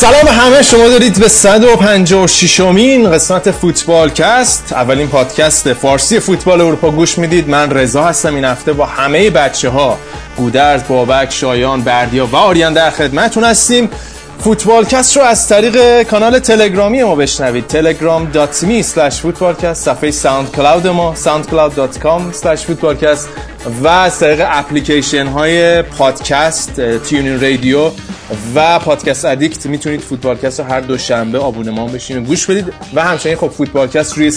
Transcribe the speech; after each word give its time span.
سلام 0.00 0.28
همه 0.28 0.62
شما 0.62 0.88
دارید 0.88 1.18
به 1.20 1.28
156 1.28 2.60
امین 2.60 3.10
قسمت 3.10 3.50
فوتبال 3.50 4.10
کست. 4.10 4.72
اولین 4.72 5.08
پادکست 5.08 5.72
فارسی 5.72 6.20
فوتبال 6.20 6.60
اروپا. 6.60 6.90
گوش 6.90 7.18
می‌دید 7.18 7.48
من 7.48 7.70
رضا 7.70 8.04
هستم. 8.04 8.34
این 8.34 8.44
هفته 8.44 8.72
با 8.72 8.86
همه 8.86 9.30
بچه 9.30 9.68
ها 9.68 9.98
گودرز، 10.36 10.80
بابک، 10.88 11.32
شایان، 11.32 11.82
بردیا 11.82 12.26
و 12.26 12.36
آریان 12.36 12.72
در 12.72 12.90
خدمتون 12.90 13.44
هستیم. 13.44 13.90
فوتبالکست 14.40 15.16
رو 15.16 15.22
از 15.22 15.48
طریق 15.48 16.02
کانال 16.02 16.38
تلگرامی 16.38 17.02
ما 17.02 17.14
بشنوید. 17.14 17.64
telegram.me 17.68 18.84
footballcast 19.22 19.72
صفحه 19.72 20.10
SoundCloud 20.10 20.86
ما 20.86 21.14
soundcloud.com 21.24 22.44
footballcast 22.44 23.26
و 23.82 23.88
از 23.88 24.18
طریق 24.18 24.46
اپلیکیشن 24.50 25.26
های 25.26 25.82
پادکست 25.82 26.80
TuneIn 26.98 27.40
Radio 27.40 27.90
و 28.54 28.78
Podcast 28.78 29.24
Addict 29.24 29.66
می‌تونید 29.66 30.00
فوتبالکست 30.00 30.60
رو 30.60 30.66
هر 30.66 30.80
دوشنبه 30.80 31.38
آبونمان 31.38 31.92
بشین 31.92 32.18
و 32.18 32.20
گوش 32.20 32.46
بدید 32.46 32.72
و 32.94 33.02
همچنین 33.04 33.36
خب 33.36 33.48
فوتبالکست 33.48 34.18
روی 34.18 34.32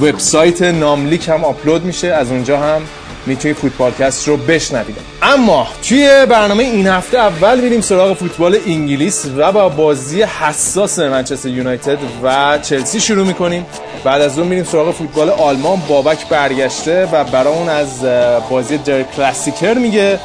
وبسایت 0.00 0.62
ناملیک 0.62 1.28
هم 1.28 1.44
آپلود 1.44 1.84
میشه. 1.84 2.08
از 2.08 2.30
اونجا 2.30 2.58
هم 2.58 2.82
می‌تونید 3.26 3.56
فوتبالکست 3.56 4.28
رو 4.28 4.36
بشنوید. 4.36 4.96
اما 5.22 5.66
توی 5.88 6.26
برنامه 6.28 6.62
این 6.62 6.86
هفته 6.86 7.18
اول 7.18 7.60
میریم 7.60 7.80
سراغ 7.80 8.16
فوتبال 8.16 8.56
انگلیس 8.66 9.26
و 9.36 9.52
با 9.52 9.68
بازی 9.68 10.22
حساس 10.22 10.98
منچستر 10.98 11.48
یونایتد 11.48 11.98
و 12.22 12.58
چلسی 12.58 13.00
شروع 13.00 13.26
می‌کنیم. 13.26 13.66
بعد 14.04 14.22
از 14.22 14.38
اون 14.38 14.48
میریم 14.48 14.64
سراغ 14.64 14.94
فوتبال 14.94 15.30
آلمان. 15.30 15.82
بابک 15.88 16.28
برگشته 16.28 17.08
و 17.12 17.24
برامون 17.24 17.68
از 17.68 18.04
بازی 18.50 18.78
در 18.78 19.02
کلاسیکر 19.02 19.74
میگه. 19.74 20.18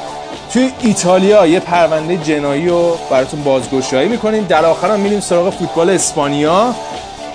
توی 0.53 0.71
ایتالیا 0.81 1.47
یه 1.47 1.59
پرونده 1.59 2.17
جنایی 2.17 2.69
رو 2.69 2.97
براتون 3.11 3.43
بازگشایی 3.43 4.09
می‌کنیم. 4.09 4.43
در 4.43 4.65
آخر 4.65 4.91
هم 4.91 4.99
میریم 4.99 5.19
سراغ 5.19 5.53
فوتبال 5.53 5.89
اسپانیا. 5.89 6.75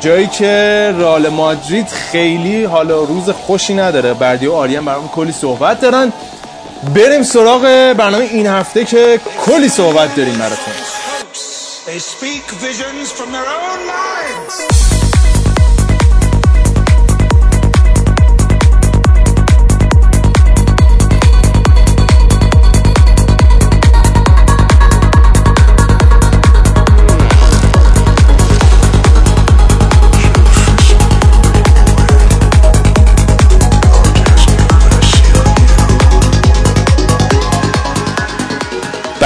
جایی 0.01 0.27
که 0.27 0.95
رال 0.99 1.29
مادرید 1.29 1.89
خیلی 1.89 2.65
حالا 2.65 3.05
روز 3.05 3.31
خوشی 3.31 3.75
نداره. 3.75 4.15
بردی 4.15 4.47
و 4.47 4.53
آریان 4.53 4.85
برامون 4.85 5.09
کلی 5.09 5.33
صحبت 5.33 5.81
دارن. 5.81 6.13
بریم 6.95 7.23
سراغ 7.23 7.63
برنامه 7.97 8.25
این 8.25 8.47
هفته 8.47 8.85
که 8.85 9.21
کلی 9.47 9.69
صحبت 9.69 10.17
داریم 10.17 10.39
براتون. 10.39 10.75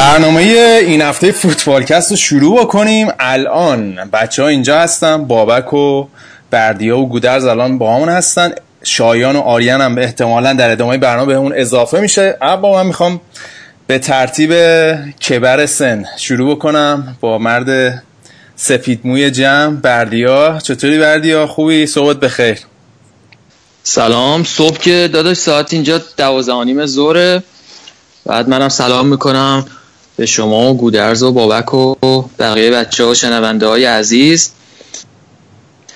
برنامه 0.01 0.41
این 0.87 1.03
هفته 1.03 1.33
فوتبالکست 1.33 2.11
رو 2.11 2.17
شروع 2.17 2.61
بکنیم. 2.61 3.09
الان 3.19 3.95
بچه 4.13 4.43
ها 4.43 4.49
اینجا 4.49 4.81
هستن 4.81 5.25
بابک 5.25 5.73
و 5.75 6.07
بردیا 6.51 6.99
و 6.99 7.09
گودرز 7.09 7.45
الان 7.45 7.79
با 7.79 7.95
همون 7.95 8.09
هستن. 8.09 8.51
شایان 8.83 9.37
و 9.37 9.41
آریان 9.41 9.81
هم 9.81 9.99
احتمالا 9.99 10.53
در 10.53 10.71
ادامه 10.71 10.99
برنامه 10.99 11.27
بهمون 11.27 11.53
اضافه 11.57 12.01
میشه. 12.01 12.37
اما 12.43 12.75
من 12.75 12.87
می‌خوام 12.87 13.21
به 13.87 13.99
ترتیب 13.99 14.53
کبر 15.13 15.67
سن 15.67 16.05
شروع 16.19 16.55
بکنم. 16.55 17.17
با 17.21 17.39
مرد 17.39 18.03
سفید 18.57 19.01
موی 19.05 19.31
جمع 19.31 19.77
بردیا. 19.77 20.59
چطوری 20.63 20.99
بردیا؟ 20.99 21.47
خوبی؟ 21.47 21.87
صحبت 21.87 22.21
بخیر. 22.21 22.59
سلام. 23.83 24.45
صبح 24.45 24.79
که 24.79 25.11
داداش 25.13 25.37
ساعت 25.37 25.73
اینجا 25.73 26.01
دوازده 26.17 26.53
و 26.53 26.65
نیم 26.65 26.87
ظهره. 26.87 27.43
بعد 28.27 28.49
منم 28.49 28.69
سلام 28.69 29.07
می‌کنم. 29.07 29.67
به 30.21 30.27
شما 30.27 30.71
و 30.71 30.77
گودرز 30.77 31.23
و 31.23 31.33
بابک 31.33 31.75
و 31.75 31.95
بقیه 32.39 32.71
بچه 32.71 33.05
ها 33.05 33.11
و 33.11 33.15
شنونده 33.15 33.67
های 33.67 33.85
عزیز. 33.85 34.51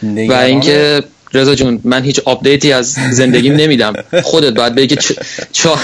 و 0.03 0.33
اینکه 0.33 1.03
رضا 1.33 1.55
جون 1.55 1.81
من 1.85 2.03
هیچ 2.03 2.21
آپدیتی 2.25 2.73
از 2.73 2.93
زندگیم 2.93 3.57
نمیدم. 3.57 3.93
خودت 4.23 4.53
باید 4.53 4.75
بگی 4.75 4.97
که 4.97 5.15
چهار, 5.53 5.79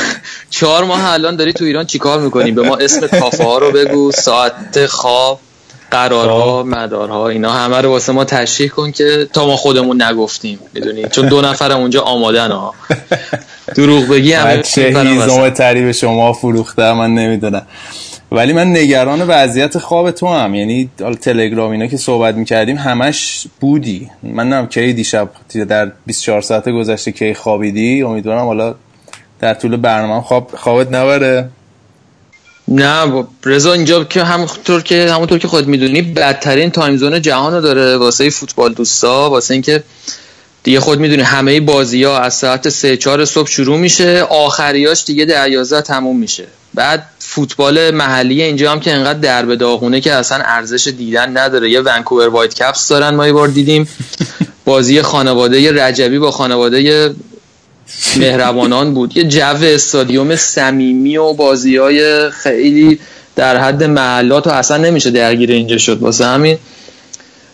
چهار 0.51 0.85
ماه 0.85 1.13
الان 1.13 1.37
داری 1.37 1.53
تو 1.53 1.65
ایران 1.65 1.87
چیکار 1.87 2.21
می‌کنی؟ 2.21 2.53
به 2.53 2.63
ما 2.63 2.77
اسم 2.77 3.07
کافه 3.07 3.45
ها 3.45 3.59
رو 3.59 3.73
بگو 3.73 4.13
ساعت 4.13 4.87
خواب 4.87 5.41
قرارها 5.91 6.63
مدارها 6.63 7.29
اینا 7.29 7.53
همه 7.53 7.81
رو 7.81 7.91
واسه 7.91 8.13
ما 8.13 8.25
تشریح 8.25 8.71
کن 8.71 8.93
که 8.93 9.29
تا 9.33 9.47
ما 9.47 9.57
خودمون 9.57 10.03
نگفتیم 10.03 10.59
می‌دونی؟ 10.75 11.05
چون 11.13 11.29
دو 11.29 11.41
نفرم 11.41 11.81
اونجا 11.81 12.01
آمادن 12.01 12.51
ها. 12.51 12.75
دروغ 13.75 14.09
بگی 14.09 14.33
همه 14.33 14.63
چه 14.63 14.83
هیزم 14.83 15.51
تری 15.51 15.83
به 15.83 15.93
شما 15.93 16.33
فروخته 16.33 16.93
من 16.93 17.15
نمی‌دونم. 17.15 17.67
ولی 18.33 18.53
من 18.53 18.77
نگران 18.77 19.23
وضعیت 19.23 19.79
خواب 19.79 20.11
تو 20.11 20.29
هم. 20.29 20.55
یعنی 20.55 20.91
تلگرام 21.21 21.71
اینا 21.71 21.87
که 21.87 21.97
صحبت 21.97 22.35
می‌کردیم 22.35 22.77
همش 22.77 23.47
بودی. 23.61 24.11
من 24.23 24.49
نم 24.49 24.67
کی 24.67 24.93
دیشب 24.93 25.31
در 25.69 25.93
24 26.07 26.41
ساعت 26.43 26.69
گذشته 26.69 27.13
کی 27.13 27.35
خوابیدی. 27.35 28.03
امیدوارم 28.03 28.47
حالا 28.47 28.75
در 29.41 29.55
طول 29.55 29.77
برنامه 29.77 30.23
خواب 30.23 30.51
خوابت 30.57 30.93
نبره. 30.93 31.49
نه 32.69 33.25
رضا 33.45 33.73
اینجا 33.73 34.05
که 34.05 34.25
همونطور 34.25 34.83
که 34.83 35.13
همونطور 35.13 35.39
که 35.39 35.49
خود 35.49 35.69
می‌دونی 35.69 36.03
بدترین 36.03 36.71
تایم 36.71 36.97
زون 36.97 37.23
جهان 37.23 37.55
رو 37.55 37.61
داره 37.61 37.97
واسه 37.97 38.31
فوتبال 38.31 38.73
دوستا. 38.73 39.31
واسه 39.31 39.55
اینکه 39.55 39.83
دیگه 40.63 40.81
خود 40.81 41.01
می‌دونی 41.01 41.23
همه 41.23 41.61
بازی 41.61 42.05
ها 42.05 42.19
از 42.19 42.35
ساعت 42.35 42.69
3 42.69 42.97
4 42.97 43.25
صبح 43.25 43.49
شروع 43.49 43.79
میشه. 43.79 44.23
آخریاش 44.23 45.05
دیگه 45.05 45.25
در 45.25 45.49
11 45.49 45.83
تموم 45.83 46.19
میشه. 46.19 46.45
بعد 46.75 47.07
فوتبال 47.33 47.91
محلی 47.91 48.43
اینجا 48.43 48.73
هم 48.73 48.81
که 48.81 48.93
انقدر 48.93 49.19
در 49.19 49.47
به 49.47 49.57
داغونه 49.57 50.01
که 50.01 50.13
اصلا 50.13 50.39
ارزش 50.45 50.89
دیدن 50.89 51.37
نداره. 51.37 51.71
یه 51.71 51.81
ونکوور 51.81 52.29
وایت 52.29 52.55
کپس 52.55 52.89
دارن 52.89 53.15
ما 53.15 53.27
یه 53.27 53.33
بار 53.33 53.49
دیدیم. 53.49 53.89
بازی 54.65 55.03
خانواده 55.03 55.73
رجبی 55.73 56.19
با 56.19 56.31
خانواده 56.31 57.11
مهربانان 58.17 58.95
بود. 58.95 59.17
یه 59.17 59.25
جو 59.25 59.57
استادیوم 59.63 60.37
صمیمی 60.37 61.17
و 61.17 61.33
بازی 61.33 61.77
های 61.77 62.31
خیلی 62.31 63.01
در 63.37 63.57
حد 63.57 63.85
محلات 63.85 64.47
و 64.47 64.51
اصلا 64.51 64.77
نمیشه 64.77 65.11
درگیر 65.11 65.51
اینجا 65.51 65.79
شد. 65.79 66.03
واسه 66.03 66.27
همین 66.27 66.59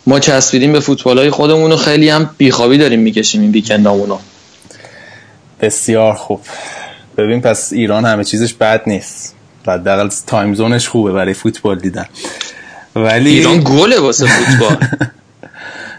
ما 0.07 0.21
چسبیدیم 0.21 0.73
به 0.73 0.81
فوتبال 0.81 1.19
های 1.19 1.31
خودمون 1.31 1.73
و 1.73 1.77
خیلی 1.77 2.09
هم 2.09 2.31
بیخوابی 2.39 2.79
داریم 2.79 3.01
می‌کشیم 3.01 3.41
این 3.41 3.51
weekend 3.51 3.90
امونو. 3.90 4.19
بسیار 5.61 6.15
خوب. 6.15 6.41
ببین 7.19 7.41
پس 7.41 7.73
ایران 7.73 8.05
همه 8.05 8.25
چیزش 8.25 8.55
بد 8.55 8.83
نیست. 8.87 9.36
حداقل 9.69 10.09
time 10.27 10.55
zone 10.55 10.77
ش 10.77 10.89
خوبه 10.89 11.13
برای 11.13 11.35
فوتبال 11.35 11.79
دیدن. 11.79 12.07
ولی 12.97 13.31
ایران 13.31 13.65
گله 13.65 14.01
واسه 14.01 14.27
فوتبال. 14.27 14.77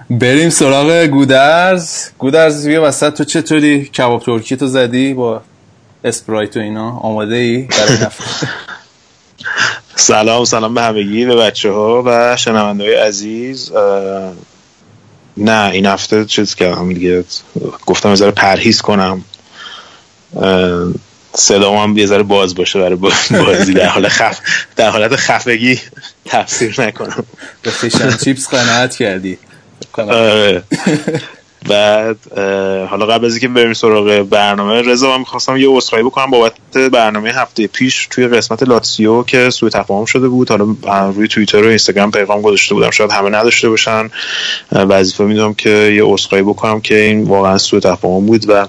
بریم 0.19 0.49
سراغ 0.49 1.05
گودرز. 1.05 2.09
گودرز 2.17 2.67
بیا 2.67 2.83
وسط. 2.83 3.13
تو 3.13 3.23
چطوری؟ 3.23 3.85
کباب 3.85 4.23
ترکی 4.23 4.57
تو 4.57 4.67
زدی 4.67 5.13
با 5.13 5.41
اسپرایت 6.03 6.57
و 6.57 6.59
اینا؟ 6.59 6.91
آماده 6.91 7.35
ای 7.35 7.57
برای 7.57 7.97
سلام 9.95 10.45
سلام 10.45 10.73
به 10.73 10.81
همگی 10.81 11.25
به 11.25 11.35
بچه 11.35 11.71
ها 11.71 12.03
و 12.05 12.35
شنونده 12.37 12.83
های 12.83 12.95
عزیز 12.95 13.71
نه 15.37 15.69
این 15.69 15.85
هفته 15.85 16.25
چیز 16.25 16.55
کردم 16.55 16.93
دیگه. 16.93 17.23
گفتم 17.85 18.09
از 18.09 18.21
پرهیز 18.21 18.81
کنم. 18.81 19.23
صدا 21.33 21.77
هم 21.77 21.97
یه 21.97 22.05
ذره 22.05 22.23
باز 22.23 22.55
باشه 22.55 22.79
برای 22.79 22.95
بازی. 22.95 23.73
در 23.73 23.87
حال 23.87 24.07
خف 24.07 24.39
در 24.75 24.89
حالت 24.89 25.15
خفگی 25.15 25.79
تفسیر 26.25 26.81
نکنم. 26.81 27.25
به 27.61 27.71
فیشن 27.71 28.17
چیپس 28.17 28.47
قناعت 28.47 28.95
کردی. 28.95 29.37
بعد 31.69 32.17
حالا 32.89 33.05
قبل 33.05 33.25
از 33.25 33.31
اینکه 33.31 33.47
بریم 33.47 33.73
سراغ 33.73 34.27
برنامه 34.29 34.81
رضا 34.81 35.11
من 35.11 35.19
می‌خواستم 35.19 35.57
یه 35.57 35.67
عذرخواهی 35.69 36.03
بکنم 36.03 36.31
بابت 36.31 36.53
برنامه 36.91 37.29
هفته 37.29 37.67
پیش 37.67 38.07
توی 38.09 38.27
قسمت 38.27 38.63
لاتسیو 38.63 39.23
که 39.23 39.49
سوء 39.49 39.69
تفاهم 39.69 40.05
شده 40.05 40.27
بود. 40.27 40.49
حالا 40.49 41.09
روی 41.09 41.27
توییتر 41.27 41.63
و 41.63 41.67
اینستاگرام 41.67 42.11
پیغام 42.11 42.41
گذاشته 42.41 42.75
بودم. 42.75 42.89
شاید 42.89 43.11
همه 43.11 43.29
نداشته 43.29 43.69
باشن. 43.69 44.09
وظیفه 44.71 45.23
می‌دونم 45.23 45.53
که 45.53 45.69
یه 45.69 46.03
عذرخواهی 46.03 46.43
بکنم 46.43 46.81
که 46.81 46.99
این 46.99 47.23
واقعا 47.23 47.57
سوء 47.57 47.79
تفاهم 47.79 48.25
بود 48.25 48.45
و 48.49 48.67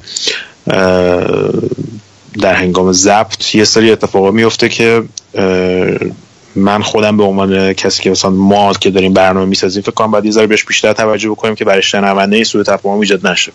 در 2.40 2.54
هنگام 2.54 2.92
ضبط 2.92 3.54
یه 3.54 3.64
سری 3.64 3.90
اتفاقا 3.90 4.30
میفته 4.30 4.68
که 4.68 5.02
من 6.54 6.82
خودم 6.82 7.16
به 7.16 7.22
عنوان 7.22 7.72
کسی 7.72 8.02
که 8.02 8.10
مثلا 8.10 8.30
ما 8.30 8.72
که 8.72 8.90
داریم 8.90 9.12
برنامه 9.12 9.46
می‌سازیم 9.46 9.82
فکر 9.82 9.92
کنم 9.92 10.10
باید 10.10 10.24
یه 10.24 10.30
ذره 10.30 10.46
بهش 10.46 10.64
بیشتر 10.64 10.92
توجه 10.92 11.30
بکنیم 11.30 11.54
که 11.54 11.64
برای 11.64 11.82
شنونده 11.82 12.36
این 12.36 12.44
سوء 12.44 12.62
تفاهم 12.62 13.00
ایجاد 13.00 13.26
نشه. 13.26 13.52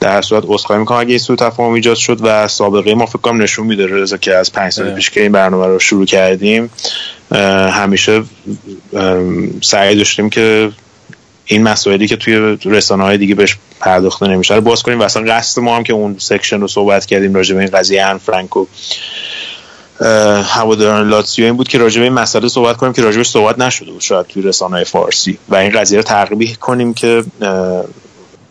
در 0.00 0.22
صورت 0.22 0.44
عذرخواهی 0.46 0.80
می‌کنم 0.80 0.98
اگه 0.98 1.10
این 1.10 1.18
سوء 1.18 1.36
تفاهم 1.36 1.72
ایجاد 1.72 1.96
شد 1.96 2.18
و 2.22 2.48
سابقه 2.48 2.94
ما 2.94 3.06
فکر 3.06 3.18
کنم 3.18 3.42
نشون 3.42 3.66
میده 3.66 3.86
رضا 3.86 4.16
که 4.16 4.34
از 4.34 4.52
پنج 4.52 4.72
سال 4.72 4.90
پیش 4.90 5.10
که 5.10 5.22
این 5.22 5.32
برنامه 5.32 5.66
رو 5.66 5.78
شروع 5.78 6.06
کردیم 6.06 6.70
همیشه 7.70 8.22
سعی 9.62 9.96
داشتیم 9.96 10.30
که 10.30 10.70
این 11.46 11.62
مسائلی 11.62 12.08
که 12.08 12.16
توی 12.16 12.58
رسانه 12.64 13.04
های 13.04 13.18
دیگه 13.18 13.34
بهش 13.34 13.56
پرداخته 13.80 14.26
نمیشه. 14.26 14.60
باز 14.60 14.82
کنیم 14.82 15.00
و 15.00 15.02
اصلا 15.02 15.42
ما 15.62 15.76
هم 15.76 15.82
که 15.82 15.92
اون 15.92 16.16
section 16.18 16.60
رو 16.60 16.68
صحبت 16.68 17.06
کردیم 17.06 17.34
راجع 17.34 17.54
به 17.54 17.60
این 17.60 17.70
قضیه 17.70 18.04
آن 18.04 18.18
فرانک 18.18 18.58
و 18.58 18.66
هواداران 20.44 21.08
لاتسیو 21.08 21.44
این 21.44 21.56
بود 21.56 21.68
که 21.68 21.78
راجع 21.78 21.98
به 21.98 22.04
این 22.04 22.12
مسئله 22.12 22.48
صحبت 22.48 22.76
کنیم 22.76 22.92
که 22.92 23.02
راجبش 23.02 23.28
صحبت 23.28 23.58
نشده 23.58 23.92
بود 23.92 24.00
شاید 24.00 24.26
توی 24.26 24.42
رسانه 24.42 24.84
فارسی. 24.84 25.38
و 25.48 25.56
این 25.56 25.70
قضیه 25.70 25.98
رو 25.98 26.04
تقریبی 26.04 26.54
کنیم 26.54 26.94
که 26.94 27.24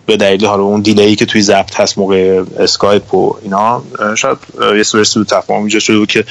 به 0.05 0.17
دلیل 0.17 0.45
حالا 0.45 0.63
اون 0.63 0.81
دیلی 0.81 1.15
که 1.15 1.25
توی 1.25 1.41
ضبط 1.41 1.79
هست 1.79 1.97
موقع 1.97 2.43
اسکایپ 2.59 3.13
و 3.13 3.35
اینا 3.43 3.83
شاید 4.17 4.37
یه 4.75 4.83
سوری 4.83 5.03
سو 5.03 5.23
تفاهم 5.23 5.63
ایجاد 5.63 5.81
شده 5.81 5.97
بود 5.97 6.09
که 6.09 6.25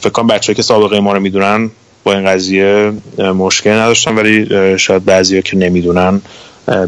فکر 0.00 0.10
کنم 0.10 0.26
بچه‌ها 0.26 0.54
که 0.54 0.62
سابقه 0.62 1.00
ما 1.00 1.12
رو 1.12 1.20
می‌دونن 1.20 1.70
با 2.04 2.12
این 2.12 2.26
قضیه 2.26 2.92
مشکل 3.18 3.70
نداشتن 3.70 4.14
ولی 4.14 4.48
شاید 4.78 5.04
بعضیا 5.04 5.40
که 5.40 5.56
نمی‌دونن 5.56 6.20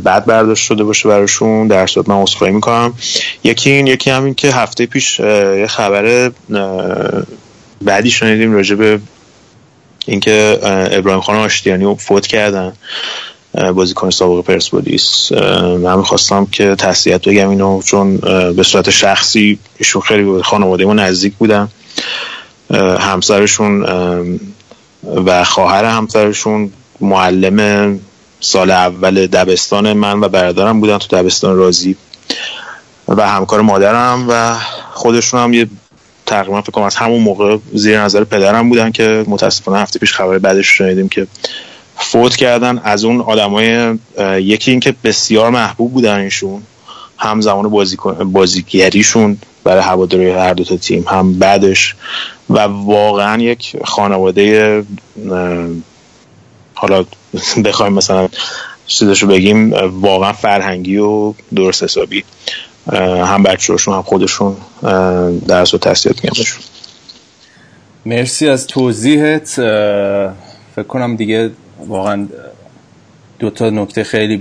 بعد 0.05 0.27
برداشت 0.27 0.65
شده 0.65 0.85
باشه 0.85 1.09
براشون 1.09 1.67
در 1.67 1.87
صورت 1.87 2.09
من 2.09 2.23
عذرخواهی 2.23 2.53
می‌کنم. 2.53 2.95
یکی 3.45 3.71
این 3.71 3.87
یکی 3.87 4.11
همین 4.11 4.35
که 4.35 4.53
هفته 4.53 4.87
پیش 4.87 5.21
یه 5.21 5.67
خبر 5.69 6.31
بعدی 7.83 8.11
شنیدیم 8.11 8.53
راجع 8.53 8.75
به 8.75 9.01
اینکه 10.07 10.59
ابراهیم 10.93 11.21
خان 11.21 11.37
آشتیانی 11.37 11.97
فوت 11.97 12.27
کردن 12.27 12.73
بازیکن 13.75 14.11
سابق 14.11 14.45
پرسپولیس. 14.45 15.33
من 15.83 15.97
می‌خواستم 15.97 16.47
که 16.47 16.75
تسلیت 16.75 17.29
بگم 17.29 17.49
اینو 17.49 17.83
چون 17.83 18.17
به 18.57 18.63
صورت 18.63 18.91
شخصی 18.91 19.59
ایشون 19.79 20.03
خیلی 20.03 20.43
خانواده 20.43 20.85
ما 20.85 20.95
نزدیک 20.95 21.35
بودن. 21.35 21.69
همسرشون 22.99 23.87
و 25.05 25.45
خواهر 25.45 25.85
همسرشون 25.85 26.73
معلم 27.01 28.01
سال 28.41 28.71
اول 28.71 29.27
دبستان 29.27 29.93
من 29.93 30.21
و 30.21 30.29
برادرم 30.29 30.81
بودن 30.81 30.99
تو 30.99 31.17
دبستان 31.17 31.57
رازی. 31.57 31.97
و 33.09 33.29
همکار 33.29 33.61
مادرم 33.61 34.27
و 34.29 34.57
خودشون 34.93 35.41
هم 35.41 35.53
یه 35.53 35.67
تقریبا 36.27 36.63
فکر 36.63 36.71
کنم 36.71 36.85
از 36.85 36.97
همون 36.97 37.21
موقع 37.21 37.59
زیر 37.73 38.01
نظر 38.01 38.25
پدرم 38.25 38.69
بودن 38.69 38.91
که 38.91 39.25
متاسفانه 39.29 39.79
هفته 39.79 39.99
پیش 39.99 40.13
خبر 40.13 40.39
بعدش 40.39 40.67
شنیدیم 40.67 41.09
که 41.09 41.27
فوت 41.97 42.37
کردن. 42.37 42.81
از 42.85 43.05
اون 43.05 43.21
آدمای 43.21 43.99
یکی 44.41 44.71
این 44.71 44.81
که 44.81 44.95
بسیار 45.05 45.51
محبوب 45.51 45.93
بودن 45.93 46.21
ایشون. 46.21 46.63
هم 47.19 47.41
زمان 47.41 47.69
بازی 47.69 47.97
بازیگریشون 48.25 49.39
برای 49.65 49.83
هواداری 49.83 50.31
هر 50.31 50.55
دو 50.55 50.65
تا 50.65 50.77
تیم 50.77 51.05
هم 51.09 51.39
بعدش. 51.39 51.95
و 52.51 52.59
واقعا 52.61 53.43
یک 53.43 53.77
خانواده 53.85 54.85
حالا 56.75 57.05
بخوایم 57.65 57.93
مثلا 57.93 58.29
چیزشو 58.87 59.27
بگیم 59.27 59.73
واقعا 60.01 60.33
فرهنگی 60.33 60.97
و 60.97 61.35
درست 61.55 61.83
حسابی. 61.83 62.25
هم 62.93 63.43
بچه‌هاشون 63.43 63.95
هم 63.95 64.03
خودشون 64.03 64.57
درس 65.49 65.75
و 65.75 65.79
تحصیلات 65.79 66.25
میگمشون 66.25 66.63
مرسی 68.07 68.49
از 68.49 68.67
توضیحت. 68.67 69.49
فکر 70.77 70.87
کنم 70.89 71.17
دیگه 71.17 71.51
واقعا 71.87 72.29
دو 73.39 73.51
تا 73.51 73.71
نکته 73.71 74.05
خیلی 74.05 74.41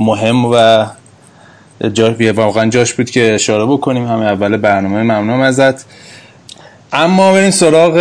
مهم 0.00 0.44
و 0.44 0.86
جا 1.92 2.14
واقعا 2.34 2.70
جاش 2.70 2.94
بود 2.94 3.10
که 3.10 3.34
اشاره 3.34 3.66
بکنیم. 3.66 4.06
همه 4.06 4.24
اول 4.24 4.56
برنامه 4.56 5.02
ممنونم 5.02 5.40
ازت. 5.40 5.84
اما 6.92 7.32
بریم 7.32 7.50
سراغ 7.50 7.94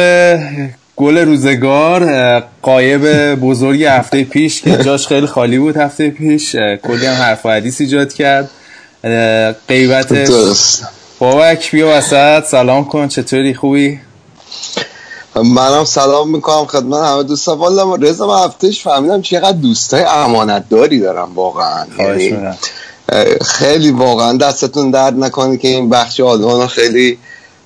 گل 0.95 1.17
روزگار 1.17 2.39
قایب 2.61 3.35
بزرگی 3.35 3.85
هفته 3.85 4.23
پیش 4.23 4.61
که 4.61 4.77
جاش 4.85 5.07
خیلی 5.07 5.27
خالی 5.27 5.57
بود 5.57 5.77
هفته 5.77 6.09
پیش. 6.09 6.55
کلی 6.55 7.05
هم 7.05 7.13
حرف 7.13 7.45
و 7.45 7.49
حدیث 7.49 7.81
ایجاد 7.81 8.13
کرد. 8.13 8.49
قیبت 9.67 10.31
بابک 11.19 11.71
بیا 11.71 11.97
وسط. 11.97 12.43
سلام 12.45 12.85
کن. 12.85 13.07
چطوری؟ 13.07 13.53
خوبی؟ 13.53 13.99
منم 15.35 15.85
سلام 15.85 16.29
می‌کنم 16.29 16.65
خدمت 16.65 17.03
همه 17.03 17.23
دوستان. 17.23 17.57
والا 17.57 17.95
رضا 17.95 18.27
من 18.27 18.45
هفتهش 18.45 18.81
فهمیدم 18.81 19.21
چقدر 19.21 19.57
دوستای 19.57 20.03
امانت 20.03 20.69
داری 20.69 20.99
دارم 20.99 21.35
واقعا. 21.35 21.85
یعنی 21.99 22.37
خیلی 23.45 23.91
واقعا 23.91 24.37
دستتون 24.37 24.91
درد 24.91 25.17
نکنه 25.17 25.57
که 25.57 25.67
این 25.67 25.89
بخش 25.89 26.19
آلمان 26.19 26.67
خیلی 26.67 27.17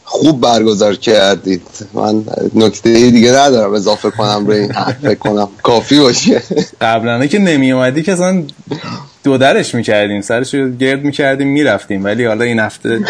خوب 0.06 0.42
برگزار 0.42 0.96
کردید. 0.96 1.62
من 1.94 2.24
نکته 2.56 3.10
دیگه 3.10 3.32
ندارم 3.32 3.74
اضافه 3.74 4.12
کنم 4.12 4.46
به 4.46 4.56
این 4.56 4.74
فکر 5.02 5.16
کنم. 5.16 5.50
کافی 5.64 6.00
باشه. 6.00 6.42
قبلا 6.82 7.26
که 7.26 7.40
نمی 7.40 7.72
اومدی 7.72 8.04
که 8.04 8.14
اصلا 8.14 8.44
دو 9.24 9.38
درش 9.38 9.76
می‌کردیم 9.76 10.22
سرش 10.22 10.54
رو 10.54 10.70
گرد 10.70 11.04
می‌کردیم 11.04 11.48
می‌رفتیم. 11.48 12.04
ولی 12.04 12.26
حالا 12.26 12.46
این 12.46 12.60
هفته 12.60 13.00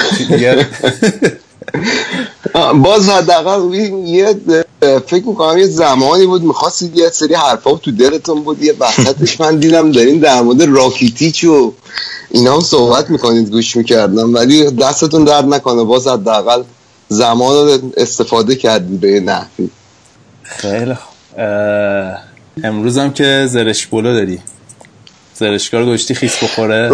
باز 2.84 3.10
حداقل 3.10 3.74
یه 3.74 4.36
فکر 5.08 5.28
می‌کنم 5.28 5.58
یه 5.58 5.68
زمانی 5.68 6.26
بود 6.26 6.44
می‌خواستید 6.44 6.98
یه 6.98 7.10
سری 7.10 7.34
حرفا 7.34 7.76
تو 7.76 7.92
دلتون 7.92 8.44
بود 8.44 8.64
یه 8.64 8.74
وسطش 8.80 9.42
من 9.42 9.58
دیدم 9.58 9.92
دارین 9.92 10.20
در 10.20 10.42
مورد 10.42 10.64
راکیتیچ 10.64 11.44
و 11.44 11.74
اینا 12.34 12.54
هم 12.54 12.60
صحبت 12.60 13.10
می‌کنید 13.10 13.50
گوش 13.50 13.76
می‌کردم 13.76 14.34
ولی 14.34 14.72
دستتون 14.72 15.24
درد 15.24 15.46
نکنه. 15.46 15.84
باز 15.84 16.08
حداقل 16.08 16.64
زمان 17.10 17.94
استفاده 17.98 18.56
کردید 18.56 19.00
به 19.00 19.20
نحوی. 19.20 19.70
خیلی 20.44 20.96
امروز 22.64 22.98
هم 22.98 23.14
که 23.14 23.48
زرش 23.50 23.86
بولو 23.86 24.14
داری 24.14 24.40
زرشکار 25.36 25.86
گوشتی 25.86 26.14
خیس 26.14 26.44
بخوره؟ 26.44 26.92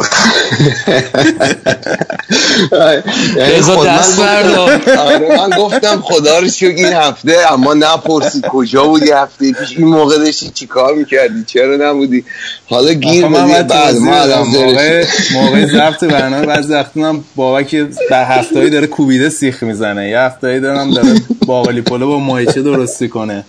رضا 3.37 3.85
دست 3.85 4.19
آره 4.19 5.37
من 5.37 5.49
گفتم 5.57 6.01
خدا 6.01 6.39
رو 6.39 6.47
این 6.61 6.93
هفته 6.93 7.51
اما 7.51 7.73
نپرسی 7.73 8.41
کجا 8.49 8.83
بودی 8.83 9.11
هفته 9.11 9.51
پیش؟ 9.51 9.77
این 9.77 9.87
موقع 9.87 10.17
داشتی 10.17 10.49
چی 10.53 10.67
کار 10.67 10.93
می‌کردی؟ 10.95 11.43
چرا 11.47 11.75
نبودی؟ 11.75 12.23
حالا 12.69 12.93
گیر 12.93 13.25
بدی. 13.27 13.63
بعد 13.63 13.97
ما 13.97 14.43
موقع 14.43 15.05
موقع 15.33 15.65
ضبط 15.65 16.03
برنامه 16.03 16.45
بعضی 16.45 16.73
وقتا 16.73 17.19
بابا 17.35 17.63
که 17.63 17.87
در 18.09 18.25
هفتهایی 18.25 18.69
داره 18.69 18.87
کوبیده 18.87 19.29
سیخ 19.29 19.63
می‌زنه. 19.63 20.09
یه 20.09 20.19
هفتهایی 20.19 20.59
دارم 20.59 20.91
داره 20.91 21.21
باقالی 21.45 21.81
پلو 21.81 22.07
با 22.07 22.19
ماهیچه 22.19 22.61
درستی 22.61 23.07
کنه. 23.07 23.45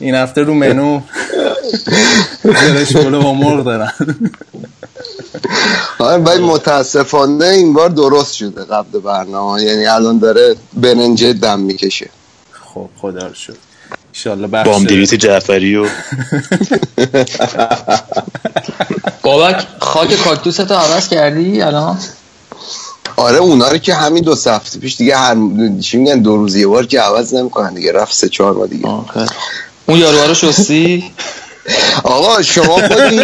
این 0.00 0.14
هفته 0.14 0.42
رو 0.42 0.54
منو 0.54 1.00
زرش 2.42 2.96
بله 2.96 3.18
با 3.18 3.32
مرغ 3.32 3.64
دارن. 3.64 3.92
آره 5.98 6.22
ولی 6.22 6.42
متاسفانه 6.42 7.44
این 7.44 7.72
بار 7.72 7.88
درست 7.88 8.34
شده 8.34 8.64
قبل 8.64 8.98
برنامه. 8.98 9.62
یعنی 9.62 9.86
الان 9.86 10.18
داره 10.18 10.56
برنجه 10.72 11.32
دم 11.32 11.60
می‌کشه. 11.60 12.10
خب 12.74 12.88
خدا 13.00 13.26
رو 13.26 13.34
شد 13.34 13.56
انشالله 14.14 14.46
بخش 14.46 14.66
بامدیریت 14.66 15.14
جعفری 15.14 15.76
و 15.76 15.86
بابک 19.22 19.66
خاک 19.78 20.14
کاکتوس 20.24 20.56
تو 20.56 20.74
عوض 20.74 21.08
کردی 21.08 21.62
الان؟ 21.62 21.98
آره 23.16 23.36
اونا 23.36 23.68
رو 23.68 23.78
که 23.78 23.94
همین 23.94 24.22
دو 24.22 24.32
هفته 24.46 24.78
پیش 24.78 24.96
دیگه 24.96 25.16
هر 25.16 25.36
چی 25.80 25.96
میگن 25.98 26.18
دو 26.18 26.36
روز 26.36 26.56
یه 26.56 26.66
بار 26.66 26.86
که 26.86 27.00
عوض 27.00 27.34
نمی‌کنن 27.34 27.74
دیگه 27.74 27.92
رفت 27.92 28.14
سه 28.14 28.28
چهار 28.28 28.52
ماه 28.52 28.66
دیگه. 28.66 28.88
اون 29.86 29.98
یارو 29.98 30.28
رو 30.28 30.34
شستی؟ 30.34 31.04
آقا 32.04 32.42
شما 32.42 32.74
خودی 32.74 33.20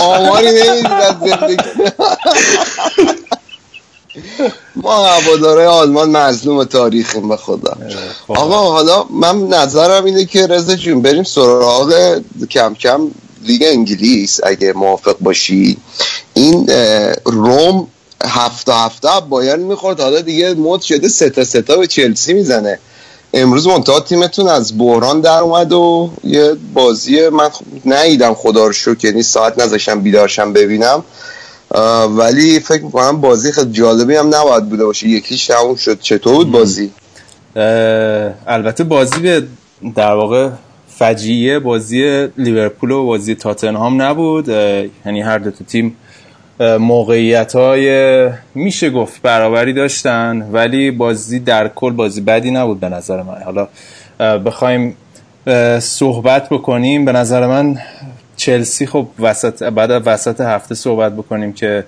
آماری 0.00 0.46
نمی‌دید 0.46 0.86
از 0.86 1.14
زندگی. 1.20 1.56
ما 4.76 5.06
هواداره 5.06 5.66
آلمان 5.66 6.10
مظلوم 6.10 6.64
تاریخیم 6.64 7.28
به 7.28 7.36
خدا. 7.36 7.76
خب. 8.26 8.38
آقا 8.38 8.72
حالا 8.72 9.04
من 9.10 9.48
نظرم 9.48 10.04
اینه 10.04 10.24
که 10.24 10.46
رضا 10.46 10.74
جون 10.74 11.02
بریم 11.02 11.22
سراغ 11.22 12.20
کم 12.50 12.74
کم 12.74 13.10
لیگ 13.44 13.62
انگلیس 13.66 14.40
اگه 14.42 14.72
موافق 14.72 15.16
باشی. 15.20 15.76
این 16.34 16.68
روم 17.24 17.86
هفته 18.24 18.74
هفته 18.74 19.08
بایرن 19.28 19.60
می‌خورد 19.60 20.00
حالا 20.00 20.20
دیگه 20.20 20.54
مد 20.54 20.80
شده 20.80 21.08
ستا 21.08 21.44
ستا 21.44 21.76
به 21.76 21.86
چلسی 21.86 22.32
می‌زنه. 22.32 22.78
امروز 23.34 23.66
منتها 23.66 24.00
تیمتون 24.00 24.48
از 24.48 24.78
بحران 24.78 25.20
در 25.20 25.38
اومد 25.38 25.72
و 25.72 26.10
یه 26.24 26.56
بازی 26.74 27.28
من 27.28 27.50
نیدم 27.84 28.34
خدا 28.34 28.66
رو 28.66 28.72
شکر 28.72 29.04
یعنی 29.04 29.22
ساعت 29.22 29.58
نذاشتم 29.58 30.00
بیدارشم 30.00 30.52
ببینم. 30.52 31.04
ولی 32.08 32.60
فکر 32.60 32.82
می‌کنم 32.82 33.20
بازی 33.20 33.52
خیلی 33.52 33.72
جالبی 33.72 34.16
هم 34.16 34.34
نباید 34.34 34.68
بوده 34.68 34.84
باشه. 34.84 35.08
یکیش 35.08 35.50
همون 35.50 35.76
شد. 35.76 36.00
چطور 36.00 36.34
بود 36.34 36.50
بازی؟ 36.50 36.90
البته 38.46 38.84
بازی 38.84 39.20
به 39.20 39.42
در 39.94 40.14
واقع 40.14 40.48
فجیه 40.98 41.58
بازی 41.58 42.28
لیورپول 42.38 42.90
و 42.90 43.06
بازی 43.06 43.34
تاتنهام 43.34 44.02
نبود. 44.02 44.48
یعنی 45.06 45.20
هر 45.20 45.38
دو 45.38 45.50
تیم 45.50 45.96
موقعیت 46.60 47.56
های 47.56 48.30
میشه 48.54 48.90
گفت 48.90 49.22
برابری 49.22 49.72
داشتن 49.72 50.48
ولی 50.52 50.90
بازی 50.90 51.38
در 51.38 51.68
کل 51.68 51.92
بازی 51.92 52.20
بدی 52.20 52.50
نبود 52.50 52.80
به 52.80 52.88
نظر 52.88 53.22
من. 53.22 53.42
حالا 53.42 53.68
بخوایم 54.38 54.96
صحبت 55.78 56.48
بکنیم. 56.48 57.04
به 57.04 57.12
نظر 57.12 57.46
من 57.46 57.78
چلسی 58.36 58.86
خب 58.86 59.06
وسط 59.18 59.62
بعد 59.62 60.02
وسط 60.06 60.40
هفته 60.40 60.74
صحبت 60.74 61.12
بکنیم 61.12 61.52
که 61.52 61.84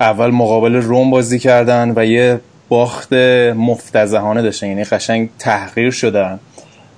اول 0.00 0.30
مقابل 0.30 0.74
روم 0.74 1.10
بازی 1.10 1.38
کردن 1.38 1.92
و 1.96 2.06
یه 2.06 2.40
باخت 2.68 3.12
مفتزهانه 3.56 4.42
داشتن 4.42 4.66
یعنی 4.66 4.84
قشنگ 4.84 5.28
تحقیر 5.38 5.90
شدن. 5.90 6.40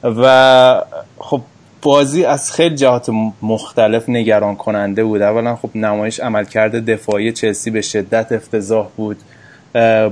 و 0.04 0.82
خب 1.18 1.40
بازی 1.82 2.24
از 2.24 2.52
خیلی 2.52 2.74
جهات 2.74 3.10
مختلف 3.42 4.08
نگران 4.08 4.56
کننده 4.56 5.04
بود. 5.04 5.22
اولا 5.22 5.56
خب 5.56 5.70
نمایش 5.74 6.20
عملکرد 6.20 6.90
دفاعی 6.90 7.32
چلسی 7.32 7.70
به 7.70 7.80
شدت 7.80 8.32
افتضاح 8.32 8.88
بود. 8.96 9.16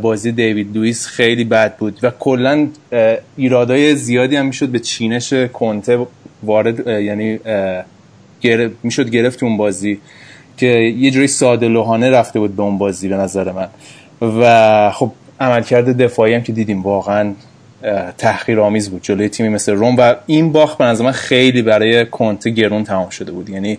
بازی 0.02 0.32
دیوید 0.32 0.76
لوئیس 0.76 1.06
خیلی 1.06 1.44
بد 1.44 1.76
بود 1.76 1.98
و 2.02 2.10
کلا 2.18 2.68
ایرادای 3.36 3.96
زیادی 3.96 4.36
هم 4.36 4.46
می‌شد 4.46 4.68
به 4.68 4.78
چینش 4.78 5.32
کنته 5.32 6.06
وارد 6.42 6.86
یعنی 6.86 7.40
می‌شد 8.82 9.10
گرفت 9.10 9.42
اون 9.42 9.56
بازی 9.56 10.00
که 10.56 10.66
یه 10.66 11.10
جوری 11.10 11.26
ساده 11.26 11.68
لوحانه 11.68 12.10
رفته 12.10 12.38
بود 12.38 12.56
به 12.56 12.62
اون 12.62 12.78
بازی 12.78 13.08
به 13.08 13.16
نظر 13.16 13.52
من. 13.52 13.68
و 14.40 14.90
خب 14.90 15.12
عملکرد 15.40 16.02
دفاعی 16.02 16.34
هم 16.34 16.42
که 16.42 16.52
دیدیم 16.52 16.82
واقعا 16.82 17.32
تحقیر 18.18 18.60
آمیز 18.60 18.90
بود 18.90 19.02
جلوی 19.02 19.28
تیمی 19.28 19.48
مثل 19.48 19.72
روم 19.72 19.96
و 19.98 20.14
این 20.26 20.52
باخت 20.52 20.78
به 20.78 20.84
نظر 20.84 21.04
من 21.04 21.12
خیلی 21.12 21.62
برای 21.62 22.06
کنته 22.06 22.50
گرون 22.50 22.84
تمام 22.84 23.08
شده 23.08 23.32
بود. 23.32 23.50
یعنی 23.50 23.78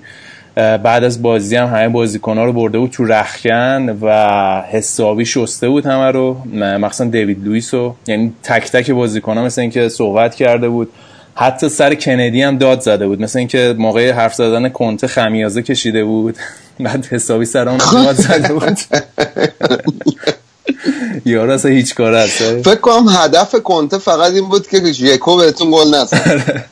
بعد 0.55 1.03
از 1.03 1.21
بازی 1.21 1.55
هم 1.55 1.67
همه 1.67 1.89
بازیکن 1.89 2.37
ها 2.37 2.45
رو 2.45 2.53
برده 2.53 2.79
بود 2.79 2.91
تو 2.91 3.05
رخکن 3.05 3.97
و 4.01 4.61
حسابی 4.71 5.25
شسته 5.25 5.69
بود 5.69 5.85
همه 5.85 6.11
رو 6.11 6.37
مخصوصا 6.55 7.05
دیوید 7.05 7.45
لوئیس 7.45 7.73
رو. 7.73 7.95
یعنی 8.07 8.33
تک 8.43 8.71
تک 8.71 8.91
بازیکن 8.91 9.37
ها 9.37 9.43
مثل 9.43 9.61
اینکه 9.61 9.89
صحبت 9.89 10.35
کرده 10.35 10.69
بود. 10.69 10.89
حتی 11.35 11.69
سر 11.69 11.95
کندی 11.95 12.41
هم 12.41 12.57
داد 12.57 12.79
زده 12.79 13.07
بود. 13.07 13.21
مثل 13.21 13.39
اینکه 13.39 13.75
موقع 13.77 14.11
حرف 14.11 14.33
زدن 14.33 14.69
کنته 14.69 15.07
خمیازه 15.07 15.61
کشیده 15.61 16.03
بود. 16.03 16.37
بعد 16.79 17.05
حسابی 17.05 17.45
سر 17.45 17.69
اون 17.69 18.13
زده 18.13 18.53
بود. 18.53 18.77
یارو 21.25 21.51
اصلا 21.51 21.71
هیچ 21.71 21.95
کار 21.95 22.15
هست. 22.15 22.61
فکر 22.61 22.75
کنم 22.75 23.05
هدف 23.09 23.55
کنته 23.55 23.97
فقط 23.97 24.33
این 24.33 24.49
بود 24.49 24.67
که 24.67 24.91
جیکو 24.91 25.37
بهتون 25.37 25.71
گل 25.71 25.95
نزد. 25.95 26.65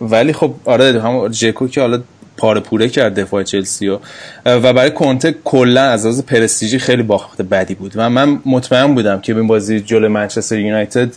ولی 0.12 0.32
خب 0.32 0.54
آره 0.64 1.02
هم 1.02 1.28
جیکو 1.28 1.68
که 1.68 1.80
حالا 1.80 2.00
پاره 2.36 2.60
پوره 2.60 2.88
کرد 2.88 3.20
دفاع 3.20 3.42
چلسی 3.42 3.88
و 3.88 3.98
و 4.46 4.72
برای 4.72 4.90
کنته 4.90 5.34
کلا 5.44 5.82
از 5.82 6.06
لحاظ 6.06 6.22
پرستیژی 6.22 6.78
خیلی 6.78 7.02
باخت 7.02 7.42
بدی 7.42 7.74
بود. 7.74 7.92
و 7.96 8.10
من 8.10 8.40
مطمئن 8.46 8.94
بودم 8.94 9.20
که 9.20 9.34
به 9.34 9.42
بازی 9.42 9.80
جلو 9.80 10.08
منچستر 10.08 10.58
یونایتد 10.58 11.10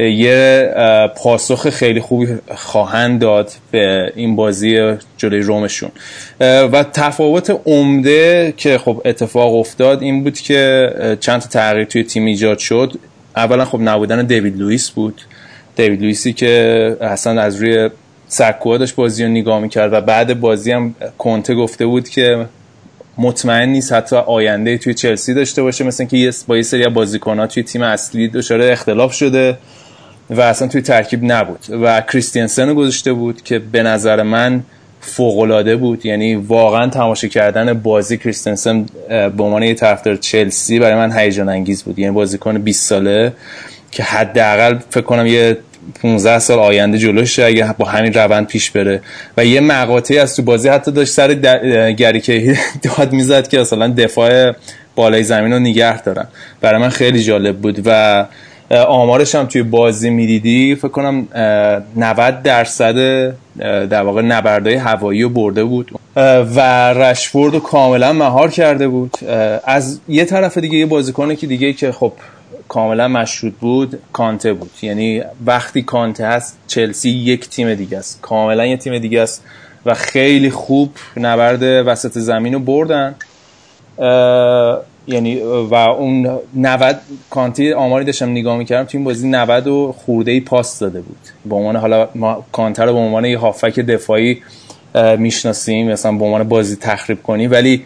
یه 0.00 0.68
پاسخ 1.16 1.70
خیلی 1.70 2.00
خوبی 2.00 2.26
خواهند 2.54 3.20
داد 3.20 3.52
به 3.70 4.12
این 4.16 4.36
بازی 4.36 4.94
جلوی 5.16 5.40
رومشون. 5.40 5.90
و 6.40 6.84
تفاوت 6.92 7.60
عمده 7.66 8.54
که 8.56 8.78
خب 8.78 9.02
اتفاق 9.04 9.54
افتاد 9.54 10.02
این 10.02 10.24
بود 10.24 10.38
که 10.38 10.90
چند 11.20 11.40
تغییر 11.40 11.84
توی 11.84 12.04
تیم 12.04 12.24
ایجاد 12.24 12.58
شد. 12.58 12.92
اولا 13.36 13.64
خب 13.64 13.80
نبودن 13.80 14.26
دیوید 14.26 14.58
لوئیس 14.58 14.90
بود. 14.90 15.20
دیوید 15.76 16.00
لوئیسی 16.00 16.32
که 16.32 16.96
اصلا 17.00 17.42
از 17.42 17.56
روی 17.56 17.90
سکوها 18.28 18.78
داشت 18.78 18.94
بازی 18.94 19.24
رو 19.24 19.30
نگاه 19.30 19.60
می‌کرد 19.60 19.92
و 19.92 20.00
بعد 20.00 20.40
بازی 20.40 20.72
هم 20.72 20.94
کنته 21.18 21.54
گفته 21.54 21.86
بود 21.86 22.08
که 22.08 22.46
مطمئن 23.18 23.68
نیست 23.68 23.92
حتی 23.92 24.16
آینده 24.16 24.78
توی 24.78 24.94
چلسی 24.94 25.34
داشته 25.34 25.62
باشه 25.62 25.84
مثل 25.84 26.04
که 26.04 26.30
با 26.46 26.56
یه 26.56 26.62
سری 26.62 26.88
بازیکن‌ها 26.88 27.46
توی 27.46 27.62
تیم 27.62 27.82
اصلی 27.82 28.28
دچار 28.28 28.62
اختلاف 28.62 29.12
شده. 29.12 29.58
و 30.30 30.40
اصلا 30.40 30.68
توی 30.68 30.82
ترکیب 30.82 31.20
نبود 31.24 31.66
و 31.82 32.00
کریستینسن 32.00 32.74
گذاشته 32.74 33.12
بود 33.12 33.42
که 33.42 33.58
به 33.58 33.82
نظر 33.82 34.22
من 34.22 34.62
فوقالعاده 35.00 35.76
بود. 35.76 36.06
یعنی 36.06 36.34
واقعا 36.34 36.86
تماشا 36.86 37.28
کردن 37.28 37.74
بازی 37.74 38.18
کریستنسن 38.18 38.86
به 39.08 39.42
عنوان 39.42 39.62
یه 39.62 39.74
طرفدار 39.74 40.16
چلسی 40.16 40.78
برای 40.78 40.94
من 40.94 41.18
هیجان 41.18 41.48
انگیز 41.48 41.82
بود. 41.82 41.98
یعنی 41.98 42.12
بازیکن 42.12 42.58
20 42.58 42.88
ساله 42.88 43.32
که 43.90 44.02
حداقل 44.02 44.78
فکر 44.90 45.04
کنم 45.04 45.26
یه 45.26 45.58
15 46.02 46.38
سال 46.38 46.58
آینده 46.58 46.98
جلوشه 46.98 47.44
اگه 47.44 47.72
با 47.72 47.84
همین 47.84 48.12
روند 48.12 48.46
پیش 48.46 48.70
بره. 48.70 49.00
و 49.36 49.44
یه 49.44 49.60
مقاطعی 49.60 50.18
از 50.18 50.36
تو 50.36 50.42
بازی 50.42 50.68
حتی 50.68 50.90
داشت 50.90 51.12
سر 51.12 51.34
گریکه 51.92 52.58
داد 52.82 53.12
می‌زد 53.12 53.48
که 53.48 53.60
اصلا 53.60 53.88
دفاع 53.88 54.52
بالای 54.94 55.22
زمین 55.22 55.52
رو 55.52 55.58
نگه 55.58 56.02
دارن. 56.02 56.26
برای 56.60 56.80
من 56.80 56.88
خیلی 56.88 57.22
جالب 57.22 57.56
بود 57.56 57.82
و 57.84 58.24
آمارش 58.70 59.34
هم 59.34 59.46
توی 59.46 59.62
بازی 59.62 60.10
می‌دیدی؟ 60.10 60.74
فکر 60.74 60.88
کنم 60.88 61.28
90 61.96 62.42
درصد 62.42 62.94
در 63.90 64.02
واقع 64.02 64.22
نبردهای 64.22 64.76
هوایی 64.76 65.22
رو 65.22 65.28
برده 65.28 65.64
بود. 65.64 65.90
و 66.56 66.60
رشفورد 66.92 67.54
رو 67.54 67.60
کاملا 67.60 68.12
مهار 68.12 68.50
کرده 68.50 68.88
بود. 68.88 69.18
از 69.64 70.00
یه 70.08 70.24
طرف 70.24 70.58
دیگه 70.58 70.78
یه 70.78 70.86
بازیکنه 70.86 71.36
که 71.36 71.46
دیگه 71.46 71.72
که 71.72 71.92
خب 71.92 72.12
کاملا 72.68 73.08
مشروط 73.08 73.52
بود 73.60 73.98
کانته 74.12 74.52
بود. 74.52 74.70
یعنی 74.82 75.22
وقتی 75.46 75.82
کانته 75.82 76.26
هست 76.26 76.58
چلسی 76.66 77.10
یک 77.10 77.48
تیم 77.48 77.74
دیگه 77.74 77.98
است. 77.98 78.18
کاملا 78.22 78.66
یه 78.66 78.76
تیم 78.76 78.98
دیگه 78.98 79.20
است 79.20 79.44
و 79.86 79.94
خیلی 79.94 80.50
خوب 80.50 80.90
نبرد 81.16 81.62
وسط 81.62 82.18
زمین 82.18 82.54
رو 82.54 82.60
بردن. 82.60 83.14
یعنی 85.06 85.40
و 85.70 85.74
اون 85.74 86.38
90 86.56 87.00
کانتی 87.30 87.72
آماری 87.72 88.04
داشتم 88.04 88.30
نگاه 88.30 88.56
می‌کردم 88.56 88.84
تو 88.84 88.98
این 88.98 89.04
بازی 89.04 89.28
90 89.28 89.66
و 89.66 89.94
خورده 89.98 90.30
ای 90.30 90.40
پاس 90.40 90.78
داده 90.78 91.00
بود. 91.00 91.18
به 91.44 91.54
عنوان 91.54 91.76
حالا 91.76 92.08
ما 92.14 92.44
کانتر 92.52 92.86
رو 92.86 92.92
به 92.92 92.98
عنوان 92.98 93.24
یه 93.24 93.38
هافک 93.38 93.80
دفاعی 93.80 94.42
می‌شناسیم 95.18 95.90
مثلا 95.90 96.12
به 96.12 96.24
عنوان 96.24 96.48
بازی 96.48 96.76
تخریب 96.76 97.22
کنی 97.22 97.46
ولی 97.46 97.84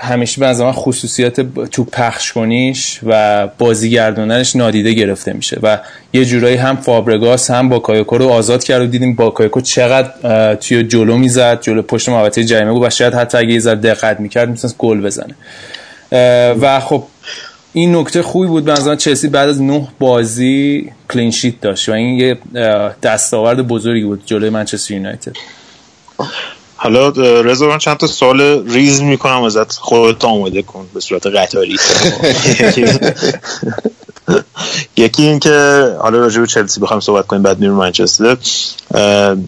همیشه 0.00 0.40
به 0.40 0.64
من 0.64 0.72
خصوصیات 0.72 1.40
تو 1.70 1.84
پخش 1.84 2.32
کنیش 2.32 3.00
و 3.06 3.46
بازی 3.58 3.90
گردوندنش 3.90 4.56
نادیده 4.56 4.92
گرفته 4.92 5.32
میشه. 5.32 5.58
و 5.62 5.78
یه 6.12 6.24
جورایی 6.24 6.56
هم 6.56 6.76
فابرگاس 6.76 7.50
هم 7.50 7.68
باکایوکو 7.68 8.18
رو 8.18 8.28
آزاد 8.28 8.64
کرد 8.64 8.82
و 8.82 8.86
دیدیم 8.86 9.14
باکایوکو 9.14 9.60
چقدر 9.60 10.54
توی 10.54 10.82
جلو 10.82 11.16
می‌زد 11.16 11.60
جلو 11.60 11.82
پشت 11.82 12.08
محوطه 12.08 12.44
جریمه 12.44 12.72
بود 12.72 12.82
و 12.82 12.90
شاید 12.90 13.14
حتی 13.14 13.38
اگه 13.38 13.52
یه 13.52 13.60
دقت 13.60 14.20
می‌کرد 14.20 14.50
می‌تونست 14.50 14.78
گل 14.78 15.00
بزنه. 15.00 15.34
و 16.60 16.80
خب 16.80 17.04
این 17.72 17.96
نکته 17.96 18.22
خوبی 18.22 18.46
بود 18.46 18.64
به 18.64 18.96
چلسی 18.96 19.28
بعد 19.28 19.48
از 19.48 19.62
نه 19.62 19.88
بازی 19.98 20.90
clean 21.10 21.35
sheet 21.35 21.60
داشت 21.60 21.88
و 21.88 21.92
این 21.92 22.18
یه 22.18 22.38
دستاورد 23.02 23.68
بزرگی 23.68 24.04
بود 24.04 24.22
جلوی 24.26 24.50
منچستر 24.50 24.94
یونایتد. 24.94 25.32
حالا 26.76 27.08
رضا 27.40 27.68
من 27.68 27.78
چند 27.78 27.96
تا 27.96 28.06
سوال 28.06 28.68
ریز 28.68 29.02
می‌کنم 29.02 29.42
ازت. 29.42 29.72
خودت 29.72 30.24
آماده 30.24 30.62
کن 30.62 30.86
به 30.94 31.00
صورت 31.00 31.26
قطاری. 31.26 31.76
یکی 34.96 35.22
این 35.22 35.38
که 35.38 35.50
حالا 36.00 36.18
راجع 36.18 36.40
به 36.40 36.46
چلسی 36.46 36.80
بخوام 36.80 37.00
صحبت 37.00 37.26
کنیم 37.26 37.42
بعد 37.42 37.60
میرم 37.60 37.72
منچستر. 37.72 38.36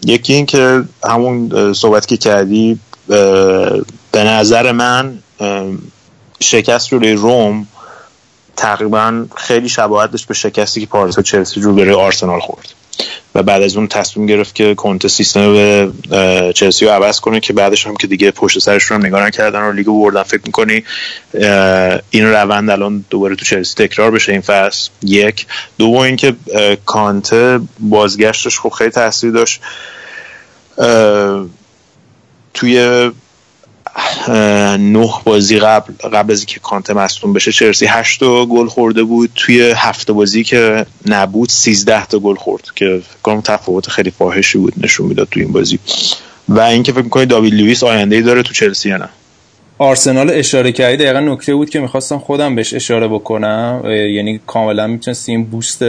یکی 0.05 0.33
این 0.33 0.45
که 0.45 0.83
همون 1.03 1.73
صحبت 1.73 2.07
که 2.07 2.17
کردی 2.17 2.79
به 4.11 4.23
نظر 4.23 4.71
من 4.71 5.19
شکست 6.39 6.93
روی 6.93 7.13
روم 7.13 7.67
تقریبا 8.57 9.25
خیلی 9.35 9.69
شباهت 9.69 10.11
داشت 10.11 10.27
به 10.27 10.33
شکستی 10.33 10.81
که 10.81 10.85
پارسا 10.85 11.21
چلسی 11.21 11.61
رو 11.61 11.75
برای 11.75 11.93
آرسنال 11.93 12.39
خورد. 12.39 12.73
و 13.35 13.43
بعد 13.43 13.61
از 13.61 13.77
اون 13.77 13.87
تصمیم 13.87 14.25
گرفت 14.25 14.55
که 14.55 14.75
کنت 14.75 15.07
سیستم 15.07 15.53
به 15.53 15.91
چلسی 16.55 16.85
رو 16.85 16.91
عوض 16.91 17.19
کنه 17.19 17.39
که 17.39 17.53
بعدش 17.53 17.87
هم 17.87 17.95
که 17.95 18.07
دیگه 18.07 18.31
پشت 18.31 18.67
رو 18.67 18.97
نگاه 18.97 19.25
نکردن 19.25 19.61
و 19.61 19.71
لیگو 19.71 20.03
بردن. 20.03 20.23
فکر 20.23 20.41
می‌کنی 20.45 20.83
این 22.09 22.25
روند 22.25 22.69
الان 22.69 23.05
دوباره 23.09 23.35
تو 23.35 23.45
چلسی 23.45 23.87
تکرار 23.87 24.11
بشه 24.11 24.31
این 24.31 24.41
فصل؟ 24.41 24.89
یک. 25.01 25.45
دوم 25.77 25.97
اینکه 25.97 26.35
کانته 26.85 27.59
بازگشتش 27.79 28.59
خب 28.59 28.69
خیلی 28.69 28.91
تاثیر 28.91 29.31
داشت. 29.31 29.61
توی 32.53 33.11
نه 34.77 35.09
بازی 35.23 35.59
قبل 35.59 35.93
قبل 36.13 36.31
از 36.31 36.39
اینکه 36.39 36.59
کانته 36.59 36.93
مصدوم 36.93 37.33
بشه 37.33 37.51
چلسی 37.51 37.85
8 37.85 38.19
تا 38.19 38.45
گل 38.45 38.67
خورده 38.67 39.03
بود. 39.03 39.29
توی 39.35 39.73
هفته 39.75 40.13
بازی 40.13 40.43
که 40.43 40.85
نبود 41.05 41.49
13 41.49 42.05
تا 42.05 42.19
گل 42.19 42.35
خورد 42.35 42.63
که 42.75 43.01
کنم 43.23 43.41
تفاوت 43.41 43.89
خیلی 43.89 44.11
فاحشی 44.11 44.57
بود 44.57 44.73
نشون 44.77 45.07
می‌داد 45.07 45.27
تو 45.31 45.39
این 45.39 45.51
بازی. 45.51 45.79
و 46.49 46.59
اینکه 46.59 46.91
فکر 46.91 47.01
می‌کنید 47.01 47.29
داوید 47.29 47.53
لوئیس 47.53 47.83
آینده 47.83 48.15
ای 48.15 48.21
داره 48.21 48.43
تو 48.43 48.53
چلسی 48.53 48.89
یا 48.89 48.97
نه؟ 48.97 49.09
آرسنال 49.77 50.29
اشاره 50.29 50.71
کردی. 50.71 50.97
دقیقا 50.97 51.19
نکته 51.19 51.55
بود 51.55 51.69
که 51.69 51.79
می‌خواستم 51.79 52.17
خودم 52.17 52.55
بهش 52.55 52.73
اشاره 52.73 53.07
بکنم. 53.07 53.81
یعنی 53.85 54.39
کاملا 54.47 54.87
می‌تونستی 54.87 55.31
این 55.31 55.43
بوست 55.43 55.83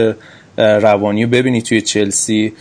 روانی 0.57 1.23
رو 1.23 1.29
ببینی 1.29 1.61
توی 1.61 1.81
چلسی. 1.81 2.53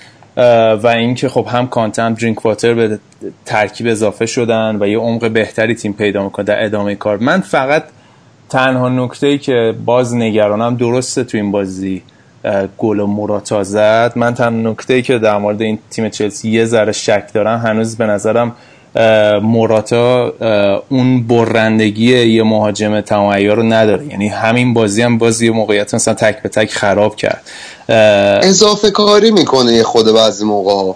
و 0.82 0.86
اینکه 0.86 1.28
خب 1.28 1.46
هم 1.50 1.68
کانت 1.68 1.98
هم 1.98 2.14
درینک 2.14 2.44
واتر 2.44 2.74
به 2.74 2.98
ترکیب 3.46 3.86
اضافه 3.86 4.26
شدن 4.26 4.78
و 4.80 4.86
یه 4.86 4.98
عمق 4.98 5.30
بهتری 5.30 5.74
تیم 5.74 5.92
پیدا 5.92 6.24
می‌کنه 6.24 6.44
در 6.44 6.64
ادامه 6.64 6.94
کار. 6.94 7.16
من 7.16 7.40
فقط 7.40 7.84
تنها 8.48 8.88
نکته 8.88 9.26
ای 9.26 9.38
که 9.38 9.74
باز 9.84 10.14
نگرانم 10.14 10.76
درسته 10.76 11.24
تو 11.24 11.38
این 11.38 11.50
بازی 11.50 12.02
گل 12.78 13.00
موراتا 13.00 13.62
زد. 13.62 14.12
من 14.16 14.34
تنها 14.34 14.70
نکته 14.70 14.94
ای 14.94 15.02
که 15.02 15.18
در 15.18 15.38
مورد 15.38 15.62
این 15.62 15.78
تیم 15.90 16.08
چلسی 16.08 16.50
یه 16.50 16.64
ذره 16.64 16.92
شک 16.92 17.32
دارم 17.34 17.58
هنوز 17.58 17.96
به 17.96 18.06
نظرم 18.06 18.56
موراتا 19.42 20.32
اون 20.88 21.26
برندگی 21.26 22.18
یه 22.26 22.42
مهاجم 22.42 23.00
تمایع 23.00 23.54
رو 23.54 23.62
نداره. 23.62 24.06
یعنی 24.06 24.28
همین 24.28 24.74
بازی 24.74 25.02
هم 25.02 25.18
بازی 25.18 25.50
موقعیت 25.50 25.94
مثلا 25.94 26.14
تک 26.14 26.42
به 26.42 26.48
تک 26.48 26.70
خراب 26.70 27.16
کرد. 27.16 27.42
اضافه 28.42 28.90
کاری 28.90 29.30
می‌کنه 29.30 29.72
یه 29.72 29.82
خود 29.82 30.14
بعضی 30.14 30.44
موقع. 30.44 30.92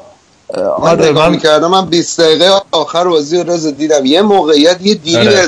آره 0.77 1.13
من 1.13 1.31
می‌کردم. 1.31 1.71
من 1.71 1.87
20 1.87 2.21
دقیقه 2.21 2.51
آخر 2.73 3.05
بازی 3.05 3.37
رو 3.37 3.51
رز 3.51 3.67
دیدم. 3.67 4.07
یه 4.07 4.23
موقعیت 4.23 4.77
یه 4.83 4.95
دیری 4.95 5.17
آره. 5.17 5.39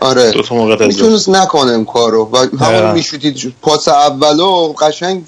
آره. 0.00 0.30
دو 0.30 0.42
تا 0.42 0.54
موقعیت 0.54 0.80
می‌تونست 0.80 1.28
نکنه 1.28 1.72
این 1.72 1.84
کارو. 1.84 2.30
و 2.32 2.64
همون 2.64 2.92
میشوتید. 2.92 3.54
پاس 3.62 3.88
اولو 3.88 4.74
قشنگ 4.80 5.22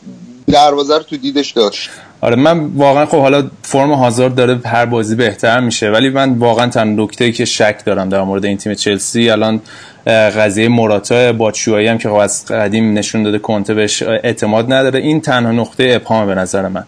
دروازه 0.47 0.97
رو 0.97 1.03
تو 1.03 1.17
دیدش 1.17 1.51
داشت. 1.51 1.91
آره 2.21 2.37
من 2.37 2.67
واقعا 2.77 3.07
خب 3.07 3.21
حالا 3.21 3.50
فرم 3.62 3.93
هازارد 3.93 4.35
داره 4.35 4.61
هر 4.65 4.87
بازی 4.87 5.15
بهتر 5.15 5.61
میشه 5.61 5.91
ولی 5.91 6.11
من 6.11 6.33
واقعا 6.33 6.67
تن 6.67 7.00
نکته 7.00 7.33
که 7.33 7.45
شک 7.45 7.85
دارم 7.85 8.09
در 8.09 8.23
مورد 8.23 8.45
این 8.45 8.57
تیم 8.57 8.75
چلسی 8.75 9.31
الان 9.31 9.61
قضیه 10.07 10.69
موراتا 10.69 11.33
باتشوایی 11.33 11.87
هم 11.87 11.99
که 11.99 12.09
خب 12.09 12.15
از 12.15 12.47
قدیم 12.47 12.99
نشون 12.99 13.23
داده 13.23 13.39
کنته 13.39 13.75
بهش 13.75 14.03
اعتماد 14.03 14.73
نداره. 14.73 14.99
این 15.00 15.21
تنها 15.21 15.53
نقطه 15.53 15.93
ابهام 15.97 16.27
به 16.27 16.35
نظر 16.35 16.69
من 16.69 16.85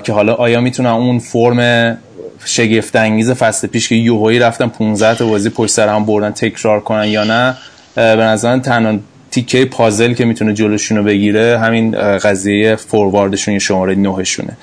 که 0.00 0.12
حالا 0.12 0.34
آیا 0.34 0.60
می‌تونن 0.60 0.88
اون 0.88 1.18
فرم 1.18 1.98
شگفت 2.44 2.96
انگیز 2.96 3.30
فصل 3.30 3.66
پیش 3.66 3.88
که 3.88 3.94
یوهایی 3.94 4.38
رفتن 4.38 4.66
15 4.66 5.14
تا 5.14 5.26
بازی 5.26 5.50
پشت 5.50 5.70
سر 5.70 5.88
هم 5.88 6.04
بردن 6.04 6.30
تکرار 6.30 6.80
کنن 6.80 7.08
یا 7.08 7.24
نه 7.24 7.56
به 7.94 8.24
نظر 8.24 8.58
تنها 8.58 8.98
تیکه 9.34 9.64
پازل 9.64 10.12
که 10.12 10.24
می‌تونه 10.24 10.54
جلوشون 10.54 10.98
رو 10.98 11.04
بگیره 11.04 11.58
همین 11.58 11.90
قضیه 12.18 12.76
فورواردشون 12.76 13.54
یا 13.54 13.60
شماره 13.60 13.94
نهشونه. 13.94 14.56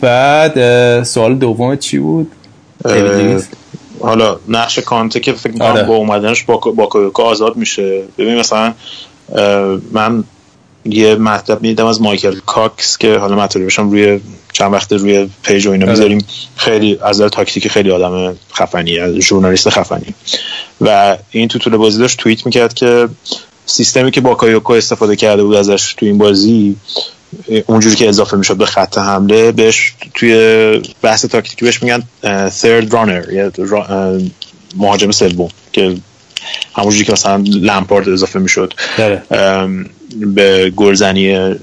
بعد 0.00 1.02
سوال 1.02 1.34
دوم 1.34 1.76
چی 1.76 1.98
بود؟ 1.98 2.32
حالا 4.00 4.38
نقش 4.48 4.78
کانته 4.78 5.20
که 5.20 5.32
فکر 5.32 5.52
کنم 5.52 5.62
آره. 5.62 5.82
با 5.82 5.94
اومدنش 5.94 6.42
با 6.42 6.56
با 7.14 7.24
آزاد 7.24 7.56
میشه. 7.56 8.02
ببین 8.18 8.38
مثلا 8.38 8.74
من 9.92 10.24
یه 10.84 11.14
مطلب 11.14 11.62
می‌دیدم 11.62 11.86
از 11.86 12.02
مایکل 12.02 12.38
کاکس 12.46 12.98
که 12.98 13.18
حالا 13.18 13.36
مطلبش 13.36 13.78
هم 13.78 13.90
روی 13.90 14.20
چند 14.56 14.72
وقت 14.72 14.92
روی 14.92 15.28
پیج 15.42 15.66
و 15.66 15.70
اینا 15.70 15.86
می‌ذاریم. 15.86 16.24
خیلی 16.56 16.98
از 17.02 17.16
نظر 17.16 17.28
تاکتیکی 17.28 17.68
خیلی 17.68 17.90
آدم 17.90 18.36
خفنی 18.54 18.98
از 18.98 19.14
ژورنالیست 19.14 19.70
خفنی. 19.70 20.14
و 20.80 21.18
این 21.30 21.48
تو 21.48 21.58
طول 21.58 21.76
بازی 21.76 21.98
داشت 21.98 22.18
توییت 22.18 22.46
می‌کرد 22.46 22.74
که 22.74 23.08
سیستمی 23.66 24.10
که 24.10 24.20
باکایوکو 24.20 24.72
استفاده 24.72 25.16
کرده 25.16 25.44
بود 25.44 25.56
ازش 25.56 25.94
تو 25.96 26.06
این 26.06 26.18
بازی 26.18 26.76
اونجوری 27.66 27.96
که 27.96 28.08
اضافه 28.08 28.36
می‌شد 28.36 28.56
به 28.56 28.66
خط 28.66 28.98
حمله 28.98 29.52
بهش 29.52 29.94
توی 30.14 30.82
بحث 31.02 31.24
تاکتیکی 31.24 31.64
بهش 31.64 31.82
میگن 31.82 32.02
third 32.60 32.90
runner 32.90 33.32
یا 33.32 33.52
مهاجم 34.76 35.10
سوم 35.10 35.48
که 35.72 35.96
همونجوری 36.74 37.04
که 37.04 37.12
مثلا 37.12 37.44
لمپارد 37.46 38.08
اضافه 38.08 38.38
می‌شد. 38.38 38.74
به 40.34 40.70
گلزنی 40.76 41.54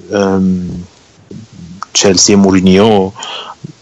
چلسی 1.94 2.36
مورینیو 2.36 3.12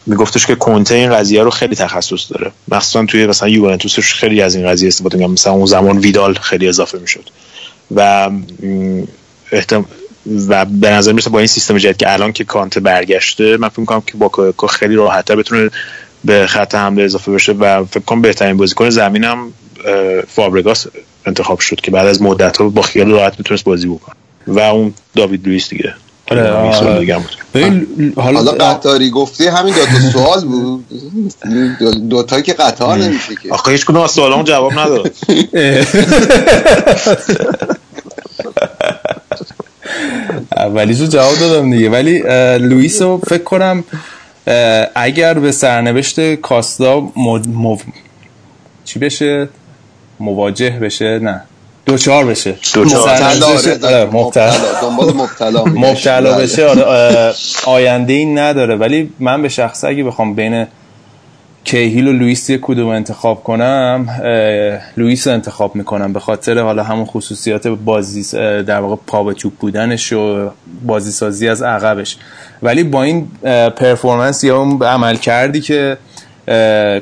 میگفتش 0.06 0.46
که 0.46 0.56
کنته 0.56 0.96
این 0.96 1.16
قضیه 1.16 1.44
رو 1.44 1.50
خیلی 1.50 1.76
تخصص 1.76 2.32
داره. 2.32 2.52
مخصوصا 2.68 3.06
توی 3.06 3.28
مثلا 3.28 3.50
یوونتوسش 3.50 4.14
خیلی 4.14 4.42
از 4.42 4.56
این 4.56 4.68
قضیه 4.68 4.88
استفاده 4.88 5.18
می‌کنه 5.18 5.34
مثلا 5.34 5.54
اون 5.54 5.66
زمان 5.66 5.98
ویدال 5.98 6.34
خیلی 6.34 6.68
اضافه 6.68 7.00
می‌شد. 7.00 7.30
و 7.96 8.30
احتم... 9.52 9.86
و 10.48 10.66
به 10.66 10.90
نظر 10.90 11.12
می‌رسه 11.12 11.30
با 11.30 11.40
این 11.40 11.48
سیستم 11.48 11.78
جدید 11.78 11.98
که 11.98 12.14
الان 12.14 12.32
که 12.32 12.44
کانته 12.44 12.80
برگشته 12.80 13.58
من 13.58 13.70
فکر 13.70 13.80
می‌کنم 13.80 14.02
که 14.02 14.14
با 14.18 14.68
خیلی 14.68 14.96
راحتتر 14.96 15.36
بتونه 15.36 15.70
به 16.26 16.48
خط 16.48 16.76
حمله 16.76 17.04
اضافه 17.04 17.32
بشه 17.32 17.52
و 17.52 17.86
فکر 17.86 18.04
کنم 18.04 18.22
بهترین 18.22 18.58
بازیکن 18.58 18.90
زمینم 18.90 19.54
فابرگاس 20.28 20.88
انتخاب 21.26 21.60
شد 21.60 21.82
که 21.82 21.92
بعد 21.92 22.08
از 22.08 22.22
مدت 22.22 22.58
ها 22.58 22.70
با 22.70 22.82
خیال 22.82 23.12
راحت 23.12 23.40
می‌تونست 23.40 23.64
بازی 23.64 23.88
بکنه. 23.88 24.16
و 24.48 24.60
اون 24.60 24.94
داوید 25.16 25.48
لوئیس 25.48 25.70
دیگه. 25.70 25.94
حالا 28.16 28.52
قطاری 28.52 29.10
گفتی 29.10 29.48
همین 29.48 29.74
دو 29.74 29.86
تا 29.86 30.00
سوال 30.12 30.46
بود. 30.46 30.86
دو 32.10 32.24
تا 32.24 32.42
که 32.42 32.54
قطار 32.54 32.98
نمیشه 32.98 33.36
که. 33.44 33.54
آخه 33.54 33.72
هیچ 33.72 33.86
کدوم 33.86 34.02
از 34.02 34.12
سوالامو 34.12 34.44
جواب 34.44 34.72
نداد. 34.80 35.12
اولیشو 40.58 41.06
جواب 41.06 41.40
دادم 41.40 41.72
دیگه. 41.72 41.90
ولی 41.90 42.20
لوئیس 42.58 43.02
رو 43.02 43.18
فکر 43.18 43.44
کنم 43.44 43.84
اگر 44.96 45.34
به 45.34 45.52
سرنوشت 45.52 46.36
کاستا 46.36 47.12
مد... 47.16 47.48
مو... 47.48 47.78
چی 48.86 49.00
بشه؟ 49.00 49.50
مواجه 50.20 50.70
بشه؟ 50.70 51.20
نه. 51.20 51.42
دوچار 51.86 52.26
بشه. 52.26 52.56
مبتلا 54.12 54.54
دنبال 54.82 55.14
مبتلا 55.14 55.66
مبتلا 55.66 56.38
بشه 56.38 56.68
آینده 57.66 58.14
ای 58.14 58.26
نداره. 58.26 58.76
ولی 58.76 59.14
من 59.20 59.42
به 59.42 59.50
شخصه 59.50 59.88
اگه 59.88 60.04
بخوام 60.04 60.34
بین 60.34 60.68
کیهیل 61.64 62.08
و 62.08 62.12
لوئیس 62.12 62.50
یک 62.50 62.62
کدوم 62.62 62.88
انتخاب 62.88 63.44
کنم 63.44 64.10
لوئیس 64.98 65.28
انتخاب 65.28 65.76
می‌کنم. 65.76 66.14
به 66.14 66.20
خاطر 66.20 66.60
حالا 66.60 66.84
همون 66.84 67.06
خصوصیات 67.06 67.68
بازی 67.68 68.38
در 68.64 68.80
واقع 68.80 68.96
پا 69.08 69.24
به 69.24 69.34
توپ 69.34 69.54
بودنش 69.60 70.14
و 70.14 70.50
بازی 70.86 71.12
سازی 71.12 71.50
از 71.50 71.62
عقبش. 71.62 72.18
ولی 72.64 72.84
با 72.84 73.04
این 73.04 73.28
پرفورمنس 73.78 74.44
یا 74.44 74.58
اون 74.58 74.84
عمل 74.84 75.16
کردی 75.16 75.62
که 75.62 75.98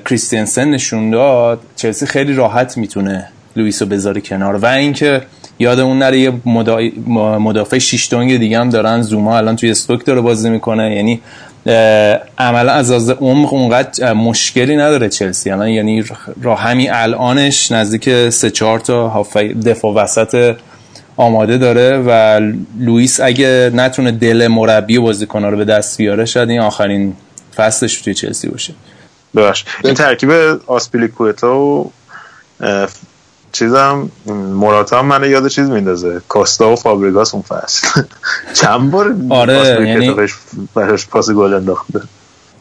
کریستینسن 0.05 0.69
نشون 0.69 1.11
داد 1.11 1.59
چلسی 1.75 2.05
خیلی 2.05 2.33
راحت 2.33 2.77
می‌تونه 2.77 3.27
لوئیس 3.55 3.81
رو 3.81 3.87
بذاره 3.87 4.21
کنار. 4.21 4.55
و 4.55 4.65
اینکه 4.65 5.21
یادمون 5.59 5.99
نره 5.99 6.19
یه 6.19 6.33
مدافع 7.39 7.77
شیشتونگ 7.77 8.37
دیگه 8.37 8.59
هم 8.59 8.69
دارن. 8.69 9.01
زوما 9.01 9.37
الان 9.37 9.55
توی 9.55 9.71
استوک 9.71 10.05
داره 10.05 10.21
بازی 10.21 10.49
می‌کنه. 10.49 10.95
یعنی 10.95 11.21
عملا 12.37 12.71
از 12.71 12.91
از 12.91 13.09
عمق 13.09 13.53
اونقدر 13.53 14.13
مشکلی 14.13 14.75
نداره 14.75 15.09
چلسی. 15.09 15.51
الان 15.51 15.69
یعنی 15.69 16.03
راه 16.41 16.59
همین 16.59 16.91
الانش 16.91 17.71
نزدیک 17.71 18.29
سه 18.29 18.49
چهار 18.49 18.79
تا 18.79 19.25
دفاع 19.65 19.93
وسط 19.93 20.55
آماده 21.17 21.57
داره. 21.57 21.97
و 21.97 22.39
لوئیس 22.79 23.19
اگه 23.19 23.71
نتونه 23.73 24.11
دل 24.11 24.47
مربی 24.47 24.99
بازیکن‌ها 24.99 25.49
رو 25.49 25.57
به 25.57 25.65
دست 25.65 25.97
بیاره 25.97 26.25
شاید 26.25 26.49
این 26.49 26.59
آخرین 26.59 27.13
فصلش 27.55 28.01
توی 28.01 28.13
چلسی 28.13 28.49
باشه. 28.49 28.73
ببخش 29.35 29.65
این 29.83 29.93
ترکیب 29.93 30.31
آسپیلیکوتا 30.67 31.59
و 31.59 31.91
چیزم 33.51 34.09
موراتا 34.53 34.99
هم 34.99 35.05
من 35.05 35.29
یاد 35.29 35.47
چیز 35.47 35.69
میندازه. 35.69 36.21
کاستا 36.27 36.71
و 36.71 36.75
فابریگاس 36.75 37.33
اون 37.33 37.43
فصل 37.43 37.87
چند 38.53 38.91
بار 38.91 39.15
آره 39.29 39.87
یعنی 39.87 40.15
براش 40.75 41.07
پاس 41.07 41.29
گل 41.29 41.53
انداخته. 41.53 42.01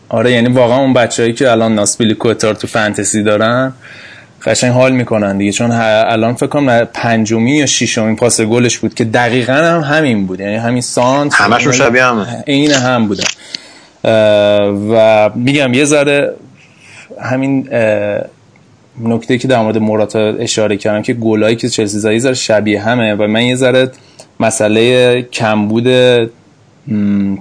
آره 0.09 0.33
یعنی 0.33 0.53
واقعا 0.53 0.79
اون 0.79 0.93
بچه‌ای 0.93 1.33
که 1.33 1.51
الان 1.51 1.75
ناسپیلی 1.75 2.15
کوتار 2.15 2.55
تو 2.55 2.67
فانتزی 2.67 3.23
دارن 3.23 3.73
قشنگ 4.45 4.73
حال 4.73 4.93
می‌کنن 4.93 5.39
دیگه. 5.39 5.53
چون 5.53 5.71
الان 5.73 6.35
فکر 6.35 6.47
کنم 6.47 6.85
پنجمی 6.85 7.57
یا 7.57 7.67
ششمین 7.67 8.17
پاس 8.17 8.41
گلش 8.41 8.79
بود 8.79 8.95
که 8.95 9.05
دقیقا 9.05 9.53
هم 9.53 9.81
همین 9.81 10.27
بود. 10.27 10.41
یعنی 10.41 10.57
همین 10.57 10.83
سانت 10.83 11.35
همشون 11.35 11.73
شبیه 11.73 12.05
هم 12.05 12.27
عین 12.47 12.73
هم 12.73 13.09
بودن 13.09 13.25
و 14.95 15.31
میگم 15.35 15.75
یه 15.75 15.85
ذره 15.85 16.35
همین 17.23 17.69
نکته 19.01 19.39
که 19.39 19.49
در 19.49 19.63
مورد 19.63 19.79
موراتا 19.79 20.19
اشاره 20.19 20.77
کردم 20.77 21.03
که 21.03 21.15
گلایی 21.15 21.57
که 21.57 21.69
چلسی 21.69 21.99
زدی 21.99 22.21
ذره 22.21 22.35
شبیه 22.35 22.83
همه 22.83 23.15
و 23.15 23.27
من 23.27 23.43
یه 23.43 23.55
ذره 23.55 23.91
مسئله 24.41 25.23
کمبود 25.23 25.85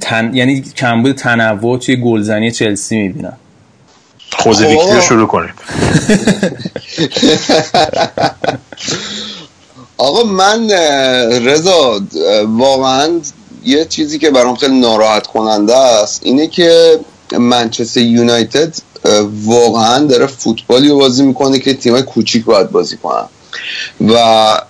تن... 0.02 0.32
یعنی 0.34 0.62
کمبود 0.62 1.16
تنوع 1.16 1.78
توی 1.78 1.96
گلزنی 1.96 2.52
چلسی 2.52 2.98
می‌بینم. 2.98 3.38
خوزه 4.32 4.68
ویکتی 4.68 4.94
رو 4.94 5.02
شروع 5.02 5.28
کنیم. 5.28 5.54
آقا 9.98 10.24
من 10.24 10.70
رضا 11.46 12.02
واقعا 12.48 13.10
یه 13.66 13.86
چیزی 13.86 14.20
که 14.20 14.32
برام 14.32 14.56
خیلی 14.56 14.80
ناراحت 14.80 15.28
کننده 15.28 15.78
است 15.78 16.22
اینه 16.24 16.48
که 16.48 17.00
منچستر 17.40 18.02
یونایتد 18.02 18.76
واقعا 19.46 20.06
داره 20.06 20.26
فوتبالی 20.26 20.90
رو 20.90 20.98
بازی 20.98 21.24
می‌کنه 21.24 21.60
که 21.60 21.74
تیمای 21.74 22.02
کوچیک 22.02 22.46
باید 22.46 22.72
بازی 22.72 22.98
کنن. 22.98 23.26
و 24.02 24.14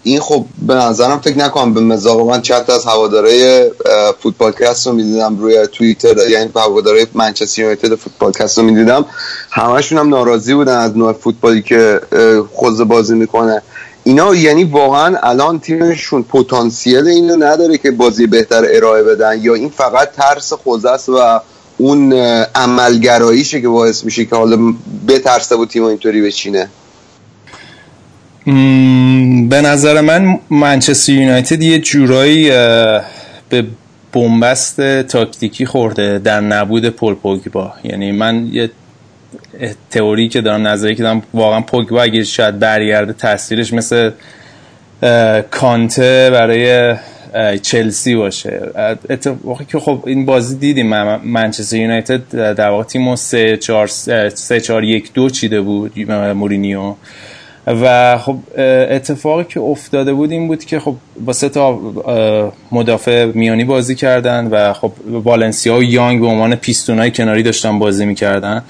این 0.03 0.19
خب 0.19 0.45
به 0.67 0.73
نظرم 0.73 1.19
فکر 1.19 1.37
نکنم 1.37 1.73
به 1.73 1.81
مزاق 1.81 2.29
من 2.29 2.41
چند 2.41 2.71
از 2.71 2.85
هواداره 2.85 3.71
فوتبالکست 4.19 4.87
رو 4.87 4.93
می‌دیدم 4.93 5.37
روی 5.37 5.67
توییتر 5.67 6.29
یعنی 6.29 6.51
هواداره 6.55 7.07
منچستر 7.13 7.61
یونایتد 7.61 7.95
فوتبالکست 7.95 8.57
رو 8.57 8.63
می‌دیدم. 8.63 9.05
همشون 9.49 9.97
هم 9.97 10.09
ناراضی 10.09 10.53
بودن 10.53 10.77
از 10.77 10.97
نوع 10.97 11.13
فوتبالی 11.13 11.61
که 11.61 12.01
خوزه 12.53 12.83
بازی 12.83 13.15
می‌کنه. 13.15 13.61
اینا 14.03 14.35
یعنی 14.35 14.63
واقعا 14.63 15.17
الان 15.23 15.59
تیمشون 15.59 16.23
پتانسیل 16.23 17.07
اینو 17.07 17.35
نداره 17.35 17.77
که 17.77 17.91
بازی 17.91 18.27
بهتر 18.27 18.65
ارائه 18.69 19.03
بدن 19.03 19.39
یا 19.41 19.53
این 19.53 19.69
فقط 19.69 20.11
ترس 20.11 20.53
خوزه 20.53 20.89
است 20.89 21.09
و 21.09 21.39
اون 21.77 22.13
عملگراییشه 22.55 23.61
که 23.61 23.67
باعث 23.67 24.03
میشه 24.03 24.25
که 24.25 24.35
حالا 24.35 24.73
بترسه 25.07 25.55
و 25.55 25.65
تیم 25.65 25.83
اینطوری 25.83 26.21
بچینه. 26.21 26.67
به 29.49 29.61
نظر 29.61 30.01
من 30.01 30.39
منچستر 30.49 31.11
یونایتد 31.11 31.63
یه 31.63 31.79
جورایی 31.79 32.49
به 33.49 33.65
بنبست 34.13 35.01
تاکتیکی 35.01 35.65
خورده 35.65 36.19
در 36.19 36.41
نبود 36.41 36.85
پل 36.85 37.13
پوگبا. 37.13 37.73
یعنی 37.83 38.11
من 38.11 38.49
یه 38.51 38.71
تئوری 39.91 40.29
که 40.29 40.41
دارم 40.41 40.67
نظری 40.67 40.95
که 40.95 41.03
دارم 41.03 41.23
واقعا 41.33 41.61
پوگبا 41.61 42.01
اگه 42.01 42.23
شاید 42.23 42.59
برگرده 42.59 43.13
تاثیرش 43.13 43.73
مثل 43.73 44.11
کانته 45.51 46.29
برای 46.33 46.95
چلسی 47.61 48.15
باشه. 48.15 48.61
اتفاقی 49.09 49.65
که 49.65 49.79
خب 49.79 50.03
این 50.07 50.25
بازی 50.25 50.55
دیدیم 50.55 50.87
منچستر 51.17 51.77
یونایتد 51.77 52.53
در 52.53 52.69
واقع 52.69 52.83
تیمو 52.83 53.15
3 53.15 53.57
4 53.57 53.87
3 53.87 54.61
4 54.61 54.83
1 54.83 55.13
2 55.13 55.29
چیده 55.29 55.61
بود 55.61 56.11
مورینیو. 56.11 56.93
و 57.67 58.17
خب 58.17 58.37
اتفاقی 58.89 59.43
که 59.43 59.59
افتاده 59.59 60.13
بود 60.13 60.31
این 60.31 60.47
بود 60.47 60.65
که 60.65 60.79
خب 60.79 60.95
با 61.25 61.33
سه 61.33 61.49
تا 61.49 61.79
مدافع 62.71 63.25
میانی 63.25 63.63
بازی 63.63 63.95
کردن 63.95 64.47
و 64.47 64.73
خب 64.73 64.91
والنسیا 65.07 65.75
و 65.75 65.83
یانگ 65.83 66.21
به 66.21 66.27
عنوان 66.27 66.55
پیستونای 66.55 67.11
کناری 67.11 67.43
داشتن 67.43 67.79
بازی 67.79 68.05
می‌کردن. 68.05 68.63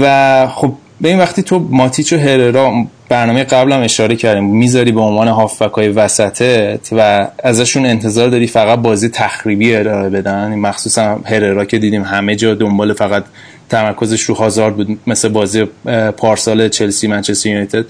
و 0.00 0.46
خب 0.46 0.72
به 1.00 1.08
این 1.08 1.18
وقتی 1.18 1.42
تو 1.42 1.58
ماتیچ 1.58 2.12
و 2.12 2.16
هررا 2.16 2.72
برنامه 3.08 3.44
قبلم 3.44 3.82
اشاره 3.82 4.16
کردیم. 4.16 4.44
می‌ذاری 4.44 4.92
به 4.92 5.00
عنوان 5.00 5.28
هافبک 5.28 5.72
های 5.72 5.88
وسطت 5.88 6.88
و 6.92 7.28
ازشون 7.42 7.86
انتظار 7.86 8.28
داری 8.28 8.46
فقط 8.46 8.78
بازی 8.78 9.08
تخریبی 9.08 9.74
ارائه 9.74 10.10
بدن؟ 10.10 10.54
مخصوصا 10.54 11.20
هررا 11.24 11.64
که 11.64 11.78
دیدیم 11.78 12.02
همه 12.02 12.36
جا 12.36 12.54
دنبال 12.54 12.92
فقط 12.92 13.24
تمرکزش 13.70 14.20
رو 14.20 14.34
هازارد 14.34 14.76
بود 14.76 14.98
مثل 15.06 15.28
بازی 15.28 15.64
پارسال 16.16 16.68
چلسی 16.68 17.06
منچستر 17.06 17.48
یونایتد. 17.48 17.84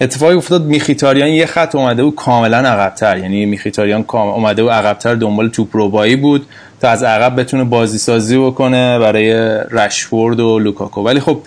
اتفاقی 0.00 0.34
افتاد 0.34 0.64
میخیتاریان 0.64 1.28
یه 1.28 1.46
خط 1.46 1.74
اومده 1.74 2.04
بود 2.04 2.14
کاملا 2.14 2.56
عقبتر. 2.56 3.18
یعنی 3.18 3.46
میخیتاریان 3.46 4.04
اومده 4.12 4.62
بود 4.62 4.72
عقبتر 4.72 5.14
دنبال 5.14 5.48
توپ 5.48 5.76
روبایی 5.76 6.16
بود 6.16 6.46
تا 6.80 6.88
از 6.88 7.02
عقب 7.02 7.40
بتونه 7.40 7.64
بازی 7.64 7.98
سازی 7.98 8.38
بکنه 8.38 8.98
برای 8.98 9.32
رشفورد 9.70 10.40
و 10.40 10.58
لوکاکو. 10.58 11.00
ولی 11.00 11.20
خب 11.20 11.38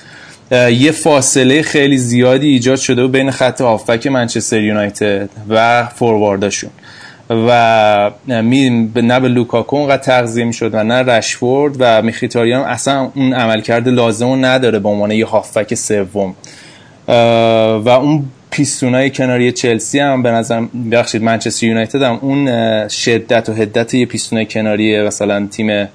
یه 0.51 0.91
فاصله 0.91 1.61
خیلی 1.61 1.97
زیادی 1.97 2.47
ایجاد 2.47 2.77
شده 2.77 3.01
بود 3.01 3.11
بین 3.11 3.31
خط 3.31 3.61
هافبک 3.61 4.07
منچستر 4.07 4.61
یونایتد 4.61 5.29
و 5.49 5.85
فوروارداشون. 5.85 6.69
و 7.29 8.11
نه 8.27 9.19
به 9.19 9.27
لوکاکو 9.27 9.75
اونقدر 9.75 10.03
تغذیه 10.03 10.45
می‌شد 10.45 10.73
و 10.73 10.83
نه 10.83 10.93
رشفورد 10.93 11.75
و 11.79 12.01
میخیتاریان 12.01 12.61
اصلا 12.61 13.11
اون 13.15 13.33
عملکرد 13.33 13.89
لازم 13.89 14.27
رو 14.27 14.35
نداره 14.35 14.79
به 14.79 14.89
عنوان 14.89 15.11
یه 15.11 15.25
هافبک 15.25 15.73
سوم. 15.73 16.35
و 17.07 17.89
اون 17.89 18.25
پیستونای 18.51 19.09
کناری 19.09 19.51
چلسی 19.51 19.99
هم 19.99 20.23
به 20.23 20.31
نظر 20.31 20.65
بخشید 20.91 21.23
منچستر 21.23 21.65
یونایتد 21.65 22.01
هم 22.01 22.19
اون 22.21 22.47
شدت 22.87 23.49
و 23.49 23.53
هدت 23.53 23.93
یه 23.93 24.05
پیستونای 24.05 24.45
کناری 24.45 25.01
مثلا 25.01 25.47
تیم 25.47 25.87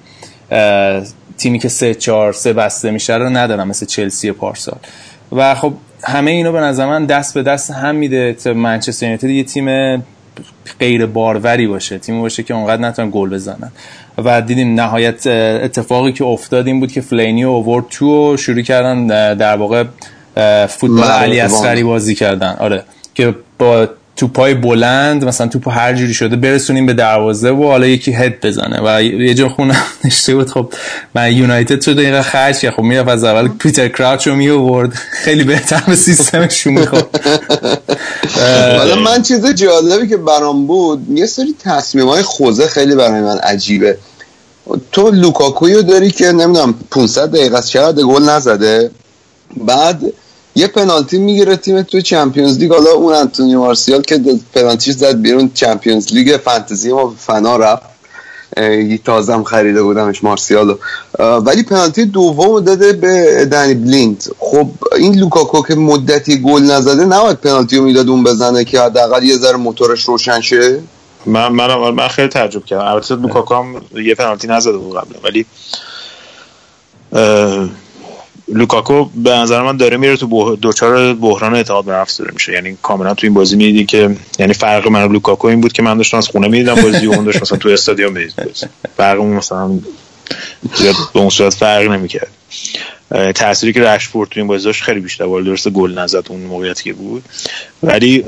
تیمی 1.38 1.58
که 1.58 1.68
سه 1.68 1.94
چهار 1.94 2.32
سه 2.32 2.52
بسته 2.52 2.90
میشه 2.90 3.16
رو 3.16 3.28
ندارم 3.28 3.68
مثل 3.68 3.86
چلسی 3.86 4.32
پارسال. 4.32 4.78
و 5.32 5.54
خب 5.54 5.72
همه 6.02 6.30
اینو 6.30 6.52
به 6.52 6.60
نظر 6.60 6.86
من 6.86 7.06
دست 7.06 7.34
به 7.34 7.42
دست 7.42 7.70
هم 7.70 7.94
میده 7.94 8.36
منچستر 8.54 9.06
یونایتد. 9.06 9.28
یه 9.28 9.44
تیم 9.44 9.96
غیر 10.80 11.06
باروری 11.06 11.66
باشه 11.66 11.98
تیم 11.98 12.20
باشه 12.20 12.42
که 12.42 12.54
اونقدر 12.54 12.82
نتونن 12.82 13.10
گل 13.12 13.30
بزنن. 13.30 13.72
و 14.24 14.42
دیدیم 14.42 14.74
نهایت 14.74 15.26
اتفاقی 15.26 16.12
که 16.12 16.24
افتاد 16.24 16.66
این 16.66 16.80
بود 16.80 16.92
که 16.92 17.00
فلینی 17.00 17.44
و 17.44 17.48
اوورد 17.48 17.84
تو 17.90 18.36
شروع 18.36 18.62
کردن 18.62 19.06
در 19.34 19.56
واقع 19.56 19.84
فوتبال 20.66 21.10
علی 21.10 21.40
اصغری 21.40 21.82
بازی 21.82 22.14
کردن. 22.14 22.56
آره 22.58 22.84
که 23.14 23.34
با 23.58 23.88
توپای 24.20 24.54
بلند 24.54 25.24
مثلا 25.24 25.46
توپ 25.46 25.68
هر 25.68 25.94
جوری 25.94 26.14
شده 26.14 26.36
برسونیم 26.36 26.86
به 26.86 26.92
دروازه 26.92 27.50
و 27.50 27.64
حالا 27.64 27.86
یکی 27.86 28.12
هد 28.12 28.40
بزنه 28.40 28.80
و 28.84 29.02
یه 29.02 29.34
جا 29.34 29.48
خونه 29.48 29.76
نشته 30.04 30.34
بود. 30.34 30.50
خب 30.50 30.72
من 31.14 31.32
یونایتد 31.32 31.80
شده 31.80 32.02
این 32.02 32.22
خرج 32.22 32.70
خب 32.70 32.82
می‌رفت 32.82 33.08
از 33.08 33.24
اول 33.24 33.48
پیتر 33.48 33.88
کراچ 33.88 34.26
رو 34.26 34.34
می 34.34 34.88
خیلی 35.10 35.44
بهتر 35.44 35.82
به 35.86 35.94
سیستمشون 35.94 36.72
می‌خواد 36.72 37.20
حالا 38.78 38.94
من 38.94 39.22
چیز 39.22 39.46
جالبی 39.46 40.08
که 40.08 40.16
برام 40.16 40.66
بود 40.66 41.10
یه 41.10 41.26
سری 41.26 41.54
تصمیم 41.64 42.08
های 42.08 42.22
خوزه 42.22 42.66
خیلی 42.66 42.94
برای 42.94 43.20
من 43.20 43.38
عجیبه. 43.38 43.98
تو 44.92 45.10
لوکاکویو 45.10 45.82
داری 45.82 46.10
که 46.10 46.32
نمی‌دونم 46.32 46.74
500 46.90 47.30
دقیقه 47.30 47.58
از 47.58 47.70
چقدر 47.70 48.02
گل 48.02 48.22
نزده؟ 48.22 48.90
بعد 49.56 50.02
یه 50.54 50.66
پنالتی 50.66 51.18
می‌گیره 51.18 51.56
تیم 51.56 51.82
تو 51.82 52.00
Champions 52.00 52.58
League. 52.58 52.72
حالا 52.72 52.90
اون 52.90 53.14
انتونی 53.14 53.56
مارسیال 53.56 54.02
که 54.02 54.20
پنالتیش 54.54 54.94
زد 54.94 55.20
بیرون 55.20 55.50
Champions 55.54 56.12
League 56.12 56.36
فانتزی 56.36 56.92
ما 56.92 57.14
فنا 57.18 57.56
رفت. 57.56 57.90
تازم 59.04 59.42
خریده 59.42 59.82
بودمش 59.82 60.24
مارسیالو. 60.24 60.76
ولی 61.18 61.62
پنالتی 61.62 62.04
دوم 62.04 62.60
داده 62.60 62.92
به 62.92 63.44
دنی 63.52 63.74
بلیند 63.74 64.24
خب 64.38 64.68
این 64.98 65.14
لوکاکو 65.14 65.62
که 65.62 65.74
مدتی 65.74 66.42
گل 66.42 66.62
نزده 66.62 67.04
نباید 67.04 67.36
پنالتی 67.36 67.76
رو 67.76 67.84
می‌داد 67.84 68.08
اون 68.08 68.24
بزنه 68.24 68.64
که 68.64 68.80
حداقل 68.80 69.22
یه 69.22 69.36
ذره 69.36 69.56
موتورش 69.56 70.04
روشن 70.04 70.40
شه؟ 70.40 70.80
من 71.26 71.48
من 71.48 71.90
من 71.90 72.08
خیلی 72.08 72.28
تعجب 72.28 72.64
کردم. 72.64 72.84
البته 72.84 73.14
لوکاکو 73.14 73.54
هم 73.54 73.82
یه 73.94 74.14
پنالتی 74.14 74.48
نزده 74.48 74.78
بود 74.78 74.96
قبل 74.96 75.14
ولی 75.24 75.46
لوکاکو 78.54 79.04
به 79.04 79.30
نظر 79.30 79.62
من 79.62 79.76
داره 79.76 79.96
میره 79.96 80.16
تو 80.16 80.56
دوچار 80.56 81.14
بحران 81.14 81.54
اعتماد 81.54 81.84
به 81.84 81.92
نفس 81.92 82.18
داره 82.18 82.30
میشه. 82.34 82.52
یعنی 82.52 82.76
کاملا 82.82 83.14
تو 83.14 83.26
این 83.26 83.34
بازی 83.34 83.56
می‌دیدی 83.56 83.84
که 83.84 84.16
یعنی 84.38 84.52
فرق 84.52 84.88
من 84.88 85.04
و 85.04 85.12
لوکاکو 85.12 85.48
این 85.48 85.60
بود 85.60 85.72
که 85.72 85.82
من 85.82 85.96
داشتم 85.96 86.16
از 86.16 86.28
خونه 86.28 86.48
می‌دیدم 86.48 86.74
بازی 86.74 87.06
اون 87.06 87.24
داشت 87.24 87.42
مثلا 87.42 87.58
تو 87.58 87.68
استادیوم 87.68 88.12
می‌دید 88.12 88.34
فرق 88.96 89.20
مثلا 89.20 89.70
زیاد 90.74 90.94
به 91.14 91.20
اون 91.20 91.30
صورت 91.30 91.54
فرق 91.54 91.90
نمی‌کرد. 91.90 92.30
تأثیری 93.34 93.72
که 93.72 93.80
رشفورد 93.80 94.28
تو 94.28 94.40
این 94.40 94.46
بازی 94.46 94.64
داشت 94.64 94.82
خیلی 94.82 95.00
بیشتر 95.00 95.26
بود 95.26 95.44
درست 95.44 95.68
گل 95.68 95.98
نزد 95.98 96.24
اون 96.28 96.40
موقعیتی 96.40 96.84
که 96.84 96.92
بود. 96.92 97.24
ولی 97.82 98.24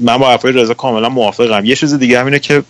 من 0.00 0.16
با 0.18 0.30
حرفای 0.30 0.52
رضا 0.52 0.74
کاملا 0.74 1.08
موافقم. 1.08 1.64
یه 1.64 1.76
چیز 1.76 1.94
دیگه 1.94 2.20
همینه 2.20 2.38
که 2.38 2.62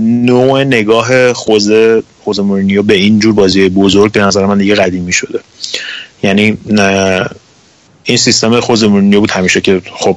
نوع 0.00 0.64
نگاه 0.64 1.32
خوزه 1.32 2.02
خوزه 2.24 2.42
مورینیو 2.42 2.82
به 2.82 2.94
این 2.94 3.18
جور 3.18 3.32
بازی 3.32 3.68
بزرگ 3.68 4.12
به 4.12 4.20
نظر 4.20 4.46
من 4.46 4.58
دیگه 4.58 4.74
قدیمی 4.74 5.12
شده. 5.12 5.40
یعنی 6.22 6.58
این 8.04 8.16
سیستم 8.16 8.60
خود 8.60 8.84
مورینیو 8.84 9.20
بود 9.20 9.30
همیشه 9.30 9.60
که 9.60 9.82
خب 9.94 10.16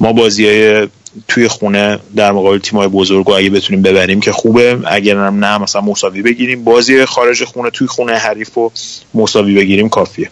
ما 0.00 0.12
بازی 0.12 0.46
های 0.46 0.88
توی 1.28 1.48
خونه 1.48 1.98
در 2.16 2.32
مقابل 2.32 2.58
تیم‌های 2.58 2.88
بزرگ 2.88 3.28
و 3.28 3.32
اگه 3.32 3.50
بتونیم 3.50 3.82
ببریم 3.82 4.20
که 4.20 4.32
خوبه. 4.32 4.78
اگر 4.86 5.16
هم 5.16 5.44
نه 5.44 5.58
مثلا 5.58 5.80
مساوی 5.80 6.22
بگیریم. 6.22 6.64
بازی 6.64 7.04
خارج 7.04 7.44
خونه 7.44 7.70
توی 7.70 7.86
خونه 7.86 8.12
حریف 8.12 8.58
و 8.58 8.72
مساوی 9.14 9.54
بگیریم 9.54 9.88
کافیه. 9.88 10.30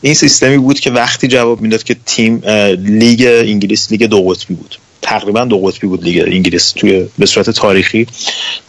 این 0.00 0.14
سیستمی 0.14 0.58
بود 0.58 0.80
که 0.80 0.90
وقتی 0.90 1.28
جواب 1.28 1.60
می‌داد 1.60 1.82
که 1.82 1.96
تیم 2.06 2.42
لیگ 2.78 3.22
انگلیس 3.26 3.92
لیگ 3.92 4.04
دو 4.04 4.22
قطبی 4.28 4.54
بود. 4.54 4.78
تقریبا 5.06 5.44
دو 5.44 5.58
قطبی 5.58 5.86
بود 5.86 6.04
لیگ 6.04 6.24
انگلیس 6.26 6.70
توی 6.70 7.08
به 7.18 7.26
صورت 7.26 7.50
تاریخی. 7.50 8.06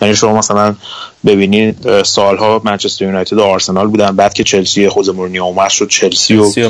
یعنی 0.01 0.15
شما 0.15 0.37
مثلا 0.37 0.75
ببینید 1.25 2.03
سالها 2.03 2.61
منچستر 2.63 3.05
یونایتد 3.05 3.33
و 3.33 3.43
آرسنال 3.43 3.87
بودن 3.87 4.15
بعد 4.15 4.33
که 4.33 4.43
چلسی 4.43 4.89
خود 4.89 5.09
مورینیو 5.09 5.43
اومد 5.43 5.69
شد 5.69 5.87
چلسی 5.87 6.35
و, 6.35 6.69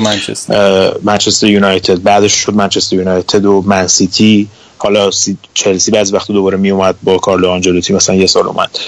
منچستر. 1.04 1.46
یونایتد. 1.46 2.02
بعدش 2.02 2.32
شد 2.32 2.54
منچستر 2.54 2.96
یونایتد 2.96 3.46
و 3.46 3.64
منسیتی 3.66 4.48
حالا 4.78 5.10
چلسی 5.54 5.90
بعضی 5.90 6.12
وقت 6.12 6.32
دوباره 6.32 6.56
می 6.56 6.70
اومد 6.70 6.94
با 7.02 7.18
کارلو 7.18 7.48
آنجلوتی 7.48 7.92
مثلا 7.92 8.14
یه 8.14 8.26
سال 8.26 8.46
اومد. 8.46 8.78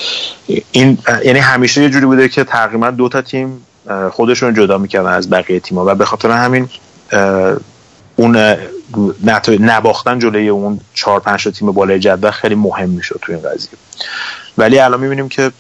این 0.73 0.99
یعنی 1.25 1.39
همیشه 1.39 1.83
یه 1.83 1.91
جوری 1.91 2.07
بوده 2.07 2.29
که 2.29 2.45
تقریبا 2.45 2.91
دو 2.91 3.09
تا 3.09 3.23
تیم 3.23 3.67
خودشون 4.13 4.55
جدا 4.55 4.79
می‌کردن 4.79 5.11
از 5.11 5.31
بقیه 5.31 5.61
تیم‌ها. 5.61 5.85
و 5.87 5.95
به 5.95 6.05
خاطر 6.05 6.31
همین 6.31 6.69
اون 8.17 8.57
نباختن 9.61 10.19
جلوی 10.19 10.49
اون 10.49 10.81
چهار 10.95 11.21
پنج 11.21 11.49
تیم 11.49 11.73
بالای 11.73 11.99
جدول 11.99 12.31
خیلی 12.31 12.55
مهم 12.55 12.89
می‌شد 12.89 13.19
تو 13.23 13.33
این 13.33 13.43
قضیه. 13.43 13.71
ولی 14.59 14.79
الان 14.79 15.01
می‌بینیم 15.01 15.29
که 15.29 15.53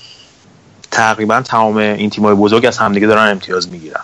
تقریبا 0.91 1.41
تمام 1.41 1.77
این 1.77 2.11
تیمای 2.11 2.35
بزرگ 2.35 2.67
از 2.67 2.79
همدیگه 2.79 3.07
دارن 3.07 3.31
امتیاز 3.31 3.69
می‌گیرن. 3.69 4.01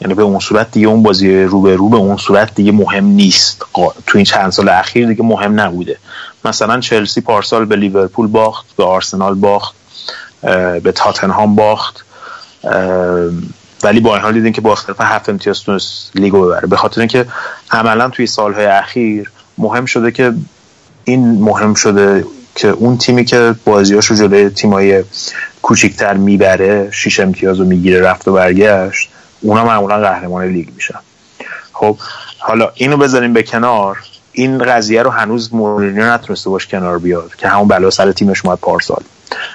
یعنی 0.00 0.14
به 0.14 0.22
اون 0.22 0.38
صورت 0.38 0.70
دیگه 0.70 0.86
اون 0.86 1.02
بازی 1.02 1.42
رو 1.42 1.60
به 1.60 1.76
رو 1.76 1.88
به 1.88 1.96
اون 1.96 2.16
صورت 2.16 2.54
دیگه 2.54 2.72
مهم 2.72 3.04
نیست. 3.04 3.64
تو 4.06 4.18
این 4.18 4.24
چند 4.24 4.52
سال 4.52 4.68
اخیر 4.68 5.06
دیگه 5.06 5.22
مهم 5.22 5.60
نبوده. 5.60 5.98
مثلا 6.44 6.80
چلسی 6.80 7.20
پارسال 7.20 7.64
به 7.64 7.76
لیورپول 7.76 8.26
باخت 8.26 8.66
به 8.76 8.84
آرسنال 8.84 9.34
باخت 9.34 9.74
به 10.82 10.92
تاتنهام 10.94 11.54
باخت 11.54 12.04
ولی 13.82 14.00
با 14.00 14.14
این 14.14 14.22
حال 14.22 14.32
دیدیم 14.32 14.52
که 14.52 14.60
با 14.60 14.72
اختلاف 14.72 15.00
هفت 15.00 15.28
امتیاز 15.28 15.62
تونست 15.62 16.10
لیگو 16.14 16.46
ببره. 16.46 16.66
به 16.66 16.76
خاطر 16.76 17.00
اینکه 17.00 17.26
عملا 17.70 18.08
توی 18.08 18.26
سالهای 18.26 18.66
اخیر 18.66 19.30
مهم 19.58 19.86
شده 19.86 20.10
که 20.10 20.32
این 21.04 21.42
مهم 21.42 21.74
شده 21.74 22.24
که 22.54 22.68
اون 22.68 22.98
تیمی 22.98 23.24
که 23.24 23.54
بازیاشو 23.64 24.14
جلوی 24.14 24.50
تیمای 24.50 25.04
کوچیکتر 25.62 26.14
می‌بره 26.14 26.90
شیش 26.90 27.20
امتیاز 27.20 27.58
رو 27.58 27.64
می‌گیره 27.64 28.00
رفت 28.00 28.28
و 28.28 28.32
برگشت 28.32 29.10
اونا 29.40 29.64
معمولا 29.64 29.98
قهرمان 29.98 30.44
لیگ 30.44 30.68
میشن. 30.74 30.98
خب 31.72 31.96
حالا 32.38 32.70
اینو 32.74 32.96
بذاریم 32.96 33.32
به 33.32 33.42
کنار. 33.42 33.98
این 34.32 34.58
قضیه 34.58 35.02
رو 35.02 35.10
هنوز 35.10 35.54
مورینیو 35.54 36.12
نتونسته 36.12 36.50
باش 36.50 36.66
کنار 36.66 36.98
بیاد 36.98 37.34
که 37.36 37.48
همون 37.48 37.68
بلا 37.68 37.90
سر 37.90 38.12
تیمش 38.12 38.44
اومد 38.44 38.58
پارسال. 38.58 39.02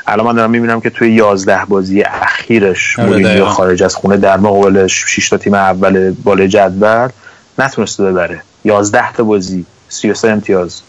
الان 0.08 0.26
من 0.26 0.36
دارم 0.36 0.50
می‌بینم 0.52 0.82
که 0.82 0.90
توی 0.90 1.14
11 1.14 1.66
بازی 1.66 2.02
اخیرش 2.04 3.00
آره، 3.00 3.10
مورینیو 3.10 3.46
خارج 3.46 3.84
از 3.84 3.96
خونه 3.96 4.18
در 4.18 4.38
مقابل 4.38 4.88
6 4.88 5.30
تا 5.30 5.38
تیم 5.38 5.54
اول 5.54 6.12
بالای 6.24 6.48
جدول 6.48 7.08
نتونسته 7.60 8.04
ببره. 8.04 8.42
11 8.66 9.12
تا 9.14 9.24
بازی 9.24 9.66
33 9.90 10.30
امتیاز. 10.30 10.82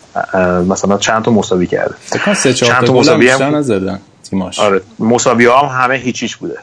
مثلا 0.69 0.99
چند 0.99 1.23
تا 1.23 1.31
مساوی 1.31 1.67
کرده؟ 1.67 1.95
چند 2.55 2.85
تا 2.87 2.93
مساوی 2.93 3.29
هم- 3.29 3.57
نزدن 3.57 4.01
تیماش. 4.31 4.59
آره 4.59 4.81
مساوی 4.99 5.47
هم 5.47 5.67
همه 5.83 5.95
هیچیش 5.95 6.37
بوده. 6.37 6.59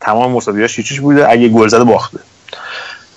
تمام 0.00 0.32
مساوی 0.32 0.60
هاش 0.62 0.76
هیچیش 0.76 1.00
بوده 1.00 1.30
اگه 1.30 1.48
گل 1.48 1.68
زده 1.68 1.84
باخته. 1.84 2.18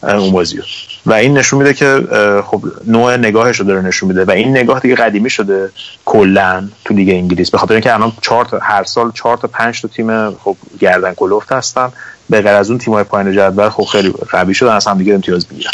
اون 0.03 0.31
بازی. 0.31 0.59
و 1.05 1.13
این 1.13 1.37
نشون 1.37 1.59
میده 1.59 1.73
که 1.73 2.07
خب 2.45 2.63
نوع 2.87 3.17
نگاهش 3.17 3.59
رو 3.59 3.65
داره 3.65 3.81
نشون 3.81 4.09
میده 4.09 4.25
و 4.25 4.31
این 4.31 4.57
نگاه 4.57 4.79
دیگه 4.79 4.95
قدیمی 4.95 5.29
شده 5.29 5.71
کلا 6.05 6.69
تو 6.85 6.93
لیگ 6.93 7.09
انگلیس. 7.09 7.51
به 7.51 7.57
خاطر 7.57 7.73
اینکه 7.73 7.93
الان 7.93 8.11
چهار 8.21 8.59
هر 8.61 8.83
سال 8.83 9.11
چهار 9.11 9.37
تا 9.37 9.47
پنج 9.47 9.81
تا 9.81 9.87
تیم 9.87 10.31
خب 10.31 10.57
گردن 10.79 11.13
کلفت 11.13 11.51
هستن. 11.51 11.89
به 12.29 12.41
غیر 12.41 12.53
از 12.53 12.69
اون 12.69 12.79
تیم‌های 12.79 13.03
پایین 13.03 13.33
جدول 13.33 13.69
خب 13.69 13.83
خیلی 13.83 14.13
قوی 14.31 14.53
شدن. 14.53 14.71
از 14.71 14.87
هم 14.87 14.97
دیگه 14.97 15.13
امتیاز 15.13 15.45
می‌گیرن. 15.51 15.71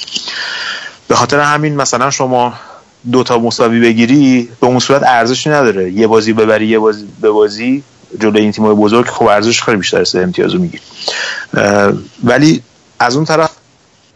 به 1.08 1.16
خاطر 1.16 1.40
همین 1.40 1.76
مثلا 1.76 2.12
شما 2.12 2.54
دو 3.12 3.24
تا 3.24 3.38
مساوی 3.40 3.80
بگیری 3.80 4.50
به 4.62 4.68
اون 4.68 4.80
صورت 4.80 5.04
ارزشی 5.04 5.50
نداره. 5.50 5.92
یه 5.92 6.08
بازی 6.08 6.34
ببری 6.34 6.68
یه 6.68 6.80
بازی 6.80 7.08
به 7.22 7.30
بازی. 7.30 7.84
جلوی 8.20 8.42
این 8.42 8.52
تیم‌های 8.52 8.76
بزرگ 8.76 9.06
خب 9.06 9.26
ارزش 9.26 9.63
خیلی 9.63 9.78
بیشتر 9.78 10.04
سه 10.04 10.20
امتیازو 10.20 10.60
می‌گیری. 10.60 10.84
ولی 12.24 12.62
از 13.00 13.16
اون 13.16 13.26
طرف 13.26 13.50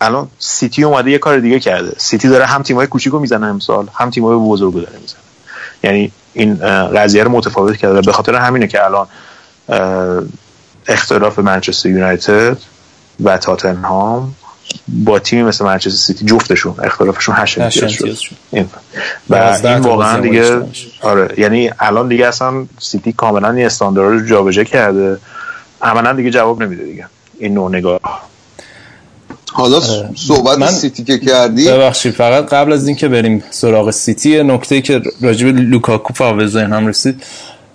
الان 0.02 0.28
سیتی 0.40 0.84
اومده 0.84 1.12
یه 1.12 1.18
کار 1.18 1.40
دیگه 1.40 1.60
کرده. 1.60 1.94
سیتی 1.98 2.28
داره 2.28 2.46
هم 2.46 2.64
تیم‌های 2.64 2.88
کوچیکو 2.88 3.20
می‌زنه 3.20 3.48
امسال 3.48 3.88
هم 3.94 4.10
تیم‌های 4.10 4.36
بزرگو 4.36 4.80
داره 4.80 5.00
می‌زنه. 5.02 5.20
یعنی 5.84 6.12
این 6.34 6.56
قضیه 6.88 7.24
رو 7.24 7.32
متفاوت 7.32 7.78
کرده 7.78 8.02
به 8.02 8.12
خاطر 8.12 8.36
همینه 8.36 8.68
که 8.68 8.86
الان 8.86 9.08
اختلاف 10.88 11.40
منچستر 11.40 11.90
یونایتد 11.90 12.58
و 13.24 13.38
تاتنهام 13.38 14.36
با 14.88 15.20
تیمی 15.20 15.44
مثل 15.44 15.66
منچستر 15.66 15.98
سیتی 15.98 16.26
جفتشون 16.26 16.76
اختلافشون 16.84 17.36
8 17.38 17.60
هشت 17.60 17.84
امتیاز 17.84 18.20
شد. 18.20 18.36
این 18.52 18.70
و 19.30 19.36
این 19.64 19.78
واقعا 19.78 20.20
دیگه 20.20 20.62
آره 21.02 21.34
یعنی 21.38 21.72
الان 21.80 22.08
دیگه 22.08 22.28
اصلا 22.28 22.66
سیتی 22.80 23.14
کاملا 23.14 23.52
این 23.52 23.66
استاندارد 23.66 24.20
رو 24.20 24.28
جابجا 24.28 24.64
کرده. 24.64 25.18
عملا 25.82 26.14
دیگه 26.14 26.32
جواب 26.32 26.64
نمیده 26.64 26.84
دیگه. 26.84 27.06
این 27.40 27.54
نوع 27.54 27.70
نگاه. 27.70 28.31
حالا 29.54 29.80
صحبت 30.16 30.58
من- 30.58 30.68
سیتی 30.68 31.04
که 31.04 31.18
کردی. 31.20 31.68
ببخشید 31.68 32.14
فقط 32.14 32.46
قبل 32.46 32.74
از 32.74 32.88
اینکه 32.88 33.08
بریم 33.08 33.44
سراغ 33.50 33.92
سیتی 33.92 34.44
نکته 34.44 34.82
که 34.82 35.02
راجب 35.22 35.48
لوکاکو 35.48 36.14
اول 36.14 36.48
ذهنم 36.48 36.88
رسید. 36.88 37.24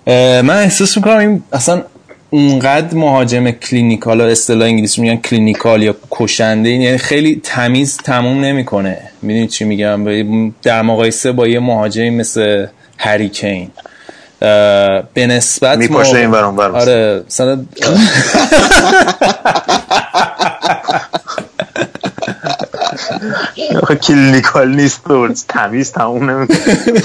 من 0.07 0.49
احساس 0.49 0.97
می‌کنم 0.97 1.17
این 1.17 1.43
اصلا 1.53 1.81
اونقدر 2.29 2.95
مهاجم 2.97 3.51
clinical 3.51 4.21
اصطلاح 4.21 4.67
انگلیسی 4.67 5.01
میگن 5.01 5.15
clinical 5.15 5.83
یا 5.83 5.95
کشنده 6.11 6.69
یعنی 6.69 6.97
خیلی 6.97 7.41
تمیز 7.43 7.97
تموم 7.97 8.39
نمی‌کنه. 8.45 8.97
می‌دونی 9.21 9.47
چی 9.47 9.65
میگم؟ 9.65 10.53
در 10.63 10.81
مقایسه 10.81 11.31
با 11.31 11.47
یه 11.47 11.59
مهاجمی 11.59 12.09
مثل 12.09 12.65
هری 12.97 13.29
کین. 13.29 13.71
اه، 14.41 15.03
به 15.13 15.27
نسبت 15.27 15.77
می‌پاشه 15.77 16.17
اینور 16.17 16.43
اونور 16.45 16.67
مثلا. 16.71 16.81
آره 16.81 17.23
مثلا 17.27 17.59
clinical 24.01 24.75
نیست 24.75 25.03
تو 25.03 25.27
تمیز 25.47 25.91
تموم 25.91 26.29
نمی‌کنه. 26.29 27.03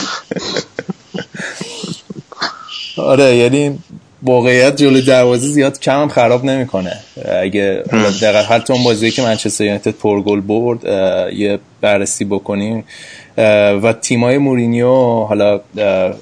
آره 2.97 3.37
یعنی 3.37 3.79
واقعیت 4.23 4.77
جلو 4.77 5.01
دروازه 5.01 5.49
زیاد 5.49 5.81
کم 5.81 6.01
هم 6.01 6.09
خراب 6.09 6.45
نمی‌کنه. 6.45 6.97
اگه 7.43 7.83
دقیقا 8.23 8.39
حتی 8.39 8.73
اون 8.73 8.85
بازی 8.85 9.11
که 9.11 9.23
منچستر 9.23 9.65
یونایتد 9.65 9.91
پرگل 9.91 10.41
برد 10.41 10.85
یه 11.35 11.59
بررسی 11.81 12.25
بکنیم. 12.25 12.85
و 13.83 13.95
تیمای 14.01 14.39
مورینیو 14.39 15.25
حالا 15.25 15.61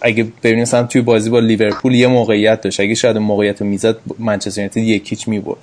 اگه 0.03 0.27
ببینیم 0.43 0.63
مثلا 0.63 0.83
توی 0.83 1.03
بازی 1.03 1.31
با 1.31 1.39
لیورپول 1.39 1.95
یه 1.95 2.07
موقعیت 2.07 2.61
داشت. 2.61 2.81
اگه 2.81 2.95
شاید 2.95 3.19
موقعیت 3.19 3.61
رو 3.61 3.67
می‌زد 3.67 3.97
منچستر 4.19 4.61
یونایتد 4.61 4.77
یکیچ 4.77 5.29
می‌برد. 5.29 5.59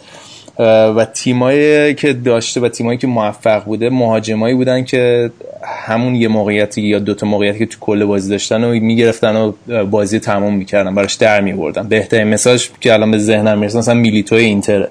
و 0.60 1.08
تیمایی 1.14 1.96
که 1.96 2.14
داشته 2.14 2.62
و 2.62 2.70
تیمایی 2.70 2.98
که 2.98 3.08
موفق 3.08 3.64
بوده 3.64 3.90
مهاجمایی 3.90 4.56
بودن 4.56 4.84
که 4.84 5.32
همون 5.64 6.16
یه 6.16 6.28
موقعیتی 6.28 6.82
یا 6.82 7.00
دوتا 7.00 7.28
موقعیتی 7.28 7.60
که 7.60 7.66
تو 7.66 7.78
کل 7.80 8.06
بازی 8.06 8.30
داشتن 8.30 8.64
و 8.64 8.70
می‌گرفتن 8.70 9.36
و 9.36 9.52
بازی 9.86 10.20
تموم 10.20 10.54
می‌کردن 10.54 10.96
براش 10.96 11.14
در 11.14 11.42
میبردن. 11.42 11.88
بهترین 11.88 12.28
مثالش 12.28 12.72
که 12.82 12.94
الان 12.94 13.12
به 13.12 13.18
ذهنم 13.18 13.58
می‌رسه 13.58 13.78
مثلا 13.78 13.94
میلیتو 13.94 14.36
اینتره 14.36 14.90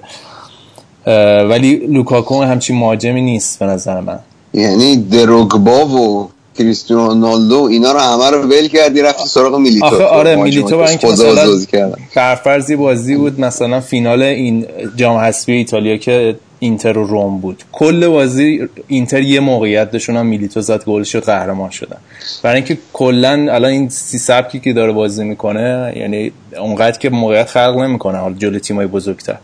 ولی 1.49 1.75
لوکاکو 1.75 2.41
همچین 2.43 2.77
مهاجمی 2.77 3.21
نیست 3.21 3.59
به 3.59 3.65
نظر 3.65 3.99
من. 3.99 4.19
یعنی 4.53 4.95
دروگبا 4.95 5.85
و 5.85 6.29
کریستیانو 6.57 7.07
رونالدو 7.07 7.61
اینا 7.61 7.91
رو 7.91 7.99
همه 7.99 8.29
رو 8.29 8.41
ول 8.41 8.67
کردی 8.67 9.01
رفتی 9.01 9.27
سراغ 9.27 9.55
میلیتو. 9.55 9.85
آخه 9.85 10.03
آره 10.03 10.35
میلیتو 10.35 10.77
برای 10.77 10.89
اینکه 10.89 11.07
مثلا 11.07 11.91
برفرض 12.15 12.58
یه 12.58 12.75
بازی 12.75 13.15
بود 13.15 13.39
مثلا 13.39 13.79
فینال 13.79 14.23
این 14.23 14.65
جام 14.95 15.17
حذفی 15.17 15.51
ایتالیا 15.51 15.97
که 15.97 16.35
اینتر 16.59 16.97
و 16.97 17.07
روم 17.07 17.39
بود. 17.39 17.63
کل 17.71 18.07
بازی 18.07 18.69
اینتر 18.87 19.21
یه 19.21 19.39
موقعیت 19.39 19.91
داشت 19.91 20.08
اون 20.08 20.17
هم 20.17 20.25
میلیتو 20.25 20.61
زد 20.61 20.83
گل 20.83 21.03
شد 21.03 21.23
قهرمان 21.23 21.69
شدن. 21.69 21.97
برای 22.43 22.55
اینکه 22.55 22.77
کلا 22.93 23.31
الان 23.31 23.71
این 23.71 23.89
سی 23.89 24.17
سبکی 24.17 24.59
که 24.59 24.73
داره 24.73 24.91
بازی 24.91 25.23
می‌کنه 25.23 25.93
یعنی 25.95 26.31
اونقدر 26.59 26.97
که 26.97 27.09
موقعیت 27.09 27.49
خلق 27.49 27.77
نمی‌کنه 27.77 28.17
حالا 28.17 28.35
جلوی 28.35 28.59
تیمای 28.59 28.87
بزرگتر. 28.87 29.37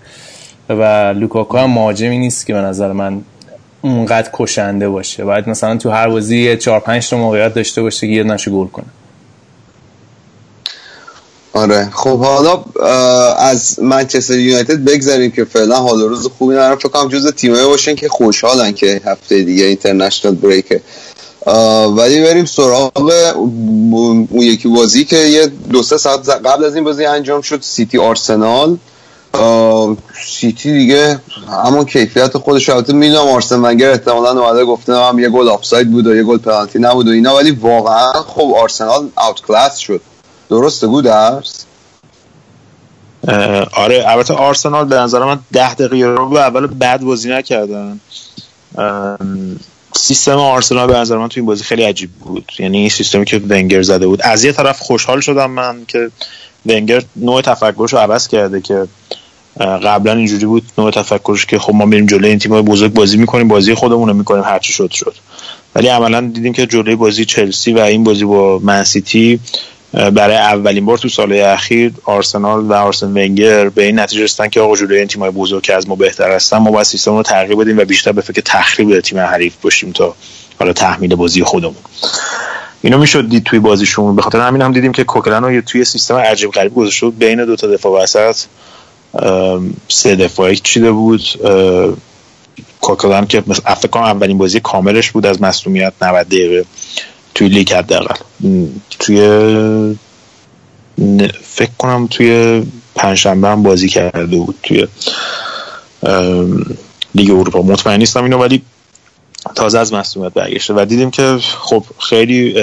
و 0.70 1.14
لوکاکو 1.18 1.58
هم 1.58 1.70
مهاجمی 1.70 2.18
نیست 2.18 2.46
که 2.46 2.54
به 2.54 2.60
نظر 2.60 2.92
من 2.92 3.22
اونقدر 3.84 4.30
کشنده 4.34 4.90
باشه. 4.90 5.24
باید 5.24 5.50
مثلا 5.50 5.78
تو 5.78 5.90
هر 5.90 6.10
بازی 6.10 6.38
یه 6.38 6.58
4 6.58 6.80
5 6.80 7.10
تا 7.10 7.18
موقعیت 7.18 7.54
داشته 7.54 7.82
باشه 7.82 8.08
که 8.08 8.14
یه 8.14 8.24
نشو 8.24 8.52
گل 8.52 8.68
کنه. 8.68 8.86
آره. 11.54 11.90
خب 11.94 12.20
حالا 12.20 12.64
از 13.38 13.80
منچستر 13.80 14.38
یونایتد 14.38 14.84
بگذاریم 14.84 15.32
که 15.32 15.46
فعلا 15.46 15.76
حال 15.76 16.02
روز 16.02 16.28
خوبی 16.28 16.54
ندارم. 16.54 16.76
فکر 16.76 16.90
کنم 16.90 17.10
جز 17.10 17.32
تیمایی 17.32 17.66
باشن 17.66 17.96
که 17.96 18.10
خوشحالن 18.10 18.72
که 18.72 19.02
هفته 19.06 19.44
دیگه 19.44 19.66
اینترنشنال 19.66 20.36
بریکه 20.36 20.82
اه، 21.48 21.86
ولی 21.86 22.24
بریم 22.24 22.46
سراغ 22.46 23.12
اون 23.36 24.28
یکی 24.34 24.68
بازی 24.68 25.06
که 25.06 25.18
یه 25.18 25.48
دو 25.48 25.84
سه 25.84 25.98
ساعت 25.98 26.30
قبل 26.30 26.64
از 26.64 26.76
این 26.76 26.84
بازی 26.84 27.06
انجام 27.06 27.42
شد 27.42 27.62
سیتی 27.62 27.98
آرسنال. 27.98 28.78
سیتی 30.26 30.74
دیگه 30.74 31.20
همون 31.66 31.86
کیفیت 31.86 32.38
خودش 32.38 32.70
البته 32.70 32.94
می‌دونم 32.94 33.28
آرسن 33.28 33.60
ونگر 33.60 33.90
احتمالاً 33.90 34.42
اومده 34.42 34.66
گفته 34.66 34.96
هم 34.96 35.20
یه 35.20 35.30
گل 35.30 35.50
آفساید 35.50 35.92
بود 35.92 36.08
و 36.08 36.16
یه 36.16 36.24
گل 36.24 36.38
پنالتی 36.38 36.80
نبود 36.80 37.08
و 37.08 37.12
اینا 37.12 37.36
ولی 37.36 37.52
واقعا 37.52 38.12
خب 38.14 38.54
آرسنال 38.58 39.10
outclass 39.28 39.78
شد. 39.78 40.02
درسته 40.50 40.88
بود 40.88 41.06
درست؟ 41.06 41.66
آره 43.74 44.04
البته 44.08 44.34
آرسنال 44.34 44.86
به 44.86 44.96
نظر 44.96 45.24
من 45.24 45.40
ده 45.52 45.74
دقیقه 45.74 46.08
رو 46.08 46.38
اول 46.38 46.68
بعد 46.68 47.02
بازی 47.02 47.32
نکردن. 47.32 48.00
سیستم 49.96 50.38
آرسنال 50.38 50.88
به 50.88 50.98
نظر 50.98 51.18
من 51.18 51.28
تو 51.28 51.40
این 51.40 51.46
بازی 51.46 51.64
خیلی 51.64 51.84
عجیب 51.84 52.12
بود. 52.12 52.52
یعنی 52.60 52.78
این 52.78 52.90
سیستمی 52.90 53.26
که 53.26 53.42
ونگر 53.50 53.82
زده 53.82 54.08
بود. 54.08 54.22
از 54.22 54.44
یه 54.44 54.52
طرف 54.52 54.80
خوشحال 54.80 55.20
شدم 55.20 55.52
من 55.52 55.86
که 55.88 56.12
ونگر 56.66 57.04
نوع 57.16 57.42
تفکرش 57.42 57.94
رو 57.94 58.00
عوض 58.00 58.28
کرده 58.28 58.62
که 58.62 58.88
قبلا 59.60 60.14
اینجوری 60.14 60.46
بود 60.46 60.64
نوع 60.78 60.92
تفکرش 60.92 61.46
که 61.46 61.60
خب 61.60 61.74
ما 61.74 61.86
میریم 61.86 62.06
جلوی 62.06 62.30
این 62.30 62.40
تیم‌های 62.40 62.62
بزرگ 62.62 62.94
بازی 62.94 63.18
می‌کنیم 63.18 63.48
بازی 63.48 63.74
خودمون 63.74 64.10
رو 64.10 64.14
می‌کنیم 64.14 64.44
هرچی 64.44 64.74
شد 64.74 64.92
شد. 64.92 65.16
ولی 65.76 65.88
عملا 65.88 66.22
دیدیم 66.22 66.54
که 66.54 66.66
جلوی 66.66 66.96
بازی 66.96 67.26
چلسی 67.26 67.74
و 67.74 67.80
این 67.80 68.04
بازی 68.04 68.26
با 68.26 68.60
منسیتی 68.60 69.40
برای 69.94 70.36
اولین 70.36 70.86
بار 70.86 70.98
تو 70.98 71.10
سال 71.10 71.34
اخیر 71.34 71.92
آرسنال 72.06 72.60
و 72.60 72.74
آرسن 72.74 73.08
ونگر 73.08 73.70
به 73.70 73.84
این 73.84 74.00
نتیجه 74.00 74.24
رسیدن 74.24 74.50
که 74.50 74.62
آقا 74.62 74.76
جلوی 74.76 74.98
این 74.98 75.08
تیم‌های 75.08 75.32
بزرگ 75.32 75.64
که 75.64 75.74
از 75.74 75.88
ما 75.88 75.96
بهتر 75.96 76.32
هستن 76.32 76.58
ما 76.58 76.72
باید 76.72 76.86
سیستم 76.86 77.12
رو 77.16 77.24
تغییر 77.24 77.56
بدیم 77.56 77.78
و 77.78 77.86
بیشتر 77.86 78.12
به 78.12 78.22
فکر 78.22 78.42
تخریب 78.46 79.00
تیم 79.00 79.20
حریف 79.20 79.54
باشیم 79.62 79.92
تا 79.92 80.16
حالا 80.60 80.74
تحمیل 80.74 81.16
بازی 81.16 81.44
خودمون. 81.44 81.76
اینو 82.82 82.98
می‌شد 82.98 83.30
دید 83.30 83.44
توی 83.44 83.60
بازیشون. 83.60 84.16
به 84.16 84.22
خاطر 84.22 84.40
همین 84.40 84.62
هم 84.62 84.72
دیدیم 84.72 84.92
که 84.92 85.04
کوکلن 85.04 85.44
رو 85.44 85.62
توی 85.62 85.84
سیستم 85.84 86.16
عجیب 86.16 86.52
غریب 86.52 86.76
گذاشته 86.76 87.06
بود 87.06 87.20
بین 87.20 87.46
دو 87.46 87.56
تا 87.56 87.68
دفاع 87.68 88.04
وسط. 88.04 88.36
سه 89.88 90.16
دفاعی 90.16 90.56
چیده 90.56 90.92
بود 90.92 91.22
کوکلن 92.82 93.26
که 93.26 93.42
فکر 93.42 93.88
کنم 93.88 94.04
اولین 94.04 94.38
بازی 94.38 94.60
کاملش 94.60 95.12
بود 95.12 95.26
از 95.26 95.42
مصونیت 95.42 95.94
90 96.02 96.28
دقیقه 96.28 96.66
توی 97.36 97.48
لیگ 97.48 97.74
حداقل. 97.74 98.16
توی 99.00 99.18
فکر 101.44 101.72
کنم 101.78 102.08
توی 102.08 102.64
پنجشنبه 102.96 103.48
هم 103.48 103.64
بازی 103.64 103.90
کرده 103.90 104.38
بود 104.38 104.56
توی 104.64 104.88
لیگ 107.16 107.32
اروپا. 107.32 107.62
مطمئن 107.62 108.00
نیستم 108.00 108.24
اینو 108.24 108.38
ولی 108.38 108.62
تازه 109.56 109.80
از 109.80 109.94
مصومیت 109.94 110.34
برگشته. 110.34 110.74
و 110.74 110.86
دیدیم 110.86 111.12
که 111.12 111.38
خب 111.60 111.84
خیلی 112.00 112.54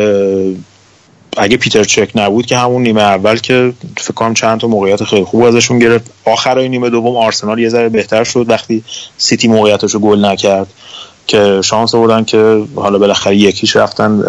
اگه 1.37 1.57
پیتر 1.57 1.85
چک 1.85 2.11
نبود 2.14 2.47
که 2.47 2.57
همون 2.57 2.83
نیمه 2.83 3.03
اول 3.03 3.37
که 3.37 3.73
فکر 3.97 4.12
کنم 4.12 4.35
چند 4.35 4.61
تا 4.61 4.66
موقعیت 4.66 5.05
خیلی 5.05 5.25
خوب 5.25 5.43
ازشون 5.43 5.79
گرفت. 5.79 6.11
آخرای 6.25 6.69
نیمه 6.69 6.90
دوم 6.90 7.16
آرسنال 7.16 7.59
یه 7.59 7.69
ذره 7.69 7.88
بهتر 7.88 8.25
شد 8.25 8.47
وقتی 8.49 8.85
سیتی 9.19 9.49
موقعیتش 9.49 9.95
رو 9.95 10.01
گل 10.01 10.25
نکرد 10.25 10.66
که 11.27 11.61
شانس 11.64 11.95
آوردن 11.95 12.25
که 12.25 12.62
حالا 12.77 12.99
بالاخره 12.99 13.37
یکیش 13.37 13.77
رفتن 13.77 14.23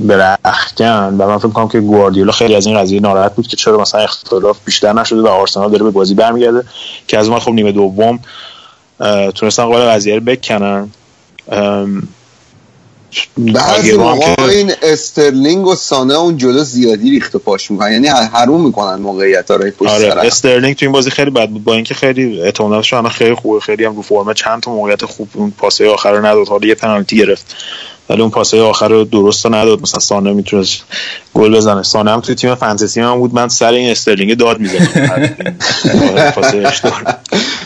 به 0.00 0.36
رخکن 0.44 1.16
و 1.18 1.26
من 1.28 1.38
فکر 1.38 1.48
کنم 1.48 1.68
که 1.68 1.80
گواردیولا 1.80 2.32
خیلی 2.32 2.54
از 2.54 2.66
این 2.66 2.78
قضیه 2.78 3.00
ناراحت 3.00 3.34
بود 3.34 3.46
که 3.46 3.56
چرا 3.56 3.80
مثلا 3.80 4.00
اختلاف 4.00 4.58
بیشتر 4.64 4.92
نشده 4.92 5.20
و 5.20 5.26
آرسنال 5.26 5.70
داره 5.70 5.84
به 5.84 5.90
بازی 5.90 6.14
برمیگرده. 6.14 6.64
که 7.08 7.18
از 7.18 7.28
ما 7.28 7.40
خب 7.40 7.50
نیمه 7.50 7.72
دوم 7.72 8.18
تونستن 9.34 9.64
قول 9.64 9.80
قضیه 9.80 10.14
رو 10.14 10.20
بکنن. 10.20 10.90
بعضی 13.38 13.96
موقع 13.96 14.42
این 14.42 14.72
استرلینگ 14.82 15.66
و 15.66 15.74
سانه 15.74 16.14
اون 16.14 16.36
جلو 16.36 16.64
زیادی 16.64 17.10
ریخت 17.10 17.34
و 17.34 17.38
پاش 17.38 17.70
می‌کنن. 17.70 17.92
یعنی 17.92 18.08
حروم 18.08 18.64
می‌کنن 18.66 18.94
موقعیت 18.94 19.50
ها 19.50 19.58
پشت 19.58 19.90
آره 19.90 20.26
استرلینگ 20.26 20.76
تو 20.76 20.84
این 20.86 20.92
بازی 20.92 21.10
خیلی 21.10 21.30
بد 21.30 21.48
بود. 21.48 21.64
با 21.64 21.74
اینکه 21.74 21.94
خیلی 21.94 22.40
اعتمادش 22.40 22.92
الان 22.92 23.10
خیلی 23.10 23.34
خوبه 23.34 23.60
خیلی 23.60 23.84
هم 23.84 23.96
رو 23.96 24.02
فرمه 24.02 24.34
چند 24.34 24.62
تا 24.62 24.70
موقعیت 24.70 25.04
خوب 25.04 25.28
اون 25.34 25.52
پاسه 25.58 25.88
آخر 25.88 26.12
رو 26.12 26.26
نداد. 26.26 26.48
حالا 26.48 26.68
یه 26.68 26.74
پنالتی 26.74 27.16
گرفت. 27.16 27.56
ولی 28.10 28.20
اون 28.22 28.30
پاسه 28.30 28.62
آخر 28.62 28.88
رو 28.88 29.04
درست 29.04 29.46
نداد. 29.46 29.82
مثلا 29.82 30.00
سانه 30.00 30.32
می‌تونست 30.32 30.82
گل 31.34 31.56
بزنه. 31.56 31.82
سانه 31.82 32.10
هم 32.10 32.20
توی 32.20 32.34
تیم 32.34 32.54
فانتزی 32.54 33.00
هم 33.00 33.18
بود. 33.18 33.34
من 33.34 33.48
سر 33.48 33.72
این 33.72 33.90
استرلینگ 33.90 34.36
داد 34.36 34.58
می‌زدم. 34.58 35.36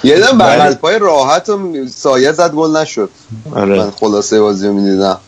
یه 0.05 0.21
دم 0.21 0.39
بغل 0.39 0.75
پای 0.75 0.99
راحت 0.99 1.49
و 1.49 1.73
سایه 1.95 2.33
زد 2.33 2.53
گل 2.53 2.77
نشد. 2.77 3.11
آره. 3.55 3.79
من 3.79 3.91
خلاصه 3.91 4.41
بازی 4.41 4.67
رو 4.67 4.73
می‌دیدم. 4.73 5.19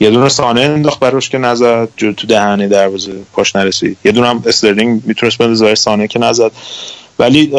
یه 0.00 0.10
دونه 0.10 0.28
سانه 0.28 0.60
انداخت 0.60 1.00
براش 1.00 1.30
که 1.30 1.38
نزد 1.38 1.88
جلو 1.96 2.12
تو 2.12 2.26
دهنه 2.26 2.68
دروازه 2.68 3.12
پاش 3.32 3.56
نرسید. 3.56 3.96
یه 4.04 4.12
دونه 4.12 4.28
هم 4.28 4.42
استرلینگ 4.46 5.02
می‌تونست 5.04 5.38
بندازه 5.38 5.74
سانه 5.74 6.08
که 6.08 6.18
نزد. 6.18 6.50
ولی 7.18 7.52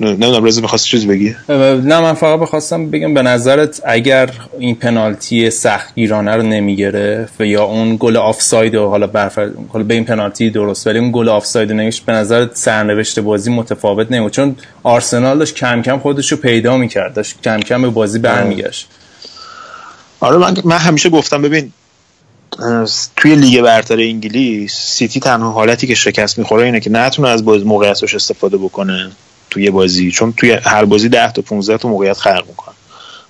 نمی‌دونم 0.00 0.44
رضا 0.44 0.60
می‌خواستی 0.60 0.88
چیزی 0.88 1.06
بگی 1.06 1.36
نه 1.48 2.00
من 2.00 2.12
فقط 2.12 2.40
می‌خواستم 2.40 2.90
بگم 2.90 3.14
به 3.14 3.22
نظرت 3.22 3.80
اگر 3.84 4.30
این 4.58 4.74
پنالتی 4.74 5.50
سختگیرانه 5.50 6.36
رو 6.36 6.42
نمی‌گرفت 6.42 7.40
یا 7.40 7.64
اون 7.64 7.96
گل 8.00 8.16
آفساید 8.16 8.74
و 8.74 8.88
حالا 8.88 9.06
برفرض 9.06 9.50
حالا 9.68 9.84
به 9.84 9.94
این 9.94 10.04
پنالتی 10.04 10.50
درست 10.50 10.86
ولی 10.86 10.98
اون 10.98 11.10
گل 11.12 11.28
آفساید 11.28 11.72
نمیشد 11.72 12.00
به 12.00 12.12
نظرت 12.12 12.56
سرنوشت 12.56 13.18
بازی 13.18 13.50
متفاوت 13.50 14.12
نمیشه 14.12 14.30
چون 14.30 14.56
آرسنال 14.82 15.38
داشت 15.38 15.54
کم 15.54 15.82
کم 15.82 15.98
خودش 15.98 16.32
رو 16.32 16.38
پیدا 16.38 16.76
می‌کرد 16.76 17.14
داشت 17.14 17.42
کم 17.42 17.60
کم 17.60 17.82
به 17.82 17.88
بازی 17.88 18.18
برمیگشت. 18.18 18.88
آره 20.20 20.36
من, 20.36 20.56
من 20.64 20.78
همیشه 20.78 21.10
گفتم 21.10 21.42
ببین 21.42 21.72
توی 23.16 23.34
لیگ 23.34 23.62
برتر 23.62 24.00
انگلیس 24.00 24.74
سیتی 24.74 25.20
تنها 25.20 25.50
حالتی 25.50 25.86
که 25.86 25.94
شکست 25.94 26.38
می‌خوره 26.38 26.64
اینه 26.64 26.80
که 26.80 26.90
نتونه 26.90 27.28
از 27.28 27.66
موقعیتش 27.66 28.14
استفاده 28.14 28.56
بکنه. 28.56 29.10
توی 29.50 29.70
بازی 29.70 30.10
چون 30.10 30.32
توی 30.36 30.52
هر 30.52 30.84
بازی 30.84 31.08
10 31.08 31.32
تا 31.32 31.42
15 31.42 31.78
تا 31.78 31.88
موقعیت 31.88 32.18
خلق 32.18 32.44
می‌کنن. 32.48 32.74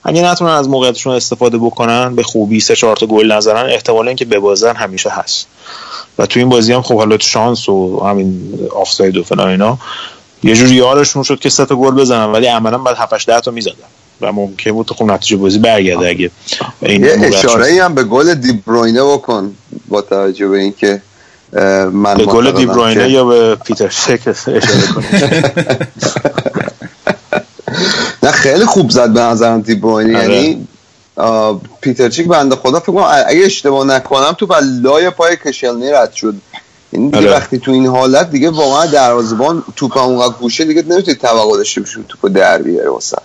اگه 0.04 0.22
نتونن 0.22 0.50
از 0.50 0.68
موقعیتشون 0.68 1.14
استفاده 1.14 1.58
بکنن 1.58 2.14
به 2.14 2.22
خوبی 2.22 2.60
سه 2.60 2.76
چهار 2.76 2.96
تا 2.96 3.06
گل 3.06 3.32
نزنن 3.32 3.70
احتمال 3.70 4.08
اینکه 4.08 4.24
ببازن 4.24 4.76
همیشه 4.76 5.10
هست. 5.10 5.46
و 6.18 6.26
توی 6.26 6.42
این 6.42 6.48
بازی 6.48 6.72
هم 6.72 6.82
خب 6.82 6.96
حالا 6.96 7.18
شانس 7.18 7.68
و 7.68 8.00
همین 8.06 8.58
آفساید 8.74 9.16
و 9.16 9.22
فلان 9.22 9.48
اینا 9.48 9.78
یه 10.42 10.54
جوری 10.54 10.74
یارشون 10.74 11.22
شد 11.22 11.38
که 11.40 11.48
سه 11.48 11.64
تا 11.64 11.76
گل 11.76 11.94
بزنن 11.94 12.32
ولی 12.32 12.46
عملا 12.46 12.78
بعد 12.78 12.96
7 12.96 13.26
10 13.26 13.40
تا 13.40 13.50
می‌زدن. 13.50 13.74
و 14.20 14.32
ممکن 14.32 14.72
بود 14.72 14.90
خب 14.90 15.04
نتیجه 15.04 15.36
بازی 15.36 15.58
برگرده 15.58 16.08
اگه 16.08 16.30
این 16.82 17.04
یه 17.04 17.18
اشاره 17.22 17.84
هم 17.84 17.94
به 17.94 18.04
گل 18.04 18.34
دیبروینه 18.34 19.04
بکن 19.04 19.56
با 19.88 20.02
توجه 20.02 20.48
به 20.48 20.58
اینکه 20.58 21.02
من 21.92 22.14
به 22.14 22.24
گل 22.24 22.50
دیبروینه 22.50 23.10
یا 23.10 23.24
به 23.24 23.54
پیتر 23.54 23.88
شک 23.88 24.20
اشاره 24.26 24.60
نه 28.22 28.30
خیلی 28.30 28.64
خوب 28.64 28.90
زد 28.90 29.12
به 29.12 29.20
نظرم 29.20 29.60
دیبروینه. 29.60 30.18
آره. 30.18 30.34
یعنی 30.34 30.66
پیتر 31.80 32.08
چیک 32.08 32.28
بنده 32.28 32.56
خدا 32.56 32.80
فکر 32.80 32.92
کنم 32.92 33.24
اگه 33.26 33.44
اشتباه 33.44 33.86
نکنم 33.86 34.32
تو 34.32 34.46
لای 34.82 35.10
پای 35.10 35.36
کشلنی 35.36 35.90
رد 35.90 36.12
شد. 36.12 36.34
این 36.90 37.04
دیگه 37.04 37.18
آره. 37.18 37.30
وقتی 37.30 37.58
تو 37.58 37.70
این 37.70 37.86
حالت 37.86 38.30
دیگه 38.30 38.50
واقعا 38.50 38.86
دروازه‌بان 38.86 39.62
توپ 39.76 39.96
اونقدر 39.96 40.34
گوشه 40.34 40.64
دیگه 40.64 40.82
نمی‌تونی 40.82 41.16
توقع 41.16 41.56
داشته 41.56 41.80
باشی 41.80 42.04
توپ 42.08 42.32
در 42.32 42.62
بیاره 42.62 42.90
وسط. 42.90 43.18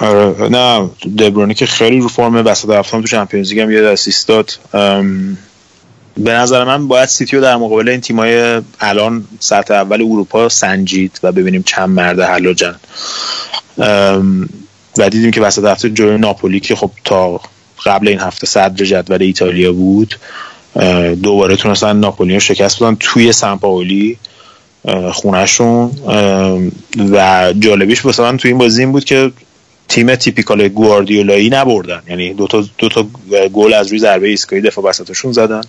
آره. 0.00 0.48
نه 0.48 0.90
دبرونی 1.18 1.54
که 1.54 1.66
خیلی 1.66 2.00
رو 2.00 2.08
فرم 2.08 2.46
وسط 2.46 2.70
هفتم 2.70 3.00
تو 3.00 3.06
چمپیونز 3.06 3.50
لیگ 3.50 3.60
هم 3.60 3.70
یه 3.70 3.82
اسیست 3.82 4.28
داد 4.28 4.50
به 6.18 6.32
نظر 6.32 6.64
من 6.64 6.88
باید 6.88 7.08
سیتی 7.08 7.40
در 7.40 7.56
مقابل 7.56 7.88
این 7.88 8.00
تیمای 8.00 8.62
الان 8.80 9.24
سطح 9.40 9.74
اول 9.74 10.02
اروپا 10.02 10.48
سنجید 10.48 11.20
و 11.22 11.32
ببینیم 11.32 11.62
چند 11.62 11.88
مرد 11.88 12.20
حلاجن 12.20 12.74
و 14.98 15.10
دیدیم 15.10 15.30
که 15.30 15.40
وسط 15.40 15.64
هفته 15.64 15.90
جلوی 15.90 16.18
ناپولی 16.18 16.60
که 16.60 16.76
خب 16.76 16.90
تا 17.04 17.40
قبل 17.86 18.08
این 18.08 18.18
هفته 18.18 18.46
صدر 18.46 18.84
جدول 18.84 19.22
ایتالیا 19.22 19.72
بود 19.72 20.18
دوباره 21.22 21.56
تونستن 21.56 21.96
ناپولی 21.96 22.34
رو 22.34 22.40
شکست 22.40 22.82
بدن 22.82 22.96
توی 23.00 23.32
سمپاولی 23.32 24.18
خونهشون. 25.12 25.90
و 27.12 27.52
جالبیش 27.58 28.04
واسه 28.04 28.36
توی 28.36 28.50
این 28.50 28.58
بازی 28.58 28.82
این 28.82 28.92
بود 28.92 29.04
که 29.04 29.30
تیم 29.88 30.14
typical 30.14 30.68
گواردیولایی 30.68 31.50
نبردن. 31.50 32.02
یعنی 32.08 32.34
دو 32.34 32.46
تا 32.46 32.64
دو 32.78 32.88
تا 32.88 33.06
گل 33.52 33.74
از 33.74 33.88
روی 33.88 33.98
ضربه 33.98 34.28
ایستگاهی 34.28 34.62
دفاع 34.62 34.84
وسطشون 34.84 35.32
زدن. 35.32 35.60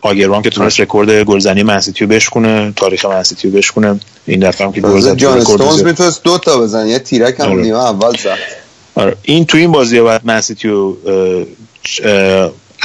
آگروان 0.00 0.42
که 0.42 0.50
تونست 0.50 0.80
رکورد 0.80 1.22
گلزنی 1.22 1.62
من 1.62 1.76
سیتی 1.76 2.04
رو 2.04 2.10
بشکونه 2.10 2.72
تاریخ 2.76 3.04
من 3.04 3.19
سیتی 3.19 3.50
رو 3.50 3.56
بشکونه. 3.56 4.00
این 4.26 4.40
دفعه 4.40 4.66
هم 4.66 4.72
که 4.72 4.80
گل 4.80 5.00
زد 5.00 5.16
جان 5.16 5.38
استونز 5.38 5.82
می‌تونست 5.82 6.22
دو 6.22 6.38
تا 6.38 6.60
بزنه 6.60 6.90
یه 6.90 6.98
تیرک 6.98 7.40
هم 7.40 7.50
آره. 7.50 7.62
نیمه 7.62 7.78
اول 7.78 8.16
زد. 8.16 8.38
آره. 8.94 9.16
این 9.22 9.46
تو 9.46 9.58
این 9.58 9.72
بازی 9.72 10.00
بعد 10.00 10.20
منسیتی 10.24 10.68
رو 10.68 10.96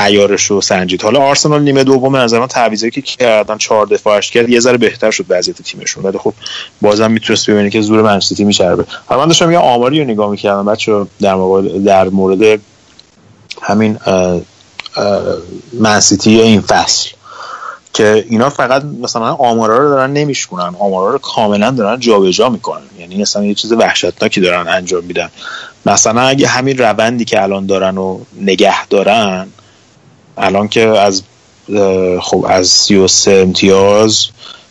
عیارش 0.01 0.43
رو 0.43 0.61
سنجید. 0.61 1.01
حالا 1.03 1.19
آرسنال 1.19 1.61
نیمه 1.61 1.83
دوم 1.83 2.15
از 2.15 2.33
من 2.33 2.47
تعویضی 2.47 2.91
که 2.91 3.01
کردن 3.01 3.57
چهار 3.57 3.85
دفاعش 3.85 4.31
کرد 4.31 4.49
یه 4.49 4.59
ذره 4.59 4.77
بهتر 4.77 5.11
شد 5.11 5.25
وضعیت 5.29 5.61
تیمشون. 5.61 6.03
ولی 6.03 6.17
خب 6.17 6.33
بازم 6.81 7.11
می‌تونست 7.11 7.49
ببینی 7.49 7.69
که 7.69 7.81
زور 7.81 8.01
منسیتی 8.01 8.43
میچربه. 8.43 8.85
حالا 9.05 9.21
من 9.21 9.27
داشتم 9.27 9.51
یه 9.51 9.57
آماری 9.57 9.99
رو 9.99 10.05
نگاه 10.05 10.29
می‌کردم. 10.31 10.65
بچه 10.65 11.05
در 11.21 11.35
مورد 11.35 11.83
در 11.83 12.09
مورد 12.09 12.59
همین 13.61 13.97
منسیتی 15.73 16.41
این 16.41 16.61
فصل 16.61 17.09
که 17.93 18.25
اینا 18.29 18.49
فقط 18.49 18.83
مثلا 19.01 19.33
آمارا 19.33 19.77
رو 19.77 19.89
دارن 19.89 20.13
نمیشکنن 20.13 20.75
آمارا 20.79 21.11
رو 21.11 21.17
کاملا 21.17 21.71
دارن 21.71 21.99
جابجا 21.99 22.49
می‌کنن. 22.49 22.81
یعنی 22.99 23.21
مثلا 23.21 23.43
یه 23.43 23.53
چیز 23.53 23.71
وحشتناکی 23.71 24.41
دارن 24.41 24.67
انجام 24.67 25.03
میدن. 25.03 25.29
مثلا 25.85 26.21
اگه 26.21 26.47
همین 26.47 26.77
روندی 26.77 27.25
که 27.25 27.43
الان 27.43 27.65
دارن 27.65 27.97
و 27.97 28.19
نگه 28.41 28.87
دارن 28.87 29.47
الان 30.41 30.67
که 30.67 30.87
از 30.87 31.23
خب 32.21 32.45
از 32.49 32.67
33 32.67 33.31
امتیاز 33.31 34.27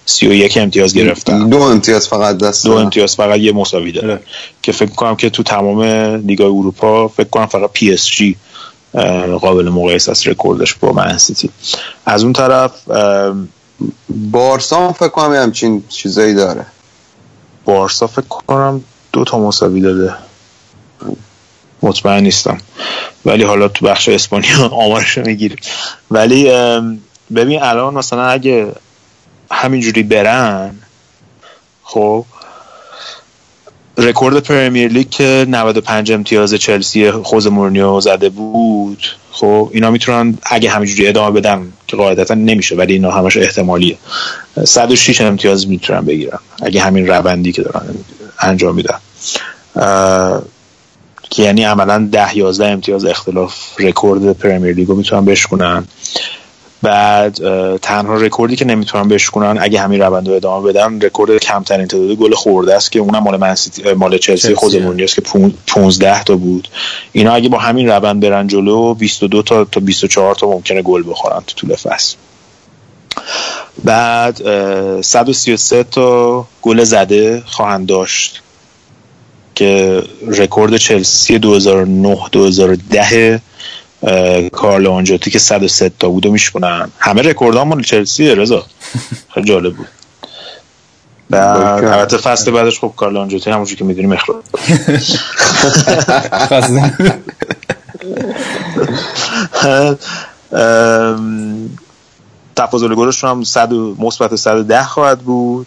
31 0.07 0.57
امتیاز 0.57 0.95
گرفتن. 0.95 1.49
دو 1.49 1.59
امتیاز 1.63 2.09
فقط 2.09 2.39
دست 2.39 2.67
دو 2.67 2.73
امتیاز 2.73 3.17
فقط 3.17 3.39
یه 3.39 3.53
مساوی 3.53 3.93
داره. 3.93 4.21
که 4.63 4.73
فکر 4.73 4.91
کنم 4.91 5.17
که 5.17 5.31
تو 5.31 5.43
تمام 5.43 5.83
لیگای 6.27 6.47
اروپا 6.47 7.09
فکر 7.09 7.29
کنم 7.29 7.47
فقط 7.47 7.71
پی 7.73 7.93
اس 7.93 8.07
جی 8.07 8.37
قابل 9.41 9.69
مقایسه 9.69 10.11
است 10.11 10.29
رکوردش 10.29 10.75
با 10.75 10.93
من 10.93 11.19
سیتی. 11.19 11.51
از 12.07 12.23
اون 12.23 12.33
طرف 12.33 12.73
بارسا 14.09 14.93
فکر 14.93 15.09
کنم 15.09 15.35
همچین 15.35 15.85
چیزایی 15.89 16.35
داره. 16.35 16.67
بارسا 17.65 18.07
فکر 18.07 18.29
کنم 18.29 18.85
دو 19.13 19.25
تا 19.25 19.39
مساوی 19.39 19.81
داده. 19.81 20.15
مطمئن 21.83 22.23
نیستم. 22.23 22.59
ولی 23.25 23.43
حالا 23.43 23.69
تو 23.69 23.87
بخش 23.87 24.09
اسپانیا 24.09 24.69
آمارش 24.69 25.19
می‌گیریم. 25.19 25.59
ولی 26.11 26.51
ببین 27.35 27.63
الان 27.63 27.95
مثلا 27.95 28.27
اگه 28.27 28.73
همینجوری 29.51 30.03
برن 30.03 30.75
خب 31.83 32.25
رکورد 33.99 34.39
پرمیر 34.39 34.93
لیگ 34.93 35.11
که 35.11 35.47
95 35.49 36.13
امتیاز 36.13 36.55
چلسی 36.55 37.11
خوز 37.11 37.47
مورنیو 37.47 38.01
زده 38.01 38.29
بود 38.29 39.07
خب 39.33 39.71
اینا 39.73 39.91
می‌تونن 39.91 40.39
اگه 40.43 40.71
همینجوری 40.71 41.09
ادامه 41.09 41.41
بدن 41.41 41.73
که 41.87 41.97
قاعدتا 41.97 42.35
نمیشه 42.35 42.77
ولی 42.77 42.93
اینا 42.93 43.11
همش 43.11 43.37
احتمالیه. 43.37 43.99
106 44.65 45.21
امتیاز 45.21 45.69
می‌تونن 45.69 46.01
بگیرن 46.01 46.39
اگه 46.63 46.81
همین 46.81 47.07
روندی 47.07 47.53
که 47.53 47.63
دارن 47.63 47.95
انجام 48.41 48.75
میدن. 48.75 48.99
که 51.31 51.43
یعنی 51.43 51.65
عملا 51.65 52.09
10 52.13 52.37
11 52.37 52.67
امتیاز 52.67 53.05
اختلاف 53.05 53.55
رکورد 53.81 54.33
پرمیر 54.33 54.75
لیگو 54.75 54.95
می‌تونن 54.95 55.25
بشکنن. 55.25 55.85
بعد 56.83 57.39
تنها 57.79 58.17
رکوردی 58.17 58.57
که 58.57 58.65
نمی‌تونن 58.65 59.09
بشکنن 59.09 59.59
اگه 59.61 59.81
همین 59.81 60.01
روند 60.01 60.29
رو 60.29 60.35
ادامه 60.35 60.69
بدن 60.69 61.01
رکورد 61.01 61.39
کمترین 61.39 61.87
تعداد 61.87 62.17
گل 62.17 62.35
خورده 62.35 62.75
است 62.75 62.93
که 62.93 62.99
اونم 62.99 63.19
مال 63.19 63.37
من 63.37 63.56
سیتی 63.56 63.93
مال 63.93 64.19
چلسی 64.19 64.55
خود 64.55 65.01
است 65.01 65.15
که 65.15 65.23
15 65.67 66.25
تا 66.25 66.37
بود. 66.37 66.69
اینا 67.13 67.33
اگه 67.33 67.49
با 67.49 67.59
همین 67.59 67.89
روند 67.89 68.21
برن 68.21 68.47
جلو 68.47 68.95
22 68.95 69.43
تا 69.43 69.65
تا 69.65 69.81
24 69.81 70.35
تا 70.35 70.47
ممکنه 70.47 70.83
گل 70.83 71.03
بخورن 71.11 71.43
تو 71.47 71.55
طول 71.57 71.77
فصل. 71.77 72.17
بعد 73.85 74.43
133 75.01 75.85
تا 75.85 76.47
گل 76.63 76.85
زده 76.85 77.43
خواهند 77.47 77.87
داشت. 77.87 78.43
که 79.61 80.03
رکورد 80.27 80.77
چلسی 80.77 81.39
2009 81.39 82.19
2010 82.33 83.41
کارلو 84.53 84.91
آنجاتی 84.91 85.31
که 85.31 85.39
103 85.39 85.93
تا 85.99 86.09
بود 86.09 86.27
و 86.27 86.33
میشکنن. 86.33 86.91
همه 86.99 87.23
رکورد 87.23 87.57
مال 87.57 87.83
چلسی 87.83 88.35
رضا. 88.35 88.65
خیلی 89.35 89.47
جالب 89.47 89.77
بود. 89.77 89.89
البته 91.33 92.17
فصل 92.17 92.51
بعدش 92.51 92.81
خب 92.81 92.93
کارلو 92.97 93.21
آنجاتی 93.21 93.51
همونجوری 93.51 93.77
که 93.77 93.85
می‌دونیم 93.85 94.13
اخراج. 94.13 94.45
تفاضل 102.57 102.95
گلشون 102.95 103.31
هم 103.31 103.45
100 103.45 103.73
مثبت 103.73 104.37
110 104.37 104.83
خواهد 104.83 105.19
بود. 105.19 105.67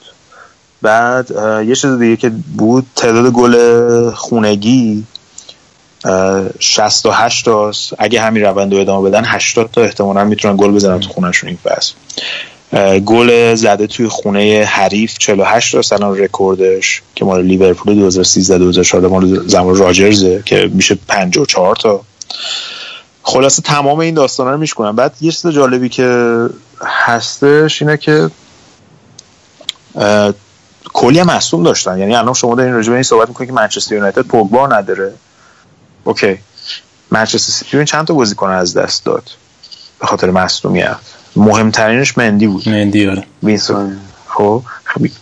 بعد 0.84 1.32
یه 1.68 1.76
چیز 1.76 1.92
دیگه 1.92 2.18
که 2.18 2.32
بود 2.58 2.86
تعداد 2.96 3.32
گل 3.32 4.10
خونگی 4.12 5.04
68 6.60 7.46
تاست 7.46 7.94
اگه 7.98 8.22
همین 8.22 8.44
روند 8.44 8.74
رو 8.74 8.80
ادامه 8.80 9.10
بدن 9.10 9.24
80 9.26 9.70
تا 9.72 9.82
احتمالا 9.82 10.24
می‌تونن 10.24 10.58
گل 10.58 10.72
بزنن 10.72 11.00
تو 11.00 11.10
خونهشون 11.10 11.50
این 11.50 11.58
فصل. 11.64 11.94
گل 13.00 13.56
زده 13.56 13.88
توی 13.88 14.08
خونه 14.08 14.66
حریف 14.70 15.18
48 15.18 15.82
تا 15.82 15.96
الان 15.96 16.18
رکوردش 16.18 17.02
که 17.16 17.26
مال 17.26 17.42
لیورپول 17.42 17.96
2013 17.96 18.58
2014 18.58 19.08
مال 19.08 19.48
زمان 19.48 19.76
راجرزه 19.76 20.42
که 20.46 20.70
میشه 20.74 20.98
54 21.08 21.76
تا. 21.76 22.02
خلاصه 23.24 23.62
تمام 23.62 24.00
این 24.00 24.16
داستانا 24.16 24.52
رو 24.52 24.58
میشکنن 24.58 24.96
بعد 24.96 25.16
یه 25.22 25.32
چیز 25.32 25.48
جالبی 25.48 25.90
که 25.90 26.38
هستش 26.82 27.82
اینه 27.82 27.98
که 27.98 28.30
کلی 30.94 31.24
مصدوم 31.24 31.64
داشتن. 31.64 31.98
یعنی 31.98 32.16
الان 32.16 32.34
شما 32.34 32.56
دارین 32.56 32.74
راجع 32.74 32.90
به 32.90 32.94
این 32.94 33.04
صحبت 33.04 33.28
می‌کنید 33.28 33.50
که 33.50 33.56
منچستر 33.56 33.96
یونایتد 33.96 34.22
پوگبا 34.22 34.68
نداره. 34.68 35.14
okay. 36.04 36.38
منچستر 37.12 37.52
سیتی 37.52 37.86
چند 37.86 38.08
تا 38.08 38.14
بازیکن 38.14 38.50
از 38.50 38.74
دست 38.74 39.06
داد 39.06 39.30
به 40.00 40.08
خاطر 40.08 40.32
مصدومیت 40.32 40.96
مهمترینش 41.36 42.18
مندی 42.18 42.48
بود. 42.48 42.70
مندی 42.70 43.08
آره. 43.08 43.24
وینسنت. 43.44 43.98
خب 44.28 44.64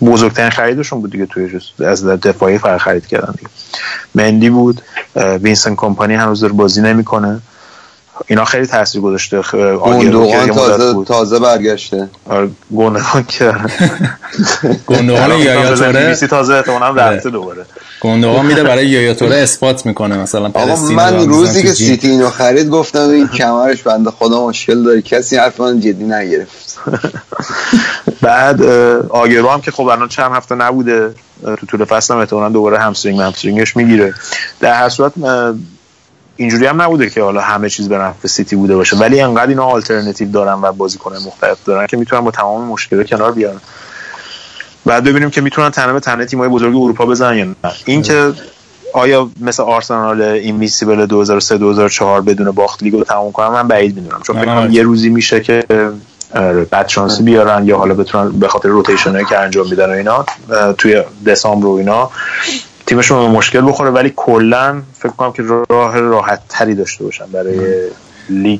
بزرگترین 0.01 0.49
خریدشون 0.49 1.01
بود 1.01 1.11
دیگه 1.11 1.25
توی 1.25 1.59
از 1.85 2.05
دفاعی 2.05 2.57
فر 2.57 2.77
خرید 2.77 3.07
کردن 3.07 3.33
دیگه. 3.37 3.49
مندی 4.15 4.49
بود. 4.49 4.81
وینسن 5.15 5.75
کمپانی 5.75 6.15
هنوز 6.15 6.39
داره 6.39 6.53
بازی 6.53 6.81
نمی‌کنه. 6.81 7.41
اینا 8.27 8.45
خیلی 8.45 8.65
تاثیر 8.65 9.01
گذاشته 9.01 9.41
گوندوغان 9.83 10.47
تازه 10.47 11.05
تازه 11.05 11.39
برگشته. 11.39 12.09
آره 12.29 12.49
گوندوغان 12.69 13.25
که 13.27 13.53
گوندوغان 14.85 15.39
یا 15.39 15.75
توره 15.75 16.15
تازه 16.15 16.53
احتمالاً 16.53 16.89
رفته 16.89 17.29
دوباره. 17.29 17.65
گوندوغان 17.99 18.45
میده 18.45 18.63
برای 18.63 18.87
یایا 18.95 19.13
توره 19.13 19.35
اثبات 19.35 19.85
می‌کنه 19.85 20.17
مثلا 20.17 20.51
من 20.95 21.27
روزی 21.27 21.61
که 21.61 21.71
سیتی 21.71 22.09
اینو 22.09 22.29
خرید 22.29 22.69
گفتم 22.69 23.09
این 23.09 23.27
کمرش 23.27 23.81
بنده 23.81 24.11
خدا 24.11 24.47
مشکل 24.47 24.83
داره. 24.83 25.01
کسی 25.01 25.37
حرف 25.37 25.59
من 25.59 25.79
جدی 25.79 26.03
نگرفت. 26.03 26.79
بعد 28.21 28.63
آگرو 29.09 29.49
هم 29.49 29.61
که 29.61 29.71
خب 29.71 29.83
الان 29.87 30.07
چند 30.07 30.31
هفته 30.31 30.55
نبوده 30.55 31.13
تو 31.43 31.65
طول 31.65 31.85
فصل 31.85 32.13
هم 32.13 32.19
احتمالاً 32.19 32.49
دوباره 32.49 32.79
hamstring 32.79 33.19
hamstring 33.19 33.67
ش 33.67 33.77
می‌گیره. 33.77 34.13
در 34.59 34.73
هر 34.73 34.89
صورت 34.89 35.13
اینجوری 36.41 36.65
هم 36.65 36.81
نبوده 36.81 37.09
که 37.09 37.21
حالا 37.21 37.41
همه 37.41 37.69
چیز 37.69 37.89
به 37.89 37.97
نفع 37.97 38.27
سیتی 38.27 38.55
بوده 38.55 38.75
باشه. 38.75 38.97
ولی 38.97 39.21
انقدر 39.21 39.47
اینا 39.47 39.65
آلترناتیو 39.65 40.31
دارن 40.31 40.53
و 40.53 40.71
بازیکن 40.71 41.15
مختلف 41.25 41.57
دارن 41.65 41.87
که 41.87 41.97
می‌تونن 41.97 42.21
با 42.21 42.31
تمام 42.31 42.67
مشکلات 42.67 43.07
کنار 43.07 43.31
بیارن 43.31 43.61
بعد 44.85 45.03
ببینیم 45.03 45.29
که 45.29 45.41
می‌تونن 45.41 45.69
تنه 45.69 45.93
به 45.93 45.99
تنه 45.99 46.25
تیم‌های 46.25 46.49
بزرگ 46.49 46.75
اروپا 46.75 47.05
بزنن 47.05 47.37
یا 47.37 47.45
نه. 47.45 47.55
این 47.85 48.01
که 48.01 48.33
آیا 48.93 49.29
مثل 49.41 49.63
آرسنال 49.63 50.21
Invincible 50.21 51.05
2003 51.05 51.57
2004 51.57 52.21
بدون 52.21 52.51
باخت 52.51 52.83
لیگو 52.83 53.03
تمام 53.03 53.31
کنن 53.31 53.47
من 53.47 53.67
بعید 53.67 53.95
می‌دونم. 53.95 54.21
چون 54.27 54.41
فکر 54.41 54.69
یه 54.69 54.83
روزی 54.83 55.09
میشه 55.09 55.39
که 55.39 55.63
بد 56.71 56.87
شانسی 56.87 57.23
بیارن 57.23 57.67
یا 57.67 57.77
حالا 57.77 57.93
بتونن 57.93 58.31
به 58.31 58.47
خاطر 58.47 58.69
rotation 58.69 59.23
که 59.23 59.37
انجام 59.37 59.69
میدن 59.69 59.89
و 59.89 59.91
اینا 59.91 60.25
توی 60.77 61.03
دسامبر 61.25 61.67
و 61.67 61.71
اینا. 61.71 62.11
تیمشون 62.91 63.19
به 63.19 63.37
مشکل 63.37 63.67
بخوره 63.67 63.89
ولی 63.89 64.13
کلا 64.15 64.81
فکر 64.99 65.11
کنم 65.11 65.31
که 65.31 65.43
راه 65.69 65.99
راحت 65.99 66.41
تری 66.49 66.75
داشته 66.75 67.03
باشن 67.03 67.25
برای 67.25 67.89
لیگ 68.29 68.59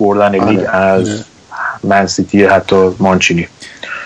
بردن 0.00 0.48
لیگ 0.48 0.58
آره. 0.58 0.76
از 0.76 1.08
منسیتی 1.84 2.44
حتی 2.44 2.90
مانچینی. 2.98 3.48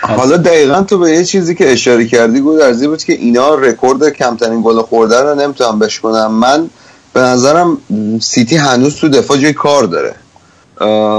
حالا 0.01 0.37
دقیقا 0.37 0.81
تو 0.81 0.97
به 0.97 1.11
یه 1.11 1.23
چیزی 1.23 1.55
که 1.55 1.71
اشاره 1.71 2.05
کردی 2.05 2.41
بود 2.41 2.61
ارزی 2.61 2.87
بود 2.87 3.03
که 3.03 3.13
اینا 3.13 3.55
رکورد 3.55 4.09
کمترین 4.09 4.61
گل 4.61 4.81
خورده 4.81 5.21
رو 5.21 5.35
نمی‌تونن 5.35 5.79
بشکنن 5.79 6.31
من 6.31 6.69
به 7.13 7.19
نظرم 7.19 7.77
سیتی 8.21 8.55
هنوز 8.55 8.95
تو 8.95 9.09
دفاع 9.09 9.37
جای 9.37 9.53
کار 9.53 9.83
داره. 9.83 10.15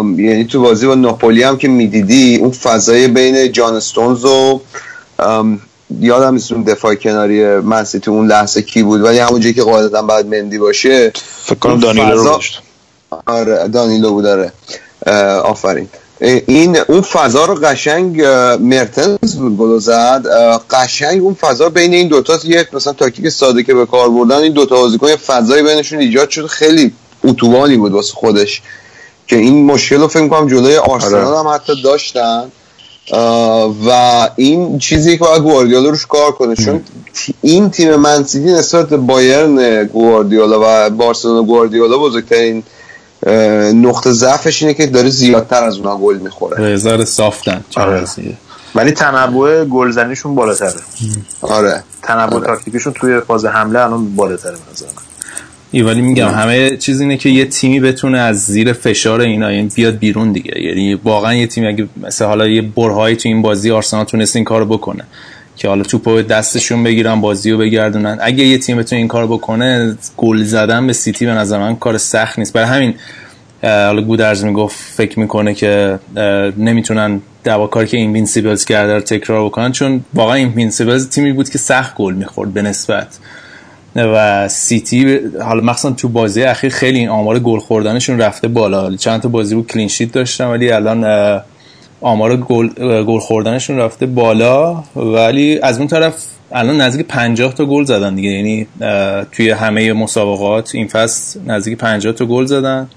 یعنی 0.03 0.45
تو 0.45 0.63
بازی 0.63 0.87
با 0.87 0.95
ناپولی 0.95 1.43
هم 1.43 1.57
که 1.57 1.69
می‌دیدی 1.69 2.37
اون 2.37 2.51
فضای 2.51 3.09
بین 3.09 3.53
جان 3.53 3.75
استونز 3.75 4.25
و 4.25 4.61
یادم 6.01 6.35
نیست 6.35 6.53
اون 6.53 6.63
دفاع 6.63 6.95
کناری 6.95 7.45
من 7.45 7.85
سیتی 7.85 8.11
اون 8.11 8.27
لحظه 8.27 8.63
کی 8.63 8.83
بود 8.83 9.01
ولی 9.01 9.19
همونجایی 9.19 9.55
که 9.55 9.63
قاعدتا 9.63 10.03
بعد 10.03 10.27
مندی 10.27 10.59
باشه 10.59 11.13
فکر 11.45 11.59
کنم 11.59 11.81
دانیلو 11.81 12.23
رو 12.23 12.41
آره 13.27 13.69
دانیلو 13.69 14.11
بود 14.11 14.25
داره 14.25 14.53
آفرین. 15.45 15.89
این 16.21 16.77
اون 16.89 17.01
فضا 17.01 17.45
رو 17.45 17.55
قشنگ 17.55 18.23
مرتنز 18.61 19.37
بود 19.37 19.57
گل 19.57 19.79
زد. 19.79 20.27
قشنگ 20.71 21.23
اون 21.23 21.35
فضا 21.35 21.69
بین 21.69 21.95
این 21.95 22.09
دوتا 22.09 22.39
یه 22.45 22.69
مثلا 22.73 22.93
تاکتیک 22.93 23.29
ساده 23.29 23.63
که 23.63 23.75
به 23.75 23.87
کار 23.87 24.11
بردن 24.11 24.37
این 24.37 24.53
دوتا 24.53 24.77
بازیکن 24.77 25.17
فضای 25.17 25.63
بینشون 25.63 25.99
ایجاد 25.99 26.31
شد. 26.31 26.47
خیلی 26.47 26.93
اتوبانی 27.25 27.77
بود 27.77 27.93
واسه 27.93 28.15
خودش. 28.15 28.63
که 29.27 29.37
این 29.37 29.65
مشکل 29.65 29.97
رو 29.97 30.09
فکر 30.09 30.29
کنم 30.29 30.49
جلوی 30.49 30.77
آرسنال 30.77 31.47
هم 31.47 31.55
حتی 31.55 31.83
داشتن. 31.83 32.53
و 33.87 33.91
این 34.37 34.79
چیزی 34.79 35.19
که 35.19 35.25
باید 35.25 35.43
گواردیولا 35.43 35.89
روش 35.89 36.07
کار 36.07 36.33
کنه 36.33 36.55
چون 36.55 36.81
این 37.43 37.71
تیم 37.71 37.97
منسیتی 37.97 38.53
نسبت 38.53 38.89
بایرن 38.89 39.85
گواردیولا 39.85 40.61
و 40.63 40.91
بارسلونا 40.91 41.43
گواردیولا 41.43 41.99
بزرگترین 41.99 42.63
نقطه 43.75 44.13
ضعفش 44.13 44.63
اینه 44.63 44.75
که 44.75 44.87
داره 44.87 45.11
زیادتر 45.11 45.65
از 45.65 45.77
اونها 45.77 45.97
گل 45.97 46.19
می‌خوره. 46.19 46.73
رزار 46.73 47.05
صافتن 47.05 47.65
آره. 47.77 48.05
ولی 48.75 48.91
تنوع 48.91 49.65
گلزنیشون 49.65 50.35
بالاتره. 50.35 50.81
آره. 51.41 51.83
تنوع 52.03 52.35
آره. 52.35 52.47
تاکتیکشون 52.47 52.93
توی 52.93 53.21
فاز 53.21 53.45
حمله 53.45 53.81
الان 53.81 54.17
بالاتره 54.17 54.55
ای 54.55 54.87
ولی 55.75 56.01
میگم 56.01 56.29
همه 56.29 56.77
چیز 56.77 57.01
اینه 57.01 57.17
که 57.17 57.29
یه 57.29 57.45
تیمی 57.45 57.81
بتونه 57.81 58.19
از 58.19 58.45
زیر 58.45 58.73
فشار 58.73 59.21
اینا 59.21 59.53
یعنی 59.53 59.69
بیاد 59.75 59.99
بیرون 59.99 60.33
دیگه. 60.33 60.63
یعنی 60.63 60.95
واقعا 60.95 61.35
یه 61.35 61.47
تیمی 61.47 61.67
اگه 61.67 61.89
مثل 62.03 62.25
حالا 62.25 62.49
یه 62.49 62.63
برهه‌هایی 62.63 63.17
تو 63.17 63.29
این 63.29 63.43
بازی 63.43 63.71
آرسنال 63.71 64.05
تونست 64.05 64.37
این 64.37 64.45
کارو 64.45 64.67
بکنه 64.67 65.05
که 65.57 65.69
حالا 65.69 65.83
توپو 65.83 66.23
دستشون 66.23 66.85
بگیرن 66.85 67.21
بازی 67.21 67.51
رو 67.51 67.59
بگردونن. 67.59 68.19
اگه 68.21 68.45
یه 68.45 68.59
تیم 68.59 68.77
بتونه 68.77 68.99
این 68.99 69.09
کار 69.09 69.27
بکنه 69.27 69.97
گل 70.17 70.43
زدن 70.43 70.87
به 70.87 70.93
سیتی 70.93 71.27
به 71.27 71.33
نظر 71.33 71.59
من 71.59 71.77
کار 71.77 71.99
سخت 71.99 72.39
نیست. 72.39 72.53
برای 72.53 72.69
همین 72.69 72.95
حالا 73.63 74.03
گودرز 74.03 74.45
می‌گفت 74.45 74.77
فکر 74.95 75.19
می‌کنه 75.21 75.55
که 75.55 75.99
نمی‌تونن 76.57 77.21
دوا 77.45 77.67
کاری 77.67 77.87
که 77.87 77.97
Invincibles 77.97 78.65
کرده 78.65 78.95
رو 78.95 79.01
تکرار 79.01 79.45
بکنن 79.45 79.73
چون 79.73 80.05
واقعا 80.15 80.35
Invincibles 80.35 81.09
تیمی 81.09 81.33
بود 81.33 81.51
که 81.51 81.59
سخت 81.59 81.95
گل 81.95 82.15
می‌خورد 82.15 82.55
به 82.55 82.63
نسبت. 82.63 83.19
و 83.97 84.49
سیتی 84.49 85.19
حالا 85.43 85.61
مخصوصا 85.61 85.95
تو 85.95 86.09
بازی 86.09 86.43
اخیر 86.43 86.71
خیلی 86.71 87.07
آمار 87.07 87.39
گل 87.39 87.59
خوردنشون 87.59 88.19
رفته 88.19 88.49
بالا. 88.49 88.97
چند 88.97 89.21
تا 89.21 89.29
بازی 89.29 89.55
بود 89.55 89.67
clean 89.67 89.89
sheet 89.89 90.13
داشتن 90.13 90.45
ولی 90.45 90.71
الان 90.71 91.41
آمار 92.01 92.37
گل 92.37 92.69
گل 93.05 93.19
خوردنشون 93.19 93.79
رفته 93.79 94.07
بالا. 94.07 94.83
ولی 94.97 95.59
از 95.59 95.79
اون 95.79 95.87
طرف 95.87 96.15
الان 96.53 96.81
نزدیک 96.81 97.07
50 97.07 97.55
تا 97.55 97.65
گل 97.65 97.85
زدن 97.85 98.15
دیگه. 98.15 98.29
یعنی 98.29 98.67
توی 99.33 99.51
همه 99.51 99.93
مسابقات 99.93 100.75
این 100.75 100.89
فصل 100.89 101.41
نزدیک 101.47 101.79
50 101.79 102.13
تا 102.13 102.25
گل 102.25 102.45
زدن. 102.45 102.89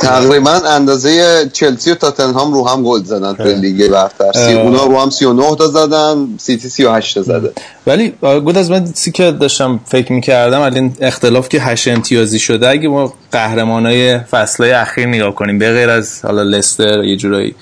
تقریبا 0.00 0.50
اندازه 0.50 1.50
چلسی 1.52 1.90
و 1.90 1.94
تاتنهام 1.94 2.54
رو 2.54 2.68
هم 2.68 2.82
گل 2.82 3.02
زدن 3.02 3.34
تو 3.34 3.42
لیگ 3.42 3.90
برتر. 3.90 4.32
سی 4.32 4.52
اونا 4.52 4.84
رو 4.84 5.00
هم 5.00 5.10
39 5.10 5.56
تا 5.56 5.66
زدن 5.66 6.28
سیتی 6.38 6.68
38 6.68 7.14
تا 7.14 7.22
زده. 7.22 7.52
ولی 7.86 8.14
گود 8.20 8.58
از 8.58 8.70
من 8.70 8.86
سی 8.94 9.12
که 9.12 9.30
داشتم 9.30 9.80
فکر 9.86 10.12
می‌کردم 10.12 10.60
الان 10.60 10.92
اختلاف 11.00 11.48
که 11.48 11.60
هشت 11.60 11.88
امتیازی 11.88 12.38
شده 12.38 12.68
اگه 12.68 12.88
ما 12.88 13.14
قهرمانای 13.32 14.18
فصلهای 14.18 14.72
اخیر 14.72 15.06
نگاه 15.06 15.34
کنیم 15.34 15.58
به 15.58 15.72
غیر 15.72 15.90
از 15.90 16.24
حالا 16.24 16.42
لستر 16.42 17.04
یه 17.04 17.16
جورایی 17.16 17.54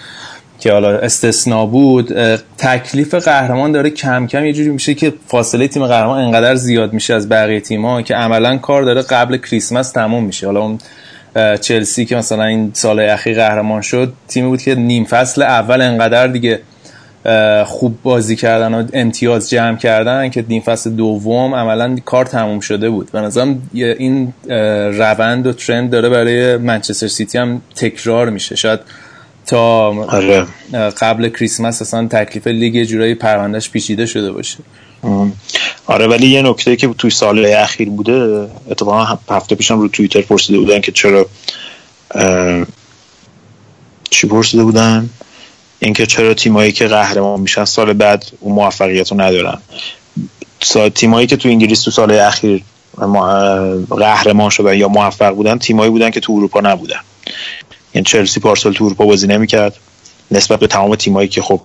که 0.59 0.73
حالا 0.73 0.99
استثنا 0.99 1.67
بود 1.67 2.15
تکلیف 2.59 3.15
قهرمان 3.15 3.73
داره 3.73 3.91
کم 3.91 4.27
کم 4.27 4.45
یه 4.45 4.53
جوری 4.53 4.71
میشه 4.71 4.95
که 4.95 5.15
فاصله 5.29 5.69
تیم 5.69 5.87
قهرمان 5.87 6.19
انقدر 6.19 6.55
زیاد 6.55 6.93
میشه 6.93 7.15
از 7.15 7.29
بقیه 7.29 7.61
تیم‌ها 7.61 8.03
که 8.03 8.15
عملا 8.15 8.59
کار 8.59 8.83
داره 8.83 9.03
قبل 9.03 9.37
کریسمس 9.37 9.91
تموم 9.91 10.25
میشه. 10.25 10.47
حالا 10.47 10.61
اون 10.61 10.79
چلسی 11.61 12.05
که 12.05 12.17
مثلا 12.17 12.45
این 12.45 12.71
سال 12.75 13.01
اخیر 13.01 13.37
قهرمان 13.37 13.83
شد 13.83 14.13
تیمی 14.29 14.49
بود 14.49 14.63
که 14.63 14.75
نیم 14.75 15.05
فصل 15.05 15.43
اول 15.43 15.81
انقدر 15.83 16.27
دیگه 16.27 16.61
خوب 17.65 17.99
بازی 18.03 18.37
کردن 18.37 18.75
و 18.75 18.85
امتیاز 18.93 19.51
جمع 19.51 19.77
کردن 19.77 20.29
که 20.29 20.45
نیم 20.49 20.63
فصل 20.63 20.91
دوم 20.91 21.55
عملا 21.55 21.97
کار 22.05 22.27
تموم 22.27 22.61
شده 22.61 22.91
بود. 22.91 23.13
به 23.13 23.21
نظرم 23.21 23.63
این 23.75 24.33
روند 24.99 25.47
و 25.47 25.53
ترند 25.53 25.91
داره 25.91 26.09
برای 26.09 26.57
منچستر 26.57 27.07
سیتی 27.07 27.39
هم 27.39 27.63
تکرار 27.75 28.31
میشه. 28.31 28.57
شاید 28.57 28.81
تا 29.47 29.89
آره. 29.89 30.47
قبل 31.01 31.29
کریسمس 31.29 31.83
اصلا 31.83 32.07
تکلیف 32.07 32.47
لیگ 32.47 32.85
جورایی 32.85 33.15
پروندهش 33.15 33.71
پیچیده 33.71 34.07
شده 34.07 34.33
باشه. 34.33 34.59
آره 35.87 36.07
ولی 36.07 36.27
یه 36.27 36.43
نکته 36.43 36.77
که 36.77 36.89
توی 36.89 37.11
سال 37.11 37.47
اخیر 37.47 37.89
بوده 37.89 38.49
اتفاقا 38.71 39.19
هفته 39.31 39.55
پیشم 39.55 39.81
رو 39.81 39.89
توییتر 39.89 40.21
پرسیده 40.21 40.59
بودن 40.59 40.81
که 40.81 40.93
چرا 40.93 41.27
چی 44.11 44.27
پرسیده 44.27 44.65
بودن؟ 44.65 45.11
اینکه 45.79 46.07
چرا 46.07 46.35
تیمایی 46.35 46.73
که 46.73 46.87
قهرمان 46.87 47.41
میشن 47.41 47.65
سال 47.65 47.93
بعد 47.93 48.25
اون 48.41 48.55
موفقیت 48.55 49.13
رو 49.13 49.21
ندارن. 49.21 49.59
تیمایی 50.95 51.27
که 51.27 51.37
تو 51.37 51.49
انگلیس 51.49 51.83
تو 51.83 51.91
سال 51.91 52.13
اخیر 52.13 52.63
قهرمان 53.91 54.51
شدن 54.51 54.77
یا 54.77 54.89
موفق 54.89 55.31
بودن 55.31 55.59
تیمایی 55.59 55.91
بودن 55.91 56.11
که 56.11 56.21
تو 56.21 56.33
اروپا 56.33 56.61
نبودن. 56.61 57.01
یعنی 57.95 58.05
چلسی 58.05 58.41
پارسال 58.41 58.73
تو 58.73 58.85
اروپا 58.85 59.07
بازی 59.07 59.27
نمی‌کرد. 59.27 59.77
نسبت 60.31 60.59
به 60.59 60.67
تمام 60.67 60.95
تیمایی 60.95 61.29
که 61.29 61.43
خب 61.43 61.61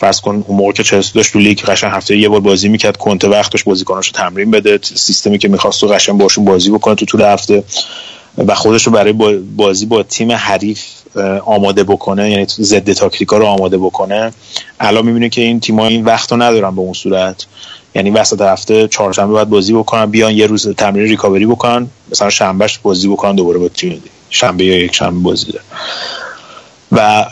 فرض 0.00 0.20
کن 0.20 0.44
اون 0.48 0.58
موقع 0.58 0.72
که 0.72 0.82
چلسی 0.82 1.12
داشت 1.14 1.32
تو 1.32 1.38
لیگ 1.38 1.60
قشنگ 1.60 1.92
هفته 1.92 2.16
یه 2.16 2.28
بار 2.28 2.40
بازی 2.40 2.68
می‌کرد 2.68 2.96
کنته 2.96 3.28
وقتش 3.28 3.64
بازیکناشو 3.64 4.12
تمرین 4.12 4.50
بده 4.50 4.78
سیستمی 4.82 5.38
که 5.38 5.48
می‌خواست 5.48 5.80
تو 5.80 5.86
قشنگ 5.86 6.18
باشون 6.18 6.44
بازی 6.44 6.70
بکنه 6.70 6.94
تو 6.94 7.06
طول 7.06 7.22
هفته 7.22 7.64
و 8.46 8.54
خودش 8.54 8.86
رو 8.86 8.92
برای 8.92 9.12
بازی 9.56 9.86
با 9.86 10.02
تیم 10.02 10.32
حریف 10.32 10.84
آماده 11.44 11.84
بکنه 11.84 12.30
یعنی 12.30 12.46
ضد 12.48 12.92
تاکتیکا 12.92 13.38
رو 13.38 13.46
آماده 13.46 13.78
بکنه. 13.78 14.32
الان 14.80 15.06
می‌بینه 15.06 15.28
که 15.28 15.40
این 15.40 15.60
تیم‌ها 15.60 15.86
این 15.86 16.04
وقت 16.04 16.32
ندارن 16.32 16.74
به 16.74 16.80
اون 16.80 16.92
صورت. 16.92 17.46
یعنی 17.94 18.10
وسط 18.10 18.40
هفته 18.40 18.88
چهارشنبه 18.88 19.32
بعد 19.32 19.48
بازی 19.48 19.72
بکنن 19.72 20.06
بیان 20.06 20.32
یه 20.32 20.46
روز 20.46 20.68
تمرین 20.68 21.04
ریکاوری 21.04 21.46
بکنن 21.46 21.86
مثلا 22.10 22.30
شنبهش 22.30 22.78
بازی 22.78 23.08
بکنن 23.08 23.34
دوباره 23.34 23.58
با 23.58 23.70
شنبه 24.30 24.64
یا 24.64 24.78
یک 24.78 24.94
شنبه 24.94 25.18
بازی 25.18 25.52
داره. 25.52 25.64
و 26.92 27.26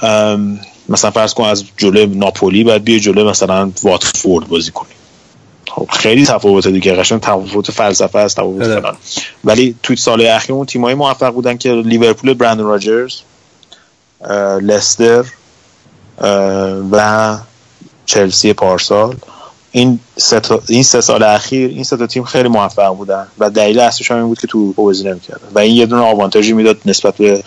مثلا 0.89 1.11
فرض 1.11 1.35
کن 1.35 1.45
از 1.45 1.65
جلوی 1.77 2.07
ناپولی 2.07 2.65
بعد 2.65 2.85
بیای 2.85 3.01
جلوی 3.01 3.25
مثلا 3.25 3.71
واتفورد 3.83 4.49
بازی 4.49 4.71
کنی. 4.71 4.89
خب 5.71 5.89
خیلی 5.91 6.27
تفاوت 6.27 6.69
دیگه 6.69 6.95
قشنگ 6.95 7.21
تفاوت 7.21 7.71
فلسفه 7.71 8.19
است 8.19 8.37
تفاوت 8.37 8.65
فلان. 8.65 8.97
ولی 9.45 9.75
توی 9.83 9.97
سال 9.97 10.27
اخیر 10.27 10.57
اون 10.57 10.67
تیمایی 10.67 10.95
موفق 10.95 11.31
بودن 11.31 11.57
که 11.57 11.73
لیورپول 11.73 12.35
برندن 12.35 12.65
راجرز 12.65 13.15
لستر 14.63 15.25
و 16.93 17.37
چلسی 18.07 18.53
پارسال. 18.53 19.17
این 19.73 20.01
سه 20.17 20.41
این 20.69 20.83
سه 20.83 21.01
سال 21.01 21.23
اخیر 21.23 21.71
این 21.71 21.85
سه 21.85 21.97
تا 21.97 22.07
تیم 22.07 22.25
خیلی 22.25 22.49
موفق 22.49 22.89
بودن 22.89 23.27
و 23.39 23.51
دلیل 23.51 23.81
اصلیش 23.81 24.11
این 24.11 24.27
بود 24.27 24.41
که 24.41 24.47
تو 24.47 24.59
اروپا 24.59 24.83
بازی 24.83 25.05
نمی‌کردن. 25.05 25.49
و 25.55 25.59
این 25.59 25.77
یه 25.77 25.87
دونه 25.87 26.03
آوانتاژی 26.03 26.53
می‌داد 26.53 26.79
نسبت 26.87 27.15
به 27.17 27.43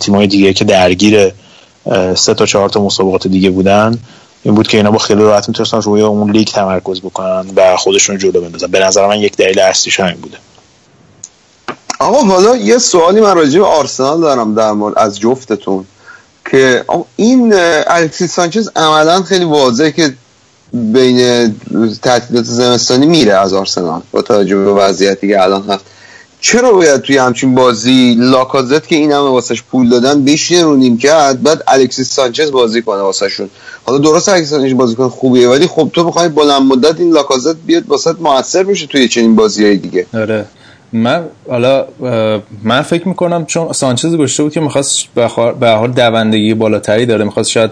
تیم‌های 0.00 0.26
دیگه 0.26 0.52
که 0.52 0.64
درگیر 0.64 1.32
سه 2.16 2.34
تا 2.34 2.46
چهار 2.46 2.68
تا 2.68 2.80
مسابقات 2.80 3.26
دیگه 3.26 3.50
بودن. 3.50 3.98
این 4.42 4.54
بود 4.54 4.68
که 4.68 4.76
اینا 4.76 4.90
با 4.90 4.98
خیلی 4.98 5.22
راحت 5.22 5.48
می‌تونستن 5.48 5.82
روی 5.82 6.02
اون 6.02 6.30
لیگ 6.30 6.48
تمرکز 6.48 7.00
بکنن 7.00 7.46
و 7.56 7.76
خودشون 7.76 8.18
جلو 8.18 8.40
بندازن. 8.40 8.66
به 8.66 8.80
نظر 8.80 9.06
من 9.06 9.18
یک 9.18 9.36
دلیل 9.36 9.60
اصلیش 9.60 10.00
همین 10.00 10.16
بوده. 10.16 10.36
آقا 12.00 12.22
حالا 12.22 12.56
یه 12.56 12.78
سوالی 12.78 13.20
من 13.20 13.34
راجع 13.34 13.58
به 13.58 13.66
آرسنال 13.66 14.20
دارم 14.20 14.54
در 14.54 14.72
مورد 14.72 14.98
از 14.98 15.20
جفتتون 15.20 15.84
که 16.50 16.84
این 17.16 17.52
الکسیس 17.86 18.34
سانچز 18.34 18.70
عملا 18.76 19.22
خیلی 19.22 19.44
واضحه 19.44 19.92
که 19.92 20.14
بین 20.72 21.54
تعطیلات 22.02 22.44
زمستانی 22.44 23.06
میره 23.06 23.34
از 23.34 23.52
آرسنال 23.52 24.02
با 24.12 24.22
توجه 24.22 24.56
به 24.56 24.72
وضعیتی 24.72 25.28
که 25.28 25.42
الان 25.42 25.62
هست. 25.68 25.84
چرا 26.46 26.72
باید 26.72 27.00
توی 27.00 27.16
همچین 27.16 27.54
بازی 27.54 28.16
لاکازت 28.18 28.88
که 28.88 28.96
این 28.96 29.12
همه 29.12 29.28
واسش 29.28 29.62
پول 29.62 29.88
دادن 29.88 30.24
بشینه 30.24 30.62
رو 30.62 30.76
نیمکت 30.76 30.98
بعد 31.42 31.62
الکسیس 31.68 32.12
سانچز 32.12 32.50
بازی 32.50 32.82
کنه 32.82 33.02
واسهشون؟ 33.02 33.50
حالا 33.86 33.98
درست 33.98 34.28
الکسیس 34.28 34.50
سانچز 34.50 34.74
بازیکن 34.74 35.08
خوبیه 35.08 35.48
ولی 35.48 35.66
خب 35.66 35.90
تو 35.92 36.04
می‌خوای 36.04 36.28
بلند 36.28 36.62
مدت 36.62 37.00
این 37.00 37.12
لاکازت 37.12 37.56
بیاد 37.66 37.88
واست 37.88 38.16
موثر 38.20 38.62
میشه 38.62 38.86
توی 38.86 39.08
چنین 39.08 39.36
بازیهای 39.36 39.76
دیگه. 39.76 40.06
آره. 40.14 40.44
من 40.92 41.24
حالا 41.50 41.86
من 42.62 42.82
فکر 42.82 43.08
می‌کنم 43.08 43.46
چون 43.46 43.72
سانچز 43.72 44.16
گشته 44.16 44.42
بود 44.42 44.52
که 44.52 44.60
می‌خواست 44.60 44.98
به 45.60 45.68
حال 45.68 45.92
دوندگی 45.92 46.54
بالاتری 46.54 47.06
داره 47.06 47.24
می‌خواست 47.24 47.50
شاید 47.50 47.70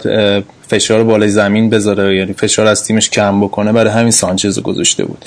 فشار 0.67 1.03
بالای 1.03 1.29
زمین 1.29 1.69
بذاره 1.69 2.17
یعنی 2.17 2.33
فشار 2.33 2.67
از 2.67 2.83
تیمش 2.83 3.09
کم 3.09 3.41
بکنه 3.41 3.71
برای 3.71 3.91
همین 3.93 4.11
سانچز 4.11 4.61
گذاشته 4.61 5.05
بود. 5.05 5.25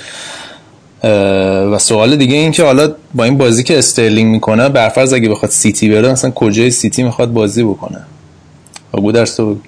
و 1.73 1.79
سوال 1.79 2.17
دیگه 2.17 2.35
این 2.35 2.53
که 2.53 2.65
حالا 2.65 2.95
با 3.15 3.25
این 3.25 3.39
بازی 3.39 3.63
که 3.63 3.79
استرلینگ 3.79 4.31
می‌کنه 4.31 4.69
برفرض 4.69 5.13
اگه 5.13 5.29
بخواد 5.29 5.51
سیتی 5.51 5.89
بره 5.89 6.13
مثلا 6.13 6.31
کجای 6.31 6.71
سیتی 6.71 7.03
می‌خواد 7.03 7.33
بازی 7.33 7.65
بکنه؟ 7.65 8.01
و 8.95 9.01
گودرز 9.01 9.37
تو 9.37 9.59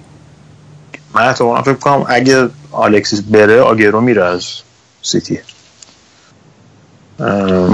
من 1.13 1.21
احتمالا 1.27 1.61
فکر 1.61 1.73
کنم 1.73 2.05
اگه 2.09 2.49
آلکسیس 2.71 3.21
بره 3.21 3.61
آگرو 3.61 4.01
میره 4.01 4.23
از 4.23 4.45
سیتی. 5.01 5.39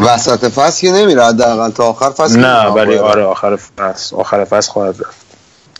وسط 0.05 0.47
فصل 0.47 0.81
که 0.81 0.91
نمیره 0.91 1.25
حداقل 1.25 1.71
تا 1.71 1.83
آخر 1.83 2.09
فصل 2.09 2.39
نه 2.39 2.65
ولی 2.65 2.97
آره 2.97 3.23
آخر 3.23 3.55
فصل 3.55 4.15
آخر 4.15 4.45
فصل 4.45 4.71
خواهد 4.71 4.95
رفت. 5.01 5.25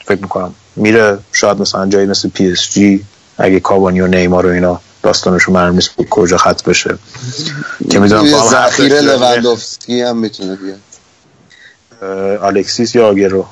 فکر 0.05 0.21
می‌کنم 0.21 0.53
میره 0.75 1.19
شاید 1.34 1.61
مثلا 1.61 1.86
جایی 1.88 2.07
مثل 2.07 2.30
پی 2.30 2.51
اس 2.51 2.69
جی 2.71 3.05
اگه 3.38 3.59
کاوانی 3.60 4.01
و 4.01 4.07
نیمار 4.07 4.45
و 4.45 4.49
اینا 4.49 4.82
داستانشون 5.04 5.54
معلوم 5.54 5.76
نیست 5.76 5.89
کجا 6.10 6.38
ختم 6.38 6.64
بشه. 6.64 6.98
که 7.89 8.00
می‌دونم 8.00 8.26
ذخیره 8.50 9.02
لواندوفسکی 9.01 10.01
هم 10.02 10.18
می‌تونه 10.18 10.56
بیاد. 10.56 10.80
الکسیس 12.43 12.95
یا 12.95 13.08
آگرو؟ 13.08 13.45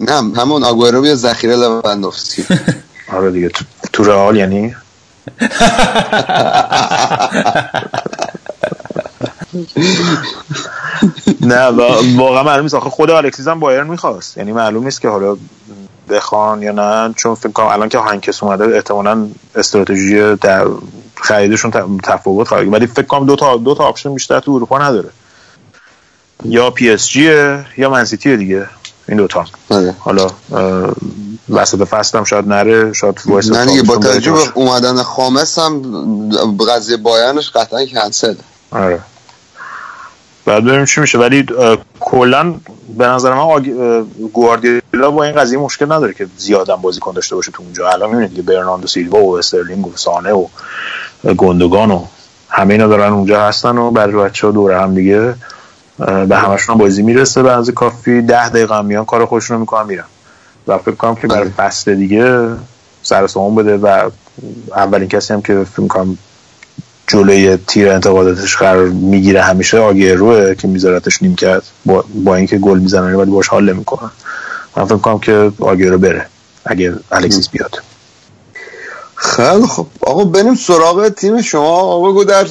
نه 0.00 0.12
همون 0.12 0.64
آگرو 0.64 1.00
بیا 1.00 1.14
ذخیره 1.14 1.56
لواندوفسکی 1.56 2.44
آره 3.12 3.30
دیگه 3.30 3.50
تو 3.92 4.04
رئال 4.04 4.36
یعنی؟ 4.36 4.74
نه 11.40 11.64
واقعا 12.16 12.42
معلوم 12.42 12.62
نیست. 12.62 12.74
آخه 12.74 12.90
خود 12.90 13.10
الکسیس 13.10 13.48
هم 13.48 13.60
بایرن 13.60 13.86
می‌خواست. 13.86 14.36
یعنی 14.38 14.52
معلوم 14.52 14.84
نیست 14.84 15.00
که 15.00 15.08
حالا 15.08 15.36
بخوان 16.08 16.62
یا 16.62 16.72
نه 16.72 17.14
چون 17.16 17.34
فکر 17.34 17.52
کنم 17.52 17.66
الان 17.66 17.88
که 17.88 17.98
هاینکس 17.98 18.42
اومده 18.42 18.64
احتمالاً 18.76 19.28
استراتژی 19.54 20.36
در 20.36 20.66
خریدشون 21.14 21.70
تفاوت 22.02 22.48
خواهد 22.48 22.72
ولی 22.72 22.86
فکر 22.86 23.06
کنم 23.06 23.26
دو 23.26 23.36
تا 23.36 23.56
دو 23.56 23.74
تا 23.74 23.84
option 23.84 24.14
بیشتر 24.14 24.40
تو 24.40 24.52
اروپا 24.52 24.78
نداره. 24.78 25.10
یا 26.44 26.70
پی 26.70 26.90
اس 26.90 27.08
جی 27.08 27.22
یا 27.76 27.90
منسیتی 27.90 28.36
دیگه 28.36 28.66
این 29.08 29.16
دوتا. 29.16 29.44
آره. 29.70 29.94
حالا 29.98 30.26
وسط 31.50 31.88
فصل 31.88 32.18
هم 32.18 32.24
شاید 32.24 32.48
نره 32.48 32.92
شاید 32.92 33.20
وایسه 33.26 33.50
نه 33.50 33.66
دیگه 33.66 33.82
با 33.82 33.96
توجه 33.96 34.32
به 34.32 34.38
اومدن 34.54 35.02
خامس 35.02 35.58
هم 35.58 36.58
قضیه 36.68 36.96
بایرنش 36.96 37.50
قطعا 37.50 37.86
کنسل 37.86 38.34
آره. 38.70 39.00
بعد 40.46 40.64
ببینیم 40.64 40.84
چی 40.84 41.00
میشه. 41.00 41.18
ولی 41.18 41.46
کلا 42.00 42.54
به 42.98 43.06
نظر 43.06 43.30
من 43.30 43.38
آگ... 43.38 43.70
گواردیولا 44.32 45.10
با 45.10 45.24
این 45.24 45.34
قضیه 45.34 45.58
مشکل 45.58 45.92
نداره 45.92 46.14
که 46.14 46.26
زیادم 46.36 46.76
بازیکن 46.76 47.12
داشته 47.12 47.36
باشه 47.36 47.52
تو 47.52 47.62
اونجا. 47.62 47.88
الان 47.88 48.08
می‌بینید 48.10 48.30
دیگه 48.30 48.42
برناردو 48.42 48.86
سیلوا 48.86 49.22
و 49.22 49.38
استرلینگ 49.38 49.86
و 49.86 49.92
سانه 49.94 50.32
و 50.32 50.46
گوندوگان 51.36 51.90
و 51.90 52.04
همه 52.48 52.74
اینا 52.74 52.86
دارن 52.86 53.12
اونجا 53.12 53.42
هستن 53.42 53.78
و 53.78 53.90
برای 53.90 54.14
بچه 54.14 54.46
ها 54.46 54.52
دور 54.52 54.80
هم 54.80 54.94
دیگه 54.94 55.34
به 56.28 56.36
همشون 56.36 56.78
بازی 56.78 57.02
می‌رسه. 57.02 57.42
به 57.42 57.52
از 57.52 57.70
کافی 57.70 58.22
ده 58.22 58.48
دقیقه 58.48 58.74
هم 58.74 58.86
میان 58.86 59.04
کار 59.04 59.26
خودشون 59.26 59.54
رو 59.54 59.60
می‌کنن 59.60 59.86
میرن. 59.86 60.04
و 60.66 60.78
فکر 60.78 60.94
کنم 60.94 61.14
که 61.14 61.26
برای 61.26 61.50
فصل 61.50 61.94
دیگه 61.94 62.48
سر 63.02 63.26
بده 63.56 63.76
و 63.76 64.10
اولین 64.76 65.08
کسی 65.08 65.34
هم 65.34 65.42
که 65.42 65.64
فکر 65.76 65.86
کنم 65.86 66.18
جلوی 67.06 67.56
تیر 67.56 67.90
انتقاداتش 67.90 68.56
قرار 68.56 68.88
می‌گیره 68.88 69.42
همیشه 69.42 69.76
روه 70.14 70.54
که 70.54 70.68
میذارتش 70.68 71.22
نیم 71.22 71.34
کرد. 71.34 71.62
با, 71.84 72.04
با 72.14 72.36
اینکه 72.36 72.58
گل 72.58 72.78
می‌زنن 72.78 73.14
ولی 73.14 73.30
باش 73.30 73.48
حال 73.48 73.72
نمی‌کنن 73.72 74.10
من 74.76 74.84
فکر 74.84 74.96
کنم 74.96 75.18
که 75.18 75.52
رو 75.90 75.98
بره 75.98 76.26
اگه 76.64 76.94
الکسیس 77.12 77.48
بیاد. 77.48 77.82
خیلی 79.14 79.66
خب 79.66 79.86
آقا 80.00 80.24
بریم 80.24 80.54
سراغ 80.54 81.08
تیم 81.08 81.42
شما. 81.42 81.76
آقا 81.76 82.12
گودر 82.12 82.46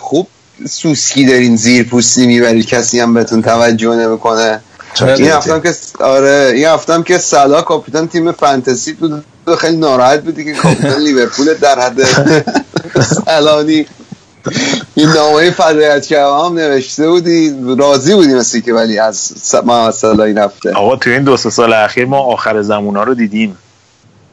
خوب 0.00 0.26
سوسکی 0.68 1.26
دارین 1.26 1.56
زیر 1.56 1.88
پوستی 1.88 2.26
می‌برید 2.26 2.66
کسی 2.66 3.00
هم 3.00 3.14
بهتون 3.14 3.42
توجه 3.42 3.94
نمی‌کنه. 3.94 4.60
این 5.00 5.30
هفتم 5.30 5.60
که 5.60 5.74
آره 6.00 6.52
این 6.54 6.66
هفتم 6.66 7.02
که 7.02 7.18
سلا 7.18 7.62
کاپیتان 7.62 8.08
تیم 8.08 8.32
فانتزی 8.32 8.92
بود. 8.92 9.24
خیلی 9.58 9.76
ناراحت 9.76 10.22
بودی 10.22 10.44
که 10.44 10.52
کاپیتان 10.52 11.00
لیورپول 11.06 11.54
در 11.54 11.80
حد 11.80 12.02
سلانی 13.02 13.86
این 14.94 15.08
نامه 15.08 15.50
فضایت 15.50 16.06
که 16.06 16.20
هم 16.20 16.54
نوشته 16.54 17.08
بودی 17.08 17.54
راضی 17.78 18.14
بودی 18.14 18.34
مثل 18.34 18.60
که 18.60 18.74
ولی 18.74 18.98
از 18.98 19.54
ما 19.64 19.90
سلا 19.90 20.24
این 20.24 20.38
هفته 20.38 20.72
آقا 20.72 20.96
تو 20.96 21.10
این 21.10 21.22
دو 21.22 21.36
سال 21.36 21.72
اخیر 21.72 22.04
ما 22.04 22.18
آخر 22.18 22.62
زمان 22.62 22.96
ها 22.96 23.02
رو 23.02 23.14
دیدیم. 23.14 23.56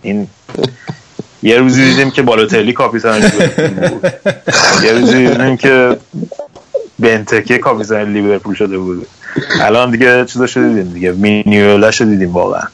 این 0.01 0.28
یه 1.43 1.58
روزی 1.58 1.86
دیدیم 1.86 2.12
که 2.12 2.22
بالوتلی 2.22 2.74
کاپیتان 2.74 3.20
بود. 3.20 4.12
یه 4.84 4.91
روزی 4.91 5.28
دیدیم 5.28 5.58
که 5.58 5.97
بنتکه 6.99 7.58
کاپیتان 7.58 8.14
لیورپول 8.14 8.55
شده 8.55 8.78
بود. 8.78 9.08
الان 9.62 9.91
دیگه 9.91 10.26
چیزا 10.26 10.47
شده 10.47 10.68
دیدیم 10.68 10.93
دیگه. 10.93 11.12
مینیولا 11.12 11.91
شده 11.91 12.10
دیدیم 12.10 12.34
واقعا 12.34 12.68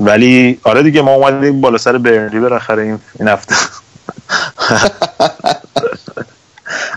ولی 0.00 0.60
آره 0.64 0.82
دیگه 0.82 1.02
ما 1.02 1.14
اومدیم 1.14 1.60
بالا 1.60 1.78
سر 1.78 1.98
برنلی 1.98 2.40
بالاخره 2.40 2.82
این 2.82 2.98
این 3.18 3.28
هفته. 3.28 3.54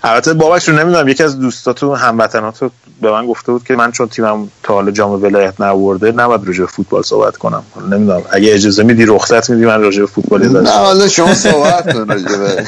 البته 0.04 0.34
باباش 0.34 0.70
رو 0.70 0.76
نمی‌دونم 0.76 1.08
یکی 1.08 1.24
از 1.24 1.39
دوستاتو 1.39 1.95
هموطناتو 1.95 2.70
به 3.01 3.12
من 3.12 3.28
گفته 3.28 3.51
بود 3.51 3.64
که 3.64 3.76
من 3.76 3.91
چون 3.91 4.08
تیمم 4.08 4.47
تا 4.64 4.74
حالا 4.74 4.91
جام 4.91 5.12
ولایت 5.24 5.62
نورده 5.62 6.12
نباید 6.12 6.47
راجع 6.47 6.66
فوتبال 6.66 7.04
صحبت 7.04 7.38
کنم. 7.38 7.64
نمی‌دونم 7.91 8.22
اگه 8.32 8.54
اجازه 8.54 8.84
میدی 8.84 9.06
رخصت 9.06 9.49
میدی 9.49 9.66
من 9.66 9.82
راجع 9.82 10.06
فوتبال 10.06 10.62
نه 10.62 10.70
حالا 10.70 11.08
شما 11.08 11.34
صحبت 11.34 11.93
کن 11.93 12.08
راجع 12.08 12.38
به 12.38 12.64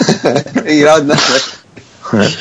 ایراد 0.66 1.04
نداره. 1.04 1.42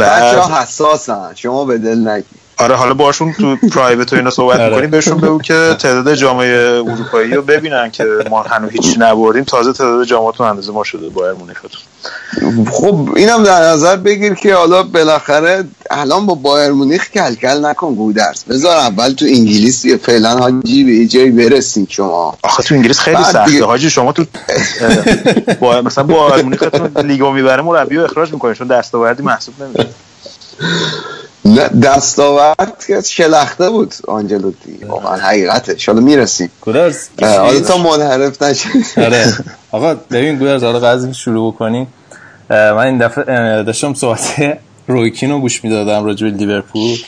بچه 0.00 0.38
ها 0.40 0.60
حساسن 0.60 1.30
شما 1.34 1.64
به 1.64 1.78
دل 1.78 2.08
نگی 2.08 2.24
آره 2.58 2.74
حالا 2.74 2.94
باشون 2.94 3.32
تو 3.32 3.56
پرایوت 3.74 4.12
و 4.12 4.16
اینا 4.16 4.30
صحبت 4.30 4.60
آره. 4.60 4.68
می‌کنیم. 4.70 4.90
بهشون 4.90 5.18
بگو 5.18 5.38
که 5.40 5.76
تعداد 5.78 6.14
جامعه 6.14 6.82
اروپایی 6.86 7.32
رو 7.34 7.42
ببینن 7.42 7.90
که 7.90 8.04
ما 8.30 8.42
هنوز 8.42 8.70
هیچ 8.70 8.94
نبردیم. 8.98 9.44
تازه 9.44 9.72
تعداد 9.72 10.04
جامعاتون 10.04 10.46
اندازه 10.46 10.72
ما 10.72 10.84
شده 10.84 11.08
بایر 11.08 11.32
مونیختون 11.32 11.70
خب 12.70 13.08
اینم 13.16 13.42
در 13.42 13.62
نظر 13.62 13.96
بگیر 13.96 14.34
که 14.34 14.54
حالا 14.54 14.82
بالاخره 14.82 15.64
الان 15.90 16.26
با 16.26 16.34
بایر 16.34 16.70
مونیخ 16.72 17.10
کلکل 17.10 17.64
نکن 17.64 17.94
گودرس 17.94 18.44
بذار 18.44 18.76
اول 18.76 19.12
تو 19.12 19.24
انگلیس 19.24 19.86
فعلا 19.86 20.36
حاجی 20.36 20.84
به 20.84 21.06
جایی 21.06 21.30
برسین 21.30 21.86
شما. 21.90 22.38
آخه 22.42 22.62
تو 22.62 22.74
انگلیس 22.74 22.98
خیلی 23.00 23.24
سخته. 23.24 23.64
حاجی 23.64 23.90
شما 23.90 24.12
تو 24.12 24.24
با 25.60 25.82
مثلا 25.82 26.04
بایر 26.04 26.44
مونیخ 26.44 26.62
لیگو 27.04 27.32
می‌بره 27.32 27.62
مربی 27.62 27.98
اخراج 27.98 28.32
می‌کنه 28.32 28.54
چون 28.54 28.66
دستاوردی 28.66 29.22
محسوب 29.22 29.54
نمیشه. 29.62 29.88
دستاورد 31.56 32.84
که 32.86 33.00
شلخته 33.00 33.70
بود 33.70 33.94
آنجلوتی. 34.08 34.84
واقعا 34.86 35.16
حقیقته 35.16 35.76
حالا 35.86 36.00
می‌رسیم 36.00 36.50
گودرز 36.60 37.08
حالا 37.22 37.60
تا 37.60 37.78
منحرف 37.78 38.42
نشه. 38.42 38.68
آره. 38.96 39.32
آقا 39.72 39.94
ببین 39.94 40.36
گودرز 40.38 40.64
حالا 40.64 40.80
قضیه 40.80 41.12
شروع 41.12 41.52
بکنیم 41.52 41.86
من 42.50 42.78
این 42.78 42.98
دفعه 42.98 43.62
داشتم 43.62 43.94
صحبت 43.94 44.58
رویکین 44.88 45.30
رو 45.30 45.40
گوش 45.40 45.64
می‌دادم 45.64 46.04
راجع 46.04 46.30
به 46.30 46.36
لیورپول. 46.36 46.98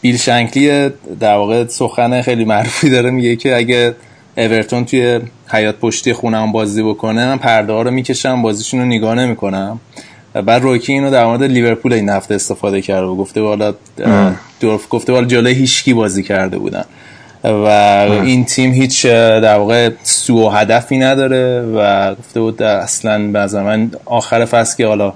بیل 0.00 0.16
شنکلی 0.16 0.90
در 1.20 1.34
واقع 1.34 1.66
سخن 1.66 2.22
خیلی 2.22 2.44
معروفی 2.44 2.90
داره 2.90 3.10
میگه 3.10 3.36
که 3.36 3.56
اگه 3.56 3.94
اورتون 4.36 4.84
توی 4.84 5.20
حیات 5.48 5.76
پشتی 5.76 6.12
خونم 6.12 6.52
بازی 6.52 6.82
بکنه 6.82 7.26
من 7.26 7.38
پرده 7.38 7.72
ها 7.72 7.82
رو 7.82 7.90
می‌کشم 7.90 8.42
بازیشون 8.42 8.80
رو 8.80 8.86
نگاه 8.86 9.14
نمی‌کنم. 9.14 9.80
بعد 10.42 10.62
روکی 10.62 10.92
اینو 10.92 11.10
در 11.10 11.26
مورد 11.26 11.42
لیورپول 11.42 11.92
این 11.92 12.08
هفته 12.08 12.34
استفاده 12.34 12.80
کرده 12.80 13.06
و 13.06 13.16
گفته 13.16 13.40
والا 13.40 13.74
دورف 14.60 14.86
گفته 14.90 15.12
والا 15.12 15.26
جلوی 15.26 15.54
هیچکی 15.54 15.94
بازی 15.94 16.22
کرده 16.22 16.58
بودن. 16.58 16.84
و 17.44 17.66
این 18.24 18.44
تیم 18.44 18.72
هیچ 18.72 19.06
در 19.06 19.58
واقع 19.58 19.90
سو 20.02 20.46
و 20.46 20.48
هدفی 20.48 20.98
نداره 20.98 21.60
و 21.60 22.14
گفته 22.14 22.40
بود 22.40 22.62
اصلا 22.62 23.18
به 23.18 23.62
من 23.62 23.90
آخر 24.04 24.44
فصل 24.44 24.76
که 24.76 24.86
حالا 24.86 25.12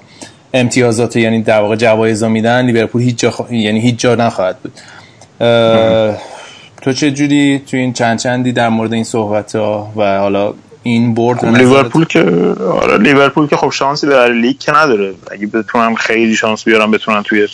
امتیازات 0.53 1.15
یعنی 1.15 1.41
در 1.41 1.61
واقع 1.61 1.75
جوایز 1.75 2.23
میدن 2.23 2.65
لیورپول 2.65 3.01
هیچ 3.01 3.17
جا 3.17 3.33
یعنی 3.51 3.79
هیچ 3.79 3.97
جا 3.97 4.15
نخواهد 4.15 4.57
بود. 4.59 4.73
تو 6.81 6.93
چه 6.93 7.11
جوری 7.11 7.61
تو 7.71 7.77
این 7.77 7.93
چند 7.93 8.19
چندی 8.19 8.51
در 8.51 8.69
مورد 8.69 8.93
این 8.93 9.03
صحبت 9.03 9.55
ها 9.55 9.91
و 9.95 10.17
حالا 10.17 10.53
این 10.83 11.13
برد 11.13 11.39
خب 11.39 11.45
لیورپول 11.45 12.05
که 12.05 12.19
آره 12.81 12.97
لیورپول 12.97 13.47
که 13.47 13.57
خب 13.57 13.69
شانسی 13.69 14.07
برای 14.07 14.41
لیگ 14.41 14.57
که 14.59 14.71
نداره. 14.71 15.13
اگه 15.31 15.47
بتونن 15.47 15.95
خیلی 15.95 16.35
شانس 16.35 16.63
بیارن 16.63 16.91
بتونن 16.91 17.23
توی 17.23 17.47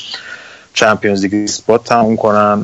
چمپیونز 0.73 1.23
لیگ 1.23 1.34
اسپات 1.34 1.84
تموم 1.84 2.15
کنن. 2.15 2.63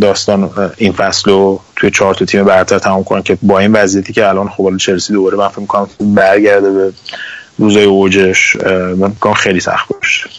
داستان 0.00 0.50
این 0.76 0.92
فصل 0.92 1.30
رو 1.30 1.60
توی 1.76 1.90
چهار 1.90 2.14
تا 2.14 2.24
تیم 2.24 2.44
برتر 2.44 2.78
تموم 2.78 3.04
کنن 3.04 3.22
که 3.22 3.38
با 3.42 3.58
این 3.58 3.72
وضعیتی 3.72 4.12
که 4.12 4.28
الان 4.28 4.48
خب 4.48 4.76
چلسی 4.76 5.12
دوباره 5.12 5.36
من 5.36 5.48
فکر 5.48 5.60
می‌کنم 5.60 5.88
برگرده 6.00 6.70
به 6.70 6.92
روزای 7.58 7.84
اوجش. 7.84 8.56
من 8.96 9.08
فکر 9.08 9.32
خیلی 9.32 9.60
سخت 9.60 9.88
باشه. 9.88 10.30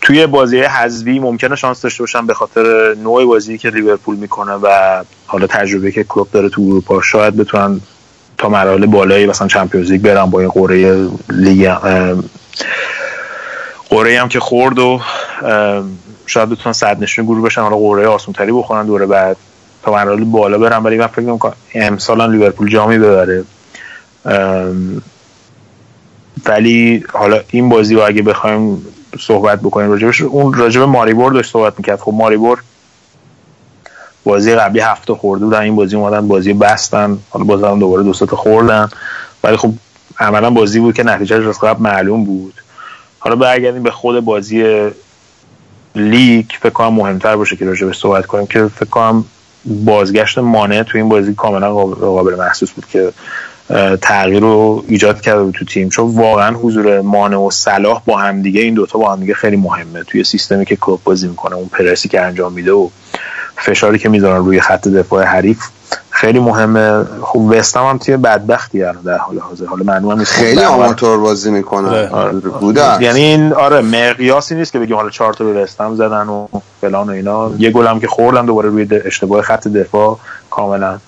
توی 0.00 0.26
بازی 0.26 0.60
حذفی 0.60 1.18
ممکنه 1.18 1.56
شانس 1.56 1.82
داشته 1.82 2.02
باشن 2.02 2.26
به 2.26 2.34
خاطر 2.34 2.94
نوع 2.94 3.24
بازی 3.24 3.58
که 3.58 3.70
لیورپول 3.70 4.16
می‌کنه 4.16 4.52
و 4.52 5.02
حالا 5.26 5.46
تجربه 5.46 5.92
که 5.92 6.04
کلوب 6.04 6.28
داره 6.32 6.48
تو 6.48 6.62
اروپا. 6.62 7.02
شاید 7.02 7.36
بتونن 7.36 7.80
تا 8.42 8.48
مراحل 8.48 8.86
بالایی 8.86 9.26
مثلا 9.26 9.48
چمپیونز 9.48 9.90
لیگ 9.90 10.02
برن 10.02 10.24
با 10.24 10.40
این 10.40 10.48
قرعه 10.48 11.08
لیگ 11.30 11.72
قرعه 13.90 14.20
هم 14.20 14.28
که 14.28 14.40
خورد 14.40 14.78
و 14.78 15.00
شاید 16.26 16.48
بتونن 16.48 16.72
صد 16.72 17.02
نشین 17.02 17.24
گروه 17.24 17.42
بشن 17.42 17.62
حالا 17.62 17.76
قرعه 17.76 18.06
آسون 18.06 18.34
تری 18.34 18.52
بخورن 18.52 18.86
دوره 18.86 19.06
بعد 19.06 19.36
تا 19.82 19.92
مراحل 19.92 20.24
بالا 20.24 20.58
برن. 20.58 20.82
ولی 20.82 20.96
من 20.96 21.06
فکر 21.06 21.20
می‌کنم 21.20 21.52
امسال 21.74 22.30
لیورپول 22.30 22.70
جامی 22.70 22.98
ببره. 22.98 23.44
ولی 26.46 27.04
حالا 27.12 27.40
این 27.50 27.68
بازی 27.68 27.94
رو 27.94 28.06
اگه 28.06 28.22
بخوایم 28.22 28.86
صحبت 29.20 29.60
بکنیم 29.60 29.90
راجبش 29.90 30.22
اون 30.22 30.54
راجب 30.54 30.82
ماریبور 30.82 31.32
داشت 31.32 31.52
صحبت 31.52 31.74
می‌کرد. 31.78 32.00
خب 32.00 32.12
ماریبور 32.14 32.62
بازی 34.24 34.54
قبلی 34.54 34.80
هفته 34.80 35.14
خورده 35.14 35.44
بودن 35.44 35.60
این 35.60 35.76
بازی 35.76 35.96
اومدن 35.96 36.28
بازی 36.28 36.52
بستن 36.52 37.18
حالا 37.30 37.44
بازم 37.44 37.78
دوباره 37.78 38.02
دو 38.02 38.12
خوردن. 38.12 38.88
ولی 39.44 39.56
خب 39.56 39.72
عملا 40.18 40.50
بازی 40.50 40.80
بود 40.80 40.94
که 40.94 41.02
نتیجه 41.02 41.48
از 41.48 41.60
قبل 41.60 41.82
معلوم 41.82 42.24
بود. 42.24 42.54
حالا 43.18 43.36
برگردیم 43.36 43.82
به 43.82 43.90
خود 43.90 44.24
بازی 44.24 44.90
لیگ. 45.94 46.44
فکر 46.60 46.72
کنم 46.72 46.94
مهمتر 46.94 47.36
باشه 47.36 47.56
که 47.56 47.64
راجع 47.64 47.86
به 47.86 47.92
صحبت 47.92 48.26
کنیم 48.26 48.46
که 48.46 48.66
فکر 48.66 48.90
کنم 48.90 49.24
بازگشت 49.64 50.38
مانع 50.38 50.82
تو 50.82 50.98
این 50.98 51.08
بازی 51.08 51.34
کاملا 51.34 51.74
قابل 51.74 52.34
محسوس 52.34 52.70
بود 52.70 52.86
که 52.86 53.12
تغییر 54.02 54.40
رو 54.40 54.84
ایجاد 54.88 55.20
کرده 55.20 55.42
بود 55.42 55.54
تو 55.54 55.64
تیم. 55.64 55.88
چون 55.88 56.10
واقعا 56.10 56.56
حضور 56.56 57.00
مانع 57.00 57.36
و 57.36 57.50
صلاح 57.50 58.02
با 58.06 58.18
هم 58.18 58.42
دیگه 58.42 58.60
این 58.60 58.74
دوتا 58.74 58.98
با 58.98 59.12
هم 59.12 59.20
دیگه 59.20 59.34
خیلی 59.34 59.56
مهمه. 59.56 60.02
توی 60.02 60.24
سیستمی 60.24 60.64
که 60.64 60.76
کلوب 60.76 61.00
بازی 61.04 61.28
می‌کنه 61.28 61.56
اون 61.56 61.68
پرسی 61.68 62.08
که 62.08 62.20
انجام 62.20 62.52
میده 62.52 62.72
و 62.72 62.88
فشاری 63.56 63.98
که 63.98 64.08
می‌ذارن 64.08 64.44
روی 64.44 64.60
خط 64.60 64.88
دفاع 64.88 65.24
حریف 65.24 65.58
خیلی 66.10 66.40
مهمه. 66.40 67.04
خب 67.22 67.38
وستام 67.38 67.88
هم 67.88 67.98
تیم 67.98 68.22
بدبختی 68.22 68.78
در 68.78 69.18
حال 69.18 69.38
حاضر. 69.38 69.66
حالا 69.66 69.84
معلومه 69.84 70.14
نیست. 70.14 70.32
خیلی 70.32 70.64
آماتور 70.64 71.18
بازی 71.18 71.50
می‌کنه 71.50 71.88
آره. 71.88 72.08
آره. 72.10 73.02
یعنی 73.02 73.20
این 73.20 73.52
آره 73.52 73.80
مقیاسی 73.80 74.54
نیست 74.54 74.72
که 74.72 74.78
بگیم 74.78 74.96
حالا 74.96 75.10
چهار 75.10 75.32
تا 75.32 75.44
به 75.44 75.62
وستام 75.62 75.96
زدن 75.96 76.28
و 76.28 76.46
فلان 76.80 77.08
و 77.08 77.12
اینا. 77.12 77.50
یه 77.58 77.70
گل 77.70 77.86
هم 77.86 78.00
که 78.00 78.06
خوردن 78.06 78.46
دوباره 78.46 78.68
روی 78.68 78.88
اشتباه 79.04 79.42
خط 79.42 79.68
دفاع 79.68 80.18
کاملا. 80.50 80.98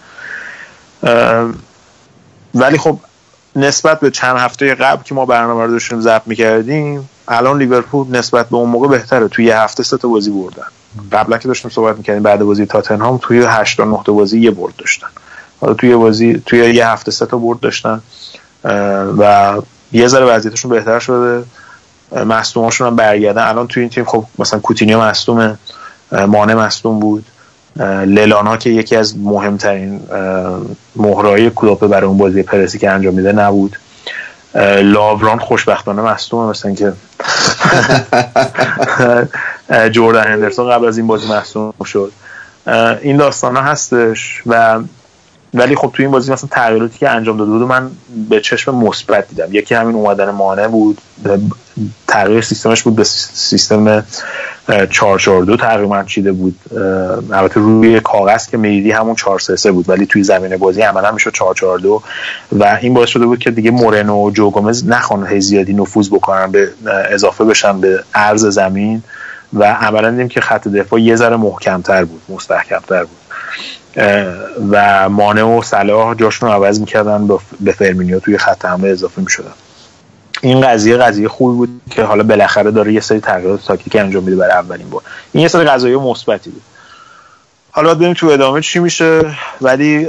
ولی 2.55 2.79
خب 2.79 2.99
نسبت 3.57 4.01
به 4.01 4.11
چند 4.11 4.39
هفته 4.39 4.75
قبل 4.75 5.03
که 5.03 5.15
ما 5.15 5.27
برنامه 5.27 5.65
رو 5.65 5.71
داشتیم 5.71 6.01
ضبط 6.01 6.23
می‌کردیم 6.27 7.11
الان 7.29 7.59
لیورپول 7.59 8.17
نسبت 8.17 8.49
به 8.49 8.57
اون 8.57 8.71
موقع 8.71 8.89
بهتره. 8.89 9.29
توی 9.29 9.45
یه 9.45 9.59
هفته 9.59 9.83
سه 9.83 9.97
تا 9.97 10.09
بازی 10.09 10.31
بردن. 10.31 10.67
قبلا 11.13 11.39
که 11.39 11.49
داشتیم 11.49 11.71
صحبت 11.71 11.97
می‌کردیم 11.97 12.23
بعد 12.23 12.43
بازی 12.43 12.67
تاتنهام 12.67 13.19
توی 13.23 13.45
8 13.49 13.77
تا 13.77 13.85
9 13.85 13.99
بازی 14.07 14.41
یه 14.41 14.51
برد 14.51 14.77
داشتن. 14.77 15.07
حالا 15.61 15.75
توی 15.75 15.97
بازی 15.97 16.43
توی 16.47 16.59
یه 16.75 16.89
هفته 16.89 17.11
سه 17.11 17.27
تا 17.27 17.39
برد 17.39 17.61
داشتن 17.61 18.01
و 19.19 19.55
یه 19.93 20.09
ذره 20.09 20.25
وضعیتشون 20.25 20.71
بهتر 20.71 20.99
شده. 20.99 21.45
مصدوماشون 22.27 22.87
هم 22.87 22.97
برگردن. 22.97 23.43
الان 23.43 23.67
توی 23.67 23.81
این 23.81 23.91
تیم 23.91 24.05
خب 24.05 24.25
مثلا 24.39 24.61
کوتینیو 24.61 25.01
مصدومه 25.01 25.59
مانه 26.13 26.55
مصدوم 26.55 27.01
بود. 27.01 27.25
للانا 28.07 28.57
که 28.57 28.71
یکی 28.71 28.97
از 28.97 29.19
مهمترین 29.19 30.01
مهرهای 30.97 31.51
کلوپ 31.51 31.87
برای 31.87 32.09
اون 32.09 32.19
بازی 32.19 32.43
پرسی 32.43 32.79
که 32.79 32.91
انجام 32.91 33.15
میده 33.15 33.33
نبود. 33.33 33.77
لاوران 34.83 35.39
خوشبختانه 35.39 36.03
مصدومه 36.03 36.51
مثلا 36.51 36.75
که 36.75 36.93
جوردن 39.91 40.25
هندرسون 40.25 40.71
قبل 40.71 40.87
از 40.87 40.99
این 40.99 41.07
بازی 41.07 41.33
مصدوم 41.33 41.73
شد. 41.85 42.13
این 43.03 43.17
داستان 43.17 43.57
ها 43.57 43.63
هستش 43.63 44.43
و 44.47 44.81
ولی 45.55 45.77
خب 45.77 45.91
توی 45.95 46.05
این 46.05 46.13
بازی 46.13 46.33
مثلا 46.33 46.49
تغییراتی 46.53 46.99
که 46.99 47.11
انجام 47.11 47.37
داده 47.37 47.51
بود 47.51 47.63
من 47.63 47.91
به 48.29 48.41
چشم 48.41 48.75
مثبت 48.75 49.29
دیدم. 49.29 49.49
یکی 49.51 49.75
همین 49.75 49.95
اومدن 49.95 50.31
مانع 50.31 50.69
بود. 50.69 50.99
تغییر 52.09 52.41
سیستمش 52.41 52.83
بود 52.83 52.97
به 52.97 53.05
سیستم 53.05 54.05
442 54.91 55.57
تقریبا 55.57 56.03
چیده 56.03 56.33
بود. 56.33 56.57
البته 57.33 57.61
روی 57.61 58.01
کاغذ 58.01 58.47
که 58.47 58.57
میدی 58.57 58.91
همون 58.91 59.15
433 59.15 59.73
بود 59.73 59.89
ولی 59.89 60.07
توی 60.07 60.23
زمین 60.23 60.57
بازی 60.57 60.81
عملا 60.81 61.13
می‌شد 61.13 61.31
442 61.33 62.03
و 62.53 62.79
این 62.83 62.95
باعث 62.95 63.09
شده 63.09 63.27
بود 63.27 63.39
که 63.39 63.51
دیگه 63.51 63.71
مورنو 63.71 64.27
و 64.27 64.31
جو 64.31 64.51
گومز 64.51 64.89
نخوان 64.89 65.41
زیادی 65.41 65.73
نفوذ 65.73 66.09
بکنن 66.09 66.51
به 66.51 66.69
اضافه 67.11 67.45
بشن 67.45 67.81
به 67.81 68.05
عرض 68.15 68.47
زمین. 68.47 69.03
و 69.55 69.65
عملا 69.65 70.11
دیدیم 70.11 70.29
که 70.29 70.41
خط 70.41 70.69
دفاع 70.69 71.01
یه 71.01 71.17
ذره 71.17 71.37
محکمتر 71.37 72.05
بود 72.05 72.23
مستحکمتر 72.29 73.05
بود. 73.05 73.19
و 74.71 75.09
مانع 75.09 75.43
و 75.43 75.63
صلاح 75.63 76.15
جاشون 76.15 76.49
رو 76.49 76.55
عوض 76.55 76.81
می‌کردن 76.81 77.29
به 77.61 77.73
فرمینیو 77.73 78.21
توی 78.21 78.39
خط 78.39 78.65
حمله 78.65 78.89
اضافه 78.89 79.23
می‌شدن. 79.23 79.53
این 80.43 80.61
قضیه 80.61 80.97
قضیه 80.97 81.29
خوبی 81.29 81.57
بود 81.57 81.81
که 81.91 82.03
حالا 82.03 82.23
بالاخره 82.23 82.71
داره 82.71 82.93
یه 82.93 83.01
سری 83.01 83.21
تغییرات 83.21 83.65
تاکتیکی 83.65 83.99
انجام 83.99 84.25
میده 84.25 84.37
برای 84.37 84.53
اولین 84.53 84.91
بار. 84.91 85.03
این 85.33 85.43
یه 85.43 85.49
سری 85.49 85.65
قضایی 85.65 85.97
مثبتی 85.97 86.51
بود. 86.51 86.63
حالا 87.71 87.95
ببینیم 87.95 88.15
تو 88.15 88.27
ادامه 88.27 88.61
چی 88.61 88.79
میشه. 88.79 89.35
ولی 89.61 90.09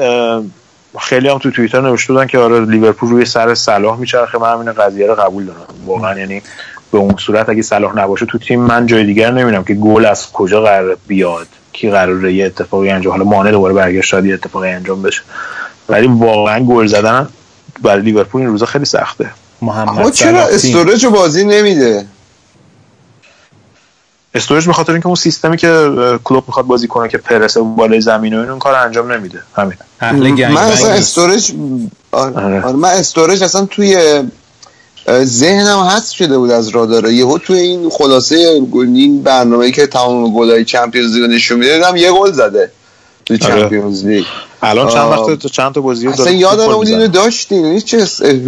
خیلی 0.99 1.29
هم 1.29 1.37
تو 1.37 1.51
توییتر 1.51 1.81
نوشته 1.81 2.13
بودن 2.13 2.27
که 2.27 2.37
آره 2.37 2.65
لیورپول 2.65 3.09
روی 3.09 3.25
سر 3.25 3.55
صلاح 3.55 3.99
میچرخه. 3.99 4.37
من 4.37 4.53
همین 4.53 4.73
قضیه 4.73 5.07
رو 5.07 5.15
قبول 5.15 5.45
دارم. 5.45 5.65
واقعا 5.85 6.19
یعنی 6.19 6.41
به 6.91 6.97
اون 6.97 7.15
صورت 7.17 7.49
اگه 7.49 7.61
صلاح 7.61 7.97
نباشه 7.97 8.25
تو 8.25 8.37
تیم 8.37 8.61
من 8.61 8.85
جای 8.85 9.05
دیگر 9.05 9.31
نمی‌بینم 9.31 9.63
که 9.63 9.73
گل 9.73 10.05
از 10.05 10.31
کجا 10.31 10.61
قرار 10.61 10.97
بیاد 11.07 11.47
کی 11.73 11.89
قراره 11.89 12.33
یه 12.33 12.45
اتفاقی 12.45 12.89
انجام 12.89 13.11
حالا 13.11 13.23
مانع 13.25 13.51
دوباره 13.51 13.73
برگشت 13.73 14.09
شاید 14.09 14.25
یه 14.25 14.33
اتفاقی 14.33 14.69
انجام 14.69 15.01
بشه 15.01 15.21
ولی 15.89 16.07
واقعا 16.07 16.59
گل 16.59 16.85
زدن 16.87 17.27
برای 17.81 18.01
لیورپول 18.01 18.41
این 18.41 18.49
روزا 18.49 18.65
خیلی 18.65 18.85
سخته 18.85 19.29
محمد 19.61 20.11
چرا 20.11 20.47
استورج 20.47 21.05
بازی 21.05 21.45
نمیده 21.45 22.05
استورج 24.35 24.67
به 24.67 24.73
خاطر 24.73 24.91
اینکه 24.91 25.07
اون 25.07 25.15
سیستمی 25.15 25.57
که 25.57 25.91
کلوب 26.23 26.43
می‌خواد 26.47 26.65
بازی 26.65 26.87
کنه 26.87 27.07
که 27.07 27.17
پرس 27.17 27.57
بالای 27.57 28.01
زمین 28.01 28.33
و 28.33 28.51
این 28.51 28.59
کار 28.59 28.75
انجام 28.75 29.11
نمیده 29.11 29.41
همین 29.55 29.77
من 30.47 30.57
اصلا 30.57 30.89
استورج 30.89 31.53
آره. 32.11 32.35
آره. 32.35 32.61
آره. 32.61 32.75
من 32.75 32.89
استورج 32.89 33.43
اصلا 33.43 33.65
توی 33.65 34.23
ذهنم 35.09 35.79
هست 35.79 36.11
شده 36.11 36.37
بود 36.37 36.51
از 36.51 36.69
رادار 36.69 37.11
یهو 37.11 37.37
توی 37.37 37.59
این 37.59 37.89
خلاصه 37.89 38.35
این 38.35 39.23
برنامه‌ای 39.23 39.71
که 39.71 39.87
تمام 39.87 40.33
گلای 40.33 40.65
چمپیونز 40.65 41.15
لیگ 41.15 41.29
نشون 41.29 41.59
میده 41.59 41.75
دیدم 41.75 41.95
یه 41.95 42.11
گل 42.11 42.31
زده 42.31 42.71
تو 43.25 43.37
چمپیونز 43.37 44.05
لیگ. 44.05 44.25
الان 44.61 44.89
چند 44.89 45.11
وقت 45.11 45.47
چند 45.47 45.73
تا 45.73 45.81
بازی 45.81 46.07
اصلا 46.07 46.31
یادم 46.31 46.69
اون 46.69 46.87
اینو 46.87 47.07
داشتین. 47.07 47.65
هیچ 47.65 47.95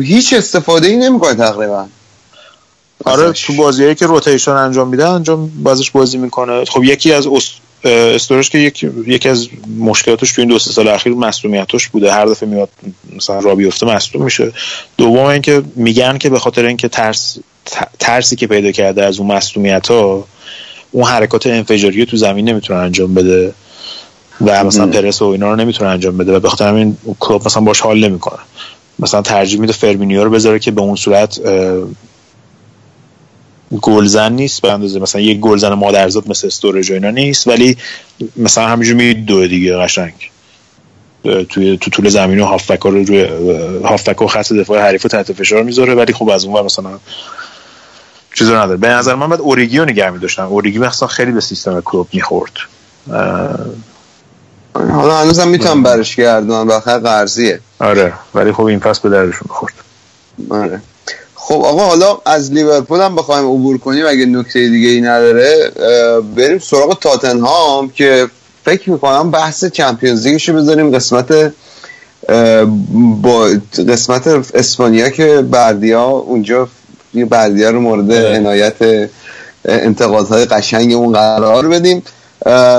هیچ 0.01 0.33
استفاده 0.33 0.87
ای 0.87 0.97
نمی‌کنه 0.97 1.33
تقریبا. 1.33 1.85
آره 3.05 3.31
تو 3.31 3.53
بازیایی 3.53 3.95
که 3.95 4.05
روتیشن 4.05 4.51
انجام 4.51 4.87
میده 4.87 5.09
انجام 5.09 5.51
بازش 5.63 5.91
بازی 5.91 6.17
می‌کنه. 6.17 6.65
خب 6.65 6.83
یکی 6.83 7.13
از 7.13 7.27
استورش 7.87 8.49
که 8.49 8.57
یکی 8.57 8.89
یکی 9.07 9.29
از 9.29 9.47
مشکلاتش 9.79 10.31
تو 10.31 10.41
این 10.41 10.49
دو 10.49 10.59
سه 10.59 10.71
سال 10.71 10.87
اخیر 10.87 11.13
مصونیتش 11.13 11.87
بوده. 11.87 12.13
هر 12.13 12.25
دفعه 12.25 12.49
میاد 12.49 12.69
مثلا 13.15 13.39
را 13.39 13.55
بیفته 13.55 13.85
مصدوم 13.85 14.23
میشه. 14.23 14.51
دوم 14.97 15.25
اینکه 15.25 15.63
میگن 15.75 16.17
که 16.17 16.29
به 16.29 16.39
خاطر 16.39 16.65
اینکه 16.65 16.87
ترس 16.87 17.37
ترسی 17.99 18.35
که 18.35 18.47
پیدا 18.47 18.71
کرده 18.71 19.05
از 19.05 19.19
اون 19.19 19.31
مصونیت 19.31 19.87
ها 19.87 20.25
اون 20.91 21.05
حرکات 21.05 21.47
انفجاری 21.47 22.05
تو 22.05 22.17
زمین 22.17 22.49
نمی‌تونه 22.49 22.79
انجام 22.79 23.13
بده 23.13 23.53
و 24.45 24.63
مثلا 24.63 24.87
پرس 24.87 25.21
و 25.21 25.25
اینا 25.25 25.49
رو 25.49 25.55
نمی‌تونه 25.55 25.89
انجام 25.89 26.17
بده 26.17 26.35
و 26.35 26.39
به 26.39 26.49
خاطر 26.49 26.67
همین 26.67 26.97
کلوب 27.19 27.45
مثلا 27.45 27.63
باش 27.63 27.79
حال 27.79 28.05
نمی‌کنه. 28.05 28.39
مثلا 28.99 29.21
ترجیح 29.21 29.59
میده 29.59 29.73
فرمینیو 29.73 30.23
رو 30.23 30.29
بذاره 30.29 30.59
که 30.59 30.71
به 30.71 30.81
اون 30.81 30.95
صورت 30.95 31.39
گلزن 33.81 34.33
نیست 34.33 34.61
به 34.61 34.71
اندازه 34.71 34.99
مثلا 34.99 35.21
یک 35.21 35.39
گلزن 35.39 35.73
مادرزاد 35.73 36.29
مثل 36.29 36.47
استورج 36.47 36.91
اینا 36.91 37.09
نیست 37.09 37.47
ولی 37.47 37.77
مثلا 38.35 38.67
همینجور 38.67 38.95
می 38.95 39.13
دو 39.13 39.47
دیگه 39.47 39.77
قشنگ. 39.77 40.13
توی 41.49 41.77
تو 41.77 41.91
طول 41.91 42.09
زمین 42.09 42.39
و 42.39 42.45
هافبک 42.45 42.79
رو 42.79 42.91
روی 42.91 43.23
هافبک 43.83 44.21
و 44.21 44.27
خط 44.27 44.53
دفاع 44.53 44.81
حریف 44.81 45.03
رو 45.03 45.09
تحت 45.09 45.33
فشار 45.33 45.63
می‌ذاره 45.63 45.95
ولی 45.95 46.13
خب 46.13 46.29
از 46.29 46.45
اون 46.45 46.65
مثلا 46.65 46.99
چیزی 48.33 48.51
نداره. 48.51 48.77
به 48.77 48.87
نظر 48.87 49.15
من 49.15 49.29
بعد 49.29 49.41
اوریگی 49.41 49.77
رو 49.77 49.85
نگه 49.85 50.09
می 50.09 50.19
داشتن 50.19 50.43
اوریگی 50.43 50.79
مثلا 50.79 51.07
خیلی 51.07 51.31
به 51.31 51.41
سیستم 51.41 51.81
کلوب 51.81 52.07
می‌خورد. 52.13 52.51
حالا 54.73 55.17
هنوز 55.17 55.39
می‌تونم 55.39 55.83
برش 55.83 56.15
گردن 56.15 56.67
بخیر 56.67 56.97
قرضیه. 56.97 57.59
آره. 57.79 58.13
ولی 58.35 58.51
خب 58.51 58.63
این 58.63 58.79
فصل 58.79 59.01
به 59.03 59.09
دردشون 59.09 59.47
بخورد 59.49 59.73
آره. 60.49 60.81
خب 61.47 61.55
آقا 61.65 61.85
حالا 61.85 62.17
از 62.25 62.51
لیورپول 62.51 63.01
هم 63.01 63.15
بخوایم 63.15 63.45
عبور 63.45 63.77
کنیم 63.77 64.05
اگه 64.07 64.25
نکته 64.25 64.69
دیگه 64.69 64.89
ای 64.89 65.01
نداره 65.01 65.71
بریم 66.35 66.59
سراغ 66.59 66.99
تاتنهام 66.99 67.89
که 67.89 68.27
فکر 68.65 68.89
می‌کنم 68.89 69.31
بحث 69.31 69.65
چمپیونز 69.65 70.27
لیگشو 70.27 70.53
بذاریم 70.53 70.95
قسمت 70.95 71.53
با 73.21 73.49
قسمت 73.89 74.27
اسپانیا 74.55 75.09
که 75.09 75.41
بردیا 75.51 76.03
اونجا 76.03 76.67
بردیا 77.13 77.69
رو 77.69 77.79
مورد. 77.79 78.11
عنایت 78.11 79.09
انتقادهای 79.65 80.45
قشنگ 80.45 80.93
اون 80.93 81.13
قرار 81.13 81.67
بدیم. 81.67 82.03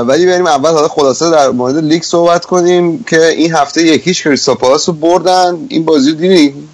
ولی 0.07 0.27
بریم 0.27 0.47
اول 0.47 0.71
حالا 0.71 0.89
خلاصه 0.89 1.31
در 1.31 1.51
مورد 1.51 1.77
لیگ 1.77 2.03
صحبت 2.03 2.45
کنیم 2.45 3.05
که 3.05 3.27
این 3.27 3.55
هفته 3.55 3.83
یکیش 3.83 4.23
کریستاپالاس 4.23 4.89
رو 4.89 4.95
بردن. 4.95 5.66
این 5.69 5.85
بازی 5.85 6.11
رو 6.11 6.16
دیدیم 6.16 6.69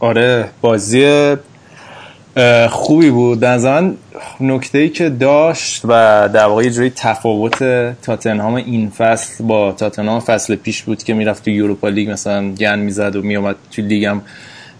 آره 0.00 0.48
بازی 0.60 1.36
خوبی 2.68 3.10
بود. 3.10 3.40
در 3.40 3.58
زمان 3.58 3.96
نکته 4.40 4.78
ای 4.78 4.88
که 4.88 5.08
داشت 5.08 5.82
و 5.84 5.88
در 6.32 6.44
واقع 6.44 6.68
جوری 6.68 6.92
تفاوت 6.96 7.58
تاتنهام 8.02 8.54
این 8.54 8.90
فصل 8.90 9.44
با 9.44 9.72
تاتنهام 9.72 10.20
فصل 10.20 10.56
پیش 10.56 10.82
بود 10.82 11.02
که 11.02 11.14
می‌رفت 11.14 11.44
تو 11.44 11.50
یوروپا 11.50 11.88
لیگ 11.88 12.10
مثلا 12.10 12.50
گن 12.50 12.78
می‌زد 12.78 13.16
و 13.16 13.22
میومد 13.22 13.56
تو 13.72 13.82
لیگ 13.82 14.04
هم 14.04 14.22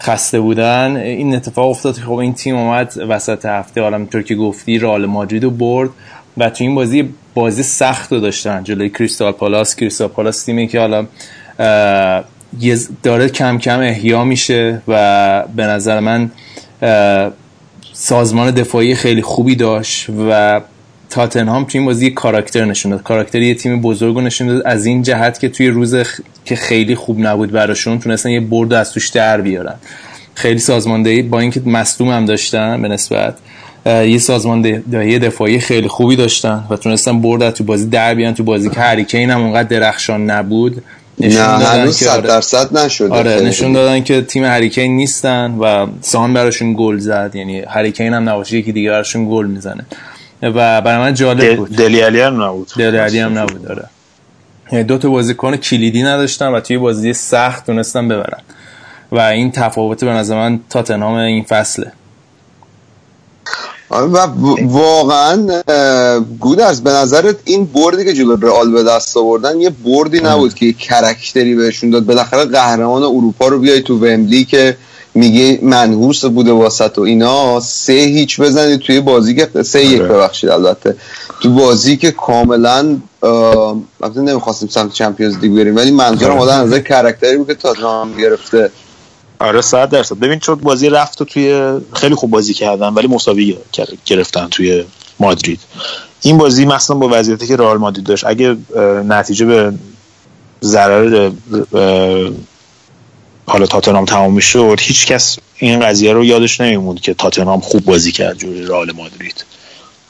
خسته 0.03 0.41
بودن. 0.41 0.97
این 0.97 1.35
اتفاق 1.37 1.71
افتاد. 1.71 1.95
خب 1.95 2.13
این 2.13 2.35
تیم 2.35 2.57
اومد 2.57 2.95
وسط 3.09 3.47
هفته 3.47 3.81
حالا 3.81 4.05
طور 4.05 4.23
که 4.23 4.35
گفتی 4.35 4.79
رال 4.79 5.07
مادرید 5.07 5.45
رو 5.45 5.51
برد 5.51 5.91
و 6.37 6.51
تو 6.51 6.65
این 6.65 6.75
بازی 6.75 7.15
بازی 7.35 7.63
سخت 7.63 8.13
رو 8.13 8.21
داشتن. 8.21 8.65
جلوی 8.65 8.91
کریستال 8.91 9.33
پالاس. 9.33 9.77
کریستال 9.77 10.09
پالاس 10.09 10.45
تیمی 10.45 10.69
که 10.69 10.81
حالا 10.81 11.07
داره 13.03 13.29
کم 13.29 13.59
کم 13.59 13.81
احیا 13.81 14.25
میشه 14.25 14.83
و 14.89 15.45
به 15.57 15.63
نظر 15.63 16.01
من 16.01 16.31
سازمان 17.93 18.51
دفاعی 18.51 18.95
خیلی 18.95 19.23
خوبی 19.23 19.55
داشت 19.55 20.07
و 20.31 20.61
تاتنهام 21.11 21.65
توی 21.65 21.79
این 21.79 21.87
بازی 21.87 22.11
کاراکتر 22.11 22.65
نشون 22.65 22.93
داد. 22.93 23.03
کاراکتر 23.03 23.43
یه 23.43 23.55
تیم 23.55 23.81
بزرگ 23.81 24.15
رو 24.15 24.21
نشون 24.21 24.47
داد. 24.47 24.63
از 24.67 24.87
این 24.87 25.03
جهت 25.03 25.41
که 25.41 25.49
توی 25.49 25.69
روز 25.69 25.95
که 26.45 26.57
خیلی 26.57 26.95
خوب 26.95 27.21
نبود 27.21 27.51
براشون 27.51 27.99
تونستن 27.99 28.31
یه 28.31 28.41
برد 28.41 28.73
از 28.73 28.93
توش 28.93 29.09
در 29.09 29.41
بیارن. 29.41 29.75
خیلی 30.35 30.59
سازماندهی 30.59 31.23
با 31.23 31.41
اینکه 31.41 31.63
مصدوم 31.67 32.09
هم 32.09 32.25
داشتن 32.25 32.83
به 32.83 32.89
نسبت 32.89 33.35
یه 33.87 34.19
سازماندهی 34.19 35.19
دفاعی 35.19 35.61
خیلی 35.61 35.89
خوبی 35.89 36.17
داشتن 36.17 36.65
و 36.71 36.77
تونستن 36.77 37.21
برد 37.21 37.51
تو 37.51 37.65
بازی 37.65 37.89
در 37.89 38.15
بیان 38.15 38.35
تو 38.35 38.45
بازی 38.45 38.71
که 38.71 38.81
هریکین 38.81 39.31
هم 39.31 39.41
اونقدر 39.41 39.69
درخشان 39.69 40.31
نبود. 40.31 40.83
نه 41.21 41.43
هنوز 41.43 41.97
صد 41.97 42.09
آره. 42.09 42.29
درصد 42.29 42.79
نشده 42.79 43.15
آره 43.15 43.41
نشون 43.41 43.73
دادن 43.73 44.03
که 44.05 44.23
تیم 44.23 44.45
هریکین 44.45 44.97
نیستن 44.97 45.51
و 45.51 45.87
سان 46.01 46.35
براشون 46.35 46.75
گل 46.79 46.99
زد. 46.99 47.31
یعنی 47.35 47.61
هریکین 47.61 48.15
هم 48.15 48.29
نباشه 48.29 48.57
یکی 48.57 48.73
دیگه 48.73 48.91
براشون 48.91 49.29
گل 49.31 49.47
می‌زنه. 49.47 49.87
و 50.43 50.81
برای 50.81 50.99
من 50.99 51.15
جالب 51.15 51.57
بود. 51.57 51.77
دلی 51.77 52.01
علی 52.01 52.21
هم 52.21 52.43
نبود. 52.43 52.69
دلی 52.79 52.97
علی 52.97 53.19
هم 53.19 53.39
نبود 53.39 53.63
داره 53.63 53.85
یعنی 54.73 54.85
دو 54.85 54.99
تا 54.99 55.09
بازیکن 55.09 55.57
کلیدی 55.57 56.03
نداشتن 56.03 56.49
و 56.49 56.61
توی 56.61 56.79
بازی 56.79 57.13
سخت 57.13 57.67
تونستن 57.67 58.09
ببرن. 58.09 58.41
و 59.13 59.21
این 59.21 59.51
تفاوت 59.51 60.05
به 60.05 60.11
نظر 60.11 60.35
من 60.35 60.61
تاتنهام 60.71 61.15
این 61.15 61.45
فصله. 61.45 61.87
آره، 61.87 61.98
و 63.91 64.19
واقعا 64.63 65.63
گودرز 66.41 66.81
به 66.81 66.91
نظرت 66.91 67.37
این 67.45 67.65
بردی 67.65 68.05
که 68.05 68.13
جلو 68.13 68.37
رئال 68.37 68.73
به 68.73 68.83
دست 68.83 69.17
آوردن 69.17 69.61
یه 69.61 69.71
بردی 69.71 70.21
نبود 70.21 70.55
که 70.55 70.67
یه 70.67 70.73
کرکتری 70.73 71.55
بهشون 71.55 71.91
داد 71.91 72.05
بالاخره 72.05 72.45
قهرمان 72.45 73.03
اروپا 73.03 73.49
رو 73.49 73.59
بیای 73.59 73.81
تو 73.81 73.95
ومبلی 73.95 74.45
که 74.45 74.77
میگه 75.15 75.59
منحوس 75.63 76.25
بوده 76.25 76.53
واسط 76.53 76.99
و 76.99 77.01
اینا 77.01 77.61
سه 77.61 77.93
هیچ 77.93 78.41
بزنید 78.41 78.81
توی 78.81 79.01
بازی 79.01 79.35
که 79.35 79.63
سه 79.63 79.85
یک 79.85 80.01
آره. 80.01 80.09
ببخشید 80.09 80.51
البته 80.51 80.97
تو 81.41 81.51
بازی 81.51 81.97
که 81.97 82.11
کاملا 82.11 82.97
البته 84.03 84.21
نمی‌خواستیم 84.21 84.69
سمت 84.69 84.93
چمپیونز 84.93 85.39
لیگ 85.39 85.53
بریم 85.53 85.77
ولی 85.77 85.91
منظورم 85.91 86.31
آره. 86.31 86.41
آدم 86.41 86.61
نظر 86.61 86.81
کرکتری 86.81 87.37
بود 87.37 87.47
که 87.47 87.55
تاتنهام 87.55 88.17
گرفته 88.17 88.71
آره 89.41 89.61
صد 89.61 89.91
درصد. 89.91 90.19
ببین 90.19 90.39
چون 90.39 90.55
بازی 90.55 90.89
رفت 90.89 91.21
و 91.21 91.25
توی 91.25 91.73
خیلی 91.95 92.15
خوب 92.15 92.31
بازی 92.31 92.55
کردن 92.55 92.89
ولی 92.89 93.07
مساوی 93.07 93.57
گر- 93.73 93.87
گرفتن 94.07 94.49
توی 94.49 94.85
مادرید. 95.21 95.61
این 96.23 96.39
بازی 96.39 96.65
مثلا 96.67 96.97
با 96.97 97.09
وضعیتی 97.13 97.47
که 97.47 97.57
رئال 97.57 97.77
مادرید 97.77 98.07
داشت 98.07 98.25
اگه 98.27 98.57
نتیجه 99.09 99.47
به 99.47 99.73
ضرر 100.63 101.31
حالا 103.47 103.67
تاتنهام 103.67 104.05
تمام 104.05 104.35
می‌شد 104.35 104.77
هیچ 104.81 105.07
کس 105.07 105.39
این 105.57 105.81
قضیه 105.81 106.13
رو 106.13 106.25
یادش 106.25 106.61
نمیموند 106.61 107.01
که 107.01 107.15
تاتنهام 107.15 107.61
خوب 107.61 107.85
بازی 107.85 108.13
کرد 108.13 108.39
جوری 108.39 108.67
رئال 108.67 108.93
مادرید. 108.93 109.45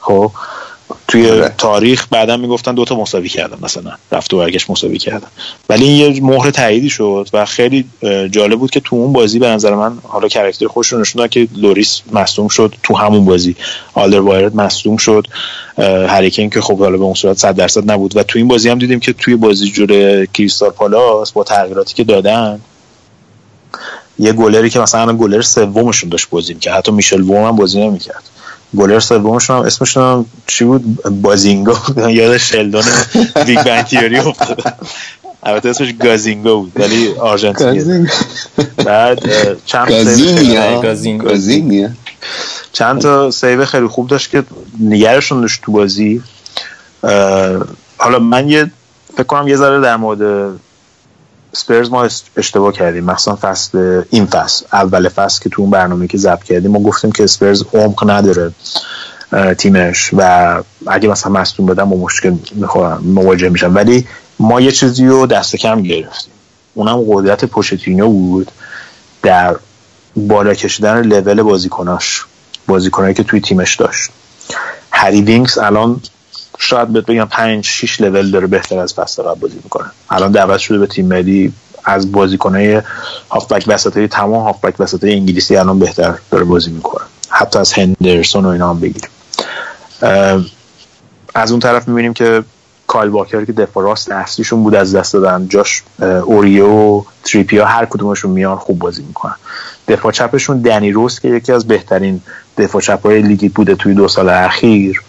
خب؟ 0.01 0.33
توی 1.09 1.31
آره. 1.31 1.55
تاریخ 1.59 2.07
بعدا 2.11 2.37
می‌گفتن 2.37 2.75
دوتا 2.75 2.97
مساوی 2.97 3.29
کردن 3.29 3.59
مثلا. 3.63 3.93
رفت 4.13 4.35
و 4.35 4.39
برگشت 4.39 4.71
مساوی 4.71 4.99
کردن. 4.99 5.27
ولی 5.69 5.85
این 5.85 6.15
یه 6.15 6.23
مهر 6.23 6.51
تاییدی 6.51 6.91
شد 6.91 7.29
و 7.33 7.45
خیلی 7.45 7.85
جالب 8.31 8.59
بود 8.59 8.71
که 8.71 8.81
تو 8.81 8.97
اون 8.97 9.13
بازی 9.13 9.39
به 9.39 9.49
نظر 9.49 9.75
من 9.75 9.99
حالا 10.03 10.29
character 10.29 10.67
خودشونو 10.67 10.93
نشون 10.93 11.29
که 11.29 11.49
لوریس 11.57 12.01
مصدوم 12.13 12.49
شد 12.49 12.75
تو 12.83 12.97
همون 12.97 13.25
بازی. 13.25 13.57
آلدرویرلد 13.95 14.57
مصدوم 14.57 14.97
شد. 14.97 15.27
هری 16.09 16.27
کین 16.27 16.51
که 16.51 16.61
خب 16.61 16.79
حالا 16.79 16.97
به 16.97 17.05
اون 17.05 17.15
صورت 17.15 17.39
100 17.39 17.57
درصد 17.57 17.91
نبود. 17.91 18.17
و 18.17 18.23
تو 18.23 18.39
این 18.39 18.49
بازی 18.49 18.69
هم 18.69 18.79
دیدیم 18.79 19.01
که 19.01 19.13
توی 19.13 19.37
بازی 19.37 19.71
جور 19.71 20.27
کریستال 20.27 20.71
پالاس 20.71 21.33
با 21.33 21.45
تغییراتی 21.45 21.95
که 21.95 22.05
دادن 22.05 22.61
یه 24.19 24.33
گلری 24.33 24.71
که 24.71 24.81
مثلا 24.81 25.13
گلر 25.13 25.43
سومشون 25.43 26.11
داشت 26.11 26.31
بازی 26.31 26.55
می‌کرد. 26.55 26.75
حتی 26.75 26.93
میشل 26.93 27.21
فورم 27.21 27.45
هم 27.45 27.57
بازی 27.57 27.81
نمی‌کرد. 27.81 28.23
گلر 28.77 29.01
سومشون 29.01 29.57
هم 29.57 29.63
اسمشون 29.63 30.03
هم 30.03 30.27
چی 30.47 30.65
بود؟ 30.65 31.03
بازینگو. 31.03 31.75
یاد 32.11 32.37
شلدون 32.37 32.83
Big 33.47 33.63
Bang 33.63 33.85
Theory 33.85 34.19
افتاد. 34.19 34.75
البته 35.43 35.69
اسمش 35.69 35.95
گازینگو 36.01 36.61
بود 36.61 36.73
ولی 36.77 37.15
آرژانتینی 37.21 38.09
بعد 38.77 39.21
چند. 39.65 39.89
گازینیا 41.19 41.91
چند 42.73 43.01
تا 43.01 43.31
save 43.31 43.65
خیلی 43.65 43.87
خوب 43.87 44.09
داشت 44.09 44.31
که 44.31 44.43
نگهشون 44.81 45.41
داشت 45.41 45.63
تو 45.63 45.73
بازی. 45.73 46.23
حالا 47.99 48.19
من 48.19 48.49
یه 48.49 48.71
فکر 49.15 49.23
کنم 49.23 49.49
یه 49.49 49.57
ذره 49.57 49.81
در 49.81 49.97
مورد 49.97 50.53
Spurs 51.59 51.91
ما 51.91 52.09
اشتباه 52.37 52.73
کردیم. 52.73 53.05
مثلا 53.05 53.37
فصل 53.41 54.03
این 54.11 54.27
فصل. 54.27 54.67
اول 54.73 55.09
فصل 55.09 55.43
که 55.43 55.49
تو 55.49 55.63
اون 55.63 55.71
برنامه 55.71 56.07
که 56.07 56.19
ضبط 56.19 56.43
کردیم 56.43 56.71
ما 56.71 56.79
گفتیم 56.79 57.13
که 57.13 57.27
Spurs 57.27 57.65
عمق 57.75 58.11
نداره 58.11 58.53
تیمش 59.59 60.11
و 60.17 60.63
اگه 60.87 61.09
مثلا 61.09 61.33
مصدوم 61.33 61.67
بدن 61.67 61.85
با 61.85 61.97
مشکل 61.97 62.37
مواجه 63.03 63.49
میشن. 63.49 63.73
ولی 63.73 64.07
ما 64.39 64.61
یه 64.61 64.73
چیزی 64.73 65.07
رو 65.07 65.27
دست 65.27 65.57
کم 65.57 65.83
گرفتیم. 65.83 66.33
اونم 66.75 67.05
قدرت 67.09 67.45
پوچتینو 67.45 68.09
بود 68.09 68.51
در 69.23 69.57
بالا 70.17 70.55
کشیدن 70.55 71.03
لول 71.03 71.43
بازیکناش 71.43 72.25
بازیکنایی 72.67 73.15
که 73.15 73.23
توی 73.23 73.41
تیمش 73.41 73.77
داشت. 73.77 74.11
هری 74.91 75.23
وینکس 75.23 75.59
الان 75.59 76.01
شاید 76.59 76.89
بهت 76.89 77.07
بگم 77.07 77.25
5 77.25 77.65
6 77.65 78.01
لول 78.01 78.31
داره 78.31 78.47
بهتر 78.47 78.79
از 78.79 78.95
فصل 78.95 79.23
قبل 79.23 79.41
بازی 79.41 79.61
می‌کنه. 79.65 79.91
الان 80.11 80.33
دعوت 80.33 80.59
شده 80.59 80.79
به 80.79 80.87
تیم 80.87 81.07
ملی 81.07 81.53
از 81.85 82.13
بازیکنای 82.13 82.83
هافبک 83.31 83.65
وسطای 83.67 84.09
تمام 84.09 84.45
هافبک 84.45 84.75
وسطای 84.79 85.13
انگلیسی 85.13 85.57
الان 85.57 85.79
بهتر 85.79 86.15
داره 86.31 86.45
بازی 86.45 86.71
می‌کنه. 86.71 87.05
حتی 87.29 87.59
از 87.59 87.73
هندرسون 87.73 88.45
و 88.45 88.49
اینا 88.49 88.71
هم 88.71 88.81
بگیریم. 88.81 89.11
از 91.35 91.51
اون 91.51 91.61
طرف 91.61 91.89
می‌بینیم 91.89 92.15
که 92.15 92.43
کایل 92.87 93.11
واکر 93.11 93.45
که 93.45 93.53
دفاع 93.53 93.85
راست 93.85 94.11
اصلیشون 94.11 94.63
بود 94.63 94.75
از 94.75 94.97
دست 94.97 95.13
دادن 95.13 95.49
جاش 95.49 95.83
اوریه 96.25 96.69
و 96.69 97.03
تریپیر 97.25 97.67
هر 97.67 97.85
کدومشون 97.85 98.31
میان 98.31 98.57
خوب 98.57 98.79
بازی 98.79 99.03
می‌کنن. 99.03 99.35
دفاع 99.89 100.13
چپشون 100.13 100.61
دنی 100.61 100.93
روز 100.93 101.21
که 101.21 101.29
یکی 101.29 101.53
از 101.53 101.67
بهترین 101.67 102.21
دفاع 102.59 102.81
چپهای 102.81 103.23
لیگی 103.23 103.49
بوده 103.49 103.75
توی 103.75 103.95
دو 103.95 104.09
سال 104.09 104.29
اخیر. 104.29 105.03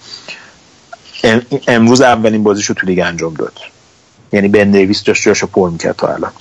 امروز 1.67 2.01
اولین 2.01 2.43
بازیشو 2.43 2.73
تو 2.73 2.87
لیگ 2.87 2.99
انجام 2.99 3.33
داد. 3.33 3.53
یعنی 4.33 4.47
بن 4.47 4.71
دیویس 4.71 5.03
داشت 5.03 5.23
جاشو 5.23 5.47
پر 5.47 5.69
می‌کرد 5.69 5.95
تا 5.95 6.07
الان. 6.07 6.31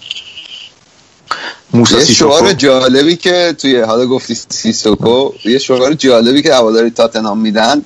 موسی 1.72 2.14
شعار 2.14 2.52
جالبی 2.52 3.16
که 3.16 3.54
توی 3.58 3.80
حالا 3.80 4.06
گفتی 4.06 4.34
سیسوکو. 4.48 5.32
یه 5.44 5.58
شعار 5.58 5.94
جالبی 5.94 6.42
که 6.42 6.54
هواداری 6.54 6.90
تاتنهام 6.90 7.38
میدن. 7.38 7.82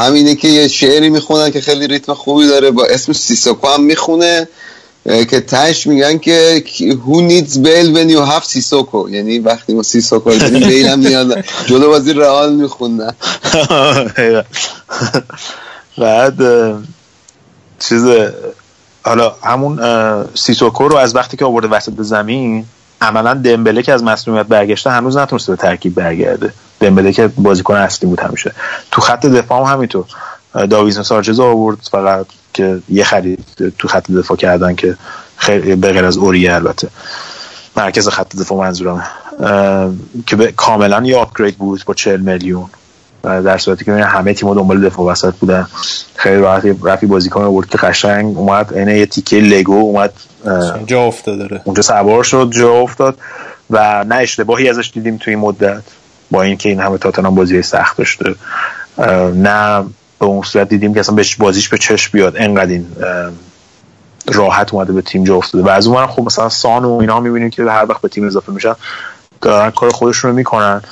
همینه 0.00 0.34
که 0.34 0.48
یه 0.48 0.68
شعری 0.68 1.10
می‌خونن 1.10 1.50
که 1.50 1.60
خیلی 1.60 1.86
ریتم 1.86 2.14
خوبی 2.14 2.46
داره. 2.46 2.70
با 2.70 2.84
اسم 2.86 3.12
سیسوکو 3.12 3.68
هم 3.68 3.84
می‌خونه. 3.84 4.48
که 5.04 5.40
تهش 5.40 5.86
میگن 5.86 6.18
که 6.18 6.64
who 6.78 7.30
needs 7.30 7.56
Bale 7.56 7.96
when 7.96 8.10
you 8.10 8.30
have 8.30 8.44
سیسوکو 8.44 9.08
یعنی 9.10 9.38
وقتی 9.38 9.74
ما 9.74 9.82
سیسوکو 9.82 10.30
رو 10.30 10.38
داریم 10.38 10.68
بیل 10.68 10.86
هم 10.86 10.98
میاد. 10.98 11.44
جلو 11.66 11.88
بازی 11.88 12.12
رئال 12.12 12.54
میخوندن. 12.54 13.14
بعد 15.98 16.34
چیز 17.78 18.04
حالا 19.04 19.32
همون 19.42 19.80
سیسوکو 20.34 20.88
رو 20.88 20.96
از 20.96 21.16
وقتی 21.16 21.36
که 21.36 21.44
آورده 21.44 21.68
وسط 21.68 21.92
زمین 21.98 22.64
عملا 23.00 23.34
دمبله 23.34 23.82
که 23.82 23.92
از 23.92 24.04
مصدومیت 24.04 24.46
برگشته 24.46 24.90
هنوز 24.90 25.16
نتونسته 25.16 25.52
به 25.52 25.56
ترکیب 25.56 25.94
برگرده. 25.94 26.52
دمبله 26.80 27.12
که 27.12 27.28
بازیکن 27.28 27.74
اصلی 27.74 28.08
بود 28.08 28.20
همیشه. 28.20 28.52
تو 28.90 29.00
خط 29.00 29.26
دفاع 29.26 29.66
هم 29.66 29.72
همینطور. 29.72 30.04
داویزن 30.70 31.02
سارچز 31.02 31.40
آورد 31.40 31.78
فقط 31.90 32.26
که 32.54 32.78
یه 32.88 33.04
خرید 33.04 33.44
تو 33.78 33.88
خط 33.88 34.10
دفاع 34.10 34.36
کردن 34.36 34.74
که 34.74 34.96
خیلی 35.36 35.76
به 35.76 35.92
غیر 35.92 36.04
از 36.04 36.16
اوریه 36.16 36.54
البته. 36.54 36.88
مرکز 37.76 38.08
خط 38.08 38.36
دفاع 38.36 38.58
منظورم 38.58 39.06
که 40.26 40.36
به 40.36 40.52
کاملا 40.52 41.02
یه 41.04 41.16
آپگرید 41.16 41.56
بود 41.56 41.82
با 41.86 41.94
40 41.94 42.20
میلیون. 42.20 42.66
در 43.22 43.58
صورتی 43.58 43.84
که 43.84 43.92
همه 43.92 44.34
تیم 44.34 44.54
دنبال 44.54 44.80
دفاع 44.80 45.06
وسط 45.06 45.34
بودن. 45.34 45.66
خیلی 46.16 46.36
راحت 46.36 46.76
رفی 46.82 47.06
بازیکن 47.06 47.42
آورد 47.42 47.68
که 47.68 47.78
قشنگ 47.78 48.38
اومد 48.38 48.74
عین 48.74 48.88
یه 48.88 49.06
تیکه 49.06 49.36
لگو 49.36 49.80
اومد 49.80 50.12
جا 50.86 51.02
افتاده 51.02 51.38
داره 51.38 51.60
اونجا 51.64 51.82
سوار 51.82 52.24
شد 52.24 52.50
جا 52.52 52.72
افتاد. 52.72 53.18
و 53.70 54.04
نه 54.04 54.14
اشتباهی 54.14 54.68
ازش 54.68 54.90
دیدیم 54.94 55.16
توی 55.16 55.34
این 55.34 55.42
مدت 55.42 55.82
با 56.30 56.42
اینکه 56.42 56.68
این 56.68 56.80
همه 56.80 56.98
تاتنهام 56.98 57.34
بازی 57.34 57.62
سخت 57.62 57.96
داشته. 57.96 58.34
نه 59.34 59.84
به 60.18 60.26
اون 60.26 60.42
صورت 60.42 60.68
دیدیم 60.68 60.94
که 60.94 61.00
اصلا 61.00 61.14
بهش 61.14 61.36
بازیش 61.36 61.68
به 61.68 61.78
چشم 61.78 62.10
بیاد. 62.12 62.36
انقدر 62.36 62.70
این 62.70 62.86
راحت 64.26 64.74
اومده 64.74 64.92
به 64.92 65.02
تیم 65.02 65.24
جا 65.24 65.36
افتاده. 65.36 65.64
و 65.64 65.68
از 65.68 65.86
اون 65.86 66.06
خب 66.06 66.22
مثلا 66.22 66.48
سان 66.48 66.84
و 66.84 66.98
اینا 67.00 67.20
می‌بینیم 67.20 67.50
که 67.50 67.62
هر 67.62 67.86
وقت 67.88 68.00
به 68.00 68.08
تیم 68.08 68.26
اضافه 68.26 68.52
میشن 68.52 68.74
دارن 69.40 69.70
کار 69.70 69.90
خودشون 69.90 70.30
رو 70.30 70.36
می‌کنن. 70.36 70.82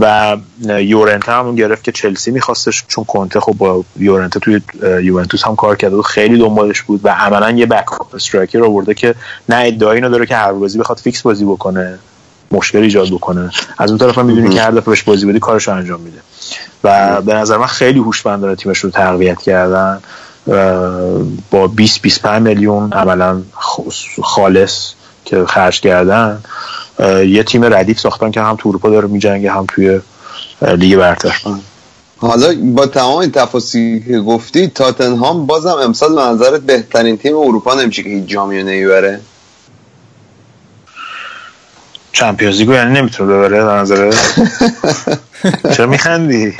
و 0.00 0.36
یورنته 0.66 1.32
هم 1.32 1.54
گرفت 1.54 1.84
که 1.84 1.92
چلسی 1.92 2.30
میخواستش 2.30 2.84
چون 2.88 3.04
کنته 3.04 3.40
خب 3.40 3.52
با 3.52 3.84
یورنته 3.96 4.40
توی 4.40 4.60
یوونتوس 5.02 5.44
هم 5.44 5.56
کار 5.56 5.76
کرده 5.76 5.96
و 5.96 6.02
خیلی 6.02 6.38
دنبالش 6.38 6.82
بود 6.82 7.00
و 7.04 7.08
عملا 7.08 7.50
یه 7.50 7.66
بک 7.66 8.14
استرایکر 8.14 8.64
آورده 8.64 8.94
که 8.94 9.14
نه 9.48 9.56
ادعایی 9.66 10.00
داره 10.00 10.26
که 10.26 10.36
هر 10.36 10.52
بازی 10.52 10.78
بخواد 10.78 10.98
فیکس 10.98 11.22
بازی 11.22 11.44
بکنه. 11.44 11.98
مشکل 12.50 12.78
ایجاد 12.78 13.08
بکنه. 13.08 13.50
از 13.78 13.90
اون 13.90 13.98
طرف 13.98 14.18
هم 14.18 14.26
می‌دونی 14.26 14.54
که 14.54 14.62
هر 14.62 14.70
دفعه 14.70 14.80
بهش 14.80 15.02
بازی 15.02 15.26
بدی 15.26 15.38
کارش 15.38 15.68
رو 15.68 15.74
انجام 15.74 16.00
میده. 16.00 16.18
و 16.84 17.20
به 17.22 17.34
نظر 17.34 17.56
من 17.56 17.66
خیلی 17.66 17.98
هوشمند 17.98 18.40
داره 18.40 18.56
تیمش 18.56 18.78
رو 18.78 18.90
تقویت 18.90 19.42
کردن. 19.42 20.00
با 21.50 21.66
20 21.66 22.02
25 22.02 22.42
میلیون 22.42 22.92
عملا 22.92 23.42
خالص 24.22 24.92
که 25.24 25.44
خرج 25.44 25.80
کردن 25.80 26.38
یه 27.28 27.42
تیم 27.42 27.64
ردیف 27.64 28.00
ساختن 28.00 28.30
که 28.30 28.40
هم 28.40 28.56
تو 28.56 28.68
اروپا 28.68 28.90
داره 28.90 29.08
میجنگه 29.08 29.52
هم 29.52 29.66
توی 29.68 30.00
لیگ 30.62 30.96
برتر. 30.96 31.36
حالا 32.16 32.54
با 32.62 32.86
تمام 32.86 33.18
این 33.18 33.30
تفاصیلی 33.30 34.04
که 34.06 34.20
گفتی 34.20 34.68
تاتنهام 34.68 35.46
بازم 35.46 35.76
امسال 35.82 36.14
به 36.14 36.22
نظرت 36.22 36.60
بهترین 36.60 37.16
تیم 37.16 37.36
اروپا 37.36 37.74
نمیشه 37.74 38.02
که 38.02 38.08
هیچ 38.08 38.24
جامی 38.24 38.60
رو 38.60 38.66
نمی‌بره؟ 38.66 39.20
چمپیونز 42.14 42.58
لیگو 42.58 42.72
یعنی 42.72 43.00
نمی‌تونه 43.00 43.32
ببره 43.32 43.64
به 43.64 43.72
نظر؟ 43.72 44.14
چرا 45.76 45.86
میخندی؟ 45.86 46.52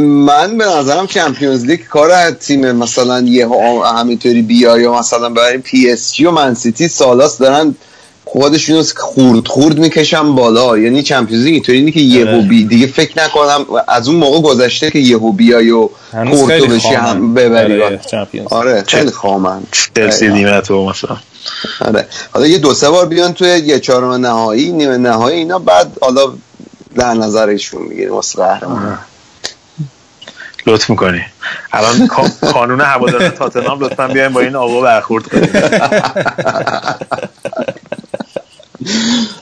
من 0.00 0.58
به 0.58 0.64
نظرم 0.64 1.06
چمپیونز 1.06 1.64
لیگ 1.64 1.80
کار 1.80 2.30
تیم 2.30 2.72
مثلا 2.72 3.20
یه 3.20 3.48
همینطوری 3.96 4.42
بیا 4.42 4.78
یا 4.78 4.98
مثلا 4.98 5.28
برای 5.28 5.58
پی 5.58 5.90
اس 5.90 6.12
جی 6.12 6.24
و 6.24 6.30
منسیتی 6.30 6.88
سالاس 6.88 7.38
دارن 7.38 7.74
خودشونو 8.24 8.82
خورد 8.96 9.48
خورد 9.48 9.78
می‌کشن 9.78 10.34
بالا. 10.34 10.78
یعنی 10.78 11.02
چمپیونز 11.02 11.44
لیگ 11.44 11.54
اینطوری 11.54 11.92
که 11.92 12.00
یهو 12.00 12.42
بی 12.42 12.64
دیگه 12.64 12.86
فکر 12.86 13.24
نکنم 13.24 13.66
از 13.88 14.08
اون 14.08 14.16
موقع 14.16 14.40
گذشته 14.40 14.90
که 14.90 14.98
یهو 14.98 15.32
بیای 15.32 15.70
و 15.70 15.88
پورتو 16.12 16.66
بشی 16.66 16.94
هم 16.94 17.34
ببری. 17.34 17.98
چمپیونز 18.10 18.52
آره 18.52 18.84
خیلی 18.86 19.10
خامن. 19.10 19.62
چلسی 19.94 20.30
دیمه 20.30 20.60
تو 20.60 20.84
مثلا. 20.84 21.16
آره. 21.80 22.08
حالا 22.32 22.46
یه 22.46 22.58
دو 22.58 22.74
سه 22.74 22.90
بار 22.90 23.06
بیان 23.06 23.32
توی 23.32 23.48
یه 23.48 23.80
چهارم 23.80 24.12
نهایی 24.12 24.72
نیمه 24.72 24.96
نهایی 24.96 25.38
اینا 25.38 25.58
بعد 25.58 25.98
حالا 26.00 26.32
در 26.94 27.14
نظرشون 27.14 27.82
می‌گیریم. 27.82 28.12
واسه 28.12 28.42
قهرمان. 28.42 28.98
لطف 30.66 30.90
می‌کنی. 30.90 31.22
الان 31.72 32.06
قانون 32.52 32.80
هوادار 32.80 33.28
تاتنهام 33.28 33.84
لطفا 33.84 34.08
بیایم 34.08 34.32
با 34.32 34.40
این 34.40 34.56
آقا 34.56 34.80
برخورد 34.80 35.24
کنیم. 35.26 35.50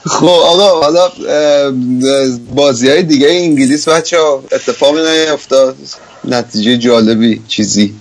خب 0.06 0.26
آقا 0.26 0.80
حالا 0.80 1.10
بازی 2.54 2.88
های 2.88 3.02
دیگه 3.02 3.28
انگلیس 3.30 3.88
بچه 3.88 4.18
ها 4.18 4.42
اتفاقی 4.52 5.02
نیفتاد 5.02 5.76
نتیجه 6.24 6.76
جالبی 6.76 7.42
چیزی. 7.48 7.94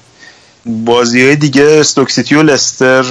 بازی 0.65 1.25
های 1.25 1.35
دیگه 1.35 1.77
استوک 1.79 2.11
سیتی 2.11 2.35
و 2.35 2.43
لستر 2.43 3.03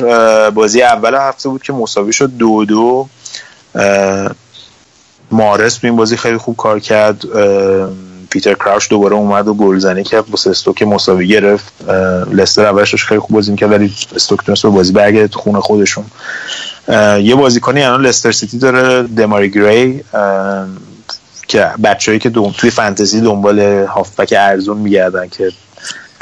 بازی 0.50 0.82
اول 0.82 1.14
هفته 1.14 1.48
بود 1.48 1.62
که 1.62 1.72
مساوی 1.72 2.12
شد 2.12 2.30
دو 2.36 2.64
دو. 2.64 3.08
مارس 5.30 5.74
تو 5.74 5.86
این 5.86 5.96
بازی 5.96 6.16
خیلی 6.16 6.36
خوب 6.36 6.56
کار 6.56 6.80
کرد. 6.80 7.24
پیتر 8.30 8.54
کراوش 8.54 8.90
دوباره 8.90 9.14
اومد 9.14 9.48
و 9.48 9.54
گلزنی 9.54 10.04
کرد 10.04 10.30
واسه 10.30 10.50
استوک 10.50 10.82
مساوی 10.82 11.28
گرفت. 11.28 11.72
لستر 12.32 12.66
اولش 12.66 13.04
خیلی 13.04 13.20
خوب 13.20 13.30
بازی 13.30 13.56
کرد 13.56 13.70
ولی 13.70 13.94
استوک 14.14 14.46
تونست 14.46 14.62
به 14.62 14.68
بازی 14.68 14.92
برگرده 14.92 15.28
تو 15.28 15.38
خونه 15.38 15.60
خودشون. 15.60 16.04
یه 17.22 17.34
بازیکنی 17.34 17.82
الان 17.82 18.06
لستر 18.06 18.32
سیتی 18.32 18.58
داره 18.58 19.02
دماری 19.02 19.50
گری 19.50 20.04
که 21.48 21.70
بچه‌ای 21.84 22.18
که 22.18 22.28
دوم 22.28 22.54
توی 22.58 22.70
فانتزی 22.70 23.20
دنبال 23.20 23.60
هافبک 23.84 24.34
ارزون 24.38 24.78
میگردن 24.78 25.28
که 25.28 25.52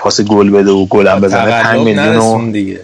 پاس 0.00 0.20
گل 0.20 0.50
بده 0.50 0.70
و 0.70 0.86
گلم 0.86 1.20
بزنه. 1.20 1.62
5 1.62 1.80
میلیون 1.80 2.48
و 2.48 2.52
دیگه. 2.52 2.80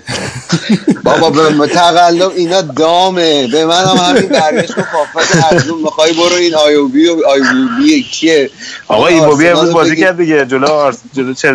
بابا 1.05 1.31
به 1.31 1.67
تقلب 1.67 2.33
اینا 2.37 2.61
دامه. 2.61 3.47
به 3.47 3.67
من 3.67 3.85
هم 3.85 3.97
همین 3.97 4.29
برگشت 4.29 4.75
که 4.75 4.85
پافت 4.93 5.53
ارزون 5.53 5.79
می‌خوای 5.83 6.13
برو 6.13 6.35
این 6.41 6.55
آیوبی 6.55 7.09
و 7.09 7.17
آیوبی 7.29 8.03
کیه؟ 8.03 8.51
آقا 8.89 9.07
ایوبی 9.07 9.49
امروز 9.49 9.73
بازی 9.73 9.97
کرد 9.97 10.17
دیگه. 10.17 10.47
جلو 10.47 10.67
آرس 10.67 10.97
جلو 11.15 11.35
چه 11.35 11.55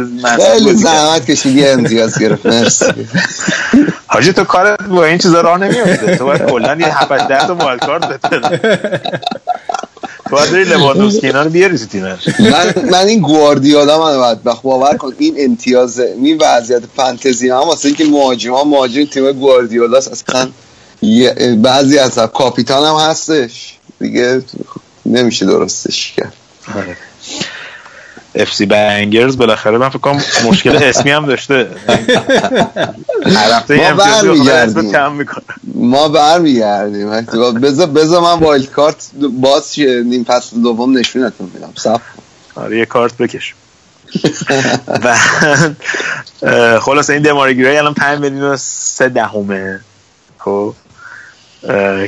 خیلی 0.51 0.73
زحمت 0.73 1.25
کشیدی 1.31 1.67
امتیاز 1.67 2.19
گرفت. 2.19 2.45
مرسی. 2.45 2.85
حاجی 4.07 4.33
تو 4.33 4.43
کارت 4.43 4.83
با 4.83 5.05
این 5.05 5.17
چیزا 5.17 5.41
راه 5.41 5.57
نمیافته 5.57 6.15
تو 6.17 6.25
باید 6.25 6.45
کلا 6.45 6.75
یه 6.75 6.97
7 6.97 7.11
8 7.11 7.47
تا 7.47 7.55
وایلد 7.55 7.85
کارت 7.85 8.19
باید 10.31 10.51
بری 10.51 10.63
لواندوفسکی 10.63 11.27
اینا 11.27 11.41
رو 11.41 11.49
بیاری 11.49 11.77
تو 11.77 11.85
تیمت 11.85 12.39
من 12.39 12.89
من 12.89 13.07
این 13.07 13.21
گواردیولا 13.21 13.99
من 13.99 14.17
باید 14.17 14.43
بخ 14.43 14.61
باور 14.61 14.97
کن. 14.97 15.13
این 15.17 15.35
امتیاز 15.39 15.99
این 15.99 16.37
وضعیت 16.41 16.83
فانتزی 16.95 17.49
هم 17.49 17.57
واسه 17.57 17.87
اینکه 17.87 18.05
مهاجم 18.05 18.51
ها 18.51 18.63
مهاجم 18.63 19.05
تیم 19.05 19.31
گواردیولا 19.31 19.97
اصلا 19.97 20.49
بعضی 21.57 21.97
از 21.97 22.19
کاپیتان 22.19 22.87
هم 22.87 23.09
هستش. 23.09 23.77
دیگه 23.99 24.41
نمیشه 25.05 25.45
درستش 25.45 26.13
کرد. 26.17 26.33
اف 28.35 28.53
سی 28.53 28.65
بنگرز 28.65 29.37
بالاخره 29.37 29.77
من 29.77 29.89
فکر 29.89 29.97
کنم 29.99 30.21
مشکل 30.45 30.83
اسمی 30.83 31.11
هم 31.11 31.25
داشته. 31.25 31.67
ما 33.75 33.93
برمیگردیم. 33.93 35.05
ما 35.75 36.09
برمیگردیم. 36.09 37.09
بذار 37.61 37.87
بذار 37.87 38.21
من 38.21 38.39
وایلد 38.39 38.69
کارت 38.69 39.09
باز 39.39 39.79
نیم 39.79 40.23
فصل 40.23 40.61
دوم 40.61 40.97
نشونتون 40.97 41.51
میدم. 41.53 41.73
صف 41.77 42.01
آره 42.55 42.77
یه 42.77 42.85
کارت 42.85 43.17
بکش. 43.17 43.55
و 44.87 45.17
خلاص 46.79 47.09
این 47.09 47.21
دماری 47.21 47.55
گیری 47.55 47.77
الان 47.77 47.93
5 47.93 48.19
میلیون 48.19 48.43
و 48.43 48.57
3 48.57 49.09
دهمه. 49.09 49.79
خب؟ 50.37 50.73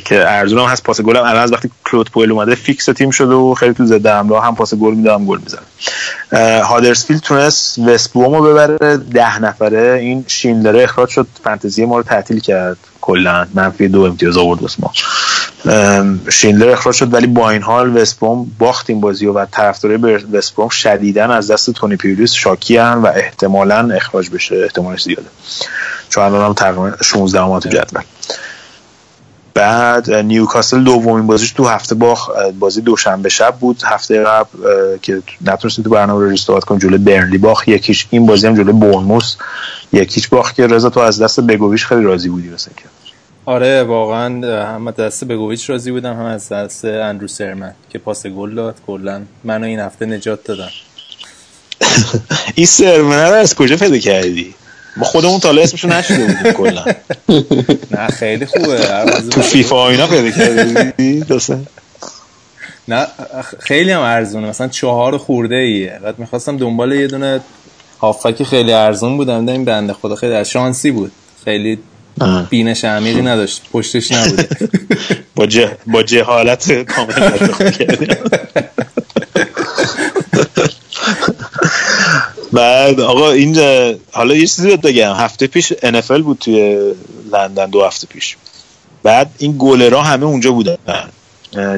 که 0.06 0.30
ارزون 0.30 0.60
هم 0.60 0.66
هست. 0.66 0.84
پاس 0.84 1.02
گل 1.02 1.18
هم 1.18 1.24
الان 1.24 1.44
از 1.44 1.54
وقتی 1.54 1.72
کلود 1.86 2.12
پویل 2.12 2.32
اومده 2.32 2.56
فیکس 2.56 2.86
تیم 2.86 3.10
شده 3.10 3.34
و 3.34 3.54
خیلی 3.54 3.74
تو 3.74 3.86
زده 3.86 4.14
هم 4.14 4.34
هم 4.34 4.56
پاس 4.56 4.74
گل 4.74 4.94
میده 4.94 5.14
هم 5.14 5.26
گل 5.26 5.40
می‌زنه. 5.40 6.62
هادرسفیلد 6.64 7.22
تونست 7.22 7.80
وستبوم 7.80 8.36
رو 8.36 8.44
ببره. 8.44 8.98
ده 8.98 9.40
نفره. 9.40 9.98
این 10.02 10.26
شیندلره 10.28 10.84
اخراج 10.84 11.10
شد. 11.10 11.28
فانتزی 11.44 11.86
ما 11.86 11.98
رو 11.98 12.04
تعطیل 12.04 12.40
کرد. 12.40 12.78
کلا. 13.02 13.48
منفی 13.54 13.88
دو 13.88 14.02
امتیاز 14.02 14.38
آورد 14.38 14.62
واسه 14.62 14.78
ما. 14.80 14.92
شیندلر 16.30 16.70
اخراج 16.70 16.96
شد. 16.96 17.14
ولی 17.14 17.28
با 17.28 17.50
این 17.50 17.62
حال 17.62 17.98
وستبوم 17.98 18.52
باخت 18.60 18.90
این 18.90 19.02
بازی 19.02 19.26
و 19.26 19.46
طرفدارای 19.46 19.98
وستبوم 20.34 20.70
شدیدن 20.70 21.32
از 21.32 21.52
دست 21.52 21.72
تونی 21.72 21.96
پیولیس 21.96 22.32
شاکی 22.34 22.78
و 22.78 23.12
احتمالا 23.16 23.90
اخراج 23.96 24.30
بشه. 24.30 24.56
احتمالش 24.56 25.04
زیاده. 25.04 25.28
چون 26.10 26.24
الان 26.24 26.46
هم 26.46 26.54
تقریبا 26.54 26.92
16 27.02 27.42
ماه 27.42 27.60
جدول. 27.60 28.04
بعد 29.54 30.12
نیوکاسل 30.12 30.84
دومین 30.84 31.28
بازیش 31.28 31.52
تو 31.52 31.66
هفته 31.66 31.96
باخ 31.96 32.30
بازی 32.60 32.82
دوشنبه 32.82 33.30
شب 33.30 33.56
بود. 33.60 33.82
هفته 33.86 34.24
قبل 34.24 34.48
که 35.02 35.22
نتونستی 35.46 35.84
تو 35.84 35.90
برنامه 35.90 36.24
رو 36.24 36.30
ریستارت 36.30 36.64
کن 36.64 36.80
جلوی 36.80 36.98
برنلی 36.98 37.38
باخ 37.38 37.68
یکیش 37.68 38.08
این 38.10 38.26
بازی 38.26 38.48
هم 38.48 38.56
جلوی 38.56 38.74
بورنموس 38.74 39.36
یکیش 39.94 40.28
باخ 40.28 40.54
که 40.54 40.68
رضا 40.68 40.90
تو 40.90 41.00
از 41.00 41.22
دست 41.22 41.40
بگویش 41.40 41.86
خیلی 41.86 42.04
راضی 42.04 42.30
بودی 42.30 42.50
مثلا 42.50 42.74
که 42.78 42.84
آره 43.46 43.84
واقعا 43.84 44.28
هم 44.76 44.88
از 44.88 44.96
دست 44.96 45.24
بگویچ 45.24 45.70
راضی 45.70 45.92
بودم 45.92 46.14
هم 46.14 46.26
از 46.26 46.50
دست 46.50 46.86
اندرو 46.86 47.28
سرمن 47.28 47.74
که 47.90 48.00
پاس 48.00 48.28
گل 48.28 48.56
داد. 48.56 48.76
کلا 48.88 49.22
منو 49.44 49.66
این 49.66 49.80
هفته 49.80 50.06
نجات 50.06 50.44
دادن. 50.44 50.70
این 52.56 52.66
سرمن 52.66 53.30
رو 53.30 53.34
از 53.34 53.56
کجا 53.56 53.78
پیدا 53.78 53.98
کردی؟ 53.98 54.56
ما 54.98 55.06
خودمون 55.06 55.40
تا 55.40 55.52
اسمشو 55.52 55.88
نشده 55.88 56.26
بودیم 56.26 56.52
کلا. 56.54 56.86
نه 57.98 58.08
خیلی 58.08 58.46
خوبه. 58.46 58.78
تو 59.32 59.42
فیفا 59.42 59.90
اینا 59.90 60.08
پیدا 60.08 60.30
کردی؟ 60.30 61.24
نه 62.88 63.08
خیلی 63.60 63.92
هم 63.92 64.02
ارزونه. 64.02 64.48
مثلا 64.50 64.68
چهار 64.68 65.18
خورده 65.18 65.56
ایه. 65.56 66.00
بعد 66.04 66.20
می‌خواستم 66.20 66.58
دنبال 66.58 66.92
یه 66.92 67.08
دونه 67.08 67.40
هافک 68.00 68.44
خیلی 68.44 68.74
ارزون 68.74 69.18
بودم. 69.18 69.50
این 69.50 69.66
بنده 69.66 69.94
خدا 69.94 70.16
خیلی 70.16 70.34
از 70.34 70.50
شانسی 70.50 70.92
بود. 70.92 71.12
خیلی 71.46 71.80
بینش 72.50 72.86
عمیقی 72.86 73.22
نداشت. 73.22 73.62
پشتش 73.74 74.12
نبود 74.12 74.48
با 75.36 75.46
جه 75.46 75.78
با 75.88 76.04
جهالت 76.04 76.72
کامل 76.84 77.14
بعد 82.54 83.00
آقا 83.00 83.32
این 83.32 83.58
حالا 84.12 84.36
یه 84.36 84.48
چیزی 84.48 84.78
بگم. 84.78 85.14
هفته 85.14 85.48
پیش 85.48 85.74
NFL 85.74 86.22
بود 86.22 86.38
توی 86.40 86.94
لندن 87.32 87.66
دو 87.66 87.84
هفته 87.84 88.08
پیش. 88.08 88.38
بعد 89.04 89.32
این 89.38 89.56
گلرها 89.60 90.02
همه 90.02 90.26
اونجا 90.26 90.52
بودن. 90.52 90.78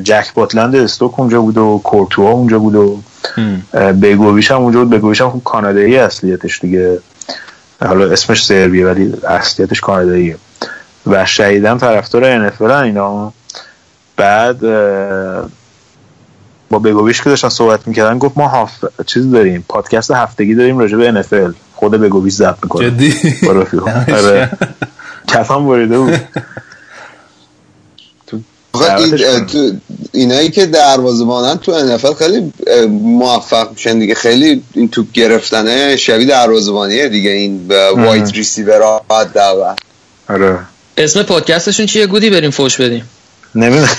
جک 0.04 0.34
باتلند 0.34 0.76
استوک 0.76 1.20
اونجا 1.20 1.42
بود 1.42 1.58
و 1.58 1.82
کورتوا 1.84 2.32
اونجا 2.32 2.60
بود 2.60 2.76
و 2.76 3.00
بگویش 4.02 4.52
هم 4.52 4.62
اونجا 4.62 4.80
بود. 4.80 4.90
بگویش 4.90 5.22
هم 5.22 5.42
کانادایی 5.46 5.98
اصلیتش 5.98 6.60
دیگه. 6.60 7.00
حالا 7.82 8.12
اسمش 8.12 8.46
سربیه 8.46 8.86
ولی 8.86 9.14
اصلیتش 9.28 9.82
کاناداییه. 9.82 10.38
و 11.08 11.26
شهیدن 11.26 11.78
طرفدار 11.78 12.50
NFL 12.50 12.62
اینا. 12.62 13.34
بعد 14.18 14.60
با 16.70 16.80
بگویش 16.80 17.22
که 17.22 17.30
داشتن 17.30 17.50
صحبت 17.50 17.88
می‌کردن 17.88 18.18
گفت 18.18 18.38
ما 18.38 18.48
هاف 18.48 18.72
چیز 19.06 19.32
داریم. 19.32 19.66
پادکست 19.70 20.12
هفتگی 20.12 20.56
داریم 20.56 20.80
راجع 20.80 20.98
به 20.98 21.24
NFL 21.24 21.54
خود 21.76 21.92
بگویش 21.92 22.34
ضبط 22.34 22.58
می‌کنه. 22.64 22.92
جدی؟ 22.92 23.16
آره. 24.14 24.50
کفم 25.28 25.68
بریده 25.68 26.00
بود. 26.00 26.20
تو 28.28 28.40
اینایی 30.12 30.50
که 30.50 30.66
دروازه‌بانن 30.66 31.58
تو 31.58 31.98
NFL 31.98 32.14
خیلی 32.14 32.54
موفق 32.90 33.72
میشن 33.72 34.00
دیگه. 34.00 34.16
خیلی 34.16 34.64
این 34.74 34.90
توپ 34.90 35.12
گرفتنه 35.12 35.96
شبیه 35.96 36.28
دروازه‌بانیه 36.28 37.10
دیگه 37.10 37.30
این 37.30 37.68
وایت 37.98 38.34
ریسیور 38.34 38.82
ها 38.82 39.06
آره. 40.30 40.60
اسم 40.98 41.24
پادکستشون 41.24 41.86
چیه؟ 41.86 42.08
گودی 42.08 42.30
بریم 42.30 42.52
فوش 42.52 42.82
بدیم. 42.82 43.10
نمی‌دونم. 43.56 43.90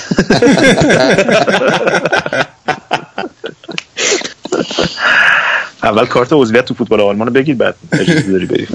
اول 5.83 6.05
کارت 6.05 6.29
عضویت 6.31 6.65
تو 6.65 6.73
فوتبال 6.73 7.01
آلمان 7.01 7.27
رو 7.27 7.33
بگید 7.33 7.57
بعد 7.57 7.75
اجازه 7.93 8.31
داری 8.31 8.45
بری 8.45 8.67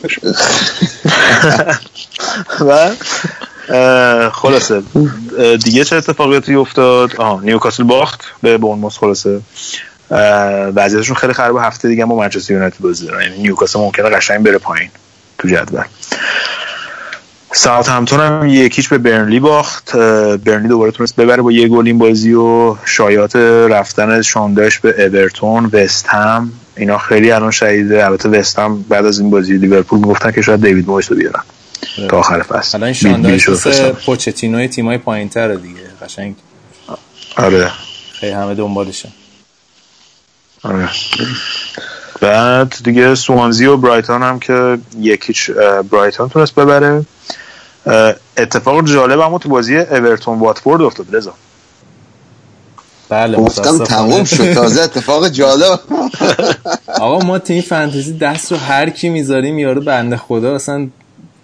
و 2.61 2.91
خلاصه. 4.31 4.83
دیگه 5.65 5.85
چه 5.85 5.97
اتفاقاتی 5.97 6.55
افتاد؟ 6.55 7.17
آها 7.17 7.41
نیوکاسل 7.41 7.83
باخت 7.83 8.21
به 8.43 8.59
بورنموث 8.59 8.99
خلاصه. 8.99 9.41
وضعیتشون 10.75 11.17
خیلی 11.17 11.33
خرابه 11.33 11.63
هفته 11.63 11.89
دیگه 11.89 12.05
با 12.05 12.17
منچستر 12.17 12.53
یونایتد 12.53 12.79
بازی 12.81 13.07
دارن. 13.07 13.23
یعنی 13.23 13.39
نیوکاسل 13.39 13.79
ممکنه 13.79 14.11
قشنگ 14.11 14.45
بره 14.45 14.59
پایین 14.59 14.91
تو 15.39 15.49
جدول. 15.49 15.85
ساعت 17.55 17.89
همتون 17.89 18.21
هم 18.21 18.49
یکیش 18.49 18.89
به 18.89 18.99
برنلی 18.99 19.41
باخت. 19.41 19.97
برنلی 20.37 20.69
دوباره 20.69 20.91
تونست 20.91 21.17
ببره 21.17 21.43
با 21.43 21.53
یه 21.53 21.69
گل 21.69 21.87
این 21.87 21.99
بازی 21.99 22.33
و 22.33 22.77
شایات 22.85 23.37
رفتن 23.37 24.23
شانداش 24.23 24.79
به 24.79 25.05
اورتون 25.07 25.71
وست 25.73 26.07
هم. 26.07 26.53
اینا 26.77 26.99
خیلی 26.99 27.31
الان 27.31 27.51
شهیده 27.51 28.07
البته 28.07 28.29
وست 28.29 28.59
هم 28.59 28.83
بعد 28.83 29.07
از 29.07 29.21
این 29.21 29.31
بازی 29.31 29.57
لیورپول 29.57 29.99
می‌گفتن 29.99 30.31
که 30.31 30.43
شاید 30.43 30.67
دیوید 30.67 30.89
مویس 30.89 31.11
رو 31.11 31.17
بیارن 31.17 31.43
تا 32.09 32.19
آخر 32.19 32.43
فصل. 32.43 32.79
الان 32.79 32.93
فصل. 33.39 33.93
پوچتینوی 33.93 34.69
تیمای 34.69 34.99
پایینتره 34.99 35.57
دیگه. 35.57 35.81
قشنگ. 36.03 36.35
آره. 37.37 37.71
خیلی 38.13 38.33
همه 38.33 38.55
دنبالشن 38.55 39.09
آره. 40.63 40.89
بعد 42.23 42.75
دیگه 42.85 43.15
سوانزی 43.15 43.67
و 43.67 43.77
برایتون 43.77 44.23
هم 44.23 44.39
که 44.39 44.79
یکیچ 44.99 45.51
برایتون 45.91 46.29
تونست 46.29 46.55
ببره. 46.55 47.05
اتفاق 48.37 48.85
جالب 48.85 49.21
اما 49.21 49.39
تو 49.39 49.49
بازی 49.49 49.77
اورتون 49.77 50.39
واتفورد 50.39 50.83
افتاد 50.83 51.17
رضا. 51.17 51.35
بله 53.09 53.37
گفتم. 53.39 53.85
تموم 53.85 54.25
شد 54.25 54.53
تازه 54.53 54.83
اتفاق 54.83 55.29
جالب. 55.29 55.81
آقا 57.01 57.27
ما 57.27 57.39
تو 57.39 57.53
این 57.53 57.63
فانتزی 57.63 58.19
دست 58.19 58.53
رو 58.53 58.59
هر 58.59 58.91
کی 58.91 59.09
می‌ذاریم 59.09 59.59
یارو 59.59 59.81
بنده 59.81 60.17
خدا 60.17 60.55
اصلا 60.55 60.89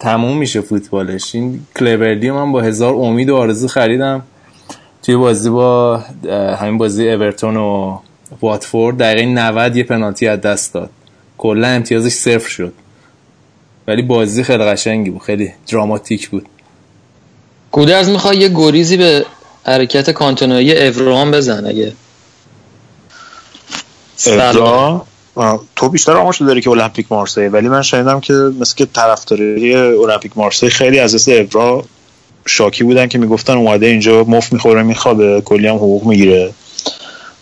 تموم 0.01 0.39
میشه 0.39 0.61
فوتبالش. 0.61 1.35
این 1.35 1.67
کلبردی 1.77 2.31
من 2.31 2.53
با 2.53 2.61
هزار 2.61 2.95
امید 2.95 3.31
و 3.31 3.37
آرزو 3.37 3.69
خریدم. 3.69 4.23
توی 5.03 5.17
بازی 5.17 5.51
با 5.51 5.97
همین 6.61 6.79
بازی 6.79 7.11
اورتون 7.11 7.57
و 7.57 7.99
واتفورد 8.43 8.99
دقیقه 8.99 9.27
90 9.27 9.77
یه 9.77 9.85
پنالتی 9.85 10.29
از 10.29 10.41
دست 10.41 10.75
داد. 10.75 10.91
کلا 11.39 11.69
امتیازش 11.69 12.13
صفر 12.13 12.49
شد. 12.49 12.73
ولی 13.87 14.03
بازی 14.03 14.43
خیلی 14.43 14.65
قشنگی 14.65 15.11
بود. 15.11 15.23
خیلی 15.23 15.53
دراماتیک 15.69 16.29
بود. 16.29 16.47
گودرز 17.71 18.09
می‌خوای 18.09 18.37
یه 18.37 18.49
گریزی 18.49 18.97
به 18.97 19.27
حرکت 19.65 20.11
کانتونایی 20.11 20.89
اورام 20.89 21.31
بزن 21.31 21.67
اگه. 21.67 21.93
سلام. 24.17 25.03
تو 25.77 25.89
بیشتر 25.89 26.13
آمارشو 26.13 26.45
داری 26.45 26.61
که 26.61 26.71
المپیک 26.71 27.07
مارسی 27.11 27.41
ولی 27.41 27.69
من 27.69 27.83
شنیدم 27.83 28.21
که 28.21 28.33
مثل 28.33 28.75
که 28.75 28.87
طرفداری 28.87 29.75
المپیک 29.75 30.33
مارسی 30.37 30.69
خیلی 30.69 30.99
از 30.99 31.15
دست 31.15 31.29
ابرا 31.29 31.85
شاکی 32.47 32.85
بودن 32.85 33.07
که 33.07 33.19
می‌گفتن 33.19 33.53
اومده 33.53 33.87
اینجا 33.87 34.25
مفت 34.25 34.53
می‌خوره 34.53 34.83
میخوابه 34.83 35.41
کلی 35.41 35.67
هم 35.67 35.77
حقوق 35.77 36.07
می‌گیره. 36.07 36.55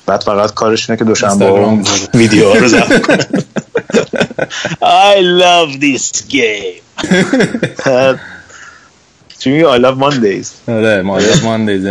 بعد 0.06 0.22
فقط 0.22 0.54
کارش 0.54 0.90
اینه 0.90 0.98
که 0.98 1.04
دوشنبه. 1.04 1.78
ویدیو 2.14 2.54
رو 2.54 2.68
کنه 2.68 3.18
I 5.12 5.16
love 5.42 5.70
this 5.80 6.22
game. 6.30 6.82
چی 9.38 9.50
میگه 9.50 9.78
I 9.78 9.80
love 9.80 9.98
Mondays. 9.98 10.70
آره 10.70 11.02
I 11.02 11.22
love 11.22 11.40
Mondays. 11.40 11.82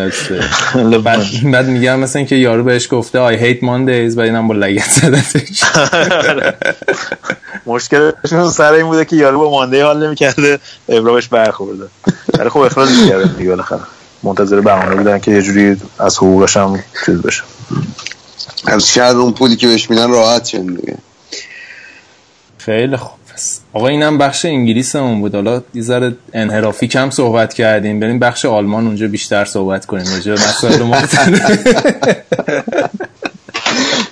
بعد 1.53 1.65
میگم 1.65 1.99
مثلا 1.99 2.23
که 2.23 2.35
یارو 2.35 2.63
بهش 2.63 2.87
گفته 2.91 3.37
I 3.37 3.39
hate 3.39 3.61
Mondays 3.61 4.17
و 4.17 4.19
اینم 4.19 4.47
با 4.47 4.53
لگت 4.53 4.89
زدتش. 4.89 5.63
مشکلشون 7.65 8.49
سر 8.49 8.73
این 8.73 8.85
بوده 8.85 9.05
که 9.05 9.15
یارو 9.15 9.39
با 9.39 9.51
مانده 9.51 9.85
حال 9.85 10.07
نمی‌کرده 10.07 10.59
ابرا 10.89 11.13
بهش 11.13 11.27
برخورده. 11.27 11.85
ولی 12.39 12.49
خب 12.49 12.59
اخراج 12.59 12.89
کرده 13.09 13.27
دیگه 13.37 13.49
بالاخره. 13.49 13.79
منتظر 14.25 14.61
بهانه 14.61 14.95
بودن 14.95 15.19
که 15.19 15.31
یه 15.31 15.41
جوری 15.41 15.77
از 15.99 16.17
حقوقش 16.17 16.57
هم 16.57 16.83
چیز 17.05 17.21
بشه. 17.21 17.43
از 18.67 18.87
شاید 18.87 19.17
اون 19.17 19.33
پولی 19.33 19.55
که 19.55 19.67
بهش 19.67 19.89
میدن 19.89 20.09
راحت 20.09 20.45
شد 20.45 20.67
دیگه. 20.67 20.97
خیلی 22.57 22.97
خوب. 22.97 23.11
آقا 23.73 23.87
اینم 23.87 24.17
بخش 24.17 24.45
انگلیسمون 24.45 25.21
بود. 25.21 25.35
حالا 25.35 25.61
یه 25.73 25.81
ذره 25.81 26.15
انحرافی 26.33 26.87
کم 26.87 27.09
صحبت 27.09 27.53
کردیم. 27.53 27.99
بریم 27.99 28.19
بخش 28.19 28.45
آلمان 28.45 28.87
اونجا 28.87 29.07
بیشتر 29.07 29.45
صحبت 29.45 29.85
کنیم. 29.85 30.05
راجع 30.13 30.33
به 30.33 30.39
مسائل 30.39 30.83
مختلف 30.83 31.67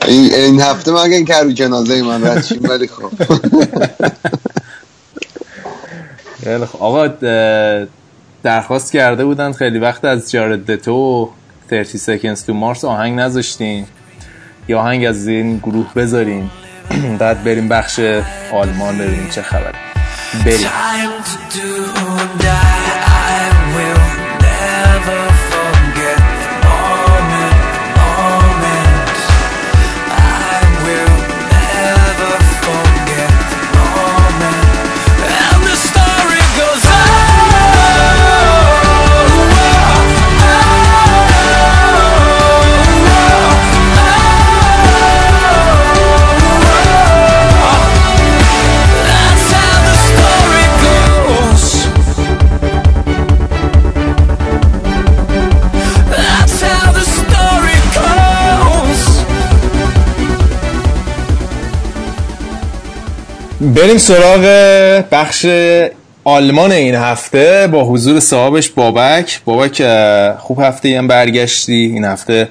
این, 0.07 0.33
این 0.33 0.61
هفته 0.61 0.91
مگه 0.91 1.23
که 1.23 1.35
رو 1.35 1.51
جنازه 1.51 2.01
من 2.01 2.23
رد 2.27 2.45
شیم 2.45 2.63
ولی 2.63 2.87
خب. 2.87 3.11
خیلی 6.43 6.65
خوب. 6.65 6.83
آقا 6.83 7.07
درخواست 8.43 8.91
کرده 8.91 9.25
بودن 9.25 9.51
خیلی 9.51 9.79
وقت 9.79 10.05
از 10.05 10.31
جارد 10.31 10.71
دتو 10.71 11.29
و 11.71 11.83
30 11.83 12.19
seconds 12.19 12.39
to 12.39 12.49
مارس 12.49 12.85
آهنگ 12.85 13.19
نذاشتیم. 13.19 13.87
یا 14.67 14.79
آهنگ 14.79 15.05
از 15.05 15.27
این 15.27 15.57
گروه 15.57 15.93
بذاریم. 15.93 16.51
بعد 17.19 17.43
بریم 17.43 17.67
بخش 17.67 17.99
آلمان 18.53 18.97
ببینیم 18.97 19.29
چه 19.29 19.41
خبره 19.41 19.73
بریم. 20.45 20.67
بریم 63.75 63.97
سراغ 63.97 64.41
بخش 65.11 65.45
آلمان 66.23 66.71
این 66.71 66.95
هفته 66.95 67.69
با 67.71 67.83
حضور 67.83 68.19
صاحبش 68.19 68.69
بابک. 68.69 69.41
بابک 69.45 69.83
خوب 70.37 70.61
هفته 70.61 70.97
هم 70.97 71.07
برگشتی. 71.07 71.73
این 71.73 72.05
هفته 72.05 72.49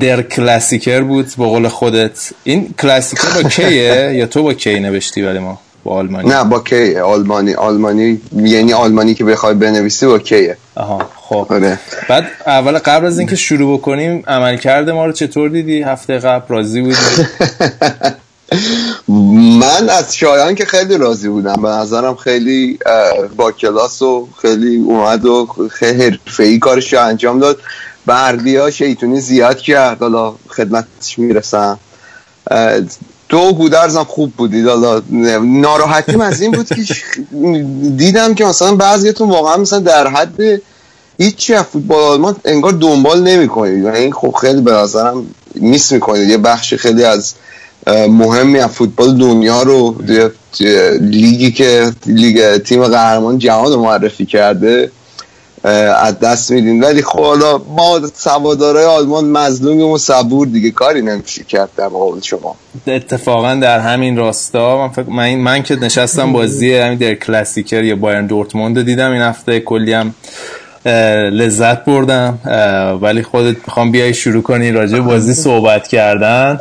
در 0.00 0.22
کلاسیکر 0.22 1.00
بود 1.00 1.26
با 1.36 1.48
قول 1.48 1.68
خودت. 1.68 2.30
این 2.44 2.74
کلاسیکر 2.82 3.42
با 3.42 3.48
کیه؟ 3.48 4.12
یا 4.14 4.26
تو 4.26 4.42
با 4.42 4.54
کی 4.54 4.80
نوشتی 4.80 5.22
ولی 5.22 5.38
ما؟ 5.38 5.58
با 5.84 5.94
آلمانی؟ 5.94 6.28
نه 6.28 6.44
با 6.44 6.60
کیه 6.60 7.02
آلمانی. 7.02 7.54
آلمانی 7.54 8.20
یعنی 8.36 8.72
آلمانی 8.72 9.14
که 9.14 9.24
بخوای 9.24 9.54
بنویسی 9.54 10.06
با 10.06 10.18
کیه؟ 10.18 10.56
آها 10.74 11.10
خب. 11.16 11.46
آره. 11.50 11.78
بعد 12.08 12.26
اول 12.46 12.78
قبل 12.78 13.06
از 13.06 13.18
اینکه 13.18 13.36
شروع 13.36 13.78
بکنیم 13.78 14.22
عمل 14.26 14.56
کرده 14.56 14.92
ما 14.92 15.06
رو 15.06 15.12
چطور 15.12 15.48
دیدی؟ 15.48 15.82
هفته 15.82 16.18
قبل 16.18 16.44
راضی 16.48 16.80
بودی؟ 16.80 16.96
من 19.38 19.88
از 19.88 20.16
شایان 20.16 20.54
که 20.54 20.64
خیلی 20.64 20.98
راضی 20.98 21.28
بودم. 21.28 21.62
به 21.62 21.68
نظرم 21.68 22.14
خیلی 22.14 22.78
با 23.36 23.52
کلاس 23.52 24.02
و 24.02 24.28
خیلی 24.42 24.76
اومد 24.76 25.24
و 25.24 25.46
خیلی 25.70 26.02
حرفه‌ای 26.02 26.58
کارش 26.58 26.92
رو 26.92 27.04
انجام 27.04 27.38
داد. 27.38 27.58
بردی 28.06 28.56
ها 28.56 28.70
شیطونی 28.70 29.20
زیاد 29.20 29.58
کرد. 29.58 29.98
حالا 30.00 30.34
خدمتش 30.48 31.18
می‌رسم. 31.18 31.78
تو 33.28 33.52
گودرزم 33.52 34.04
خوب 34.04 34.32
بودید. 34.36 34.68
حالا 34.68 35.02
ناراحتیم 35.42 36.20
از 36.20 36.40
این 36.40 36.50
بود 36.50 36.68
که 36.68 36.82
دیدم 37.96 38.34
که 38.34 38.44
مثلا 38.44 38.74
بعضیتون 38.74 39.28
واقعا 39.28 39.56
مثلا 39.56 39.78
در 39.78 40.06
حد 40.06 40.62
هیچی 41.18 41.54
از 41.54 41.64
فوتبال 41.64 42.02
آلمان 42.02 42.36
انگار 42.44 42.72
دنبال 42.72 43.22
نمی‌کنید. 43.22 43.86
این 43.86 44.12
خب 44.12 44.34
خیلی 44.40 44.60
به 44.60 44.72
نظرم 44.72 45.26
میس 45.54 45.92
می‌کنید 45.92 46.28
یه 46.28 46.38
بخش 46.38 46.74
خیلی 46.74 47.04
از 47.04 47.34
مهمی 48.08 48.58
از 48.58 48.70
فوتبال 48.70 49.18
دنیا 49.18 49.62
رو 49.62 50.02
لیگی 51.00 51.52
که 51.52 51.92
لیگ 52.06 52.56
تیم 52.56 52.84
قهرمان 52.84 53.38
جهان 53.38 53.72
رو 53.72 53.82
معرفی 53.82 54.26
کرده 54.26 54.90
از 55.96 56.18
دست 56.18 56.50
میدین. 56.50 56.84
ولی 56.84 57.02
خب 57.02 57.18
حالا 57.18 57.58
ما 57.58 58.00
سوادارای 58.14 58.84
آلمان 58.84 59.24
مظلومیم 59.24 59.86
و 59.86 59.98
صبور 59.98 60.46
دیگه. 60.46 60.70
کاری 60.70 61.02
نمیشه 61.02 61.44
کرد 61.44 61.68
در 61.76 61.86
مقابل 61.86 62.20
شما. 62.20 62.56
اتفاقا 62.86 63.54
در 63.54 63.78
همین 63.78 64.16
راستا 64.16 64.78
من, 64.78 64.88
فکر 64.88 65.10
من, 65.10 65.34
من 65.34 65.62
که 65.62 65.76
نشستم 65.76 66.32
بازی 66.32 66.74
همین 66.74 66.98
در 66.98 67.14
کلاسیکر 67.14 67.84
یا 67.84 67.96
بایرن 67.96 68.26
دورتموند 68.26 68.84
دیدم 68.84 69.12
این 69.12 69.22
هفته. 69.22 69.60
کلی 69.60 69.92
هم 69.92 70.14
لذت 71.30 71.84
بردم. 71.84 72.38
ولی 73.02 73.22
خودت 73.22 73.56
می‌خوام 73.66 73.92
بیای 73.92 74.14
شروع 74.14 74.42
کنی 74.42 74.72
راجع 74.72 74.98
بازی 74.98 75.34
صحبت 75.34 75.88
کردن. 75.88 76.60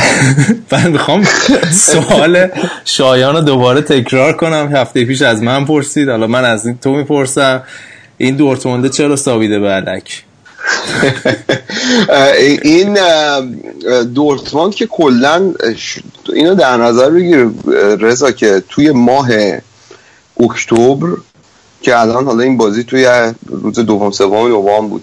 من 0.72 0.90
می‌خوام 0.90 1.24
سوال 1.70 2.48
شایان 2.84 3.34
رو 3.34 3.40
دوباره 3.40 3.80
تکرار 3.80 4.32
کنم. 4.32 4.76
هفته 4.76 5.04
پیش 5.04 5.22
از 5.22 5.42
من 5.42 5.64
پرسید 5.64 6.08
حالا 6.08 6.26
من 6.26 6.44
از 6.44 6.66
این 6.66 6.78
تو 6.78 6.90
می‌پرسم. 6.90 7.62
این 8.18 8.36
دورتمونده 8.36 8.88
چرا 8.88 9.16
سابیده 9.16 9.58
اه، 12.08 12.32
این 12.62 12.98
دورتموند 14.14 14.74
که 14.74 14.86
کلا 14.86 15.52
اینو 16.32 16.54
در 16.54 16.76
نظر 16.76 17.10
بگیر 17.10 17.46
رضا 18.00 18.30
که 18.30 18.62
توی 18.68 18.90
ماه 18.90 19.28
اکتبر 20.40 21.08
که 21.82 22.00
الان 22.00 22.24
حالا 22.24 22.42
این 22.42 22.56
بازی 22.56 22.84
توی 22.84 23.32
روز 23.46 23.78
دوم 23.78 24.10
سوم 24.10 24.48
نوامبر 24.48 24.88
بود. 24.88 25.02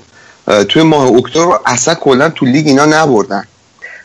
توی 0.70 0.84
ماه 0.84 1.12
اکتبر 1.12 1.60
اصلا 1.66 1.95
کلا 1.95 2.30
تو 2.30 2.45
لیگ 2.45 2.68
اینا 2.68 2.86
نبردن. 2.86 3.44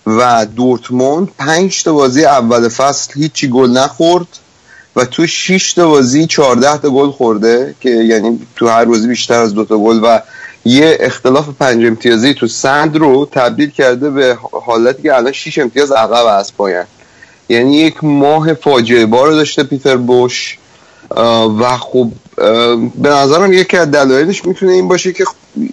و 0.06 0.46
دورتموند 0.56 1.28
پنج 1.38 1.82
تا 1.82 1.92
بازی 1.92 2.24
اول 2.24 2.68
فصل 2.68 3.20
هیچی 3.20 3.48
گل 3.48 3.70
نخورد 3.70 4.26
و 4.96 5.04
تو 5.04 5.26
6 5.26 5.72
تا 5.72 5.88
بازی 5.88 6.26
14 6.26 6.78
تا 6.78 6.90
گل 6.90 7.10
خورده 7.10 7.74
که 7.80 7.90
یعنی 7.90 8.40
تو 8.56 8.68
هر 8.68 8.84
بازی 8.84 9.08
بیشتر 9.08 9.34
از 9.34 9.54
دو 9.54 9.64
تا 9.64 9.78
گل 9.78 10.00
و 10.02 10.20
یه 10.64 10.96
اختلاف 11.00 11.48
پنج 11.60 11.86
امتیازی 11.86 12.34
تو 12.34 12.46
سند 12.46 12.96
رو 12.96 13.28
تبدیل 13.32 13.70
کرده 13.70 14.10
به 14.10 14.38
حالتی 14.66 15.02
که 15.02 15.16
الان 15.16 15.32
6 15.32 15.58
امتیاز 15.58 15.92
عقب 15.92 16.26
از 16.26 16.56
پایین 16.56 16.84
یعنی 17.48 17.76
یک 17.76 18.04
ماه 18.04 18.54
فاجعه 18.54 19.06
بار 19.06 19.30
داشته 19.30 19.62
پیتر 19.62 19.96
بوش. 19.96 20.57
و 21.60 21.76
خب 21.80 22.08
به 22.94 23.08
نظرم 23.08 23.52
یکی 23.52 23.76
از 23.76 23.90
دلایلش 23.90 24.44
می‌تونه 24.44 24.72
این 24.72 24.88
باشه 24.88 25.12
که 25.12 25.24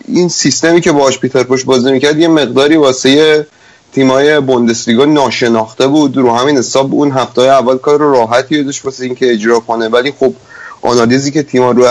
این 0.08 0.30
سیستمی 0.30 0.82
که 0.82 0.92
باش 0.92 1.20
پیتر 1.20 1.44
بوش 1.44 1.64
بازی 1.64 1.92
می‌کرد 1.92 2.20
یه 2.20 2.28
مقداری 2.28 2.76
واسه 2.76 3.48
تیمای 3.94 4.40
بوندسلیگا 4.40 5.06
ناشناخته 5.06 5.88
بود. 5.88 6.18
رو 6.18 6.36
همین 6.36 6.58
حساب 6.58 6.94
اون 6.94 7.12
هفته 7.12 7.42
اول 7.42 7.78
کار 7.78 8.00
رو 8.00 8.12
راحتی 8.12 8.64
داشت 8.64 8.86
واسه 8.86 9.06
اینکه 9.06 9.32
اجرا 9.32 9.60
کنه. 9.60 9.88
ولی 9.88 10.14
خب 10.20 10.34
آنالیزی 10.82 11.32
که 11.32 11.44
تیم‌ها 11.44 11.72
رو 11.72 11.86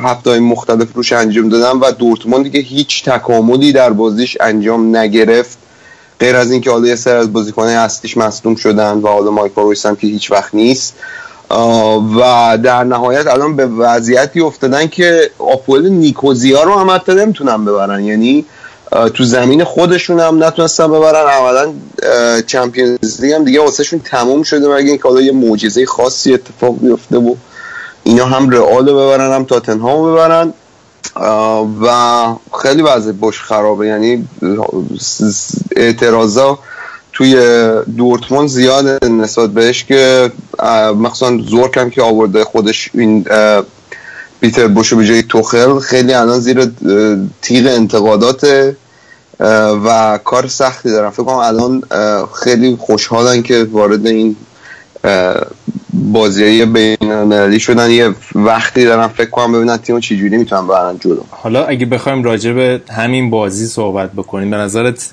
هفته 0.00 0.38
مختلف 0.38 0.88
روش 0.94 1.12
انجام 1.12 1.48
دادن 1.48 1.78
و 1.78 1.92
دورتموند 1.92 2.44
دیگه 2.44 2.60
هیچ 2.60 3.04
تکاملی 3.04 3.72
در 3.72 3.90
بازیش 3.90 4.36
انجام 4.40 4.96
نگرفت 4.96 5.58
غیر 6.20 6.36
از 6.36 6.50
اینکه 6.50 6.70
حالا 6.70 6.86
یه 6.86 6.96
سر 6.96 7.16
از 7.16 7.32
بازیکن‌های 7.32 7.74
اصلیش 7.74 8.16
مصدوم 8.16 8.54
شدن 8.54 8.98
و 8.98 9.08
حالا 9.08 9.30
مایکل 9.30 9.74
هم 9.84 9.96
که 9.96 10.06
هیچ 10.06 10.32
وقت 10.32 10.54
نیست. 10.54 10.94
و 12.18 12.58
در 12.62 12.84
نهایت 12.84 13.26
الان 13.26 13.56
به 13.56 13.66
وضعیتی 13.66 14.40
افتادن 14.40 14.86
که 14.86 15.30
آپول 15.38 15.88
نیکوزیا 15.88 16.62
رو 16.62 16.78
هم 16.78 16.90
حتی 16.90 17.14
نمی‌تونن 17.14 17.64
ببرن. 17.64 18.04
یعنی 18.04 18.44
تو 19.14 19.24
زمین 19.24 19.64
خودشون 19.64 20.20
هم 20.20 20.44
نتونستن 20.44 20.86
ببرن. 20.86 21.26
اولا 21.26 21.72
چمپیونز 22.46 23.20
لیگ 23.20 23.32
هم 23.32 23.44
دیگه 23.44 23.60
واسهشون 23.60 24.00
تموم 24.00 24.42
شده. 24.42 24.68
مگه 24.68 24.88
اینکه 24.88 25.08
حالا 25.08 25.20
یه 25.20 25.32
معجزه 25.32 25.86
خاصی 25.86 26.34
اتفاق 26.34 26.78
بیفته 26.80 27.18
و 27.18 27.34
اینا 28.04 28.24
هم 28.24 28.50
رئال 28.50 28.88
رو 28.88 28.94
ببرن 28.94 29.32
هم 29.32 29.44
تاتنهام 29.44 30.12
ببرن. 30.12 30.52
و 31.82 32.26
خیلی 32.62 32.82
وضع 32.82 33.12
بش 33.12 33.40
خرابه 33.40 33.86
یعنی 33.86 34.28
اعتراضا 35.76 36.58
توی 37.14 37.36
دورتموند 37.96 38.48
زیاد 38.48 39.04
نسبت 39.04 39.50
بهش 39.50 39.84
که 39.84 40.32
مخصوصا 40.96 41.38
زورک 41.38 41.76
هم 41.76 41.90
که 41.90 42.02
آورده 42.02 42.44
خودش 42.44 42.90
این 42.94 43.26
پیتر 44.40 44.66
بوشو 44.66 44.96
به 44.96 45.06
جای 45.06 45.22
توخل 45.22 45.78
خیلی 45.78 46.14
الان 46.14 46.40
زیر 46.40 46.70
تیغ 47.42 47.66
انتقادات 47.66 48.74
و 49.84 50.18
کار 50.24 50.46
سختی 50.46 50.90
دارن. 50.90 51.10
فکر 51.10 51.22
کنم 51.22 51.36
الان 51.36 51.82
خیلی 52.44 52.76
خوشحالن 52.76 53.42
که 53.42 53.66
وارد 53.72 54.06
این 54.06 54.36
بازی 55.92 56.64
بین 56.64 56.96
المللی 57.12 57.60
شدن. 57.60 57.90
یه 57.90 58.14
وقتی 58.34 58.84
دارن 58.84 59.08
فکر 59.08 59.30
کنم 59.30 59.52
ببینن 59.52 59.76
تیمو 59.76 60.00
چجوری 60.00 60.36
می‌تونن 60.36 60.66
برن 60.66 60.98
جلو. 61.00 61.20
حالا 61.30 61.64
اگه 61.64 61.86
بخوایم 61.86 62.22
راجع 62.22 62.52
به 62.52 62.80
همین 62.90 63.30
بازی 63.30 63.66
صحبت 63.66 64.12
بکنیم 64.12 64.50
به 64.50 64.56
نظرت 64.56 65.10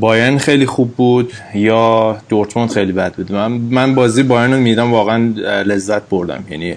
بایرن 0.00 0.38
خیلی 0.38 0.66
خوب 0.66 0.94
بود 0.94 1.32
یا 1.54 2.16
دورتموند 2.28 2.70
خیلی 2.70 2.92
بد 2.92 3.14
بود؟ 3.14 3.32
من, 3.32 3.52
من 3.52 3.94
بازی 3.94 4.22
بایرن 4.22 4.52
رو 4.52 4.58
میدم 4.58 4.92
واقعا 4.92 5.16
لذت 5.62 6.08
بردم. 6.08 6.44
یعنی 6.50 6.76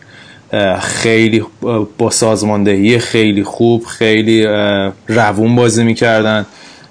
خیلی 0.80 1.44
با 1.98 2.10
سازماندهی 2.10 3.00
خیلی 3.00 3.44
خوب 3.44 3.86
خیلی 3.86 4.46
روون 5.08 5.56
بازی 5.56 5.84
می‌کردن 5.84 6.46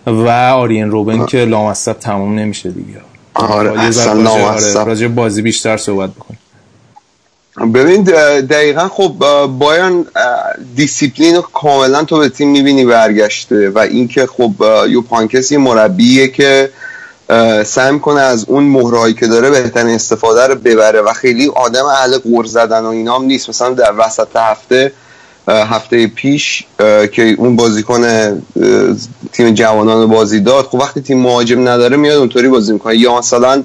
و 0.06 0.28
آرین 0.28 0.90
روبن 0.90 1.26
که 1.26 1.44
لامصب 1.44 1.92
تموم 1.92 2.38
نمیشه 2.38 2.70
دیگه. 2.70 3.00
آره 3.34 3.80
اصلا. 3.80 4.30
آره، 4.30 4.84
راجع 4.84 5.08
بازی 5.08 5.42
بیشتر 5.42 5.76
صحبت 5.76 6.10
بکنیم. 6.10 6.38
ببین 7.60 8.02
دقیقا 8.40 8.88
خب 8.88 9.22
اه، 9.22 10.04
دیسیپلین 10.76 11.42
کاملا 11.52 12.04
تو 12.04 12.18
به 12.18 12.28
تیم 12.28 12.50
می‌بینی 12.50 12.84
برگشته 12.84 13.70
و 13.70 13.78
اینکه 13.78 14.26
خب 14.26 14.62
اه، 14.62 14.90
یوپ 14.90 15.11
هاینکس 15.11 15.52
یه 15.52 15.58
مربیه 15.58 16.28
که 16.28 16.70
سعی 17.64 17.92
می‌کنه 17.92 18.20
از 18.20 18.44
اون 18.48 18.64
مهره‌هایی 18.64 19.14
که 19.14 19.26
داره 19.26 19.50
بهترین 19.50 19.94
استفاده 19.94 20.46
رو 20.46 20.54
ببره 20.54 21.00
و 21.00 21.12
خیلی 21.12 21.48
آدم 21.48 21.84
اهل 21.84 22.18
غر 22.18 22.44
زدن 22.44 22.80
و 22.80 22.88
اینام 22.88 23.24
نیست. 23.24 23.48
مثلا 23.48 23.70
در 23.70 23.92
وسط 23.98 24.28
هفته 24.36 24.92
هفته 25.48 26.06
پیش 26.06 26.64
که 27.12 27.34
اون 27.38 27.56
بازیکن 27.56 28.02
تیم 29.32 29.54
جوانان 29.54 30.06
بازی 30.06 30.40
داد 30.40 30.64
خب 30.64 30.74
وقتی 30.74 31.00
تیم 31.00 31.20
مهاجم 31.20 31.68
نداره 31.68 31.96
میاد 31.96 32.18
اونطوری 32.18 32.48
بازی 32.48 32.72
می‌کنه. 32.72 32.96
یا 32.96 33.18
مثلا 33.18 33.62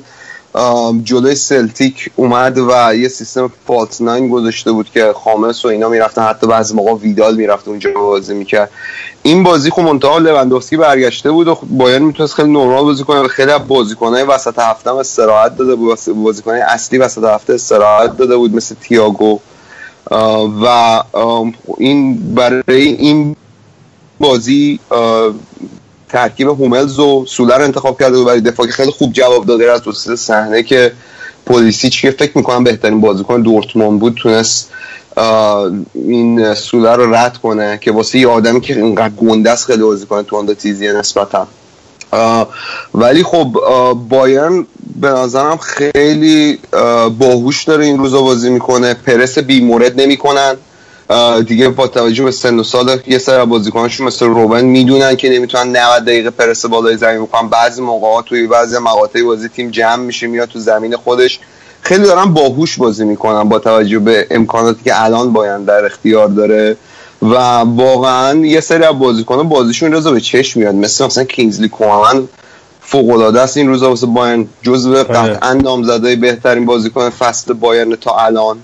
جلوی 1.04 1.36
سلتیک 1.36 2.12
اومد 2.16 2.58
و 2.58 2.96
یه 2.96 3.08
سیستم 3.08 3.52
فالت 3.68 4.02
ناین 4.02 4.30
گذاشته 4.30 4.72
بود 4.72 4.90
که 4.90 5.14
خامس 5.24 5.66
و 5.66 5.68
اینا 5.68 5.90
می‌رفتن. 5.90 6.24
حتی 6.24 6.48
بعضی 6.48 6.74
موقع 6.74 6.94
ویدال 6.94 7.36
می‌رفت 7.36 7.68
اونجا 7.68 7.92
بازی 7.94 8.34
می‌کرد. 8.34 8.70
این 9.24 9.44
بازی 9.44 9.72
خب 9.72 9.82
منتها 9.82 10.18
لوندوفسکی 10.18 10.78
برگشته 10.78 11.32
بود 11.32 11.48
و 11.48 11.56
خب 11.56 11.68
بایرن 11.68 12.02
می‌تونست 12.02 12.34
خیلی 12.34 12.52
نرمال 12.52 12.84
بازی 12.84 13.04
کنه 13.04 13.28
خیلی 13.28 13.52
از 13.52 13.68
بازیکنهای 13.68 14.24
وسط 14.24 14.60
هفته 14.60 14.96
استراحت 14.96 15.58
داده 15.58 15.76
بود. 15.76 16.00
بازیکنهای 16.16 16.62
اصلی 16.62 17.00
وسط 17.00 17.24
هفته 17.24 17.54
استراحت 17.54 18.18
داده 18.18 18.38
بود 18.38 18.56
مثل 18.56 18.76
تییاگو. 18.82 19.40
و 20.64 21.04
این 21.78 22.34
برای 22.36 22.88
این 22.88 23.36
بازی 24.20 24.80
ترکیب 26.10 26.48
هوملز 26.48 27.00
و 27.00 27.26
سولر 27.26 27.62
انتخاب 27.62 28.00
کرده 28.00 28.18
بود 28.18 28.28
برای 28.28 28.42
دفاع 28.42 28.68
خیلی 28.68 28.92
خوب 28.92 29.14
جواب 29.14 29.46
داد 29.46 29.60
غیر 29.60 29.70
از 29.70 29.82
دو 29.82 29.92
سه 29.92 30.16
صحنه 30.16 30.64
که 30.64 30.92
پولیسیچ 31.46 32.02
که 32.02 32.12
فکر 32.12 32.32
می‌کنم 32.38 32.64
بهترین 32.64 33.02
بازیکن 33.02 33.42
دورتموند 33.42 34.00
بود 34.00 34.14
تونست 34.14 34.70
این 35.94 36.54
سولر 36.54 36.96
رو 36.96 37.16
رد 37.16 37.38
کنه 37.38 37.78
که 37.82 37.92
واسه 37.92 38.20
یه 38.20 38.28
آدمی 38.28 38.62
که 38.62 38.76
اینقدر 38.76 39.14
گنده 39.14 39.52
است 39.52 39.66
خیلی 39.66 39.84
بازیکن 39.84 40.24
تند 40.24 40.50
و 40.50 40.54
تیزیه 40.54 40.94
نسبتا. 40.94 41.48
ولی 42.94 43.24
خب 43.24 43.48
بایرن 44.10 44.66
به 45.02 45.10
نظرم 45.10 45.58
خیلی 45.58 46.60
باهوش 47.20 47.64
داره 47.64 47.86
این 47.86 47.98
روزا 47.98 48.22
بازی 48.22 48.50
می‌کنه 48.50 48.94
پرس 48.94 49.40
بی 49.40 49.62
مورد 49.62 50.02
نمی‌کنن. 50.02 50.56
دیگه 51.48 51.70
با 51.70 51.88
توجه 51.88 52.24
به 52.24 52.32
سن 52.32 52.60
و 52.60 52.64
سال 52.64 53.00
یه 53.08 53.18
سر 53.18 53.40
از 53.40 53.50
بازیکناشون 53.50 54.08
مثل 54.08 54.26
روبن 54.26 54.66
می‌دونن 54.66 55.16
که 55.16 55.30
نمی‌تونن 55.30 55.76
90 55.76 56.04
دقیقه 56.06 56.30
پرس 56.30 56.66
بالای 56.66 56.98
زمین 56.98 57.22
بکنن 57.22 57.50
بعضی 57.50 57.82
موقعات 57.82 58.26
توی 58.26 58.48
بعضی 58.48 58.78
مقاطع 58.78 59.24
بازی 59.24 59.48
تیم 59.50 59.70
جمع 59.70 60.04
میشه 60.04 60.28
میاد 60.28 60.48
تو 60.48 60.60
زمین 60.60 60.96
خودش. 60.96 61.40
خیلی 61.82 62.04
دارن 62.04 62.34
باهوش 62.34 62.78
بازی 62.78 63.06
می‌کنن 63.06 63.44
با 63.44 63.60
توجه 63.60 64.00
به 64.00 64.28
امکاناتی 64.32 64.84
که 64.84 65.04
الان 65.04 65.34
باید 65.34 65.66
در 65.66 65.86
اختیار 65.86 66.28
داره. 66.28 66.78
و 67.22 67.36
واقعا 67.58 68.46
یه 68.46 68.62
سری 68.62 68.84
از 68.84 69.00
بازیکنان 69.00 69.50
بازیشون 69.50 69.94
رضا 69.94 70.12
به 70.12 70.20
چشم 70.20 70.60
میاد. 70.60 70.76
مثل 70.76 71.06
مثلا 71.06 71.24
کینگزلی 71.24 71.70
کومن 71.70 72.28
فوق 72.82 73.10
العاده 73.10 73.42
است. 73.42 73.58
این 73.58 73.68
روزا 73.68 73.90
واسه 73.90 74.08
بایرن 74.08 74.48
جزو 74.62 75.04
قطعا 75.04 75.54
نامزده 75.54 76.16
بهترین 76.16 76.66
بازیکن 76.66 77.10
فصل 77.10 77.54
بایرن 77.54 77.96
تا 77.96 78.16
الان. 78.18 78.58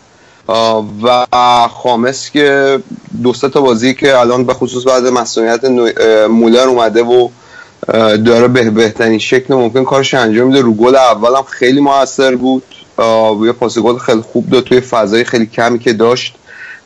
و 0.48 1.28
خامس 1.74 2.32
که 2.32 2.80
دو 3.24 3.34
تا 3.34 3.62
بازی 3.62 3.94
که 3.94 4.18
الان 4.18 4.44
به 4.44 4.54
خصوص 4.54 4.88
بعد 4.88 5.08
مسئولیت 5.08 5.66
مولر 6.30 6.68
اومده 6.68 7.04
و 7.04 7.30
داره 8.26 8.48
به 8.48 8.70
بهترین 8.70 9.20
شکل 9.20 9.54
ممکن 9.54 9.84
کارش 9.84 10.14
انجام 10.14 10.48
میده. 10.48 10.62
رو 10.62 10.74
گل 10.74 10.96
اول 10.96 11.36
هم 11.38 11.44
خیلی 11.44 11.82
موثر 11.82 12.36
بود. 12.36 12.64
یه 13.46 13.52
پاس 13.52 13.80
گل 13.80 13.98
خیلی 13.98 14.22
خوب 14.22 14.50
داد 14.50 14.64
توی 14.64 14.82
فضای 14.82 15.24
خیلی 15.24 15.46
کمی 15.46 15.80
که 15.80 15.94
داشت. 15.94 16.36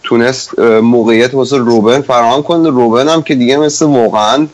تونست 0.04 0.60
موقعیت 0.60 1.34
واسه 1.34 1.58
روبن 1.58 2.02
فراهم 2.02 2.44
کنه. 2.44 2.70
روبن 2.70 3.10
هم 3.10 3.22
که 3.22 3.36
دیگه 3.36 3.58
مثل 3.58 3.86
واقعا 3.86 4.48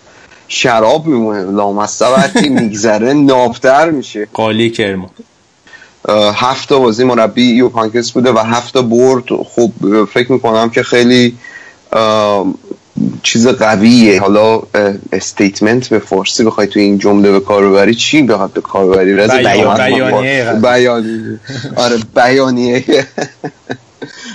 شراب 0.48 1.06
میمونه. 1.06 1.52
لامصب 1.52 2.06
وقتی 2.18 2.50
میگذره 2.50 3.14
نابتر 3.14 3.90
میشه. 3.90 4.28
قالی 4.34 4.70
کرمان 4.70 5.10
هفت 6.10 6.70
تا 6.70 6.80
بازی 6.80 7.04
مربی 7.04 7.44
یوپ 7.44 7.66
هاینکس 7.66 8.12
بوده 8.12 8.32
و 8.32 8.38
هفت 8.38 8.74
تا 8.74 8.82
برد. 8.82 9.24
خب 9.56 9.72
فکر 10.14 10.32
می‌کنم 10.32 10.70
که 10.70 10.84
خیلی 10.84 11.36
چیز 13.24 13.48
قویه. 13.48 14.22
حالا 14.22 14.62
statement 15.12 15.88
به 15.90 16.00
فارسی 16.00 16.44
بخوای 16.44 16.68
تو 16.68 16.80
این 16.80 16.98
جمله 16.98 17.32
به 17.32 17.40
کار 17.40 17.70
ببری 17.70 17.96
چی 17.96 18.22
بخواد 18.22 18.54
به 18.54 18.62
کار 18.62 18.86
ببری؟ 18.86 19.14
رضا 19.14 19.34
بیان- 19.38 19.78
بیان- 19.78 20.22
بیانیه. 20.22 20.54
بیانیه. 20.62 21.40
آره 21.76 21.98
بیانیه. 22.16 22.84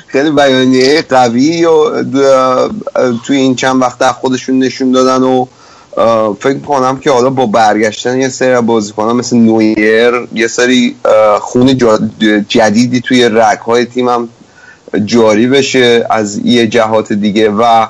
خیلی 0.06 0.30
بیانیه 0.30 1.02
قوی 1.08 1.64
و 1.64 1.90
توی 3.26 3.36
این 3.36 3.54
چند 3.56 3.82
وقت 3.82 4.10
خودشون 4.12 4.58
نشون 4.58 4.92
دادن 4.92 5.22
و 5.22 5.46
فکر 6.40 6.58
کنم 6.58 6.98
که 6.98 7.10
حالا 7.10 7.30
با 7.30 7.46
برگشتن 7.46 8.20
یه 8.20 8.28
سری 8.28 8.52
از 8.52 8.66
بازیکنان 8.66 9.16
مثل 9.16 9.36
نویر 9.36 10.12
یه 10.34 10.46
سری 10.48 10.96
خون 11.40 11.78
جدیدی 12.48 13.00
توی 13.00 13.24
رگ 13.24 13.58
های 13.58 13.84
تیم 13.84 14.08
هم 14.08 14.28
جاری 15.04 15.46
بشه 15.46 16.06
از 16.10 16.40
یه 16.44 16.66
جهات 16.66 17.12
دیگه 17.12 17.50
و 17.50 17.86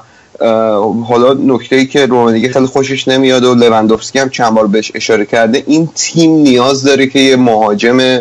حالا 1.08 1.32
نکته 1.32 1.76
ای 1.76 1.86
که 1.86 2.06
رومانیگه 2.06 2.48
خیلی 2.48 2.66
خوشش 2.66 3.08
نمیاد 3.08 3.44
و 3.44 3.54
لوندوفسکی 3.54 4.18
هم 4.18 4.28
چند 4.30 4.54
بار 4.54 4.66
بهش 4.66 4.92
اشاره 4.94 5.24
کرده 5.26 5.62
این 5.66 5.88
تیم 5.94 6.30
نیاز 6.30 6.82
داره 6.82 7.06
که 7.06 7.18
یه 7.18 7.36
مهاجم 7.36 8.20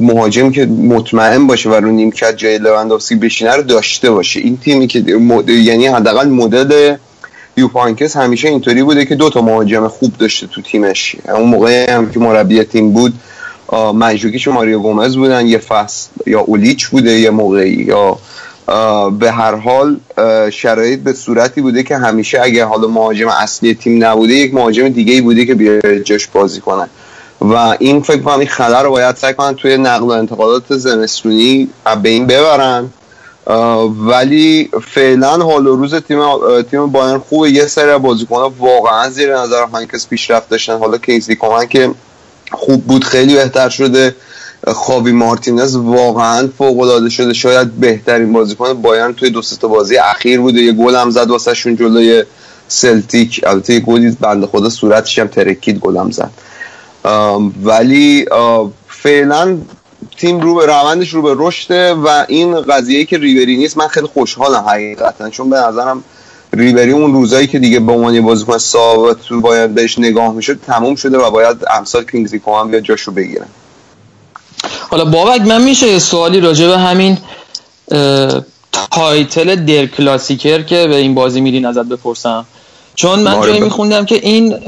مهاجم 0.00 0.50
که 0.50 0.66
مطمئن 0.66 1.46
باشه 1.46 1.70
و 1.70 1.74
رو 1.74 1.90
نیمکت 1.90 2.36
جای 2.36 2.58
لواندوفسکی 2.58 3.14
بشینه 3.14 3.56
رو 3.56 3.62
داشته 3.62 4.10
باشه. 4.10 4.40
این 4.40 4.56
تیمی 4.56 4.86
که 4.86 5.00
مد- 5.00 5.48
یعنی 5.48 5.86
حداقل 5.86 6.28
مدل 6.28 6.94
یوپانکس 7.56 8.16
همیشه 8.16 8.48
اینطوری 8.48 8.82
بوده 8.82 9.04
که 9.04 9.14
دو 9.14 9.30
تا 9.30 9.42
مهاجم 9.42 9.88
خوب 9.88 10.12
داشته 10.18 10.46
تو 10.46 10.62
تیمش. 10.62 11.16
اون 11.28 11.48
موقع 11.48 11.92
هم 11.92 12.10
که 12.10 12.20
مربی 12.20 12.64
تیم 12.64 12.92
بود 12.92 13.14
و 13.72 13.92
ماریو 14.46 14.78
گومز 14.78 15.16
بودن 15.16 15.46
یه 15.46 15.58
فصل 15.58 16.08
یا 16.26 16.40
اولیچ 16.40 16.86
بوده 16.86 17.10
یه 17.10 17.30
موقعی 17.30 17.72
یا 17.72 18.18
به 19.10 19.30
هر 19.30 19.54
حال 19.54 19.96
شرایط 20.50 21.00
به 21.00 21.12
صورتی 21.12 21.60
بوده 21.60 21.82
که 21.82 21.96
همیشه 21.96 22.40
اگه 22.42 22.64
حالا 22.64 22.88
مهاجم 22.88 23.28
اصلی 23.28 23.74
تیم 23.74 24.04
نبوده 24.04 24.34
یک 24.34 24.54
مهاجم 24.54 24.88
دیگه 24.88 25.14
ای 25.14 25.20
بوده 25.20 25.46
که 25.46 25.54
بیاره 25.54 26.00
جاش 26.00 26.26
بازی 26.26 26.60
کنه. 26.60 26.88
و 27.40 27.76
این 27.78 28.02
فکر 28.02 28.20
کنم 28.20 28.38
این 28.38 28.48
خطر 28.48 28.82
رو 28.82 28.90
باید 28.90 29.16
سعی 29.16 29.34
کنن 29.34 29.54
توی 29.54 29.76
نقل 29.76 30.04
و 30.04 30.10
انتقالات 30.10 30.76
زمستونی 30.76 31.68
به 32.02 32.08
این 32.08 32.26
ببرن. 32.26 32.90
ولی 34.06 34.70
فعلا 34.94 35.36
حال 35.36 35.66
و 35.66 35.76
روز 35.76 35.94
تیم 35.94 36.20
تیم 36.62 36.86
بایرن 36.86 37.18
خوبه. 37.18 37.50
یه 37.50 37.66
سری 37.66 37.98
بازیکن‌ها 37.98 38.52
واقعا 38.58 39.10
زیر 39.10 39.36
نظر 39.36 39.66
هانکس 39.66 40.08
پیشرفت 40.08 40.48
داشتن. 40.48 40.78
حالا 40.78 40.98
کینزلی 40.98 41.36
کومن 41.36 41.66
که 41.66 41.90
خوب 42.52 42.84
بود 42.84 43.04
خیلی 43.04 43.34
بهتر 43.34 43.68
شده. 43.68 44.14
خاوی 44.72 45.12
مارتینز 45.12 45.76
واقعا 45.76 46.48
فوق 46.58 46.80
العاده 46.80 47.08
شده. 47.08 47.32
شاید 47.32 47.72
بهترین 47.72 48.32
بازیکن 48.32 48.72
بایرن 48.72 49.12
توی 49.12 49.30
دو 49.30 49.42
سه 49.42 49.66
بازی 49.66 49.96
اخیر 49.96 50.40
بوده. 50.40 50.60
یه 50.60 50.72
گل 50.72 50.96
هم 50.96 51.10
زد 51.10 51.30
واسهشون 51.30 51.76
جلوی 51.76 52.24
سلتیک. 52.68 53.40
البته 53.46 53.74
یه 53.74 53.80
گلی 53.80 54.16
بنده 54.20 54.46
خدا 54.46 54.70
صورتش 54.70 55.18
هم 55.18 55.26
ترکید 55.26 55.78
گل 55.78 55.96
هم 55.96 56.10
زد 56.10 56.30
ولی 57.64 58.26
فعلا 58.88 59.58
تیم 60.18 60.40
رو 60.40 60.54
به 60.54 60.66
روندش 60.66 61.08
رو 61.08 61.22
به 61.22 61.34
رشده 61.38 61.94
و 61.94 62.24
این 62.28 62.60
قضیه 62.60 63.04
که 63.04 63.18
ریبری 63.18 63.56
نیست 63.56 63.76
من 63.76 63.88
خیلی 63.88 64.06
خوشحالم 64.06 64.64
حقیقتا 64.68 65.30
چون 65.30 65.50
به 65.50 65.56
نظرم 65.56 66.04
ریبری 66.52 66.92
اون 66.92 67.12
روزایی 67.12 67.46
که 67.46 67.58
دیگه 67.58 67.80
به 67.80 67.92
عنوان 67.92 68.20
بازیکن 68.20 68.58
ثابت 68.58 69.16
تو 69.28 69.40
باید 69.40 69.74
بهش 69.74 69.98
نگاه 69.98 70.32
می‌شد 70.32 70.60
تموم 70.66 70.94
شده 70.94 71.18
و 71.18 71.30
باید 71.30 71.56
امسال 71.70 72.04
کینگزی 72.04 72.38
کومن 72.38 72.70
بیاد 72.70 72.82
جاشو 72.82 73.12
بگیرن 73.12 73.46
حالا 74.90 75.04
بابک 75.04 75.40
من 75.40 75.62
میشه 75.62 75.98
سوالی 75.98 76.40
راجع 76.40 76.66
به 76.66 76.78
همین 76.78 77.18
title 78.72 79.54
Der 79.54 79.86
Klassiker 79.86 80.62
که 80.62 80.86
به 80.86 80.96
این 80.96 81.14
بازی 81.14 81.40
میرین 81.40 81.66
ازت 81.66 81.84
بپرسم. 81.84 82.46
چون 82.94 83.20
من 83.20 83.40
جایی 83.40 83.60
میخوندم 83.60 84.04
که 84.04 84.14
این 84.14 84.58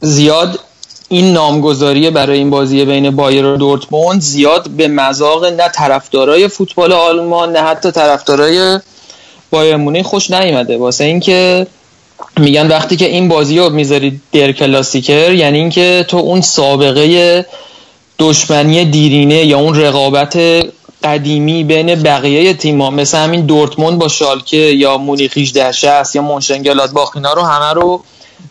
زیاد 0.00 0.60
این 1.08 1.32
نامگذاری 1.32 2.10
برای 2.10 2.38
این 2.38 2.50
بازی 2.50 2.84
بین 2.84 3.10
بایرن 3.10 3.44
و 3.46 3.56
دورتموند 3.56 4.20
زیاد 4.20 4.70
به 4.70 4.88
مذاق 4.88 5.44
نه 5.44 5.68
طرفدارای 5.68 6.48
فوتبال 6.48 6.92
آلمان 6.92 7.52
نه 7.52 7.60
حتی 7.60 7.90
طرفدارای 7.90 8.80
بایرن 9.50 9.76
مونیخ 9.76 10.06
خوش 10.06 10.30
نیومده. 10.30 10.78
واسه 10.78 11.04
اینکه 11.04 11.66
میگن 12.36 12.68
وقتی 12.68 12.96
که 12.96 13.06
این 13.06 13.28
بازی 13.28 13.58
رو 13.58 13.70
می‌ذاری 13.70 14.20
Der 14.32 14.52
Klassiker 14.52 15.32
یعنی 15.32 15.58
اینکه 15.58 16.04
تو 16.08 16.16
اون 16.16 16.40
سابقه 16.40 17.46
دشمنی 18.18 18.84
دیرینه 18.84 19.44
یا 19.44 19.58
اون 19.58 19.80
رقابت 19.80 20.38
قدیمی 21.04 21.64
بین 21.64 21.94
بقیه 21.94 22.54
تیم‌ها 22.54 22.90
مثل 22.90 23.18
همین 23.18 23.46
دورتموند 23.46 23.98
با 23.98 24.08
شالکه 24.08 24.56
یا 24.56 24.98
مونیخ 24.98 25.38
1860 25.38 26.16
یا 26.16 26.22
مونشنگلادباخ 26.22 27.12
اینا 27.14 27.32
رو 27.32 27.42
همه 27.42 27.72
رو 27.72 28.02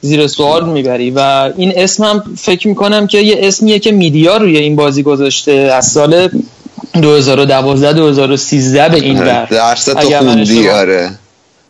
زیر 0.02 0.28
سوال 0.28 0.70
می‌بری. 0.70 1.12
و 1.12 1.20
این 1.58 1.74
اسم 1.76 2.04
هم 2.04 2.24
فکر 2.38 2.68
می‌کنم 2.68 3.08
که 3.08 3.18
یه 3.18 3.38
اسمیه 3.40 3.80
که 3.80 3.92
میدیا 3.92 4.38
روی 4.38 4.58
این 4.58 4.76
بازی 4.76 5.04
گذاشته. 5.04 5.52
از 5.52 5.88
سال 5.88 6.30
2012 7.02 7.94
2013 7.94 8.90
به 8.90 8.98
این 8.98 9.20
ور. 9.20 9.46
درس 9.46 9.86
تو 9.86 10.00
خوندی 10.00 10.70
آره. 10.70 11.12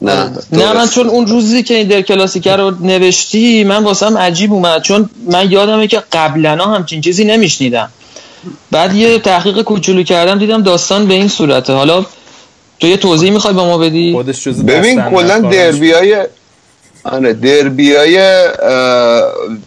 نه 0.01 0.31
نه 0.51 0.73
من 0.73 0.73
درست. 0.73 0.93
چون 0.93 1.07
اون 1.07 1.27
روزی 1.27 1.63
که 1.63 1.75
این 1.75 1.87
در 1.87 2.01
کلاسیکر 2.01 2.57
رو 2.57 2.71
نوشتی 2.81 3.63
من 3.63 3.83
واسم 3.83 4.17
عجیب 4.17 4.53
اومد. 4.53 4.81
چون 4.81 5.09
من 5.31 5.51
یادمه 5.51 5.87
که 5.87 6.03
قبلا 6.11 6.65
همچین 6.65 7.01
چیزی 7.01 7.25
نمیشنیدم. 7.25 7.89
بعد 8.71 8.95
یه 8.95 9.19
تحقیق 9.19 9.61
کوچولو 9.61 10.03
کردم 10.03 10.39
دیدم 10.39 10.63
داستان 10.63 11.07
به 11.07 11.13
این 11.13 11.27
صورته. 11.27 11.73
حالا 11.73 12.05
تو 12.79 12.87
یه 12.87 12.97
توضیح 12.97 13.31
می‌خوای 13.31 13.53
به 13.53 13.61
ما 13.61 13.77
بدی؟ 13.77 14.13
ببین 14.67 15.01
کلا 15.01 15.37
نکارش. 15.37 15.55
دربیای 15.55 16.25
آره 17.11 17.33
دربیای 17.33 18.47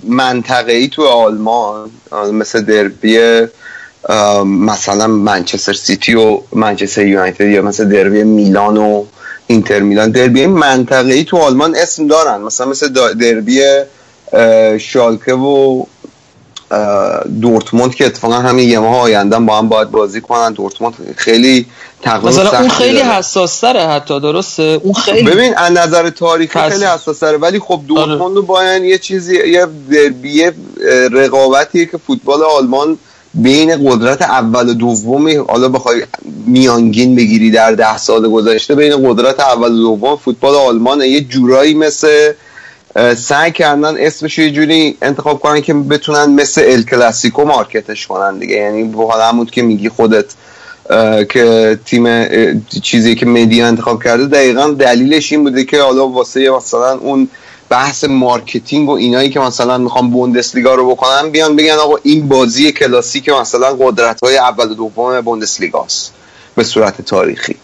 منطقه 0.04 0.72
ای 0.72 0.88
تو 0.88 1.06
آلمان 1.06 1.90
مثل 2.32 2.60
دربی 2.60 3.18
مثلا 4.44 5.06
منچستر 5.06 5.72
سیتی 5.72 6.14
و 6.14 6.40
منچستر 6.52 7.06
یونایتد 7.06 7.46
یا 7.46 7.62
مثل 7.62 7.88
دربی 7.88 8.24
میلان 8.24 8.76
و 8.76 9.04
اینتر 9.46 9.80
میلان. 9.80 10.10
دربی 10.10 10.46
منطقه 10.46 11.12
ای 11.12 11.24
تو 11.24 11.36
آلمان 11.36 11.76
اسم 11.76 12.06
دارن 12.06 12.42
مثلا 12.42 12.66
مثل 12.66 13.14
دربی 13.14 13.60
شالکه 14.78 15.34
و 15.34 15.84
دورتموند 17.40 17.94
که 17.94 18.06
اتفاقا 18.06 18.34
همین 18.34 18.68
یه 18.68 18.78
ماه 18.78 19.00
آینده 19.00 19.38
با 19.38 19.58
هم 19.58 19.68
باید 19.68 19.90
بازی 19.90 20.20
کنن. 20.20 20.52
دورتموند 20.52 20.94
خیلی 21.16 21.66
تقریبا 22.02 22.28
مثلا 22.28 22.58
اون 22.58 22.68
خیلی 22.68 22.98
حساس 23.00 23.64
حتی 23.64 24.20
درسته؟ 24.20 24.80
اون 24.82 24.92
خیلی 24.92 25.22
ببین 25.30 25.54
از 25.56 25.72
نظر 25.72 26.10
تاریخی 26.10 26.58
پس- 26.58 26.72
خیلی 26.72 26.84
حساس 26.84 27.22
ولی 27.22 27.58
خب 27.58 27.80
دورتموند 27.88 28.36
و 28.36 28.42
بایرن 28.42 28.84
یه 28.84 28.98
چیزی 28.98 29.36
یه 29.48 29.66
دربی 29.90 30.50
رقابتیه 31.12 31.86
که 31.86 31.98
فوتبال 32.06 32.42
آلمان 32.42 32.98
بین 33.34 33.90
قدرت 33.90 34.22
اول 34.22 34.68
و 34.68 34.74
دومی 34.74 35.34
حالا 35.34 35.68
بخوای 35.68 36.02
میانگین 36.46 37.16
بگیری 37.16 37.50
در 37.50 37.72
ده 37.72 37.98
سال 37.98 38.28
گذشته 38.28 38.74
بین 38.74 39.10
قدرت 39.10 39.40
اول 39.40 39.72
و 39.72 39.76
دوم 39.96 40.16
فوتبال 40.16 40.54
آلمانه. 40.54 41.08
یه 41.08 41.20
جورایی 41.20 41.74
مثل 41.74 42.32
سعی 43.16 43.52
کردن 43.52 43.94
اسمش 43.98 44.38
یه 44.38 44.50
جوری 44.50 44.96
انتخاب 45.02 45.40
کنن 45.40 45.60
که 45.60 45.74
بتونن 45.74 46.26
مثل 46.30 46.62
ال 46.64 46.82
کلاسیکو 46.82 47.44
market 47.44 47.91
ش 47.91 48.06
کنن 48.06 48.38
دیگه. 48.38 48.56
یعنی 48.56 48.92
حال 48.92 49.20
همون 49.20 49.46
که 49.46 49.62
میگی 49.62 49.88
خودت 49.88 50.24
که 51.28 51.78
تیم 51.84 52.06
چیزی 52.82 53.14
که 53.14 53.26
media 53.26 53.66
انتخاب 53.66 54.02
کرده 54.02 54.26
دقیقا 54.26 54.68
دلیلش 54.68 55.32
این 55.32 55.44
بوده 55.44 55.64
که 55.64 55.82
حالا 55.82 56.08
واسه 56.08 56.50
مثلا 56.50 56.98
اون 56.98 57.28
بحث 57.68 58.04
marketing 58.04 58.88
و 58.88 58.92
اینایی 58.92 59.30
که 59.30 59.40
مثلا 59.40 59.78
می‌خوان 59.78 60.10
بوندسلیگا 60.10 60.74
رو 60.74 60.90
بکنن 60.90 61.30
بیان 61.30 61.56
بگن 61.56 61.74
آقا 61.74 61.96
این 62.02 62.28
بازی 62.28 62.72
کلاسیک 62.72 63.28
مثلا 63.28 63.76
قدرت 63.80 64.24
های 64.24 64.36
اول 64.38 64.70
و 64.70 64.74
دوم 64.74 65.20
بوندسلیگاست 65.20 66.12
به 66.56 66.64
صورت 66.64 67.02
تاریخی. 67.02 67.56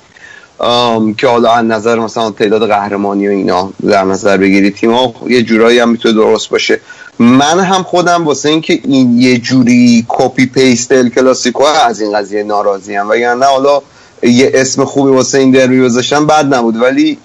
که 1.16 1.26
حالا 1.26 1.52
از 1.52 1.64
نظر 1.64 1.98
مثلا 1.98 2.30
تعداد 2.30 2.68
قهرمانی 2.68 3.28
و 3.28 3.30
اینا 3.30 3.72
در 3.86 4.04
نظر 4.04 4.36
بگیری 4.36 4.70
تیم 4.70 5.14
یه 5.26 5.42
جورایی 5.42 5.78
هم 5.78 5.88
می‌تونه 5.88 6.14
درست 6.14 6.48
باشه. 6.48 6.80
من 7.18 7.60
هم 7.60 7.82
خودم 7.82 8.24
واسه 8.24 8.48
اینکه 8.48 8.80
این 8.84 9.20
یه 9.20 9.38
جوری 9.38 10.04
copy 10.08 10.46
paste 10.46 10.92
ال 10.92 11.08
کلاسیکو 11.08 11.64
از 11.64 12.00
این 12.00 12.18
قضیه 12.18 12.42
ناراضی‌ام 12.42 13.10
وگرنه 13.10 13.46
حالا 13.46 13.82
یه 14.22 14.50
اسم 14.54 14.84
خوبی 14.84 15.10
واسه 15.10 15.38
این 15.38 15.50
دربی 15.50 15.80
گذاشتن 15.80 16.26
بد 16.26 16.54
نبود. 16.54 16.82
ولی 16.82 17.18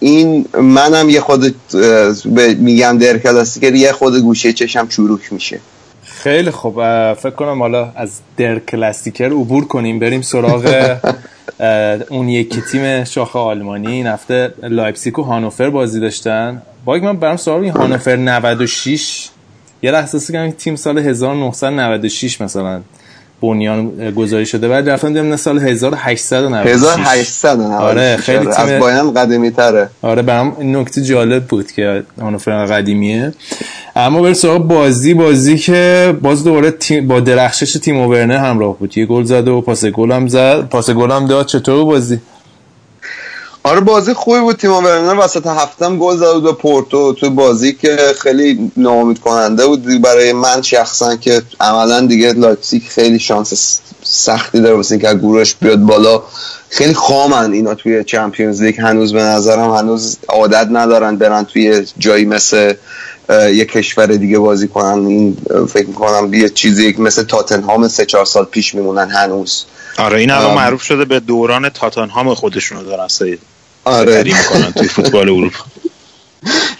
این 0.00 0.44
منم 0.54 1.10
یه 1.10 1.20
خورده 1.20 1.54
میگم 2.58 2.98
Der 2.98 3.18
Klassiker 3.18 3.74
یه 3.74 3.92
خورده 3.92 4.16
گوشه 4.16 4.52
چشم 4.52 4.88
چروک 4.88 5.32
میشه. 5.32 5.60
خیلی 6.22 6.50
خوب. 6.50 6.74
فکر 7.14 7.30
کنم 7.30 7.62
حالا 7.62 7.92
از 7.96 8.20
Der 8.36 8.58
Klassiker 8.58 9.30
عبور 9.30 9.66
کنیم 9.66 9.98
بریم 9.98 10.22
سراغ 10.22 10.96
اون 12.10 12.28
یکی 12.28 12.60
تیم 12.60 13.04
شاخه 13.04 13.38
آلمانی. 13.38 13.92
این 13.92 14.06
هفته 14.06 14.54
لایپزیگ 14.62 15.18
و 15.18 15.22
هانوفر 15.22 15.70
بازی 15.70 16.00
داشتن. 16.00 16.62
باید 16.84 17.02
من 17.02 17.16
برام 17.16 17.36
سوال 17.36 17.62
این 17.62 17.72
هانوفر 17.72 18.16
96 18.16 19.28
یه 19.82 19.90
لحظه 19.90 20.32
که 20.32 20.54
تیم 20.58 20.76
سال 20.76 20.98
1996 20.98 22.40
مثلا 22.40 22.80
بنیان 23.42 24.10
گذاری 24.10 24.46
شده. 24.46 24.68
بعد 24.68 24.90
رفتم 24.90 25.08
دیدم 25.08 25.36
سال 25.36 25.58
1896 25.58 27.44
1800 27.44 27.60
آره 27.60 28.16
خیلی 28.16 28.48
از 28.48 28.56
تیم 28.56 28.78
بایرن 28.78 29.14
قدیمی 29.14 29.50
تره 29.50 29.88
آره 30.02 30.22
برام 30.22 30.56
نکته 30.60 31.02
جالب 31.02 31.44
بود 31.44 31.72
که 31.72 32.02
هانوفر 32.20 32.66
قدیمیه. 32.66 33.32
اما 33.96 34.22
بر 34.22 34.32
سراغ 34.32 34.66
بازی 34.66 35.14
بازی 35.14 35.58
که 35.58 36.14
باز 36.22 36.44
دوباره 36.44 36.70
تیم 36.70 37.08
با 37.08 37.20
درخشش 37.20 37.72
تیمو 37.72 37.96
ورنر 37.96 38.36
همراه 38.36 38.78
بود. 38.78 38.98
یه 38.98 39.06
گل 39.06 39.24
زد 39.24 39.48
و 39.48 39.60
پاس 39.60 39.84
گل 39.84 40.12
هم 40.12 40.28
زد. 40.28 40.68
پاس 40.68 40.90
گل 40.90 41.10
هم 41.10 41.26
داد. 41.26 41.46
چطور 41.46 41.84
بازی؟ 41.84 42.20
آره 43.64 43.80
بازی 43.80 44.12
خوبی 44.12 44.40
بود. 44.40 44.56
تیمو 44.56 44.72
ورنر 44.72 45.24
وسط 45.24 45.46
هفته 45.46 45.81
هم 45.81 45.98
گل 45.98 46.16
زده 46.16 46.32
بود 46.32 46.42
به 46.42 46.52
پورتو 46.52 47.12
تو 47.12 47.30
بازی 47.30 47.72
که 47.72 47.96
خیلی 48.20 48.70
ناامید 48.76 49.18
کننده 49.18 49.66
بود 49.66 50.02
برای 50.02 50.32
من 50.32 50.62
شخصا 50.62 51.16
که 51.16 51.42
عملا 51.60 52.06
دیگه 52.06 52.32
لایپزیگ 52.32 52.82
خیلی 52.82 53.18
شانس 53.18 53.80
سختی 54.02 54.60
داره 54.60 54.74
واسه 54.74 54.94
اینکه 54.94 55.14
گروهش 55.14 55.54
بیاد 55.60 55.78
بالا. 55.78 56.22
خیلی 56.68 56.94
خامن 56.94 57.52
اینا 57.52 57.74
توی 57.74 58.04
Champions 58.04 58.62
League. 58.62 58.80
هنوز 58.80 59.12
به 59.12 59.22
نظرم 59.22 59.70
هنوز 59.70 60.18
عادت 60.28 60.68
ندارن 60.70 61.16
برن 61.16 61.44
توی 61.44 61.86
جایی 61.98 62.24
مثل 62.24 62.74
یه 63.28 63.64
کشور 63.64 64.06
دیگه 64.06 64.38
بازی 64.38 64.68
کنن. 64.68 65.06
این 65.06 65.36
فکر 65.68 65.86
می‌کنم 65.86 66.34
یه 66.34 66.48
چیزی 66.48 66.94
مثل 66.98 67.22
تاتنهام 67.22 67.88
سه 67.88 68.06
چهار 68.06 68.24
سال 68.24 68.44
پیش 68.44 68.74
میمونن 68.74 69.10
هنوز. 69.10 69.64
آره 69.98 70.20
این 70.20 70.30
الان. 70.30 70.54
معروف 70.54 70.82
شده 70.82 71.04
به 71.04 71.20
دوران 71.20 71.68
تاتنهام 71.68 72.34
خودشونو 72.34 72.82
دارن 72.84 73.08
سید 73.08 73.40
آره. 73.84 74.22
می‌کنن 74.22 74.72
توی 74.72 74.88
فوتبال 74.88 75.28
اروپا. 75.28 75.64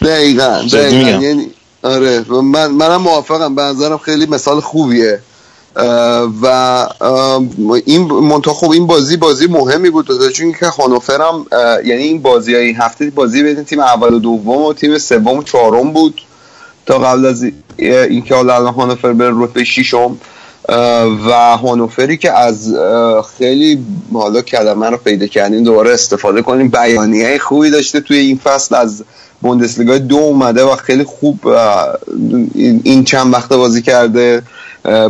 دقیقا 0.03 0.63
دقیقا. 0.73 1.11
یعنی 1.11 1.47
آره. 1.83 2.25
من 2.29 2.71
منم 2.71 2.97
موافقم. 2.97 3.55
به 3.55 3.63
نظرم 3.63 3.99
خیلی 3.99 4.27
مثال 4.27 4.61
خوبیه. 4.61 5.21
و 6.43 6.87
این 7.85 8.03
منتها 8.03 8.55
خب 8.55 8.71
این 8.71 8.87
بازی 8.87 9.17
بازی 9.17 9.47
مهمی 9.47 9.91
بود 9.91 10.33
چون 10.33 10.53
که 10.53 10.67
هانوفرم 10.67 11.47
اه، 11.53 11.87
یعنی 11.87 12.03
این 12.03 12.23
بازی 12.23 12.55
های 12.55 12.73
هفته 12.73 13.11
بازی 13.11 13.43
بین 13.43 13.65
تیم 13.65 13.81
اول 13.81 14.15
و 14.15 14.19
دوم 14.19 14.63
و 14.63 14.73
تیم 14.73 14.99
سوم 14.99 15.39
و 15.39 15.43
چهارم 15.43 15.93
بود. 15.93 16.21
تا 16.87 16.99
قبل 16.99 17.27
از 17.27 17.43
ای- 17.43 17.53
اینکه 17.97 18.35
حالا 18.35 18.55
الان 18.55 18.75
هانوفر 18.75 19.13
به 19.13 19.31
رتبه 19.35 19.65
ششم 19.65 20.17
و 21.29 21.57
هانوفری 21.57 22.17
که 22.17 22.33
از 22.39 22.75
خیلی 23.39 23.85
حالا 24.13 24.43
کلمه 24.43 24.91
رو 24.91 24.97
پیدا 24.97 25.27
کردیم 25.27 25.63
دوباره 25.65 25.93
استفاده 25.93 26.43
کنیم. 26.43 26.69
بیانیه 26.69 27.39
خوبی 27.39 27.71
داشته 27.71 28.01
توی 28.01 28.17
این 28.19 28.37
فصل 28.45 28.75
از 28.75 29.05
بوندسلیگا 29.41 29.99
دو 29.99 30.17
اومده 30.17 30.65
و 30.65 30.77
خیلی 30.77 31.05
خوب 31.05 31.49
این 32.85 33.05
چند 33.05 33.33
وقت 33.35 33.49
بازی 33.53 33.83
کرده 33.83 34.43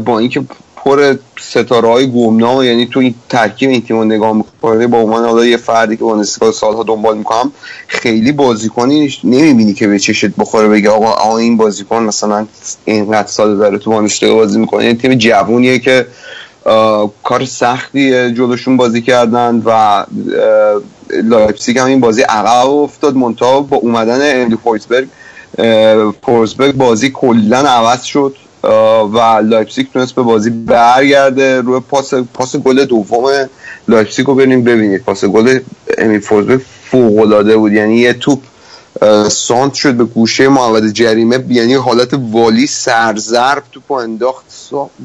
با 0.05 0.19
اینکه 0.19 0.43
پر 0.84 1.16
ستاره 1.40 1.88
های 1.88 2.10
گمنام 2.12 2.62
یعنی 2.62 2.86
تو 2.86 3.00
این 3.00 3.14
ترکیب 3.28 3.70
این 3.70 3.82
تیم 3.82 3.96
رو 3.96 4.04
نگاه 4.04 4.32
می‌کنه 4.32 4.86
با 4.86 4.98
عنوان 4.98 5.24
حالا 5.24 5.44
یه 5.44 5.56
فردی 5.56 5.96
که 5.96 6.04
بوندسلیگا 6.04 6.52
سالها 6.52 6.82
دنبال 6.82 7.18
می‌کنم 7.18 7.52
خیلی 7.88 8.32
بازیکنی 8.32 9.14
نمی‌بینی 9.24 9.72
که 9.74 9.88
به 9.88 9.98
چشت 9.98 10.26
بخوره 10.26 10.68
بگه 10.68 10.90
آقا 10.90 11.10
آقا 11.10 11.38
این 11.38 11.56
بازیکن 11.56 12.02
مثلا 12.02 12.46
اینقدر 12.84 13.28
سال 13.28 13.56
داره 13.59 13.78
تو 13.78 13.90
بوندسلیگا 13.90 14.34
بازی 14.34 14.59
می‌کنه. 14.59 14.84
یه 14.84 14.94
تیم 14.94 15.14
جوونیه 15.14 15.78
که 15.78 16.06
کار 17.22 17.44
سختی 17.44 18.10
جلوشون 18.32 18.76
بازی 18.76 19.02
کردن 19.02 19.62
و 19.64 19.70
اه، 19.70 20.06
لایپزیگ 21.10 21.78
هم 21.78 21.86
این 21.86 22.00
بازی 22.00 22.22
عقب 22.22 22.70
افتاد. 22.70 23.16
منتها 23.16 23.60
با 23.60 23.76
اومدن 23.76 24.40
امیل 24.43 24.56
فورسبرگ 24.64 25.09
فورسبرگ 26.22 26.74
بازی 26.76 27.10
کلا 27.10 27.59
عوض 27.59 28.02
شد. 28.02 28.36
و 29.12 29.40
لایپزیگ 29.44 29.86
تونست 29.93 30.14
به 30.14 30.22
بازی 30.22 30.51
برگرده. 30.51 31.60
روی 31.60 31.80
پاس 31.80 32.14
پاس 32.14 32.56
گل 32.56 32.84
دوم 32.84 33.48
لایپزیگ 33.89 34.26
رو 34.26 34.34
بریم 34.34 34.64
ببینید. 34.64 35.02
پاس 35.02 35.24
گل 35.24 35.59
امیل 35.98 36.18
فورسبرگ 36.18 36.60
فوق 36.90 37.18
العاده 37.18 37.56
بود. 37.56 37.72
یعنی 37.72 37.97
یه 37.97 38.12
توپ 38.12 38.43
سانتر 39.28 39.74
شد 39.74 39.94
به 39.94 40.05
گوشه 40.05 40.48
محوطه 40.48 40.90
جریمه. 40.90 41.44
یعنی 41.48 41.74
حالت 41.74 42.10
والی 42.30 42.66
سرضرب 42.66 43.62
توپ 43.72 43.93
انداخت. 43.93 44.44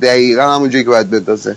دقیقا 0.01 0.41
همونجایی 0.41 0.83
که 0.83 0.89
باید 0.89 1.09
بندازه. 1.09 1.55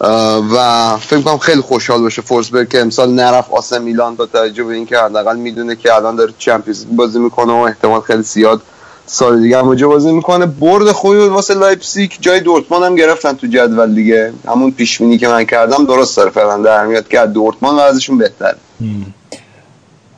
اه، 0.00 0.44
و 0.54 0.96
فکر 0.96 1.20
کنم 1.20 1.38
خیلی 1.38 1.60
خوشحال 1.60 2.00
باشه 2.00 2.22
فورسبرگ 2.22 2.68
که 2.68 2.80
امسال 2.80 3.10
نرفت 3.10 3.50
آث 3.50 3.78
میلان 3.78 4.14
با 4.14 4.26
توجه 4.26 4.64
به 4.64 4.74
اینکه 4.74 4.98
حداقل 4.98 5.36
می‌دونه 5.36 5.76
که 5.76 5.94
الان 5.94 6.16
داره 6.16 6.32
Champions 6.38 6.84
بازی 6.96 7.18
می‌کنه 7.18 7.52
و 7.52 7.56
احتمال 7.56 8.00
خیلی 8.00 8.22
زیاد 8.22 8.62
سال 9.06 9.42
دیگه 9.42 9.58
هم 9.58 9.74
بازی 9.74 10.12
می‌کنه. 10.12 10.46
برد 10.46 10.92
خوبی 10.92 11.16
بود 11.18 11.28
واسه 11.28 11.54
لایپزیگ. 11.54 12.10
جای 12.20 12.40
دورتموند 12.40 12.84
هم 12.84 12.94
گرفتن 12.94 13.32
تو 13.32 13.46
جدول 13.46 13.94
دیگه. 13.94 14.32
همون 14.48 14.70
پیش 14.70 14.98
بینی 14.98 15.18
که 15.18 15.28
من 15.28 15.44
کردم 15.44 15.86
درست 15.86 16.16
داره 16.16 16.30
فعلا 16.30 16.58
در 16.58 16.86
میاد 16.86 17.08
که 17.08 17.20
از 17.20 17.32
دورتموند 17.32 17.78
ازشون 17.78 18.18
بهتر 18.18 18.54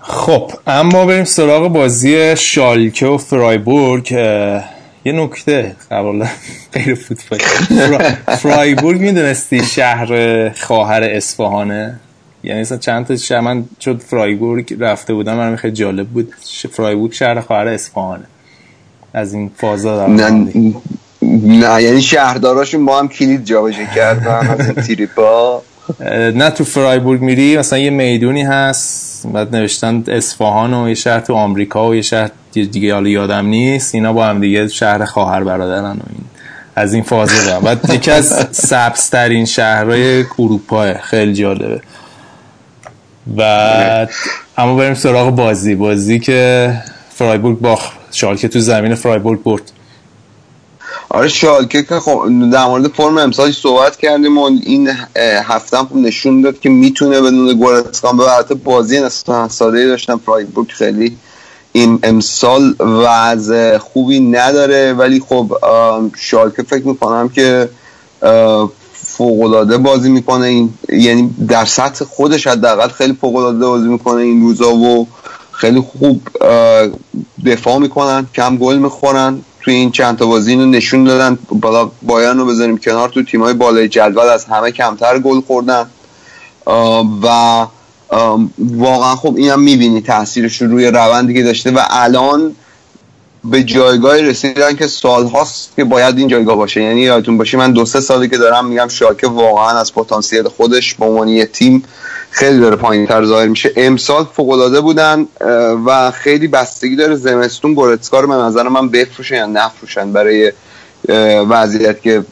خب 0.00 0.52
اما 0.66 1.06
بریم 1.06 1.24
سراغ 1.24 1.68
بازی 1.68 2.36
شالکه 2.36 3.06
و 3.06 3.18
فرایبورگ 3.18 4.12
یه 5.04 5.12
نکته 5.12 5.76
قبل 5.90 6.26
غیر 6.72 6.94
فوتبال. 6.94 7.38
فرا- 7.38 8.30
فرایبورگ 8.36 9.00
می‌دونستی 9.00 9.64
شهر 9.64 10.48
خواهر 10.48 11.02
اصفهانه؟ 11.02 12.00
یعنی 12.44 12.60
مثلا 12.60 12.78
چند 12.78 13.06
تا 13.06 13.16
شهر 13.16 13.40
من 13.40 13.64
شد 13.80 14.00
فرایبورگ 14.00 14.76
رفته 14.80 15.14
بودم 15.14 15.36
من 15.36 15.56
خیلی 15.56 15.74
جالب 15.74 16.06
بود. 16.06 16.32
فرایبورگ 16.72 17.12
شهر 17.12 17.40
خواهر 17.40 17.68
اصفهانه. 17.68 18.24
از 19.16 19.34
این 19.34 19.50
فازا 19.56 20.06
نه 20.06 20.52
نه 21.22 21.82
یعنی 21.82 22.02
شهرداراشون 22.02 22.86
با 22.86 22.98
هم 22.98 23.08
کلید 23.08 23.44
جابجا 23.44 23.84
کردن 23.94 24.48
از 24.48 24.60
این 24.60 24.74
تریپا. 24.74 25.62
نه 26.34 26.50
تو 26.50 26.64
فرایبورگ 26.64 27.20
میری 27.20 27.58
مثلا 27.58 27.78
یه 27.78 27.90
می‌دونی 27.90 28.42
هست 28.42 29.26
بعد 29.26 29.56
نوشتن 29.56 30.04
اصفهان 30.08 30.74
و 30.74 30.88
یه 30.88 30.94
شهر 30.94 31.20
تو 31.20 31.34
آمریکا 31.34 31.88
و 31.88 31.94
یه 31.94 32.02
شهر 32.02 32.30
دیگه 32.52 32.94
حالا 32.94 33.08
یادم 33.08 33.46
نیست 33.46 33.94
اینا 33.94 34.12
با 34.12 34.26
هم 34.26 34.40
دیگه 34.40 34.68
شهر 34.68 35.04
خواهر 35.04 35.44
برادرن 35.44 35.84
و 35.84 36.02
این. 36.10 36.24
از 36.76 36.94
این 36.94 37.02
فازه 37.02 37.44
دارم 37.44 37.62
بعد 37.62 37.90
یکی 37.90 38.10
از 38.10 38.46
سبزترین 38.52 39.44
شهرهای 39.44 40.24
اروپا 40.38 40.94
خیلی 41.02 41.34
جالبه. 41.34 41.80
بعد 43.26 44.10
اما 44.58 44.76
بریم 44.76 44.94
سراغ 44.94 45.30
بازی. 45.30 45.74
بازی 45.74 46.18
که 46.18 46.72
فرایبورگ 47.14 47.58
باخت. 47.58 48.05
شالکه 48.16 48.48
تو 48.48 48.60
زمین 48.60 48.94
فرایبورگ 48.94 49.42
برد. 49.42 49.72
آره 51.08 51.28
شالکه 51.28 51.82
که 51.82 52.00
خب 52.00 52.50
در 52.52 52.66
مورد 52.66 52.88
فرم 52.88 53.18
امسال 53.18 53.52
صحبت 53.52 53.96
کردیم 53.96 54.38
و 54.38 54.50
این 54.66 54.90
هفته 55.44 55.78
هم 55.78 55.88
نشون 55.94 56.42
داد 56.42 56.60
که 56.60 56.68
می‌تونه 56.68 57.20
بدون 57.20 57.52
گورتسکان 57.52 58.16
به 58.16 58.34
البته 58.36 58.54
بازی 58.54 59.00
نسبتا 59.00 59.48
ساده 59.48 59.86
داشتن. 59.86 60.16
فرایبورگ 60.16 60.68
خیلی 60.68 61.16
این 61.72 61.98
امسال 62.02 62.74
وضع 62.80 63.78
خوبی 63.78 64.20
نداره 64.20 64.92
ولی 64.92 65.20
خب 65.28 65.52
شالکه 66.18 66.62
فکر 66.62 66.86
می‌کنم 66.86 67.28
که 67.28 67.68
فوقالعاده 68.92 69.78
بازی 69.78 70.10
می‌کنه. 70.10 70.46
این 70.46 70.74
یعنی 70.88 71.34
در 71.48 71.64
سطح 71.64 72.04
خودش 72.04 72.46
حداقل 72.46 72.88
خیلی 72.88 73.18
فوقالعاده 73.20 73.66
بازی 73.66 73.88
می‌کنه 73.88 74.22
این 74.22 74.40
روزا 74.40 74.74
و 74.74 75.06
خیلی 75.56 75.80
خوب 75.80 76.28
دفاع 77.46 77.78
می‌کنن 77.78 78.26
کم 78.34 78.56
گل 78.56 78.78
می‌خورن 78.78 79.40
توی 79.60 79.74
این 79.74 79.90
چند 79.90 80.18
تا 80.18 80.26
بازی 80.26 80.50
اینو 80.50 80.66
نشون 80.66 81.04
دادن. 81.04 81.38
بالا 81.48 81.90
بایان 82.02 82.38
رو 82.38 82.46
بذاریم 82.46 82.78
کنار 82.78 83.08
تو 83.08 83.22
تیمای 83.22 83.54
بالای 83.54 83.88
جدول 83.88 84.28
از 84.28 84.44
همه 84.44 84.70
کمتر 84.70 85.18
گل 85.18 85.40
خوردن. 85.40 85.86
و 87.22 87.66
واقعا 88.58 89.16
خب 89.16 89.34
اینم 89.36 89.60
می‌بینی 89.60 90.00
تاثیرش 90.00 90.62
رو 90.62 90.68
روی 90.68 90.86
روندی 90.86 91.34
که 91.34 91.42
داشته 91.42 91.70
و 91.70 91.80
الان 91.90 92.56
به 93.50 93.62
جایگاهی 93.62 94.22
رسیدن 94.22 94.76
که 94.76 94.86
سال 94.86 95.26
هاست 95.26 95.68
که 95.76 95.84
باید 95.84 96.18
این 96.18 96.28
جایگاه 96.28 96.56
باشه. 96.56 96.82
یعنی 96.82 97.00
یادتون 97.00 97.38
باشه 97.38 97.58
من 97.58 97.72
دو 97.72 97.84
سه 97.84 98.00
سالی 98.00 98.28
که 98.28 98.38
دارم 98.38 98.66
میگم 98.66 98.88
شاکه 98.88 99.26
واقعا 99.26 99.78
از 99.80 99.94
پتانسیل 99.94 100.48
خودش 100.48 100.94
به 100.94 101.04
عنوان 101.04 101.28
یه 101.28 101.46
تیم 101.46 101.84
خیلی 102.30 102.60
داره 102.60 102.76
پایین 102.76 103.06
تر 103.06 103.24
ظاهر 103.24 103.46
میشه. 103.46 103.72
امسال 103.76 104.26
فوق 104.36 104.50
العاده 104.50 104.80
بودن 104.80 105.26
و 105.86 106.10
خیلی 106.10 106.48
بستگی 106.48 106.96
داره 106.96 107.16
زمستون 107.16 107.74
گورتسکا 107.74 108.20
رو 108.20 108.28
به 108.28 108.34
نظر 108.34 108.68
من 108.68 108.88
بفروشن 108.88 109.34
یا 109.34 109.46
نفروشن 109.46 110.12
برای 110.12 110.52
وضعیت 111.48 112.02
که 112.02 112.24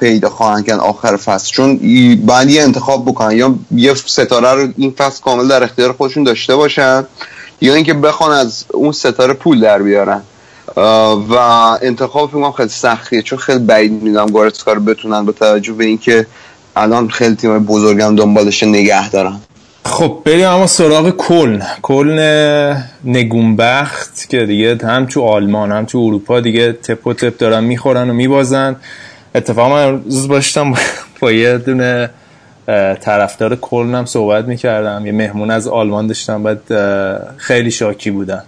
پیدا 0.00 0.30
خواهند 0.30 0.66
کردن 0.66 0.80
آخر 0.80 1.16
فصل. 1.16 1.50
چون 1.52 1.78
ای- 1.82 2.16
باید 2.16 2.50
یه 2.50 2.62
انتخاب 2.62 3.04
بکنن 3.04 3.36
یا 3.36 3.54
یه 3.76 3.94
ستاره 3.94 4.52
رو 4.62 4.68
این 4.76 4.90
فصل 4.90 5.22
کامل 5.22 5.48
در 5.48 5.62
اختیار 5.64 5.92
خودشون 5.92 6.24
داشته 6.24 6.56
باشن 6.56 7.06
یا 7.60 7.74
اینکه 7.74 7.94
بخوان 7.94 8.30
از 8.32 8.64
اون 8.72 8.92
ستاره 8.92 9.34
پول 9.34 9.60
در 9.60 9.82
بیارن. 9.82 10.22
و 10.76 11.34
انتخاب 11.82 12.30
فکر 12.30 12.50
خیلی 12.50 12.68
سختیه 12.68 13.22
چون 13.22 13.38
خیلی 13.38 13.58
بعید 13.58 13.92
می‌دونم 13.92 14.26
گورتسکا 14.26 14.72
رو 14.72 14.80
بتونن 14.80 15.24
با 15.24 15.32
توجه 15.32 15.72
به 15.72 15.84
اینکه 15.84 16.26
الان 16.76 17.08
خیلی 17.08 17.34
تیم 17.34 17.58
بزرگم 17.58 18.16
دنبالش 18.16 18.62
نگه 18.62 19.10
دارن. 19.10 19.36
خب 19.84 20.18
بریم 20.24 20.46
اما 20.46 20.66
سراغ 20.66 21.10
کلن. 21.10 21.66
کلن 21.82 22.84
نگونبخت 23.04 24.28
که 24.28 24.46
دیگه 24.46 24.78
هم 24.82 25.06
تو 25.06 25.22
آلمان 25.22 25.72
هم 25.72 25.84
تو 25.84 25.98
اروپا 25.98 26.40
دیگه 26.40 26.72
تپ 26.72 27.06
و 27.06 27.14
تپ 27.14 27.38
دارن 27.38 27.64
می‌خورن 27.64 28.10
و 28.10 28.12
میبازن. 28.12 28.76
اتفاقا 29.34 29.68
من 29.68 29.84
امروز 29.84 30.28
باشتم 30.28 30.74
با 31.20 31.32
یه 31.32 31.58
دونه 31.58 32.10
طرفدار 33.00 33.56
کلن 33.56 33.94
هم 33.94 34.04
صحبت 34.04 34.44
می‌کردم. 34.44 35.06
یه 35.06 35.12
مهمون 35.12 35.50
از 35.50 35.68
آلمان 35.68 36.06
داشتم 36.06 36.42
بعد 36.42 36.60
خیلی 37.36 37.70
شاکی 37.70 38.10
بودن. 38.10 38.42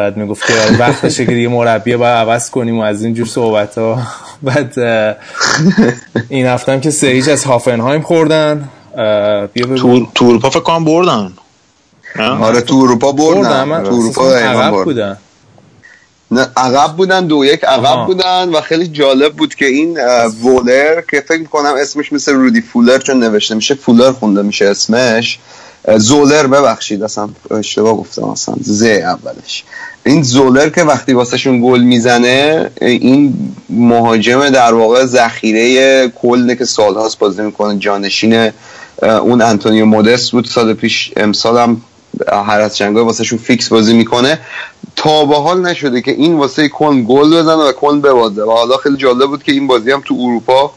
بعد 0.00 0.16
می‌گفت 0.16 0.46
که 0.46 0.52
آره 0.52 0.78
وقتشه 0.78 1.26
که 1.26 1.32
دیگه 1.32 1.48
مربی 1.48 1.96
باید 1.96 2.16
عوض 2.16 2.50
کنیم 2.50 2.78
و 2.78 2.82
از 2.82 3.04
اینجور 3.04 3.26
صحبت 3.26 3.78
ها 3.78 3.98
بعد 4.42 4.78
این 6.28 6.46
هفته 6.46 6.80
که 6.80 6.90
سه 6.90 7.06
هیچ 7.06 7.28
از 7.28 7.44
هافنهایم 7.44 8.02
خوردن. 8.02 8.68
بیا 9.52 9.66
تو 9.76 10.06
تو 10.14 10.24
اروپا 10.24 10.50
فکر 10.50 10.60
کنم 10.60 10.84
بردن؟ 10.84 11.32
آره 12.18 12.60
تو 12.60 12.76
اروپا 12.76 13.12
بردن. 13.12 13.82
تو 13.82 13.94
اروپا 13.94 14.34
عقب 14.34 14.70
بردن. 14.70 14.84
بودن. 14.84 15.16
نه 16.30 16.48
عقب 16.56 16.96
بودن 16.96 17.26
دو 17.26 17.44
یک 17.44 17.64
عقب 17.64 17.84
آها. 17.84 18.06
بودن 18.06 18.48
و 18.48 18.60
خیلی 18.60 18.88
جالب 18.88 19.32
بود 19.32 19.54
که 19.54 19.66
این 19.66 19.98
وولر 20.42 21.00
که 21.10 21.20
فکر 21.20 21.40
می‌کنم 21.40 21.74
اسمش 21.80 22.12
مثل 22.12 22.32
رودی 22.32 22.60
فولر 22.60 22.98
چون 22.98 23.24
نوشته 23.24 23.54
میشه 23.54 23.74
فولر 23.74 24.12
خونده 24.12 24.42
میشه 24.42 24.64
اسمش. 24.64 25.38
زولر 25.96 26.46
ببخشید 26.46 27.02
اصلا 27.02 27.28
اشتباه 27.50 27.96
گفتم 27.96 28.24
اصلا 28.24 28.54
ز 28.60 28.82
اولش. 28.82 29.64
این 30.06 30.22
زولر 30.22 30.68
که 30.68 30.82
وقتی 30.82 31.12
واسهشون 31.12 31.60
گل 31.60 31.80
می‌زنه 31.80 32.70
این 32.80 33.34
مهاجم 33.68 34.48
در 34.48 34.74
واقع 34.74 35.04
ذخیره 35.04 36.08
کلنه 36.08 36.56
که 36.56 36.64
سالهاست 36.64 37.18
بازی 37.18 37.42
می‌کنه 37.42 37.78
جانشین 37.78 38.50
اون 39.02 39.42
انتونیو 39.42 39.84
مودست 39.84 40.32
بود. 40.32 40.44
سال 40.44 40.74
پیش 40.74 41.12
امسال 41.16 41.58
هم 41.58 41.82
هر 42.28 42.60
از 42.60 42.76
جنگای 42.76 43.04
واسهشون 43.04 43.38
فیکس 43.38 43.68
بازی 43.68 43.94
می‌کنه. 43.94 44.38
تا 44.96 45.24
به 45.24 45.36
حال 45.36 45.60
نشده 45.60 46.02
که 46.02 46.10
این 46.10 46.34
واسه 46.34 46.68
کن 46.68 47.04
گل 47.08 47.40
بزنه 47.40 47.68
و 47.68 47.72
کن 47.72 48.00
ببازه. 48.00 48.42
و 48.42 48.50
حالا 48.50 48.76
خیلی 48.76 48.96
جالب 48.96 49.26
بود 49.26 49.42
که 49.42 49.52
این 49.52 49.66
بازی 49.66 49.90
هم 49.90 50.02
تو 50.04 50.14
اروپا 50.14 50.72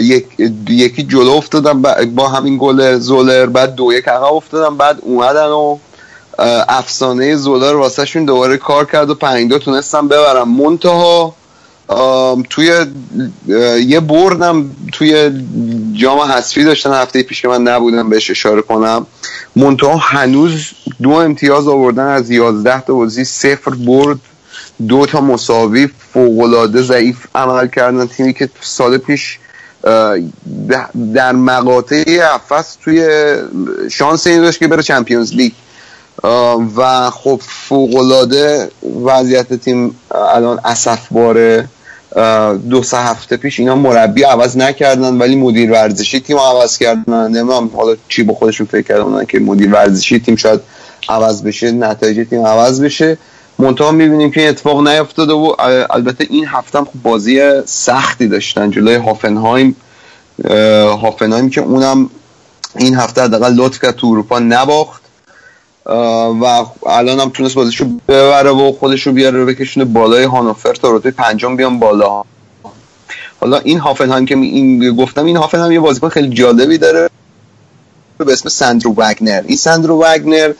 یک 0.00 0.26
یکی 0.68 1.02
جلو 1.02 1.30
افتادن 1.30 1.82
با- 2.14 2.28
همین 2.28 2.56
گل 2.60 2.98
زولر 2.98 3.46
بعد 3.46 3.74
دو 3.74 3.92
یک 3.92 4.08
عقب 4.08 4.32
افتادن 4.34 4.76
بعد 4.76 4.98
اومدن 5.02 5.46
و 5.48 5.78
افسانه 6.68 7.36
زولر 7.36 7.74
واسه 7.76 8.04
شون 8.04 8.24
دوباره 8.24 8.56
کار 8.56 8.84
کرد 8.84 9.10
و 9.10 9.14
پنج 9.14 9.48
دو 9.50 9.58
تونستن 9.58 10.08
ببرن 10.08 10.42
منتها 10.42 11.34
توی 12.50 12.86
یه 13.86 14.00
بردم 14.00 14.70
توی 14.92 15.30
جام 15.92 16.18
حذفی 16.18 16.64
داشتن 16.64 16.92
هفته 16.94 17.22
پیش 17.22 17.42
که 17.42 17.48
من 17.48 17.62
نبودم 17.62 18.08
بهش 18.10 18.30
اشاره 18.30 18.62
کنم. 18.62 19.06
منتها 19.56 19.96
هنوز 19.96 20.66
دو 21.02 21.10
امتیاز 21.10 21.68
آوردن 21.68 22.06
از 22.06 22.30
11 22.30 22.80
تا 22.80 22.94
بازی 22.94 23.24
صفر 23.24 23.70
برد. 23.70 24.18
دو 24.88 25.06
تا 25.06 25.20
مساوی 25.20 25.88
فوقالعاده 26.12 26.82
ضعیف 26.82 27.26
عمل 27.34 27.68
کردن. 27.68 28.06
تیمی 28.06 28.32
که 28.34 28.48
سال 28.60 28.98
پیش 28.98 29.38
در 31.14 31.32
مقاطع 31.32 32.04
افس 32.34 32.76
توی 32.84 33.08
شانس 33.90 34.26
این 34.26 34.40
داشت 34.40 34.58
که 34.58 34.68
بره 34.68 34.82
چمپیونز 34.82 35.32
لیگ. 35.34 35.52
و 36.76 37.10
خب 37.10 37.40
فوقالعاده 37.44 38.70
وضعیت 39.04 39.54
تیم 39.54 39.96
الان 40.34 40.60
اسف 40.64 41.08
باره 41.10 41.68
دو 42.70 42.82
سه 42.82 42.96
هفته 42.96 43.36
پیش 43.36 43.60
اینا 43.60 43.76
مربی 43.76 44.22
عوض 44.22 44.56
نکردن 44.56 45.18
ولی 45.18 45.36
مدیر 45.36 45.72
ورزشی 45.72 46.20
تیم 46.20 46.36
عوض 46.38 46.78
کردن. 46.78 47.28
نمی‌دونم 47.28 47.70
حالا 47.76 47.96
چی 48.08 48.22
با 48.22 48.34
خودشون 48.34 48.66
فکر 48.66 48.82
کردن 48.82 49.24
که 49.24 49.38
مدیر 49.38 49.72
ورزشی 49.72 50.20
تیم 50.20 50.36
شاید 50.36 50.60
عوض 51.08 51.42
بشه 51.42 51.72
نتایج 51.72 52.28
تیم 52.28 52.46
عوض 52.46 52.80
بشه. 52.80 53.18
منتها 53.58 53.92
می‌بینیم 53.92 54.30
که 54.30 54.40
این 54.40 54.48
اتفاق 54.48 54.88
نیفتاده 54.88 55.32
و 55.32 55.54
البته 55.90 56.26
این 56.30 56.46
هفته 56.46 56.78
هم 56.78 56.84
خب 56.84 57.02
بازی 57.02 57.62
سختی 57.64 58.28
داشتن 58.28 58.70
جلوی 58.70 58.94
هافنهایم. 58.94 59.76
هافنهایم 61.02 61.50
که 61.50 61.60
اونم 61.60 62.10
این 62.76 62.94
هفته 62.94 63.22
حداقل 63.22 63.54
لطف 63.54 63.82
کرد 63.82 63.96
تو 63.96 64.06
اروپا 64.06 64.38
نباخت. 64.38 65.02
و 66.40 66.64
الان 66.86 67.20
هم 67.20 67.30
تونست 67.30 67.54
بازیشو 67.54 67.84
ببره 68.08 68.50
و 68.50 68.72
خودشو 68.72 69.12
بیاره 69.12 69.44
بکشونه 69.44 69.84
بالای 69.84 70.24
هانوفر 70.24 70.74
تا 70.74 70.96
رتبه 70.96 71.10
پنجم 71.10 71.56
بیان 71.56 71.78
بالا. 71.78 72.24
حالا 73.40 73.58
این 73.58 73.78
هافنهایم 73.78 74.26
که 74.26 74.34
این 74.34 74.96
گفتم 74.96 75.24
این 75.24 75.36
هافنهایم 75.36 75.72
یه 75.72 75.80
بازیکن 75.80 76.08
خیلی 76.08 76.28
جالبی 76.28 76.78
داره 76.78 77.10
به 78.18 78.32
اسم 78.32 78.48
ساندرو 78.48 78.94
وگنر 78.96 79.42
این 79.46 79.56
ساندرو 79.56 80.04
وگنر 80.04 80.52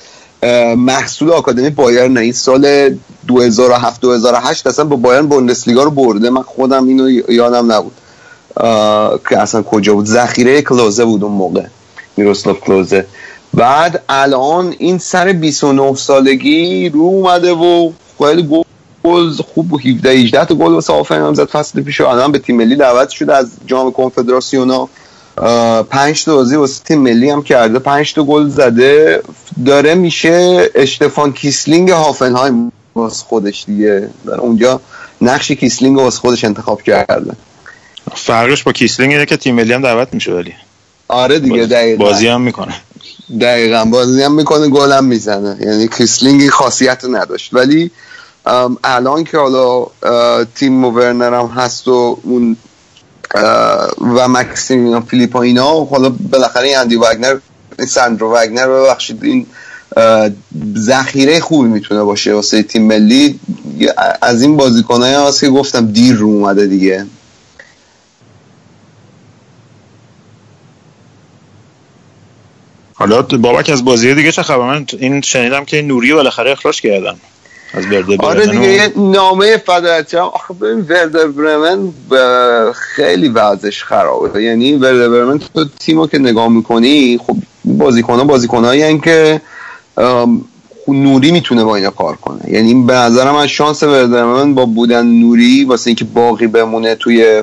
محصول 0.77 1.31
آکادمی 1.31 1.71
بایرن 1.71 2.19
این 2.19 2.33
سال 2.33 2.95
2007 3.27 4.01
2008 4.01 4.67
اصلا 4.67 4.85
با 4.85 4.97
بایرن 4.97 5.27
بوندسلیگا 5.27 5.83
رو 5.83 5.91
برده. 5.91 6.31
من 6.31 6.43
خودم 6.43 6.87
اینو 6.87 7.11
یادم 7.11 7.73
نبود. 7.73 7.93
که 9.29 9.39
اصلا 9.39 9.63
کجا 9.63 9.95
بود؟ 9.95 10.07
ذخیره 10.07 10.63
کلوزه 10.63 11.05
بود 11.05 11.25
اون 11.25 11.33
موقع. 11.33 11.65
میروسلاف 12.17 12.61
کلوزه. 12.61 13.07
بعد 13.55 14.03
الان 14.09 14.75
این 14.79 14.99
سر 14.99 15.33
29 15.33 15.95
سالگی 15.95 16.89
رو 16.89 17.01
اومده 17.01 17.53
و 17.53 17.91
خیلی 18.19 18.65
گل 19.05 19.33
خوب 19.55 19.73
و 19.73 19.79
17 19.79 20.11
18 20.11 20.45
تا 20.45 20.55
گل 20.55 20.73
واسه 20.73 20.93
هافنهایم 20.93 21.35
زد. 21.35 21.45
فصل 21.45 21.83
پیش 21.83 22.01
و 22.01 22.07
الان 22.07 22.33
به 22.33 22.39
تیم 22.39 22.57
ملی 22.57 22.77
دعوت 22.77 23.09
شده 23.09 23.35
از 23.35 23.51
جام 23.67 23.93
کنفدراسیونا 23.93 24.89
پنج 25.91 26.25
تا 26.25 26.35
بازی 26.35 26.57
واسه 26.57 26.85
تیم 26.85 27.01
ملی 27.01 27.31
هم 27.31 27.43
کرده. 27.43 27.79
پنج 27.79 28.15
تا 28.15 28.23
گل 28.23 28.49
زده. 28.49 29.23
داره 29.67 29.95
میشه 29.95 30.71
اشتفان 30.75 31.33
کیسلینگ 31.33 31.91
هافنهایم 31.91 32.73
واسه 32.95 33.25
خودش 33.25 33.65
دیگه. 33.65 34.11
داره 34.27 34.41
اونجا 34.41 34.81
نقش 35.21 35.53
کیسلینگ 35.53 35.97
واسه 35.97 36.21
خودش 36.21 36.45
انتخاب 36.45 36.83
کرده. 36.83 37.33
فرقش 38.15 38.63
با 38.63 38.73
کیسلینگ 38.73 39.13
اینه 39.13 39.27
که 39.27 39.37
تیم 39.37 39.55
ملی 39.55 39.73
هم 39.73 39.83
دعوت 39.83 40.09
میشه 40.15 40.33
ولی. 40.33 40.55
آره 41.09 41.39
دیگه 41.39 41.67
دقیقا. 41.67 42.05
بازی 42.05 42.29
هم 42.29 42.41
می‌کنه. 42.41 42.75
دقیقا. 43.41 43.85
بازی 43.85 44.23
هم 44.23 44.35
می‌کنه 44.35 44.69
گل 44.69 44.93
هم 44.93 45.05
می‌زنه. 45.05 45.57
یعنی 45.61 45.89
کیسلینگ 45.89 46.41
این 46.41 46.51
خاصیت 46.51 47.05
رو 47.05 47.17
نداشت. 47.17 47.55
ولی 47.55 47.91
الان 48.85 49.25
که 49.25 49.39
حالا 49.39 49.87
تیمو 50.55 50.85
ورنر 50.85 51.35
هم 51.35 51.47
هست 51.47 51.89
و 51.89 52.19
اون 52.23 52.57
و 54.01 54.29
مکسیمیلیان 54.29 55.03
فیلیپا 55.03 55.43
اینا. 55.43 55.85
حالا 55.85 56.09
بالاخره 56.09 56.77
اندی 56.77 56.97
وگنر 56.97 57.39
این 57.79 57.87
ساندرو 57.87 58.33
وگنر 58.33 58.69
ببخشید 58.69 59.25
این 59.25 59.47
ذخیره 60.77 61.41
خوبی 61.41 61.69
می‌تونه 61.69 62.03
باشه 62.03 62.35
واسه 62.35 62.63
تیم 62.63 62.83
ملی. 62.83 63.41
از 64.23 64.43
این 64.43 64.57
بازیکنایی 64.57 65.15
هست 65.15 65.41
که 65.41 65.49
گفتم 65.49 65.93
دیر 65.93 66.17
رو 66.17 66.27
اومده 66.27 66.67
دیگه. 66.67 67.07
حالا 72.95 73.23
بابک 73.23 73.71
از 73.71 73.85
بازی 73.85 74.15
دیگه 74.15 74.33
چه 74.33 74.43
خبر؟ 74.43 74.67
من 74.67 74.87
این 74.99 75.21
شنیدم 75.21 75.65
که 75.65 75.83
نوری 75.83 76.13
بالاخره 76.13 76.51
اخراج 76.51 76.81
کردن. 76.81 77.17
از 77.75 77.87
برده 77.87 78.17
آره 78.19 78.47
دیگه 78.47 78.73
یه 78.73 78.93
نامه 78.97 79.57
فدرچه 79.57 80.19
آخه 80.19 80.55
ببین 80.55 80.81
وردر 80.81 81.27
برمن 81.27 81.93
خیلی 82.73 83.29
وضعش 83.29 83.85
خرابه. 83.85 84.43
یعنی 84.43 84.73
وردر 84.73 85.09
برمن 85.09 85.39
تو 85.39 85.65
تیمو 85.79 86.07
که 86.07 86.19
نگاه 86.19 86.49
می‌کنی 86.49 87.21
خب 87.27 87.37
بازیکن 87.65 88.19
ها 88.19 88.25
بازیکن 88.25 88.65
هایی 88.65 88.99
که 88.99 89.41
نوری 90.89 91.31
می‌تونه 91.31 91.65
با 91.65 91.77
اینا 91.77 91.91
کار 91.91 92.17
کنه. 92.17 92.41
یعنی 92.53 92.75
به 92.75 92.95
نظرم 92.95 93.35
از 93.35 93.49
شانس 93.49 93.83
وردر 93.83 94.07
برمن 94.07 94.55
با 94.55 94.67
بودن 94.67 95.07
نوری 95.07 95.65
واسه 95.65 95.89
اینکه 95.89 96.05
باقی 96.05 96.47
بمونه 96.47 96.95
توی 96.95 97.43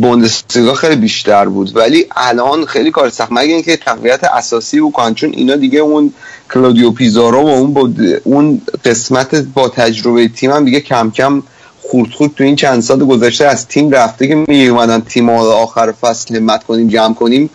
بوندسلیگا 0.00 0.74
خیلی 0.74 0.96
بیشتر 0.96 1.44
بود. 1.44 1.76
ولی 1.76 2.06
الان 2.16 2.64
خیلی 2.64 2.90
کار 2.90 3.10
سخت. 3.10 3.28
مگه 3.32 3.54
اینکه 3.54 3.76
تقویت 3.76 4.24
اساسی 4.24 4.80
بکنن 4.80 5.14
چون 5.14 5.30
اینا 5.32 5.56
دیگه 5.56 5.78
اون 5.78 6.12
کلودیو 6.54 6.90
پیزارو 6.90 7.42
و 7.42 7.48
اون 7.48 7.72
با 7.72 7.90
اون 8.24 8.62
قسمت 8.84 9.34
با 9.34 9.68
تجربه 9.68 10.28
تیم 10.28 10.50
هم 10.50 10.64
دیگه 10.64 10.80
کم 10.80 11.10
کم 11.10 11.42
خورد 11.82 12.10
خورد 12.10 12.34
تو 12.34 12.44
این 12.44 12.56
چند 12.56 12.82
سال 12.82 13.04
گذشته 13.04 13.44
از 13.46 13.68
تیم 13.68 13.90
رفته 13.90 14.28
که 14.28 14.34
می 14.48 14.68
اومدن 14.68 15.00
تیم 15.00 15.28
آخر 15.30 15.92
فصل 15.92 16.38
مت 16.38 16.64
کنیم 16.64 16.88
جمع 16.88 17.14
کنیم. 17.14 17.50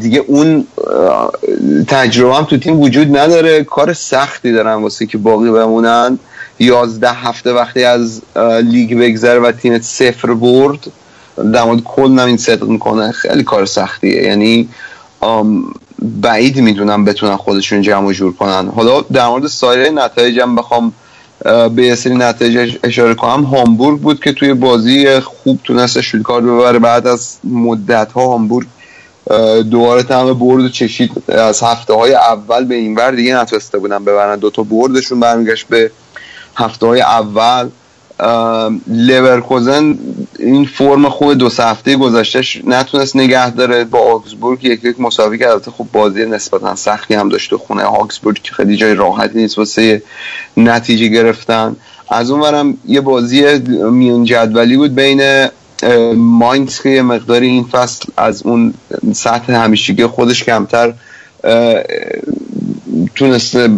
دیگه 0.00 0.24
اون 0.26 0.66
تجربه 1.88 2.34
هم 2.34 2.44
تو 2.44 2.56
تیم 2.58 2.80
وجود 2.80 3.16
نداره. 3.16 3.64
کار 3.64 3.92
سختی 3.92 4.52
دارن 4.52 4.74
واسه 4.74 5.06
که 5.06 5.18
باقی 5.18 5.50
بمونن. 5.50 6.18
یازده 6.60 7.12
هفته 7.12 7.52
وقتی 7.52 7.84
از 7.84 8.22
لیگ 8.62 8.98
بگذره 8.98 9.38
و 9.38 9.52
تیم 9.52 9.80
صفر 9.80 10.34
برد 10.34 10.86
در 11.52 11.64
مورد 11.64 11.82
کل 11.84 12.18
هم 12.18 12.26
این 12.26 12.36
صدق 12.36 12.64
می‌کنه. 12.64 13.12
خیلی 13.12 13.42
کار 13.42 13.66
سختیه. 13.66 14.22
یعنی 14.22 14.68
بعید 16.02 16.56
می‌دونم 16.56 17.04
بتونن 17.04 17.36
خودشون 17.36 17.82
جمع 17.82 18.06
و 18.06 18.12
جور 18.12 18.32
کنن. 18.32 18.68
حالا 18.68 19.00
در 19.00 19.26
مورد 19.26 19.46
سایر 19.46 19.90
نتایج 19.90 20.40
هم 20.40 20.56
بخوام 20.56 20.92
به 21.74 21.82
یه 21.82 21.94
سری 21.94 22.14
نتایج 22.14 22.78
اشاره 22.84 23.14
کنم. 23.14 23.44
هامبورگ 23.44 24.00
بود 24.00 24.20
که 24.20 24.32
توی 24.32 24.54
بازی 24.54 25.20
خوب 25.20 25.60
تونست 25.64 26.00
شوتکار 26.00 26.40
ببره. 26.40 26.78
بعد 26.78 27.06
از 27.06 27.36
مدت 27.44 28.12
ها 28.12 28.26
هامبورگ 28.26 28.66
دوباره 29.70 30.02
تمام 30.02 30.38
برد 30.38 30.64
و 30.64 30.68
چشید. 30.68 31.10
از 31.28 31.62
هفته 31.62 31.94
های 31.94 32.14
اول 32.14 32.64
به 32.64 32.74
این 32.74 32.94
ور 32.94 33.10
دیگه 33.10 33.36
نتونسته 33.36 33.78
بودن 33.78 34.04
ببرن. 34.04 34.38
دوتا 34.38 34.62
بردشون 34.62 35.20
برمیگشت 35.20 35.66
به 35.68 35.90
هفته 36.60 36.86
های 36.86 37.00
اول 37.00 37.68
اه، 38.20 38.70
لورکوزن 38.86 39.98
این 40.38 40.64
فرم 40.64 41.08
خوب 41.08 41.34
دو 41.34 41.48
هفته 41.58 41.96
گذشتهش 41.96 42.60
نتونست 42.64 43.16
نگه 43.16 43.50
داره. 43.50 43.84
با 43.84 43.98
آگزبورگ 43.98 44.64
یک 44.64 44.84
یک 44.84 45.00
مساوی 45.00 45.38
کرد. 45.38 45.50
البته 45.50 45.70
خب 45.70 45.86
بازی 45.92 46.26
نسبتا 46.26 46.76
سختی 46.76 47.14
هم 47.14 47.28
داشته 47.28 47.56
خونه. 47.56 47.82
آگزبورگ 47.82 48.42
که 48.42 48.52
خیلی 48.52 48.76
جای 48.76 48.94
راحتی 48.94 49.38
نیست 49.38 49.58
واسه 49.58 50.02
نتیجه 50.56 51.08
گرفتن. 51.08 51.76
از 52.08 52.30
اون 52.30 52.40
ورم 52.40 52.78
یه 52.86 53.00
بازی 53.00 53.58
میون 53.90 54.24
جدولی 54.24 54.76
بود 54.76 54.94
بین 54.94 55.48
ماینز 56.16 56.80
که 56.80 56.88
یه 56.88 57.02
مقداری 57.02 57.46
این 57.46 57.64
فصل 57.64 58.08
از 58.16 58.42
اون 58.42 58.74
سطح 59.12 59.52
همیشگی 59.52 60.06
خودش 60.06 60.44
کمتر 60.44 60.94
تونسته 63.14 63.68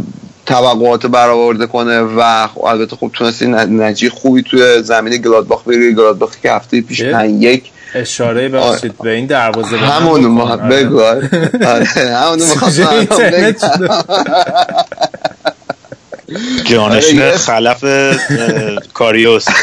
توقعات 0.52 1.06
برآورده 1.06 1.66
کنه 1.66 2.00
و 2.00 2.46
البته 2.64 2.96
خب 2.96 3.10
تونسته 3.12 3.46
ن- 3.46 3.82
نتیجه 3.82 4.10
خوبی 4.14 4.42
توی 4.42 4.82
زمین 4.82 5.16
گلادباخ 5.16 5.62
بگیره 5.64 5.92
گلادباخی 5.92 6.38
که 6.42 6.52
هفته 6.52 6.80
پیش. 6.80 7.02
پنج 7.02 7.42
یک. 7.42 7.70
اشاره 7.94 8.48
ببخشید 8.48 8.98
به 8.98 9.10
این 9.10 9.26
دروازه 9.26 9.76
همونو 9.76 10.28
ما 10.28 10.56
بگو. 10.56 11.00
آره. 11.00 11.28
آره، 11.66 11.84
همونو 12.16 12.44
می‌خواستم. 12.44 13.04
جانشین 16.64 17.22
آره، 17.22 17.36
خلف 17.36 17.84
کاریوس. 18.94 19.44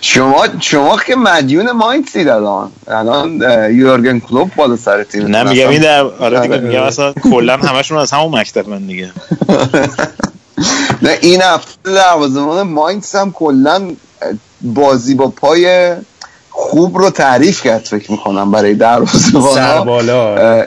شما 0.00 0.46
شما 0.60 0.96
که 0.96 1.16
مدیون 1.16 1.70
ماینسید 1.70 2.28
الان. 2.28 2.72
الان 2.88 3.42
یورگن 3.74 4.18
کلوب 4.18 4.50
بالا 4.56 4.76
سر 4.76 5.04
تیم. 5.04 5.26
نه 5.26 5.42
میگم 5.42 5.68
این 5.68 5.82
در 5.82 6.04
آره 6.04 6.40
دیگه 6.40 6.58
میگم 6.58 6.82
اصلا 6.82 7.12
کلا 7.12 7.56
همشون 7.56 7.98
از 7.98 8.10
همون 8.10 8.38
مکتب 8.40 8.68
من 8.68 8.86
دیگه. 8.86 9.10
نه 11.02 11.18
این 11.20 11.42
هفته 11.42 11.94
دروازه‌بان 11.94 12.62
ماینز 12.62 13.14
هم 13.14 13.32
کلا 13.32 13.90
بازی 14.60 15.14
با 15.14 15.28
پای 15.28 15.94
خوب 16.50 16.98
رو 16.98 17.10
تعریف 17.10 17.62
کرد 17.62 17.84
فکر 17.84 18.10
می‌کنم 18.10 18.50
برای 18.50 18.74
دروازه‌بان 18.74 19.54
سربالا. 19.54 20.66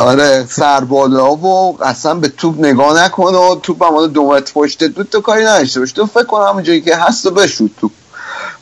آره 0.00 0.44
سربالا 0.48 1.30
و 1.34 1.78
اصلا 1.82 2.14
به 2.14 2.28
توپ 2.28 2.58
نگاه 2.58 3.04
نکنه 3.04 3.38
و 3.38 3.56
توپ 3.62 3.82
هم 3.84 4.06
دو 4.06 4.26
متر 4.26 4.52
پشت 4.54 4.90
بود 4.90 5.08
تو 5.12 5.20
کاری 5.20 5.44
نداشته 5.44 5.80
باش. 5.80 5.92
تو 5.92 6.06
فکر 6.06 6.24
کنم 6.24 6.42
اونجایی 6.42 6.80
که 6.80 6.96
هست 6.96 7.26
و 7.26 7.30
بشود 7.30 7.70
توپ. 7.80 7.90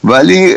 ولی 0.04 0.56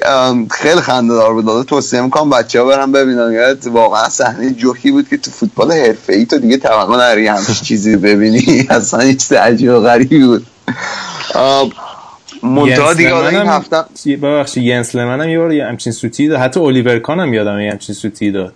خیلی 0.52 0.82
خنده 0.82 1.14
دار 1.14 1.34
بود. 1.34 1.46
داده 1.46 1.64
توصیه 1.64 2.02
می‌کنم 2.02 2.30
بچه 2.30 2.62
ها 2.62 2.66
برن 2.68 2.92
ببینن. 2.92 3.56
واقعا 3.66 4.10
صحنه 4.10 4.52
جوکی 4.52 4.92
بود 4.92 5.10
که 5.10 5.18
تو 5.18 5.32
فوتبال 5.32 5.72
حرفه 5.72 6.14
ای 6.14 6.26
تو 6.26 6.38
دیگه 6.38 6.58
توقع 6.58 6.94
نداری 6.96 7.28
همچین 7.28 7.56
چیزی 7.56 7.96
ببینی. 7.96 8.66
اصلا 8.70 9.00
هیچ 9.00 9.32
عجیب 9.32 9.70
و 9.72 9.80
غریبی 9.80 10.26
بود. 10.26 10.46
منتها 12.44 12.94
دیگه 12.94 13.16
این 13.16 13.36
هفته 13.48 13.84
ببخشید 14.22 14.64
ینس 14.64 14.96
لمن 14.96 15.22
هم 15.22 15.30
یه 15.30 15.40
بار 15.40 15.52
همچین 15.54 15.94
سوتی 15.94 16.28
داد. 16.28 16.40
حتی 16.40 16.60
الیور 16.60 17.00
کان 17.00 17.20
هم 17.20 17.34
یادم 17.34 17.60
همچین 17.60 17.96
سوتی 17.96 18.32
داد. 18.32 18.54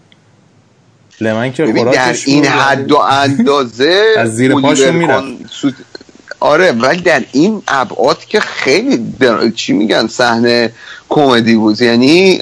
لمن 1.22 1.54
که 1.54 1.66
در 1.66 1.74
خوراکش 1.74 2.28
این. 2.28 2.46
حد 2.46 2.92
و 2.92 2.98
اندازه 2.98 4.04
از 4.18 4.36
زیر 4.36 4.54
پاشون. 4.54 5.08
کان 5.08 5.38
سوت- 5.50 5.74
آره 6.40 6.72
ولی 6.72 7.02
در 7.02 7.24
این 7.32 7.64
ابعاد 7.68 8.26
که 8.26 8.40
خیلی 8.40 8.98
در... 8.98 9.50
چی 9.50 9.74
میگن 9.74 10.08
صحنه 10.08 10.74
کمدی 11.10 11.56
بود. 11.56 11.82
یعنی 11.82 12.42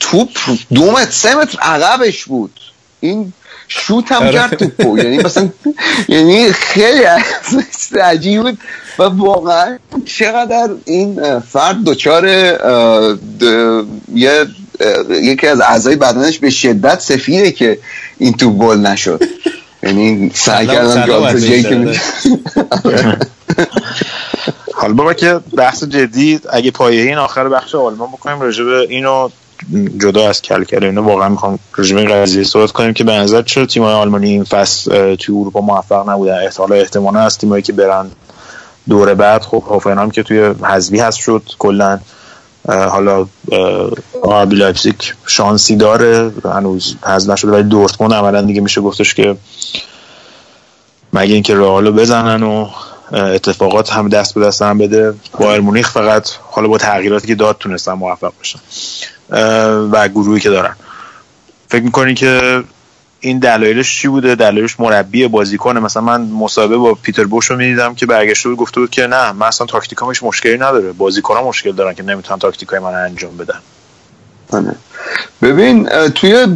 توپ 0.00 0.28
دو 0.74 0.90
متر 0.90 1.10
سه 1.10 1.34
متر 1.34 1.58
عقبش 1.60 2.24
بود. 2.24 2.60
این 3.00 3.32
شوت 3.68 4.12
هم 4.12 4.22
آره. 4.22 4.32
کرد 4.32 4.54
توپو. 4.56 4.98
یعنی 4.98 5.18
مثلا 5.18 5.48
یعنی 6.08 6.52
خیلی 6.52 7.02
عجیب 8.00 8.42
بود. 8.42 8.58
و 8.98 9.02
واقعا 9.02 9.78
چقدر 10.04 10.70
این 10.84 11.40
فرد 11.40 11.84
دچار 11.84 12.26
یه 14.14 14.46
یکی 15.10 15.46
از 15.46 15.60
اعضای 15.60 15.96
بدنش 15.96 16.38
به 16.38 16.50
شدت 16.50 17.00
سفیده 17.00 17.52
که 17.52 17.78
این 18.18 18.32
توپ 18.32 18.58
گل 18.58 18.78
نشد. 18.78 19.24
یعنی 19.86 20.30
سعی 20.34 20.66
کردم 20.66 20.88
سلام 20.88 21.06
جالب 21.06 21.22
از 21.22 21.46
جایی 21.46 21.62
که. 21.62 22.00
حالا 24.74 24.94
بابا 24.94 25.14
که 25.14 25.40
بحث 25.56 25.84
جدی 25.84 26.40
اگه 26.52 26.70
پایه 26.70 27.02
این 27.02 27.18
آخر 27.18 27.48
بخش 27.48 27.74
آلمان 27.74 28.08
بکنیم 28.08 28.40
راجع 28.40 28.64
به 28.64 28.86
اینو 28.88 29.28
جدا 30.00 30.28
از 30.28 30.42
کلکل 30.42 30.84
اینو 30.84 31.02
واقعا 31.02 31.28
می‌خوام 31.28 31.58
راجع 31.76 31.94
به 31.94 32.00
این 32.00 32.10
قضیه 32.10 32.44
صحبت 32.44 32.72
کنیم 32.72 32.92
که 32.92 33.04
به 33.04 33.12
نظر 33.12 33.42
چرا 33.42 33.66
تیم‌های 33.66 33.94
آلمانی 33.94 34.30
این 34.30 34.44
فصل 34.44 35.14
توی 35.14 35.34
اروپا 35.34 35.60
موفق 35.60 36.10
نبودن 36.10 36.44
احتمال 36.44 36.72
احتمالا 36.72 37.20
از 37.20 37.38
تیمایی 37.38 37.62
که 37.62 37.72
برن 37.72 38.10
دوره 38.88 39.14
بعد 39.14 39.42
خب 39.42 39.64
هوفنهایم 39.70 40.10
که 40.10 40.22
توی 40.22 40.40
حذفی 40.62 40.98
هست 40.98 41.18
شد 41.18 41.42
کلا 41.58 41.98
حالا 42.68 43.26
آربی 44.22 44.56
لایپزیگ 44.56 44.94
شانسی 45.26 45.76
داره 45.76 46.32
هنوز 46.44 46.96
حذف 47.04 47.30
نشده 47.30 47.50
ولی 47.50 47.62
دورتموند 47.62 48.14
عملا 48.14 48.42
دیگه 48.42 48.60
میشه 48.60 48.80
گفتش 48.80 49.14
که 49.14 49.36
مگه 51.12 51.34
اینکه 51.34 51.54
رئالو 51.54 51.92
بزنن 51.92 52.42
و 52.42 52.68
اتفاقات 53.12 53.92
هم 53.92 54.08
دست 54.08 54.34
به 54.34 54.40
دست 54.40 54.62
هم 54.62 54.78
بده. 54.78 55.14
بایرن 55.40 55.60
مونیخ 55.60 55.90
فقط 55.90 56.30
حالا 56.50 56.68
با 56.68 56.78
تغییراتی 56.78 57.26
که 57.26 57.34
داد 57.34 57.56
تونستن 57.60 57.92
موفق 57.92 58.32
اه، 59.32 59.68
و 59.70 60.08
گروهی 60.08 60.40
که 60.40 60.50
دارن. 60.50 60.76
فکر 61.68 61.82
می‌کنی 61.82 62.14
که 62.14 62.62
این 63.20 63.38
دلایلش 63.38 64.00
چی 64.00 64.08
بوده؟ 64.08 64.34
دلایلش 64.34 64.80
مربی 64.80 65.28
بازیکنه. 65.28 65.80
مثلا 65.80 66.02
من 66.02 66.20
مصاحبه 66.20 66.76
با 66.76 66.94
پیتر 66.94 67.24
بوش 67.24 67.50
رو 67.50 67.56
می‌دیدم 67.56 67.94
که 67.94 68.06
برگشته 68.06 68.48
بود 68.48 68.58
گفته 68.58 68.80
بود 68.80 68.90
که 68.90 69.06
نه 69.06 69.32
من 69.32 69.46
اصلا 69.46 69.66
تاکتیکام 69.66 70.22
مشکلی 70.22 70.54
نداره. 70.54 70.92
بازیکنان 70.92 71.44
مشکل 71.44 71.72
دارن 71.72 71.94
که 71.94 72.02
نمی‌تونن 72.02 72.38
تاکتیکای 72.38 72.78
من 72.78 72.94
انجام 72.94 73.36
بدن. 73.36 73.58
آره. 74.52 74.74
ببین 75.42 75.88
توی 76.08 76.46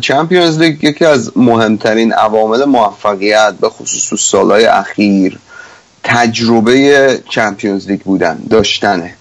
Champions 0.00 0.58
League 0.58 0.84
یکی 0.84 1.04
از 1.04 1.32
مهمترین 1.36 2.12
عوامل 2.12 2.64
موفقیت 2.64 3.54
به 3.60 3.68
خصوص 3.68 4.08
تو 4.08 4.16
سالهای 4.16 4.64
اخیر 4.64 5.38
تجربه 6.04 7.20
Champions 7.30 7.88
League 7.88 8.00
بودن 8.00 8.38
داشتنه. 8.50 9.14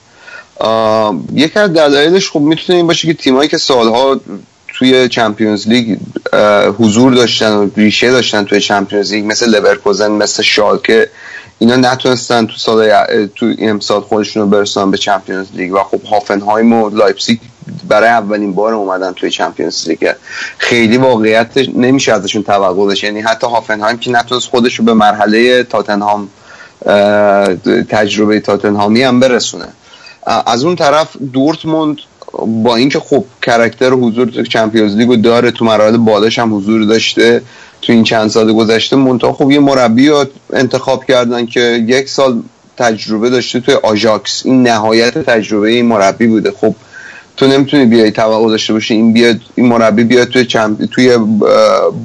یکی 1.33 1.59
از 1.59 1.73
دلایلش 1.73 2.29
خب 2.29 2.39
می‌تونه 2.39 2.77
این 2.77 2.87
باشه 2.87 3.07
که 3.07 3.13
تیمایی 3.13 3.49
که 3.49 3.57
سالها 3.57 4.21
توی 4.67 5.09
Champions 5.09 5.67
League 5.67 5.97
حضور 6.79 7.13
داشتن 7.13 7.51
و 7.53 7.69
ریشه 7.77 8.11
داشتن 8.11 8.43
توی 8.43 8.61
Champions 8.61 9.13
League 9.13 9.25
مثل 9.25 9.49
لورکوزن 9.49 10.11
مثل 10.11 10.43
شالکه 10.43 11.09
اینا 11.59 11.75
نتونستن 11.75 12.45
تو 12.45 12.53
سال 12.57 13.07
تو 13.35 13.53
امسال 13.59 14.01
خودشون 14.01 14.43
رو 14.43 14.49
برسونن 14.49 14.91
به 14.91 14.97
Champions 14.97 15.47
League. 15.53 15.73
و 15.73 15.77
خب 15.77 16.03
هافنهایم 16.03 16.73
و 16.73 16.89
لایپزیگ 16.89 17.39
برای 17.87 18.09
اولین 18.09 18.53
بار 18.53 18.73
اومدن 18.73 19.11
توی 19.13 19.29
Champions 19.29 19.87
League. 19.89 20.11
خیلی 20.57 20.97
واقعیت 20.97 21.57
نمیشه 21.57 22.13
ازشون 22.13 22.43
توقع 22.43 22.87
داشت. 22.87 23.03
یعنی 23.03 23.21
حتی 23.21 23.47
هافنهایم 23.47 23.97
که 23.97 24.11
نتونست 24.11 24.49
خودش 24.49 24.75
رو 24.75 24.85
به 24.85 24.93
مرحله 24.93 25.63
تاتنهام 25.63 26.29
تجربه 27.89 28.39
تاتنهامی 28.39 29.03
هم 29.03 29.19
برسونه. 29.19 29.67
از 30.45 30.63
اون 30.63 30.75
طرف 30.75 31.17
دورتموند 31.33 31.97
با 32.63 32.75
اینکه 32.75 32.99
خب 32.99 33.23
character 33.41 33.89
حضور 33.89 34.27
تو 34.27 34.43
Champions 34.43 34.95
League 34.95 35.12
و 35.12 35.15
داره 35.15 35.51
تو 35.51 35.65
مراحل 35.65 35.97
بالاش 35.97 36.39
هم 36.39 36.57
حضور 36.57 36.85
داشته 36.85 37.41
تو 37.81 37.93
این 37.93 38.03
چند 38.03 38.29
سال 38.29 38.53
گذشته 38.53 38.95
منتها 38.95 39.33
خب 39.33 39.51
یه 39.51 39.59
مربی 39.59 40.09
رو 40.09 40.25
انتخاب 40.53 41.05
کردن 41.05 41.45
که 41.45 41.85
یک 41.87 42.09
سال 42.09 42.41
تجربه 42.77 43.29
داشته 43.29 43.59
توی 43.59 43.73
آژاکس. 43.73 44.41
این 44.45 44.67
نهایت 44.67 45.17
تجربه 45.17 45.69
این 45.69 45.85
مربی 45.85 46.27
بوده. 46.27 46.51
خب 46.51 46.75
تو 47.37 47.47
نمی‌تونی 47.47 47.85
بیای 47.85 48.11
توقع 48.11 48.49
داشته 48.49 48.73
باشی 48.73 48.93
این 48.93 49.13
بیاد 49.13 49.39
این 49.55 49.67
مربی 49.67 50.03
بیاد 50.03 50.27
توی 50.27 50.45
چمپ... 50.45 50.85
توی 50.91 51.17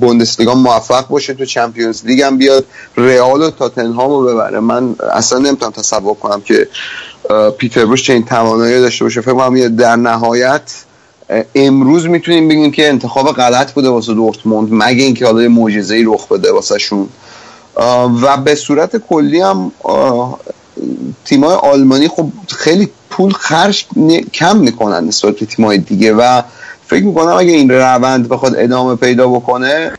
بوندسلیگا 0.00 0.54
موفق 0.54 1.08
باشه 1.08 1.34
تو 1.34 1.44
چمپیونز 1.44 2.06
لیگ 2.06 2.20
هم 2.20 2.38
بیاد 2.38 2.64
رئال 2.96 3.42
و 3.42 3.50
تاتنهام 3.50 4.10
رو 4.10 4.26
ببره. 4.26 4.60
من 4.60 4.96
اصلا 5.12 5.38
نمی‌تونم 5.38 5.72
تصور 5.72 6.14
کنم 6.14 6.40
که 6.40 6.68
پیتر 7.58 7.84
بروش 7.84 8.02
چنین 8.02 8.24
توانایی 8.24 8.80
داشته 8.80 9.04
باشه. 9.04 9.20
فکر 9.20 9.32
کنم 9.32 9.76
در 9.76 9.96
نهایت 9.96 10.72
امروز 11.54 12.06
می‌تونیم 12.06 12.48
بگیم 12.48 12.70
که 12.70 12.88
انتخاب 12.88 13.32
غلط 13.32 13.72
بوده 13.72 13.88
واسه 13.88 14.14
دورتموند 14.14 14.68
مگه 14.70 15.04
اینکه 15.04 15.26
حالا 15.26 15.42
یه 15.42 15.48
معجزه‌ای 15.48 16.04
رخ 16.04 16.28
بده 16.28 16.52
واسه 16.52 16.78
شون 16.78 17.08
و 18.22 18.36
به 18.36 18.54
صورت 18.54 18.96
کلی 18.96 19.40
هم 19.40 19.72
تیمای 21.24 21.54
آلمانی 21.54 22.08
خب 22.08 22.28
خیلی 22.48 22.88
پول 23.10 23.32
خرج 23.32 23.86
کم 24.34 24.56
می‌کنن 24.56 25.04
نسبت 25.04 25.38
به 25.38 25.46
تیمای 25.46 25.78
دیگه 25.78 26.12
و 26.14 26.42
فکر 26.88 27.04
می‌کنم 27.04 27.32
اگه 27.32 27.52
این 27.52 27.70
روند 27.70 28.28
بخواد 28.28 28.54
ادامه 28.56 28.96
پیدا 28.96 29.28
بکنه 29.28 29.92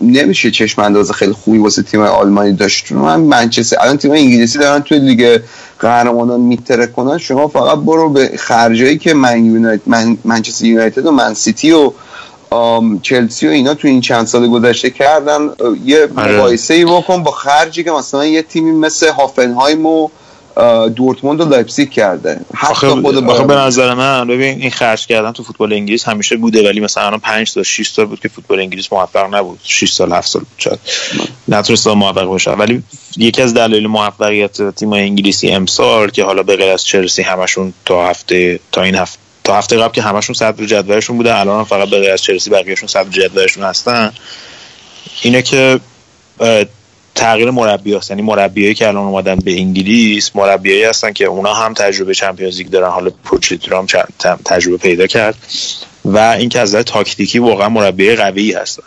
نمیشه 0.00 0.50
چشم 0.50 0.82
انداز 0.82 1.12
خیلی 1.12 1.32
خوبی 1.32 1.58
واسه 1.58 1.82
تیمای 1.82 2.08
آلمانی 2.08 2.52
داشت. 2.52 2.84
چون 2.84 2.98
من 2.98 3.20
منچستر 3.20 3.76
الان 3.80 3.96
تیمای 3.96 4.20
انگلیسی 4.20 4.58
دارن 4.58 4.82
توی 4.82 4.98
لیگ 4.98 5.40
قهرمانان 5.78 6.40
میتره 6.40 6.86
کنن. 6.86 7.18
شما 7.18 7.48
فقط 7.48 7.78
برو 7.78 8.08
به 8.08 8.30
خرجایی 8.38 8.98
که 8.98 9.14
من 9.14 9.44
یونایت 9.44 9.80
من 9.86 10.18
منچستر 10.24 10.64
یونایتد 10.64 11.06
و 11.06 11.10
من 11.10 11.34
سیتی 11.34 11.72
و 11.72 11.92
چلسی 13.02 13.46
و 13.46 13.50
اینا 13.50 13.74
تو 13.74 13.88
این 13.88 14.00
چند 14.00 14.26
سال 14.26 14.48
گذشته 14.48 14.90
کردن. 14.90 15.50
یه 15.84 16.08
آره. 16.16 16.36
مقایسه 16.36 16.74
ای 16.74 16.84
بکن 16.84 17.22
با 17.22 17.30
خرجی 17.30 17.84
که 17.84 17.90
مثلا 17.90 18.26
یه 18.26 18.42
تیمی 18.42 18.72
مثل 18.72 19.08
هافنهایم 19.08 19.86
و 19.86 20.08
دورتموند 20.96 21.40
و 21.40 21.44
لایپزیگ 21.44 21.90
کرده. 21.90 22.40
حتی 22.54 22.72
آخه, 22.72 22.90
خود 22.90 23.16
آخه 23.16 23.44
به 23.44 23.54
نظر 23.54 23.94
من 23.94 24.26
ببین 24.26 24.60
این 24.60 24.70
خرج 24.70 25.06
کردن 25.06 25.32
تو 25.32 25.42
فوتبال 25.42 25.72
انگلیس 25.72 26.04
همیشه 26.04 26.36
بوده 26.36 26.68
ولی 26.68 26.80
مثلا 26.80 27.06
الان 27.06 27.20
5 27.20 27.52
تا 27.52 27.62
6 27.62 27.88
سال 27.88 28.06
بود 28.06 28.20
که 28.20 28.28
فوتبال 28.28 28.60
انگلیس 28.60 28.92
موفق 28.92 29.34
نبود. 29.34 29.60
6 29.64 29.92
سال 29.92 30.12
7 30.12 30.28
سال 30.28 30.42
بود 30.42 30.58
شاید. 30.58 30.78
نتونست 31.48 31.86
موفق 31.86 32.24
باشه 32.24 32.50
ولی 32.50 32.82
یکی 33.16 33.42
از 33.42 33.54
دلایل 33.54 33.86
موفقیت 33.86 34.74
تیم 34.74 34.92
انگلیسی 34.92 35.50
امسال 35.50 36.10
که 36.10 36.24
حالا 36.24 36.42
به 36.42 36.56
غیر 36.56 36.70
از 36.70 36.84
چلسی 36.84 37.22
همشون 37.22 37.72
تا 37.84 38.08
هفته 38.08 38.60
تا 38.72 38.82
این 38.82 38.94
هفته 38.94 39.18
تا 39.44 39.58
هفته 39.58 39.76
قبل 39.76 39.92
که 39.92 40.02
همشون 40.02 40.34
صدر 40.34 40.64
جدولشون 40.64 41.16
بوده 41.16 41.38
الان 41.38 41.64
فقط 41.64 41.88
به 41.88 42.00
غیر 42.00 42.10
از 42.10 42.22
چلسی 42.22 42.50
بقیهشون 42.50 42.88
صدر 42.88 43.10
جدولشون 43.10 43.64
هستن. 43.64 44.12
اینه 45.22 45.42
که 45.42 45.80
تغییر 47.16 47.50
مربی 47.50 47.94
هست 47.94 48.10
یعنی 48.10 48.22
مربیایی 48.22 48.74
که 48.74 48.88
الان 48.88 49.04
اومدن 49.04 49.36
به 49.36 49.52
انگلیس 49.52 50.30
مربیایی 50.36 50.84
هستن 50.84 51.12
که 51.12 51.24
اونا 51.24 51.54
هم 51.54 51.74
تجربه 51.74 52.14
چمپیونز 52.14 52.56
لیگ 52.56 52.70
دارن. 52.70 52.90
حالا 52.90 53.10
پوچتینو 53.24 53.76
هم 53.76 53.86
تجربه 54.44 54.76
پیدا 54.76 55.06
کرد. 55.06 55.34
و 56.04 56.18
اینکه 56.18 56.60
از 56.60 56.68
نظر 56.68 56.82
تاکتیکی 56.82 57.38
واقعا 57.38 57.68
مربی 57.68 58.16
قوی 58.16 58.52
هستن. 58.52 58.82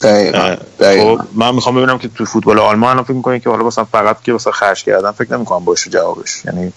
دقیقا. 0.00 0.56
دقیقا. 0.80 1.16
خب 1.16 1.22
من 1.34 1.54
می‌خوام 1.54 1.76
ببینم 1.76 1.98
که 1.98 2.08
تو 2.08 2.24
فوتبال 2.24 2.58
آلمان 2.58 2.90
الان 2.90 3.04
فکر 3.04 3.12
می‌کنین 3.12 3.40
که 3.40 3.50
حالا 3.50 3.64
مثلا 3.64 3.84
فقط 3.84 4.22
که 4.22 4.32
مثلا 4.32 4.52
خرج 4.52 4.84
کردن 4.84 5.10
فکر 5.10 5.36
نمی‌کنم 5.36 5.64
باشه 5.64 5.90
جوابش. 5.90 6.42
یعنی 6.44 6.72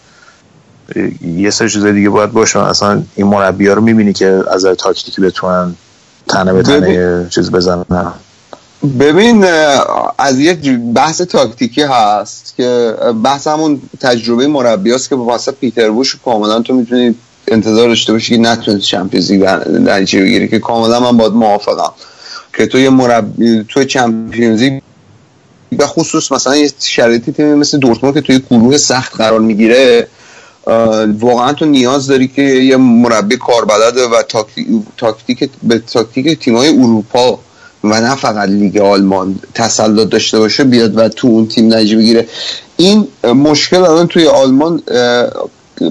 یه 1.42 1.50
سری 1.50 1.70
چیزای 1.70 1.94
دیگه 1.94 2.10
باید 2.10 2.32
باشه. 2.32 2.60
اصلا 2.60 3.04
این 3.16 3.28
مربی 3.28 3.68
ها 3.68 3.74
رو 3.74 3.82
می‌بینی 3.82 4.14
که 4.14 4.28
از 4.28 4.56
نظر 4.56 4.74
تاکتیکی 4.74 5.22
بتونن 5.22 5.76
تنه 6.28 6.54
به 6.54 6.64
تنه 6.64 7.28
چیز 7.30 7.52
بزنن. 7.52 8.14
ببین 8.84 9.46
از 10.18 10.40
یک 10.40 10.70
بحث 10.96 11.22
تاکتیکی 11.22 11.82
هست 11.82 12.54
که 12.58 12.96
بحث 13.24 13.48
همون 13.48 13.82
تجربه 14.00 14.48
مربی 14.48 14.92
هست 14.92 15.10
که 15.10 15.16
واسه 15.16 15.52
پیتر 15.52 15.90
بوش 15.90 16.16
کاملا 16.26 16.62
تو 16.62 16.74
می‌تونی 16.74 17.16
انتظار 17.48 17.88
داشته 17.88 18.14
باشی 18.14 18.36
که 18.36 18.42
نتونست 18.42 18.86
چمپیونز 18.86 19.32
لیگ 19.32 19.44
نتیجه 19.70 20.22
بگیری 20.22 20.48
که 20.48 20.60
کاملا 20.60 21.00
من 21.00 21.18
باید 21.18 21.34
موافقم 21.34 21.92
که 22.58 22.66
تو 22.66 22.80
یه 22.80 22.90
مربی 22.90 23.66
تو 23.68 23.84
چمپیونز 23.84 24.64
به 25.72 25.88
خصوص 25.88 26.32
مثلا 26.32 26.56
یه 26.56 26.72
شرایطی 26.80 27.32
تیمی 27.32 27.54
مثل 27.54 27.78
دورتموند 27.78 28.16
که 28.16 28.22
توی 28.22 28.40
گروه 28.52 28.78
سخت 28.78 29.16
قرار 29.16 29.40
می‌گیره 29.40 30.08
واقعا 31.20 31.54
تو 31.54 31.66
نیاز 31.66 32.08
داری 32.08 32.28
که 32.28 32.42
یه 32.42 32.78
مربی 32.78 33.38
کاربلد 33.38 33.98
و 33.98 34.24
تاکتیک 34.98 35.50
به 35.64 35.80
تاکتیک 35.80 36.40
تیمای 36.40 36.70
اروپا 36.70 37.40
و 37.92 38.02
نه 38.02 38.16
فقط 38.16 38.50
لیگ 38.50 38.78
آلمان 38.78 39.40
تسلط 39.54 40.10
داشته 40.10 40.40
باشه 40.40 40.64
بیاد 40.64 40.98
و 40.98 41.10
تو 41.10 41.28
اون 41.28 41.48
تیم 41.48 41.74
نتیجه 41.74 41.98
بگیره. 41.98 42.28
این 42.78 43.08
مشکل 43.24 43.78
الان 43.78 44.08
توی 44.08 44.28
آلمان 44.28 44.82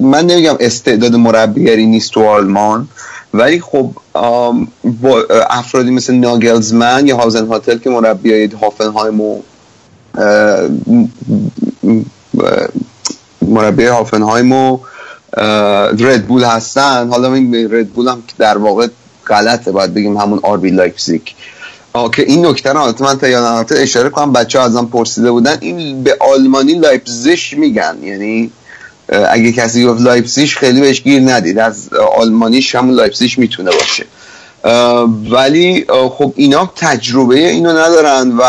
من 0.01 0.27
نمیگم 0.27 0.57
استعداد 0.61 1.15
مربیگری 1.15 1.87
نیست 1.87 2.11
تو 2.11 2.25
آلمان 2.25 2.89
ولی 3.35 3.61
خب 3.61 3.91
با 5.03 5.25
افرادی 5.51 5.91
مثل 5.91 6.15
ناگلزمن 6.15 7.07
یا 7.07 7.17
هازن 7.17 7.47
هوتل 7.47 7.79
که 7.79 7.91
مربی 7.91 8.33
های 8.33 8.47
هافنهایم 8.47 9.21
و 9.21 9.43
مربی 13.43 13.85
هافنهایم 13.85 14.53
و 14.53 14.79
ردبول 15.99 16.45
هستن. 16.45 17.09
حالا 17.09 17.35
این 17.35 17.55
ردبول 17.55 18.09
هم 18.09 18.23
در 18.39 18.59
واقع 18.59 18.87
غلطه 19.27 19.73
باید 19.73 19.95
بگیم 19.95 20.17
همون 20.17 20.41
آربی 20.43 20.71
لایپزیگ. 20.71 21.23
آه، 21.97 22.11
که 22.11 22.23
این 22.23 22.47
نکته 22.47 22.73
رو 22.73 22.81
البته 22.81 23.05
من 23.05 23.65
تا 23.65 23.75
اشاره 23.75 24.09
کنم 24.09 24.33
بچه 24.33 24.59
ها 24.59 24.65
ازم 24.65 24.87
پرسیده 24.87 25.31
بودن. 25.31 25.57
این 25.61 26.03
به 26.03 26.17
آلمانی 26.21 26.75
لایپزیش 26.75 27.55
میگن 27.55 27.97
یعنی 28.03 28.51
اگه 29.09 29.53
کسی 29.53 29.87
گفت 29.87 30.01
لایپزیش 30.01 30.57
خیلی 30.57 30.81
بهش 30.81 31.03
گیر 31.03 31.23
ندید. 31.23 31.59
از 31.59 31.89
آلمانیش 32.17 32.75
همون 32.75 32.95
لایپزیش 32.95 33.39
می‌تونه 33.39 33.71
باشه. 33.71 34.07
ولی 35.31 35.87
خب 36.11 36.33
اینا 36.37 36.73
تجربه 36.77 37.51
اینو 37.51 37.71
ندارن 37.71 38.33
و 38.39 38.43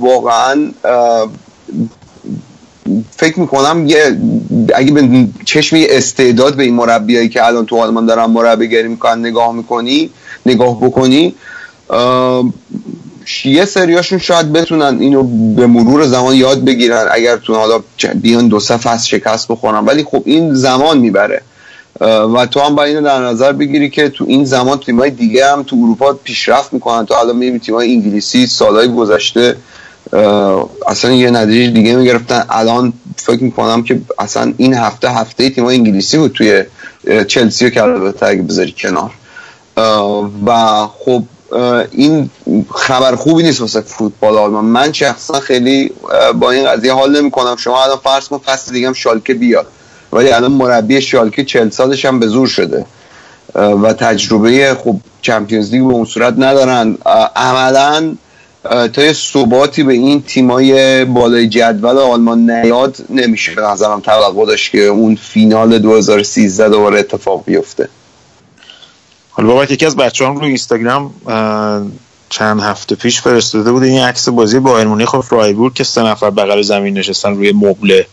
واقعا 0.00 0.70
فکر 3.16 3.40
می‌کنم 3.40 3.86
یه 3.86 4.18
اگه 4.74 4.92
به 4.92 5.26
چشم 5.44 5.76
استعداد 5.88 6.56
به 6.56 6.62
این 6.62 6.74
مربیایی 6.74 7.28
که 7.28 7.46
الان 7.46 7.66
تو 7.66 7.76
آلمان 7.76 8.06
دارن 8.06 8.24
مربیگری 8.24 8.88
می‌کنن 8.88 9.18
نگاه 9.26 9.52
می‌کنی 9.52 10.10
نگاه 10.46 10.80
بکنی 10.80 11.34
یه 13.44 13.64
سریاشون 13.64 14.18
شاید 14.18 14.52
بتونن 14.52 15.00
اینو 15.00 15.22
به 15.54 15.66
مرور 15.66 16.06
زمان 16.06 16.34
یاد 16.34 16.64
بگیرن 16.64 17.06
اگر 17.10 17.36
تو 17.36 17.54
حالا 17.54 17.80
بیان 18.14 18.48
دو 18.48 18.60
سه 18.60 18.76
فصل 18.76 19.06
شکست 19.06 19.48
بخورن. 19.48 19.84
ولی 19.84 20.04
خب 20.04 20.22
این 20.24 20.54
زمان 20.54 20.98
می‌بره. 20.98 21.42
و 22.34 22.46
تو 22.46 22.60
هم 22.60 22.74
باید 22.74 22.96
اینو 22.96 23.08
در 23.08 23.20
نظر 23.20 23.52
بگیری 23.52 23.90
که 23.90 24.08
تو 24.08 24.24
این 24.28 24.44
زمان 24.44 24.78
تیمای 24.78 25.10
دیگه 25.10 25.52
هم 25.52 25.62
تو 25.62 25.76
اروپا 25.76 26.12
پیشرفت 26.12 26.72
می‌کنن. 26.72 27.06
تو 27.06 27.14
الان 27.14 27.36
می‌بینی 27.36 27.58
تیمای 27.58 27.92
انگلیسی 27.92 28.46
سالهای 28.46 28.94
گذشته 28.94 29.56
اصلا 30.88 31.12
یه 31.12 31.30
نتیجه 31.30 31.70
دیگه 31.70 31.96
می‌گرفتن. 31.96 32.44
الان 32.50 32.92
فکر 33.16 33.42
می‌کنم 33.42 33.82
که 33.82 34.00
اصلا 34.18 34.52
این 34.56 34.74
هفته 34.74 35.10
هفته 35.10 35.50
تیمای 35.50 35.76
انگلیسی 35.76 36.18
بود 36.18 36.32
توی 36.32 36.64
چلسی 37.28 37.64
رو 37.64 37.70
که 37.70 37.82
بذاری 38.42 38.74
کنار. 38.78 39.10
و 40.46 40.86
خب 40.86 41.22
این 41.90 42.30
خبر 42.74 43.14
خوبی 43.14 43.42
نیست 43.42 43.60
واسه 43.60 43.80
فوتبال 43.80 44.36
آلمان. 44.38 44.64
من 44.64 44.92
شخصا 44.92 45.40
خیلی 45.40 45.92
با 46.40 46.50
این 46.50 46.68
قضیه 46.68 46.92
حال 46.92 47.20
نمی 47.20 47.30
کنم 47.30 47.56
شما 47.56 47.82
الان 47.84 47.98
فرض 48.04 48.28
کن 48.28 48.38
فصل 48.38 48.72
دیگه 48.72 48.86
هم 48.86 48.92
شالکه 48.92 49.34
بیاد. 49.34 49.66
ولی 50.12 50.28
الان 50.28 50.52
مربی 50.52 51.00
شالکه 51.00 51.44
چل 51.44 51.70
سالش 51.70 52.04
هم 52.04 52.20
به 52.20 52.26
زور 52.26 52.46
شده. 52.46 52.86
و 53.54 53.92
تجربه 53.92 54.76
خب 54.84 54.96
چمپیونز 55.22 55.70
لیگ 55.70 55.86
به 55.86 55.92
اون 55.92 56.04
صورت 56.04 56.34
ندارن. 56.38 56.98
عملا 57.36 58.14
تا 58.92 59.02
یه 59.02 59.12
ثباتی 59.12 59.82
به 59.82 59.92
این 59.92 60.22
تیمای 60.22 61.04
بالای 61.04 61.48
جدول 61.48 61.98
آلمان 61.98 62.50
نیاد 62.50 62.96
نمیشه. 63.10 63.54
به 63.54 63.62
نظرم 63.62 64.00
توقع 64.00 64.46
داشت 64.46 64.72
که 64.72 64.84
اون 64.84 65.16
فینال 65.16 65.78
2013 65.78 66.68
دوباره 66.68 66.98
اتفاق 66.98 67.44
بیفته. 67.44 67.88
حالا 69.36 69.48
بابک 69.48 69.70
یکی 69.70 69.86
از 69.86 69.96
بچه 69.96 70.26
هم 70.26 70.36
روی 70.36 70.46
اینستاگرام 70.46 71.14
چند 72.28 72.60
هفته 72.60 72.94
پیش 72.94 73.20
فرستاده 73.20 73.72
بود. 73.72 73.82
این 73.82 74.00
عکس 74.00 74.28
بازی 74.28 74.58
با 74.58 74.84
مونیخ 74.84 75.14
و 75.14 75.20
فرایبورگ 75.20 75.74
که 75.74 75.84
سه 75.84 76.02
نفر 76.02 76.30
بغل 76.30 76.62
زمین 76.62 76.98
نشستن 76.98 77.34
روی 77.34 77.52
مبله. 77.52 78.06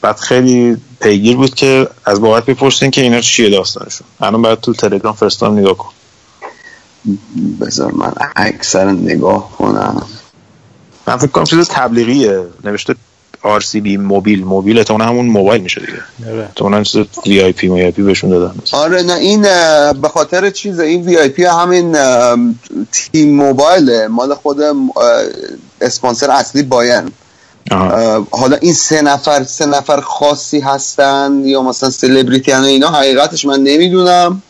بعد 0.00 0.16
خیلی 0.16 0.76
پیگیر 1.00 1.36
بود 1.36 1.54
که 1.54 1.88
از 2.04 2.20
بابک 2.20 2.46
بپرسین 2.46 2.90
که 2.90 3.00
اینا 3.00 3.20
چیه 3.20 3.50
داستانشون. 3.50 4.06
الان 4.20 4.42
بعد 4.42 4.60
تو 4.60 4.72
تلگرام 4.72 5.14
فرستادم 5.14 5.58
نگاه 5.58 5.76
کن. 5.76 5.90
بذار 7.60 7.92
من 7.92 8.12
اکثر 8.36 8.90
نگاه 8.90 9.50
کنم. 9.50 10.06
من 11.06 11.16
فکر 11.16 11.30
کنم 11.30 11.44
چیز 11.44 11.68
تبلیغیه. 11.68 12.44
نوشته 12.64 12.94
RCB 13.44 13.86
موبیل 13.98 14.44
موبیل 14.44 14.82
تو 14.82 15.02
همون 15.02 15.26
موبایل 15.26 15.62
میشه 15.62 15.80
دیگه. 15.80 16.48
تو 16.56 16.64
اون 16.64 16.82
چیز 16.82 17.06
وی 17.26 17.42
آی 17.42 17.52
پی 17.52 17.68
وی 17.68 17.82
آی 17.82 17.90
پی 17.90 18.02
بهشون 18.02 18.30
دادن. 18.30 18.54
آره 18.72 19.02
نه 19.02 19.14
این 19.14 19.42
به 19.92 20.08
خاطر 20.08 20.50
چیز 20.50 20.80
این 20.80 21.02
وی 21.02 21.16
آی 21.18 21.28
پی 21.28 21.44
همین 21.44 21.96
تیم 22.92 23.36
موبایل 23.36 24.06
مال 24.06 24.34
خود 24.34 24.58
اسپانسر 25.80 26.30
اصلی 26.30 26.62
باین 26.62 27.12
حالا 28.30 28.56
این 28.60 28.74
سه 28.74 29.02
نفر 29.02 29.44
سه 29.44 29.66
نفر 29.66 30.00
خاصی 30.00 30.60
هستن 30.60 31.42
یا 31.44 31.62
مثلا 31.62 31.90
سلبریتی 31.90 32.52
هن 32.52 32.64
اینا 32.64 32.88
حقیقتش 32.88 33.44
من 33.44 33.60
نمی‌دونم. 33.60 34.42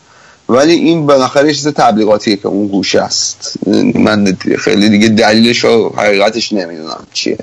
ولی 0.49 0.73
این 0.73 1.05
بالاخره 1.05 1.53
چیز 1.53 1.67
تبلیغاتیه 1.67 2.35
که 2.35 2.47
اون 2.47 2.67
گوشه 2.67 3.01
است. 3.01 3.53
من 3.95 4.37
خیلی 4.59 4.89
دیگه 4.89 5.07
دلیلش 5.07 5.65
و 5.65 5.89
حقیقتش 5.97 6.53
نمی‌دونم 6.53 7.07
چیه. 7.13 7.37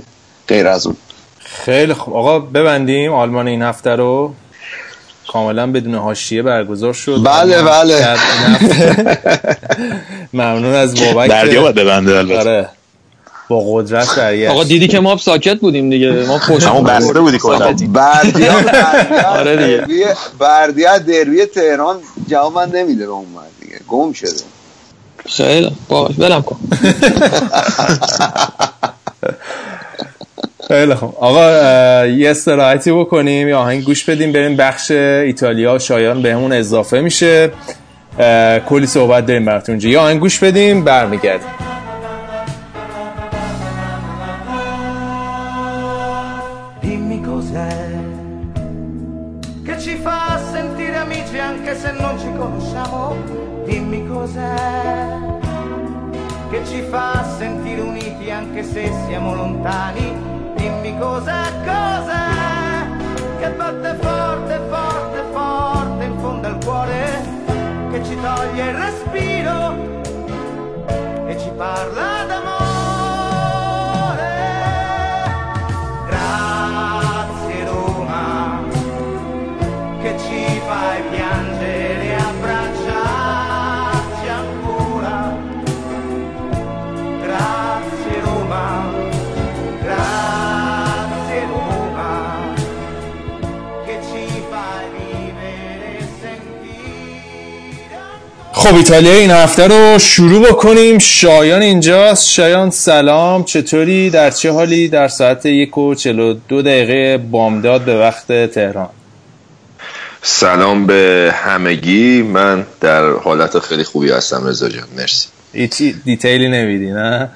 غیر 0.49 0.67
از 0.67 0.87
اون. 0.87 0.97
خیلی 1.55 1.95
خوب. 1.95 2.15
آقا 2.17 2.39
ببندیم 2.39 3.13
آلمان 3.13 3.49
این 3.49 3.63
هفته 3.63 3.91
رو. 3.91 4.35
کاملا 5.33 5.73
بدون 5.73 5.95
حاشیه 5.95 6.43
برگزار 6.43 6.93
شد. 6.93 7.21
بله، 7.25 7.63
بله. 7.63 8.07
ممنون 10.33 10.75
از 10.75 10.95
بابک. 11.01 11.31
بردیا 11.31 11.63
باید 11.63 11.75
ببنده 11.75 12.19
البته. 12.19 12.39
آره. 12.41 12.69
با 13.49 13.63
قدرت 13.67 14.19
آقا 14.49 14.65
دیدی 14.65 14.89
که 14.89 15.01
ما 15.01 15.17
ساکت 15.17 15.61
بودیم 15.61 15.91
دیگه. 15.91 16.11
ما 16.13 16.39
پشت 16.39 16.67
همون 16.67 16.85
بسته 16.85 17.21
بودی 17.21 17.39
کلا. 17.39 17.73
بردیا 17.89 18.53
آره 19.39 19.87
دیگه. 19.87 20.07
بردیا 20.39 20.99
دروی 20.99 21.47
تهران 21.47 21.97
جواب 22.29 22.55
من 22.55 22.71
نمیده 22.71 23.07
به 23.07 23.13
اون 23.13 23.27
مرد 23.35 23.51
دیگه. 23.61 23.81
گم 23.89 24.13
شده. 24.13 24.31
خیلی. 25.27 25.71
باش 25.89 26.19
ولم 26.19 26.43
کن. 26.43 26.57
خیلی 30.71 30.95
خوب. 30.95 31.15
آقا 31.21 32.07
یه 32.07 32.31
استراحتی 32.31 32.93
بکنیم 32.93 33.49
یا 33.49 33.59
آهنگ 33.59 33.85
گوش 33.85 34.05
بدیم 34.05 34.33
بریم 34.33 34.57
بخش 34.57 34.91
ایتالیا. 34.91 35.75
و 35.75 35.79
شایان 35.79 36.23
بهمون 36.23 36.53
اضافه 36.53 37.01
میشه. 37.01 37.51
کلی 38.69 38.87
صحبت 38.87 39.27
داریم 39.27 39.45
براتون 39.45 39.73
اونجا 39.73 39.89
یه 39.89 39.99
آهنگ 39.99 40.21
گوش 40.21 40.39
بدیم 40.39 40.85
برمیگردیم. 40.85 41.49
Che 56.53 56.65
ci 56.71 56.83
fa 56.93 57.25
sentire 57.39 57.81
uniti 57.81 58.29
anche 58.39 58.63
se 58.65 58.93
siamo 59.07 59.35
lontani. 59.35 60.10
Cos'è, 61.01 61.43
cos'è 61.65 62.29
che 63.39 63.49
batte 63.53 63.97
forte, 64.03 64.61
forte, 64.69 65.25
forte 65.33 66.05
in 66.05 66.19
fondo 66.19 66.47
al 66.47 66.59
cuore, 66.63 67.23
che 67.91 68.05
ci 68.05 68.15
toglie 68.21 68.69
il 68.69 68.75
respiro 68.75 69.75
e 71.27 71.39
ci 71.39 71.51
parla 71.57 72.25
d'amore. 72.27 72.50
خب 98.61 98.75
ایتالیا 98.75 99.13
این 99.13 99.31
هفته 99.31 99.67
رو 99.67 99.99
شروع 99.99 100.49
بکنیم. 100.49 100.99
شایان 100.99 101.63
اینجاست. 101.63 102.29
شایان 102.29 102.71
سلام. 102.71 103.45
چطوری؟ 103.45 104.11
در 104.11 104.31
چه 104.31 104.53
حالی؟ 104.53 104.89
در 104.89 105.09
ساعت 105.09 105.47
یک 105.47 105.79
و 105.79 105.95
چلو 105.95 106.35
دو 106.49 106.63
دقیقه 106.63 107.19
بامداد 107.19 107.85
به 107.85 107.99
وقت 107.99 108.33
تهران. 108.47 108.89
سلام 110.23 110.87
به 110.87 111.33
همگی. 111.45 112.23
من 112.23 112.67
در 112.81 113.11
حالت 113.11 113.59
خیلی 113.59 113.85
خوبی 113.85 114.11
هستم 114.11 114.47
رضا 114.47 114.69
جان. 114.69 114.85
مرسی. 114.97 115.29
هیچی 115.53 115.93
detail 115.93 116.41
ی 116.41 116.49
نمیدی 116.49 116.91
نه؟ 116.91 117.31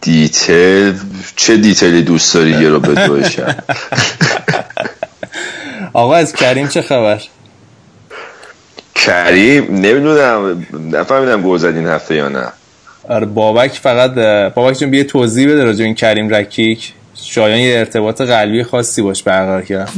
detail؟ 0.00 0.94
چه 1.36 1.56
detail 1.56 1.95
ی 1.95 2.02
دوست 2.02 2.34
داری 2.34 2.50
یه 2.50 2.68
رو 2.68 2.80
به 2.80 3.20
آقا 5.92 6.14
از 6.14 6.32
کریم 6.32 6.68
چه 6.68 6.82
خبر؟ 6.82 7.20
کریم 8.98 9.64
نمی‌دونم 9.74 10.66
نفهمیدم 10.92 11.42
گل 11.42 11.58
زد 11.58 11.66
این 11.76 11.86
هفته 11.86 12.14
یا 12.14 12.28
نه. 12.28 12.46
آره 13.08 13.26
بابک 13.26 13.72
فقط 13.82 14.14
بابک 14.54 14.78
جون 14.78 14.90
بیا 14.90 15.04
توضیح 15.04 15.48
بده 15.52 15.64
راجع 15.64 15.84
این 15.84 15.94
کریم 15.94 16.28
رکیک. 16.28 16.92
شایان 17.22 17.58
یه 17.58 17.78
ارتباط 17.78 18.20
قلبی 18.20 18.64
خاصی 18.64 19.02
باش 19.02 19.22
برقرار 19.22 19.62
کرد 19.62 19.90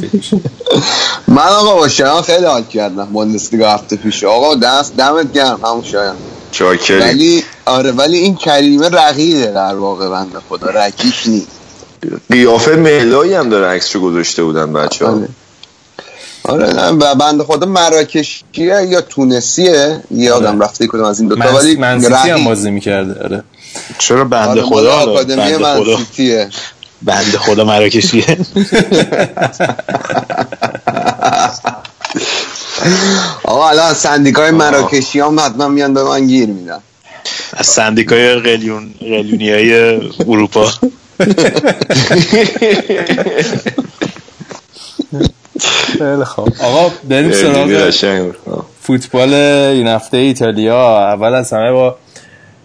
من 1.28 1.42
آقا 1.42 1.74
با 1.76 1.88
شایان 1.88 2.22
خیلی 2.22 2.44
حال 2.44 2.62
کردم 2.64 3.04
بوندسلیگا 3.04 3.70
هفته 3.70 3.96
پیش. 3.96 4.24
آقا 4.24 4.54
دست 4.54 4.96
دمت 4.96 5.32
گرم 5.32 5.60
همون 5.64 5.82
شایان. 5.82 6.16
چاکری 6.52 6.98
ولی 7.00 7.44
آره 7.66 7.92
ولی 7.92 8.16
این 8.16 8.36
کریمه 8.36 8.88
رقیقه 8.88 9.52
در 9.52 9.74
واقع 9.74 10.08
بنده 10.08 10.38
خدا 10.48 10.70
رکیش 10.70 11.26
نیست. 11.26 11.46
قیافه 12.30 12.76
مهلایی 12.76 13.34
هم 13.34 13.48
داره 13.48 13.66
عکسشو 13.66 14.00
گذاشته 14.00 14.42
بودن 14.42 14.72
بچه 14.72 15.06
ها 15.06 15.20
آره 16.50 16.72
نه 16.72 17.14
بنده 17.14 17.44
خدا 17.44 17.66
مراکشیه 17.66 18.86
یا 18.88 19.00
تونسیه؟ 19.00 20.00
یادم 20.10 20.46
آره. 20.46 20.58
رفته 20.64 20.86
کدوم 20.86 21.04
از 21.04 21.20
این 21.20 21.28
دو 21.28 21.36
تا 21.36 21.54
ولی 21.54 21.76
منسیتی 21.76 22.30
هم 22.30 22.44
بازی 22.44 22.70
می‌کرده 22.70 23.24
آره. 23.24 23.42
چرا 23.98 24.24
بنده 24.24 24.50
آره 24.50 24.62
خدا؟ 24.62 24.92
آکادمی 24.92 25.56
منسیتیه. 25.56 26.48
بنده 27.02 27.38
خدا 27.38 27.64
مراکشیه. 27.64 28.24
آقا 33.44 33.68
الان 33.68 33.94
سندیکای 33.94 34.50
مراکشی 34.50 35.20
هم 35.20 35.40
حتما 35.40 35.68
میان 35.68 35.94
به 35.94 36.04
من 36.04 36.26
گیر 36.26 36.48
میدن. 36.48 36.78
از 37.52 37.66
سندیکای 37.66 38.34
قلیون 38.34 38.94
قلیونی 39.00 39.50
های 39.50 40.00
اروپا. 40.28 40.70
خیلی 46.00 46.24
خوب. 46.24 46.48
آقا 46.60 46.92
بریم 47.08 47.32
سراغ 47.32 47.90
فوتبال 48.80 49.34
این 49.34 49.86
هفته 49.86 50.16
ایتالیا. 50.16 50.98
اول 50.98 51.34
از 51.34 51.52
همه 51.52 51.72
با 51.72 51.96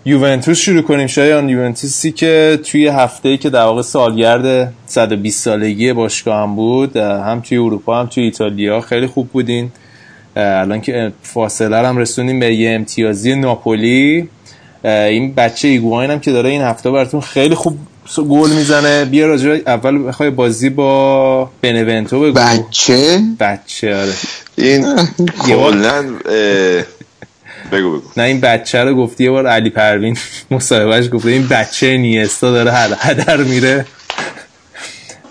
یوونتوس 0.05 0.57
شروع 0.57 0.81
کنیم. 0.81 1.07
شایان 1.07 1.49
یوونتوسی 1.49 2.11
که 2.11 2.59
توی 2.63 2.87
هفته 2.87 3.37
که 3.37 3.49
در 3.49 3.63
واقع 3.63 3.81
سالگرد 3.81 4.73
120 4.85 5.43
سالگی 5.43 5.93
باشگاه 5.93 6.41
هم 6.41 6.55
بود 6.55 6.97
هم 6.97 7.41
توی 7.41 7.57
اروپا 7.57 7.99
هم 7.99 8.07
توی 8.07 8.23
ایتالیا. 8.23 8.81
خیلی 8.81 9.07
خوب 9.07 9.29
بودین. 9.29 9.71
الان 10.35 10.81
که 10.81 11.11
فاصله 11.21 11.87
هم 11.87 11.97
رسونیم 11.97 12.39
به 12.39 12.55
یه 12.55 12.75
امتیازی 12.75 13.35
ناپولی. 13.35 14.29
این 14.83 15.33
بچه 15.33 15.67
ایگواین 15.67 16.11
هم 16.11 16.19
که 16.19 16.31
داره 16.31 16.49
این 16.49 16.61
هفته 16.61 16.91
براتون 16.91 17.21
خیلی 17.21 17.55
خوب 17.55 17.77
گل 18.29 18.49
می‌زنه. 18.49 19.05
بیا 19.05 19.27
راجع 19.27 19.59
اول 19.67 20.07
بخوای 20.07 20.29
بازی 20.29 20.69
با 20.69 21.49
بنونتو 21.61 22.19
بگو. 22.19 22.39
بچه؟ 22.39 23.21
بچه 23.39 23.95
آره. 23.95 24.13
این 24.57 24.95
کلا 25.47 26.01
بگو 26.01 26.83
بگو. 27.71 28.01
نه 28.17 28.23
این 28.23 28.39
بچه 28.39 28.83
رو 28.83 28.95
گفتی 28.95 29.23
یه 29.23 29.31
بار 29.31 29.47
علی 29.47 29.69
پروین 29.69 30.17
مصاحبهش 30.51 31.09
گفته 31.13 31.29
این 31.29 31.47
بچه 31.47 31.97
نیستا 31.97 32.51
داره 32.51 32.71
هدر 32.99 33.37
میره. 33.37 33.85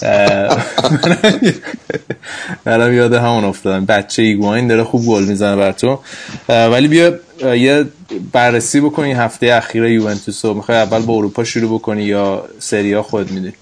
منم 2.66 2.94
یاد 2.94 3.14
همون 3.14 3.44
افتادم. 3.44 3.84
بچه 3.84 4.22
ایگواین 4.22 4.68
داره 4.68 4.84
خوب 4.84 5.06
گل 5.06 5.24
می‌زنه 5.24 5.56
بر 5.56 5.72
تو. 5.72 5.98
ولی 6.48 6.88
بیا 6.88 7.14
یه 7.56 7.86
بررسی 8.32 8.80
بکنی. 8.80 9.12
هفته 9.12 9.54
اخیر 9.54 9.84
یوونتوس 9.84 10.44
رو 10.44 10.54
می‌خوای 10.54 10.78
اول 10.78 11.02
با 11.02 11.14
اروپا 11.14 11.44
شروع 11.44 11.78
بکنی 11.78 12.04
یا 12.04 12.44
سریا 12.58 13.02
خود 13.02 13.30
میدی 13.30 13.52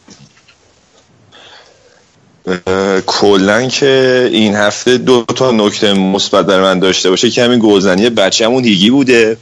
کلا 3.06 3.68
که 3.68 4.28
این 4.32 4.54
هفته 4.54 4.98
دو 4.98 5.24
تا 5.24 5.50
نکته 5.50 5.92
مثبت 5.92 6.46
در 6.46 6.60
من 6.60 6.78
داشته 6.78 7.10
باشه. 7.10 7.30
که 7.30 7.44
همین 7.44 7.60
گلزنی 7.62 8.10
بچه‌مون 8.10 8.64
هیگی 8.64 8.90
بوده. 8.90 9.36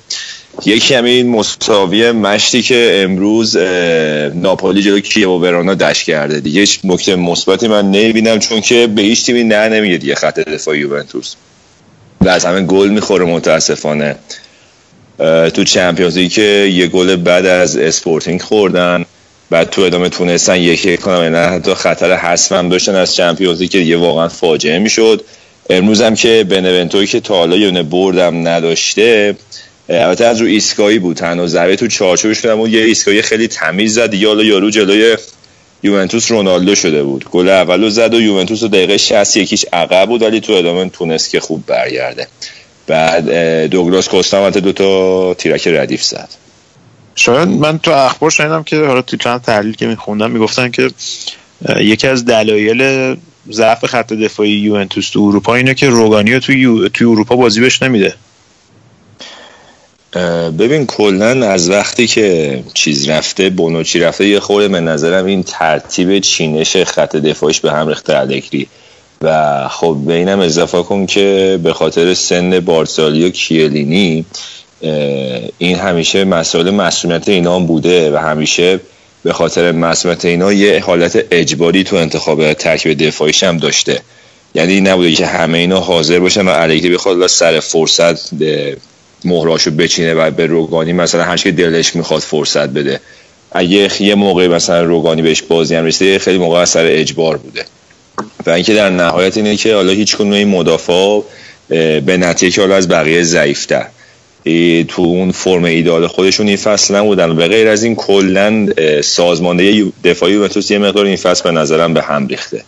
یکی 0.66 0.94
همین 0.94 1.28
مساوی 1.28 2.12
مشتی 2.12 2.62
که 2.62 3.00
امروز 3.04 3.56
ناپولی 4.34 4.82
جلو 4.82 5.00
کیو 5.00 5.30
و 5.30 5.38
ورانا 5.38 5.74
دشت 5.74 6.06
کرده. 6.06 6.40
دیگه 6.40 6.60
هیچ 6.60 6.80
نکته 6.84 7.16
مثبتی 7.16 7.68
من 7.68 7.90
نمی‌بینم 7.90 8.38
چون 8.38 8.60
که 8.60 8.86
به 8.86 9.02
هیچ 9.02 9.26
تیمی 9.26 9.44
نه 9.44 9.68
نمیگه 9.68 9.96
دیگه 9.96 10.14
خط 10.14 10.40
دفاع 10.40 10.78
یوونتوس. 10.78 11.34
و 12.20 12.28
از 12.28 12.44
همه 12.44 12.60
گل 12.60 12.88
می‌خوره 12.88 13.24
متاسفانه. 13.24 14.16
تو 15.54 15.64
چمپیونز 15.64 16.18
که 16.18 16.42
یه 16.72 16.86
گل 16.86 17.16
بعد 17.16 17.46
از 17.46 17.76
اسپورتینگ 17.76 18.42
خوردن 18.42 19.04
بعد 19.50 19.70
تو 19.70 19.82
ادامه 19.82 20.08
تونستن 20.08 20.56
یکی 20.56 20.96
کنم 20.96 21.20
نه 21.20 21.46
حتی 21.46 21.74
خطر 21.74 22.12
هم 22.50 22.68
داشتن 22.68 22.94
از 22.94 23.14
چمپیونز 23.14 23.62
که 23.62 23.78
یه 23.78 23.96
واقعا 23.96 24.28
فاجعه 24.28 24.78
می‌شد. 24.78 25.24
امروز 25.70 26.00
هم 26.00 26.14
که 26.14 26.46
بنونتوی 26.48 27.06
که 27.06 27.20
تا 27.20 27.34
حالا 27.34 27.56
یونه 27.56 27.82
بردم 27.82 28.48
نداشته 28.48 29.36
البته 29.90 30.24
از 30.24 30.40
رو 30.40 30.46
ایستگاهی 30.46 30.98
بود 30.98 31.16
تنها 31.16 31.46
ضربه 31.46 31.76
تو 31.76 31.88
چارچوبش 31.88 32.38
شدم 32.38 32.60
و 32.60 32.68
یه 32.68 32.84
ایستگاهی 32.84 33.22
خیلی 33.22 33.48
تمیز 33.48 33.94
زد. 33.94 34.10
دیگه 34.10 34.28
حالا 34.28 34.44
یارو 34.44 34.70
جلوی 34.70 35.16
یوونتوس 35.82 36.30
رونالدو 36.30 36.74
شده 36.74 37.02
بود. 37.02 37.24
گل 37.30 37.48
اولو 37.48 37.90
زد 37.90 38.14
و 38.14 38.20
یوونتوس 38.20 38.62
رو 38.62 38.68
دقیقه 38.68 38.96
60 38.96 39.36
یکیش 39.36 39.64
عقب 39.72 40.08
بود 40.08 40.22
ولی 40.22 40.40
تو 40.40 40.52
ادامه 40.52 40.88
تونست 40.88 41.30
که 41.30 41.40
خوب 41.40 41.66
برگرده. 41.66 42.26
بعد 42.86 43.30
دوگلاس 43.66 44.08
کوستا 44.08 44.46
هم 44.46 44.50
دو 44.50 44.72
تا 44.72 45.34
تیرک 45.34 45.68
ردیف 45.68 46.02
زد. 46.02 46.28
شاید 47.14 47.48
من 47.48 47.78
تو 47.78 47.90
اخبار 47.90 48.30
شنیدم 48.30 48.62
که 48.62 48.76
حالا 48.76 49.02
تو 49.02 49.16
چند 49.16 49.42
تحلیل 49.42 49.76
که 49.76 49.86
میخوندم 49.86 50.30
می‌گفتن 50.30 50.70
که 50.70 50.90
یکی 51.80 52.06
از 52.06 52.24
دلایل 52.24 53.16
ضعف 53.50 53.84
خط 53.84 54.12
دفاعی 54.12 54.50
یوونتوس 54.50 55.10
تو 55.10 55.20
اروپا 55.20 55.54
اینه 55.54 55.74
که 55.74 55.88
روگانی 55.88 56.40
تو 56.40 56.52
یو... 56.52 56.88
تو 56.88 57.10
اروپا 57.10 57.36
بازی 57.36 57.60
بهش 57.60 57.82
نمیده. 57.82 58.14
ببین 60.58 60.86
کلا 60.86 61.46
از 61.46 61.70
وقتی 61.70 62.06
که 62.06 62.58
چیز 62.74 63.08
رفته 63.08 63.50
بونوچی 63.50 64.00
رفته 64.00 64.28
یه 64.28 64.40
خورده 64.40 64.68
به 64.68 64.80
نظرم 64.80 65.26
این 65.26 65.42
ترتیب 65.42 66.18
چینش 66.18 66.76
خط 66.76 67.16
دفاعش 67.16 67.60
به 67.60 67.72
هم 67.72 67.88
ریخته 67.88 68.18
الگری 68.18 68.68
و 69.22 69.68
خب 69.68 69.96
به 70.06 70.14
اینم 70.14 70.40
اضافه 70.40 70.82
کن 70.82 71.06
که 71.06 71.58
به 71.62 71.72
خاطر 71.72 72.14
سن 72.14 72.60
بارسالی 72.60 73.26
و 73.26 73.30
کیلینی 73.30 74.24
این 75.58 75.76
همیشه 75.76 76.24
مسئله 76.24 76.70
مسئولیت 76.70 77.28
اینا 77.28 77.56
هم 77.56 77.66
بوده 77.66 78.12
و 78.12 78.16
همیشه 78.16 78.80
به 79.24 79.32
خاطر 79.32 79.72
مسئولیت 79.72 80.24
اینا 80.24 80.52
یه 80.52 80.80
حالت 80.80 81.24
اجباری 81.30 81.84
تو 81.84 81.96
انتخاب 81.96 82.52
ترکیب 82.52 83.06
دفاعیش 83.06 83.42
هم 83.42 83.56
داشته. 83.58 84.00
یعنی 84.54 84.80
نبوده 84.80 85.12
که 85.12 85.26
همه 85.26 85.58
اینا 85.58 85.80
حاضر 85.80 86.18
باشن 86.18 86.48
و 86.48 86.50
الگری 86.50 86.94
بخواد 86.94 87.26
سر 87.26 87.60
فرصت 87.60 88.34
مهراشو 89.24 89.70
بچینه 89.70 90.14
و 90.14 90.30
به 90.30 90.46
روگانی 90.46 90.92
مثلا 90.92 91.22
هر 91.24 91.36
که 91.36 91.50
دلش 91.50 91.96
می‌خواد 91.96 92.20
فرصت 92.20 92.68
بده. 92.68 93.00
اگه 93.52 94.02
یه 94.02 94.14
موقع 94.14 94.46
مثلا 94.46 94.82
روگانی 94.82 95.22
بهش 95.22 95.42
بازی 95.42 95.74
هم 95.74 95.84
رسیده 95.84 96.18
خیلی 96.18 96.38
موقع 96.38 96.58
از 96.58 96.68
سر 96.68 96.84
اجبار 96.86 97.36
بوده. 97.36 97.64
و 98.46 98.50
اینکه 98.50 98.74
در 98.74 98.90
نهایت 98.90 99.36
اینه 99.36 99.56
که 99.56 99.74
حالا 99.74 99.92
هیچ 99.92 100.16
کنون 100.16 100.32
این 100.32 100.48
مدافع 100.48 101.20
به 102.00 102.16
نتیجه 102.16 102.54
که 102.54 102.60
حالا 102.60 102.76
از 102.76 102.88
بقیه 102.88 103.22
ضعیفتر. 103.22 103.86
تو 104.88 105.02
اون 105.02 105.32
فرم 105.32 105.64
ایدال 105.64 106.06
خودشون 106.06 106.48
این 106.48 106.56
فصل 106.56 106.94
نبودن. 106.94 107.36
به 107.36 107.48
غیر 107.48 107.68
از 107.68 107.82
این 107.82 107.94
کلا 107.96 108.68
سازماندهی 109.02 109.92
دفاعی 110.04 110.32
یوونتوس 110.32 110.70
یه 110.70 110.78
مقدار 110.78 111.06
این 111.06 111.16
فصل 111.16 111.44
به 111.44 111.50
نظرم 111.50 111.94
به 111.94 112.02
هم 112.02 112.26
ریخته. 112.26 112.64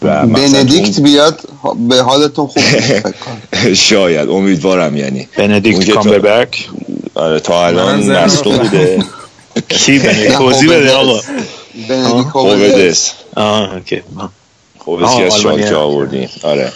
بندیکت 0.00 1.00
بیاد 1.00 1.40
به 1.88 2.02
حالتون 2.02 2.46
خوب 2.46 2.62
شاید 3.88 4.28
امیدوارم 4.28 4.96
یعنی. 4.96 5.28
بندیکت 5.36 5.90
کامبربک؟ 5.90 6.68
آره 7.14 7.40
تا 7.40 7.66
الان 7.66 8.12
مصدوم 8.12 8.56
بوده. 8.56 9.04
کی 9.68 9.98
بندیکت 9.98 10.32
توضیح 10.36 10.70
بده 10.76 10.92
آقا. 10.92 11.20
خوبدس 12.22 13.12
آه 13.36 13.74
اوکی. 13.74 14.02
خوبدس 14.78 15.16
که 15.16 15.22
از 15.22 15.40
شالکه 15.40 15.74
آوردیم 15.74 16.28
آره. 16.42 16.72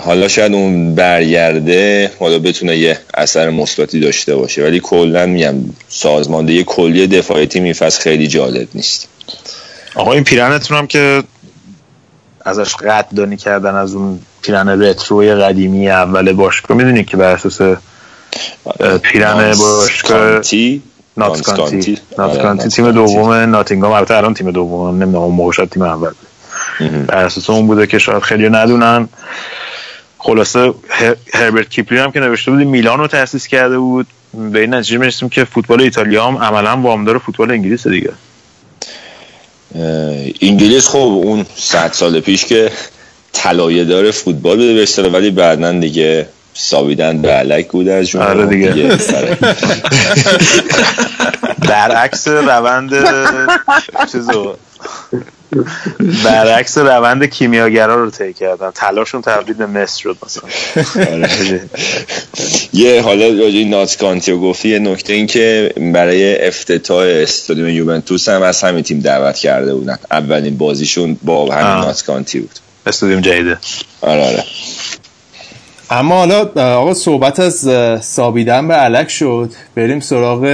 حالا 0.00 0.28
شاید 0.28 0.52
اون 0.54 0.94
برگرده 0.94 2.10
حالا 2.18 2.38
بتونه 2.38 2.76
یه 2.76 2.98
اثر 3.14 3.50
مثبتی 3.50 4.00
داشته 4.00 4.36
باشه. 4.36 4.62
ولی 4.64 4.80
کلا 4.80 5.26
میگم 5.26 5.54
سازماندهی 5.88 6.64
کلی 6.66 7.06
دفاعی 7.06 7.46
تیم 7.46 7.64
این 7.64 7.72
فصل 7.72 8.02
خیلی 8.02 8.26
جالب 8.26 8.68
نیست. 8.74 9.08
آقا 9.94 10.12
این 10.12 10.24
پیرنتون 10.24 10.78
هم 10.78 10.86
که 10.86 11.22
ازش 12.44 12.74
قدردانی 12.74 13.36
کردن 13.36 13.74
از 13.74 13.94
اون 13.94 14.20
پیرن 14.42 14.82
رتروی 14.82 15.34
قدیمی 15.34 15.90
اول 15.90 16.32
باشگاه. 16.32 16.76
می‌دونید 16.76 17.06
که 17.06 17.16
بر 17.16 17.32
اساس 17.32 17.60
پیرن 19.02 19.54
باشگاه 19.54 20.40
ناتس 21.16 21.42
کانتی. 21.42 21.98
ناتس 22.18 22.32
آره، 22.34 22.42
کانتی 22.42 22.68
تیم. 22.68 22.90
دوم 22.90 23.32
ناتینگام. 23.32 23.92
البته 23.92 24.16
الان 24.16 24.34
تیم 24.34 24.50
دوم 24.50 25.02
نمی‌دونم 25.02 25.24
اون 25.24 25.34
موقع 25.34 25.64
تیم 25.64 25.82
اول. 25.82 26.10
بر 27.06 27.24
اساس 27.24 27.50
اون 27.50 27.66
بوده 27.66 27.86
که 27.86 27.98
شاید 27.98 28.22
خیلی 28.22 28.48
ندونن. 28.48 29.08
خلاصه 30.18 30.74
هر- 30.88 31.16
هربرت 31.34 31.68
کیپلین 31.68 32.00
هم 32.00 32.12
که 32.12 32.20
نوشته 32.20 32.50
بود 32.50 32.60
میلان 32.60 32.98
رو 32.98 33.06
تأسیس 33.06 33.46
کرده 33.46 33.78
بود. 33.78 34.06
به 34.52 34.60
این 34.60 34.74
نتیجه 34.74 34.98
می‌رسیم 34.98 35.28
که 35.28 35.44
فوتبال 35.44 35.80
ایتالیا 35.80 36.26
هم 36.26 36.36
عملا 36.36 36.76
وامدار 36.76 37.18
فوتبال 37.18 37.50
انگلیس 37.50 37.86
دیگه. 37.86 38.10
انگلیس 40.40 40.88
خب 40.88 40.98
اون 40.98 41.46
صد 41.56 41.92
سال 41.92 42.20
پیش 42.20 42.44
که 42.44 42.72
طلایه‌دار 43.32 44.10
فوتبال 44.10 44.56
بوده 44.56 44.74
به 44.74 44.82
اصطلاح 44.82 45.12
ولی 45.12 45.30
بعدا 45.30 45.72
دیگه 45.72 46.26
ساویدن 46.54 47.22
به 47.22 47.30
علک 47.30 47.68
بوده 47.68 47.92
از 47.92 48.08
جمله 48.08 48.24
آره 48.24 48.46
دیگه. 48.46 48.98
سر- 48.98 49.36
برعکس 51.68 52.28
روند 52.28 52.90
چیزو. 54.12 54.56
برعکس 56.24 56.78
روند 56.78 57.24
کیمیاگرا 57.24 57.94
رو 58.04 58.10
طی 58.10 58.32
کردن 58.32 58.70
طلاشون 58.70 59.22
تبدیل 59.22 59.54
به 59.54 59.66
مصر 59.66 60.00
شد 60.02 60.16
مثلا. 60.26 60.42
آره. 61.12 61.60
یه 62.72 63.02
حالا 63.02 63.26
راجع 63.28 63.42
این 63.56 63.70
ناتس 63.70 63.96
کانتی 63.96 64.30
رو 64.32 64.40
گفتی 64.40 64.68
یه 64.68 64.78
نکته 64.78 65.12
این 65.12 65.26
که 65.26 65.74
برای 65.94 66.46
افتتاح 66.46 67.04
استادیوم 67.06 67.68
یوونتوس 67.68 68.28
هم 68.28 68.42
از 68.42 68.62
همین 68.62 68.82
تیم 68.82 69.00
دعوت 69.00 69.36
کرده 69.38 69.74
بودن. 69.74 69.98
اولین 70.10 70.56
بازیشون 70.58 71.16
با 71.22 71.54
همین 71.54 71.66
آه. 71.66 71.84
ناتس 71.84 72.02
کانتی 72.02 72.40
بود. 72.40 72.58
استودیوم 72.86 73.20
جدیده. 73.20 73.58
آره 74.00 74.24
آره. 74.26 74.44
اما 75.92 76.14
حالا 76.14 76.44
آقا 76.56 76.94
صحبت 76.94 77.40
از 77.40 77.68
سابیدن 78.04 78.68
به 78.68 78.74
علک 78.74 79.08
شد. 79.08 79.52
بریم 79.74 80.00
سراغ 80.00 80.44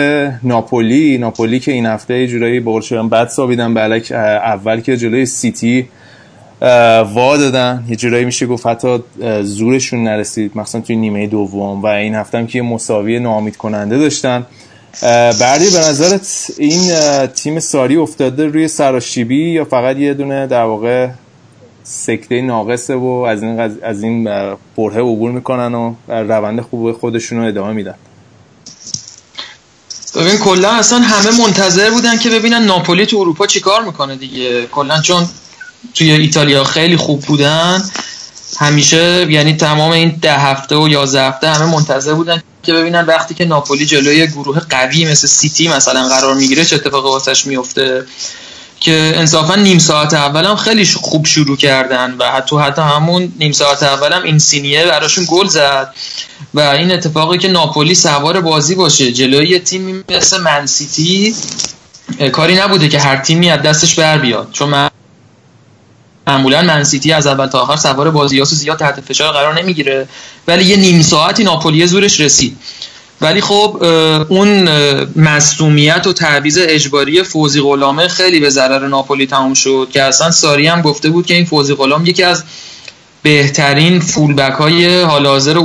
ناپولی. 0.42 1.18
ناپولی 1.18 1.60
که 1.60 1.72
این 1.72 1.86
هفته 1.86 2.18
یه 2.18 2.26
جورایی 2.26 2.60
بقول 2.60 2.82
شدن 2.82 3.08
بعد 3.08 3.28
سابیدن 3.28 3.74
به 3.74 3.80
علک 3.80 4.12
اول 4.12 4.80
که 4.80 4.96
جلوی 4.96 5.26
سیتی 5.26 5.88
وا 7.14 7.36
دادن. 7.36 7.84
یه 7.88 7.96
جورایی 7.96 8.24
میشه 8.24 8.46
گفت 8.46 8.66
حتی 8.66 8.98
زورشون 9.42 10.04
نرسید 10.04 10.52
مثلا 10.54 10.80
توی 10.80 10.96
نیمه 10.96 11.26
دوم. 11.26 11.82
و 11.82 11.86
این 11.86 12.14
هفته 12.14 12.38
هم 12.38 12.46
که 12.46 12.62
مساوی 12.62 13.18
ناامید 13.18 13.56
کننده 13.56 13.98
داشتن. 13.98 14.46
بردی 15.40 15.70
به 15.70 15.78
نظرت 15.78 16.50
این 16.58 16.90
تیم 17.26 17.60
ساری 17.60 17.96
افتاده 17.96 18.46
روی 18.46 18.68
سراشیبی 18.68 19.50
یا 19.50 19.64
فقط 19.64 19.96
یه 19.96 20.14
دونه 20.14 20.46
در 20.46 20.62
واقع 20.62 21.08
سکته 21.88 22.42
ناقصه 22.42 22.94
و 22.94 23.06
از 23.06 23.42
این 23.42 23.56
قض... 23.62 23.72
از 23.82 24.02
این 24.02 24.24
برهه 24.24 24.98
عبور 24.98 25.30
می‌کنن 25.30 25.74
و 25.74 25.94
روند 26.08 26.60
خوب 26.60 26.92
خودشون 26.92 27.38
رو 27.38 27.44
ادامه 27.48 27.72
میدن. 27.72 27.94
ببین 30.14 30.36
کلا 30.36 30.70
اصلا 30.70 30.98
همه 30.98 31.40
منتظر 31.40 31.90
بودن 31.90 32.18
که 32.18 32.30
ببینن 32.30 32.62
ناپولی 32.62 33.06
تو 33.06 33.16
اروپا 33.16 33.46
چیکار 33.46 33.84
می‌کنه 33.84 34.16
دیگه. 34.16 34.66
کلا 34.66 35.00
چون 35.00 35.28
توی 35.94 36.10
ایتالیا 36.10 36.64
خیلی 36.64 36.96
خوب 36.96 37.20
بودن. 37.20 37.82
همیشه 38.58 39.26
یعنی 39.30 39.56
تمام 39.56 39.90
این 39.90 40.18
ده 40.22 40.38
هفته 40.38 40.76
و 40.76 40.88
یازده 40.88 41.22
هفته 41.22 41.48
همه 41.48 41.72
منتظر 41.72 42.14
بودن 42.14 42.42
که 42.62 42.72
ببینن 42.72 43.04
وقتی 43.04 43.34
که 43.34 43.44
ناپولی 43.44 43.86
جلوی 43.86 44.26
گروه 44.26 44.60
قوی 44.60 45.04
مثل 45.04 45.26
سیتی 45.26 45.68
مثلا 45.68 46.08
قرار 46.08 46.34
می‌گیره 46.34 46.64
چه 46.64 46.76
اتفاقی 46.76 47.08
واسش 47.08 47.46
میفته 47.46 48.04
که 48.80 49.12
انصافا 49.16 49.54
نیم 49.54 49.78
ساعت 49.78 50.14
اولم 50.14 50.56
خیلی 50.56 50.84
خوب 50.84 51.26
شروع 51.26 51.56
کردن 51.56 52.16
و 52.18 52.30
حتی 52.30 52.56
حتی 52.56 52.82
همون 52.82 53.32
نیم 53.38 53.52
ساعت 53.52 53.82
اولم 53.82 54.22
این 54.22 54.38
سینیه 54.38 54.84
براشون 54.84 55.26
گل 55.28 55.46
زد 55.46 55.94
و 56.54 56.60
این 56.60 56.92
اتفاقی 56.92 57.38
که 57.38 57.48
ناپولی 57.48 57.94
سوار 57.94 58.40
بازی 58.40 58.74
باشه. 58.74 59.12
جلوی 59.12 59.58
تیمی 59.58 60.04
مثل 60.08 60.40
منسیتی 60.40 61.34
کاری 62.32 62.54
نبوده 62.54 62.88
که 62.88 62.98
هر 63.00 63.16
تیمی 63.16 63.50
از 63.50 63.62
دستش 63.62 63.94
بر 63.94 64.18
بیاد. 64.18 64.48
چون 64.52 64.68
من 64.68 64.90
معمولا 66.26 66.62
منسیتی 66.62 67.12
از 67.12 67.26
اول 67.26 67.46
تا 67.46 67.60
آخر 67.60 67.76
سوار 67.76 68.10
بازیاسو 68.10 68.56
زیاد 68.56 68.78
تحت 68.78 69.00
فشار 69.00 69.32
قرار 69.32 69.62
نمی‌گیره. 69.62 70.08
ولی 70.48 70.64
یه 70.64 70.76
نیم 70.76 71.02
ساعتی 71.02 71.44
ناپولی 71.44 71.86
زورش 71.86 72.20
رسید. 72.20 72.58
ولی 73.20 73.40
خب 73.40 73.76
اون 74.28 74.68
اه، 74.68 75.06
مصدومیت 75.16 76.06
و 76.06 76.12
تعویض 76.12 76.58
اجباری 76.60 77.22
فوزی 77.22 77.60
غلامه 77.60 78.08
خیلی 78.08 78.40
به 78.40 78.50
ضرر 78.50 78.88
ناپولی 78.88 79.26
تموم 79.26 79.54
شد 79.54 79.88
که 79.92 80.02
اصلا 80.02 80.30
ساری 80.30 80.66
هم 80.66 80.82
گفته 80.82 81.10
بود 81.10 81.26
که 81.26 81.34
این 81.34 81.44
فوزی 81.44 81.74
غلام 81.74 82.06
یکی 82.06 82.22
از 82.22 82.44
بهترین 83.22 84.00
فولبک 84.00 84.52
های 84.52 85.02
حال 85.02 85.26
حاضر 85.26 85.58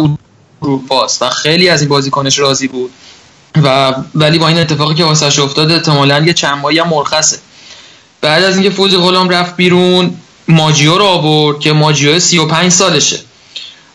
اروپا 0.61 1.05
است 1.05 1.21
و 1.21 1.29
خیلی 1.29 1.69
از 1.69 1.81
این 1.81 1.89
بازیکنش 1.89 2.39
راضی 2.39 2.67
بود. 2.67 2.91
و 3.63 3.93
ولی 4.15 4.39
با 4.39 4.47
این 4.47 4.57
اتفاقی 4.57 4.95
که 4.95 5.03
واسش 5.03 5.39
افتاد 5.39 5.71
احتمالاً 5.71 6.19
یه 6.19 6.33
چند 6.33 6.57
ماهی 6.57 6.79
هم 6.79 6.87
مرخصه. 6.89 7.37
بعد 8.21 8.43
از 8.43 8.55
اینکه 8.55 8.69
فوزی 8.69 8.97
غلام 8.97 9.29
رفت 9.29 9.55
بیرون 9.55 10.15
ماجیو 10.47 10.97
رو 10.97 11.03
آورد 11.03 11.59
که 11.59 11.73
ماجیو 11.73 12.19
35 12.19 12.71
سالشه. 12.71 13.19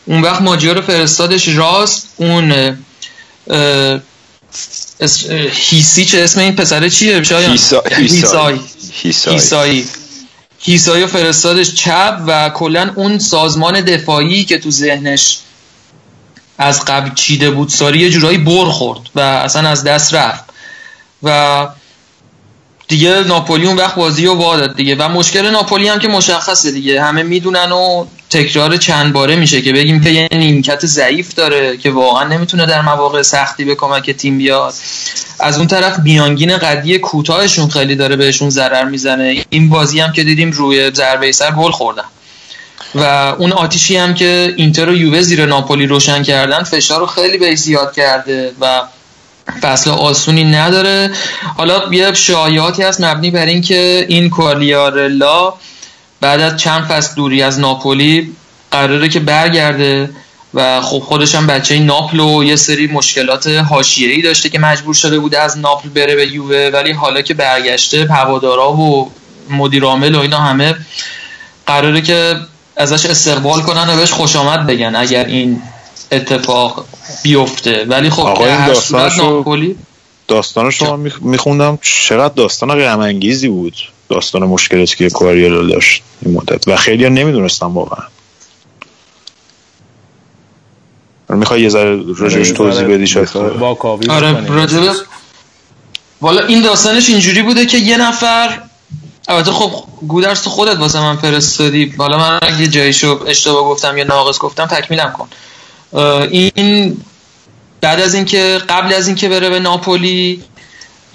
اون 0.07 0.23
وقت 0.23 0.43
ماجیو 0.43 0.75
رو 0.75 0.83
فرستادش 0.83 1.49
راست 1.49 2.09
اون 2.17 2.77
هیسی 5.51 6.05
چه 6.05 6.23
اسم 6.23 6.41
این 6.41 6.57
پسره 6.57 6.91
چیه؟ 6.91 7.23
شایان؟ 7.23 7.57
هیسا- 7.57 7.93
هیسای 7.97 8.59
هیسای. 9.03 9.35
هیسایی. 9.35 9.87
هیسایی. 10.59 11.03
رو 11.03 11.07
فرستادش 11.07 11.75
چپ 11.75 12.21
و 12.27 12.49
کلا 12.49 12.93
اون 12.95 13.19
سازمان 13.19 13.81
دفاعی 13.81 14.45
که 14.45 14.59
تو 14.59 14.71
ذهنش 14.71 15.39
از 16.59 16.85
قبل 16.85 17.15
چیده 17.15 17.51
بود 17.51 17.69
ساری 17.69 17.99
یه 17.99 18.11
جورایی 18.11 18.39
بر 18.39 18.65
خورد 18.65 19.01
و 19.15 19.21
اصلا 19.21 19.69
از 19.69 19.85
دست 19.85 20.15
رفت. 20.15 20.45
و 21.23 21.69
دیگه 22.89 23.25
ناپولی 23.27 23.67
اون 23.67 23.77
وقت 23.77 23.95
بازی 23.95 24.27
رو 24.27 24.35
وا 24.35 24.57
داد 24.57 24.77
دیگه. 24.77 24.97
و 24.97 25.09
مشکل 25.09 25.51
ناپولی 25.51 25.89
هم 25.89 25.99
که 25.99 26.09
مشخصه 26.09 26.71
دیگه. 26.71 27.03
همه 27.03 27.23
می‌دونن 27.23 27.73
و 27.73 28.07
تکرار 28.31 28.77
چند 28.77 29.13
باره 29.13 29.37
میشه 29.37 29.63
که 29.63 29.73
بگیم 29.73 30.01
که 30.01 30.11
یه 30.11 30.29
نیمکت 30.33 30.87
ضعیف 30.87 31.35
داره 31.35 31.77
که 31.77 31.91
واقعا 31.91 32.25
نمی‌تونه 32.25 32.67
در 32.67 32.81
مواقع 32.81 33.23
سختی 33.23 33.65
به 33.65 33.75
کمک 33.75 34.11
تیم 34.11 34.39
بیاد. 34.39 34.75
از 35.41 35.59
اون 35.59 35.67
طرف 35.67 35.99
میانگین 35.99 36.57
قدی 36.57 36.99
کوتاهشون 36.99 37.69
خیلی 37.69 37.97
داره 37.97 38.17
بهشون 38.17 38.51
ضرر 38.51 38.85
می‌زنه. 38.85 39.45
این 39.51 39.69
بازی 39.69 40.01
هم 40.01 40.13
که 40.13 40.25
دیدیم 40.25 40.51
روی 40.51 40.91
ضربه 40.91 41.33
سر 41.33 41.51
گل 41.51 41.71
خوردن. 41.71 42.05
و 42.95 43.03
اون 43.39 43.53
آتیشی 43.53 43.97
هم 43.97 44.15
که 44.15 44.55
اینتر 44.57 44.89
و 44.89 44.97
یووه 44.97 45.23
زیر 45.23 45.47
ناپولی 45.47 45.87
روشن 45.87 46.23
کردن 46.23 46.63
فشار 46.63 47.01
رو 47.01 47.07
خیلی 47.07 47.39
بهش 47.39 47.59
زیاد 47.59 47.95
کرده 47.95 48.53
و 48.61 48.83
فصل 49.63 49.91
آسونی 49.91 50.45
نداره. 50.45 51.11
حالا 51.57 51.83
یه 51.93 52.15
شایعاتی 52.15 52.83
هست 52.83 53.01
مبنی 53.01 53.31
بر 53.31 53.47
اینکه 53.47 54.07
این 54.09 54.31
کوالیارلا 54.31 55.55
بعد 56.27 56.41
از 56.41 56.57
چند 56.57 56.85
فصل 56.85 57.15
دوری 57.15 57.43
از 57.43 57.59
ناپولی 57.61 58.33
قراره 58.71 59.09
که 59.09 59.21
برگرده 59.21 60.11
و 60.55 60.81
خب 60.81 60.99
خودش 60.99 61.35
هم 61.35 61.47
بچه 61.47 61.79
ناپل 61.79 62.21
و 62.21 62.45
یه 62.45 62.57
سری 62.57 62.87
مشکلات 62.87 63.47
حاشیه‌ای 63.47 64.23
داشته 64.23 64.49
که 64.49 64.59
مجبور 64.59 64.95
شده 64.95 65.19
بوده 65.19 65.39
از 65.39 65.59
ناپل 65.59 65.89
بره 65.89 66.17
به 66.17 66.27
یووه 66.27 66.71
ولی 66.73 66.93
حالا 66.93 67.23
که 67.23 67.35
برگشته 67.35 68.07
هوادارا 68.11 68.73
و 68.73 69.11
مدیر 69.51 69.85
عامل 69.85 70.15
و 70.15 70.21
اینا 70.21 70.39
همه 70.39 70.75
قراره 71.67 72.01
که 72.01 72.37
ازش 72.77 73.07
استقبال 73.07 73.63
کنن 73.63 73.89
و 73.91 73.97
بهش 73.97 74.13
خوش 74.13 74.37
آمد 74.37 74.67
بگن 74.67 74.97
اگر 74.97 75.25
این 75.25 75.63
اتفاق 76.13 76.85
بیفته. 77.23 77.85
ولی 77.89 78.11
خب 78.11 78.27
آقا 78.27 78.47
این 78.47 78.67
داستانشو- 78.67 79.19
ناپولی 79.19 79.77
داستان 80.29 80.71
شما 80.71 80.97
میخوندم 81.21 81.79
چقدر 81.83 82.35
داستان 82.35 82.75
غم 82.85 83.01
انگیزی 83.01 83.49
بود. 83.49 83.77
داستان 84.09 84.43
مشکلاتی 84.43 84.97
که 84.97 85.11
کواریالا 85.11 85.67
داشت 85.69 86.03
این 86.23 86.35
مدت. 86.35 86.69
و 86.69 86.77
خیلی 86.77 87.09
نمی‌دونستم 87.09 87.75
واقعا. 87.75 88.07
می‌خوای 91.29 91.63
یه 91.63 91.69
ذره 91.69 92.03
راجعش 92.17 92.51
توضیح 92.51 92.87
بدی 92.87 93.07
شاید؟ 93.07 93.29
کاوی 93.79 94.07
آره. 94.09 94.47
راجبه 94.47 94.93
والا 96.21 96.47
این 96.47 96.63
داستانش 96.63 97.09
اینجوری 97.09 97.43
بوده 97.43 97.67
که 97.67 97.79
یه 97.79 97.97
نفر 97.97 98.63
البته 99.29 99.53
خب 99.53 99.73
گودرس 100.09 100.41
تو 100.41 100.51
خودت 100.51 100.77
واسه 100.77 101.01
من 101.01 101.17
فرستادی. 101.17 101.95
حالا 101.99 102.19
من 102.19 102.39
اگه 102.43 102.69
جایشو 102.69 103.25
اشتباه 103.27 103.65
گفتم 103.65 103.99
یا 103.99 104.05
ناقص 104.05 104.39
گفتم 104.39 104.67
تکمیلم 104.67 105.13
کن. 105.13 105.29
این 106.31 106.97
بعد 107.81 108.01
از 108.01 108.15
اینکه 108.15 108.61
قبل 108.69 108.95
از 108.95 109.07
اینکه 109.07 109.29
بره 109.29 109.51
به 109.51 109.61
ناپولی 109.61 110.43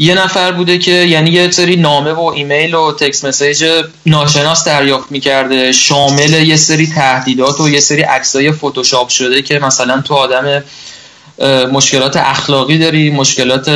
یه 0.02 0.16
نفر 0.16 0.52
بوده 0.52 0.78
که 0.78 0.92
یعنی 0.92 1.32
یه 1.32 1.52
سری 1.52 1.76
نامه 1.76 2.12
و 2.12 2.22
ایمیل 2.22 2.76
و 2.76 2.92
تکس 2.92 3.26
مسیج 3.26 3.66
ناشناس 4.06 4.64
دریافت 4.64 5.12
می‌کرده. 5.12 5.72
شامل 5.72 6.34
یه 6.34 6.56
سری 6.56 6.88
تهدیدات 6.88 7.60
و 7.60 7.70
یه 7.70 7.80
سری 7.80 8.02
عکسای 8.02 8.52
فتوشاپ 8.52 9.10
شده 9.10 9.42
که 9.42 9.60
مثلا 9.60 10.02
تو 10.02 10.14
آدم 10.14 10.64
مشکلات 11.72 12.18
اخلاقی 12.18 12.78
داری 12.78 13.12
مشکلات 13.12 13.70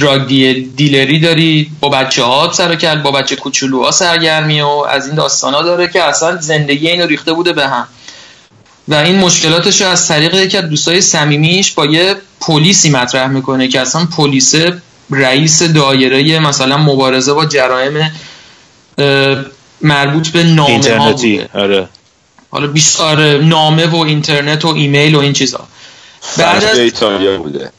دراگ 0.00 0.26
دی- 0.26 0.72
دیلری 0.76 1.20
داری 1.20 1.70
با 1.80 1.88
بچه 1.88 2.22
ها 2.22 2.52
سر 2.52 2.74
کل 2.74 3.02
با 3.02 3.10
بچه 3.10 3.36
کوچولوها 3.36 3.90
سرگرمی 3.90 4.60
و 4.60 4.66
از 4.68 5.06
این 5.06 5.14
داستان 5.14 5.54
ها 5.54 5.62
داره 5.62 5.88
که 5.88 6.02
اصلا 6.02 6.36
زندگی 6.40 6.88
اینو 6.88 7.06
ریخته 7.06 7.32
بوده 7.32 7.52
به 7.52 7.68
هم. 7.68 7.88
و 8.88 8.94
این 8.94 9.18
مشکلاتش 9.18 9.80
رو 9.80 9.88
از 9.88 10.08
طریق 10.08 10.34
یکی 10.34 10.56
از 10.56 10.64
دوستای 10.64 11.00
صمیمیش 11.00 11.72
با 11.72 11.86
یه 11.86 12.14
پلیسی 12.40 12.90
مطرح 12.90 13.26
می‌کنه 13.26 13.68
که 13.68 13.80
اصلا 13.80 14.06
پلیس 14.16 14.54
رئیس 15.10 15.62
دایره 15.62 16.38
مثلا 16.38 16.76
مبارزه 16.76 17.32
با 17.32 17.46
جرایم 17.46 18.12
مربوط 19.80 20.28
به 20.28 20.44
نامه 20.44 20.70
اینترنتی 20.70 21.38
ها. 21.38 21.60
آره. 21.60 21.88
حالا 22.50 22.66
بیشتر 22.66 23.02
آره، 23.02 23.38
نامه 23.38 23.86
و 23.86 23.96
اینترنت 23.96 24.64
و 24.64 24.68
ایمیل 24.68 25.14
و 25.14 25.18
این 25.18 25.32
چیزا. 25.32 25.68
بعد 26.36 26.64
از 26.64 26.78
ایتالیا 26.78 27.38
بوده. 27.38 27.70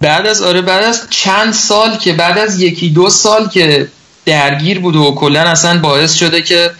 بعد 0.00 0.26
از 0.26 0.42
آره 0.42 0.62
بعد 0.62 0.84
از 0.84 1.06
چند 1.10 1.52
سال 1.52 1.96
که 1.96 2.12
بعد 2.12 2.38
از 2.38 2.60
یکی 2.60 2.90
دو 2.90 3.10
سال 3.10 3.48
که 3.48 3.88
درگیر 4.26 4.80
بوده 4.80 4.98
و 4.98 5.14
کلا 5.14 5.40
اصلا 5.40 5.80
باعث 5.80 6.14
شده 6.14 6.42
که 6.42 6.70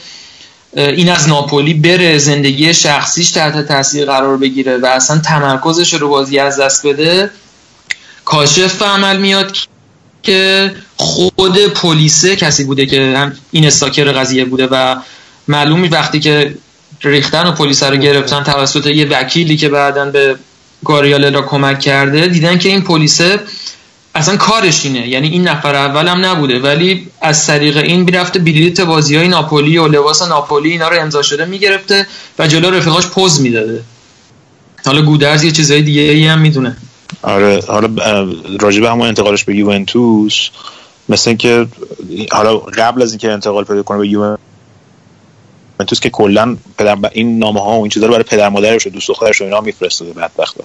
این 0.76 1.08
از 1.08 1.28
ناپولی 1.28 1.74
بره 1.74 2.18
زندگی 2.18 2.74
شخصیش 2.74 3.30
تحت 3.30 3.68
تاثیر 3.68 4.04
قرار 4.04 4.36
بگیره 4.36 4.78
و 4.78 4.86
اصلا 4.86 5.18
تمرکزش 5.18 5.94
رو 5.94 6.08
بازی 6.08 6.38
از 6.38 6.60
دست 6.60 6.86
بده 6.86 7.30
کاشف 8.24 8.78
به 8.78 8.84
عمل 8.84 9.16
میاد 9.16 9.56
که 10.22 10.72
خود 10.96 11.66
پلیسه 11.66 12.36
کسی 12.36 12.64
بوده 12.64 12.86
که 12.86 13.14
هم 13.16 13.32
این 13.50 13.66
استاکر 13.66 14.12
قضیه 14.12 14.44
بوده 14.44 14.66
و 14.66 14.96
معلومی 15.48 15.88
وقتی 15.88 16.20
که 16.20 16.54
ریختن 17.02 17.46
و 17.46 17.52
پلیس 17.52 17.82
رو 17.82 17.96
گرفتن 17.96 18.42
توسط 18.42 18.86
یه 18.86 19.08
وکیلی 19.08 19.56
که 19.56 19.68
بعدا 19.68 20.04
به 20.04 20.36
گاریاللا 20.84 21.42
کمک 21.42 21.80
کرده 21.80 22.26
دیدن 22.26 22.58
که 22.58 22.68
این 22.68 22.80
پلیسه 22.80 23.40
اصلا 24.14 24.36
کارش 24.36 24.84
اینه. 24.84 25.08
یعنی 25.08 25.28
این 25.28 25.48
نفر 25.48 25.74
اول 25.74 26.08
هم 26.08 26.24
نبوده 26.24 26.58
ولی 26.58 27.08
از 27.20 27.46
طریق 27.46 27.76
این 27.76 28.00
می‌رفته 28.00 28.38
بلیت 28.38 28.80
بازی 28.80 29.16
های 29.16 29.28
ناپولی 29.28 29.78
و 29.78 29.88
لباس 29.88 30.22
ناپولی 30.22 30.70
اینا 30.70 30.88
رو 30.88 31.00
امضا 31.00 31.22
شده 31.22 31.44
می‌گرفته 31.44 32.06
و 32.38 32.46
جلو 32.46 32.70
رفیقاش 32.70 33.06
پوز 33.06 33.40
می‌داده. 33.40 33.80
حالا 34.86 35.02
گودرز 35.02 35.44
یه 35.44 35.50
چیزای 35.50 35.82
دیگه 35.82 36.00
ای 36.00 36.26
هم 36.26 36.38
می‌دونه. 36.38 36.76
آره 37.24 37.60
حالا 37.68 37.88
راجع 38.60 38.80
به 38.80 38.90
همون 38.90 39.08
انتقالش 39.08 39.44
به 39.44 39.56
یوونتوس 39.56 40.50
مثل 41.08 41.30
اینکه 41.30 41.66
حالا 42.32 42.56
قبل 42.56 43.02
از 43.02 43.10
اینکه 43.10 43.30
انتقال 43.30 43.64
پیدا 43.64 43.82
کنه 43.82 43.98
به 43.98 44.08
یوونتوس 44.08 46.00
که 46.00 46.10
کلا 46.10 46.56
پدر 46.78 46.98
این 47.12 47.38
نامه 47.38 47.60
ها 47.60 47.70
و 47.70 47.80
این 47.80 47.88
چیزا 47.88 48.06
رو 48.06 48.12
برای 48.12 48.24
پدر 48.24 48.48
مادرش 48.48 48.86
و 48.86 48.90
دوست 48.90 49.08
دخترش 49.08 49.40
و 49.40 49.44
اینا 49.44 49.60
میفرستاده 49.60 50.12
بدبختا. 50.12 50.64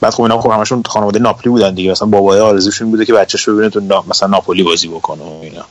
بعد 0.00 0.12
خب 0.12 0.22
اینا 0.22 0.40
خب 0.40 0.50
همشون 0.50 0.82
خانواده 0.86 1.18
ناپولی 1.18 1.48
بودن 1.48 1.74
دیگه 1.74 1.90
مثلا 1.90 2.08
بابای 2.08 2.40
آرزوشون 2.40 2.90
بوده 2.90 3.04
که 3.04 3.12
بچه‌ش 3.12 3.48
ببینه 3.48 3.70
تو 3.70 3.80
نا... 3.80 4.04
مثلا 4.08 4.28
ناپولی 4.28 4.62
بازی 4.62 4.88
بکنه 4.88 5.22
و 5.22 5.40
اینا. 5.42 5.64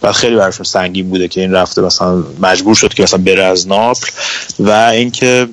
بعد 0.00 0.12
خیلی 0.12 0.36
براشون 0.36 0.64
سنگین 0.64 1.08
بوده 1.08 1.28
که 1.28 1.40
این 1.40 1.52
رفته 1.52 1.82
مثلا 1.82 2.24
مجبور 2.40 2.74
شد 2.74 2.94
که 2.94 3.02
مثلا 3.02 3.22
بره 3.22 3.44
از 3.44 3.68
ناپل 3.68 4.08
و 4.58 4.70
اینکه 4.70 5.48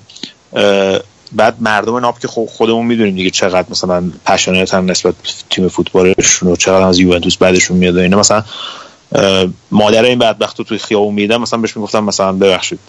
بعد 1.32 1.56
مردم 1.60 1.98
ناپل 1.98 2.20
که 2.20 2.28
خودمون 2.28 2.86
می‌دونیم 2.86 3.16
دیگه 3.16 3.30
چقدر 3.30 3.68
مثلا 3.70 4.12
پشنیت 4.26 4.74
هم 4.74 4.92
نسبت 4.92 5.14
تیم 5.50 5.68
فوتبالشون 5.68 6.52
و 6.52 6.56
چقدر 6.56 6.88
از 6.88 7.00
یوونتوس 7.00 7.38
بعدشون 7.38 7.78
میاد 7.78 7.96
و 7.96 8.00
اینا. 8.00 8.20
مثلا 8.20 8.44
مادر 9.72 10.06
این 10.06 10.20
بدبخت 10.20 10.60
رو 10.60 10.66
توی 10.66 10.78
خیابون 10.78 11.14
میدن 11.14 11.38
مثلا 11.38 11.60
بهش 11.60 11.78
می‌گفتن 11.78 12.00
مثلا 12.00 12.32
ببخشید 12.32 12.80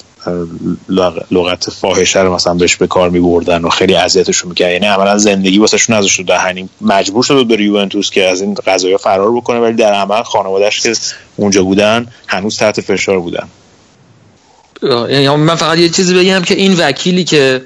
لغت 1.31 1.71
فاحشه 1.71 2.21
رو 2.21 2.35
مثلا 2.35 2.55
بهش 2.55 2.77
به 2.77 2.87
کار 2.87 3.11
میبردن 3.11 3.65
و 3.65 3.69
خیلی 3.69 3.95
اذیتشون 3.95 4.49
می‌کرد 4.49 4.73
یعنی 4.73 4.87
عملا 4.87 5.19
زندگی 5.19 5.59
واسهشون 5.59 5.97
ازش 5.97 6.19
رو 6.19 6.25
دهنی 6.25 6.69
مجبور 6.81 7.23
شده 7.23 7.37
بود 7.37 7.49
بره 7.49 7.65
یوونتوس 7.65 8.11
که 8.11 8.29
از 8.29 8.41
این 8.41 8.55
قضايا 8.55 8.99
فرار 8.99 9.33
بکنه 9.33 9.61
ولی 9.61 9.75
در 9.75 9.95
عمل 9.95 10.23
خانوادهش 10.23 10.81
که 10.81 10.93
اونجا 11.37 11.63
بودن 11.63 12.07
هنوز 12.27 12.57
تحت 12.57 12.81
فشار 12.81 13.21
بودن. 13.21 13.49
یعنی 14.83 15.29
من 15.29 15.55
فقط 15.55 15.79
یه 15.79 15.89
چیزی 15.89 16.15
بگم 16.15 16.43
که 16.43 16.55
این 16.55 16.75
وکیلی 16.79 17.25
که 17.25 17.63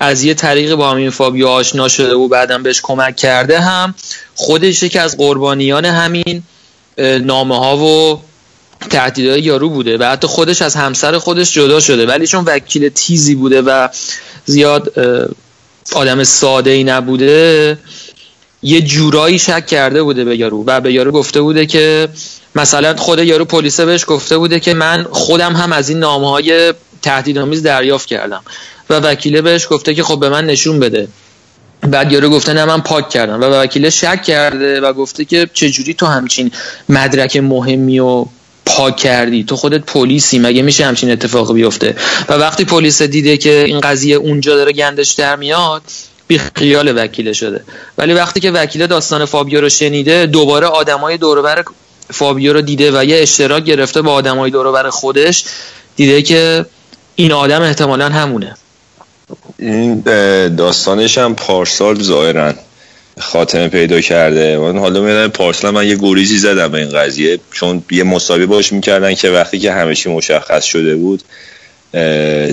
از 0.00 0.22
یه 0.22 0.34
طریق 0.34 0.74
با 0.74 0.90
همین 0.90 1.10
فابیو 1.10 1.46
آشنا 1.46 1.88
شده 1.88 2.14
و 2.14 2.28
بعدم 2.28 2.62
بهش 2.62 2.80
کمک 2.82 3.16
کرده 3.16 3.60
هم 3.60 3.94
خودش 4.34 4.82
یکی 4.82 4.98
از 4.98 5.16
قربانیان 5.16 5.84
همین 5.84 6.42
نامه 7.22 7.58
ها 7.58 7.76
و 7.76 8.20
تهدیدهای 8.90 9.40
یارو 9.40 9.70
بوده 9.70 9.98
و 9.98 10.04
حتی 10.04 10.26
خودش 10.26 10.62
از 10.62 10.74
همسر 10.74 11.18
خودش 11.18 11.52
جدا 11.52 11.80
شده. 11.80 12.06
ولی 12.06 12.26
چون 12.26 12.44
وکیل 12.44 12.88
تیزی 12.88 13.34
بوده 13.34 13.62
و 13.62 13.88
زیاد 14.44 14.98
آدم 15.92 16.24
ساده 16.24 16.70
ای 16.70 16.84
نبوده 16.84 17.78
یه 18.62 18.80
جورایی 18.80 19.38
شک 19.38 19.66
کرده 19.66 20.02
بوده 20.02 20.24
به 20.24 20.36
یارو 20.36 20.64
و 20.66 20.80
به 20.80 20.92
یارو 20.92 21.12
گفته 21.12 21.40
بوده 21.40 21.66
که 21.66 22.08
مثلا 22.54 22.96
خود 22.96 23.18
یارو 23.18 23.44
پلیسه 23.44 23.84
بهش 23.84 24.04
گفته 24.06 24.38
بوده 24.38 24.60
که 24.60 24.74
من 24.74 25.06
خودم 25.10 25.56
هم 25.56 25.72
از 25.72 25.88
این 25.88 25.98
نامه 25.98 26.30
های 26.30 26.74
تهدیدآمیز 27.08 27.62
دریافت 27.62 28.08
کردم. 28.08 28.42
و 28.90 28.94
وکیله 29.00 29.42
بهش 29.42 29.66
گفته 29.70 29.94
که 29.94 30.02
خب 30.02 30.20
به 30.20 30.28
من 30.28 30.46
نشون 30.46 30.80
بده. 30.80 31.08
بعد 31.80 32.12
یارو 32.12 32.30
گفته 32.30 32.52
نه 32.52 32.64
من 32.64 32.80
پاک 32.80 33.08
کردم. 33.08 33.40
و 33.40 33.44
وکیله 33.44 33.90
شک 33.90 34.22
کرده 34.22 34.80
و 34.80 34.92
گفته 34.92 35.24
که 35.24 35.50
چجوری 35.54 35.94
تو 35.94 36.06
همچین 36.06 36.50
مدرک 36.88 37.36
مهمی 37.36 37.98
و 37.98 38.24
پاک 38.66 38.96
کردی؟ 38.96 39.44
تو 39.44 39.56
خودت 39.56 39.80
پلیسی 39.80 40.38
مگه 40.38 40.62
میشه 40.62 40.84
همچین 40.84 41.10
اتفاقی 41.10 41.54
بیفته؟ 41.54 41.96
و 42.28 42.32
وقتی 42.34 42.64
پلیس 42.64 43.02
دیده 43.02 43.36
که 43.36 43.64
این 43.66 43.80
قضیه 43.80 44.16
اونجا 44.16 44.56
داره 44.56 44.72
گندش 44.72 45.10
در 45.12 45.36
میاد 45.36 45.82
بی 46.26 46.40
خیال 46.56 46.92
وکیله 46.96 47.32
شده. 47.32 47.64
ولی 47.98 48.14
وقتی 48.14 48.40
که 48.40 48.50
وکیله 48.50 48.86
داستان 48.86 49.24
فابیو 49.24 49.60
رو 49.60 49.68
شنیده 49.68 50.26
دوباره 50.26 50.66
آدمای 50.66 51.16
دوربر 51.16 51.64
فابیو 52.12 52.52
رو 52.52 52.60
دیده 52.60 53.00
و 53.00 53.04
یه 53.04 53.22
اشتراک 53.22 53.64
گرفته 53.64 54.02
با 54.02 54.12
آدمای 54.12 54.50
دوربر 54.50 54.90
خودش 54.90 55.44
دیده 55.96 56.22
که 56.22 56.66
این 57.20 57.32
آدم 57.32 57.62
احتمالا 57.62 58.08
همونه. 58.08 58.54
این 59.58 60.00
داستانش 60.56 61.18
هم 61.18 61.34
پارسال 61.34 62.02
ظاهرا 62.02 62.52
خاتمه 63.18 63.68
پیدا 63.68 64.00
کرده. 64.00 64.58
من 64.58 64.78
حالا 64.78 65.00
می‌دونم 65.00 65.28
پارسال 65.28 65.74
من 65.74 65.86
یه 65.86 65.96
گریزی 65.96 66.38
زدم 66.38 66.68
به 66.68 66.78
این 66.78 66.88
قضیه 66.88 67.40
چون 67.52 67.82
یه 67.90 68.04
مساوی 68.04 68.46
باش 68.46 68.72
می‌کردن 68.72 69.14
که 69.14 69.30
وقتی 69.30 69.58
که 69.58 69.72
همه 69.72 69.94
چی 69.94 70.10
مشخص 70.10 70.64
شده 70.64 70.96
بود 70.96 71.22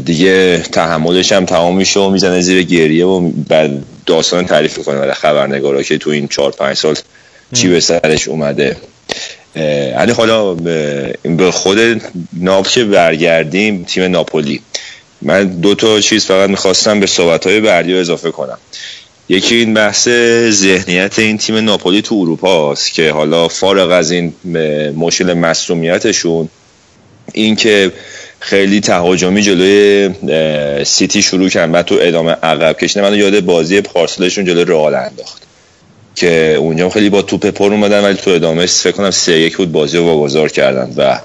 دیگه 0.06 0.58
تحملش 0.58 1.32
هم 1.32 1.46
تمام 1.46 1.78
میشه 1.78 2.00
و 2.00 2.10
می‌زنه 2.10 2.42
زیر 2.42 2.64
گریه 2.64 3.06
و 3.06 3.32
بعد 3.50 3.84
داستان 4.06 4.46
تعریف 4.46 4.78
می‌کنه. 4.78 5.00
برای 5.00 5.14
خبرنگارا 5.14 5.84
که 5.84 5.98
تو 5.98 6.10
این 6.10 6.28
چهار 6.28 6.52
پنج 6.52 6.78
سال 6.78 6.96
چی 7.54 7.68
به 7.68 7.80
سرش 7.80 8.28
اومده. 8.28 8.78
ولی 9.98 10.12
حالا 10.12 10.54
به- 10.54 11.52
خود 11.52 12.02
ناپ 12.34 12.68
که 12.68 12.84
برگردیم 12.84 13.84
تیم 13.84 14.04
ناپولی. 14.04 14.62
من 15.22 15.44
دو 15.44 15.76
تا 15.76 16.02
چیز 16.02 16.26
فقط 16.26 16.50
می‌خواستم 16.50 17.00
به 17.00 17.08
صحبت 17.08 17.48
های 17.48 17.60
بردی 17.60 17.98
اضافه 17.98 18.32
کنم. 18.32 18.58
یکی 19.30 19.56
این 19.56 19.74
بحث 19.74 20.10
ذهنیت 20.50 21.20
این 21.20 21.38
تیم 21.38 21.56
ناپولی 21.56 22.02
تو 22.02 22.16
اروپا 22.16 22.72
است 22.72 22.94
که 22.94 23.12
حالا 23.12 23.48
فارغ 23.48 23.92
از 23.92 24.12
این 24.12 24.34
مشکل 24.96 25.34
مسئولیتشون 25.34 26.50
این 27.34 27.56
که 27.56 27.92
خیلی 28.40 28.80
تهاجمی 28.82 29.42
جلوی 29.42 30.10
سیتی 30.84 31.22
شروع 31.22 31.50
کردن 31.50 31.72
بعد 31.72 31.86
تو 31.86 31.98
ادامه 32.02 32.32
عقب 32.32 32.78
کشیدن. 32.78 33.10
من 33.10 33.18
یاد 33.18 33.40
بازی 33.40 33.82
پارسالشون 33.82 34.46
جلوی 34.46 34.66
رئال 34.66 34.96
انداخت. 34.96 35.45
که 36.16 36.56
اونجا 36.60 36.90
خیلی 36.90 37.10
با 37.10 37.22
توپ 37.22 37.46
پر 37.46 37.72
اومدن 37.74 38.04
ولی 38.04 38.16
تو 38.16 38.32
ادامه 38.32 38.66
فکر 38.66 38.92
کنم 38.92 39.12
سه 39.12 39.40
یک 39.40 39.58
بود 39.58 39.72
بازی 39.72 39.98
رو 39.98 40.06
واگذار 40.06 40.50
کردن. 40.50 40.94
و 40.98 41.20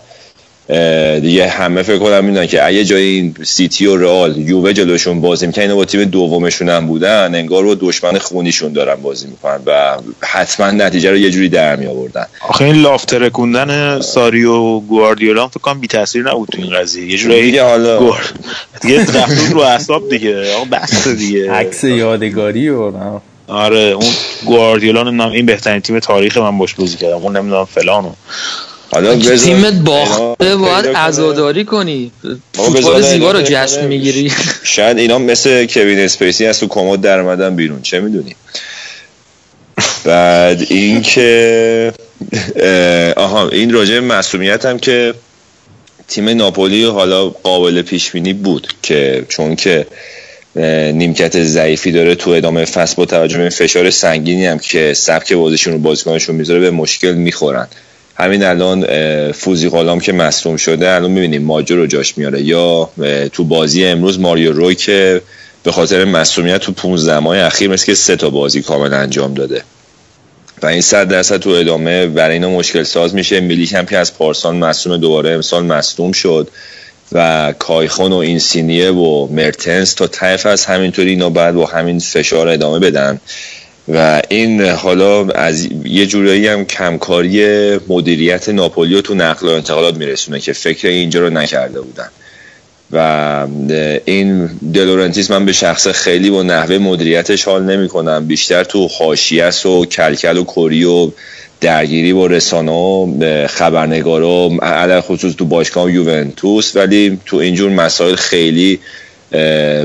دیگه 1.20 1.48
همه 1.48 1.82
فکر 1.82 1.98
کنم 1.98 2.24
می‌دونن 2.24 2.46
که 2.46 2.66
اگه 2.66 2.84
جای 2.84 3.02
این 3.02 3.34
سیتی 3.42 3.86
و 3.86 3.96
رئال 3.96 4.36
یووه 4.36 4.72
جلوشون 4.72 5.20
بازی 5.20 5.46
می‌کنن 5.46 5.62
اینا 5.62 5.76
با 5.76 5.84
تیم 5.84 6.04
دومشون 6.04 6.68
هم 6.68 6.86
بودن 6.86 7.34
انگار 7.34 7.62
رو 7.62 7.74
دشمن 7.74 8.18
خونیشون 8.18 8.72
دارن 8.72 8.94
بازی 8.94 9.26
می‌کنن 9.26 9.60
و 9.66 9.96
حتما 10.20 10.70
نتیجه 10.70 11.10
رو 11.10 11.16
یه 11.16 11.30
جوری 11.30 11.48
در 11.48 11.76
می 11.76 11.86
آوردن 11.86 12.26
آخه 12.48 12.64
این 12.64 12.74
لاف 12.74 13.04
ترکوندن 13.04 14.00
ساریو 14.00 14.52
و 14.52 14.80
گواردیولا 14.80 15.42
هم 15.42 15.48
فکر 15.48 15.60
کنم 15.60 15.80
بی 15.80 15.86
تاثیر 15.86 16.30
نبود 16.30 16.48
تو 16.48 16.62
این 16.62 16.70
قضیه. 16.70 17.12
یه 17.12 17.18
جوری 17.18 17.42
دیگه 17.42 17.62
حالا 17.62 17.98
گوار 17.98 18.32
دیگه 18.80 19.00
رفت 19.00 19.52
رو 19.52 19.60
اعصاب 19.60 20.08
دیگه 20.08 20.54
آقا 20.54 20.64
بس 20.64 21.08
دیگه. 21.08 21.52
عکس 21.52 21.84
یادگاری 21.84 22.68
و 22.68 22.90
نه. 22.90 23.20
آره 23.50 23.78
اون 23.78 24.10
گواردیولا 24.44 25.02
نمی‌دونم 25.02 25.30
این 25.30 25.46
بهترین 25.46 25.80
تیم 25.80 25.98
تاریخ 25.98 26.36
من 26.36 26.58
باش 26.58 26.74
بازی 26.74 26.96
کردم 26.96 27.16
اون 27.16 27.36
نمی‌دونم 27.36 27.64
فلانو 27.64 28.12
حالا 28.92 29.16
تیمت 29.16 29.72
باخته 29.72 30.56
باید. 30.56 30.86
عزاداری 30.86 31.64
کنی 31.64 32.12
فوتبال 32.52 33.02
زیبا 33.02 33.32
رو 33.32 33.42
جشن. 33.42 33.86
می‌گیری 33.86 34.32
شاید 34.62 34.98
اینا 34.98 35.18
مثل 35.18 35.66
کوین 35.66 35.98
اسپیسی 35.98 36.46
از 36.46 36.60
تو 36.60 36.68
کمد 36.68 37.00
در 37.00 37.18
اومدن 37.18 37.56
بیرون 37.56 37.82
چه 37.82 38.00
می‌دونی 38.00 38.36
بعد 40.04 40.66
اینکه 40.70 41.92
آها 43.16 43.48
این 43.48 43.72
راجع 43.72 43.98
مسئولیت 43.98 44.64
هم 44.64 44.78
که 44.78 45.14
تیم 46.08 46.28
ناپولی 46.28 46.84
حالا 46.84 47.28
قابل 47.28 47.82
پیش 47.82 48.10
بینی 48.10 48.32
بود 48.32 48.68
که 48.82 49.26
چون 49.28 49.56
که 49.56 49.86
نیمکت 50.92 51.42
ضعیفی 51.42 51.92
داره 51.92 52.14
تو 52.14 52.30
ادامه 52.30 52.64
فصل 52.64 52.94
با 52.96 53.04
توجه 53.04 53.38
به 53.38 53.48
فشار 53.48 53.90
سنگینی 53.90 54.46
هم 54.46 54.58
که 54.58 54.94
سبک 54.94 55.32
بازیشون 55.32 55.72
رو 55.72 55.78
بازیکنشون 55.78 56.36
می‌ذاره 56.36 56.60
به 56.60 56.70
مشکل 56.70 57.12
می‌خورن. 57.12 57.68
همین 58.16 58.42
الان 58.42 58.86
فوزی 59.32 59.68
غلام 59.68 60.00
که 60.00 60.12
مصروم 60.12 60.56
شده 60.56 60.90
الان 60.90 61.10
می‌بینیم 61.10 61.42
ماجو 61.42 61.76
رو 61.76 61.86
جاش 61.86 62.18
میاره. 62.18 62.42
یا 62.42 62.90
تو 63.32 63.44
بازی 63.44 63.84
امروز 63.84 64.20
ماریو 64.20 64.52
روی 64.52 64.74
که 64.74 65.22
به 65.62 65.72
خاطر 65.72 66.04
مسئولیت 66.04 66.60
تو 66.60 66.72
15 66.72 67.18
ماه 67.18 67.38
اخیر 67.38 67.70
مثل 67.70 67.86
که 67.86 67.94
سه 67.94 68.16
تا 68.16 68.30
بازی 68.30 68.62
کامل 68.62 68.94
انجام 68.94 69.34
داده. 69.34 69.62
و 70.62 70.66
این 70.66 70.80
صد 70.80 71.08
درصد 71.08 71.36
تو 71.36 71.50
ادامه 71.50 72.06
برای 72.06 72.32
اینا 72.32 72.50
مشکل 72.50 72.82
ساز 72.82 73.14
میشه. 73.14 73.40
میلیک 73.40 73.72
هم 73.72 73.86
که 73.86 73.98
از 73.98 74.14
پارسال 74.14 74.56
مصوم 74.56 74.96
دوباره 74.96 75.30
امسال 75.30 75.64
مصدوم 75.64 76.12
شد. 76.12 76.48
و 77.12 77.52
کایخون 77.58 78.12
و 78.12 78.16
اینسینیه 78.16 78.90
و 78.90 79.26
مرتنس 79.26 79.94
تا 79.94 80.06
طیف 80.06 80.46
از 80.46 80.64
همینطوری 80.64 81.10
اینا 81.10 81.30
بعد 81.30 81.54
با 81.54 81.66
همین 81.66 81.98
فشار 81.98 82.48
ادامه 82.48 82.78
بدن. 82.78 83.20
و 83.88 84.22
این 84.28 84.62
حالا 84.62 85.26
از 85.26 85.68
یه 85.84 86.06
جورایی 86.06 86.46
هم 86.46 86.64
کمکاری 86.64 87.76
مدیریت 87.88 88.48
ناپولیو 88.48 89.00
تو 89.00 89.14
نقل 89.14 89.48
و 89.48 89.50
انتقالات 89.50 89.96
میرسونه 89.96 90.40
که 90.40 90.52
فکر 90.52 90.88
اینجا 90.88 91.20
رو 91.20 91.30
نکرده 91.30 91.80
بودن. 91.80 92.08
و 92.92 93.46
این 94.04 94.46
دلورنتیس 94.74 95.30
من 95.30 95.44
به 95.44 95.52
شخص 95.52 95.88
خیلی 95.88 96.30
با 96.30 96.42
نحوه 96.42 96.78
مدیریتش 96.78 97.44
حال 97.44 97.62
نمی 97.62 97.88
کنم 97.88 98.26
بیشتر 98.26 98.64
تو 98.64 98.88
خاشیس 98.88 99.66
و 99.66 99.84
کلکل 99.86 100.36
و 100.36 100.44
کری 100.44 100.84
و 100.84 101.10
درگیری 101.60 102.12
با 102.12 102.26
رسانه 102.26 102.72
و 102.72 103.46
خبرنگارا 103.46 104.50
علل 104.62 105.00
خصوص 105.00 105.34
تو 105.34 105.44
باشگاه 105.44 105.92
یوونتوس 105.92 106.76
ولی 106.76 107.20
تو 107.26 107.36
اینجور 107.36 107.70
مسائل 107.70 108.14
خیلی 108.14 108.78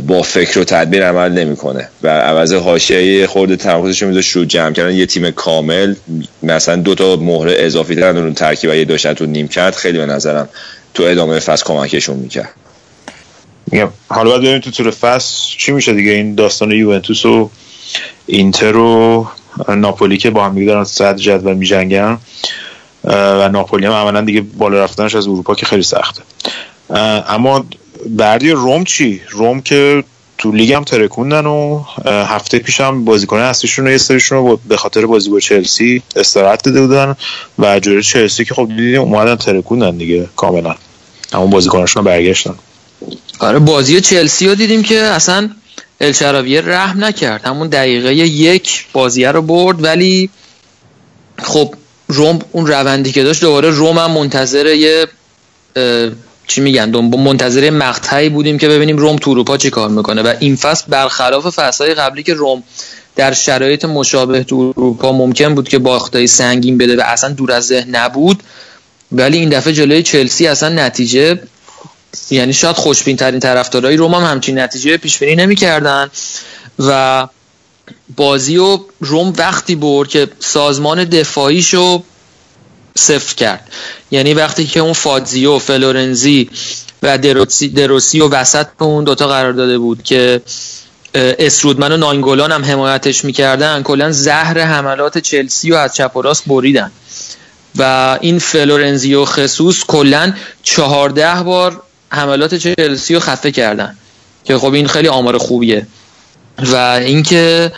با 0.07 0.21
فکر 0.21 0.59
و 0.59 0.63
تدبیر 0.63 1.07
عمل 1.07 1.31
نمی‌کنه. 1.31 1.89
و 2.03 2.07
عوض 2.07 2.53
حاشیه 2.53 3.27
خورده 3.27 3.55
تمرکزش 3.55 4.01
رو 4.01 4.07
میذاشت 4.07 4.31
رو 4.31 4.45
جمع 4.45 4.73
کردن 4.73 4.95
یه 4.95 5.05
تیم 5.05 5.31
کامل 5.31 5.95
مثلا 6.43 6.75
دو 6.75 6.95
تا 6.95 7.15
مهره 7.15 7.55
اضافی 7.57 7.95
دارن 7.95 8.17
اون 8.17 8.33
ترکیب 8.33 8.73
یه 8.73 8.85
داشتن 8.85 9.13
تو 9.13 9.25
نیم 9.25 9.47
کرد 9.47 9.75
خیلی 9.75 9.97
به 9.97 10.05
نظرم 10.05 10.49
تو 10.93 11.03
ادامه 11.03 11.39
فصل 11.39 11.65
کمکشون 11.65 12.17
می‌کرد. 12.17 12.49
میگم 13.71 13.89
حالا 14.07 14.29
باید 14.29 14.41
ببینیم 14.41 14.59
تو 14.59 14.71
طور 14.71 14.91
فصل. 14.91 15.57
چی 15.57 15.71
میشه 15.71 15.93
دیگه؟ 15.93 16.11
این 16.11 16.35
داستان 16.35 16.71
یوونتوس 16.71 17.25
و 17.25 17.49
اینتر 18.25 18.75
و 18.75 19.27
ناپولی 19.77 20.17
که 20.17 20.29
با 20.29 20.45
هم 20.45 20.55
دیگه 20.55 20.65
دارن 20.65 20.83
صد 20.83 21.17
جدول 21.17 21.53
میجنگن 21.53 22.17
و 23.03 23.49
ناپولی 23.49 23.85
هم 23.85 23.91
عملا 23.91 24.21
دیگه 24.21 24.41
بالا 24.41 24.83
رفتنش 24.83 25.15
از 25.15 25.27
اروپا 25.27 25.55
که 25.55 25.65
خیلی 25.65 25.83
سخته. 25.83 26.21
اما 27.29 27.65
بردی 28.09 28.51
روم 28.51 28.83
چی؟ 28.83 29.21
روم 29.29 29.61
که 29.61 30.03
تو 30.37 30.51
لیگ 30.51 30.73
هم 30.73 30.83
ترکوندن 30.83 31.45
و 31.45 31.83
هفته 32.05 32.59
پیش 32.59 32.81
هم 32.81 33.05
بازیکن 33.05 33.37
اصلیشون 33.37 33.85
رو 33.85 33.91
یه 33.91 33.97
سریشون 33.97 34.37
رو 34.37 34.59
به 34.67 34.77
خاطر 34.77 35.05
بازی 35.05 35.29
با 35.29 35.39
چلسی 35.39 36.01
استراحت 36.15 36.63
داده 36.63 36.81
بودن 36.81 37.15
و 37.59 37.79
جوری 37.79 38.03
چلسی 38.03 38.45
که 38.45 38.53
خب 38.53 38.67
دیدیم 38.67 39.01
اومدن 39.01 39.35
ترکوندن 39.35 39.97
دیگه 39.97 40.29
کاملا. 40.35 40.75
همون 41.33 41.49
بازیکناشون 41.49 42.03
برگشتن. 42.03 42.55
آره 43.39 43.59
بازی 43.59 44.01
چلسی 44.01 44.47
رو 44.47 44.55
دیدیم 44.55 44.83
که 44.83 44.99
اصلا 44.99 45.49
الشراویه 46.01 46.61
رحم 46.61 47.03
نکرد. 47.03 47.45
همون 47.45 47.67
دقیقه 47.67 48.15
یک 48.15 48.85
بازیه 48.93 49.31
رو 49.31 49.41
برد 49.41 49.83
ولی 49.83 50.29
خب 51.43 51.73
روم 52.07 52.39
اون 52.51 52.67
روندی 52.67 53.11
که 53.11 53.23
داشت 53.23 53.41
دوباره 53.41 53.69
روم 53.69 53.97
هم 53.97 54.11
منتظر 54.11 54.65
یه 54.65 55.07
چی 56.47 56.61
میگن 56.61 56.89
منتظر 56.99 57.69
مقطعی 57.69 58.29
بودیم 58.29 58.57
که 58.57 58.67
ببینیم 58.67 58.97
روم 58.97 59.15
تو 59.15 59.31
اروپا 59.31 59.57
چی 59.57 59.69
کار 59.69 59.89
می‌کنه. 59.89 60.21
و 60.21 60.33
این 60.39 60.55
فصل 60.55 60.85
برخلاف 60.87 61.47
فصلهای 61.47 61.93
قبلی 61.93 62.23
که 62.23 62.33
روم 62.33 62.63
در 63.15 63.33
شرایط 63.33 63.85
مشابه 63.85 64.43
تو 64.43 64.73
اروپا 64.77 65.11
ممکن 65.11 65.55
بود 65.55 65.69
که 65.69 65.79
باختای 65.79 66.27
سنگین 66.27 66.77
بده 66.77 66.95
و 66.95 67.01
اصلا 67.05 67.29
دور 67.29 67.51
از 67.51 67.65
ذهن 67.65 67.95
نبود 67.95 68.43
ولی 69.11 69.37
این 69.37 69.49
دفعه 69.49 69.73
جلوی 69.73 70.03
چلسی 70.03 70.47
اصلا 70.47 70.69
نتیجه 70.69 71.39
یعنی 72.29 72.53
شاید 72.53 72.75
خوشبین 72.75 73.17
ترین 73.17 73.39
طرفدارای 73.39 73.97
روم 73.97 74.13
هم 74.13 74.23
همچین 74.23 74.59
نتیجه 74.59 74.97
پیش 74.97 75.17
بینی 75.17 75.35
نمی‌کردن. 75.35 76.09
و 76.79 77.27
بازی 78.15 78.57
و 78.57 78.79
روم 78.99 79.33
وقتی 79.37 79.75
برد 79.75 80.09
که 80.09 80.27
سازمان 80.39 81.03
دفاعیشو 81.03 82.03
صفر 82.95 83.35
کرد. 83.35 83.67
یعنی 84.11 84.33
وقتی 84.33 84.67
که 84.67 84.79
اون 84.79 84.93
فادزیو 84.93 85.59
فلورنزی 85.59 86.49
و 87.03 87.17
دروسی, 87.17 87.69
دروسی 87.69 88.19
و 88.19 88.29
وسط 88.29 88.67
اون 88.79 89.03
دوتا 89.03 89.27
قرار 89.27 89.53
داده 89.53 89.77
بود 89.77 90.03
که 90.03 90.41
اسرودمن 91.15 91.91
و 91.91 91.97
ناینگولان 91.97 92.51
هم 92.51 92.65
حمایتش 92.65 93.25
می‌کردن 93.25 93.83
کلا 93.83 94.11
زهر 94.11 94.59
حملات 94.59 95.17
چلسی 95.17 95.71
و 95.71 95.75
از 95.75 95.95
چپ 95.95 96.17
و 96.17 96.21
راست 96.21 96.43
بریدن. 96.47 96.91
و 97.75 98.17
این 98.21 98.39
فلورنزی 98.39 99.13
و 99.13 99.25
خصوص 99.25 99.83
کلا 99.87 100.33
چهارده 100.63 101.43
بار 101.43 101.81
حملات 102.09 102.55
چلسی 102.55 103.13
رو 103.13 103.19
خفه 103.19 103.51
کردن. 103.51 103.97
که 104.43 104.57
خب 104.57 104.73
این 104.73 104.87
خیلی 104.87 105.07
آمار 105.07 105.37
خوبیه. 105.37 105.87
و 106.59 106.75
اینکه 106.75 107.71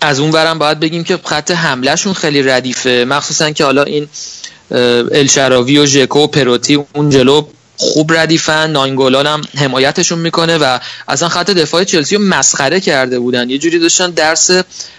از 0.00 0.20
اون 0.20 0.30
برم 0.30 0.58
باید 0.58 0.80
بگیم 0.80 1.04
که 1.04 1.18
خط 1.24 1.50
حملهشون 1.50 2.12
خیلی 2.12 2.42
ردیفه. 2.42 3.04
مخصوصا 3.08 3.50
که 3.50 3.64
حالا 3.64 3.82
این 3.82 4.08
الشراوی 5.12 5.78
و 5.78 5.86
ژکو 5.86 6.18
و 6.18 6.26
پروتی 6.26 6.84
اون 6.94 7.10
جلو 7.10 7.46
خوب 7.76 8.12
ردیفن. 8.12 8.70
ناینگولان 8.70 9.26
هم 9.26 9.40
حمایتشون 9.56 10.18
می‌کنه 10.18 10.58
و 10.58 10.78
اصلا 11.08 11.28
خط 11.28 11.50
دفاع 11.50 11.84
چلسی 11.84 12.16
رو 12.16 12.22
مسخره 12.22 12.80
کرده 12.80 13.18
بودن. 13.18 13.50
یه 13.50 13.58
جوری 13.58 13.78
داشتن 13.78 14.10
درس 14.10 14.50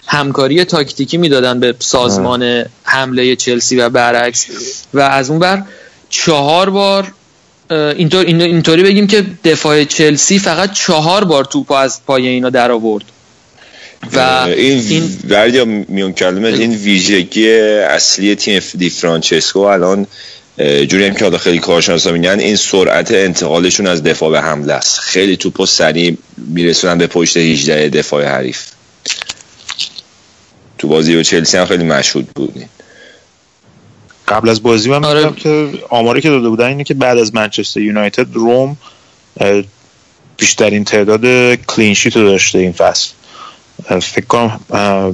همکاری 0.07 0.65
تاکتیکی 0.65 1.17
می‌دادن 1.17 1.59
به 1.59 1.75
سازمان 1.79 2.65
حمله 2.83 3.35
چلسی 3.35 3.79
و 3.79 3.89
برعکس. 3.89 4.45
و 4.93 4.99
از 4.99 5.29
اون 5.29 5.39
بر 5.39 5.63
چهار 6.09 6.69
بار 6.69 7.13
اینطور 7.71 8.25
اینطوری 8.25 8.83
بگیم 8.83 9.07
که 9.07 9.25
دفاع 9.43 9.83
چلسی 9.83 10.39
فقط 10.39 10.73
چهار 10.73 11.23
بار 11.23 11.45
توپ 11.45 11.71
از 11.71 12.05
پای 12.05 12.27
اینا 12.27 12.49
در 12.49 12.71
آورد. 12.71 13.03
و 14.13 14.19
این, 14.47 15.09
این 15.39 15.85
میون 15.87 16.13
کلمه 16.13 16.47
این 16.47 16.71
ویژگی 16.71 17.49
اصلی 17.49 18.35
تیم 18.35 18.61
دی 18.77 18.89
فرانچسکو 18.89 19.59
الان 19.59 20.07
جوری 20.59 21.05
هم 21.05 21.13
که 21.13 21.25
حالا 21.25 21.37
خیلی 21.37 21.59
کارشناسا 21.59 22.11
میگن 22.11 22.39
این 22.39 22.55
سرعت 22.55 23.11
انتقالشون 23.11 23.87
از 23.87 24.03
دفاع 24.03 24.31
به 24.31 24.41
حمله 24.41 24.73
است. 24.73 24.99
خیلی 24.99 25.37
توپو 25.37 25.65
سریع 25.65 26.17
میرسونن 26.37 26.97
به 26.97 27.07
پشت 27.07 27.37
18 27.37 27.89
دفاع 27.89 28.25
حریف. 28.25 28.65
تو 30.77 30.87
بازی 30.87 31.15
و 31.15 31.23
چلسی 31.23 31.57
هم 31.57 31.65
خیلی 31.65 31.83
مشهود 31.83 32.27
بودین 32.35 32.69
قبل 34.31 34.49
از 34.49 34.63
بازی 34.63 34.89
من 34.89 35.05
آره. 35.05 35.33
که 35.35 35.69
آماری 35.89 36.21
که 36.21 36.29
داده 36.29 36.49
بودن 36.49 36.65
اینه 36.65 36.83
که 36.83 36.93
بعد 36.93 37.17
از 37.17 37.35
منچستر 37.35 37.79
یونایتد 37.79 38.33
روم 38.33 38.77
بیشترین 40.37 40.83
تعداد 40.83 41.55
کلینشیت 41.55 42.17
رو 42.17 42.23
داشته 42.23 42.59
این 42.59 42.71
فصل. 42.71 43.11
فکر 44.01 44.25
کنم 44.25 44.59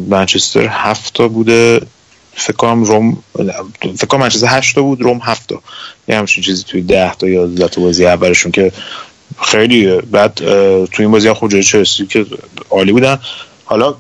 منچستر 0.10 0.68
هفت 0.68 1.22
بوده 1.22 1.82
فکر 2.34 2.56
کنم 2.56 2.84
روم 2.84 3.18
فکر 3.82 4.08
کنم 4.08 4.20
منچستر 4.22 4.48
هشت 4.50 4.80
بود 4.80 5.02
روم 5.02 5.20
هفت 5.24 5.52
یه 6.08 6.18
همچین 6.18 6.44
چیزی 6.44 6.64
توی 6.64 6.82
ده 6.82 7.14
تا 7.14 7.28
یا 7.28 7.68
تا 7.68 7.82
بازی 7.82 8.06
اولشون 8.06 8.52
که 8.52 8.72
خیلی 9.42 10.02
بعد 10.02 10.34
توی 10.86 10.88
این 11.00 11.12
بازی 11.12 11.28
هم 11.28 11.34
خوب 11.34 11.52
جای 11.52 11.64
چلسی 11.64 12.06
که 12.06 12.26
عالی 12.70 12.92
بودن. 12.92 13.20
حالا 13.66 13.96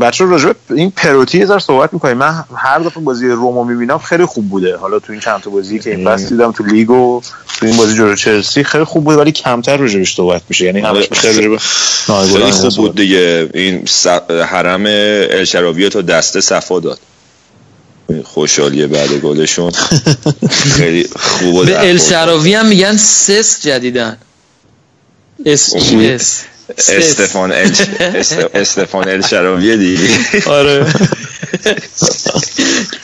بچه 0.00 0.24
راجع 0.24 0.52
این 0.70 0.90
پروتی 0.90 1.38
یه 1.38 1.58
صحبت 1.58 1.92
می‌کنیم. 1.92 2.16
من 2.16 2.44
هر 2.56 2.78
دفعه 2.78 3.02
بازی 3.02 3.28
رومو 3.28 3.64
می‌بینم 3.64 3.98
خیلی 3.98 4.24
خوب 4.24 4.48
بوده. 4.48 4.76
حالا 4.76 4.98
تو 4.98 5.12
این 5.12 5.20
چند 5.20 5.40
تا 5.40 5.50
بازی 5.50 5.78
که 5.78 5.90
این 5.90 6.04
بس 6.04 6.28
دیدم 6.28 6.52
تو 6.52 6.64
لیگ 6.64 6.90
و 6.90 7.22
تو 7.58 7.66
این 7.66 7.76
بازی 7.76 7.96
جلو 7.96 8.16
چلسی 8.16 8.64
خیلی 8.64 8.84
خوب 8.84 9.04
بود 9.04 9.16
ولی 9.16 9.32
کمتر 9.32 9.76
راجبش 9.76 10.14
صحبت 10.14 10.42
میشه. 10.48 10.64
یعنی 10.64 10.80
همش 10.80 11.08
خیلی 11.12 11.58
خیلی 12.06 12.50
خوب 12.50 12.76
بود 12.76 12.96
دیگه. 12.96 13.50
این 13.54 13.84
حرم 14.46 14.82
الشراوی 14.86 15.88
تا 15.88 16.00
دسته 16.00 16.40
صفا 16.40 16.80
داد. 16.80 16.98
خوشحالیه 18.24 18.86
بعد 18.86 19.12
گلشون. 19.12 19.72
خیلی 20.50 21.08
خوب 21.16 21.66
به 21.66 21.88
الشراوی 21.88 22.54
هم 22.54 22.66
میگن 22.66 22.96
سس 22.96 23.62
جدیدن. 23.62 24.16
اس. 25.46 26.44
استفان 26.78 27.52
ال 27.52 27.70
استفان 28.54 29.08
ال 29.08 29.22
شراویه 29.22 29.76
دیگه. 29.76 30.08
آره. 30.46 30.86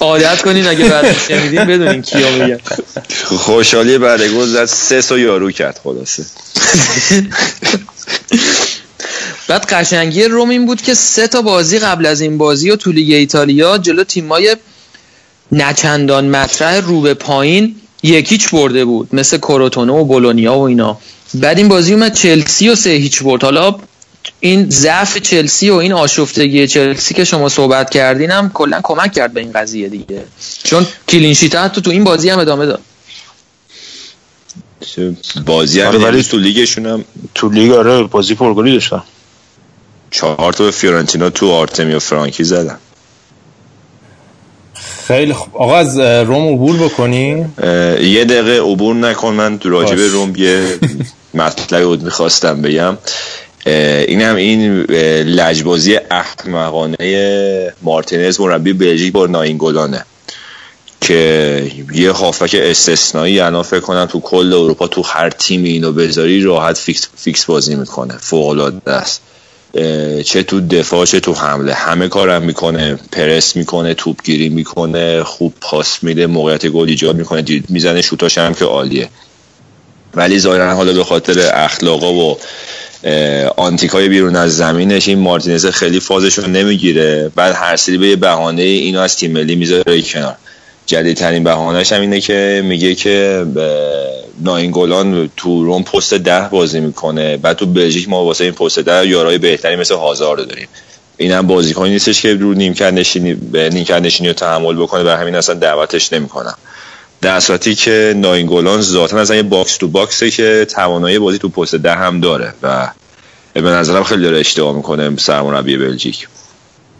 عادت 0.00 0.42
کنین 0.42 0.66
اگه 0.66 0.84
بعد 0.84 1.16
شنیدین 1.28 1.64
بدونین 1.64 2.02
کیا 2.02 2.30
میگن. 2.30 2.58
خوشحالی 3.24 3.98
بعد 3.98 4.22
گل 4.22 4.46
زد 4.46 4.64
سه 4.64 5.00
سو 5.00 5.18
یارو 5.18 5.50
کرد 5.50 5.80
خلاصه. 5.84 6.24
بعد 9.48 9.64
قشنگی 9.66 10.24
روم 10.24 10.48
این 10.50 10.66
بود 10.66 10.82
که 10.82 10.94
سه 10.94 11.28
تا 11.28 11.42
بازی 11.42 11.78
قبل 11.78 12.06
از 12.06 12.20
این 12.20 12.38
بازی 12.38 12.70
و 12.70 12.76
تو 12.76 12.92
لیگ 12.92 13.12
ایتالیا 13.12 13.78
جلو 13.78 14.04
تیمای 14.04 14.56
نچندان 15.52 16.28
مطرح 16.28 16.80
رو 16.80 17.00
به 17.00 17.14
پایین 17.14 17.76
یکیچ 18.02 18.50
برده 18.50 18.84
بود. 18.84 19.08
مثل 19.14 19.38
کروتونو 19.38 19.96
و 20.00 20.04
بولونیا 20.04 20.54
و 20.58 20.62
اینا. 20.62 20.98
بعد 21.34 21.58
این 21.58 21.68
بازی 21.68 21.92
اومد 21.94 22.14
چلسی 22.14 22.68
و 22.68 22.74
سه 22.74 22.90
هیچ 22.90 23.22
برد. 23.22 23.42
حالا 23.42 23.76
این 24.40 24.70
ضعف 24.70 25.16
چلسی 25.18 25.70
و 25.70 25.74
این 25.74 25.92
آشفتگی 25.92 26.66
چلسی 26.66 27.14
که 27.14 27.24
شما 27.24 27.48
صحبت 27.48 27.90
کردین 27.90 28.30
هم 28.30 28.50
کلا 28.54 28.80
کمک 28.82 29.12
کرد 29.12 29.32
به 29.34 29.40
این 29.40 29.52
قضیه 29.52 29.88
دیگه. 29.88 30.24
چون 30.64 30.86
clean 31.08 31.40
sheet 31.40 31.72
تو 31.72 31.80
تو 31.80 31.90
این 31.90 32.04
بازی 32.04 32.30
هم 32.30 32.38
ادامه 32.38 32.66
داد. 32.66 32.80
بازی 35.46 35.80
هم 35.80 35.88
آره، 35.88 35.98
ولی- 35.98 36.22
تو 36.22 36.38
لیگشون 36.38 36.86
هم 36.86 37.04
تو 37.34 37.48
لیگ 37.48 37.72
آره 37.72 38.02
بازی 38.02 38.34
پرگلی 38.34 38.72
داشتن 38.72 39.02
چهار 40.10 40.52
تا 40.52 40.64
به 40.64 40.70
فیورنتینا 40.70 41.30
تو 41.30 41.50
آرتمیو 41.50 41.98
فرانکی 41.98 42.44
زدن. 42.44 42.78
خیلی 45.06 45.32
خوب. 45.32 45.56
آقا 45.56 45.76
از 45.76 45.98
روم 45.98 46.54
عبور 46.54 46.76
بکنیم 46.76 47.54
اه، 47.62 48.02
یه 48.04 48.24
دقیقه 48.24 48.60
عبور 48.60 48.94
نکن 48.96 49.34
من 49.34 49.58
تو 49.58 49.68
راجب. 49.70 49.98
روم 49.98 50.32
یه 50.36 50.78
مطلبی 51.34 51.84
بود 51.84 52.02
می‌خواستم 52.02 52.62
بگم. 52.62 52.98
اه، 53.66 53.74
اینم 54.00 54.36
این 54.36 54.82
لجبازی 55.22 55.98
احمقانه 56.10 57.72
مارتینز 57.82 58.40
مربی 58.40 58.72
بلژیک 58.72 59.12
با 59.12 59.26
ناینگولانه 59.26 60.04
که 61.00 61.72
یه 61.94 62.10
هافبک 62.10 62.54
استثنایی 62.54 63.40
الان 63.40 63.62
فکر 63.62 63.80
کنم 63.80 64.06
تو 64.06 64.20
کل 64.20 64.52
اروپا 64.52 64.86
تو 64.86 65.02
هر 65.02 65.30
تیمی 65.30 65.68
اینو 65.68 65.92
بذاری 65.92 66.42
راحت 66.42 66.78
فیکس, 66.78 67.08
فیکس 67.16 67.44
بازی 67.44 67.74
می‌کنه 67.74 68.14
فوق 68.20 68.48
العاده 68.48 68.92
است 68.92 69.22
چه 70.24 70.42
تو 70.42 70.60
دفاع 70.60 71.04
چه 71.06 71.20
تو 71.20 71.32
حمله. 71.32 71.74
همه 71.74 72.08
کارم 72.08 72.42
می‌کنه 72.42 72.98
پرس 73.12 73.56
می‌کنه 73.56 73.94
توپگیری 73.94 74.48
می‌کنه 74.48 75.24
خوب 75.24 75.54
پاس 75.60 76.02
میده 76.02 76.26
موقعیت 76.26 76.66
گل 76.66 76.88
ایجاد 76.88 77.16
می‌کنه 77.16 77.44
می‌زنه 77.68 78.02
شوتاش 78.02 78.38
هم 78.38 78.54
که 78.54 78.64
عالیه. 78.64 79.08
ولی 80.14 80.38
ظاهرا 80.38 80.74
حالا 80.74 80.92
به 80.92 81.04
خاطر 81.04 81.50
اخلاقا 81.54 82.12
و 82.12 82.38
آنتیکای 83.56 84.08
بیرون 84.08 84.36
از 84.36 84.56
زمینش 84.56 85.08
این 85.08 85.18
مارتینز 85.18 85.66
خیلی 85.66 86.00
فازش 86.00 86.34
رو 86.34 86.46
نمی‌گیره. 86.46 87.32
بعد 87.34 87.54
هر 87.54 87.76
سری 87.76 87.98
به 87.98 88.08
یه 88.08 88.16
بهانه 88.16 88.62
اینو 88.62 89.00
از 89.00 89.16
تیم 89.16 89.32
ملی 89.32 89.56
می‌ذاره 89.56 90.02
کنار. 90.02 90.36
جدیدترین 90.86 91.44
بهانهش 91.44 91.92
هم 91.92 92.00
اینه 92.00 92.20
که 92.20 92.62
میگه 92.64 92.94
که 92.94 93.46
ناینگولان 94.40 95.30
تو 95.36 95.64
روم 95.64 95.82
پست 95.82 96.14
ده 96.14 96.48
بازی 96.48 96.80
می‌کنه. 96.80 97.36
بعد 97.36 97.56
تو 97.56 97.66
بلژیک 97.66 98.08
ما 98.08 98.24
واسه 98.24 98.44
این 98.44 98.52
پست 98.52 98.78
ده 98.78 99.08
یارای 99.08 99.38
بهتری 99.38 99.76
مثل 99.76 99.94
هازارد 99.94 100.40
رو 100.40 100.46
داریم. 100.46 100.68
این 101.16 101.32
هم 101.32 101.46
بازیکنی 101.46 101.90
نیستش 101.90 102.22
که 102.22 102.34
رو 102.34 102.54
نیمکت 102.54 102.92
نشینی 102.92 103.36
نیمکت 103.52 104.02
نشینی 104.02 104.28
رو 104.28 104.34
تحمل 104.34 104.76
بکنه 104.76 105.02
و 105.02 105.08
همین 105.16 105.34
اصلا 105.34 105.54
دعوتش 105.54 106.12
نمی‌کنم 106.12 106.54
در 107.20 107.40
صورتی 107.40 107.74
که 107.74 108.14
ناینگولان 108.16 108.80
ذاتا 108.80 109.18
اصلا 109.20 109.36
یه 109.36 109.42
box 109.42 109.76
to 109.76 109.88
box 109.88 110.20
ه 110.20 110.30
که 110.30 110.66
توانایی 110.70 111.18
بازی 111.18 111.38
تو 111.38 111.48
پست 111.48 111.74
ده 111.74 111.94
هم 111.94 112.20
داره 112.20 112.54
و 112.62 112.90
به 113.54 113.60
نظرم 113.60 114.04
خیلی 114.04 114.22
داره 114.22 114.38
اشتباه 114.40 114.76
می‌کنه 114.76 115.16
سرمربی 115.16 115.76
بلژیک. 115.76 116.28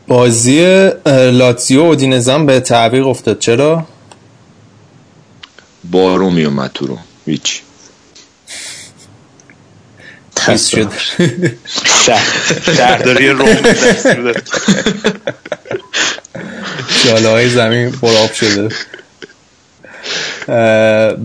بازی 0.08 0.90
لاتزیو 1.06 1.82
و 1.82 1.86
اودینزم 1.86 2.46
به 2.46 2.60
تعویق 2.60 3.06
افتاد. 3.06 3.38
چرا؟ 3.38 3.86
بارون 5.90 6.32
میومد 6.32 6.70
تو 6.74 6.86
رو 6.86 6.98
هیچ. 7.26 7.62
شد. 10.70 10.88
شهر- 12.06 12.74
شهرداری 12.76 13.28
روم. 13.30 13.56
شاله 17.04 17.28
های 17.28 17.48
زمین 17.48 17.90
براب 17.90 18.32
شده. 18.32 18.68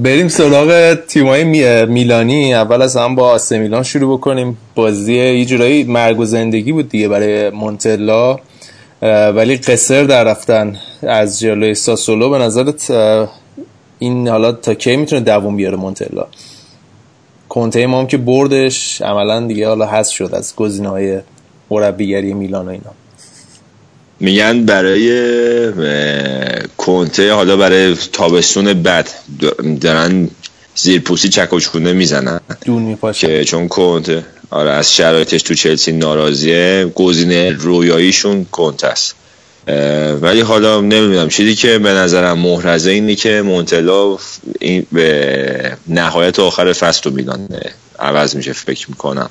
بریم 0.04 0.28
سراغ 0.28 0.94
تیمای 1.08 1.44
می- 1.44 1.86
میلانی. 1.86 2.54
اول 2.54 2.82
از 2.82 2.98
هم 2.98 3.16
با 3.16 3.30
آسه 3.30 3.58
میلان 3.58 3.84
شروع 3.84 4.18
بکنیم. 4.18 4.58
بازی 4.76 5.14
یه 5.14 5.46
جورایی 5.46 5.84
مرگ 5.84 6.20
و 6.20 6.26
زندگی 6.26 6.72
بود 6.72 6.90
دیگه 6.90 7.08
برای 7.08 7.50
مونتلا. 7.50 8.38
ولی 9.36 9.58
قصر 9.58 10.04
در 10.04 10.24
رفتن 10.24 10.76
از 11.04 11.40
جلوی 11.40 11.76
ساسولو 11.76 12.30
به 12.30 12.38
نظرت 12.38 12.92
این 14.00 14.28
حالا 14.28 14.52
تا 14.52 14.74
کی 14.74 14.96
می‌تونه 14.96 15.22
دووم 15.22 15.56
بیاره 15.56 15.78
مونتلا؟ 15.78 16.26
کنته 17.50 17.88
ما 17.88 18.00
هم 18.00 18.08
که 18.08 18.18
بردش 18.18 19.02
عملا 19.02 19.48
دیگه 19.48 19.68
حالا 19.68 19.86
حذف 19.86 20.14
شد 20.14 20.30
از 20.34 20.56
گزینه 20.56 20.90
های 20.90 21.20
مربیگری 21.72 22.34
میلان 22.34 22.66
و 22.68 22.70
اینا. 22.70 22.92
میگن 24.20 24.66
برای 24.66 25.72
کنته 26.78 27.34
حالا 27.34 27.58
برای 27.58 27.96
تابستون 28.14 28.74
بد 28.74 29.10
دارن 29.82 30.30
زیرپوسی 30.76 31.30
چک 31.30 31.54
و 31.54 31.60
چکونه 31.60 31.94
می‌زنن. 31.94 32.40
دون 32.66 32.82
میپاشه 32.82 33.28
که 33.28 33.44
چون 33.44 33.68
کنته 33.68 34.26
آره 34.50 34.72
از 34.72 34.96
شرایطش 34.96 35.42
تو 35.42 35.54
چلسی 35.54 35.92
ناراضیه. 35.92 36.92
گزینه 36.96 37.50
رویاییشون 37.52 38.46
کنته 38.52 38.88
است. 38.88 39.16
ولی 40.22 40.42
حالا 40.42 40.82
نمی‌دونم. 40.82 41.30
چیزی 41.30 41.56
که 41.56 41.80
به 41.80 41.90
نظرم 41.90 42.40
محرزه 42.40 42.92
اینه 42.92 43.16
که 43.16 43.42
مونتلا 43.42 44.18
این 44.60 44.86
به 44.92 45.78
نهایت 45.88 46.40
آخر 46.40 46.74
فصل 46.74 47.02
تو 47.02 47.12
میلان 47.12 47.48
عوض 48.00 48.36
میشه 48.36 48.54
فکر 48.54 48.90
می‌کنم. 48.90 49.30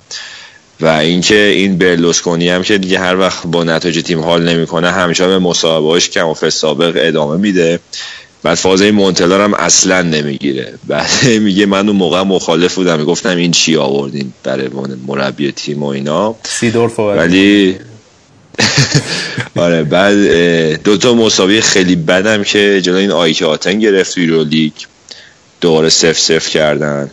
و 0.82 0.86
اینکه 0.86 1.44
این 1.44 1.78
برلوسکونی 1.78 2.48
هم 2.48 2.62
که 2.62 2.78
دیگه 2.78 2.98
هر 2.98 3.18
وقت 3.18 3.46
با 3.46 3.64
نتایج 3.64 4.02
تیم 4.02 4.20
حال 4.20 4.48
نمی‌کنه 4.48 4.90
همیشه 4.90 5.26
به 5.26 5.38
مصاحبهاش 5.38 6.10
کم 6.10 6.28
و 6.28 6.34
سابق 6.34 6.92
ادامه 6.96 7.36
میده. 7.36 7.80
بعد 8.42 8.54
فازه 8.54 8.90
مونتلا 8.90 9.36
رو 9.36 9.42
هم 9.42 9.54
اصلا 9.54 10.02
نمی‌گیره. 10.02 10.74
بعد 10.86 11.26
میگه 11.46 11.66
من 11.66 11.88
اون 11.88 11.96
موقع 11.96 12.22
مخالف 12.22 12.74
بودم 12.74 12.98
می‌گفتم 12.98 13.36
این 13.36 13.50
چی 13.50 13.76
آوردین 13.76 14.32
برای 14.42 14.68
مربی 15.06 15.52
تیم 15.52 15.82
و 15.82 15.86
اینا. 15.86 16.34
سیدورف 16.44 16.98
ولی 16.98 17.76
آره 19.56 19.82
بعد 19.82 20.16
اه، 20.16 20.76
دو 20.76 20.96
تا 20.96 21.14
مساوی 21.14 21.60
خیلی 21.60 21.96
بدم 21.96 22.44
که 22.44 22.80
جلو 22.80 22.96
این 22.96 23.10
آیک 23.10 23.42
آتن 23.42 23.78
گرفت 23.78 24.14
توی 24.14 24.44
لیگ. 24.44 24.72
دوباره 25.62 25.88
سف 25.88 26.18
سف 26.18 26.48
کردن. 26.48 27.10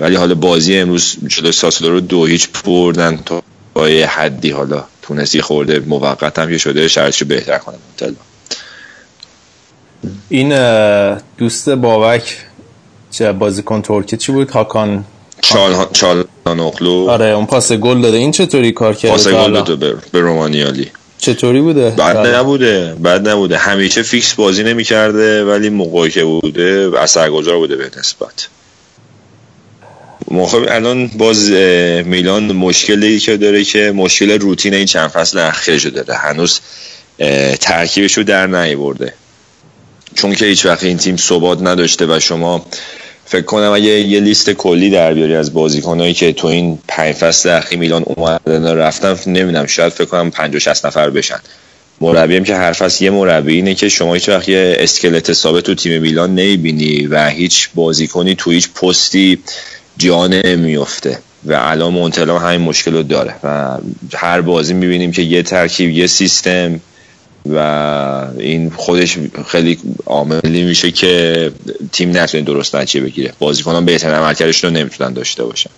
ولی 0.00 0.14
حالا 0.14 0.34
بازی 0.34 0.78
امروز 0.78 1.16
جلو 1.26 1.52
ساسولو 1.52 1.90
رو 1.90 2.00
دو 2.00 2.24
هیچ 2.26 2.48
بردن 2.64 3.16
تا 3.16 3.42
با 3.74 3.88
یه 3.88 4.06
حدی. 4.06 4.50
حالا 4.50 4.84
تونستی 5.02 5.40
خورده 5.40 5.78
موقت 5.78 6.38
هم 6.38 6.50
که 6.50 6.58
شده 6.58 6.88
شرطش 6.88 7.22
رو 7.22 7.28
بهتر 7.28 7.58
کنه. 7.58 7.76
مونتلا 7.86 8.16
این 10.28 10.48
دوست 11.38 11.68
بابک 11.68 12.36
چه 13.10 13.32
بازیکن 13.32 13.82
ترکی 13.82 14.16
چی 14.16 14.32
بود؟ 14.32 14.50
هاکان. 14.50 15.04
چال 15.40 15.86
چالانوغلو. 15.92 17.10
آره 17.10 17.26
اون 17.26 17.46
پاس 17.46 17.72
گل 17.72 18.00
داده. 18.00 18.16
این 18.16 18.30
چطوری 18.30 18.72
کار 18.72 18.94
کرده 18.94 19.14
پاس 19.14 19.28
گل 19.28 19.34
حالا؟ 19.34 19.60
داد 19.60 19.78
به, 19.78 19.96
به 20.12 20.20
رومانیالی. 20.20 20.90
چطوری 21.24 21.60
بوده؟ 21.60 21.90
بعد 21.90 22.16
آره. 22.16 22.38
نبوده 22.38 22.94
بعد 23.00 23.28
نبوده. 23.28 23.58
همیشه 23.58 24.02
فیکس 24.02 24.34
بازی 24.34 24.62
نمی‌کرده 24.62 25.44
ولی 25.44 25.68
موقعی 25.68 26.10
که 26.10 26.24
بوده 26.24 26.90
اثرگذار 26.98 27.56
بوده 27.56 27.76
به 27.76 27.90
نسبت. 27.98 28.48
خب 30.46 30.66
الان 30.68 31.08
باز 31.08 31.50
میلان 32.04 32.52
مشکلی 32.52 33.18
که 33.18 33.36
داره 33.36 33.64
که 33.64 33.92
مشکل 33.96 34.38
روتین 34.38 34.74
این 34.74 34.86
چند 34.86 35.08
فصل 35.08 35.38
اخیرشو 35.38 35.90
داره. 35.90 36.14
هنوز 36.14 36.60
ترکیبشو 37.60 38.22
در 38.22 38.46
نیورده. 38.46 39.14
چون 40.14 40.34
که 40.34 40.46
هیچ 40.46 40.66
وقت 40.66 40.84
این 40.84 40.96
تیم 40.96 41.16
ثبات 41.16 41.62
نداشته 41.62 42.06
و 42.06 42.20
شما 42.20 42.66
فکر 43.26 43.42
کنم 43.42 43.72
اگه 43.72 43.86
یه 43.86 44.20
لیست 44.20 44.50
کلی 44.50 44.90
در 44.90 45.14
بیاری 45.14 45.34
از 45.34 45.52
بازیکنایی 45.52 46.14
که 46.14 46.32
تو 46.32 46.46
این 46.46 46.78
پنج 46.88 47.14
فصل 47.14 47.48
اخیر 47.48 47.78
میلان 47.78 48.02
اومدن 48.06 48.76
رفتن 48.76 49.16
نمی‌دونم 49.26 49.66
شاید 49.66 49.92
فکر 49.92 50.04
کنم 50.04 50.30
50 50.30 50.58
60 50.60 50.86
نفر 50.86 51.10
بشن. 51.10 51.38
مربی 52.00 52.36
هم 52.36 52.44
که 52.44 52.54
هر 52.54 52.72
فصل 52.72 53.04
یه 53.04 53.10
مربی 53.10 53.54
اینه 53.54 53.74
که 53.74 53.88
شما 53.88 54.14
هیچ 54.14 54.28
وقت 54.28 54.48
یه 54.48 54.76
اسکلت 54.78 55.32
ثابت 55.32 55.64
تو 55.64 55.74
تیم 55.74 56.02
میلان 56.02 56.34
نمی‌بینی 56.34 57.06
و 57.06 57.28
هیچ 57.28 57.68
بازیکنی 57.74 58.34
تو 58.34 58.50
هیچ 58.50 58.68
پستی 58.72 59.38
جا 59.96 60.26
نمیفته 60.26 61.18
و 61.44 61.52
الان 61.52 61.92
مونتلا 61.92 62.38
همین 62.38 62.60
مشکل 62.60 62.92
رو 62.92 63.02
داره. 63.02 63.34
و 63.44 63.78
هر 64.14 64.40
بازی 64.40 64.74
می‌بینیم 64.74 65.12
که 65.12 65.22
یه 65.22 65.42
ترکیب 65.42 65.90
یه 65.90 66.06
سیستم 66.06 66.80
و 67.46 67.58
این 68.38 68.70
خودش 68.76 69.18
خیلی 69.46 69.78
عاملی 70.06 70.62
میشه 70.62 70.90
که 70.90 71.52
تیم 71.92 72.16
نتونه 72.16 72.42
درست 72.42 72.76
نتیجه 72.76 73.04
بگیره. 73.04 73.32
بازیکنان 73.38 73.84
بهترین 73.84 74.14
عملکردشون 74.14 74.70
رو 74.70 74.80
نمی‌تونن 74.80 75.12
داشته 75.12 75.44
باشن. 75.44 75.70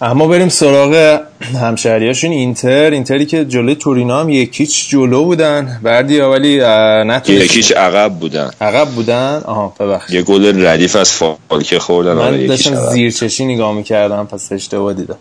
اما 0.00 0.26
بریم 0.28 0.48
سراغ 0.48 1.20
همشهریاشون. 1.62 2.30
اینتر. 2.30 2.90
اینتری 2.90 3.26
که 3.26 3.44
جلوی 3.44 3.74
تورینا 3.74 4.20
هم 4.20 4.28
یکیچ 4.28 4.90
جلو 4.90 5.24
بودن. 5.24 5.80
بردیا 5.82 6.30
ولی 6.30 6.56
نتونست. 6.58 7.28
یکیش 7.28 7.72
عقب 7.72 8.12
بودن. 8.14 8.50
عقب 8.60 8.88
بودن؟ 8.88 9.42
آها 9.46 9.74
ببخشید. 9.80 10.14
یه 10.14 10.22
گل 10.22 10.66
ردیف 10.66 10.96
از 10.96 11.12
فالکه 11.12 11.78
خوردن. 11.78 12.18
آره 12.18 12.36
من 12.36 12.46
داشتم 12.46 12.74
عقب. 12.74 12.90
زیر 12.92 13.10
چشی 13.10 13.44
نگاه 13.44 13.74
می‌کردم 13.74 14.28
پس 14.32 14.52
اشتباه 14.52 14.94
دیدم. 14.94 15.18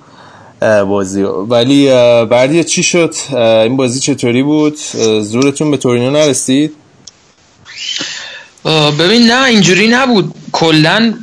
بازی. 0.61 1.23
ولی 1.23 1.89
اه، 1.89 2.25
بردیا 2.25 2.63
چی 2.63 2.83
شد؟ 2.83 3.13
این 3.35 3.77
بازی 3.77 3.99
چطوری 3.99 4.43
بود؟ 4.43 4.77
زورتون 5.21 5.71
به 5.71 5.77
تورینو 5.77 6.11
نرسید؟ 6.11 6.73
ببین 8.99 9.31
نه 9.31 9.43
اینجوری 9.43 9.87
نبود. 9.87 10.33
کلا 10.51 11.13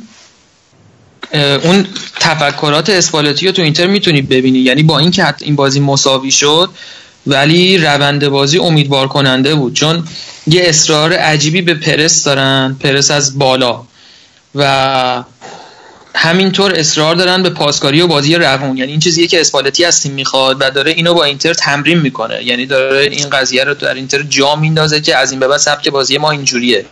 اون 1.63 1.85
تفکرات 2.19 2.89
اسپالتی 2.89 3.45
رو 3.45 3.51
تو 3.51 3.61
اینتر 3.61 3.87
می‌تونی 3.87 4.21
ببینی. 4.21 4.59
یعنی 4.59 4.83
با 4.83 4.99
اینکه 4.99 5.33
این 5.41 5.55
بازی 5.55 5.79
مساوی 5.79 6.31
شد 6.31 6.69
ولی 7.27 7.77
روند 7.77 8.27
بازی 8.29 8.57
امیدوار 8.59 9.07
کننده 9.07 9.55
بود. 9.55 9.73
چون 9.73 10.07
یه 10.47 10.61
اصرار 10.65 11.13
عجیبی 11.13 11.61
به 11.61 11.73
پرس 11.73 12.23
دارن. 12.23 12.77
پرس 12.79 13.11
از 13.11 13.39
بالا. 13.39 13.81
و 14.55 15.23
همینطور 16.15 16.73
اصرار 16.73 17.15
دارن 17.15 17.43
به 17.43 17.49
پاسکاری 17.49 18.01
و 18.01 18.07
بازی 18.07 18.35
روون. 18.35 18.77
یعنی 18.77 18.91
این 18.91 18.99
چیزیه 18.99 19.27
که 19.27 19.41
اسپالتی 19.41 19.85
از 19.85 20.01
تیم 20.01 20.11
می‌خواد 20.11 20.57
و 20.59 20.71
داره 20.71 20.91
اینو 20.91 21.13
با 21.13 21.23
اینتر 21.23 21.53
تمرین 21.53 21.99
می‌کنه. 21.99 22.43
یعنی 22.43 22.65
داره 22.65 23.01
این 23.01 23.29
قضیه 23.29 23.63
رو 23.63 23.73
در 23.73 23.93
اینتر 23.93 24.23
جا 24.23 24.55
میندازه 24.55 25.01
که 25.01 25.17
از 25.17 25.31
این 25.31 25.39
به 25.39 25.47
بعد 25.47 25.59
سبک 25.59 25.89
بازی 25.89 26.17
ما 26.17 26.31
اینجوریه. 26.31 26.85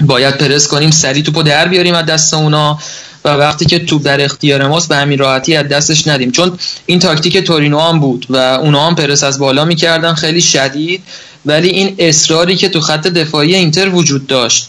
باید 0.00 0.38
پرس 0.38 0.68
کنیم 0.68 0.90
سری 0.90 1.22
توپو 1.22 1.42
در 1.42 1.68
بیاریم 1.68 1.94
از 1.94 2.06
دست 2.06 2.34
اونا 2.34 2.78
و 3.24 3.28
وقتی 3.28 3.66
که 3.66 3.78
توپ 3.78 4.02
در 4.02 4.24
اختیار 4.24 4.66
ماست 4.66 4.88
به 4.88 4.96
همین 4.96 5.18
راحتی 5.18 5.56
از 5.56 5.68
دستش 5.68 6.06
ندیم. 6.06 6.32
چون 6.32 6.58
این 6.86 6.98
تاکتیک 6.98 7.38
تورینو 7.38 7.80
هم 7.80 8.00
بود 8.00 8.26
و 8.28 8.36
اونا 8.36 8.86
هم 8.86 8.94
پرس 8.94 9.24
از 9.24 9.38
بالا 9.38 9.64
می‌کردن 9.64 10.14
خیلی 10.14 10.40
شدید. 10.40 11.02
ولی 11.46 11.68
این 11.68 11.94
اصراری 11.98 12.56
که 12.56 12.68
تو 12.68 12.80
خط 12.80 13.06
دفاعی 13.06 13.54
اینتر 13.54 13.88
وجود 13.88 14.26
داشت 14.26 14.68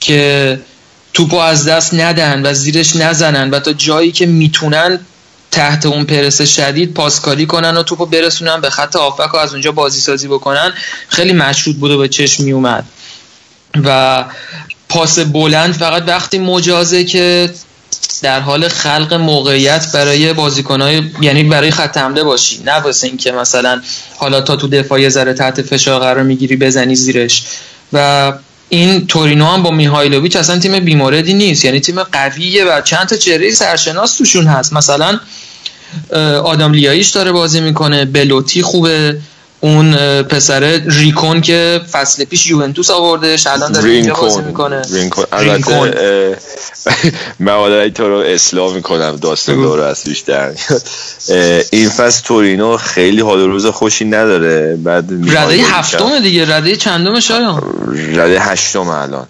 که 0.00 0.60
توپو 1.12 1.36
از 1.36 1.68
دست 1.68 1.94
ندن 1.94 2.46
و 2.46 2.54
زیرش 2.54 2.96
نزنن 2.96 3.50
و 3.50 3.60
تا 3.60 3.72
جایی 3.72 4.12
که 4.12 4.26
می‌تونن 4.26 4.98
تحت 5.50 5.86
اون 5.86 6.04
پرس 6.04 6.42
شدید 6.42 6.94
پاسکاری 6.94 7.46
کنن 7.46 7.76
و 7.76 7.82
توپو 7.82 8.06
برسونن 8.06 8.60
به 8.60 8.70
خط 8.70 8.96
آفک 8.96 9.34
و 9.34 9.36
از 9.36 9.52
اونجا 9.52 9.72
بازی 9.72 10.00
سازی 10.00 10.28
بکنن 10.28 10.72
خیلی 11.08 11.32
مشهود 11.32 11.80
بود 11.80 11.90
و 11.90 11.98
به 11.98 12.08
چشم 12.08 12.44
می 12.44 12.52
اومد 12.52 12.84
و 13.84 14.24
پاس 14.88 15.18
بلند 15.18 15.74
فقط 15.74 16.02
وقتی 16.06 16.38
مجازه 16.38 17.04
که 17.04 17.50
در 18.22 18.40
حال 18.40 18.68
خلق 18.68 19.14
موقعیت 19.14 19.92
برای 19.92 20.32
بازیکنهای 20.32 21.02
یعنی 21.20 21.42
برای 21.42 21.70
خط 21.70 21.96
حمله 21.96 22.22
باشی. 22.22 22.62
نه 22.64 22.72
واسه 22.72 23.06
اینکه 23.06 23.32
مثلا 23.32 23.82
حالا 24.16 24.40
تا 24.40 24.56
تو 24.56 24.68
دفاعی 24.68 25.10
ذره 25.10 25.34
تحت 25.34 25.62
فشار 25.62 26.00
قرار 26.00 26.22
می‌گیری 26.22 26.56
بزنی 26.56 26.94
زیرش. 26.94 27.42
و 27.92 28.32
این 28.70 29.06
تورینو 29.06 29.46
هم 29.46 29.62
با 29.62 29.70
میهایلوویچ 29.70 30.36
اصلا 30.36 30.58
تیم 30.58 30.80
بیماردی 30.80 31.34
نیست. 31.34 31.64
یعنی 31.64 31.80
تیم 31.80 32.02
قویه 32.02 32.64
و 32.64 32.80
چند 32.80 33.06
تا 33.06 33.16
چهره 33.16 33.50
سرشناس 33.50 34.16
توشون 34.16 34.46
هست. 34.46 34.72
مثلا 34.72 35.20
آدم 36.44 36.72
لیاییش 36.72 37.08
داره 37.08 37.32
بازی 37.32 37.60
می‌کنه 37.60 38.04
بلوتی 38.04 38.62
خوبه. 38.62 39.18
اون 39.60 40.22
پسر 40.22 40.82
ریکون 40.86 41.40
که 41.40 41.80
فصل 41.92 42.24
پیش 42.24 42.46
یوونتوس 42.46 42.90
آورده 42.90 43.36
الان 43.46 43.72
داره 43.72 43.90
اینجا 43.90 44.14
بازی 44.14 44.40
می‌کنه. 44.40 44.82
رینکون 44.90 45.24
البته 45.32 46.38
من 47.38 47.90
تو 47.90 48.08
رو 48.08 48.16
اصلاح 48.16 48.74
می‌کنم 48.74 49.16
داستان 49.16 49.62
داره 49.62 49.84
از 49.84 50.04
بیشتر 50.04 50.52
این 51.70 51.88
فصل 51.88 52.22
تورینو 52.24 52.76
خیلی 52.76 53.20
حال 53.20 53.40
روز 53.40 53.66
خوشی 53.66 54.04
نداره. 54.04 54.76
بعد 54.76 55.12
رده 55.26 55.62
هفتم 55.62 56.18
دیگه 56.18 56.56
رده 56.56 56.76
چندم 56.76 57.20
شایان؟ 57.20 57.62
رده 58.14 58.40
هشتم 58.40 58.88
الان. 58.88 59.26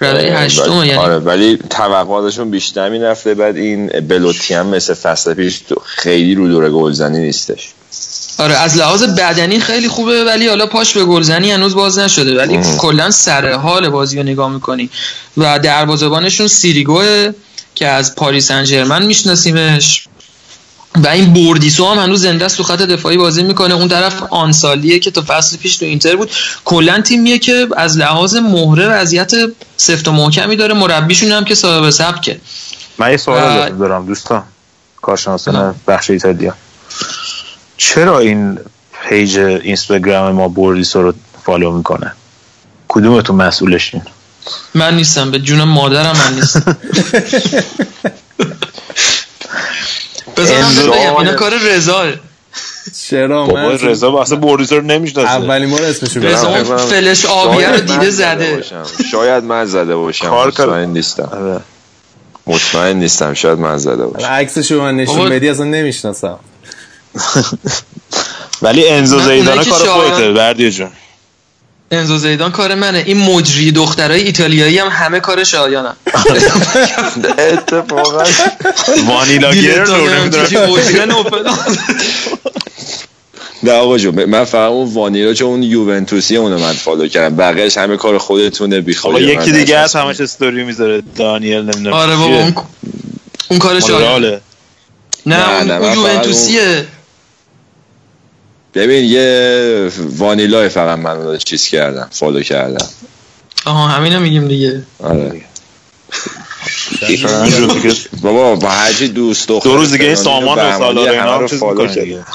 رده 0.00 0.38
هشتم 0.38 0.72
یعنی 0.72 0.94
آره 0.94 1.18
ولی 1.18 1.58
توقعاتشون 1.70 2.50
بیشتر 2.50 2.88
می‌رفته. 2.88 3.34
بعد 3.34 3.56
این 3.56 3.86
بلوتی 3.86 4.54
هم 4.54 4.66
مثل 4.66 4.94
فصل 4.94 5.34
پیش 5.34 5.60
خیلی 5.84 6.34
رو 6.34 6.48
دور 6.48 6.70
گلزنی 6.70 7.18
نیستش. 7.18 7.68
آره 8.38 8.54
از 8.54 8.76
لحاظ 8.76 9.02
بدنی 9.02 9.60
خیلی 9.60 9.88
خوبه 9.88 10.24
ولی 10.24 10.48
حالا 10.48 10.66
پاش 10.66 10.92
به 10.92 11.04
گلزنی 11.04 11.50
هنوز 11.50 11.74
باز 11.74 11.98
نشده 11.98 12.36
ولی 12.38 12.60
کلا 12.78 13.10
سر 13.10 13.52
حال 13.52 13.88
بازی 13.88 14.16
رو 14.16 14.22
نگاه 14.22 14.50
می‌کنی. 14.50 14.90
و 15.36 15.58
دروازه‌بانشون 15.58 16.46
سیریگوه 16.46 17.32
که 17.74 17.86
از 17.86 18.14
پاریس 18.14 18.50
انجرمن 18.50 19.06
میشناسیمش. 19.06 20.08
و 20.96 21.08
این 21.08 21.32
بوردیسو 21.32 21.86
هم 21.86 21.98
هنوز 21.98 22.22
زنده 22.22 22.44
است 22.44 22.56
تو 22.56 22.62
خط 22.62 22.78
دفاعی 22.78 23.16
بازی 23.16 23.42
می‌کنه. 23.42 23.74
اون 23.74 23.88
طرف 23.88 24.22
آنسالیه 24.30 24.98
که 24.98 25.10
تو 25.10 25.22
فصل 25.22 25.56
پیش 25.56 25.76
تو 25.76 25.84
اینتر 25.84 26.16
بود. 26.16 26.30
کلا 26.64 27.00
تیمیه 27.00 27.38
که 27.38 27.68
از 27.76 27.98
لحاظ 27.98 28.36
مهره 28.36 28.88
وضعیت 28.88 29.32
سفت 29.76 30.08
و 30.08 30.12
محکمی 30.12 30.56
داره. 30.56 30.74
مربیشون 30.74 31.32
هم 31.32 31.44
که 31.44 31.54
صاحب 31.54 31.90
سبکه. 31.90 32.40
من 32.98 33.10
یه 33.10 33.16
سوال 33.16 33.70
دارم 33.70 34.06
دوستان. 34.06 34.42
کارشناسان 35.02 35.74
بخش 35.88 36.10
ایتالیا. 36.10 36.54
چرا 37.76 38.18
این 38.18 38.58
page 39.08 39.38
اینستاگرام 39.38 40.32
ما 40.32 40.48
بوردیسو 40.48 41.02
رو 41.02 41.14
follow 41.44 41.72
می‌کنه؟ 41.76 42.12
کدومتون 42.88 43.36
مسئولشین 43.36 44.02
من 44.74 44.96
نیستم 44.96 45.30
به 45.30 45.38
جون 45.38 45.62
مادرم 45.62 46.16
من 46.26 46.34
نیستم 46.34 46.76
بذارم 50.36 50.74
بگم 50.74 51.16
اینا 51.16 51.34
کار 51.34 51.52
رضا. 51.58 52.04
چرا 53.08 53.46
بابا 53.46 53.70
رضا 53.70 54.20
اصلا 54.20 54.36
بوردیسو 54.36 54.74
رو 54.76 54.82
نمی‌شناسه. 54.82 55.30
اولین 55.30 55.70
بار 55.70 55.82
اسمشو 55.82 56.20
رضا 56.20 56.64
فلش 56.76 57.24
آبیه 57.24 57.68
رو 57.68 57.80
دیده 57.80 58.10
زده. 58.10 58.64
شاید 59.10 59.44
من 59.44 59.64
زده 59.64 59.96
باشم. 59.96 60.30
مطمئن 60.30 60.88
نیستم. 60.88 61.62
مطمئن 62.46 62.96
نیستم. 62.96 63.34
شاید 63.34 63.58
من 63.58 63.76
زده 63.76 64.06
باشم. 64.06 64.26
عکسشو 64.26 64.80
من 64.80 64.96
نشون 64.96 65.28
بدی 65.28 65.48
اصلا 65.48 65.64
نمی‌شناسم. 65.64 66.38
ولی 68.62 68.88
انزو 68.88 69.20
زیدان 69.20 69.64
کار 69.64 69.88
خودته 69.88 70.32
بردی 70.32 70.70
جون. 70.70 70.90
انزو 71.90 72.18
زیدان 72.18 72.52
کار 72.52 72.74
منه. 72.74 73.02
این 73.06 73.16
مجری 73.16 73.72
دخترای 73.72 74.22
ایتالیایی 74.22 74.78
هم 74.78 74.88
همه 74.88 75.20
کار 75.20 75.44
شایانم 75.44 75.96
اتفاقا. 77.38 78.24
وانیلا 79.08 79.52
گیر 79.52 79.84
نه 83.62 83.72
آقا 83.72 83.98
جون 83.98 84.24
من 84.24 84.44
فقط 84.44 84.70
اون 84.70 84.94
وانیلا 84.94 85.34
چون 85.34 85.48
اون 85.48 85.62
یوونتوسی 85.62 86.36
اونو 86.36 86.58
من 86.58 86.72
فالو 86.72 87.08
کردم. 87.08 87.36
بقیهش 87.36 87.78
همه 87.78 87.96
کار 87.96 88.18
خودتونه 88.18 88.80
بی 88.80 88.96
آقا 89.02 89.20
یکی 89.20 89.52
دیگه 89.52 89.78
هست 89.78 89.96
همش 89.96 90.20
استوری 90.20 90.64
می‌ذاره. 90.64 91.02
دانیل 91.16 91.62
نمی‌دونم 91.62 91.92
آره 91.92 92.16
بابا 92.16 92.36
اون 92.36 92.54
اون 93.48 93.58
کار 93.58 93.80
شایان 93.80 94.40
نه 95.26 95.48
اون 95.48 95.92
یوونتوسیه. 95.94 96.86
ببین 98.76 99.04
یه 99.04 99.90
وانیلا 100.16 100.68
فقط 100.68 100.98
من 100.98 101.38
چیز 101.38 101.68
کردم 101.68 102.08
follow 102.10 102.42
کردم. 102.42 102.86
آها 103.64 103.88
همینو 103.88 104.20
میگیم 104.20 104.48
دیگه. 104.48 104.82
آره. 104.98 105.42
بابا 108.22 108.56
با 108.56 108.68
هرچی 108.68 109.08
دوست 109.08 109.48
دختر 109.48 109.70
دو 109.70 109.76
روز 109.76 109.92
دیگه 109.92 110.14
سامان 110.14 110.58
و 110.58 110.78
سالار 110.78 111.08
اینا 111.08 111.40
رو 111.40 111.48
فالو 111.48 111.86
کرد 111.86 112.26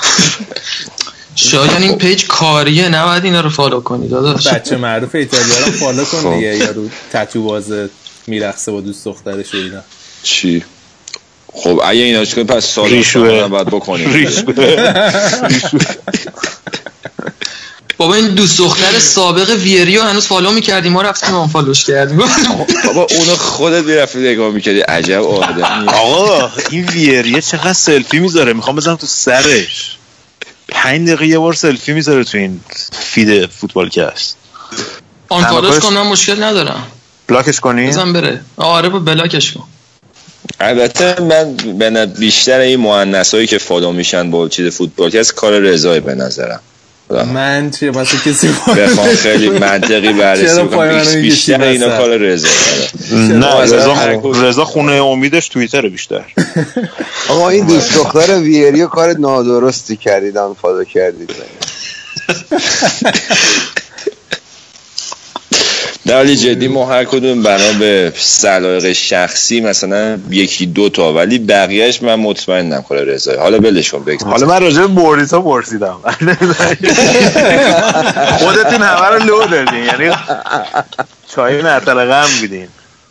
شاید 1.36 1.72
این 1.80 1.98
page 1.98 2.26
کاریه 2.28 2.90
نباید 2.90 3.26
اینا 3.26 3.42
رو 3.42 3.50
follow 3.50 3.82
کنی 3.82 4.08
داداش. 4.08 4.48
بچه 4.48 4.78
معروف 4.78 5.16
ایتالیا 5.16 5.66
رو 5.66 5.72
follow 5.72 6.06
کن 6.06 6.36
دیگه 6.36 6.58
یارو 6.58 6.90
تتو 7.12 7.44
باز 7.44 7.74
میرقصه 8.28 8.72
با 8.72 8.82
دوست 8.82 9.06
دخترش 9.06 9.56
اینا. 9.56 9.82
چی؟ 10.24 10.64
خب 11.54 11.82
اگه 11.84 12.02
اینا 12.02 12.26
چیکار 12.26 12.44
پس 12.44 12.66
سال 12.66 12.90
ریشوه. 12.90 13.48
باید 13.48 13.68
بکنیم. 13.68 14.14
ریشوه. 14.18 14.94
بابا 17.98 18.16
این 18.16 18.28
دوست 18.28 18.58
دختر 18.58 19.00
سابق 19.00 19.50
ویریو 19.50 20.04
هنوز 20.04 20.26
فالو 20.26 20.52
می‌کردیم. 20.52 20.92
ما 20.92 21.02
رفتیم 21.02 21.36
اون 21.36 21.48
فالوش 21.48 21.86
کردیم. 21.86 22.18
بابا 22.86 23.08
اونو 23.16 23.36
خودت 23.36 23.84
می‌رفتی 23.84 24.20
نگاه 24.20 24.52
می‌کردی. 24.52 24.80
عجب 24.80 25.24
آدمی. 25.24 25.88
آقا 25.88 26.52
این 26.70 26.88
ویریه 26.88 27.42
چقدر 27.42 27.74
سلفی 27.74 28.20
می‌ذاره. 28.20 28.54
می‌خوام 28.54 28.76
بزنم 28.76 28.96
تو 28.96 29.08
سرش. 29.08 29.98
پنج 30.68 31.08
دقیقه 31.08 31.28
یه 31.28 31.40
بار 31.40 31.54
سلفی 31.54 31.94
می‌ذاره 31.94 32.24
تو 32.24 32.38
این 32.38 32.62
فید 32.92 33.46
فوتبال 33.46 33.90
کست 33.90 34.38
unfollow 35.30 35.44
ش 35.44 35.80
کنم 35.80 36.08
مشکل 36.08 36.44
ندارم. 36.44 36.84
block 37.28 37.51
ش 37.51 37.60
کنی؟ 37.60 37.88
بزن 37.88 38.14
بره. 38.14 38.42
آره 38.58 38.90
با 38.90 39.00
block 39.00 39.37
ش 39.37 39.52
کن. 39.52 39.64
البته 40.60 41.22
من 41.22 41.56
به 41.78 42.06
بیشتر 42.06 42.60
این 42.60 42.80
مهندس 42.80 43.34
هایی 43.34 43.48
که 43.48 43.58
follow 43.58 43.92
میشن 43.92 44.32
با 44.32 44.50
چیز 44.50 44.76
فوتبال 44.76 45.18
از 45.18 45.34
کار 45.34 45.60
رضای 45.60 46.00
به 46.00 46.16
نظرم. 46.16 46.60
من 47.34 47.72
چیه 47.72 47.92
واسه 47.92 48.18
کسی 48.18 48.48
بخوام 48.48 49.16
خیلی 49.16 49.50
منطقی 49.50 50.14
بررسی 50.14 50.68
کنم 50.68 51.22
بیشتر 51.22 51.62
اینا 51.62 51.98
کار 51.98 52.18
رضا 52.18 52.48
نه 53.12 53.62
رضا 53.62 53.96
رضا 54.24 54.66
خونه 54.66 54.92
امیدش 54.92 55.48
توییتر 55.48 55.90
بیشتر. 55.90 56.24
آقا 57.30 57.50
این 57.50 57.66
دوست 57.66 57.96
دختر 57.96 58.40
ویریو 58.40 58.88
کار 58.88 59.18
نادرستی 59.18 59.96
کردیدن 59.96 60.54
follow 60.62 60.84
کردید. 60.84 61.32
در 66.12 66.18
حالی 66.18 66.36
جدی 66.36 66.68
ما 66.68 66.86
هر 66.86 67.06
کدوم 67.06 67.44
بنا 67.44 67.74
به 67.80 68.14
سلایق 68.16 68.94
شخصی 68.94 69.62
مثلا 69.62 70.20
یکی 70.30 70.66
دو 70.66 70.90
تا 70.90 71.14
ولی 71.14 71.40
بقیهش 71.40 72.04
من 72.04 72.16
مطمئنم 72.16 72.82
کار 72.82 72.98
رضایی. 72.98 73.38
حالا 73.38 73.60
بلش 73.60 73.92
کن 73.92 74.04
بگذار 74.04 74.30
حالا 74.30 74.48
من 74.48 74.62
راجع 74.62 74.82
به 74.82 74.88
بوریسا 74.88 75.42
پرسیدم. 75.42 75.98
خودتون 78.40 78.82
همه 78.82 79.08
رو 79.08 79.24
لو 79.24 79.48
دادین 79.48 79.84
یعنی 79.84 80.16
چای 81.36 81.62
معطل 81.62 82.06
غم 82.06 82.28
بیدین 82.42 82.68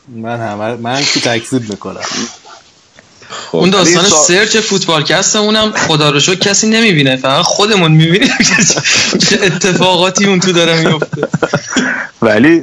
من 0.09 0.41
همه 0.41 0.75
من 0.75 1.03
که 1.15 1.21
تکذیب 1.21 1.71
می‌کنم. 1.71 2.01
اون 3.53 3.71
داستان 3.71 4.05
سا- 4.05 4.27
سرچ 4.29 4.57
فوتبالکست 4.57 5.37
اونم 5.37 5.73
خدا 5.73 6.11
رو 6.11 6.21
شکر 6.21 6.35
کسی 6.39 6.69
نمی‌بینه 6.69 7.17
فقط 7.17 7.43
خودمون 7.45 7.93
می‌بینیم 7.93 8.31
چه 9.29 9.39
اتفاقاتی 9.43 10.25
اون 10.25 10.41
تو 10.41 10.53
داره 10.53 10.85
میفته 10.85 11.29
ولی 12.23 12.63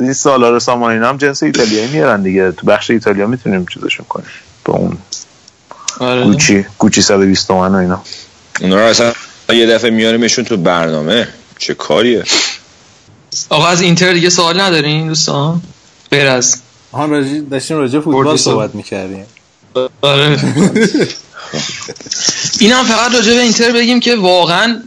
این 0.00 0.12
سالار 0.12 0.58
سامانین 0.58 1.02
هم 1.02 1.16
جنس 1.16 1.42
ایتالیایی 1.42 1.86
میارن 1.88 2.22
دیگه. 2.22 2.52
تو 2.52 2.66
بخش 2.66 2.90
ایتالیا 2.90 3.26
می‌تونیم 3.26 3.66
چیزشون 3.74 4.06
کنیم. 4.08 4.26
با 4.64 4.74
اون 4.74 4.98
آره. 6.00 6.24
گوچی 6.24 6.64
گوچی 6.78 7.02
120 7.02 7.48
تومن 7.48 7.74
و 7.74 7.78
اینا. 7.78 8.02
اونا 8.60 8.76
رو 8.76 8.82
اصلا 8.82 9.12
یه 9.52 9.66
دفعه 9.66 9.90
میاریمشون 9.90 10.44
تو 10.44 10.56
برنامه. 10.56 11.28
چه 11.58 11.74
کاریه؟ 11.74 12.24
آقا 13.50 13.66
از 13.66 13.80
اینتر 13.80 14.12
دیگه 14.12 14.30
سوال 14.30 14.60
ندارین 14.60 15.08
دوستان؟ 15.08 15.62
غیر 16.10 16.26
از 16.26 16.56
آها 16.92 17.04
راجع 17.06 17.40
داشتیم 17.50 17.76
راجع 17.76 18.00
فوتبال. 18.00 18.36
صحبت 18.36 18.74
می‌کردیم. 18.74 19.26
این 22.60 22.72
هم 22.72 22.84
فقط 22.84 23.14
راجع 23.14 23.34
به 23.34 23.40
اینتر 23.40 23.72
بگیم 23.72 24.00
که 24.00 24.16
واقعا 24.16 24.82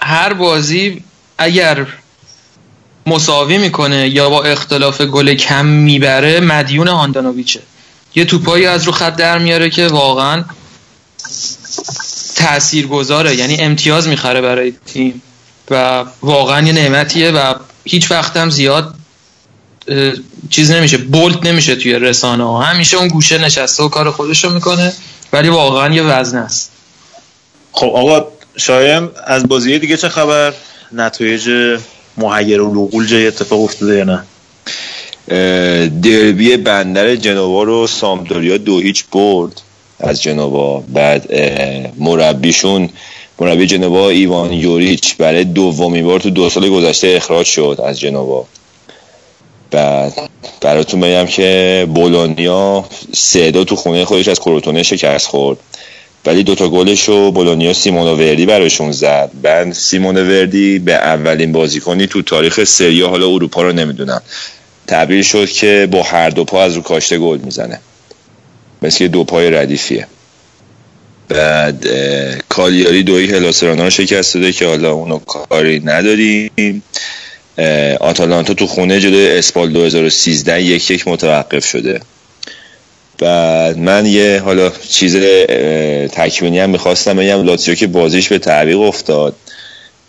هر 0.00 0.32
بازی 0.32 1.02
اگر 1.38 1.86
مساوی 3.06 3.58
می‌کنه 3.58 4.08
یا 4.08 4.30
با 4.30 4.42
اختلاف 4.42 5.00
گل 5.00 5.34
کم 5.34 5.66
می‌بره 5.66 6.40
مدیون 6.40 6.88
هاندانویچه 6.88 7.60
یه 8.14 8.24
توپایی 8.24 8.66
از 8.66 8.84
رو 8.84 8.92
خط 8.92 9.16
در 9.16 9.38
میاره 9.38 9.70
که 9.70 9.86
واقعا 9.86 10.44
تأثیر 12.34 12.86
گذاره 12.86 13.36
یعنی 13.36 13.56
امتیاز 13.56 14.08
می‌خره 14.08 14.40
برای 14.40 14.72
تیم 14.86 15.22
و 15.70 16.04
واقعا 16.22 16.66
یه 16.66 16.72
نعمتیه 16.72 17.30
و 17.30 17.54
هیچ 17.84 18.10
وقت 18.10 18.36
هم 18.36 18.50
زیاد 18.50 18.94
چیز 20.50 20.70
نمیشه 20.70 20.96
بولت 20.96 21.46
نمیشه 21.46 21.76
توی 21.76 21.92
رسانه 21.92 22.44
ها. 22.44 22.62
همیشه 22.62 22.96
اون 22.96 23.08
گوشه 23.08 23.38
نشسته 23.38 23.82
و 23.82 23.88
کار 23.88 24.10
خودشو 24.10 24.50
می‌کنه 24.50 24.92
ولی 25.32 25.48
واقعا 25.48 25.94
یه 25.94 26.02
وزن 26.02 26.38
است. 26.38 26.70
خب 27.72 27.86
آقا 27.86 28.26
شایم 28.56 29.10
از 29.26 29.48
بازی 29.48 29.78
دیگه 29.78 29.96
چه 29.96 30.08
خبر؟ 30.08 30.52
نتایج 30.92 31.76
محیر 32.16 32.60
و 32.60 32.74
لغول 32.74 33.06
جای 33.06 33.26
اتفاق 33.26 33.60
افتاده 33.60 33.96
یا 33.96 34.04
نه؟ 34.04 34.24
دربی 36.02 36.56
بندر 36.56 37.16
جنوا 37.16 37.62
رو 37.62 37.86
سامدوریا 37.86 38.56
دو 38.56 38.78
هیچ 38.78 39.04
برد 39.12 39.62
از 40.00 40.22
جنوا. 40.22 40.80
بعد 40.80 41.32
مربیشون 41.98 42.90
مربی 43.38 43.66
جنوا 43.66 44.08
ایوان 44.08 44.52
یوریچ 44.52 45.16
برای 45.16 45.44
دومین 45.44 46.06
بار 46.06 46.20
تو 46.20 46.30
دو 46.30 46.50
سال 46.50 46.70
گذشته 46.70 47.08
اخراج 47.16 47.46
شد 47.46 47.80
از 47.84 48.00
جنوا. 48.00 48.46
بعد 49.70 50.12
براتون 50.60 51.00
بگم 51.00 51.26
که 51.26 51.86
بولونیا 51.94 52.84
سه 53.14 53.50
دو 53.50 53.64
تو 53.64 53.76
خونه 53.76 54.04
خودش 54.04 54.28
از 54.28 54.40
کروتونه 54.40 54.82
شکست 54.82 55.26
خورد. 55.26 55.58
ولی 56.26 56.42
دوتا 56.42 56.68
گلش 56.68 57.08
رو 57.08 57.32
بولونیا 57.32 57.72
سیمونو 57.72 58.16
وردی 58.16 58.46
براشون 58.46 58.92
زد. 58.92 59.30
بعد 59.42 59.72
سیمونو 59.72 60.24
وردی 60.24 60.78
به 60.78 60.92
اولین 60.92 61.52
بازیکنی 61.52 62.06
تو 62.06 62.22
تاریخ 62.22 62.64
سریا 62.64 63.08
حالا 63.08 63.26
اروپا 63.26 63.62
رو 63.62 63.72
نمی‌دونم. 63.72 64.22
تبدیل 64.86 65.22
شد 65.22 65.50
که 65.50 65.88
با 65.90 66.02
هر 66.02 66.30
دو 66.30 66.44
پا 66.44 66.62
از 66.62 66.74
رو 66.74 66.82
کاشته 66.82 67.18
گل 67.18 67.38
می‌زنه. 67.38 67.80
مثل 68.82 69.08
دو 69.08 69.24
پای 69.24 69.50
ردیفیه. 69.50 70.06
بعد 71.28 71.86
کالیاری 72.48 73.02
دوی 73.02 73.26
هلاسرانا 73.26 73.84
رو 73.84 73.90
شکست 73.90 74.34
داده 74.34 74.52
که 74.52 74.66
حالا 74.66 74.92
اونو 74.92 75.18
کاری 75.18 75.80
نداریم. 75.84 76.82
آتالانتا 78.00 78.54
تو 78.54 78.66
خونه 78.66 79.00
جلوی 79.00 79.28
اسپال 79.28 79.72
2013 79.72 80.62
یک 80.62 80.90
یک 80.90 81.08
متوقف 81.08 81.64
شده. 81.64 82.00
بعد 83.18 83.78
من 83.78 84.06
یه 84.06 84.42
حالا 84.44 84.72
چیز 84.88 85.16
تکمینی 86.12 86.58
هم 86.58 86.70
می‌خواستم 86.70 87.16
بگم 87.16 87.42
لاتسیو 87.42 87.74
که 87.74 87.86
بازیش 87.86 88.28
به 88.28 88.38
تعویق 88.38 88.80
افتاد. 88.80 89.36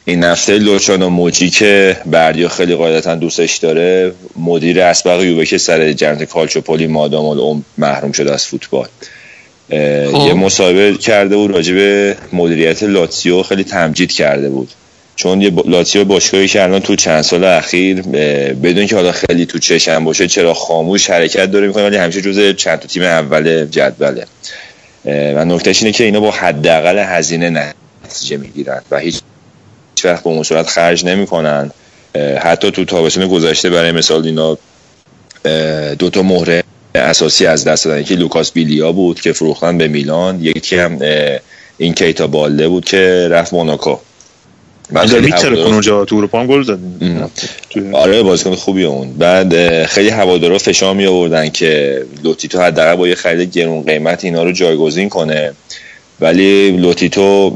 این 0.06 0.24
هفته 0.24 0.58
لوچانو 0.58 1.10
موجی 1.10 1.50
که 1.50 1.98
بردیا 2.06 2.50
خیلی 2.50 2.76
قاعدتا 2.76 3.16
دوستش 3.16 3.58
داره 3.58 4.12
مدیر 4.36 4.82
اسبق 4.82 5.24
یووه 5.24 5.46
که 5.46 5.58
سر 5.58 5.94
جنت 5.94 6.24
کالچوپولی 6.24 6.88
مادام 6.88 7.26
العمر 7.26 7.62
محروم 7.78 8.12
شده 8.12 8.34
از 8.34 8.46
فوتبال. 8.46 8.88
خب. 10.12 10.28
یه 10.28 10.34
مصاحبه 10.34 10.98
کرده 10.98 11.36
بود 11.36 11.52
راجع 11.52 11.74
به 11.74 12.18
مدیریت 12.34 12.84
لاتسیو 12.84 13.44
خیلی 13.44 13.64
تمجید 13.64 14.12
کرده 14.12 14.50
بود. 14.50 14.70
چون 15.20 15.42
یه 15.42 15.52
لاتسیو 15.66 16.06
باشگاهی 16.06 16.48
که 16.48 16.64
الان 16.64 16.80
تو 16.80 16.96
چند 16.96 17.22
سال 17.22 17.44
اخیر 17.44 18.02
بدون 18.52 18.86
که 18.86 18.96
حالا 18.96 19.12
خیلی 19.12 19.46
تو 19.46 19.60
چشم 19.60 20.04
باشه 20.04 20.28
چرا 20.28 20.54
خاموش 20.54 21.10
حرکت 21.10 21.52
داره 21.52 21.68
می‌کنه 21.68 21.84
ولی 21.84 21.98
همیشه 21.98 22.22
جز 22.22 22.56
چند 22.56 22.80
تا 22.80 22.88
تیم 22.88 23.04
اول 23.04 23.66
جدوله. 23.66 24.26
و 25.06 25.46
نکتهش 25.46 25.84
اینه 25.84 25.94
که 25.94 26.04
اینا 26.04 26.20
با 26.20 26.32
حداقل 26.32 26.98
هزینه 26.98 27.74
نتیجه 28.06 28.38
می‌گیرن 28.38 28.82
و 28.92 29.00
هیچ 29.00 29.22
وقت 30.04 30.24
به 30.24 30.30
اون 30.30 30.44
صورت 30.44 30.68
خرج 30.68 31.06
نمی‌کنن. 31.06 31.72
حتی 32.40 32.72
تو 32.72 32.86
تابستون 32.86 33.28
گذشته 33.28 33.70
برای 33.70 33.92
مثال 33.92 34.26
اینا 34.26 34.58
دو 35.96 36.10
تا 36.10 36.22
مهره 36.22 36.64
اساسی 36.96 37.46
از 37.46 37.64
دست 37.64 37.86
دادن. 37.86 38.02
یکی 38.02 38.16
لوکاس 38.16 38.52
بیلیا 38.52 38.92
بود 38.92 39.22
که 39.22 39.34
فروختن 39.34 39.78
به 39.78 39.88
میلان 39.88 40.42
یکی 40.42 40.76
هم 40.76 41.00
این 41.78 41.94
کیتا 41.94 42.28
بالده 42.28 42.68
بود 42.68 42.86
که 42.86 43.28
رفت 43.32 43.54
موناکو. 43.54 43.98
خیلی 44.96 45.32
چرا 45.32 45.56
کن 45.56 45.72
اونجا 45.72 46.06
تو 46.06 46.16
اروپا 46.16 46.40
هم 46.40 46.48
گل. 46.48 46.64
تو- 47.70 47.96
آره 47.98 48.24
بازیکن 48.24 48.56
خوبی 48.56 48.84
اون. 48.84 49.14
بعد 49.14 49.86
خیلی 49.86 50.10
هوادارا 50.10 50.58
فشار 50.58 50.94
می 50.96 51.06
آوردن 51.06 51.50
که 51.50 52.02
لوتیتو 52.24 52.62
حداقل 52.62 52.96
با 52.96 53.08
یه 53.08 53.16
خرید 53.16 53.52
گرون 53.58 53.84
قیمت 53.84 54.24
اینا 54.26 54.44
رو 54.44 54.52
جایگزین 54.52 55.10
کنه. 55.10 55.52
ولی 56.22 56.72
لوتیتو 56.72 57.50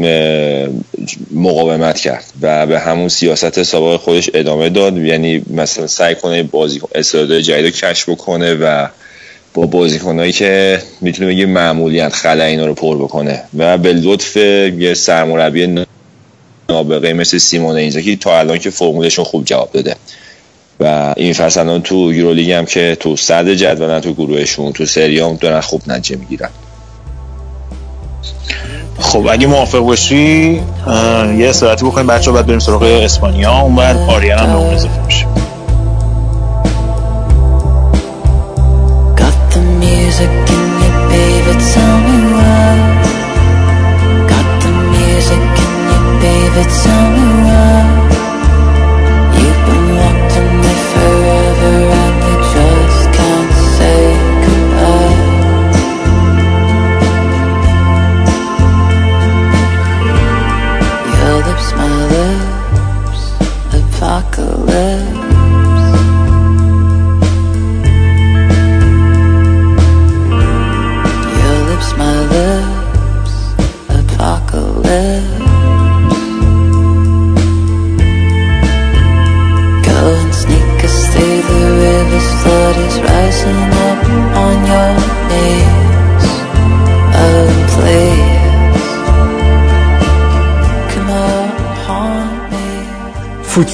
مقاومت 1.31 1.99
کرد 1.99 2.23
و 2.41 2.65
به 2.65 2.80
همون 2.80 3.10
سیاست 3.10 3.64
سابق 3.64 3.99
خودش 3.99 4.30
ادامه 4.34 4.69
داد. 4.69 4.97
یعنی 4.97 5.41
مثلا 5.49 5.88
سعی 5.88 6.15
کنه 6.15 6.43
بازی 6.43 6.81
استعدادهای 6.95 7.41
جدید 7.41 7.65
رو 7.65 7.72
کشف 7.72 8.10
بکنه 8.10 8.53
و 8.53 8.88
با 9.53 9.65
بازیکنایی 9.65 10.31
که 10.31 10.81
می‌تونه 11.01 11.27
بگه 11.30 11.45
معمولیت 11.45 12.14
خلا 12.14 12.43
اینا 12.43 12.65
رو 12.65 12.73
پر 12.73 12.97
بکنه. 12.97 13.43
و 13.57 13.77
به 13.77 13.93
لطف 13.93 14.35
یه 14.35 14.93
سرمربی 14.93 15.85
نابغه 16.69 17.14
مثل 17.14 17.38
سیمون 17.38 17.76
اینزاگی 17.76 18.15
تا 18.15 18.40
الان 18.40 18.57
که 18.57 18.69
فرمولشون 18.69 19.26
خوب 19.26 19.45
جواب 19.45 19.69
داده. 19.72 19.95
و 20.80 21.14
این 21.18 21.34
فصل 21.34 21.60
الان 21.60 21.81
تو 21.81 22.14
یورولیگ 22.14 22.52
هم 22.52 22.65
که 22.65 22.98
تو 22.99 23.15
صد 23.15 23.49
جدولن 23.49 23.99
تو 23.99 24.14
گروهشون 24.14 24.73
تو 24.73 24.85
سریام 24.85 25.35
دارن 25.35 25.61
خوب 25.61 25.81
نتیجه 25.88 26.19
می‌گیرن. 26.19 26.49
خب 28.99 29.27
اگه 29.31 29.48
موافق 29.48 29.80
باشی 29.80 30.61
یه 31.38 31.49
استراحتی 31.49 31.85
بکنیم. 31.85 32.07
بچه 32.07 32.31
بعد 32.31 32.45
بریم 32.45 32.60
سراغ 32.60 32.84
اسپانیا. 32.84 33.60
اون 33.60 33.76
بعد 33.76 33.98
آریان 33.98 34.40
هم 34.40 34.45
به 34.45 34.57
اون 34.57 34.73
اضافه 34.73 35.06
میشه. 35.06 35.26
it's 46.65 46.84
time 46.85 47.03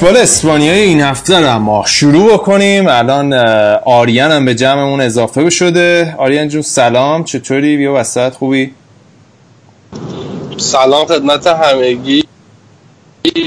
فوتبال 0.00 0.16
اسپانیایی 0.16 0.82
این 0.82 1.00
هفته 1.00 1.40
رو 1.40 1.54
اما 1.54 1.84
شروع 1.86 2.32
بکنیم. 2.32 2.86
الان 2.88 3.32
آریان 3.84 4.30
هم 4.32 4.44
به 4.44 4.54
جمعمون 4.54 5.00
اضافه 5.00 5.50
شده. 5.50 6.14
آریان 6.18 6.48
جون 6.48 6.62
سلام. 6.62 7.24
چطوری؟ 7.24 7.76
بیا 7.76 7.94
وسط 7.94 8.32
خوبی؟ 8.32 8.74
سلام 10.56 11.06
خدمت 11.06 11.46
همگی. 11.46 12.24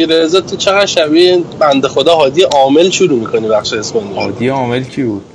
رضا 0.09 0.41
تو 0.41 0.55
چقدر 0.55 0.85
شبیه؟ 0.85 1.43
بنده 1.59 1.87
خدا 1.87 2.15
هادی 2.15 2.41
عامل 2.41 2.89
شروع 2.89 3.19
می‌کنی 3.19 3.47
بخش 3.47 3.73
اسپانیا 3.73 4.15
عادی 4.15 4.47
عامل 4.47 4.83
کی 4.83 5.03
بود؟ 5.03 5.25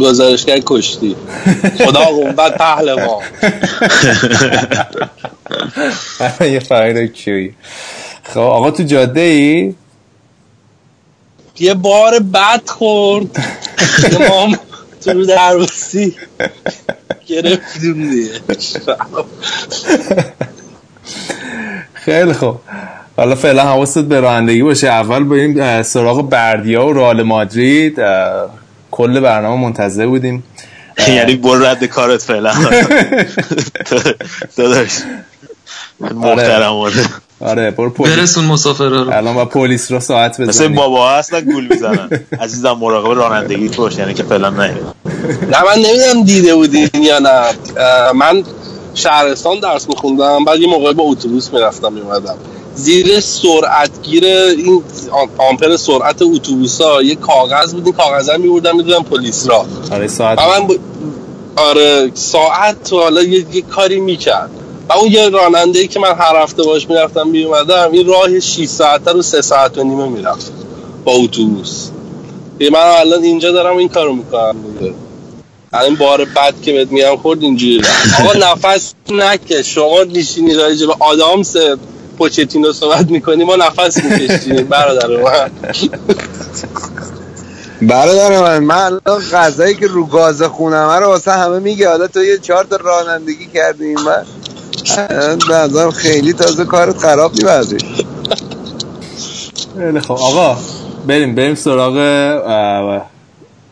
گزارشگر 0.00 0.60
کشتی. 0.66 1.16
خدا 1.78 2.00
قوت 2.00 2.58
پهلوان. 2.58 3.22
یه 6.52 6.58
فرقی 6.58 7.08
کیوی 7.08 7.52
خب 8.24 8.38
آقا 8.38 8.70
تو 8.70 8.82
جاده 8.82 9.20
ای 9.20 9.74
یه 11.58 11.74
بار 11.74 12.18
بد 12.18 12.62
خورد. 12.66 13.44
که 14.10 14.18
ما 14.28 14.46
هم 14.46 14.58
تو 15.04 15.10
رو 15.10 15.26
درباسی 15.26 16.14
گرفتیم 17.26 18.10
دیگه. 18.10 18.30
خیلی 21.94 22.32
خوب. 22.32 22.60
حالا 23.16 23.34
فعلا 23.34 23.62
حواست 23.62 23.98
به 23.98 24.20
رانندگی 24.20 24.62
باشه. 24.62 24.88
اول 24.88 25.24
بریم 25.24 25.82
سراغ 25.82 26.28
بردیا 26.28 26.86
و 26.86 26.92
رئال 26.92 27.22
مادرید. 27.22 28.00
کل 28.90 29.20
برنامه 29.20 29.62
منتظر 29.62 30.06
بودیم. 30.06 30.44
یعنی 31.08 31.36
برو 31.36 31.64
رد 31.64 31.84
کارت 31.84 32.22
فعلا. 32.22 32.54
داداش. 34.56 34.90
محترمانه 36.00 37.04
آره 37.40 37.70
برو 37.70 37.90
پلیس. 37.90 38.16
برسون 38.16 38.44
مسافر 38.44 38.88
رو. 38.88 39.10
الان 39.12 39.34
با 39.34 39.44
پلیس 39.44 39.92
رو 39.92 40.00
ساعت 40.00 40.40
مثل 40.40 40.48
بزنیم 40.48 40.74
بابا 40.74 41.10
هستن 41.10 41.40
گول 41.40 41.66
می‌زنن. 41.70 42.08
عزیزم 42.40 42.72
مراقب 42.72 43.18
رانندگیت 43.18 43.76
باش 43.76 43.96
یعنی 43.98 44.14
که 44.14 44.22
فعلا 44.22 44.50
نه. 44.50 44.74
نه 45.50 45.64
من 45.64 45.74
نمی‌دونم 45.76 46.24
دیده 46.24 46.54
بودین 46.54 46.88
یا 46.94 47.18
نه. 47.18 47.42
من 48.12 48.42
شهرستان 48.94 49.60
درس 49.60 49.88
میخوندم 49.88 50.44
بعد 50.44 50.60
یه 50.60 50.68
موقع 50.68 50.92
با 50.92 51.04
اتوبوس 51.04 51.52
می‌رفتم 51.52 51.92
میومدم 51.92 52.36
زیر 52.74 53.20
سرعتگیر 53.20 54.24
این 54.26 54.82
آم- 55.12 55.28
آمپر 55.50 55.76
سرعت 55.76 56.22
اتوبوس 56.22 56.80
ها 56.80 57.02
یه 57.02 57.14
کاغذ 57.14 57.72
بود 57.74 57.84
این 57.84 57.94
کاغذ 57.94 58.30
هم 58.30 58.40
میبردم 58.40 58.76
می‌دونم 58.76 59.02
پلیس 59.04 59.48
را. 59.48 59.66
آره 59.90 60.08
ساعت 60.08 60.38
من 60.38 60.66
ب... 60.66 60.70
آره 61.56 62.10
ساعت 62.14 62.82
تو 62.84 63.00
حالا 63.00 63.22
یه, 63.22 63.46
یه 63.52 63.62
کاری 63.62 64.00
می‌کرد. 64.00 64.50
و 64.88 64.92
اون 64.92 65.12
یه 65.12 65.28
راننده 65.28 65.78
ای 65.78 65.88
که 65.88 66.00
من 66.00 66.14
هر 66.18 66.36
هفته 66.42 66.62
باش 66.62 66.88
می‌رفتم 66.88 67.28
میومدم 67.28 67.92
این 67.92 68.06
راه 68.06 68.40
6 68.40 68.64
ساعته 68.64 69.12
رو 69.12 69.22
3 69.22 69.42
ساعت 69.42 69.78
و 69.78 69.84
نیمه 69.84 70.08
می‌رفت 70.08 70.52
با 71.04 71.12
اتوبوس. 71.12 71.88
یه 72.60 72.70
من 72.70 72.78
الان 72.78 73.22
اینجا 73.22 73.52
دارم 73.52 73.76
این 73.76 73.88
کارو 73.88 74.14
می‌کنم 74.14 74.56
دیگه. 74.78 74.94
الان 75.72 75.94
بار 75.94 76.24
بد 76.24 76.54
که 76.62 76.72
بهت 76.72 76.92
میگم 76.92 77.16
خورد 77.16 77.42
اینجوری. 77.42 77.82
آقا 78.20 78.32
نفس 78.52 78.94
نکش. 79.10 79.74
شما 79.74 80.02
نشینی 80.04 80.54
راجع 80.54 80.86
به 80.86 80.94
آدامس 81.00 81.56
پوچتینو 82.18 82.72
صحبت 82.72 83.10
می‌کنی 83.10 83.44
ما 83.44 83.56
نفس 83.56 84.04
می‌کشیم. 84.04 84.56
برادر 84.70 85.06
من. 85.06 85.50
برادر 87.82 88.40
من 88.40 88.58
من 88.58 88.76
الان 88.76 89.22
غذایی 89.32 89.74
که 89.74 89.86
رو 89.86 90.06
گاز 90.06 90.42
خونم 90.42 90.90
رو 90.90 91.06
واسه 91.06 91.32
همه 91.32 91.58
میگه. 91.58 91.88
حالا 91.88 92.06
تو 92.06 92.24
یه 92.24 92.38
چهار 92.38 92.64
تا 92.64 92.76
رانندگی 92.76 93.46
کردی 93.54 93.94
من 93.94 94.24
نظرم 95.50 95.90
خیلی 95.90 96.32
تازه 96.32 96.64
کارت 96.64 96.98
خراب 96.98 97.32
نیوردی 97.34 97.78
خیلی 99.78 100.00
خب 100.00 100.12
آقا 100.12 100.56
بریم 101.06 101.34
بریم 101.34 101.54
سراغ 101.54 101.96
اه، 102.46 103.10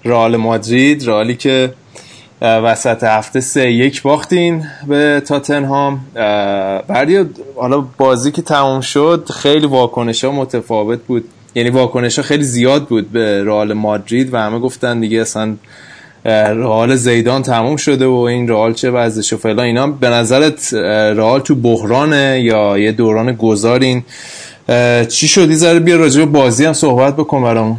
رئال 0.05 0.37
مادرید 0.37 1.09
رئالی 1.09 1.37
که 1.37 1.75
وسط 2.43 3.05
هفته 3.05 3.41
سه 3.41 3.73
یک 3.73 4.03
باختین 4.03 4.65
به 4.89 5.23
تاتنهام. 5.27 6.01
اه، 6.17 6.83
بردیا 6.83 7.27
حالا 7.57 7.85
بازی 7.99 8.33
که 8.33 8.43
تمام 8.43 8.81
شد 8.81 9.29
خیلی 9.35 9.67
واکنش 9.67 10.25
ها 10.25 10.31
متفاوت 10.31 10.99
بود. 10.99 11.25
یعنی 11.55 11.71
واکنش 11.71 12.19
ها 12.19 12.23
خیلی 12.23 12.45
زیاد 12.45 12.85
بود 12.85 13.13
به 13.13 13.45
رئال 13.45 13.73
مادرید 13.73 14.35
و 14.35 14.37
همه 14.37 14.59
گفتن 14.59 15.01
دیگه 15.01 15.21
اصلا 15.21 15.57
رئال 16.25 16.97
زیدان 16.97 17.43
تموم 17.43 17.77
شده 17.77 18.07
و 18.07 18.15
این 18.15 18.49
رئال 18.49 18.75
چه 18.75 18.91
وضعشه 18.91 19.37
فعلا 19.37 19.63
اینا 19.63 19.87
به 19.87 20.09
نظرت 20.09 20.75
رئال 21.15 21.41
تو 21.41 21.55
بحرانه 21.55 22.41
یا 22.45 22.79
یه 22.79 22.93
دوران 22.93 23.33
گذارین؟ 23.33 24.05
چی 25.09 25.29
شدی 25.29 25.57
ذره 25.57 25.79
بیا 25.79 25.97
راجع 25.97 26.19
به 26.19 26.27
بازی 26.27 26.65
هم 26.65 26.73
صحبت 26.73 27.17
بکن 27.17 27.43
برامون. 27.43 27.77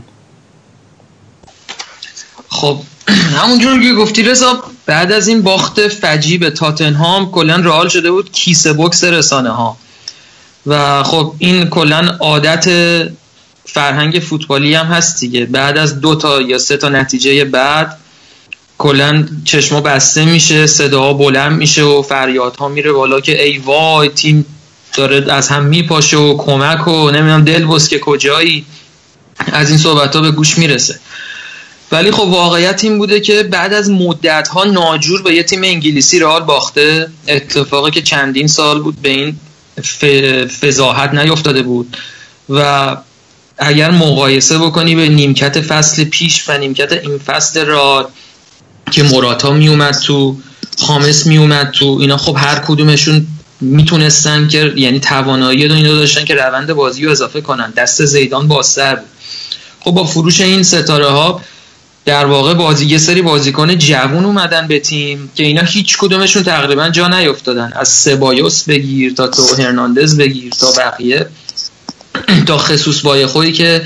خب 2.50 2.78
همونجور 3.40 3.84
که 3.84 3.94
گفتی 3.94 4.24
رضا 4.24 4.64
بعد 4.86 5.12
از 5.12 5.28
این 5.28 5.42
باخت 5.42 5.88
فجی 5.88 6.38
به 6.38 6.50
تاتنهام 6.50 7.32
کلا 7.32 7.56
رئال 7.56 7.88
شده 7.88 8.12
بود 8.12 8.32
کیسه 8.32 8.74
بکس 8.74 9.04
رسانه 9.04 9.50
ها 9.50 9.78
و 10.66 11.04
خب 11.04 11.34
این 11.40 11.70
کلا 11.70 12.18
عادت 12.20 12.66
فرهنگ 13.66 14.20
فوتبالی 14.20 14.74
هم 14.74 14.86
هست 14.86 15.20
دیگه. 15.20 15.46
بعد 15.46 15.78
از 15.78 16.00
دو 16.00 16.16
تا 16.16 16.42
یا 16.42 16.58
سه 16.58 16.78
تا 16.78 16.90
نتیجه 16.90 17.46
بعد 17.46 17.98
کلا 18.78 19.28
چشما 19.46 19.82
بسته 19.82 20.26
میشه 20.26 20.68
صداها 20.68 21.14
بلند 21.14 21.58
میشه 21.58 21.84
و 21.84 22.02
فریادها 22.02 22.68
میره 22.68 22.92
بالا 22.92 23.20
که 23.22 23.44
ای 23.44 23.58
وای 23.58 24.10
تیم 24.10 24.46
داره 24.94 25.34
از 25.34 25.50
هم 25.50 25.66
میپاشه 25.66 26.18
و 26.18 26.38
کمک 26.38 26.88
و 26.88 27.12
نمی‌دونم 27.12 27.44
دل 27.46 27.66
بس 27.66 27.88
که 27.88 28.00
کجایی. 28.00 28.66
از 29.54 29.70
این 29.70 29.78
صحبت 29.78 30.16
ها 30.16 30.22
به 30.22 30.32
گوش 30.32 30.58
می‌رسه. 30.58 31.00
ولی 31.92 32.12
خب 32.12 32.24
واقعیت 32.24 32.84
این 32.84 32.98
بوده 32.98 33.20
که 33.20 33.44
بعد 33.44 33.74
از 33.74 33.90
مدت 33.90 34.48
ها 34.48 34.64
ناجور 34.64 35.22
به 35.22 35.34
یه 35.34 35.44
تیم 35.44 35.64
انگلیسی 35.64 36.20
رئال 36.20 36.44
باخته. 36.44 37.08
اتفاقی 37.28 37.92
که 37.92 38.02
چندین 38.02 38.48
سال 38.48 38.82
بود 38.82 39.02
به 39.02 39.10
این 39.10 39.38
فضاحت 40.62 41.14
نیفتاده 41.14 41.62
بود. 41.62 41.98
و 42.50 42.98
اگر 43.58 43.92
مقایسه 43.92 44.58
بکنی 44.58 44.96
به 44.96 45.10
نیمکت 45.10 45.62
فصل 45.62 46.04
پیش 46.04 46.50
و 46.50 46.58
نیمکت 46.58 46.92
این 46.92 47.18
فصل 47.18 47.66
رئال 47.66 48.08
که 48.94 49.04
موراتا 49.04 49.52
میومد 49.52 49.94
تو 49.94 50.38
خامس 50.80 51.26
میومد 51.28 51.72
تو 51.72 51.98
اینا 52.02 52.18
خب 52.18 52.38
هر 52.40 52.60
کدومشون 52.60 53.28
می‌تونستن 53.62 54.48
که 54.48 54.74
یعنی 54.76 55.00
توانایی 55.00 55.68
رو 55.68 55.76
اینو 55.76 55.96
داشتن 55.96 56.26
که 56.26 56.36
روند 56.36 56.74
بازی 56.74 57.06
رو 57.06 57.12
اضافه 57.12 57.42
کنن. 57.42 57.74
دست 57.78 58.06
زیدان 58.06 58.48
بازتر 58.48 58.96
بود. 58.96 59.10
خب 59.80 59.92
با 59.92 60.04
فروش 60.04 60.42
این 60.42 60.64
ستاره 60.64 61.08
ها 61.08 61.42
در 62.06 62.26
واقع 62.26 62.54
بازی 62.54 62.86
یه 62.86 62.98
سری 62.98 63.22
بازیکن 63.22 63.78
جوون 63.78 64.26
اومدن 64.26 64.68
به 64.68 64.80
تیم 64.80 65.32
که 65.36 65.44
اینا 65.44 65.62
هیچ 65.62 65.98
کدومشون 65.98 66.44
تقریبا 66.44 66.90
جا 66.90 67.08
نیافتادن 67.08 67.72
از 67.76 67.90
سبایوس 67.90 68.64
بگیر 68.64 69.14
تا 69.14 69.28
تو 69.28 69.56
هرناندز 69.56 70.18
بگیر 70.18 70.52
تا 70.52 70.72
بقیه. 70.72 71.26
تا 72.48 72.58
خصوص 72.58 73.02
بای 73.02 73.26
خودی 73.26 73.52
که 73.52 73.82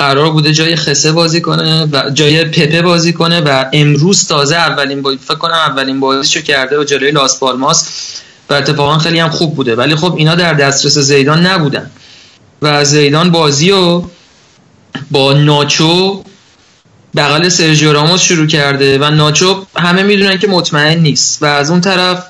قرار 0.00 0.30
بوده 0.30 0.52
جای 0.52 0.76
خسه 0.76 1.12
بازی 1.12 1.40
کنه 1.40 1.88
و 1.92 2.10
جای 2.14 2.44
پپه 2.44 2.82
بازی 2.82 3.12
کنه 3.12 3.40
و 3.40 3.64
امروز 3.72 4.26
تازه 4.26 4.56
اولین 4.56 5.02
بازی 5.02 5.18
فکر 5.18 5.34
کنم 5.34 5.52
اولین 5.52 6.00
بازیشو 6.00 6.40
کرده 6.40 6.78
و 6.78 6.84
جلوی 6.84 7.10
لاس 7.10 7.38
پالماس 7.38 7.88
و 8.50 8.54
اتفاقا 8.54 8.98
خیلی 8.98 9.18
هم 9.18 9.30
خوب 9.30 9.56
بوده. 9.56 9.74
ولی 9.76 9.94
خب 9.94 10.14
اینا 10.16 10.34
در 10.34 10.54
دسترس 10.54 10.98
زیدان 10.98 11.46
نبودن 11.46 11.90
و 12.62 12.84
زیدان 12.84 13.30
بازی 13.30 13.70
رو 13.70 14.10
با 15.10 15.32
ناچو 15.32 16.22
بغل 17.16 17.48
سرژیو 17.48 17.92
راموس 17.92 18.22
شروع 18.22 18.46
کرده 18.46 18.98
و 18.98 19.10
ناچو 19.10 19.64
همه 19.76 20.02
می‌دونن 20.02 20.38
که 20.38 20.46
مطمئن 20.48 20.98
نیست 20.98 21.42
و 21.42 21.46
از 21.46 21.70
اون 21.70 21.80
طرف 21.80 22.24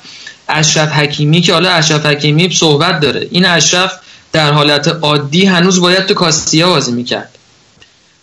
اشرف 0.48 0.92
حکیمی 0.92 1.40
که 1.40 1.52
حالا 1.52 1.70
اشرف 1.70 2.06
حکیمی 2.06 2.50
صحبت 2.50 3.00
داره. 3.00 3.28
این 3.30 3.46
اشرف 3.46 3.92
در 4.32 4.52
حالت 4.52 4.88
عادی 4.88 5.44
هنوز 5.46 5.80
باید 5.80 6.06
تو 6.06 6.14
کاستیا 6.14 6.68
بازی 6.68 6.92
می‌کرد. 6.92 7.36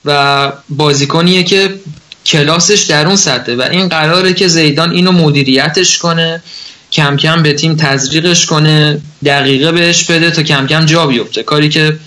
و 0.07 0.51
بازیکنیه 0.69 1.43
که 1.43 1.79
کلاسش 2.25 2.81
در 2.81 3.07
اون 3.07 3.15
سطحه 3.15 3.55
و 3.55 3.61
این 3.61 3.89
قراره 3.89 4.33
که 4.33 4.47
زیدان 4.47 4.91
اینو 4.91 5.11
مدیریتش 5.11 5.97
کنه 5.97 6.43
کم 6.91 7.17
کم 7.17 7.43
به 7.43 7.53
تیم 7.53 7.75
تزریقش 7.75 8.45
کنه 8.45 9.01
دقیقه 9.25 9.71
بهش 9.71 10.03
بده 10.03 10.31
تا 10.31 10.43
کم 10.43 10.67
کم 10.67 10.85
جا 10.85 11.07
بیفته. 11.07 11.43
کاری 11.43 11.69
که 11.69 11.99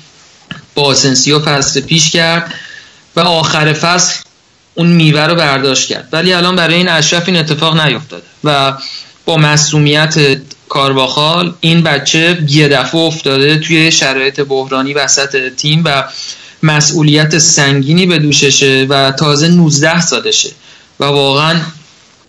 با 0.75 0.83
آسنسیو 0.83 1.39
فصل 1.39 1.81
پیش 1.81 2.11
کرد 2.11 2.55
و 3.17 3.21
آخر 3.21 3.73
فصل 3.73 4.15
اون 4.75 4.87
میوه 4.87 5.21
رو 5.21 5.35
برداشت 5.35 5.89
کرد. 5.89 6.09
ولی 6.13 6.33
الان 6.33 6.57
برای 6.57 6.75
این 6.75 6.89
اشرف 6.89 7.29
این 7.29 7.37
اتفاق 7.37 7.81
نیفتاده 7.81 8.23
و 8.45 8.73
با 9.25 9.37
مسئولیت 9.37 10.41
کارواخال 10.69 11.55
این 11.61 11.83
بچه 11.83 12.45
یه 12.49 12.69
دفعه 12.69 13.01
افتاده 13.01 13.59
توی 13.59 13.93
شرایط 13.93 14.41
بحرانی 14.41 14.93
وسط 14.93 15.53
تیم 15.57 15.83
و 15.85 16.05
مسئولیت 16.63 17.39
سنگینی 17.39 18.07
به 18.07 18.19
دوششه 18.19 18.87
و 18.89 19.11
تازه 19.11 19.49
19 19.49 20.01
سالشه. 20.01 20.51
و 21.01 21.05
واقعا 21.05 21.61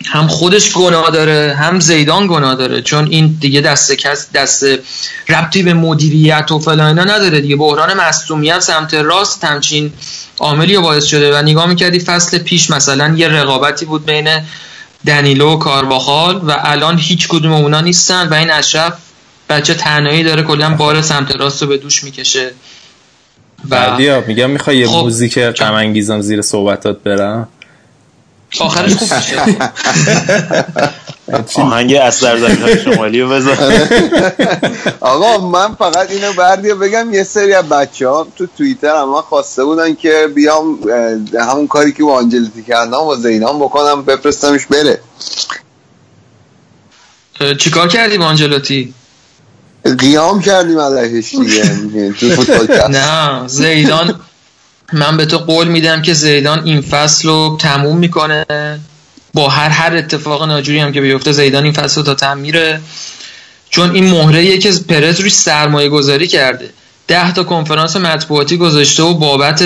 هم 0.06 0.26
خودش 0.26 0.72
گناه 0.72 1.10
داره 1.10 1.56
هم 1.58 1.80
زیدان 1.80 2.26
گناه 2.26 2.54
داره. 2.54 2.82
چون 2.82 3.08
این 3.10 3.36
دیگه 3.40 3.60
دست 3.60 3.92
کس 3.92 4.32
دست 4.32 4.64
ربطی 5.28 5.62
به 5.62 5.74
مدیریت 5.74 6.52
و 6.52 6.58
فلان 6.58 6.98
نداره 6.98 7.40
دیگه. 7.40 7.56
بحران 7.56 7.94
مصدومیت 7.94 8.60
سمت 8.60 8.94
راست 8.94 9.44
همچین 9.44 9.92
عاملی 10.38 10.78
باعث 10.78 11.04
شده. 11.04 11.38
و 11.38 11.42
نگاه 11.42 11.66
می‌کردی 11.66 12.00
فصل 12.00 12.38
پیش 12.38 12.70
مثلا 12.70 13.14
یه 13.16 13.28
رقابتی 13.28 13.84
بود 13.84 14.06
بین 14.06 14.28
دنیلو 15.06 15.54
و 15.54 15.58
کارواخال 15.58 16.36
و 16.36 16.56
الان 16.64 16.98
هیچ 16.98 17.28
کدوم 17.28 17.52
اونا 17.52 17.80
نیستن 17.80 18.28
و 18.28 18.34
این 18.34 18.50
اشرف 18.50 18.92
بچه 19.48 19.74
تنهایی 19.74 20.24
داره 20.24 20.42
کلا 20.42 20.74
بار 20.74 21.02
سمت 21.02 21.36
راست 21.36 21.62
رو 21.62 21.68
به 21.68 21.76
دوش 21.76 22.04
می‌کشه. 22.04 22.50
بعدیا 23.68 24.24
میگم 24.26 24.50
می‌خوای 24.50 24.76
یه 24.76 24.86
خب. 24.86 24.96
موزیک 24.96 25.38
غم 25.38 25.74
انگیزم 25.74 26.20
زیر 26.20 26.42
صحبتات 26.42 27.02
برم؟ 27.02 27.48
آخرش 28.60 28.94
خوب 28.94 29.14
میشه. 29.14 29.72
آهنگ 31.62 31.94
اثر 31.94 32.38
زمین 32.38 32.76
شمالی 32.76 33.20
رو 33.20 33.28
بذار. 33.28 33.56
آقا 35.00 35.48
من 35.48 35.74
فقط 35.74 36.10
اینو 36.10 36.32
بردیا 36.32 36.74
بگم 36.74 37.14
یه 37.14 37.24
سری 37.24 37.54
از 37.54 37.68
بچه 37.68 38.08
ها 38.08 38.26
تو 38.36 38.46
توییتر 38.58 38.96
هم 38.96 39.08
من 39.08 39.20
خواسته 39.20 39.64
بودن 39.64 39.94
که 39.94 40.28
بیام 40.34 40.78
همون 41.40 41.66
کاری 41.66 41.92
که 41.92 42.04
با 42.04 42.14
آنجلیتی 42.14 42.62
کردم 42.62 43.02
و 43.02 43.14
زینان 43.14 43.58
بکنم 43.58 44.02
بفرستمش 44.02 44.66
بره. 44.66 45.00
چیکار 47.58 47.88
کردی 47.88 48.18
با 48.18 48.24
آنجلوتی 48.24 48.94
قیام 49.98 50.40
کردیم 50.40 50.78
علیهش 50.78 51.34
دیگه. 51.34 52.88
نه 52.98 53.48
زیدان 53.48 54.20
من 54.92 55.16
به 55.16 55.26
تو 55.26 55.38
قول 55.38 55.68
میدم 55.68 56.02
که 56.02 56.14
زیدان 56.14 56.64
این 56.64 56.80
فصل 56.80 57.28
رو 57.28 57.58
تموم 57.60 57.98
می‌کنه. 57.98 58.46
با 59.34 59.48
هر 59.48 59.68
هر 59.68 59.96
اتفاق 59.96 60.48
ناجوری 60.48 60.78
هم 60.78 60.92
که 60.92 61.00
بیفته 61.00 61.32
زیدان 61.32 61.64
این 61.64 61.72
فصل 61.72 61.96
رو 61.96 62.02
تا 62.02 62.14
تم 62.14 62.38
میره. 62.38 62.80
چون 63.70 63.94
این 63.94 64.10
مهره 64.10 64.58
که 64.58 64.72
پرز 64.88 65.20
روش 65.20 65.34
سرمایه 65.34 65.88
گذاری 65.88 66.28
کرده. 66.28 66.70
ده 67.08 67.32
تا 67.32 67.44
کنفرانس 67.44 67.96
مطبوعاتی 67.96 68.56
گذاشته 68.56 69.02
و 69.02 69.14
بابت 69.14 69.64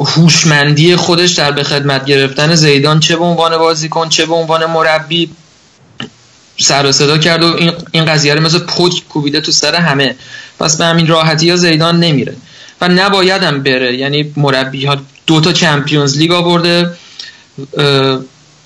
هوشمندی 0.00 0.96
خودش 0.96 1.30
در 1.30 1.52
به 1.52 1.62
خدمت 1.62 2.04
گرفتن 2.04 2.54
زیدان 2.54 3.00
چه 3.00 3.16
به 3.16 3.24
عنوان 3.24 3.58
بازیکن 3.58 4.08
چه 4.08 4.26
به 4.26 4.34
عنوان 4.34 4.66
مربی. 4.66 5.30
سر 6.60 6.86
و 6.86 6.92
صدا 6.92 7.18
کرد 7.18 7.42
و 7.42 7.56
این, 7.56 7.72
این 7.92 8.04
قضیه 8.04 8.34
رو 8.34 8.40
مثل 8.40 8.58
پک 8.58 8.92
کوبیده 9.08 9.40
تو 9.40 9.52
سر 9.52 9.74
همه. 9.74 10.14
پس 10.60 10.76
به 10.76 10.84
همین 10.84 11.06
راحتی 11.06 11.50
ها 11.50 11.56
زیدان 11.56 12.00
نمیره. 12.00 12.36
و 12.80 12.88
نباید 12.88 13.42
هم 13.42 13.62
بره. 13.62 13.96
یعنی 13.96 14.32
مربی 14.36 14.86
ها 14.86 14.96
دو 15.26 15.40
تا 15.40 15.52
چمپیونز 15.52 16.18
لیگ 16.18 16.32
آورده. 16.32 16.90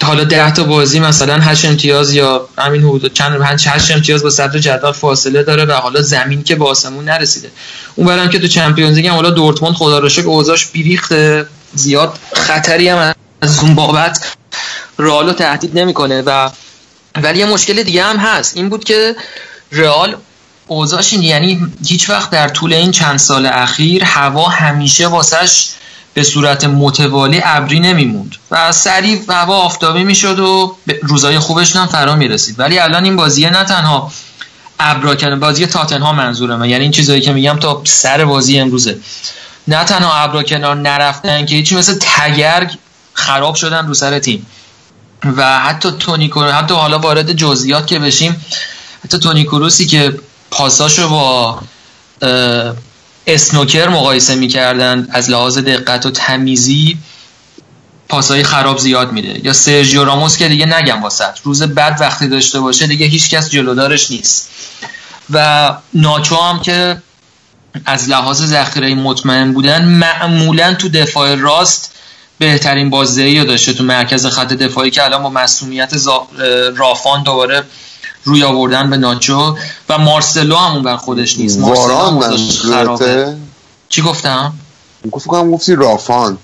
حالا 0.02 0.24
ده 0.24 0.52
تا 0.52 0.64
بازی 0.64 1.00
مثلا 1.00 1.34
هشت 1.34 1.64
امتیاز 1.64 2.14
یا 2.14 2.48
همین 2.58 2.82
حدود 2.82 3.12
چند 3.12 3.40
هشت 3.42 3.66
هشت 3.66 3.90
امتیاز 3.90 4.22
با 4.22 4.30
صدر 4.30 4.58
جدول 4.58 4.92
فاصله 4.92 5.42
داره 5.42 5.64
و 5.64 5.72
حالا 5.72 6.02
زمین 6.02 6.42
که 6.42 6.54
به 6.54 6.64
آسمون 6.64 7.04
نرسیده. 7.04 7.50
اون 7.94 8.06
برم 8.06 8.28
که 8.28 8.38
تو 8.38 8.48
چمپیونز 8.48 8.96
لیگ 8.96 9.06
حالا 9.06 9.30
دورتموند 9.30 9.74
خدا 9.74 9.98
رو 9.98 10.08
شکر 10.08 10.26
اوضاعش 10.26 10.66
بیریخته. 10.66 11.46
زیاد 11.74 12.18
خطری 12.32 12.88
هم 12.88 13.14
از 13.40 13.58
اون 13.58 13.74
بابت 13.74 14.36
رئال 14.98 15.26
رو 15.26 15.32
تهدید 15.32 15.78
نمی‌کنه 15.78 16.22
و 16.26 16.50
ولی 17.22 17.38
یه 17.38 17.46
مشکل 17.46 17.82
دیگه 17.82 18.04
هم 18.04 18.16
هست. 18.16 18.56
این 18.56 18.68
بود 18.68 18.84
که 18.84 19.16
رئال 19.72 20.16
اوضاعش 20.66 21.12
این 21.12 21.22
یعنی 21.22 21.72
هیچ 21.86 22.10
وقت 22.10 22.30
در 22.30 22.48
طول 22.48 22.72
این 22.72 22.90
چند 22.90 23.18
سال 23.18 23.46
اخیر 23.46 24.04
هوا 24.04 24.48
همیشه 24.48 25.06
واسش 25.06 25.68
به 26.14 26.22
صورت 26.22 26.64
متوالی 26.64 27.40
ابری 27.44 27.80
نمیموند. 27.80 28.36
و 28.50 28.72
سریع 28.72 29.20
هوا 29.28 29.56
آفتابی 29.56 30.04
می‌شد 30.04 30.38
و 30.38 30.76
روزای 31.02 31.38
خوبش 31.38 31.76
هم 31.76 31.86
فرا 31.86 32.16
می‌رسید. 32.16 32.60
ولی 32.60 32.78
الان 32.78 33.04
این 33.04 33.16
بازیه 33.16 33.50
نه 33.50 33.64
تنها 33.64 34.12
ابرا 34.80 35.14
کنه 35.14 35.36
بازی 35.36 35.66
تاتنها 35.66 36.12
منظورمه. 36.12 36.68
یعنی 36.68 36.82
این 36.82 36.92
چیزایی 36.92 37.20
که 37.20 37.32
میگم 37.32 37.58
تا 37.58 37.82
سر 37.84 38.24
بازی 38.24 38.58
امروزه. 38.58 38.98
نه 39.68 39.84
تنها 39.84 40.14
ابرا 40.14 40.42
کنار 40.42 40.76
نرفتن 40.76 41.46
که 41.46 41.56
هیچی 41.56 41.74
مثل 41.74 41.98
تگرگ 42.00 42.70
خراب 43.14 43.54
شدن 43.54 43.86
رو 43.86 43.94
سر 43.94 44.18
تیم. 44.18 44.46
و 45.36 45.60
حتی 45.60 45.90
تونی 45.90 46.30
حتی 46.52 46.74
حالا 46.74 46.98
وارد 46.98 47.32
جزئیات 47.32 47.86
که 47.86 47.98
بشیم 47.98 48.46
حتی 49.04 49.18
تونی 49.18 49.44
کروسی 49.44 49.86
که 49.86 50.18
پاساشو 50.50 51.08
با 51.08 51.60
اسنوکر 53.26 53.88
مقایسه 53.88 54.34
می‌کردن 54.34 55.08
از 55.10 55.30
لحاظ 55.30 55.58
دقت 55.58 56.06
و 56.06 56.10
تمیزی 56.10 56.98
پاسای 58.08 58.42
خراب 58.42 58.78
زیاد 58.78 59.12
میده. 59.12 59.46
یا 59.46 59.52
سرژیو 59.52 60.04
راموس 60.04 60.36
که 60.36 60.48
دیگه 60.48 60.66
نگم 60.66 61.02
واسط 61.02 61.38
روز 61.44 61.62
بعد 61.62 61.96
وقتی 62.00 62.28
داشته 62.28 62.60
باشه 62.60 62.86
دیگه 62.86 63.06
هیچکس 63.06 63.50
جلودارش 63.50 64.10
نیست. 64.10 64.50
و 65.30 65.74
ناچو 65.94 66.36
هم 66.36 66.60
که 66.60 67.02
از 67.86 68.08
لحاظ 68.08 68.42
ذخیره 68.42 68.94
مطمئن 68.94 69.52
بودن 69.52 69.84
معمولا 69.84 70.74
تو 70.74 70.88
دفاع 70.88 71.34
راست 71.34 71.92
بهترین 72.38 72.90
بازدهی 72.90 73.40
رو 73.40 73.46
داشته 73.46 73.72
تو 73.72 73.84
مرکز 73.84 74.26
خط 74.26 74.52
دفاعی 74.52 74.90
که 74.90 75.04
الان 75.04 75.22
با 75.22 75.30
مسئولیت 75.30 75.94
رافان 76.76 77.22
دوباره 77.22 77.64
روی 78.24 78.42
آوردن 78.42 78.90
به 78.90 78.96
ناچو 78.96 79.56
و 79.88 79.98
مارسلو 79.98 80.56
همون 80.56 80.82
بر 80.82 80.96
خودش 80.96 81.38
نیست. 81.38 81.58
مارسلو 81.58 82.22
هم 82.22 83.40
چی 83.88 84.02
گفتم؟ 84.02 84.54
گفت 85.10 85.26
کنم 85.26 85.50
گفتی 85.50 85.74
رافان. 85.74 86.38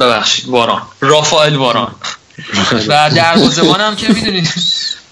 ببخشید 0.00 0.48
واران 0.48 0.82
رافائل 1.00 1.56
واران 1.56 1.94
و 2.88 3.10
دروازه‌بان 3.10 3.80
هم 3.80 3.96
که 3.96 4.12
می‌دونید 4.12 4.48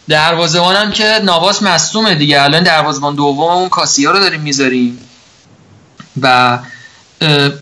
دروازه‌بان 0.08 0.76
هم 0.76 0.92
که 0.92 1.20
نواس 1.24 1.62
مصدومه 1.62 2.14
دیگه. 2.14 2.42
الان 2.42 2.62
دروازه‌بان 2.62 3.14
دوم 3.14 3.50
اون 3.50 3.68
کاسیا 3.68 4.10
رو 4.10 4.20
داریم 4.20 4.40
می‌ذاریم. 4.40 4.98
و 6.22 6.58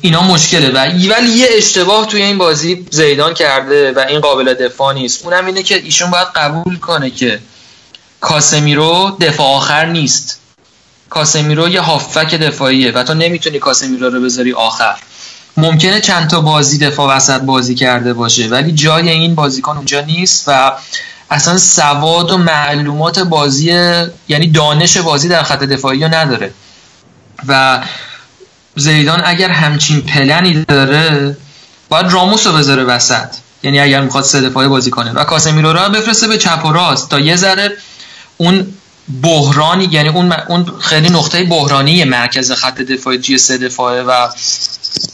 اینا 0.00 0.22
مشکله. 0.22 0.70
و 0.70 0.78
ولی 1.14 1.28
یه 1.28 1.48
اشتباه 1.50 2.06
توی 2.06 2.22
این 2.22 2.38
بازی 2.38 2.86
زیدان 2.90 3.34
کرده 3.34 3.92
و 3.92 4.04
این 4.08 4.20
قابل 4.20 4.54
دفاع 4.54 4.94
نیست. 4.94 5.24
اونم 5.24 5.46
اینه 5.46 5.62
که 5.62 5.74
ایشون 5.74 6.10
باید 6.10 6.28
قبول 6.34 6.78
کنه 6.78 7.10
که 7.10 7.38
کاسمیرو 8.20 9.16
دفاع 9.20 9.46
آخر 9.46 9.86
نیست. 9.86 10.40
کاسمیرو 11.10 11.68
یه 11.68 11.80
هافک 11.80 12.34
دفاعیه 12.34 12.92
و 12.92 13.02
تو 13.02 13.14
نمی‌تونی 13.14 13.58
کاسمیرو 13.58 14.10
رو 14.10 14.20
بذاری 14.20 14.52
آخر. 14.52 14.96
ممکنه 15.56 16.00
چند 16.00 16.30
تا 16.30 16.40
بازی 16.40 16.78
دفاع 16.78 17.16
وسط 17.16 17.40
بازی 17.40 17.74
کرده 17.74 18.12
باشه 18.12 18.46
ولی 18.48 18.72
جای 18.72 19.08
این 19.08 19.34
بازیکن 19.34 19.76
اونجا 19.76 20.00
نیست 20.00 20.44
و 20.46 20.72
اصلا 21.30 21.58
سواد 21.58 22.30
و 22.30 22.38
معلومات 22.38 23.18
بازی 23.18 23.66
یعنی 24.28 24.46
دانش 24.46 24.96
بازی 24.96 25.28
در 25.28 25.42
خط 25.42 25.58
دفاعی 25.58 26.00
رو 26.00 26.14
نداره. 26.14 26.52
و 27.48 27.82
زیدان 28.76 29.22
اگر 29.24 29.50
همچین 29.50 30.00
پلنی 30.00 30.64
داره 30.64 31.36
باید 31.88 32.12
راموس 32.12 32.46
رو 32.46 32.52
بذاره 32.52 32.84
وسط. 32.84 33.28
یعنی 33.62 33.80
اگر 33.80 34.00
می‌خواد 34.00 34.24
سه 34.24 34.40
دفاعی 34.40 34.68
بازی 34.68 34.90
کنه. 34.90 35.12
و 35.12 35.24
کاسمیرو 35.24 35.72
رو 35.72 35.88
بفرسته 35.88 36.28
به 36.28 36.38
چپ 36.38 36.64
و 36.64 36.72
راست. 36.72 37.10
تا 37.10 37.20
یه 37.20 37.36
ذره 37.36 37.76
اون 38.36 38.74
بحرانی 39.22 39.88
یعنی 39.90 40.08
اون 40.08 40.32
اون 40.32 40.72
خیلی 40.80 41.08
نقطه 41.08 41.44
بحرانی 41.44 42.04
مرکز 42.04 42.52
خط 42.52 42.80
دفاعی 42.80 43.18
توی 43.18 43.38
سه 43.38 43.58
دفاعه 43.58 44.02
و 44.02 44.10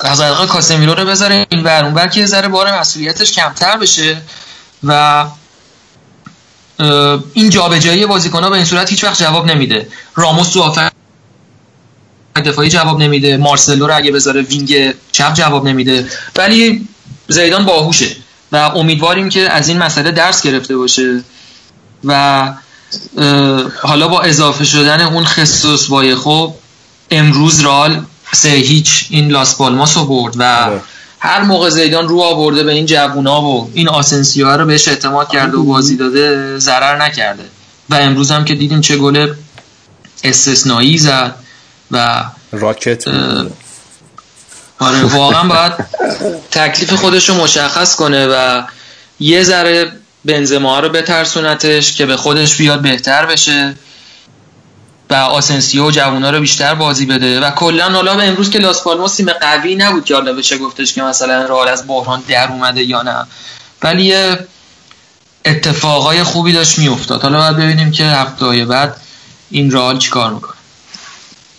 از 0.00 0.20
حقیقت 0.20 0.49
کاسمیرو 0.49 0.94
رو 0.94 1.05
بذاره 1.05 1.47
این 1.50 1.62
ور. 1.62 1.84
اون 1.84 2.08
که 2.08 2.20
یه 2.20 2.26
ذره 2.26 2.49
بار 2.49 2.81
مسئولیتش 2.81 3.32
کمتر 3.32 3.76
بشه 3.76 4.23
و 4.84 5.24
این 7.34 7.50
جابجایی 7.50 8.07
بازیکن‌ها 8.07 8.50
به 8.50 8.57
این 8.57 8.65
صورت 8.65 8.91
هیچ 8.91 9.05
وقت 9.05 9.23
جواب 9.23 9.47
نمیده. 9.47 9.89
راموس 10.15 10.49
تو 10.49 10.73
دفاعی 12.41 12.69
جواب 12.69 13.02
نمیده 13.02 13.36
مارسلو 13.36 13.86
رو 13.86 13.97
اگه 13.97 14.12
بذاره 14.12 14.43
وینگ 14.43 14.94
چپ 15.12 15.35
جواب 15.35 15.69
نمیده. 15.69 16.07
ولی 16.36 16.89
زیدان 17.28 17.65
باهوشه 17.65 18.17
و 18.52 18.57
امیدواریم 18.57 19.28
که 19.28 19.51
از 19.51 19.69
این 19.69 19.78
مسئله 19.78 20.11
درس 20.11 20.43
گرفته 20.43 20.77
باشه 20.77 21.23
و 22.05 22.52
حالا 23.83 24.09
با 24.09 24.20
اضافه 24.20 24.65
شدن 24.65 25.01
اون 25.01 25.25
خصوص 25.25 25.91
وایخو 25.91 26.49
امروز 27.11 27.61
رال 27.61 28.05
سه 28.33 28.49
هیچ 28.49 29.07
این 29.11 29.31
لاس 29.31 29.57
پالماس 29.57 29.97
رو 29.97 30.05
برد 30.05 30.35
و 30.39 30.70
هر 31.20 31.43
موقع 31.43 31.70
زیدان 31.70 32.09
رو 32.09 32.20
آورده 32.20 32.62
به 32.62 32.73
این 32.73 32.86
جوونا 32.86 33.43
و 33.43 33.70
این 33.75 33.89
آسنسیو 33.89 34.49
رو 34.49 34.67
بهش 34.67 34.89
اعتماد 34.89 35.28
کرده 35.28 35.57
و 35.57 35.62
بازی 35.62 35.97
داده 35.97 36.59
ضرر 36.59 37.05
نکرده. 37.05 37.43
و 37.91 37.94
امروز 37.94 38.31
هم 38.31 38.44
که 38.44 38.55
دیدیم 38.55 38.81
چه 38.81 38.97
گل 38.97 39.35
استثنایی 40.25 40.99
زد. 40.99 41.35
و 41.93 42.25
راکت. 42.53 43.09
آره 44.79 45.05
واقعا 45.05 45.45
باید 45.45 45.73
تکلیف 46.51 46.93
خودش 46.93 47.29
رو 47.29 47.35
مشخص 47.35 47.97
کنه 47.97 48.27
و 48.27 48.62
یه 49.21 49.43
ذره 49.43 49.93
بنزما 50.25 50.81
رو 50.81 50.89
بترسونتش 50.89 51.93
که 51.93 52.07
به 52.07 52.17
خودش 52.17 52.57
بیاد 52.57 52.83
بهتر 52.83 53.27
بشه 53.27 53.75
و 55.11 55.15
آسنسیو 55.15 55.87
و 55.87 55.91
جوونا 55.91 56.31
رو 56.31 56.41
بیشتر 56.41 56.75
بازی 56.75 57.07
بده. 57.07 57.41
و 57.41 57.51
کلا 57.51 57.91
حالا 57.91 58.15
به 58.15 58.25
امروز 58.25 58.51
که 58.51 58.59
لاس 58.59 58.83
پالماس 58.83 59.17
تیم 59.17 59.31
قوی 59.31 59.75
نبود 59.75 60.05
که 60.05 60.15
حالا 60.15 60.33
بشه 60.33 60.59
گفتش 60.59 60.95
که 60.95 61.03
مثلا 61.03 61.45
رئال 61.45 61.69
از 61.69 61.87
بحران 61.87 62.23
در 62.29 62.49
اومده 62.49 62.83
یا 62.83 63.03
نه. 63.03 63.27
ولی 63.83 64.05
یه 64.05 64.39
اتفاقای 65.45 66.23
خوبی 66.23 66.53
داشت 66.53 66.79
میافتاد. 66.79 67.23
حالا 67.23 67.39
باید 67.39 67.57
ببینیم 67.57 67.91
که 67.91 68.05
هفته 68.05 68.65
بعد 68.65 68.97
این 69.51 69.71
رئال 69.71 69.99
چیکار 69.99 70.31
می‌کنه. 70.31 70.51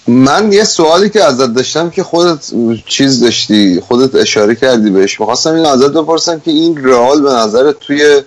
من 0.08 0.54
یه 0.54 0.64
سوالی 0.64 1.10
که 1.10 1.24
ازت 1.24 1.54
داشتم 1.54 1.90
که 1.90 2.04
خودت 2.04 2.46
چیز 2.88 3.20
داشتی 3.20 3.82
خودت 3.88 4.16
اشاره 4.16 4.56
کردی 4.56 4.90
بهش. 4.90 5.20
می‌خواستم 5.20 5.56
این 5.56 5.66
ازت 5.66 5.92
بپرسم 5.92 6.40
که 6.40 6.52
این 6.52 6.86
رئال 6.86 7.22
به 7.22 7.30
نظر 7.30 7.72
توی 7.72 8.22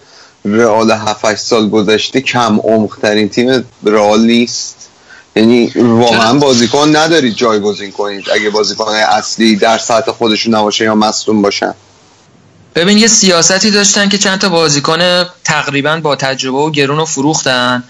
رئال 0.44 0.90
7 0.90 1.34
سال 1.34 1.68
گذشته 1.68 2.20
کم 2.20 2.60
عمقترین 2.60 3.28
تیم 3.28 3.64
رئال 3.84 4.20
نیست؟ 4.20 4.76
یعنی 5.36 5.72
واقعا 5.76 6.34
بازیکن 6.34 6.96
ندارید 6.96 7.34
جایگزین 7.34 7.92
کنید 7.92 8.24
اگه 8.30 8.50
بازیکن 8.50 8.88
اصلی 8.92 9.56
در 9.56 9.78
سطح 9.78 10.12
خودشون 10.12 10.54
نباشه 10.54 10.84
یا 10.84 10.94
مصدوم 10.94 11.42
باشن. 11.42 11.74
ببین 12.74 12.98
یه 12.98 13.06
سیاستی 13.06 13.70
داشتن 13.70 14.08
که 14.08 14.18
چند 14.18 14.38
تا 14.38 14.48
بازیکن 14.48 15.24
تقریبا 15.44 16.00
با 16.02 16.16
تجربه 16.16 16.58
و 16.58 16.70
گرون 16.70 16.96
رو 16.96 17.04
فروختن 17.04 17.84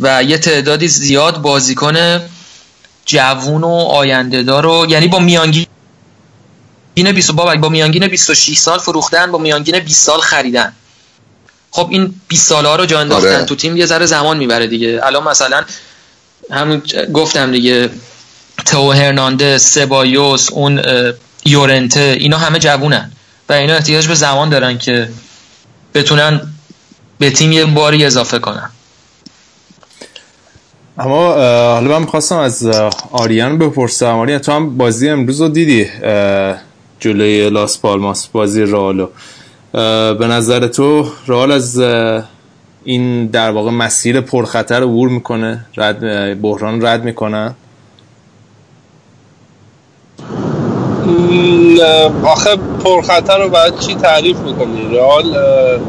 و 0.00 0.22
یه 0.22 0.38
تعدادی 0.38 0.88
زیاد 0.88 1.42
بازیکن 1.42 2.20
جوون 3.06 3.64
و 3.64 3.70
آینده 3.70 4.42
دار 4.42 4.66
و 4.66 4.86
یعنی 4.88 5.08
با 5.08 5.18
میانگین 5.18 5.66
20 6.94 7.32
بابک 7.32 7.58
با 7.58 7.68
میانگین 7.68 8.08
26 8.08 8.58
سال 8.58 8.78
فروختن 8.78 9.32
با 9.32 9.38
میانگین 9.38 9.78
20 9.78 10.06
سال 10.06 10.20
خریدن. 10.20 10.72
خب 11.70 11.88
این 11.90 12.20
20 12.28 12.48
ساله 12.48 12.68
ها 12.68 12.76
رو 12.76 12.86
جا 12.86 13.00
انداختن 13.00 13.34
آره. 13.34 13.44
تو 13.44 13.54
تیم 13.54 13.76
یه 13.76 13.86
ذره 13.86 14.06
زمان 14.06 14.36
می‌بره 14.36 14.66
دیگه. 14.66 15.00
الان 15.02 15.28
مثلا 15.28 15.64
همون 16.50 16.82
گفتم 17.12 17.52
دیگه 17.52 17.90
تو 18.66 18.92
هرناندز 18.92 19.62
سبایوس 19.62 20.52
اون 20.52 20.82
یورنته 21.44 22.16
اینا 22.20 22.38
همه 22.38 22.58
جوونن. 22.58 23.12
و 23.48 23.52
اینا 23.52 23.74
احتیاج 23.74 24.08
به 24.08 24.14
زمان 24.14 24.48
دارن 24.48 24.78
که 24.78 25.08
بتونن 25.94 26.40
به 27.18 27.30
تیم 27.30 27.52
یه 27.52 27.64
باری 27.64 28.04
اضافه 28.04 28.38
کنن. 28.38 28.70
اما 30.98 31.32
حالا 31.74 31.88
من 31.88 32.00
می‌خواستم 32.00 32.38
از 32.38 32.66
آریان 33.12 33.58
بپرسم. 33.58 34.18
آریان 34.18 34.38
تو 34.38 34.52
هم 34.52 34.76
بازی 34.76 35.08
امروز 35.08 35.40
رو 35.40 35.48
دیدی؟ 35.48 35.86
جلوی 37.00 37.50
لاس 37.50 37.78
پالماس 37.80 38.26
بازی 38.26 38.62
رئالو 38.62 39.08
اه، 39.74 40.14
به 40.14 40.26
نظر 40.26 40.66
تو 40.66 41.06
رئال 41.26 41.52
از 41.52 41.82
این 42.84 43.26
در 43.26 43.50
واقع 43.50 43.70
مسیر 43.70 44.20
پرخطر 44.20 44.82
عبور 44.82 45.08
می‌کنه؟ 45.08 45.66
رد 45.76 46.40
بحران 46.42 46.86
رد 46.86 47.04
می‌کنه؟ 47.04 47.54
نه، 51.78 52.10
آخه 52.24 52.56
پرخطر 52.84 53.38
رو 53.38 53.48
باید 53.48 53.78
چی 53.78 53.94
تعریف 53.94 54.36
می‌کنی؟ 54.38 54.96
رئال 54.96 55.36
اه، 55.36 55.80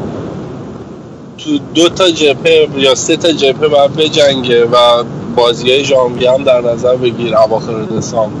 تو 1.38 1.58
دو 1.74 1.88
تا 1.88 2.10
جبهه 2.10 2.68
یا 2.76 2.94
سه 2.94 3.16
تا 3.16 3.32
جبهه 3.32 3.68
باید 3.68 3.96
بجنگه 3.96 4.64
و 4.64 5.04
بازی 5.36 5.70
های 5.70 5.84
ژانویه 5.84 6.32
هم 6.32 6.44
در 6.44 6.60
نظر 6.60 6.96
بگیر 6.96 7.36
اواخر 7.36 7.82
دسامبر. 7.82 8.36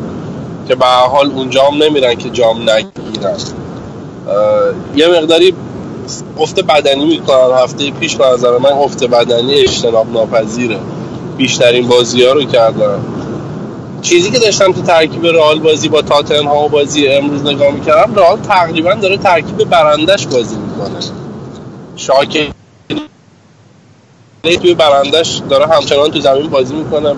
که 0.68 0.74
به 0.74 0.86
حال 0.86 1.30
اونجا 1.30 1.62
هم 1.64 1.82
نمیرن 1.82 2.14
که 2.14 2.30
جام 2.30 2.70
نگیرن. 2.70 3.36
یه 4.96 5.08
مقداری 5.08 5.54
افت 6.38 6.60
بدنی 6.60 7.04
می‌کنن. 7.04 7.58
هفته 7.62 7.90
پیش 7.90 8.16
به 8.16 8.24
نظر 8.26 8.58
من 8.58 8.72
افت 8.72 9.04
بدنی 9.04 9.54
اجتناب 9.54 10.12
ناپذیره. 10.12 10.78
بیشترین 11.36 11.88
بازی 11.88 12.22
ها 12.22 12.32
رو 12.32 12.44
کردن. 12.44 12.98
چیزی 14.02 14.30
که 14.30 14.38
داشتم 14.38 14.72
تو 14.72 14.82
ترکیب 14.82 15.26
رئال 15.26 15.58
بازی 15.58 15.88
با 15.88 16.02
تاتنهام 16.02 16.64
و 16.64 16.68
بازی 16.68 17.08
امروز 17.08 17.42
نگاه 17.42 17.70
می‌کردم 17.70 18.14
رئال 18.14 18.38
تقریبا 18.38 18.94
داره 18.94 19.16
ترکیب 19.16 19.64
برندش 19.64 20.26
بازی 20.26 20.56
می‌کنه. 20.56 21.00
شاکر 21.96 22.55
توی 24.54 24.74
برندش 24.74 25.42
داره 25.50 25.66
همچنان 25.66 26.10
تو 26.10 26.20
زمین 26.20 26.46
بازی 26.46 26.74
می‌کنه. 26.74 27.14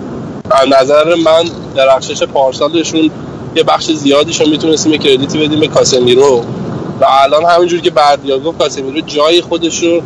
از 0.51 0.67
نظر 0.81 1.15
من 1.15 1.43
درخشش 1.75 2.23
پارسالشون 2.23 3.11
یه 3.55 3.63
بخش 3.63 3.91
زیادیشو 3.91 4.45
می‌تونستیم 4.49 4.97
کردیتی 4.97 5.37
بدیم 5.37 5.59
به 5.59 5.67
کاسمیرو. 5.67 6.43
و 7.01 7.05
الان 7.09 7.45
همینجور 7.45 7.79
که 7.79 7.89
بردیا 7.89 8.39
گفت 8.39 8.57
کاسمیرو 8.57 9.01
جای 9.01 9.41
خودش 9.41 9.83
رو 9.83 10.01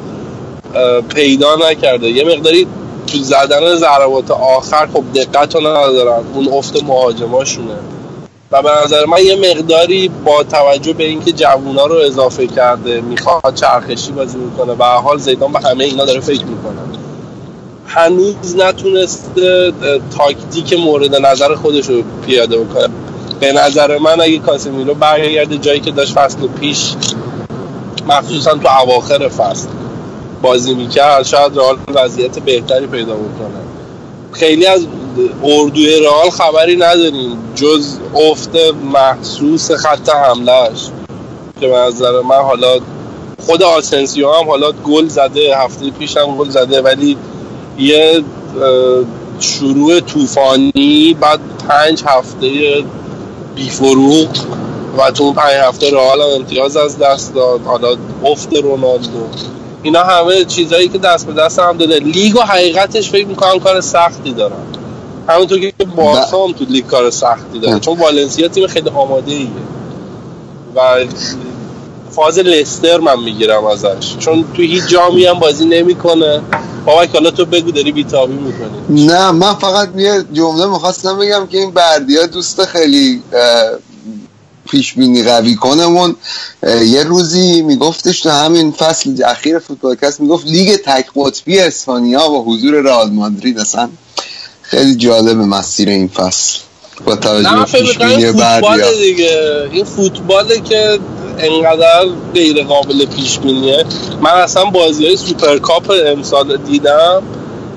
پیدا 1.10 1.56
نکرده. 1.56 2.10
یه 2.10 2.24
مقداری 2.24 2.68
تو 3.08 3.18
زدن 3.18 3.76
ضربات 3.76 4.32
آخر 4.32 4.88
خب 4.94 5.04
دقت 5.16 5.56
رو 5.56 5.62
ندارن. 5.62 6.24
اون 6.34 6.48
افت 6.54 6.84
مهاجماشونه. 6.84 7.76
و 8.52 8.62
به 8.62 8.70
نظر 8.84 9.06
من 9.06 9.24
یه 9.26 9.36
مقداری 9.36 10.12
با 10.26 10.44
توجه 10.44 10.94
به 10.94 11.04
اینکه 11.04 11.32
جوونا 11.32 11.86
رو 11.86 11.96
اضافه 11.96 12.48
کرده 12.48 13.02
می‌خواد 13.02 13.56
چرخشی 13.56 14.12
بازی 14.12 14.38
می‌کنه. 14.38 14.74
و 14.74 14.84
حال 14.84 15.18
زیدان 15.18 15.52
به 15.52 15.60
همه 15.60 15.84
اینا 15.84 16.06
داره 16.06 16.20
فکر 16.20 16.46
می‌کنه. 16.46 17.03
هنوز 17.88 18.56
نتونسته 18.58 19.74
تاکتیک 20.18 20.80
مورد 20.80 21.16
نظر 21.16 21.56
خودش 21.56 21.90
رو 21.90 22.04
پیاده 22.26 22.58
بکنه. 22.58 22.88
به 23.40 23.52
نظر 23.52 23.98
من 23.98 24.22
اگه 24.22 24.38
کاسمیرو 24.40 24.94
برگرده 24.94 25.58
جایی 25.58 25.80
که 25.80 25.92
داشت 25.92 26.14
فصل 26.14 26.48
پیش 26.48 26.94
مخصوصا 28.08 28.54
تو 28.54 28.82
اواخر 28.82 29.28
فصل 29.28 29.68
بازی 30.42 30.74
می‌کرد 30.74 31.24
شاید 31.24 31.58
رئال 31.58 31.78
وضعیت 31.94 32.40
بهتری 32.40 32.88
پیدا 32.88 33.14
بکنه. 33.14 33.64
خیلی 34.32 34.66
از 34.66 34.86
اردوی 35.44 36.00
رئال 36.00 36.30
خبری 36.30 36.76
نداریم 36.76 37.38
جز 37.56 37.98
افت 38.16 38.56
محسوس 38.94 39.72
خط 39.72 40.10
حملهش 40.10 40.90
که 41.62 41.68
به 41.68 41.76
نظر 41.76 42.22
من 42.22 42.36
حالا 42.36 42.80
خود 43.46 43.64
آسنسیو 43.64 44.32
هم 44.32 44.50
حالا 44.50 44.72
گل 44.72 45.08
زده 45.08 45.58
هفته 45.58 45.90
پیش 45.90 46.18
هم 46.18 46.38
گل 46.38 46.50
زده 46.50 46.82
ولی 46.82 47.18
یه 47.80 48.24
شروع 49.40 50.00
طوفانی 50.00 51.18
بعد 51.22 51.40
پنج 51.70 52.04
هفته 52.06 52.84
بیفروغ 53.56 54.28
و 54.98 55.12
تو 55.12 55.34
پنج 55.34 55.54
هفته 55.54 55.92
رئال 55.92 56.22
هم 56.22 56.28
امتیاز 56.36 56.78
از 56.78 56.98
دست 56.98 57.36
داد. 57.36 57.62
حالا 57.66 57.96
افت 58.26 58.56
رونالدو. 58.56 59.28
اینا 59.84 60.04
همه 60.04 60.46
چیزهایی 60.46 60.88
که 60.88 60.98
دست 60.98 61.28
به 61.28 61.34
دست 61.34 61.60
هم 61.60 61.78
داده. 61.78 62.00
لیگ 62.00 62.36
و 62.36 62.40
حقیقتش 62.40 63.10
فکر 63.10 63.28
می‌کنم 63.28 63.60
کار 63.60 63.82
سختی 63.82 64.34
دارن. 64.34 64.56
همونطور 65.28 65.60
که 65.60 65.74
بارسا 65.96 66.44
هم 66.44 66.52
تو 66.52 66.66
لیگ 66.70 66.86
کار 66.86 67.10
سختی 67.10 67.60
داره. 67.60 67.80
چون 67.80 68.00
والنسیا 68.00 68.48
تیم 68.48 68.68
خیلی 68.68 68.90
آماده 68.90 69.32
ایه 69.32 69.48
و 70.76 70.80
فاز 72.16 72.40
لستر 72.40 73.00
من 73.00 73.20
می‌گیرم 73.20 73.66
ازش. 73.66 74.18
چون 74.20 74.46
تو 74.54 74.62
هیچ 74.62 74.84
جامی 74.88 75.26
هم 75.26 75.40
بازی 75.40 75.66
نمی‌کنه. 75.66 76.42
بابک 76.86 77.10
حالا 77.10 77.32
تو 77.32 77.46
بگو 77.46 77.72
داری 77.72 77.92
بیتابی 77.92 78.34
می‌کنی. 78.34 79.06
نه 79.08 79.32
من 79.32 79.54
فقط 79.54 79.90
یه 79.98 80.26
جمله 80.34 80.66
می‌خواستم 80.66 81.20
بگم 81.20 81.48
که 81.48 81.58
این 81.58 81.72
بردیا 81.72 82.26
دوست 82.26 82.66
خیلی 82.66 83.24
پیش 84.72 84.94
بینی 84.94 85.24
قوی 85.24 85.56
کنمون. 85.56 86.16
یه 86.86 87.04
روزی 87.04 87.62
میگفتش 87.62 88.22
تو 88.22 88.30
همین 88.30 88.72
فصل 88.72 89.24
اخیر 89.26 89.60
فوتبالکست 89.60 90.22
می‌گفت 90.22 90.46
لیگ 90.48 90.76
تک 90.76 91.06
قطبی 91.16 91.60
اسپانیا 91.60 92.28
با 92.28 92.44
حضور 92.44 92.82
رئال 92.82 93.10
مادرید. 93.10 93.60
اصلا 93.60 93.90
خیلی 94.62 94.96
جالب 94.96 95.38
مسیر 95.38 95.90
این 95.90 96.08
فصل. 96.08 96.60
با 97.06 97.16
توجه 97.16 97.56
به 97.56 97.64
پیش 97.64 97.98
بینی 97.98 98.32
بردیا 98.32 98.70
فوتبال 98.70 98.96
دیگه. 99.02 99.70
این 99.72 99.86
فوتباله 99.86 100.60
که 100.60 101.00
انقدر 101.40 102.06
غیر 102.34 102.64
قابل 102.64 103.06
پیش 103.06 103.40
بینیه. 103.40 103.86
من 104.22 104.32
اصلا 104.32 104.66
بازی 104.66 105.06
های 105.06 105.18
سوپرکاپ 105.18 105.92
امسال 106.06 106.58
دیدم. 106.58 107.22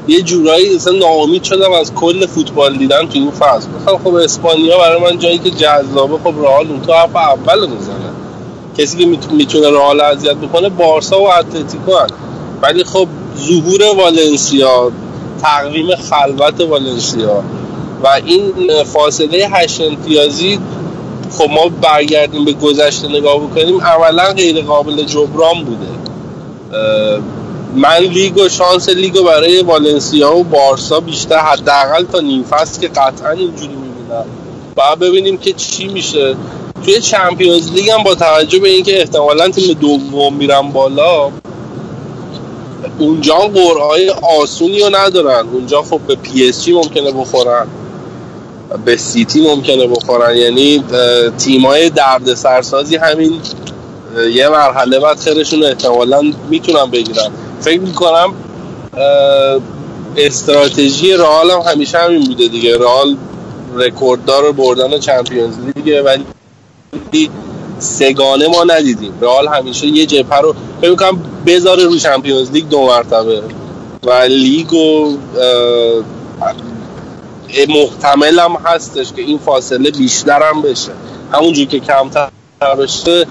یه 0.09 0.23
جورایی 0.23 0.77
اصلا 0.77 0.93
ناامید 0.99 1.43
شدم 1.43 1.73
از 1.73 1.95
کل 1.95 2.27
فوتبال 2.27 2.77
دیدن 2.77 3.01
تو 3.01 3.11
این 3.13 3.31
فصل 3.31 3.69
گفتم 3.79 3.99
خب 4.05 4.15
اسپانیا 4.15 4.79
برای 4.79 5.01
من 5.03 5.19
جایی 5.19 5.39
که 5.39 5.51
جذابه. 5.51 6.19
خب 6.25 6.35
رئال 6.43 6.69
اون 6.69 6.83
تو 6.83 6.93
حرف 6.93 7.17
اول 7.17 7.61
می‌زنه. 7.67 8.11
کسی 8.79 8.99
که 8.99 9.07
میت- 9.07 9.33
می‌تونه 9.33 9.71
رئال 9.71 10.01
اذیت 10.01 10.35
بکنه 10.35 10.69
بارسا 10.69 11.21
و 11.21 11.29
اتلتیکو 11.33 11.95
هن. 11.97 12.07
ولی 12.63 12.85
خب 12.85 13.07
ظهور 13.39 13.83
والنسیا 13.97 14.93
تقویم 15.43 15.87
خلوت 15.97 16.61
والنسیا 16.61 17.43
و 18.05 18.09
این 18.25 18.53
فاصله 18.85 19.49
هشت 19.53 19.81
امتیازی 19.81 20.59
خب 21.31 21.51
ما 21.51 21.69
برگردیم 21.83 22.45
به 22.45 22.53
گذشته 22.53 23.09
نگاه 23.09 23.37
بکنیم 23.37 23.81
اولا 23.81 24.33
غیر 24.33 24.63
قابل 24.63 25.03
جبران 25.03 25.65
بوده. 25.65 25.87
من 27.77 27.99
لیگ 27.99 28.37
و 28.37 28.49
شانس 28.49 28.89
لیگ 28.89 29.17
رو 29.17 29.25
برای 29.25 29.63
والنسیا 29.63 30.37
و 30.37 30.45
بارسا 30.45 31.01
بیشتر 31.01 31.39
حداقل 31.39 32.05
تا 32.05 32.21
نیم 32.21 32.43
فصل 32.43 32.81
که 32.81 32.89
قطعا 32.89 33.31
اینجوری 33.31 33.75
می‌بینم. 33.75 34.25
باید 34.75 34.99
ببینیم 34.99 35.39
که 35.39 35.53
چی 35.53 35.89
میشه. 35.89 36.37
توی 36.85 37.01
Champions 37.01 37.73
League 37.73 37.91
هم 37.91 38.03
با 38.03 38.15
توجه 38.15 38.59
به 38.59 38.69
اینکه 38.69 39.01
احتمالا 39.01 39.49
تیم 39.49 39.73
دوم 39.73 40.35
میرن 40.35 40.73
بالا 40.73 41.31
اونجا 42.99 43.35
قرعه 43.35 44.13
آسونی 44.41 44.81
رو 44.81 44.97
ندارن. 44.97 45.49
اونجا 45.53 45.83
خب 45.83 45.99
به 45.99 46.15
PSG 46.15 46.73
ممکنه 46.73 47.13
بخورن. 47.13 47.67
به 48.85 48.97
سیتی 48.97 49.41
ممکنه 49.41 49.87
بخورن. 49.87 50.37
یعنی 50.37 50.85
تیمای 51.39 51.91
درد 51.91 52.35
سرسازی 52.35 52.97
همین 52.97 53.33
یه 54.35 54.49
مرحله 54.49 54.99
بعد 55.01 55.19
خیرشون 55.19 55.65
احتمالا 55.65 56.33
می‌تونن 56.51 56.91
بگیرن. 56.91 57.31
فکر 57.61 57.81
می‌کنم 57.81 58.35
استراتژی 60.17 61.13
رئال 61.13 61.51
هم 61.51 61.61
همیشه 61.61 61.99
همین 61.99 62.25
بوده 62.25 62.49
دیگه. 62.49 62.79
رئال 62.79 63.17
رکورددار 63.75 64.53
بردن 64.53 64.99
چمپیونز 64.99 65.55
لیگه 65.77 66.03
ولی 66.03 67.31
سگانه 67.79 68.49
ما 68.49 68.65
ندیدیم. 68.65 69.13
رئال 69.21 69.49
همیشه 69.49 69.87
یه 69.87 70.07
جبهه 70.07 70.41
رو 70.41 70.55
فکر 70.81 70.91
می‌کنم 70.91 71.23
بذاره 71.47 71.85
رو 71.85 71.97
چمپیونز 71.97 72.51
لیگ 72.51 72.69
دو 72.69 72.87
مرتبه. 72.87 73.43
و 74.05 74.13
لیگ 74.29 74.73
و 74.73 75.17
محتمل 77.69 78.39
هم 78.39 78.53
هستش 78.65 79.13
که 79.13 79.23
این 79.23 79.39
فاصله 79.39 79.91
بیشتر 79.91 80.43
هم 80.43 80.63
بشه. 80.63 80.93
همونجور 81.33 81.67
که 81.67 81.81
کمتر 81.81 82.29
بشه 82.79 83.27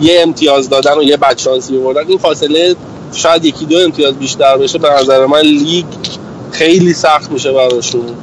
یه 0.00 0.20
امتیاز 0.22 0.68
دادن 0.68 0.98
و 0.98 1.02
یه 1.02 1.16
بچانسی 1.16 1.78
بردن 1.78 2.06
این 2.08 2.18
فاصله 2.18 2.76
شاید 3.12 3.44
یکی 3.44 3.64
دو 3.64 3.78
امتیاز 3.78 4.14
بیشتر 4.14 4.56
بشه. 4.56 4.78
به 4.78 4.90
نظر 4.90 5.26
من 5.26 5.40
لیگ 5.40 5.86
خیلی 6.52 6.94
سخت 6.94 7.30
میشه 7.30 7.52
براشون. 7.52 8.14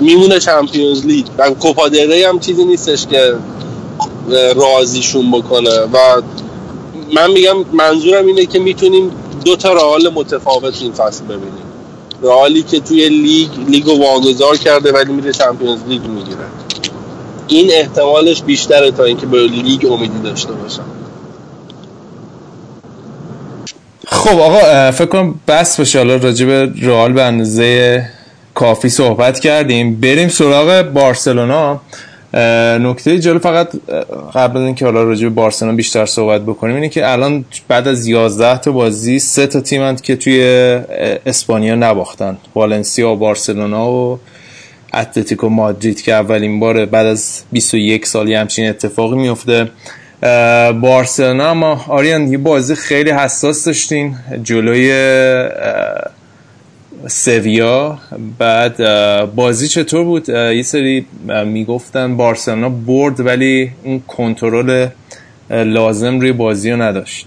میمونه 0.00 0.40
Champions 0.40 1.06
League. 1.06 1.26
و 1.38 1.50
کوپا 1.50 1.90
هم 2.28 2.38
چیزی 2.38 2.64
نیستش 2.64 3.06
که 3.06 3.34
اه، 4.32 4.52
راضیشون 4.52 5.30
بکنه. 5.30 5.80
و 5.80 6.22
من 7.14 7.30
میگم 7.30 7.64
منظورم 7.72 8.26
اینه 8.26 8.46
که 8.46 8.58
می‌تونیم 8.58 9.10
دو 9.44 9.56
تا 9.56 9.72
رئال 9.72 10.08
متفاوت 10.08 10.82
این 10.82 10.92
فصل 10.92 11.24
ببینیم. 11.24 11.59
رئالی 12.22 12.62
که 12.62 12.80
توی 12.80 13.08
لیگ 13.08 13.48
لیگ 13.68 13.86
رو 13.86 13.98
واگذار 13.98 14.56
کرده 14.56 14.92
ولی 14.92 15.12
میره 15.12 15.32
Champions 15.32 15.80
League 15.88 16.02
می‌گیره. 16.02 16.38
این 17.48 17.70
احتمالش 17.72 18.42
بیشتره 18.42 18.90
تا 18.90 19.04
اینکه 19.04 19.26
به 19.26 19.38
لیگ 19.38 19.86
امیدی 19.92 20.18
داشته 20.24 20.52
باشم. 20.52 20.84
خب 24.06 24.38
آقا 24.40 24.90
فکر 24.90 25.06
کنم 25.06 25.34
بس 25.48 25.76
باشه 25.78 25.98
حالا 25.98 26.16
راجع 26.16 26.46
به 26.46 26.72
رئال 26.82 27.12
به 27.12 27.22
اندازه 27.22 28.02
کافی 28.54 28.88
صحبت 28.88 29.40
کردیم. 29.40 30.00
بریم 30.00 30.28
سراغ 30.28 30.82
بارسلونا. 30.82 31.80
نکته 32.34 33.18
جالب 33.18 33.40
فقط 33.40 33.68
قبل 34.34 34.56
از 34.56 34.64
اینکه 34.64 34.84
حالا 34.84 35.02
راجع 35.02 35.28
به 35.28 35.34
بارسلونا 35.34 35.76
بیشتر 35.76 36.06
صحبت 36.06 36.40
بکنیم 36.42 36.74
اینه 36.74 36.88
که 36.88 37.12
الان 37.12 37.44
بعد 37.68 37.88
از 37.88 38.06
11 38.06 38.58
تا 38.58 38.72
بازی 38.72 39.18
سه 39.18 39.46
تا 39.46 39.60
تیمند 39.60 40.00
که 40.00 40.16
توی 40.16 40.42
اسپانیا 41.26 41.74
نباختن. 41.74 42.36
والنسیا 42.54 43.10
و 43.10 43.16
بارسلونا 43.16 43.92
و 43.92 44.18
اتلتیکو 44.94 45.48
مادرید 45.48 46.02
که 46.02 46.12
اولین 46.12 46.60
بار 46.60 46.86
بعد 46.86 47.06
از 47.06 47.42
21 47.52 48.06
سالی 48.06 48.34
همچین 48.34 48.68
اتفاقی 48.68 49.16
میفته 49.16 49.70
بارسلونا 50.80 51.50
اما 51.50 51.84
آریان 51.88 52.32
یه 52.32 52.38
بازی 52.38 52.74
خیلی 52.74 53.10
حساس 53.10 53.64
داشتین. 53.64 54.16
جلوی 54.42 54.90
سویا 57.08 57.98
بعد 58.38 58.76
بازی 59.34 59.68
چطور 59.68 60.04
بود؟ 60.04 60.28
یه 60.28 60.62
سری 60.62 61.06
می‌گفتن 61.46 62.16
بارسلونا 62.16 62.68
برد 62.68 63.20
ولی 63.26 63.70
اون 63.84 64.02
کنترل 64.08 64.86
لازم 65.50 66.20
روی 66.20 66.32
بازی 66.32 66.70
رو 66.70 66.82
نداشت. 66.82 67.26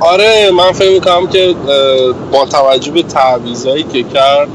آره 0.00 0.50
من 0.50 0.72
فکر 0.72 0.90
می‌کنم 0.90 1.26
که 1.26 1.54
با 2.32 2.46
توجه 2.46 2.90
به 2.90 3.02
تعویضایی 3.02 3.82
که 3.82 4.02
کرد 4.02 4.48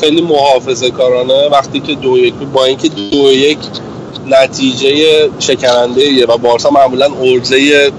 خیلی 0.00 0.20
محافظه 0.20 0.90
کارانه. 0.90 1.48
وقتی 1.48 1.80
که 1.80 1.94
دو 1.94 2.18
یک 2.18 2.34
با 2.52 2.64
اینکه 2.64 2.88
دو 2.88 3.32
یک 3.32 3.58
نتیجه 4.26 4.90
شکننده 5.38 6.26
و 6.26 6.36
بارسا 6.36 6.70
معمولا 6.70 7.06
ارزه 7.22 7.90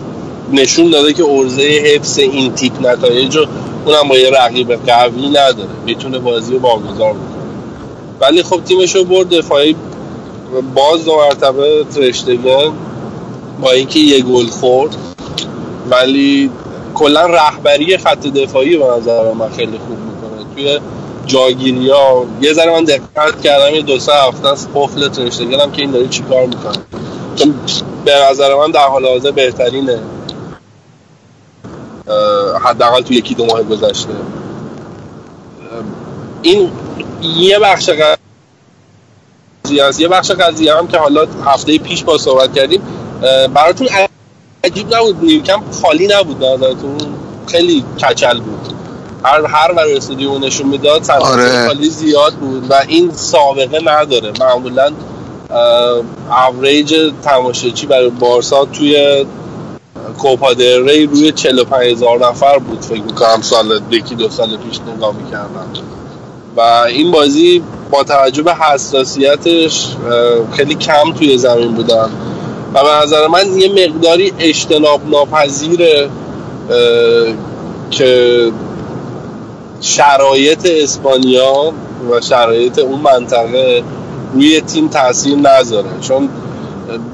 نشون 0.54 0.92
داده 0.92 1.14
که 1.14 1.24
ارزه 1.24 1.64
حفظ 1.64 2.20
این 2.20 2.54
تیپ 2.54 2.88
نتایج 2.88 3.36
رو 3.38 3.48
اونم 3.86 4.08
با 4.10 4.18
یه 4.18 4.30
رقیب 4.30 4.74
قوی 4.74 5.30
نداره. 5.30 5.70
می‌تونه 5.86 6.20
بازی 6.20 6.54
رو 6.54 6.60
واگذار 6.60 7.14
بکنه. 7.14 7.44
ولی 8.20 8.44
خب 8.44 8.64
تیمش 8.64 8.96
رو 8.96 9.04
برد 9.04 9.30
دفاعی. 9.30 9.76
باز 10.76 11.06
دو 11.06 11.16
مرتبه 11.16 11.86
ترشتگن 11.96 12.72
با 13.62 13.72
اینکه 13.72 14.00
یه 14.00 14.22
گل 14.22 14.48
خورد. 14.48 14.96
ولی 15.90 16.50
کلا 16.94 17.26
رهبری 17.26 17.98
خط 17.98 18.28
دفاعی 18.28 18.78
به 18.78 18.86
نظر 18.98 19.34
من 19.34 19.50
خیلی 19.50 19.80
خوب 19.88 19.98
می‌کنه. 20.00 20.46
توی 20.56 20.80
جاگیری 21.26 21.90
ها 21.90 22.26
یه 22.42 22.54
ذره 22.54 22.72
من 22.72 22.84
دقت 22.84 23.42
کردم 23.42 23.76
یه 23.76 23.82
دو 23.82 24.00
سه 24.00 24.12
هفته 24.14 24.48
است 24.48 24.70
قفل 24.76 25.08
ترشتگن 25.08 25.60
هم 25.60 25.72
که 25.72 25.82
این 25.82 25.92
داره 25.92 26.08
چیکار 26.08 26.46
می‌کنه. 26.46 26.84
به 28.06 28.12
نظر 28.30 28.56
من 28.56 28.72
در 28.72 28.88
حال 28.88 29.06
حاضر 29.06 29.32
بهترینه. 29.32 30.00
حداقل 32.64 33.02
تو 33.02 33.14
یکی 33.14 33.36
دو 33.36 33.46
ماه 33.46 33.64
گذشته. 33.64 34.14
این 36.42 36.72
یه 37.22 37.60
بخش 37.60 37.90
قضیه 37.90 39.84
است. 39.84 40.00
یه 40.00 40.08
بخش 40.08 40.32
قضیه 40.32 40.76
هم 40.76 40.88
که 40.88 40.98
حالا 40.98 41.28
هفته 41.46 41.78
پیش 41.78 42.04
با 42.04 42.18
صحبت 42.18 42.54
کردیم 42.54 42.82
براتون 43.54 43.88
عجیب 44.64 44.96
نبود 44.96 45.24
نیوکم 45.24 45.62
خالی 45.82 46.08
نبود 46.08 46.46
نظرتون؟ 46.46 46.98
خیلی 47.48 47.84
کچل 48.00 48.40
بود. 48.40 48.74
هر 49.24 49.46
هر 49.46 49.72
ور 49.72 49.86
استودیو 49.96 50.40
نشون 50.40 50.68
می‌داد 50.68 51.12
آره. 51.12 51.68
خالی 51.68 51.90
زیاد 51.90 52.34
بود 52.34 52.72
و 52.72 52.74
این 52.88 53.12
سابقه 53.12 53.80
نداره. 53.86 54.32
معمولا 54.40 54.92
اوریج 56.48 56.96
تماشاچی 57.24 57.86
برای 57.86 58.10
بارسا 58.10 58.66
توی 58.66 59.26
کوپا 60.18 60.52
ری 60.60 61.06
روی 61.06 61.32
45 61.32 61.92
هزار 61.92 62.28
نفر 62.28 62.58
بود. 62.58 62.82
فکر 62.82 63.02
می‌کنم 63.02 63.42
سال 63.42 63.82
یکی 63.92 64.16
دو 64.16 64.30
سال 64.30 64.58
پیش 64.58 64.80
نگاه 64.96 65.16
می‌کردم. 65.16 65.68
و 66.58 66.62
این 66.88 67.12
بازی 67.12 67.64
با 67.92 68.04
توجه 68.04 68.44
به 68.44 68.54
حساسیتش 68.54 69.88
خیلی 70.52 70.76
کم 70.76 71.14
توی 71.14 71.38
زمین 71.38 71.74
بودن. 71.74 72.10
و 72.74 72.84
به 72.84 72.90
نظر 73.04 73.28
من 73.28 73.58
یه 73.58 73.88
مقداری 73.88 74.34
اجتناب 74.40 75.02
ناپذیره 75.10 76.10
که 77.92 78.52
شرایط 79.82 80.66
اسپانیا 80.66 81.74
و 82.12 82.22
شرایط 82.22 82.80
اون 82.80 83.00
منطقه 83.00 83.84
روی 84.34 84.62
تیم 84.62 84.88
تاثیر 84.88 85.36
نذاره. 85.36 85.90
چون 86.02 86.30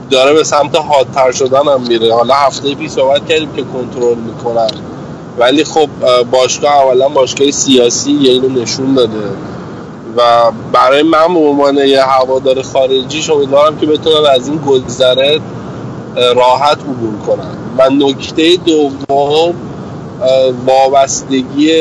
داره 0.10 0.34
به 0.34 0.44
سمت 0.44 0.76
حادتر 0.76 1.32
شدن 1.32 1.68
هم 1.68 1.82
میره. 1.88 2.14
حالا 2.14 2.34
هفته 2.34 2.76
پیش 2.76 2.92
صحبت 2.92 3.28
کردیم 3.28 3.54
که 3.56 3.64
کنترل 3.64 4.18
می‌کنن. 4.18 4.70
ولی 5.38 5.64
خب 5.64 5.90
اه، 6.04 6.24
باشگاه 6.24 6.76
اولا 6.76 7.10
باشگاه 7.10 7.52
سیاسی 7.52 8.12
یه 8.12 8.32
اینو 8.32 8.50
نشون 8.62 8.94
داده. 8.94 9.32
و 10.18 10.22
برای 10.74 11.04
من 11.04 11.34
به 11.34 11.40
عنوان 11.40 11.78
یه 11.78 12.04
هوادار 12.04 12.62
خارجیش 12.62 13.30
امیدوارم 13.30 13.78
که 13.78 13.86
بتونن 13.86 14.26
از 14.36 14.48
این 14.48 14.58
گذره 14.58 15.40
راحت 16.16 16.78
عبور 16.80 17.18
کنن. 17.28 17.58
و 17.78 17.90
نکته 17.90 18.58
دوم 18.66 19.54
وابستگی 20.66 21.72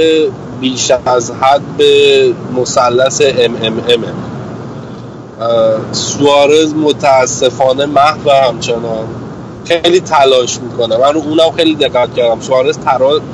بیش 0.60 0.92
از 1.06 1.30
حد 1.30 1.76
به 1.78 2.32
مثلث 2.56 3.22
ام 3.38 3.56
سوارز 5.92 6.74
متاسفانه 6.74 7.86
محو 7.86 8.30
همچنان. 8.30 9.06
خیلی 9.64 10.00
تلاش 10.00 10.60
می‌کنه. 10.60 10.96
من 10.96 11.14
رو 11.14 11.20
اونم 11.20 11.50
خیلی 11.56 11.74
دقت 11.74 12.14
کردم. 12.14 12.40
سوارز 12.40 12.78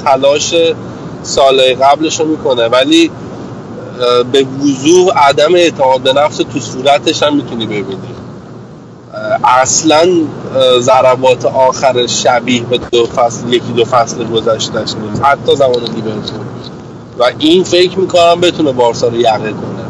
تلاش 0.04 0.54
سال 1.22 1.74
قبلش 1.74 2.20
رو 2.20 2.26
می‌کنه 2.26 2.68
ولی 2.68 3.10
به 4.32 4.46
وضوح 4.64 5.12
عدم 5.16 5.54
اعتماد 5.54 6.00
به 6.00 6.12
نفس 6.12 6.36
تو 6.36 6.60
صورتش 6.60 7.22
هم 7.22 7.36
می‌تونی 7.36 7.66
ببینی. 7.66 7.98
اصلا 9.44 10.08
ضربات 10.80 11.44
آخر 11.46 12.06
شبیه 12.06 12.62
به 12.62 12.78
دو 12.92 13.06
فصل 13.06 13.48
یکی 13.48 13.72
دو 13.76 13.84
فصل 13.84 14.24
گذشتهش 14.24 14.94
نیست. 14.94 15.22
حتی 15.24 15.56
زمان 15.56 15.80
لیورپول 15.80 16.46
و 17.18 17.30
این 17.38 17.64
فکر 17.64 17.98
می‌کنم 17.98 18.40
بتونه 18.40 18.72
بارسا 18.72 19.08
رو 19.08 19.16
یقه 19.16 19.38
کنه. 19.38 19.84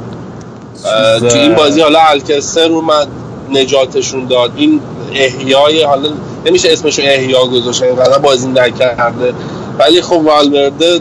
تو 1.30 1.38
این 1.38 1.54
بازی 1.54 1.80
حالا 1.80 1.98
الکستر 2.10 2.72
اومد 2.72 3.08
نجاتشون 3.52 4.26
داد. 4.26 4.52
این 4.56 4.80
احیای 5.14 5.82
حالا 5.82 6.08
نمیشه 6.46 6.72
اسمشو 6.72 7.02
احیا 7.04 7.46
گذاشت 7.46 7.82
اینقدر 7.82 8.18
بازی 8.18 8.48
نکرده. 8.48 9.34
ولی 9.78 10.02
خب 10.02 10.12
والورده 10.12 11.00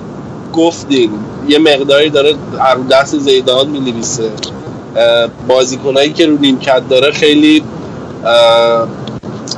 گفتیم 0.53 1.11
یه 1.47 1.59
مقداری 1.59 2.09
داره 2.09 2.31
رو 2.75 2.83
دست 2.91 3.17
زیدان 3.17 3.67
می 3.67 3.79
نویسه 3.79 4.29
بازیکنایی 5.47 6.13
که 6.13 6.25
رو 6.25 6.37
نیمکت 6.37 6.89
داره 6.89 7.11
خیلی 7.11 7.63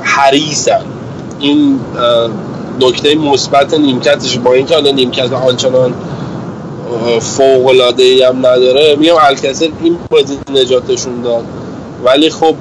حریصن. 0.02 0.80
این 1.40 1.80
نکته 2.80 3.14
مثبت 3.14 3.74
نیمکتش 3.74 4.38
با 4.38 4.52
اینکه 4.52 4.74
حالا 4.74 4.90
نیمکت 4.90 5.32
آنچنان 5.32 5.94
فوق 7.20 7.66
العاده 7.66 8.02
ای 8.02 8.22
هم 8.22 8.38
نداره. 8.38 8.96
میگم 8.98 9.14
الکسل 9.20 9.68
این 9.82 9.98
بازی 10.10 10.38
نجاتشون 10.52 11.22
داد. 11.22 11.44
ولی 12.04 12.30
خب 12.30 12.54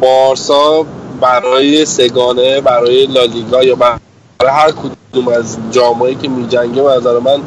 بارسا 0.00 0.86
برای 1.20 1.86
سگانه 1.86 2.60
برای 2.60 3.06
لالیگا 3.06 3.64
یا 3.64 3.74
برای 3.74 3.98
هر 4.46 4.70
کدوم 4.70 5.28
از 5.28 5.56
جامایی 5.70 6.14
که 6.14 6.28
میجنگه 6.28 6.82
به 6.82 6.90
نظر 6.90 7.18
من 7.18 7.40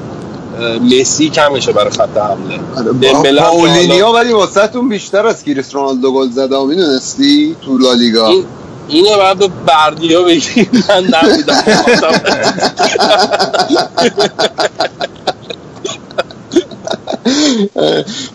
مسی 0.81 1.29
کمشه 1.29 1.71
برای 1.71 1.89
خط 1.89 2.17
حمله. 2.17 2.59
که 3.23 3.31
پاولینیا 3.41 4.11
ولی 4.11 4.33
واسهتون 4.33 4.89
بیشتر 4.89 5.27
از 5.27 5.43
کریس 5.43 5.75
رونالدو 5.75 6.11
گل 6.11 6.29
زده 6.29 6.65
می‌دونستی؟ 6.65 7.55
تو 7.65 7.77
لالیگا. 7.77 8.27
این 8.27 8.45
اینو 8.87 9.17
باید 9.17 9.37
به 9.37 9.49
بردیا 9.65 10.23
بگی. 10.23 10.69
من 10.89 11.03
نبودم. 11.03 11.63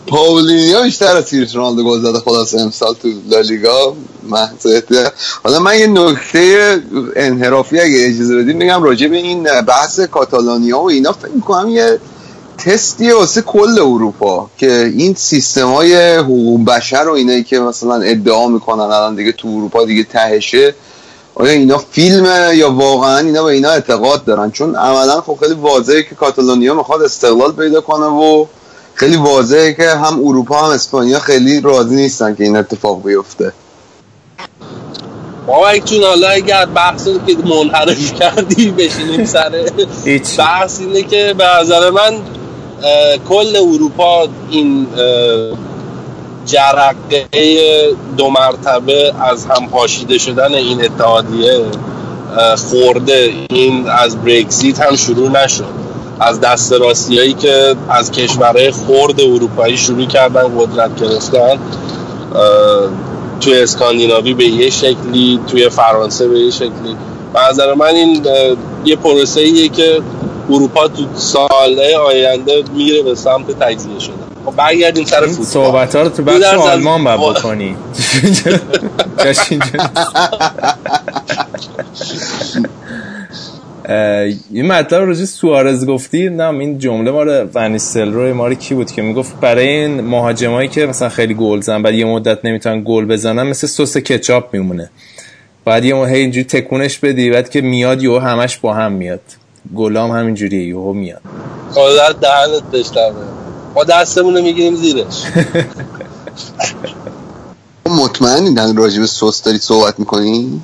پاولینیا 0.07 0.83
بیشتر 0.83 1.17
از 1.17 1.31
کریس 1.31 1.57
رونالدو 1.57 1.85
گل 1.85 2.01
زده 2.01 2.19
خلاص 2.19 2.55
امسال 2.55 2.95
تو 3.03 3.09
لالیگا 3.31 3.97
محض. 4.29 4.67
حالا 5.45 5.59
من 5.59 5.79
یه 5.79 5.87
نکته 5.87 6.79
انحرافی 7.17 7.81
اگه 7.81 8.07
اجازه 8.07 8.37
بدیم 8.37 8.59
بگم 8.59 8.83
راجع 8.83 9.07
به 9.07 9.17
این 9.17 9.43
بحث 9.43 10.01
کاتالانیا 10.01 10.79
و 10.79 10.89
اینا 10.89 11.13
فکر 11.13 11.31
می‌کنم 11.35 11.69
یه 11.69 11.99
تستیه 12.59 13.15
واسه 13.15 13.43
کل 13.43 13.79
اروپا 13.79 14.51
که 14.59 14.93
این 14.97 15.15
سیستم 15.15 15.67
های 15.67 16.17
حقوق 16.17 16.65
بشر 16.65 17.05
و 17.09 17.13
اینایی 17.13 17.45
که 17.45 17.61
مثلا 17.61 17.95
ادعا 17.95 18.49
می‌کنن 18.49 18.81
الان 18.81 19.15
دیگه 19.15 19.33
تو 19.33 19.49
اروپا 19.49 19.85
دیگه 19.85 20.05
تهشه 20.05 20.75
آیا 21.35 21.53
اینا 21.53 21.79
فیلمه 21.79 22.57
یا 22.57 22.71
واقعا 22.71 23.19
اینا 23.19 23.43
به 23.43 23.53
اینا 23.53 23.71
اعتقاد 23.71 24.25
دارن 24.25 24.51
چون 24.51 24.77
عملا 24.77 25.21
خب 25.21 25.39
خیلی 25.41 25.55
واضحه 25.55 26.03
که 26.03 26.15
کاتالونیا 26.15 26.75
می‌خواد 26.75 27.03
استقلال 27.03 27.53
پیدا 27.53 27.81
کنه 27.81 28.07
و 28.07 28.47
خیلی 28.95 29.17
واضحه 29.17 29.73
که 29.73 29.89
هم 29.89 30.21
اروپا 30.25 30.59
هم 30.59 30.71
اسپانیا 30.71 31.19
خیلی 31.19 31.61
راضی 31.61 31.97
نیستن 31.97 32.35
که 32.35 32.45
این 32.45 32.57
اتفاق 32.57 33.03
بیفته. 33.03 33.53
بابک 35.47 35.85
جون 35.85 36.03
حالا 36.03 36.29
اگر 36.29 36.67
بحث 36.67 37.09
رو 37.09 37.19
که 37.27 37.37
منحرف 37.37 38.15
کردی 38.15 38.71
بشینیم 38.71 39.25
سر 39.25 39.51
بحث 40.39 40.81
اینه 40.81 41.03
که 41.03 41.35
به 41.39 41.45
نظر 41.61 41.91
من 41.91 42.13
کل 43.29 43.57
اروپا 43.57 44.29
این 44.51 44.87
جرقه 46.47 47.27
دو 48.17 48.31
مرتبه 48.31 49.15
از 49.21 49.47
هم 49.47 49.69
پاشیده 49.69 50.19
شدن 50.19 50.55
این 50.55 50.85
اتحادیه 50.85 51.65
خورده. 52.57 53.33
این 53.51 53.89
از 53.89 54.17
برگزیت 54.17 54.81
هم 54.81 54.97
شروع 54.97 55.45
نشد. 55.45 55.84
از 56.21 56.41
دست 56.41 56.73
راستی 56.73 57.19
هایی 57.19 57.33
که 57.33 57.75
از 57.89 58.11
کشورهای 58.11 58.71
خورد 58.71 59.21
اروپایی 59.21 59.77
شروع 59.77 60.07
کردن 60.07 60.43
قدرت 60.59 61.01
گرفتن 61.01 61.59
توی 63.41 63.63
اسکاندیناوی 63.63 64.35
به 64.35 64.45
یه 64.45 64.71
شکلی 64.71 65.41
توی 65.51 65.69
فرانسه 65.69 66.29
به 66.29 66.39
یه 66.39 66.51
شکلی. 66.51 66.97
به 67.35 67.41
نظر 67.51 67.75
من 67.75 67.87
این 67.87 68.27
یه 68.85 68.97
پروسه 68.97 69.41
ایه 69.41 69.69
که 69.69 70.01
اروپا 70.51 70.89
تو 70.89 71.05
سالهای 71.15 71.95
آینده 71.95 72.65
میره 72.75 73.03
به 73.03 73.15
سمت 73.15 73.59
تجزیه 73.61 73.99
شدن. 73.99 74.15
خب 74.47 74.57
برگردیم 74.57 75.05
سر 75.05 75.27
فوتبال. 75.27 75.45
صحبت 75.47 75.97
ها 75.97 76.03
رو 76.03 76.09
تو 76.09 76.23
بخش 76.23 76.37
از- 76.45 76.61
آلمان 76.61 77.05
باید 77.05 77.21
بکنی. 77.21 77.77
یه 83.89 84.63
مطلب 84.63 85.03
راجع 85.03 85.25
سوارز 85.25 85.87
گفتی؟ 85.87 86.29
نه 86.29 86.49
این 86.49 86.79
جمله 86.79 87.11
مال 87.11 87.49
ونیستل 87.55 88.13
روی 88.13 88.33
مال 88.33 88.55
کی 88.55 88.75
بود 88.75 88.91
که 88.91 89.03
می‌گفت 89.03 89.41
برای 89.41 89.69
این 89.69 90.01
مهاجمایی 90.01 90.69
که 90.69 90.87
مثلا 90.87 91.09
خیلی 91.09 91.35
گل 91.35 91.61
زن 91.61 91.83
بعد 91.83 91.95
یه 91.95 92.05
مدت 92.05 92.45
نمی‌تونن 92.45 92.83
گل 92.85 93.05
بزنن 93.05 93.43
مثل 93.43 93.67
سس 93.67 93.97
کچاپ 93.97 94.55
میمونه. 94.55 94.91
بعد 95.65 95.85
یه 95.85 95.97
هی 95.97 96.21
اینجوری 96.21 96.45
تکونش 96.45 96.99
بدی 96.99 97.31
بعد 97.31 97.51
که 97.51 97.61
میاد 97.61 98.03
یهو 98.03 98.19
همش 98.19 98.59
با 98.59 98.75
هم 98.75 98.93
میاد. 98.93 99.21
گلام 99.75 100.11
همینجوریه 100.11 100.69
یهو 100.69 100.93
میاد. 100.93 101.21
خدا 101.71 102.13
دهنت 102.13 102.63
بشتمه 102.73 103.13
ما 103.75 103.85
دستمون 103.85 104.37
رو 104.37 104.43
می‌گیریم 104.43 104.75
زیرش. 104.75 105.25
مطمئنی 107.87 108.55
در 108.55 108.73
راجع 108.73 109.01
به 109.01 109.07
سس 109.07 109.43
داری 109.43 109.59
صحبت 109.59 109.99
می‌کنی؟ 109.99 110.61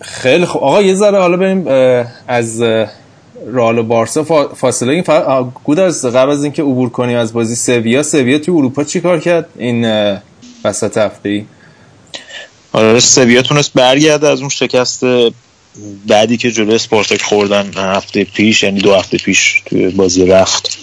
خیلی 0.00 0.44
خوب. 0.46 0.62
آقا 0.62 0.82
یه 0.82 0.94
ذره 0.94 1.18
حالا 1.18 1.36
بریم 1.36 1.66
از 2.28 2.62
رئال 3.52 3.78
و 3.78 3.82
بارسا 3.82 4.24
فا- 4.24 4.54
فاصله 4.56 4.92
این 4.92 5.04
آه، 5.08 5.52
گودرز 5.64 6.06
قبل 6.06 6.30
از 6.30 6.42
اینکه 6.44 6.62
عبور 6.62 6.88
کنیم 6.90 7.16
از 7.18 7.32
بازی 7.32 7.54
سویا. 7.54 8.02
سویا 8.02 8.38
تو 8.38 8.52
اروپا 8.56 8.84
چی 8.84 9.00
کار 9.00 9.20
کرد 9.20 9.48
این 9.58 9.84
وسط 10.64 10.98
هفته 10.98 11.28
ای 11.28 11.44
آره 12.72 13.00
سویا 13.00 13.42
تونست 13.42 13.72
برگرده 13.74 14.28
از 14.28 14.40
اون 14.40 14.48
شکست 14.48 15.04
بعدی 16.06 16.36
که 16.36 16.50
جلوی 16.50 16.74
اسپارتاک 16.74 17.22
خوردن 17.22 17.70
هفته 17.76 18.24
پیش 18.24 18.62
یعنی 18.62 18.80
دو 18.80 18.94
هفته 18.94 19.18
پیش 19.18 19.62
توی 19.66 19.88
بازی 19.88 20.26
رفت 20.26 20.78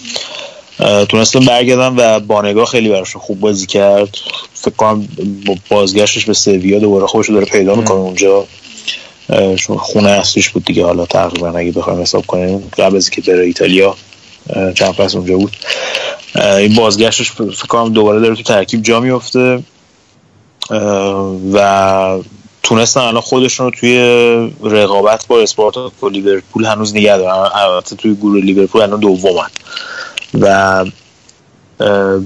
اه، 0.80 1.04
تونستن 1.04 1.40
برگردن 1.40 1.94
و 1.96 2.20
بانگاه 2.20 2.66
خیلی 2.66 2.88
براشون 2.88 3.22
خوب 3.22 3.40
بازی 3.40 3.66
کرد. 3.66 4.18
فکر 4.54 4.74
کنم 4.74 5.08
با 5.46 5.54
بازگشتش 5.70 6.24
به 6.24 6.34
سویا 6.34 6.78
دوباره 6.78 7.06
خودش 7.06 7.28
رو 7.28 7.34
داره 7.34 7.46
پیدا 7.46 7.74
می‌کنه 7.74 7.98
اونجا. 7.98 8.46
خونه 9.78 10.10
اصلیش 10.10 10.48
بود 10.48 10.64
دیگه. 10.64 10.84
حالا 10.84 11.06
تقریبا 11.06 11.48
اگه 11.48 11.72
بخوایم 11.72 12.00
حساب 12.00 12.26
کنیم 12.26 12.70
قبل 12.78 12.96
از 12.96 13.10
اینکه 13.10 13.32
بره 13.32 13.44
ایتالیا 13.44 13.96
چند 14.74 14.92
فصل 14.92 15.18
اونجا 15.18 15.36
بود. 15.36 15.56
این 16.34 16.74
بازگشتش 16.74 17.32
فکر 17.32 17.66
کنم 17.66 17.92
دوباره 17.92 18.20
داره 18.20 18.34
تو 18.34 18.42
ترکیب 18.42 18.82
جا 18.82 19.00
میفته 19.00 19.62
و 21.52 22.18
تونستن 22.62 23.00
الان 23.00 23.20
خودشون 23.20 23.66
رو 23.66 23.72
توی 23.80 23.98
رقابت 24.62 25.26
با 25.26 25.40
اسپارتاک 25.40 26.04
و 26.04 26.08
لیورپول 26.08 26.64
هنوز 26.64 26.96
نگه 26.96 27.16
دارن. 27.16 27.50
البته 27.54 27.96
توی 27.96 28.14
گروه 28.14 28.40
لیورپول 28.40 28.82
الان 28.82 29.00
دومن. 29.00 29.50
و 30.40 30.84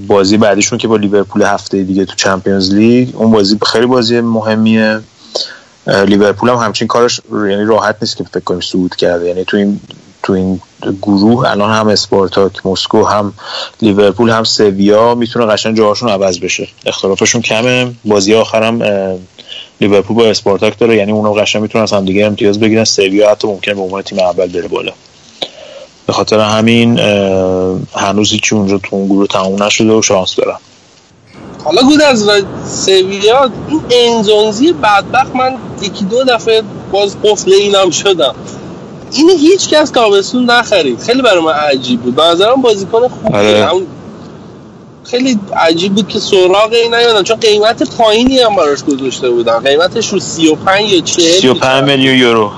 بازی 0.07 0.37
بعدیشون 0.37 0.77
که 0.77 0.87
با 0.87 0.95
لیورپول 0.95 1.43
هفته 1.43 1.83
دیگه 1.83 2.05
تو 2.05 2.15
Champions 2.15 2.73
League 2.73 3.09
اون 3.15 3.31
بازی 3.31 3.57
خیلی 3.65 3.85
بازی 3.85 4.21
مهمیه. 4.21 4.99
لیورپول 5.87 6.49
هم 6.49 6.55
همچین 6.55 6.87
کارش 6.87 7.21
یعنی 7.31 7.65
راحت 7.65 7.95
نیست 8.01 8.17
که 8.17 8.23
فکر 8.23 8.39
کنیم 8.39 8.61
صعود 8.61 8.95
کرده. 8.95 9.27
یعنی 9.27 9.43
تو 9.43 9.57
این 9.57 9.79
تو 10.23 10.33
این 10.33 10.61
گروه 11.01 11.49
الان 11.49 11.71
هم 11.71 11.87
اسپارتاک 11.87 12.65
مسکو 12.65 13.03
هم 13.03 13.33
لیورپول 13.81 14.29
هم 14.29 14.43
سویا 14.43 15.15
می‌تونه 15.15 15.45
قشنگ 15.45 15.77
جاهاشون 15.77 16.09
عوض 16.09 16.39
بشه. 16.39 16.67
اختلافشون 16.85 17.41
کمه. 17.41 17.91
بازی 18.05 18.35
آخر 18.35 18.63
هم 18.63 18.81
لیورپول 19.81 20.17
با 20.17 20.25
اسپارتاک 20.25 20.79
داره. 20.79 20.95
یعنی 20.95 21.11
اونا 21.11 21.33
قشنگ 21.33 21.61
می‌تونن 21.61 21.83
از 21.83 21.93
هم 21.93 22.05
دیگه 22.05 22.25
امتیاز 22.25 22.59
بگیرن. 22.59 22.83
سویا 22.83 23.31
حتی 23.31 23.47
ممکنه 23.47 23.73
به 23.73 23.81
عنوان 23.81 24.01
تیم 24.01 24.19
اول 24.19 24.47
بره 24.47 24.67
بالا. 24.67 24.91
به 26.11 26.15
خاطر 26.15 26.39
همین 26.39 26.99
هنوز 27.95 28.31
هیچی 28.31 28.55
اونجا 28.55 28.77
تو 28.77 28.95
اون 28.95 29.07
گروه 29.07 29.27
تموم 29.27 29.63
نشده 29.63 29.93
و 29.93 30.01
شانس 30.01 30.35
دارن 30.35 30.57
حالا 31.63 31.81
گود 31.81 32.01
از 32.01 32.29
سویا 32.85 33.51
این 33.69 33.81
انزونزی 33.91 34.73
بدبخت 34.73 35.35
من 35.35 35.53
یکی 35.81 36.05
دو 36.05 36.23
دفعه 36.23 36.61
باز 36.91 37.15
قفل 37.23 37.51
اینم 37.53 37.89
شدم. 37.89 38.35
این 39.11 39.29
هیچ 39.29 39.69
کس 39.69 39.89
تابستون 39.89 40.45
نخرید. 40.45 40.99
خیلی 40.99 41.21
برای 41.21 41.43
من 41.43 41.51
عجیب 41.51 42.01
بود. 42.01 42.15
به 42.15 42.23
نظرم 42.23 42.61
بازیکن 42.61 43.07
خوبیه. 43.07 43.65
آره. 43.65 43.81
خیلی 45.03 45.39
عجیب 45.57 45.93
بود 45.93 46.07
که 46.07 46.19
سراغ 46.19 46.73
این 46.73 46.95
نیادن 46.95 47.23
چون 47.23 47.37
قیمت 47.37 47.95
پایینی 47.97 48.39
هم 48.39 48.55
براش 48.55 48.83
گذاشته 48.83 49.29
بودن. 49.29 49.59
قیمتش 49.59 50.09
رو 50.09 50.19
35 50.19 50.91
یا 50.91 51.01
40 51.01 51.25
35 51.25 51.83
میلیون 51.83 52.15
یورو. 52.15 52.51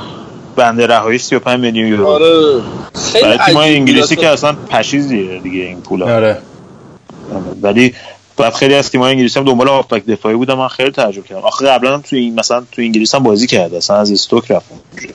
بنده 0.56 0.88
رهایی 0.88 1.20
35 1.20 1.60
میلیون 1.60 1.88
یورو. 1.88 2.08
آره. 2.08 2.62
خیلی 3.14 3.26
عجیب 3.26 3.58
انگلیسی 3.58 4.16
که 4.16 4.28
اصلا 4.28 4.54
پشیزیه 4.54 5.40
دیگه 5.40 5.62
این 5.62 5.82
پولا. 5.82 6.16
آره. 6.16 6.38
ولی 7.62 7.94
بعد 8.38 8.54
خیلی 8.54 8.74
از 8.74 8.92
تیم‌های 8.92 9.12
انگلیسی 9.12 9.40
هم 9.40 9.46
دنبال 9.46 9.68
هافبک 9.68 10.06
دفاعی 10.06 10.36
بودن 10.36 10.58
من 10.58 10.68
خیلی 10.68 10.92
تعجب 10.92 11.26
کردم. 11.26 11.42
آخه 11.42 11.66
قبلا 11.68 11.94
هم 11.94 12.02
تو 12.02 12.16
این 12.16 12.40
مثلا 12.40 12.64
تو 12.72 12.82
انگلیس 12.82 13.16
هم 13.16 13.24
بازی 13.24 13.48
کرد 13.48 13.74
اصلا 13.74 13.98
از 13.98 14.12
استوک 14.12 14.52
رفت 14.52 14.66
اونجا. 14.72 15.14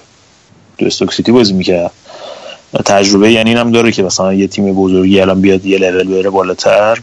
تو 0.79 0.87
استوک 0.87 1.13
سیتی 1.13 1.33
بازی 1.33 1.53
می‌کرد. 1.53 1.91
تجربه 2.87 3.33
یعنی 3.33 3.51
اینم 3.51 3.73
داره 3.73 3.93
که 3.93 4.03
مثلا 4.03 4.35
یه 4.35 4.47
تیم 4.47 4.75
بزرگی 4.75 5.21
الان 5.21 5.41
بیاد 5.41 5.67
یه 5.67 5.79
لول 5.79 6.09
بره 6.09 6.31
بالاتر. 6.31 6.99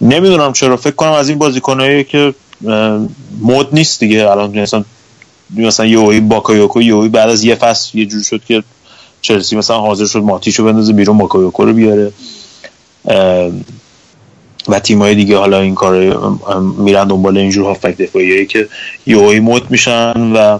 نمی‌دونم 0.00 0.52
چرا. 0.52 0.76
فکر 0.76 0.94
کنم 0.94 1.12
از 1.12 1.28
این 1.28 1.38
بازیکنایی 1.38 2.04
که 2.04 2.34
مد 3.42 3.66
نیست 3.72 4.00
دیگه. 4.00 4.30
الان 4.30 4.58
مثلا 4.58 4.84
مثلا 5.56 5.86
یهویی 5.86 6.20
باکایوکو 6.20 6.82
یهویی 6.82 7.08
بعد 7.08 7.30
از 7.30 7.44
یه 7.44 7.54
فصل 7.54 7.98
یه 7.98 8.06
جور 8.06 8.22
شد 8.22 8.44
که 8.44 8.62
چلسی 9.22 9.56
مثلا 9.56 9.78
حاضر 9.78 10.06
شد 10.06 10.18
ماتیشو 10.18 10.64
بندازه 10.64 10.92
بیرون 10.92 11.18
باکایوکو 11.18 11.64
رو 11.64 11.72
بیاره. 11.72 12.12
و 14.68 14.80
تیمای 14.80 15.14
دیگه 15.14 15.38
حالا 15.38 15.60
این 15.60 15.74
کار 15.74 16.16
میرن 16.78 17.08
دنبال 17.08 17.38
اینجور 17.38 17.64
هافبک 17.64 17.96
دفاعیایی 17.96 18.46
که 18.46 18.68
یوهی 19.06 19.40
مد 19.40 19.70
میشن 19.70 20.32
و 20.32 20.58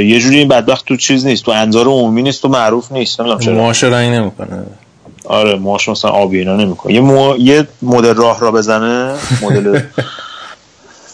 یه 0.00 0.20
جوری 0.20 0.38
این 0.38 0.48
بدبخت 0.48 0.86
تو 0.86 0.96
چیز 0.96 1.26
نیست 1.26 1.44
تو 1.44 1.50
انظار 1.50 1.86
عمومی 1.86 2.22
نیست 2.22 2.42
تو 2.42 2.48
معروف 2.48 2.92
نیست 2.92 3.20
نمی‌دونم 3.20 3.72
چرا. 3.72 3.90
رنگ 3.90 4.14
نمی‌کنه. 4.14 4.62
آره 5.24 5.54
موهاش 5.54 5.88
مثلا 5.88 6.10
آبی 6.10 6.38
اینا 6.38 6.56
نمی‌کنه. 6.56 6.94
یه 6.94 7.00
مو... 7.00 7.36
یه 7.38 7.68
مدل 7.82 8.14
راه 8.14 8.40
را 8.40 8.50
بزنه 8.50 9.14
مدل 9.42 9.80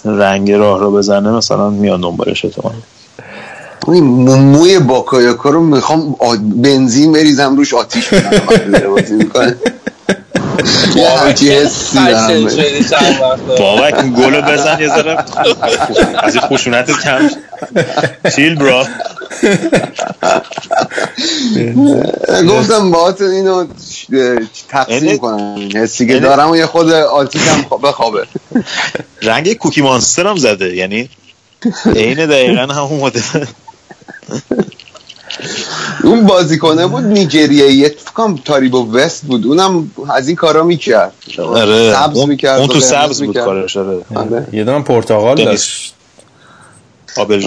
رنگ 0.05 0.53
راه 0.53 0.81
را 0.81 0.91
بزنه 0.91 1.31
مثلا 1.31 1.71
میان 1.71 2.01
دنبالش 2.01 2.47
این 3.89 4.05
مو- 4.05 4.37
موی 4.37 4.79
باکایاکا 4.79 5.51
رو 5.51 5.61
می‌خوام 5.61 6.17
بنزین 6.37 7.13
بریزم 7.13 7.57
روش 7.57 7.75
آتیش 7.75 8.11
کنم 9.35 9.55
یه 10.97 11.09
همچی 11.11 11.51
حسی. 11.53 11.99
بابک 13.59 13.95
گلو 14.05 14.43
بزن 14.43 14.81
یه 14.81 14.89
ذره. 14.89 15.17
از 16.23 16.35
این 16.37 16.45
خشونت 16.45 16.91
کم 16.91 17.31
چیل 18.37 18.55
برا 18.55 18.87
گفتم 22.49 22.91
باهاتون 22.91 23.31
اینو 23.31 23.67
تقسیم 24.69 25.05
یعنی- 25.05 25.19
کنم. 25.19 25.69
حسی 25.75 26.07
که 26.07 26.13
یعنی- 26.13 26.25
دارم 26.27 26.51
و 26.51 26.57
یه 26.57 26.67
خود 26.67 26.93
آتیکم 26.93 27.63
خوا- 27.63 27.77
بخوابه. 27.83 28.27
رنگ 29.23 29.53
کوکی 29.53 29.81
مانستر 29.83 30.27
هم 30.27 30.37
زده. 30.37 30.77
یعنی 30.77 31.09
عین 31.97 32.27
دقیقا 32.27 32.63
همون 32.73 33.01
مدل. 33.01 33.21
اون 36.05 36.27
بازیکنه 36.27 36.87
بود 36.87 37.05
نیجریه 37.05 37.89
فکر 37.89 38.13
کنم 38.15 38.39
تاریبو 38.45 38.93
وست 38.93 39.25
بود. 39.25 39.47
اونم 39.47 39.91
از 40.15 40.29
این 40.29 40.37
کارا 40.37 40.65
می‌کرد. 40.65 41.13
آره. 41.39 41.93
سبز 41.93 42.19
می‌کرد 42.19 42.59
اون 42.59 42.69
و 42.69 42.73
تو 42.73 42.81
سبز 42.81 43.19
بود 43.19 43.29
می‌کرد. 43.29 43.45
کارش 43.45 43.77
آره. 43.77 43.99
آره. 44.15 44.47
یه 44.53 44.65
دونم 44.65 44.85
پرتغال. 44.85 45.45
داشت. 45.45 45.95
آبل 47.17 47.43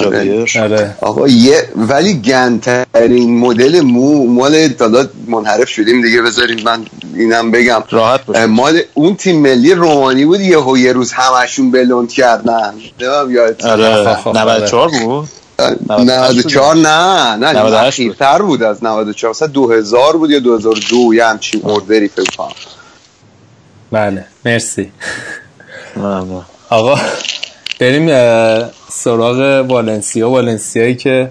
آره. 0.59 0.95
آقا 1.01 1.27
یه 1.27 1.69
ولی 1.75 2.13
گندترین 2.13 3.39
مدل 3.39 3.81
مو 3.81 4.27
مال 4.27 4.67
دادا 4.67 5.09
منحرف 5.27 5.69
شدیم 5.69 6.01
دیگه. 6.01 6.21
بذارید 6.21 6.65
من 6.65 6.85
اینم 7.15 7.51
بگم. 7.51 7.83
راحت 7.89 8.25
باشه. 8.25 8.45
مال 8.45 8.81
اون 8.93 9.15
تیم 9.15 9.41
ملی 9.41 9.73
رومانی 9.73 10.25
بود. 10.25 10.41
یه 10.41 10.57
یه 10.77 10.93
روز 10.93 11.11
همشون 11.11 11.71
بلوند 11.71 12.11
کردن. 12.11 12.73
نمیم 13.01 13.39
آره 13.63 14.17
94 14.25 14.89
بود؟ 14.89 15.27
94 15.59 16.75
نه 16.75 17.35
نه 17.35 17.35
98 17.35 17.87
اخیرتر 17.87 18.41
بود 18.41 18.63
از 18.63 18.83
94 18.83 19.29
مثلا 19.29 19.47
2000 19.47 20.17
بود 20.17 20.29
یا 20.29 20.39
2002 20.39 21.13
یه 21.13 21.25
همچین 21.25 21.61
اوردری 21.63 22.07
فکر 22.07 22.35
کنم. 22.37 22.51
بله 23.91 24.25
مرسی. 24.45 24.91
آقا 26.69 26.99
بریم 27.79 28.07
سراغ 28.89 29.65
والنسیا. 29.69 30.29
والنسیایی 30.29 30.95
که 30.95 31.29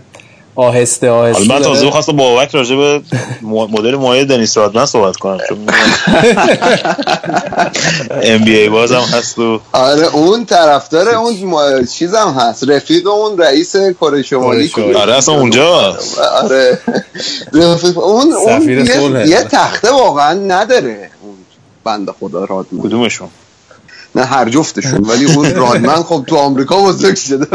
آهسته 0.54 1.10
آهسته 1.10 1.48
من 1.48 1.62
تازه 1.62 1.90
خواستم 1.90 2.12
با 2.16 2.34
بابک 2.34 2.54
راجع 2.54 2.76
به 2.76 3.02
مدل 3.42 3.94
مایه 3.96 4.24
دنیس 4.24 4.56
رادمن 4.56 4.86
صحبت 4.86 5.16
کنم 5.16 5.38
چون 5.48 5.58
ام 8.22 8.44
بی 8.44 8.58
ای 8.58 8.68
باز 8.68 8.92
هم 8.92 9.00
هست 9.18 9.38
و 9.38 9.60
آره 9.72 10.06
اون 10.14 10.44
طرفدار 10.44 11.08
اون. 11.08 11.86
چیزم 11.86 12.36
هست 12.40 12.68
رفیق 12.68 13.08
اون 13.08 13.38
رئیس 13.38 13.76
کره 13.76 14.22
شمالی. 14.22 14.72
آره 14.96 15.14
اصلا 15.14 15.34
اونجا 15.34 15.96
آره 16.42 16.78
رفیق 17.54 17.98
اون 17.98 18.32
اون. 18.32 19.28
یه 19.28 19.42
تخته 19.52 19.90
واقعا 19.90 20.32
نداره 20.34 21.10
اون 21.22 21.34
بنده 21.84 22.12
خدا 22.20 22.44
رادمن 22.44 22.80
کدومشون 22.82 23.28
نه 24.14 24.24
هر 24.24 24.48
جفتشون 24.48 25.04
ولی 25.04 25.24
اون 25.24 25.54
رادمن 25.64 26.02
خب 26.02 26.24
تو 26.26 26.36
آمریکا 26.36 26.82
بزرگ 26.82 27.16
شده 27.16 27.46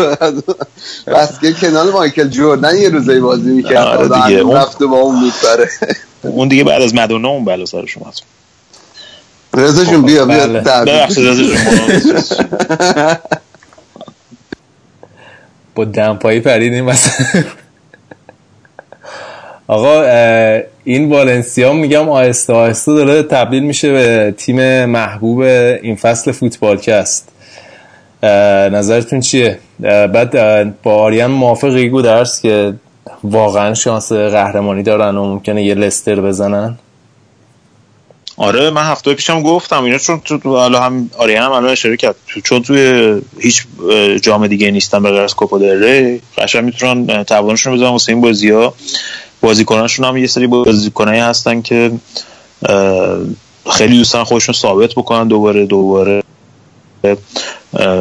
بس 1.07 1.39
که 1.41 1.53
کنال 1.53 1.91
مایکل 1.91 2.27
جوردن 2.27 2.77
یه 2.77 2.89
روزایی 2.89 3.19
بازی 3.19 3.51
می‌کرد 3.51 3.77
آره 3.77 4.07
دیگه، 4.07 4.39
اون- 4.39 4.55
رفته 4.57 4.85
با 4.85 4.97
اون 4.97 5.23
میپره 5.23 5.69
اون 6.21 6.47
دیگه 6.47 6.63
بعد 6.63 6.81
از 6.81 6.95
مدونا 6.95 7.29
اون 7.29 7.45
بلا 7.45 7.65
سرش 7.65 7.97
اومد 7.97 8.13
رضا 9.53 9.83
جون 9.85 10.01
بیا 10.01 10.25
بیا 10.25 10.47
بله. 10.47 10.61
تبریک. 10.61 10.95
ببخشید 10.95 11.27
رضا 11.27 11.43
جون. 11.43 11.57
با 15.75 15.85
دمپایی 15.85 16.39
پریدیم 16.39 16.85
مثلا 16.85 17.43
آقا 19.67 20.03
این 20.83 21.09
والنسیا 21.09 21.73
میگم 21.73 22.09
آهسته 22.09 22.53
آهسته 22.53 22.93
داره 22.93 23.23
تبدیل 23.23 23.63
میشه 23.63 23.91
به 23.91 24.33
تیم 24.37 24.85
محبوب 24.85 25.39
این 25.39 25.95
فصل 25.95 26.31
فوتبالکست. 26.31 27.29
اه، 28.23 28.29
نظرتون 28.69 29.19
چیه؟ 29.19 29.59
بعد 29.79 30.81
با 30.83 30.95
آریان 30.95 31.31
موافقی 31.31 31.89
گو 31.89 32.01
درس 32.01 32.41
که 32.41 32.73
واقعا 33.23 33.73
شانس 33.73 34.11
قهرمانی 34.11 34.83
دارن 34.83 35.17
و 35.17 35.25
ممکنه 35.25 35.63
یه 35.63 35.75
لستر 35.75 36.21
بزنن؟ 36.21 36.77
آره 38.37 38.69
من 38.69 38.83
هفته 38.83 39.13
پیشم 39.13 39.41
گفتم 39.41 39.83
اینا 39.83 39.97
چون 39.97 40.19
تو 40.19 40.57
حالا 40.57 40.79
هم 40.79 41.09
آریان 41.17 41.43
هم 41.43 41.51
الان 41.51 41.69
اشاره 41.69 41.97
کرد 41.97 42.15
چون 42.43 42.61
توی 42.61 43.15
هیچ 43.39 43.65
جام 44.21 44.47
دیگه 44.47 44.71
نیستن 44.71 45.03
به 45.03 45.11
غیر 45.11 45.21
از 45.21 45.35
کوپا 45.35 45.57
دل 45.57 45.83
ری 45.83 46.21
قشنگ 46.37 46.63
می‌تونن 46.63 47.23
توانشون 47.23 47.73
بزنن 47.75 47.89
واسه 47.89 48.11
این 48.11 48.21
بازی 48.21 48.49
ها 48.51 48.73
بازیکنانشون 49.45 50.05
هم 50.05 50.17
یه 50.17 50.27
سری 50.27 50.47
بازیکنایی 50.47 51.19
هستن 51.19 51.61
که 51.61 51.91
خیلی 53.71 53.97
دوستان 53.97 54.23
خودشون 54.23 54.55
ثابت 54.55 54.91
بکنن 54.91 55.27
دوباره 55.27 55.65
دوباره 55.65 56.23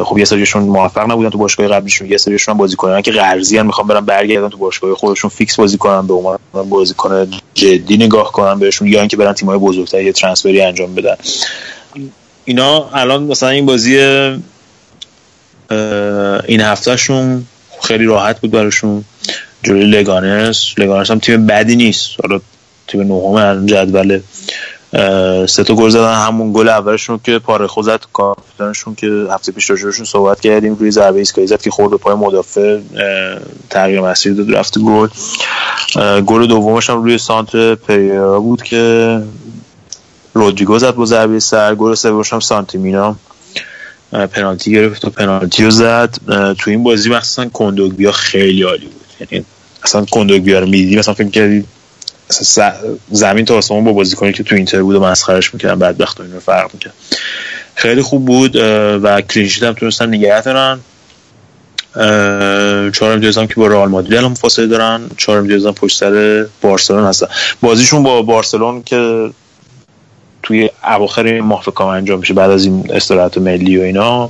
خب 0.03 0.17
یه 0.17 0.25
سریشون 0.25 0.63
موفق 0.63 1.11
نبودن 1.11 1.29
تو 1.29 1.37
باشگاه 1.37 1.67
قبلیشون 1.67 2.11
یه 2.11 2.17
سریشون 2.17 2.51
هم 2.53 2.57
بازیکنان 2.57 3.01
که 3.01 3.11
قرضی 3.11 3.57
ان 3.57 3.65
می‌خوان 3.65 3.87
برن 3.87 4.05
برگردن 4.05 4.49
تو 4.49 4.57
باشگاه 4.57 4.95
خودشون 4.95 5.29
فیکس 5.29 5.55
بازی 5.55 5.77
کنن 5.77 6.07
به 6.07 6.13
عنوان 6.13 6.39
بازیکن 6.69 7.31
جدی 7.53 7.97
نگاه 7.97 8.31
کنن 8.31 8.59
بهشون 8.59 8.87
یا 8.87 8.99
اینکه 8.99 9.17
برن 9.17 9.33
تیم‌های 9.33 9.57
بزرگتر 9.57 10.01
یه 10.01 10.11
ترانسفری 10.11 10.61
انجام 10.61 10.95
بدن. 10.95 11.15
اینا 12.45 12.89
الان 12.93 13.23
مثلا 13.23 13.49
این 13.49 13.65
بازی 13.65 13.97
این 16.47 16.61
هفتهشون 16.61 17.45
خیلی 17.81 18.05
راحت 18.05 18.41
بود 18.41 18.51
براشون. 18.51 19.05
جلوی 19.65 19.85
لگانس 19.85 20.73
لگانس 20.77 21.11
هم 21.11 21.19
تیم 21.19 21.45
بدی 21.45 21.75
نیست. 21.75 22.09
حالا 22.21 22.41
تیم 22.87 23.01
نهم 23.01 24.21
اه، 24.93 25.47
سه 25.47 25.63
تا 25.63 25.73
گل 25.73 25.89
زدن. 25.89 26.13
همون 26.13 26.53
گل 26.53 26.69
اولشون 26.69 27.19
که 27.23 27.39
پاره 27.39 27.67
خود 27.67 28.05
کاپیتانشون 28.13 28.95
که 28.95 29.27
هفته 29.31 29.51
پیش 29.51 29.69
راجبشون 29.69 30.05
صحبت 30.05 30.39
کردیم 30.39 30.75
روی 30.75 30.91
ضربه 30.91 31.19
ایستگاهی 31.19 31.47
زد 31.47 31.61
که 31.61 31.71
خورد 31.71 31.91
به 31.91 31.97
پای 31.97 32.15
مدافع 32.15 32.79
تغییر 33.69 34.01
مسیر 34.01 34.33
داد 34.33 34.55
رفت 34.55 34.79
گل. 34.79 35.07
گل 36.21 36.47
دومش 36.47 36.89
هم 36.89 37.03
روی 37.03 37.17
سانت 37.17 37.55
پریرا 37.55 38.39
بود 38.39 38.63
که 38.63 39.21
رودریگو 40.33 40.79
زد 40.79 40.95
با 40.95 41.05
ضربه 41.05 41.39
سر. 41.39 41.75
گل 41.75 41.95
سومش 41.95 42.33
هم 42.33 42.39
سانتیمینا 42.39 43.15
اه، 44.13 44.27
پنالتی 44.27 44.71
گرفت 44.71 45.05
و 45.05 45.09
پنالتی 45.09 45.63
رو 45.63 45.71
زد. 45.71 46.17
تو 46.57 46.71
این 46.71 46.83
بازی 46.83 47.09
مخصوصا 47.09 47.45
کندوگبیا 47.45 48.11
خیلی 48.11 48.63
عالی 48.63 48.85
بود. 48.85 49.31
یعنی 49.31 49.45
اصلا 49.85 50.05
کندوگبیا 50.05 50.59
رو 50.59 50.65
می‌دیدی؟ 50.65 50.95
مثلا 50.97 51.13
فکر 51.13 51.29
کردی 51.29 51.63
زمین 53.11 53.45
تا 53.45 53.57
آسمون 53.57 53.83
با 53.83 53.93
بازیکنی 53.93 54.33
که 54.33 54.43
تو 54.43 54.55
اینتر 54.55 54.81
بود 54.81 54.95
و 54.95 54.99
مسخرش 54.99 55.53
می‌کردن 55.53 55.79
بدبخت 55.79 56.21
اینو 56.21 56.39
فرق 56.39 56.69
می‌کرد. 56.73 56.93
خیلی 57.75 58.01
خوب 58.01 58.25
بود 58.25 58.55
و 59.03 59.21
کلینشیت 59.21 59.63
هم 59.63 59.73
تونستن 59.73 60.07
نگه 60.07 60.41
دارن. 60.41 60.79
چهار 62.91 63.11
امتیاز 63.11 63.37
هم 63.37 63.47
که 63.47 63.55
با 63.55 63.67
رئال 63.67 63.89
مادرید 63.89 64.13
الان 64.13 64.33
فاصله 64.33 64.67
دارن. 64.67 65.01
چهار 65.17 65.37
امتیاز 65.37 65.65
هم 65.65 65.73
پشت 65.73 65.97
سر 65.97 66.45
بارسلون 66.61 67.03
هستن. 67.03 67.27
بازیشون 67.61 68.03
با 68.03 68.21
بارسلون 68.21 68.83
که 68.83 69.29
توی 70.45 70.69
اواخر 70.83 71.41
ماه 71.41 71.61
فکر 71.61 71.71
کنم 71.71 71.87
انجام 71.87 72.19
میشه 72.19 72.33
بعد 72.33 72.51
از 72.51 72.65
این 72.65 72.85
استراحت 72.89 73.37
ملی 73.37 73.77
و 73.77 73.81
اینا 73.81 74.29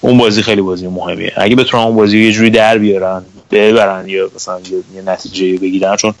اون 0.00 0.18
بازی 0.18 0.42
خیلی 0.42 0.60
بازی 0.60 0.86
مهمیه. 0.86 1.32
اگه 1.36 1.56
بتونن 1.56 1.82
اون 1.82 1.96
بازی 1.96 2.24
یه 2.24 2.32
جوری 2.32 2.50
در 2.50 2.78
بیارن 2.78 3.22
ببرن 3.50 4.08
یا 4.08 4.30
مثلا 4.34 4.58
یه, 4.94 5.02
نتیجه 5.02 5.58
بگیرن 5.58 5.96
چون 5.96 6.14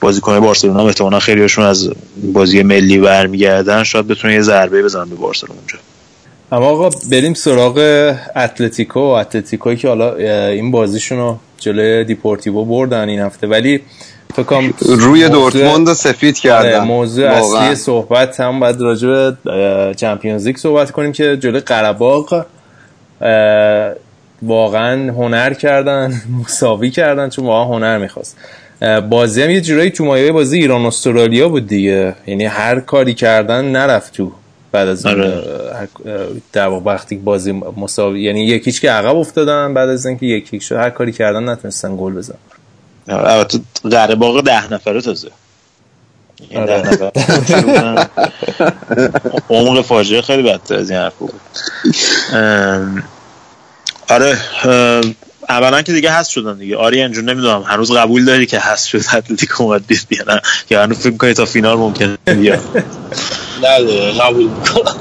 بازیکن 0.00 0.40
بارسلونا 0.40 0.86
احتمالاً 0.86 1.18
خیلیشون 1.18 1.64
از 1.64 1.90
بازی 2.32 2.62
ملی 2.62 2.98
برمیگردن 2.98 3.84
شاید 3.84 4.06
بتونن 4.06 4.34
یه 4.34 4.40
ضربه 4.40 4.82
بزنن 4.82 5.08
به 5.08 5.16
بارسلون 5.16 5.56
اونجا. 5.56 5.78
اما 6.52 6.66
آقا 6.66 6.90
بریم 7.10 7.34
سراغ 7.34 7.78
اتلتیکو. 8.36 9.00
اتلتیکوی 9.00 9.76
که 9.76 9.88
حالا 9.88 10.14
این 10.48 10.70
بازیشون 10.70 11.18
رو 11.18 11.38
جلوی 11.58 12.04
دیپورتیوو 12.04 12.64
بردن 12.64 13.08
این 13.08 13.20
هفته. 13.20 13.46
ولی 13.46 13.80
فکر 14.36 14.42
کنم 14.44 14.74
روی 14.80 14.98
موضوع- 15.00 15.28
دورتموند 15.28 15.88
رو 15.88 15.94
سفید 15.94 16.34
آره، 16.50 16.70
کردن 16.70 16.84
موضوع 16.84 17.30
واقعاً. 17.40 17.62
اصلی 17.62 17.74
صحبت 17.74 18.40
هم 18.40 18.60
باید 18.60 18.80
راجع 18.80 19.08
به 19.08 19.94
Champions 19.96 20.46
League 20.46 20.56
صحبت 20.56 20.90
کنیم 20.90 21.12
که 21.12 21.36
جلوی 21.36 21.60
قره‌باغ 21.60 22.46
واقعا 24.42 25.12
هنر 25.12 25.54
کردن 25.54 26.20
مساوی 26.42 26.90
کردن 26.90 27.28
چون 27.28 27.46
واقعا 27.46 27.74
هنر 27.74 27.98
می‌خواست 27.98 28.36
بازی 29.10 29.42
هم 29.42 29.50
یه 29.50 29.60
جورایی 29.60 29.90
تو 29.90 30.04
مایه 30.04 30.32
بازی 30.32 30.58
ایران 30.58 30.86
استرالیا 30.86 31.48
بود 31.48 31.66
دیگه 31.66 32.14
یعنی 32.26 32.44
هر 32.44 32.80
کاری 32.80 33.14
کردن 33.14 33.64
نرفت 33.64 34.12
تو 34.12 34.32
بعد 34.72 34.88
از 34.88 35.06
اون 35.06 35.20
آره. 35.20 35.42
در 36.52 36.68
وقتی 36.68 37.16
بازی 37.16 37.52
مساوی 37.76 38.22
یعنی 38.22 38.44
یکیش 38.44 38.80
که 38.80 38.90
عقب 38.90 39.16
افتادن 39.16 39.74
بعد 39.74 39.88
از 39.88 40.06
اینکه 40.06 40.26
یکی 40.26 40.60
شد 40.60 40.76
هر 40.76 40.90
کاری 40.90 41.12
کردن 41.12 41.48
نتونستن 41.48 41.96
گل 41.96 42.12
بزنن 42.12 42.38
البته 43.08 43.60
قره 43.90 44.14
باغ 44.14 44.40
ده 44.40 44.72
نفره 44.72 45.00
تازه. 45.00 45.30
این 46.50 46.60
آره. 46.60 46.66
ده 46.82 46.90
نفره 46.90 47.62
کنن. 47.62 48.08
عمق 49.50 49.82
فاجعه 49.82 50.22
خیلی 50.22 50.42
بدتر 50.42 50.74
از 50.74 50.90
این 50.90 50.98
حرف 50.98 51.14
بود. 51.14 51.32
آره 54.10 54.38
اولا 55.48 55.82
که 55.82 55.92
دیگه 55.92 56.10
هست 56.10 56.30
شدن 56.30 56.58
دیگه. 56.58 56.76
آریان 56.76 57.12
جون 57.12 57.24
نمی‌دونم. 57.24 57.62
هنوز 57.62 57.92
قبول 57.92 58.24
داری 58.24 58.46
که 58.46 58.58
هست 58.58 58.88
شد 58.88 59.02
اتلتیکو 59.14 59.62
اومد 59.62 59.86
دید 59.86 60.06
یا 60.10 60.34
نه؟ 60.34 60.40
یا 60.70 60.82
هنوز 60.82 60.98
فکر 60.98 61.16
کنی 61.16 61.32
تا 61.32 61.44
فینال 61.44 61.76
ممکنه 61.76 62.16
بیاد؟ 62.26 62.60
نه 63.62 64.12
قبول 64.20 64.44
می‌کنم. 64.48 64.96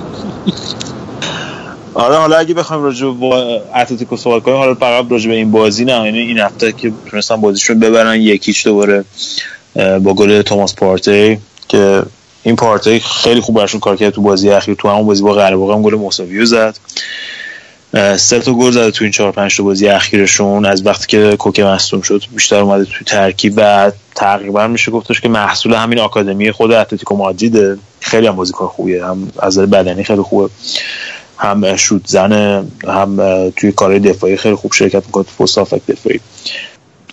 آره 1.95 2.15
حالا 2.15 2.37
اگه 2.37 2.53
بخوایم 2.53 2.83
راجع 2.83 3.07
به 3.07 3.61
اتلتیکو 3.75 4.17
صحبت 4.17 4.43
کنیم 4.43 4.57
حالا 4.57 4.75
فقط 4.75 5.05
راجع 5.11 5.29
به 5.29 5.35
این 5.35 5.51
بازی 5.51 5.85
نه. 5.85 6.05
یعنی 6.05 6.19
این 6.19 6.39
هفته 6.39 6.71
که 6.71 6.91
تونستن 7.05 7.35
بازیشون 7.35 7.79
ببرن 7.79 8.21
یکیچ 8.21 8.67
دوباره 8.67 9.03
با 9.75 10.13
گل 10.13 10.41
توماس 10.41 10.75
پارتی 10.75 11.37
که 11.67 12.03
این 12.43 12.55
پارتی 12.55 12.99
خیلی 12.99 13.41
خوب 13.41 13.55
براشون 13.55 13.79
کار 13.79 13.95
کرد 13.95 14.09
تو 14.09 14.21
بازی 14.21 14.49
اخیر. 14.49 14.75
تو 14.75 14.89
همون 14.89 15.05
بازی 15.05 15.23
با 15.23 15.33
قره 15.33 15.73
هم 15.73 15.81
گل 15.81 15.95
مساوی 15.95 16.45
زد. 16.45 16.77
سه 18.17 18.39
تا 18.39 18.53
گل 18.53 18.71
زده 18.71 18.91
تو 18.91 19.03
این 19.03 19.11
چهار 19.11 19.31
پنج 19.31 19.57
تا 19.57 19.63
بازی 19.63 19.87
اخیرشون. 19.87 20.65
از 20.65 20.85
وقتی 20.85 21.07
که 21.07 21.35
کوکه 21.35 21.63
مصدوم 21.63 22.01
شد 22.01 22.23
بیشتر 22.35 22.59
اومده 22.59 22.85
تو 22.85 23.03
ترکیب 23.05 23.53
و 23.57 23.91
تقریبا 24.15 24.67
میشه 24.67 24.91
گفتش 24.91 25.21
که 25.21 25.29
محصول 25.29 25.73
همین 25.73 25.99
آکادمی 25.99 26.51
خود 26.51 26.71
اتلتیکو 26.71 27.15
مادریده. 27.15 27.77
خیلی 27.99 28.27
هم 28.27 28.35
بازیکن 28.35 28.67
خوبیه. 28.67 29.05
هم 29.05 29.31
از 29.39 29.59
بدنی 29.59 30.03
خیلی 30.03 30.21
خوبه. 30.21 30.49
هم 31.37 31.75
شوت 31.75 32.01
زنه 32.07 32.63
هم 32.87 33.17
توی 33.55 33.71
کارهای 33.71 33.99
دفاعی 33.99 34.37
خیلی 34.37 34.55
خوب 34.55 34.73
شرکت 34.73 35.05
می‌کنه 35.05 35.23
تو 35.23 35.43
پست 35.43 35.59
دفاعی. 35.59 36.19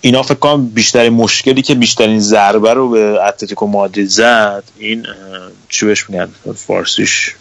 اینا 0.01 0.23
فکر 0.23 0.33
کنم 0.33 0.65
بیشترین 0.67 1.13
مشکلی 1.13 1.61
که 1.61 1.75
بیشترین 1.75 2.19
ضربه 2.19 2.73
رو 2.73 2.89
به 2.89 2.99
اتلتیکو 2.99 3.67
مادرید 3.67 4.07
زد 4.07 4.63
این 4.77 5.05
چی 5.69 5.85
بهش 5.85 6.09
میگن؟ 6.09 6.27
فارسیش. 6.55 7.35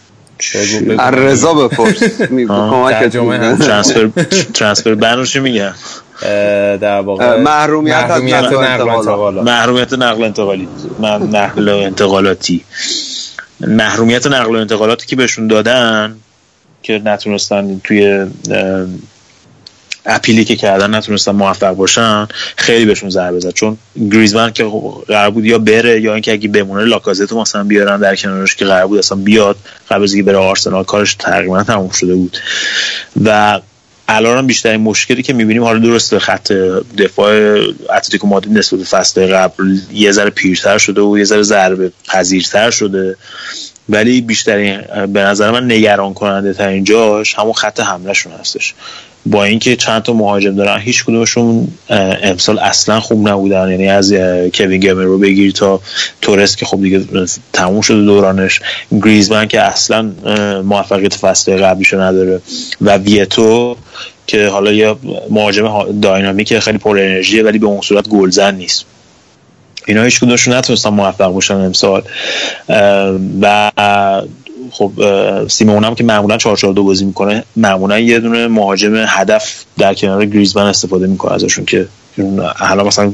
رضا 1.12 1.54
بپرس 1.54 1.98
ترانسفر 3.58 4.10
ترانسفر 4.54 4.94
بنوشی 4.94 5.40
میگن 5.40 5.74
در 6.76 7.00
واقع 7.00 7.40
محرومیت 7.40 7.94
نقل 7.94 8.56
انتقالات. 8.56 9.44
محرومیت 9.44 9.92
نقل 9.92 10.24
انتقالی. 10.24 10.68
نقل 11.00 11.68
انتقالاتی. 11.68 12.64
محرومیت 13.60 14.26
نقل 14.26 14.56
و 14.56 14.58
انتقالاتی 14.58 15.06
که 15.06 15.16
بهشون 15.16 15.46
دادن 15.46 16.16
که 16.82 17.02
نتونستن 17.04 17.80
توی 17.84 18.26
اپیلی 20.06 20.44
که 20.44 20.56
کردن 20.56 20.94
نتونستن 20.94 21.32
موفق 21.32 21.70
باشن 21.70 22.28
خیلی 22.56 22.84
بهشون 22.84 23.10
ضربه 23.10 23.40
زد. 23.40 23.50
چون 23.50 23.78
گریزمن 24.12 24.50
که 24.50 24.70
قرار 25.08 25.30
بود 25.30 25.44
یا 25.44 25.58
بره 25.58 26.00
یا 26.00 26.12
اینکه 26.12 26.32
اگه 26.32 26.48
بمونه 26.48 26.84
لاکازتو 26.84 27.40
مثلا 27.40 27.64
بیارن 27.64 28.00
در 28.00 28.16
کنارش 28.16 28.56
که 28.56 28.64
قرار 28.64 28.86
بود 28.86 28.98
اصلا 28.98 29.18
بیاد 29.18 29.56
قبل 29.90 30.02
از 30.02 30.16
بره 30.16 30.36
آرسنال 30.36 30.84
کارش 30.84 31.14
تقریبا 31.14 31.62
تموم 31.62 31.90
شده 31.90 32.14
بود. 32.14 32.36
و 33.24 33.60
الان 34.08 34.46
بیشترین 34.46 34.80
مشکلی 34.80 35.22
که 35.22 35.32
می‌بینیم 35.32 35.62
حالا 35.62 35.78
درسته 35.78 36.18
خط 36.18 36.52
دفاع 36.98 37.60
اتلتیکو 37.96 38.26
مادرید 38.26 38.58
نسبت 38.58 38.78
به 38.78 38.84
فصل 38.84 39.26
قبل 39.26 39.78
یه 39.92 40.12
ذره 40.12 40.30
پیرتر 40.30 40.78
شده 40.78 41.00
و 41.00 41.18
یه 41.18 41.24
ذره 41.24 41.42
ضربه 41.42 41.92
پذیرتر 42.08 42.70
شده. 42.70 43.16
ولی 43.88 44.20
بیشترین 44.20 44.80
به 45.12 45.20
نظر 45.20 45.50
من 45.50 45.64
نگران 45.64 46.14
کننده 46.14 46.52
ترین 46.52 46.84
جاش 46.84 47.34
همون 47.34 47.52
خط 47.52 47.80
حملهشون 47.80 48.32
هستش. 48.40 48.74
با 49.26 49.44
اینکه 49.44 49.76
چند 49.76 50.02
تا 50.02 50.12
مهاجم 50.12 50.56
دارن 50.56 50.80
هیچ 50.80 51.04
کدومشون 51.04 51.68
امسال 52.22 52.58
اصلا 52.58 53.00
خوب 53.00 53.28
نبودن. 53.28 53.70
یعنی 53.70 53.88
از 53.88 54.12
کوین 54.54 54.80
گمر 54.80 55.02
رو 55.02 55.18
بگیر 55.18 55.52
تا 55.52 55.80
تورس 56.20 56.56
که 56.56 56.66
خب 56.66 56.82
دیگه 56.82 57.04
تموم 57.52 57.80
شده 57.80 58.02
دورانش. 58.02 58.60
گریزمن 59.04 59.48
که 59.48 59.60
اصلا 59.60 60.12
موفقیت 60.64 61.14
فصل 61.14 61.56
قبلیشو 61.56 62.00
نداره. 62.00 62.40
و 62.80 62.96
ویتو 62.96 63.76
که 64.26 64.46
حالا 64.46 64.72
یه 64.72 64.94
مهاجم 65.30 66.00
داینامیک 66.00 66.58
خیلی 66.58 66.78
پر 66.78 66.98
انرژیه 66.98 67.42
ولی 67.42 67.58
به 67.58 67.66
اون 67.66 67.80
صورت 67.80 68.08
گلزن 68.08 68.54
نیست. 68.54 68.84
اینا 69.86 70.02
هیچ 70.02 70.20
کدومشون 70.20 70.54
نتونستن 70.54 70.90
موفق 70.90 71.28
باشن 71.28 71.54
امسال. 71.54 72.02
و 73.40 73.70
خب 74.70 74.92
سیمون 75.48 75.84
هم 75.84 75.94
که 75.94 76.04
معمولا 76.04 76.36
4 76.36 76.56
4 76.56 76.72
2 76.72 76.84
بازی 76.84 77.04
می‌کنه 77.04 77.44
معمولا 77.56 77.98
یه 77.98 78.20
دونه 78.20 78.48
مهاجم 78.48 79.04
هدف 79.08 79.64
در 79.78 79.94
کنار 79.94 80.26
گریزمن 80.26 80.66
استفاده 80.66 81.06
می‌کنه 81.06 81.32
ازشون 81.32 81.64
که 81.64 81.86
حالا 82.56 82.84
مثلا 82.84 83.12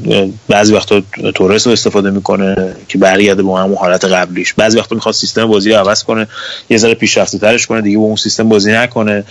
بعضی 0.48 0.74
وقتا 0.74 1.02
تورس 1.34 1.66
رو 1.66 1.72
استفاده 1.72 2.10
می‌کنه 2.10 2.74
که 2.88 2.98
برگرده 2.98 3.42
با 3.42 3.60
همون 3.60 3.76
حالت 3.76 4.04
قبلیش. 4.04 4.52
بعضی 4.52 4.78
وقتا 4.78 4.94
می‌خواد 4.94 5.14
سیستم 5.14 5.46
بازی 5.46 5.70
رو 5.70 5.76
عوض 5.76 6.02
کنه 6.02 6.26
یه 6.70 6.76
ذره 6.76 6.94
پیشرفته 6.94 7.38
ترش 7.38 7.66
کنه 7.66 7.80
دیگه 7.80 7.98
با 7.98 8.04
اون 8.04 8.16
سیستم 8.16 8.48
بازی 8.48 8.72
نکنه. 8.72 9.24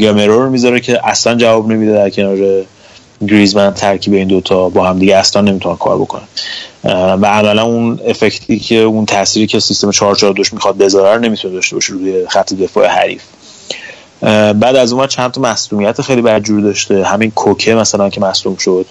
گامرو 0.00 0.42
رو 0.42 0.50
می‌ذاره 0.50 0.80
که 0.80 1.00
اصلا 1.04 1.34
جواب 1.34 1.72
نمیده 1.72 1.92
در 1.92 2.10
کنار 2.10 2.36
گریزمن 3.28 3.74
ترکیب 3.74 4.14
این 4.14 4.28
دوتا 4.28 4.68
با 4.68 4.86
هم 4.86 4.98
دیگه 4.98 5.16
اصلا 5.16 5.42
نمی‌تونن 5.42 5.76
کار 5.76 5.98
بکنن. 5.98 6.28
و 6.84 7.26
عملا 7.26 7.62
اون 7.62 8.00
افکتی 8.06 8.58
که 8.58 8.76
اون 8.76 9.06
تأثیری 9.06 9.46
که 9.46 9.60
سیستم 9.60 9.90
442 9.90 10.42
می‌خواد 10.52 10.76
بذاره 10.76 11.14
رو 11.14 11.20
نمی‌تونه 11.20 11.54
داشته 11.54 11.76
باشه 11.76 11.92
روی 11.92 12.28
خط 12.28 12.54
دفاع 12.54 12.86
حریف. 12.86 13.22
بعد 14.20 14.76
از 14.76 14.92
اون 14.92 15.06
چند 15.06 15.30
تا 15.30 15.40
مصدومیت 15.40 16.02
خیلی 16.02 16.22
بدجور 16.22 16.60
داشته. 16.60 17.04
همین 17.04 17.30
کوکه 17.30 17.74
مثلا 17.74 18.10
که 18.10 18.20
مصدوم 18.20 18.56
شد. 18.56 18.86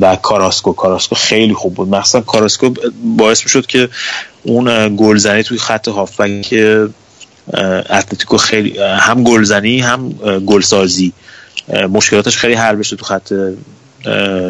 و 0.00 0.16
کاراسکو. 0.22 0.72
کاراسکو 0.72 1.14
خیلی 1.14 1.54
خوب 1.54 1.74
بود. 1.74 1.88
مثلا 1.88 2.20
کاراسکو 2.20 2.70
باعث 3.16 3.44
می‌شد 3.44 3.66
که 3.66 3.88
اون 4.42 4.96
گلزنی 4.96 5.42
توی 5.42 5.58
خط 5.58 5.88
هافبک 5.88 6.54
اتلتیکو 7.90 8.36
خیلی 8.36 8.78
هم 8.78 9.24
گلزنی 9.24 9.80
هم 9.80 10.10
گلسازی 10.46 11.12
مشکلاتش 11.68 12.36
خیلی 12.36 12.54
حل 12.54 12.76
بشه 12.76 12.96
تو 12.96 13.04
خط 13.04 13.32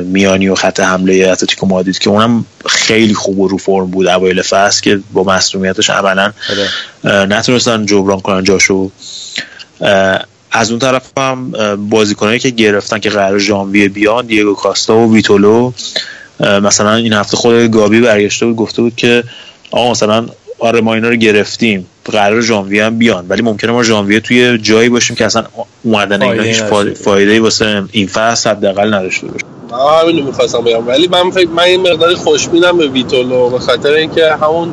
میانی 0.04 0.48
و 0.48 0.54
خط 0.54 0.80
حمله 0.80 1.28
اتلتیکو 1.28 1.66
مادرید 1.66 1.98
که 1.98 2.10
اونم 2.10 2.44
خیلی 2.66 3.14
خوب 3.14 3.38
و 3.38 3.48
رو 3.48 3.58
فرم 3.58 3.86
بود 3.86 4.06
اوایل 4.06 4.42
فصل 4.42 4.82
که 4.82 5.00
با 5.12 5.24
مصونیتش 5.24 5.90
عملا 5.90 6.32
نتونستن 7.04 7.86
جبران 7.86 8.20
کنن 8.20 8.44
جاشو. 8.44 8.90
از 10.52 10.70
اون 10.70 10.78
طرف 10.78 11.18
هم 11.18 11.52
بازیکنایی 11.90 12.38
که 12.38 12.50
گرفتن 12.50 12.98
که 12.98 13.10
قرار 13.10 13.38
ژانویه 13.38 13.88
بیان 13.88 14.26
دیگو 14.26 14.54
کاستا 14.54 14.96
و 14.96 15.14
ویتولو. 15.14 15.72
مثلا 16.40 16.94
این 16.94 17.12
هفته 17.12 17.36
خود 17.36 17.54
گابی 17.54 18.00
برگشته 18.00 18.46
بود 18.46 18.56
گفته 18.56 18.82
بود 18.82 18.96
که 18.96 19.24
آقا 19.70 19.90
مثلا 19.90 20.26
آره 20.60 20.80
ما 20.80 20.94
اینا 20.94 21.08
رو 21.08 21.16
گرفتیم. 21.16 21.86
قرار 22.04 22.40
ژانویه 22.40 22.84
هم 22.84 22.98
بیان. 22.98 23.26
ولی 23.28 23.42
ممکنه 23.42 23.72
ما 23.72 23.82
ژانویه 23.82 24.20
توی 24.20 24.58
جایی 24.58 24.88
باشیم 24.88 25.16
که 25.16 25.24
اصلا 25.24 25.44
اومدن 25.82 26.22
اینا 26.22 26.42
هیچ 26.42 26.62
فایده 26.94 27.32
ای 27.32 27.38
واسه 27.38 27.82
این 27.92 28.06
فصل 28.06 28.50
حداقل 28.50 28.94
نداشته 28.94 29.26
باشه. 29.26 29.44
همین 30.02 30.18
رو 30.18 30.24
می‌خواستم 30.24 30.60
بگم. 30.60 30.88
ولی 30.88 31.08
من 31.08 31.30
فکر 31.30 31.48
من 31.48 31.62
این 31.62 31.80
مقداری 31.80 32.14
خوشبینم 32.14 32.78
به 32.78 32.88
ویتولو 32.88 33.50
به 33.50 33.58
خاطر 33.58 33.92
اینکه 33.92 34.32
همون 34.42 34.72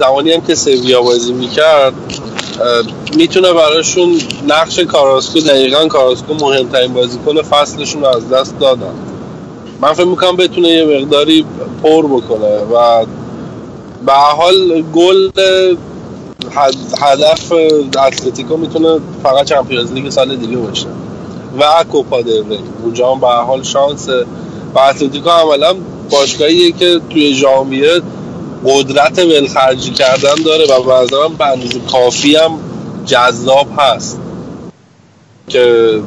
زمانی 0.00 0.32
هم 0.32 0.40
که 0.40 0.54
سویا 0.54 1.02
بازی 1.02 1.32
می‌کرد 1.32 1.92
می‌تونه 3.16 3.52
براشون 3.52 4.18
نقش 4.48 4.78
کاراسکو 4.78 5.40
دقیقا 5.40 5.86
کاراسکو 5.86 6.34
مهمترین 6.34 6.92
بازیکن 6.92 7.42
فصلشون 7.42 8.02
رو 8.02 8.08
از 8.08 8.30
دست 8.30 8.58
دادن. 8.60 8.94
من 9.80 9.92
فکر 9.92 10.06
می‌کنم 10.06 10.36
بتونه 10.36 10.68
یه 10.68 10.84
مقداری 10.84 11.44
پر 11.82 12.06
بکنه 12.06 12.58
و 12.58 13.06
به 14.06 14.12
حال 14.12 14.82
گل 14.82 15.30
هدف 17.00 17.52
اتلتیکو 17.96 18.56
می‌تونه 18.56 19.00
فقط 19.22 19.46
چمپیونز 19.46 19.92
لیگ 19.92 20.10
سال 20.10 20.36
دیگه 20.36 20.56
باشه 20.56 20.86
و 21.60 21.84
کوپا 21.92 22.22
دل 22.22 22.42
اونجا 22.82 23.12
هم 23.12 23.20
به 23.20 23.26
حال 23.26 23.62
شانس. 23.62 24.08
و 24.74 24.78
اتلتیکو 24.78 25.30
عملا 25.30 25.74
باشگاهیه 26.10 26.72
که 26.72 27.00
توی 27.10 27.34
ژانویه 27.34 28.02
قدرت 28.64 29.18
ولخرجی 29.18 29.90
کردن 29.90 30.34
داره 30.44 30.64
و 30.66 31.02
نظرم 31.02 31.34
به 31.38 31.46
اندازه 31.46 31.80
کافی 31.92 32.36
هم 32.36 32.50
جذاب 33.06 33.66
هست. 33.78 34.20
که 35.48 36.00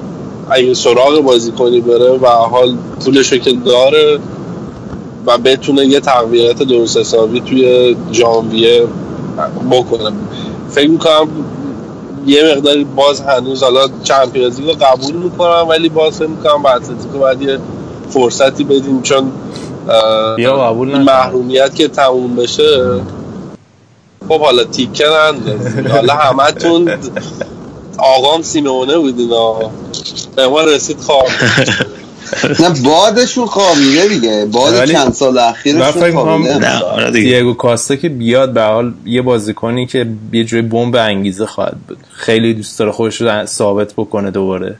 اگه 0.49 0.73
سراغ 0.73 1.19
بازی 1.19 1.51
کنی 1.51 1.81
بره 1.81 2.11
و 2.11 2.27
حال 2.27 2.77
پولشو 3.05 3.37
که 3.37 3.51
داره 3.51 4.19
و 5.25 5.37
بتونه 5.37 5.85
یه 5.85 5.99
تقویت 5.99 6.63
درست 6.63 6.97
حسابی 6.97 7.41
توی 7.41 7.95
ژانویه 8.11 8.87
بکنه. 9.71 10.11
فکر 10.69 10.89
می‌کنم 10.89 11.27
یه 12.27 12.55
مقداری 12.55 12.83
باز 12.83 13.21
هنوز 13.21 13.63
حالا 13.63 13.87
چمپیونز 14.03 14.59
رو 14.59 14.71
قبول 14.71 15.15
می‌کنم 15.15 15.67
ولی 15.69 15.89
باز 15.89 16.17
فکر 16.17 16.27
می‌کنم 16.27 16.63
به 16.63 16.69
اتلتیکو 16.71 17.19
باید 17.19 17.41
یه 17.41 17.59
فرصتی 18.09 18.63
بدیم 18.63 19.01
چون 19.01 19.31
بیا 20.35 20.57
قبول 20.57 20.97
محرومیت 20.97 21.75
که 21.75 21.87
تموم 21.87 22.35
بشه. 22.35 22.99
خب 24.27 24.41
حالا 24.41 24.63
تیکه 24.63 25.05
حالا 25.91 26.13
همتون 26.13 26.89
آقام 27.97 28.41
سیمونه 28.41 28.97
بودین 28.97 29.29
به 30.35 30.47
ما 30.47 30.61
رسید 30.61 30.99
خواب. 30.99 31.27
نه 32.59 32.69
بادشون 32.83 33.45
خوابیده 33.45 34.07
دیگه. 34.07 34.45
باد 34.51 34.85
چند 34.85 35.13
سال 35.13 35.37
اخیرشون 35.37 36.11
خوابیده. 36.11 37.11
دیگو 37.11 37.53
کاستا 37.53 37.95
که 37.95 38.09
بیاد 38.09 38.53
به 38.53 38.61
حال 38.61 38.93
یه 39.05 39.21
بازیکنی 39.21 39.85
که 39.85 40.07
یه 40.33 40.43
جوی 40.43 40.61
بمب 40.61 40.95
انگیزه 40.95 41.45
خواهد 41.45 41.77
بود. 41.87 41.97
خیلی 42.11 42.53
دوست 42.53 42.79
داره 42.79 42.91
خودش 42.91 43.21
رو 43.21 43.45
ثابت 43.45 43.93
بکنه 43.93 44.31
دوباره. 44.31 44.75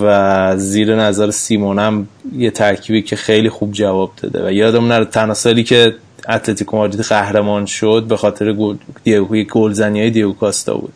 و 0.00 0.56
زیر 0.56 0.96
نظر 0.96 1.30
سیمونم 1.30 2.08
یه 2.36 2.50
ترکیبی 2.50 3.02
که 3.02 3.16
خیلی 3.16 3.48
خوب 3.48 3.72
جواب 3.72 4.12
داده. 4.22 4.46
و 4.46 4.52
یادم 4.52 4.86
نره 4.86 5.04
تنها 5.04 5.34
سالی 5.34 5.64
که 5.64 5.94
اتلتیکو 6.28 6.76
مادرید 6.76 7.00
قهرمان 7.00 7.66
شد 7.66 8.04
به 8.08 8.16
خاطر 8.16 8.52
گل 8.52 8.76
دیگو 9.04 9.44
گلزنی 9.44 10.00
های 10.00 10.10
دیگو 10.10 10.32
کاستا 10.32 10.74
بود. 10.74 10.92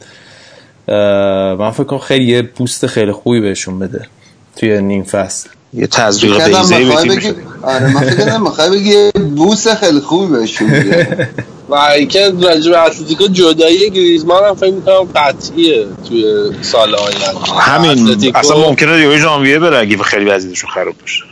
من 1.58 1.70
فکر 1.70 1.84
کنم 1.84 1.98
خیلی 1.98 2.24
یه 2.24 2.42
بوست 2.42 2.86
خیلی 2.86 3.12
خوبی 3.12 3.40
بهشون 3.40 3.78
بده. 3.78 4.06
توی 4.56 4.82
نیم 4.82 5.02
فصل. 5.02 5.48
یه 5.74 5.86
تزریق 5.86 6.38
کردم 6.38 6.58
بیزه‌ای 6.58 6.84
به 6.84 6.94
تیم 6.96 7.14
بگی. 7.14 7.32
آره 7.62 7.92
من 7.94 8.00
فکر 8.00 8.16
کردم 8.16 8.42
می‌خوای 8.42 8.70
بگی 8.70 8.90
یه 8.90 9.10
بوس 9.36 9.68
خیلی 9.68 10.00
خوبی 10.00 10.36
بهشون 10.36 10.70
میده 10.70 11.28
و 11.68 11.74
اینکه 11.74 12.32
راجع 12.42 12.70
به 12.70 12.82
اتلتیکو 12.82 13.26
جدایی 13.26 13.90
گریزمان 13.90 14.44
هم 14.44 14.54
فکر 14.54 14.72
می‌کنم 14.72 15.08
قطعیه 15.16 15.86
توی 16.08 16.24
سال 16.62 16.94
آینده. 16.94 17.24
همین. 17.58 17.90
اتلتیکو- 18.08 18.36
اصلا 18.36 18.58
ممکنه 18.58 19.00
یه 19.00 19.18
ژانویه 19.18 19.58
بره 19.58 19.78
اگه 19.78 19.96
خیلی 19.96 20.24
وضعیتشون 20.24 20.70
خراب 20.70 20.94
بشه 21.04 21.24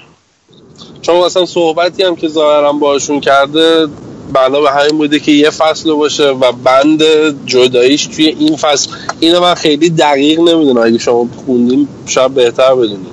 چون 1.02 1.16
اصلا 1.16 1.46
صحبتی 1.46 2.02
هم 2.02 2.16
که 2.16 2.28
ظاهرا 2.28 2.72
باشون 2.72 3.20
کرده 3.20 3.86
بنا 4.32 4.60
به 4.60 4.70
همین 4.70 4.98
بوده 4.98 5.18
که 5.20 5.32
یه 5.32 5.50
فصل 5.50 5.92
باشه 5.92 6.28
و 6.28 6.52
بند 6.52 7.02
جداییش 7.46 8.06
توی 8.06 8.26
این 8.26 8.56
فصل. 8.56 8.90
اینو 9.20 9.40
من 9.40 9.54
خیلی 9.54 9.90
دقیق 9.90 10.38
نمی‌دونم. 10.40 10.82
اگه 10.82 10.98
شما 10.98 11.28
خوندین 11.46 11.88
شاید 12.06 12.34
بهتر 12.34 12.74
بدونین. 12.74 13.06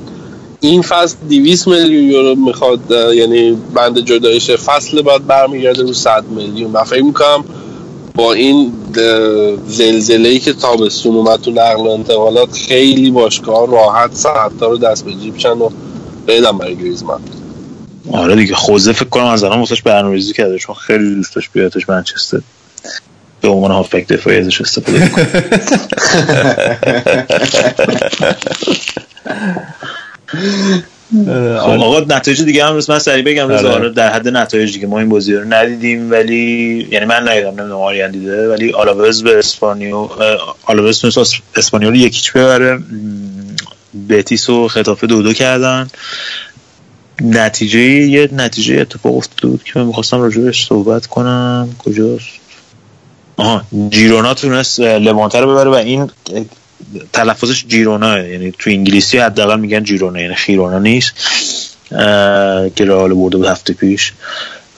این 0.62 0.82
فصل 0.82 1.16
200 1.30 1.68
میلیون 1.68 2.04
یورو 2.04 2.36
می‌خواد 2.36 2.80
یعنی 3.16 3.58
بند 3.74 4.00
جداییش 4.00 4.52
فصل 4.52 5.02
بعد 5.02 5.28
برمیگرده 5.28 5.82
رو 5.82 5.94
100 5.94 6.24
میلیون 6.24 6.72
و 6.72 6.84
فکر 6.84 7.04
می‌کنم 7.04 7.46
با 8.16 8.34
این 8.34 8.74
زلزله 9.68 10.30
ای 10.30 10.40
که 10.40 10.54
تابستون 10.54 11.16
اومد 11.16 11.42
تو 11.42 11.52
نقل 11.52 11.82
و 11.82 11.90
انتقالات 11.90 12.54
خیلی 12.54 13.12
باشگاه 13.12 13.72
راحت 13.72 14.16
ساعت 14.16 14.52
رو 14.62 14.78
دست 14.78 15.06
به 15.06 15.14
جیب 15.14 15.38
شن 15.38 15.50
و 15.50 15.70
بدم 16.28 16.58
برای 16.58 16.76
گریزمان 16.76 17.22
آره 18.12 18.36
دیگه 18.36 18.56
خوزه 18.56 18.94
فکر 18.94 19.10
کنم 19.10 19.26
از 19.26 19.44
الان 19.44 19.60
واسش 19.60 19.82
برنامه‌ریزی 19.82 20.34
کرده 20.34 20.58
چون 20.58 20.76
خیلی 20.76 21.16
دوست 21.16 21.36
داشت 21.36 21.50
بیادش 21.54 21.90
منچستر 21.90 22.40
به 23.42 23.48
عنوان 23.48 23.72
هافبک 23.72 24.08
دفاعی 24.08 24.38
ازش 24.38 24.62
استفاده 24.62 25.10
کنه 25.10 25.26
خب 31.60 31.70
آقا 31.70 32.00
نتایج 32.00 32.42
دیگه 32.42 32.66
هم 32.66 32.80
من 32.90 33.00
سریع 33.00 33.24
بگم 33.24 33.50
رضا 33.50 33.68
آره. 33.68 33.76
آره 33.76 33.90
در 33.90 34.14
حد 34.14 34.28
نتایج 34.28 34.74
دیگه 34.74 34.88
ما 34.88 35.00
این 35.00 35.10
بازی 35.10 35.34
رو 35.34 35.54
ندیدیم 35.54 36.12
ولی 36.12 36.88
یعنی 36.92 37.06
من 37.06 37.30
ندیدم 37.30 37.48
نمی‌دونم 37.48 37.72
آریان 37.72 38.12
دیده 38.12 38.50
ولی 38.50 38.72
آلاوز 38.72 39.24
به 39.24 39.40
اسپانیو 39.40 40.10
آلاوز 40.64 41.02
تونست 41.02 41.34
اسپانیول 41.56 41.96
یکیچ 41.96 42.34
ببره. 42.34 42.80
بتیس 44.10 44.50
و 44.50 44.68
خطافه 44.68 45.08
دو 45.08 45.22
دو 45.22 45.34
کردن. 45.34 45.88
نتیجه 47.22 47.80
یه 47.80 48.30
نتیجه 48.32 48.82
اتفاق 48.82 49.16
افتاده 49.16 49.48
بود 49.48 49.64
که 49.64 49.80
من 49.80 49.86
می‌خواستم 49.86 50.22
راجبش 50.22 50.68
صحبت 50.68 51.06
کنم. 51.06 51.76
کجاست؟ 51.80 52.30
آها 53.38 53.64
جیرونا 53.90 54.34
تونست 54.34 54.80
لوانته 54.80 55.40
رو 55.40 55.52
ببره 55.52 55.70
و 55.70 55.74
این 55.74 56.10
تلفظش 57.14 57.66
جیرونا 57.68 58.20
یعنی 58.20 58.54
تو 58.60 58.70
انگلیسی 58.70 59.18
حداقل 59.18 59.60
میگن 59.60 59.84
جیرونا 59.84 60.22
یعنی 60.22 60.36
خیرونا 60.36 60.80
نیست 60.80 61.14
که 62.76 62.86
رئال 62.86 63.14
برده 63.14 63.38
بود 63.38 63.46
هفته 63.46 63.74
پیش. 63.74 64.14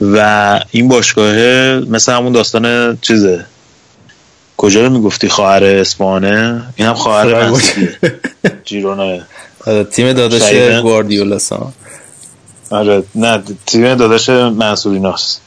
و 0.00 0.60
این 0.70 0.88
باشگاه 0.88 1.34
مثل 1.80 2.12
همون 2.12 2.32
داستان 2.32 2.98
چیزه. 3.02 3.44
کجا 4.56 4.82
رو 4.86 4.90
می‌گفتی؟ 4.90 5.28
خواهر 5.28 5.64
اسپانه؟ 5.64 6.62
این 6.76 6.88
هم 6.88 6.94
خواهر 6.94 7.52
جیرونا. 8.64 9.18
آره، 9.66 9.84
تیم 9.84 10.12
داداش. 10.12 10.52
گواردیولا 10.82 11.38
آره 12.70 13.02
نه 13.14 13.42
تیم 13.66 13.94
داداش 13.94 14.28
منصوریناست 14.28 15.40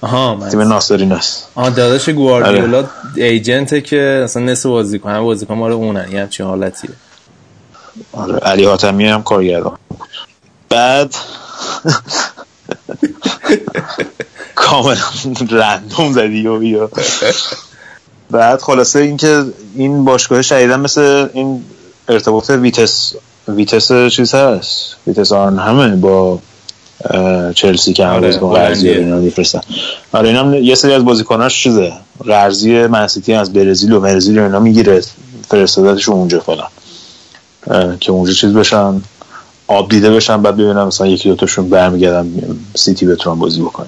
آها 0.00 0.34
من 0.34 0.48
تیم 0.48 0.60
ناصریناست 0.60 1.48
آها 1.54 1.70
داداش 1.70 2.08
گواردیولا 2.08 2.84
ایجنته 3.16 3.80
که 3.80 4.20
اصلا 4.24 4.42
نصف 4.42 4.66
بازیکن 4.66 5.10
هم 5.10 5.22
بازیکن 5.24 5.54
مال 5.54 5.72
اونن 5.72 6.12
یه 6.12 6.20
همچین 6.20 6.46
حالتیه. 6.46 6.90
آره 8.12 8.34
علی 8.38 8.64
حاتمی 8.64 9.06
هم 9.08 9.22
کارگردان. 9.22 9.78
بود 9.88 9.98
بعد 10.68 11.14
کاملا 14.54 14.96
رندوم 15.50 16.12
زدی 16.12 16.46
و 16.46 16.58
بیا. 16.58 16.90
بعد 18.30 18.60
خلاصه 18.60 18.98
اینکه 18.98 19.44
این 19.74 20.04
باشگاه 20.04 20.42
شدیدن 20.42 20.80
مثل 20.80 21.28
این 21.32 21.64
ارتباط 22.08 22.50
ویتس 22.50 23.14
ویتس 23.48 23.92
چیز 24.12 24.34
هست 24.34 24.96
ویتس 25.06 25.32
آن 25.32 25.58
همه 25.58 25.96
با 25.96 26.38
چلسی 27.54 27.92
که 27.92 28.06
هم 28.06 28.12
آره، 28.12 28.26
بازیکن 28.26 28.52
قرضی. 28.52 28.88
اینا 28.88 29.16
میفرستن. 29.16 29.60
آره 30.12 30.28
اینا 30.28 30.56
یه 30.56 30.74
سری 30.74 30.92
از 30.92 31.04
بازیکناش 31.04 31.62
چیزه؟ 31.62 31.92
قرضی 32.24 32.86
منسیتی 32.86 33.34
از 33.34 33.52
برزیل 33.52 33.92
و 33.92 34.00
برزیل 34.00 34.38
و 34.38 34.42
اینا 34.42 34.60
می‌گیره 34.60 35.02
فرستادتشون 35.48 36.14
اونجا 36.14 36.40
فعلا 36.40 36.66
که 38.00 38.12
اونجا 38.12 38.32
چیز 38.32 38.52
بشن 38.52 39.02
آب 39.66 39.90
دیده 39.90 40.10
بشن 40.10 40.42
بعد 40.42 40.54
ببینم 40.54 40.86
مثلا 40.86 41.06
یکی 41.06 41.28
دوتاشون 41.28 41.70
برمیگردن 41.70 42.32
سیتی 42.74 43.06
بتونن 43.06 43.38
بازی 43.38 43.60
بکنن. 43.60 43.86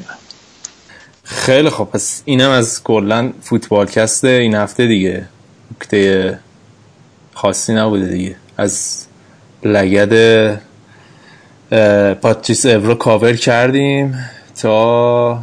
خیلی 1.25 1.71
خب 1.71 1.85
پس 1.85 2.23
اینم 2.25 2.51
از 2.51 2.83
کلا 2.83 3.33
فوتبالکست 3.41 4.25
این 4.25 4.55
هفته 4.55 4.87
دیگه. 4.87 5.25
نکته 5.75 6.39
خاصی 7.35 7.75
نبوده 7.75 8.07
دیگه. 8.07 8.37
از 8.57 9.05
لگد 9.65 10.70
پاتریس 12.15 12.67
اورو 12.67 12.95
کاور 12.95 13.37
کردیم 13.37 14.15
تا 14.63 15.39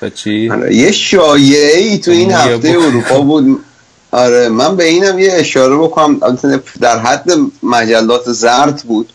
تا 0.00 0.10
چی؟ 0.10 0.50
آره، 0.50 0.74
یه 0.74 0.92
شایعه 0.92 1.78
ای 1.78 1.98
تو 1.98 2.10
این 2.10 2.32
هفته. 2.32 2.68
اروپا 2.68 3.20
بود 3.20 3.60
آره 4.10 4.48
من 4.48 4.76
به 4.76 4.84
اینم 4.84 5.18
یه 5.18 5.32
اشاره 5.32 5.76
بکنم 5.76 6.20
در 6.80 6.98
حد 6.98 7.30
مجلات 7.62 8.32
زرد 8.32 8.82
بود 8.88 9.08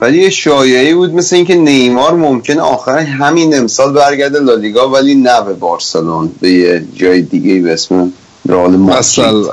ولی 0.00 0.22
یه 0.22 0.30
شایعه 0.30 0.94
بود 0.94 1.14
مثل 1.14 1.36
اینکه 1.36 1.54
نیمار 1.54 2.14
ممکنه 2.14 2.60
آخر 2.60 2.98
همین 2.98 3.58
امسال 3.58 3.92
برگرده 3.92 4.40
لالیگا 4.40 4.90
ولی 4.90 5.14
نه 5.14 5.42
به 5.44 5.52
بارسلون 5.52 6.32
به 6.40 6.50
یه 6.50 6.84
جای 6.96 7.22
دیگه 7.22 7.60
به 7.60 7.72
اسم 7.72 8.12
رئال 8.48 8.76
مادرید 8.76 8.98
مثلا 8.98 9.44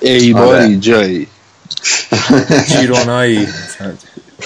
ایباری 0.00 0.64
آره. 0.64 0.76
جایی 0.76 1.26
جیرونایی 2.80 3.48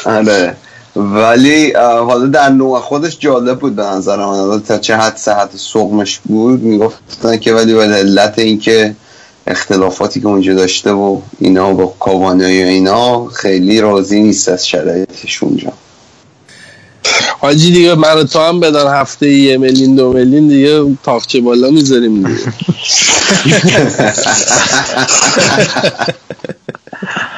آره. 0.04 0.56
ولی 0.96 1.72
حالا 1.72 2.26
در 2.26 2.48
نوع 2.48 2.80
خودش 2.80 3.18
جالب 3.18 3.58
بود 3.58 3.76
به 3.76 3.82
نظر 3.82 4.16
من. 4.16 4.60
تا 4.60 4.78
چه 4.78 4.96
حد 4.96 5.16
صحت 5.16 5.56
سقمش 5.56 6.18
بود 6.18 6.62
می‌گفتن 6.62 7.36
که 7.36 7.54
ولی 7.54 7.74
به 7.74 7.82
علت 7.82 8.38
اینکه 8.38 8.94
اختلافاتی 9.46 10.20
که 10.20 10.26
اونجا 10.26 10.54
داشته 10.54 10.92
و 10.92 11.20
اینا 11.38 11.72
با 11.72 11.94
کاوانی 12.00 12.64
و 12.64 12.66
اینا 12.66 13.26
خیلی 13.26 13.80
راضی 13.80 14.20
نیست 14.20 14.48
از 14.48 14.68
شرایطش 14.68 15.42
اونجا. 15.42 15.72
حاجی 17.40 17.72
دیگه 17.72 17.94
من 17.94 18.26
تو 18.26 18.38
هم 18.38 18.60
بدن 18.60 18.94
هفته 18.94 19.30
یه 19.30 19.58
میلیون 19.58 19.94
دو 19.94 20.12
میلیون 20.12 20.48
دیگه 20.48 20.96
تاقچه 21.02 21.40
بالا 21.40 21.70
می‌ذاریم 21.70 22.22
دیگه. 22.22 22.40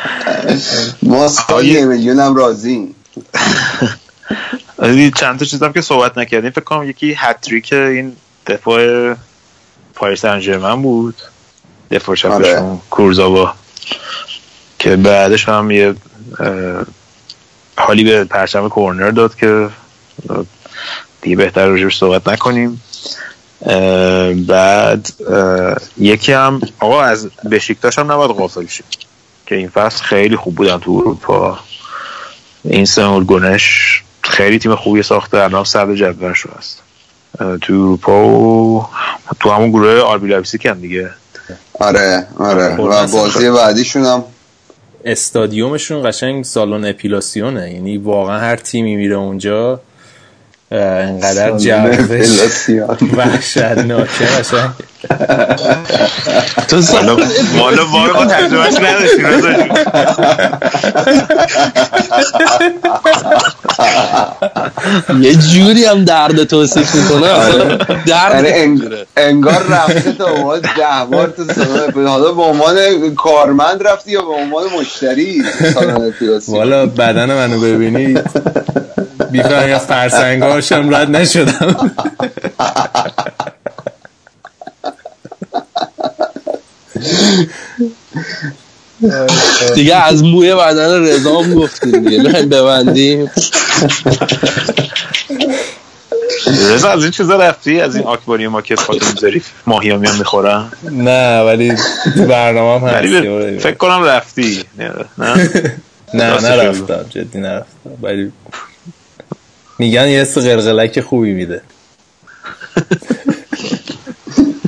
ما 1.02 1.30
یه 1.62 1.84
میلیون 1.84 2.20
هم 2.20 2.34
راضیم 2.34 2.94
آره، 4.78 5.10
چند 5.10 5.38
تا 5.38 5.44
چیزم 5.44 5.72
که 5.72 5.80
صحبت 5.80 6.18
نکردیم 6.18 6.50
فکر 6.50 6.64
کنم 6.64 6.90
یکی 6.90 7.14
هتریک 7.18 7.72
این 7.72 8.16
دفاع 8.46 9.14
پاریس 9.94 10.20
سن 10.20 10.82
بود 10.82 11.14
دفاع 11.90 12.16
چپشون 12.16 12.42
آره. 12.42 12.78
کورزاوا 12.90 13.54
که 14.78 14.96
بعدش 14.96 15.48
هم 15.48 15.70
یه 15.70 15.94
حالی 17.76 18.04
به 18.04 18.24
پرچم 18.24 18.68
کورنر 18.68 19.10
داد 19.10 19.34
که 19.34 19.68
دیگه 21.22 21.36
بهتر 21.36 21.66
راجبش 21.66 21.98
صحبت 21.98 22.28
نکنیم. 22.28 22.82
اه، 23.66 24.32
بعد 24.32 25.10
اه، 25.30 25.76
یکی 25.98 26.32
هم 26.32 26.60
آقا 26.80 27.02
از 27.02 27.28
بشیکتاش 27.50 27.98
هم 27.98 28.12
نباید 28.12 28.30
غافل 28.30 28.66
شید 28.66 29.05
که 29.46 29.54
این 29.54 29.68
فصل 29.68 30.04
خیلی 30.04 30.36
خوب 30.36 30.54
بودن 30.54 30.78
تو 30.78 30.92
اروپا. 30.92 31.58
این 32.64 32.84
سمور 32.84 33.24
گنش 33.24 34.02
خیلی 34.22 34.58
تیم 34.58 34.74
خوبی 34.74 35.02
ساخته 35.02 35.38
الان 35.38 35.64
صدر 35.64 35.94
جدولش 35.94 36.46
هست. 36.46 36.82
اه، 37.40 37.58
تو 37.58 37.72
اروپا 37.72 38.28
و 38.28 38.86
تو 39.40 39.50
همون 39.50 39.70
گروه 39.70 40.00
RB 40.00 40.28
لایپزیگ 40.28 40.68
هم 40.68 40.80
دیگه. 40.80 41.10
آره 41.80 42.26
آره. 42.38 42.76
خب، 42.76 42.80
و 42.80 42.88
مثلا- 42.88 43.20
بازی 43.20 43.50
بعدیشون 43.50 44.04
هم 44.04 44.24
استادیومشون 45.04 46.10
قشنگ 46.10 46.44
سالن 46.44 46.84
اپیلاسیونه. 46.84 47.72
یعنی 47.72 47.98
واقعا 47.98 48.38
هر 48.38 48.56
تیمی 48.56 48.96
میره 48.96 49.16
اونجا 49.16 49.80
انقدر 50.72 51.58
فلاسیان. 51.58 52.98
وحشتناکه 53.16 54.26
قشنگ 54.38 54.70
تو 56.68 56.82
حالا 56.82 57.16
مالا 57.56 57.86
وای 57.86 58.12
ما 58.12 58.26
تجربهش 58.26 58.74
نداشتیم 58.74 59.26
رضا 59.26 59.52
جون. 59.52 59.68
یه 65.22 65.34
جوری 65.34 65.84
هم 65.84 66.04
درد 66.04 66.44
توصیف 66.44 66.94
می‌کنه 66.94 67.26
اصلا 67.26 67.76
درد 68.06 68.46
نمی‌گیره. 68.46 69.06
انگار 69.16 69.62
رفته 69.70 70.12
تا 70.12 70.24
عنوان 70.30 70.60
ده 70.60 71.06
بار 71.10 71.28
تو 71.36 71.44
حالا 72.08 72.32
به 72.32 72.42
عنوان 72.42 72.76
کارمند 73.14 73.86
رفتی 73.86 74.10
یا 74.10 74.20
به 74.22 74.32
عنوان 74.32 74.64
مشتری 74.80 75.42
والا 76.48 76.86
بدن 76.86 77.34
منو 77.34 77.60
ببینی 77.60 78.18
بیفرنگ 79.30 79.72
از 79.72 79.86
فرسنگاشم 79.86 80.94
رد 80.94 81.10
نشدم. 81.16 81.90
دیگه 89.74 89.96
از 89.96 90.24
موی 90.24 90.54
بدن 90.54 91.02
رضا 91.02 91.42
هم 91.42 91.54
گفتیم 91.54 92.08
دیگه. 92.08 92.22
می‌خوایم 92.22 92.48
ببندیم. 92.48 93.30
رضا 96.46 96.90
از 96.90 97.02
این 97.02 97.10
چیزا 97.10 97.36
رفتی؟ 97.36 97.80
از 97.80 97.96
این 97.96 98.04
آکواریوم 98.04 98.60
که 98.60 98.76
خودت 98.76 99.14
می‌ذاری 99.14 99.42
ماهی 99.66 99.90
هم 99.90 100.00
می‌خورن؟ 100.00 100.72
نه 100.90 101.40
ولی 101.40 101.74
تو 102.14 102.24
برنامه 102.26 102.88
هم 102.88 102.94
ولی 102.94 103.16
هستی 103.16 103.28
آره. 103.28 103.58
فکر 103.58 103.74
کنم 103.76 104.04
رفتی. 104.04 104.64
نه 104.78 104.90
نه. 105.18 105.34
نه 106.14 106.40
نرفتم 106.40 107.06
جدی 107.10 107.38
نرفتم. 107.38 107.90
ولی 108.02 108.32
میگن 109.78 110.08
یه 110.08 110.20
حس 110.20 110.38
قلقلک 110.38 111.00
خوبی 111.00 111.32
میده. 111.32 111.62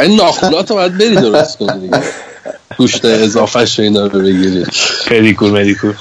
این 0.01 0.17
ناخونات 0.17 0.71
رو 0.71 0.77
باید 0.77 0.99
بری 0.99 1.15
درست 1.15 1.59
کنی 1.59 1.81
دیگه. 1.81 2.03
گوشت 2.79 3.05
اضافه 3.05 3.67
شو 3.67 3.83
اینا 3.83 4.07
رو 4.07 4.21
بگیری. 4.21 4.67
پدیکور 5.07 5.51
مدیکور. 5.51 5.95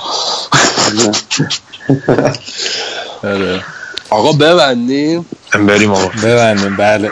آره. 3.23 3.63
آقا 4.09 4.31
ببندیم 4.31 5.25
بریم 5.67 5.91
آقا. 5.91 6.07
ببندیم 6.23 6.75
بله. 6.75 7.11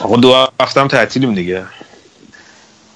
آقا 0.00 0.16
دو 0.16 0.48
هفته 0.60 0.80
هم 0.80 0.88
تعطیلیم 0.88 1.34
دیگه. 1.34 1.62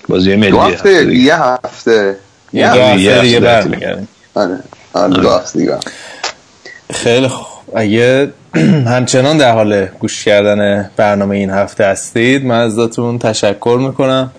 بازی 0.09 0.37
ملی 0.37 0.51
دو 0.51 0.61
هفته 0.61 1.15
یه 1.17 1.37
هفته. 1.37 2.17
یه 2.53 2.63
یه 2.63 2.73
دو 2.73 2.81
هفته 2.81 3.21
دیگه. 3.23 3.41
برمیگردیم 3.41 4.09
آره. 4.35 4.59
آره 4.93 5.23
دو 5.23 5.31
هفته 5.31 5.59
دیگه. 5.59 5.79
خیلی 6.93 7.29
خوب. 7.29 7.47
اگه 7.77 8.29
همچنان 8.95 9.37
در 9.37 9.53
حال 9.53 9.87
گوش 9.87 10.25
کردن 10.25 10.91
برنامه 10.97 11.37
این 11.37 11.51
هفته 11.51 11.85
هستید 11.85 12.45
من 12.45 12.61
ازتون 12.61 13.19
تشکر 13.19 13.79
می‌کنم. 13.81 14.31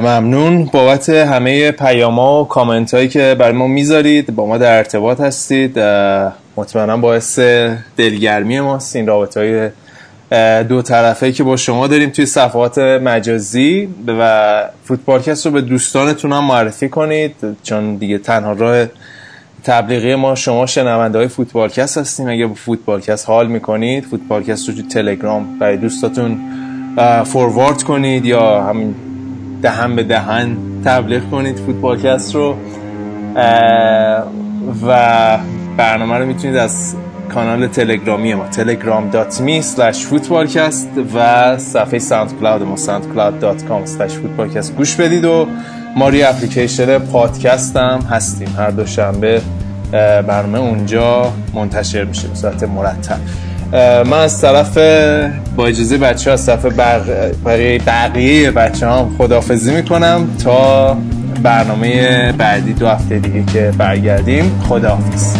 ممنون. 0.00 0.64
بابت 0.64 1.08
همه 1.08 1.70
پیاما 1.70 2.42
و 2.42 2.48
کامنت 2.48 2.94
هایی 2.94 3.08
که 3.08 3.36
برای 3.38 3.52
ما 3.52 3.66
می‌ذارید 3.66 4.34
با 4.34 4.46
ما 4.46 4.58
در 4.58 4.76
ارتباط 4.76 5.20
هستید. 5.20 5.78
مطمئنا 6.56 6.96
باعث 6.96 7.38
دلگرمی 7.96 8.60
ماست 8.60 8.96
این 8.96 9.06
رابطه 9.06 9.40
های 9.40 9.70
دو 10.64 10.82
طرفه 10.82 11.32
که 11.32 11.44
با 11.44 11.56
شما 11.56 11.86
داریم 11.86 12.10
توی 12.10 12.26
صفحات 12.26 12.78
مجازی. 12.78 13.88
و 14.06 14.64
فوتبالکست 14.84 15.46
رو 15.46 15.52
به 15.52 15.60
دوستانتون 15.60 16.32
هم 16.32 16.44
معرفی 16.44 16.88
کنید 16.88 17.34
چون 17.62 17.96
دیگه 17.96 18.18
تنها 18.18 18.52
راه 18.52 18.86
تبلیغی 19.64 20.14
ما 20.14 20.34
شما 20.34 20.66
شنونده 20.66 21.18
های 21.18 21.28
فوتبالکست 21.28 21.98
هستیم 21.98 22.28
اگه 22.28 22.46
با 22.46 22.54
فوتبالکست 22.54 23.28
حال 23.28 23.46
می‌کنید 23.46 24.04
فوتبالکست 24.04 24.68
رو 24.68 24.74
تو 24.74 24.82
تلگرام 24.82 25.58
برای 25.58 25.76
دوستاتون 25.76 26.38
فوروارد 27.24 27.82
کنید 27.82 28.24
یا 28.24 28.62
همین 28.62 28.94
دهن 29.62 29.96
به 29.96 30.02
دهن 30.02 30.56
تبلیغ 30.84 31.30
کنید 31.30 31.56
فوتبالکست 31.56 32.34
رو. 32.34 32.56
و 34.86 35.38
برنامه 35.76 36.18
رو 36.18 36.26
می‌تونید 36.26 36.56
از 36.56 36.96
کانال 37.34 37.66
تلگرامی 37.66 38.34
ما 38.34 38.44
telegram.me 38.50 39.62
slash 39.62 39.96
footballcast 39.96 41.14
و 41.14 41.58
صفحه 41.58 41.98
ساوند 41.98 42.40
کلاود 42.40 42.62
ما 42.62 42.76
soundcloud.com 42.76 43.88
slash 43.88 44.12
footballcast 44.12 44.70
گوش 44.72 44.96
بدید 44.96 45.24
و 45.24 45.46
ما 45.96 46.08
روی 46.08 46.22
اپلیکیشن 46.22 46.98
پادکست 46.98 47.76
هم 47.76 48.00
هستیم. 48.10 48.48
هر 48.58 48.70
دوشنبه 48.70 49.40
برنامه 50.26 50.58
اونجا 50.58 51.32
منتشر 51.54 52.04
میشه 52.04 52.28
به 52.28 52.34
صورت 52.34 52.62
مرتب. 52.62 53.16
من 54.06 54.12
از 54.18 54.40
طرف 54.40 54.78
با 55.56 55.66
اجازه 55.66 55.98
بچه 55.98 56.30
ها 56.30 56.34
از 56.34 56.46
طرف 56.46 56.66
بق- 56.66 57.34
بقیه, 57.44 57.78
بقیه 57.86 58.50
بچه 58.50 58.88
هم 58.88 59.14
خدافزی 59.18 59.74
می‌کنم 59.74 60.26
تا 60.44 60.96
برنامه 61.42 62.32
بعدی 62.32 62.72
دو 62.72 62.88
هفته 62.88 63.18
دیگه 63.18 63.44
که 63.52 63.72
برگردیم. 63.78 64.60
خداحافظ. 64.68 65.34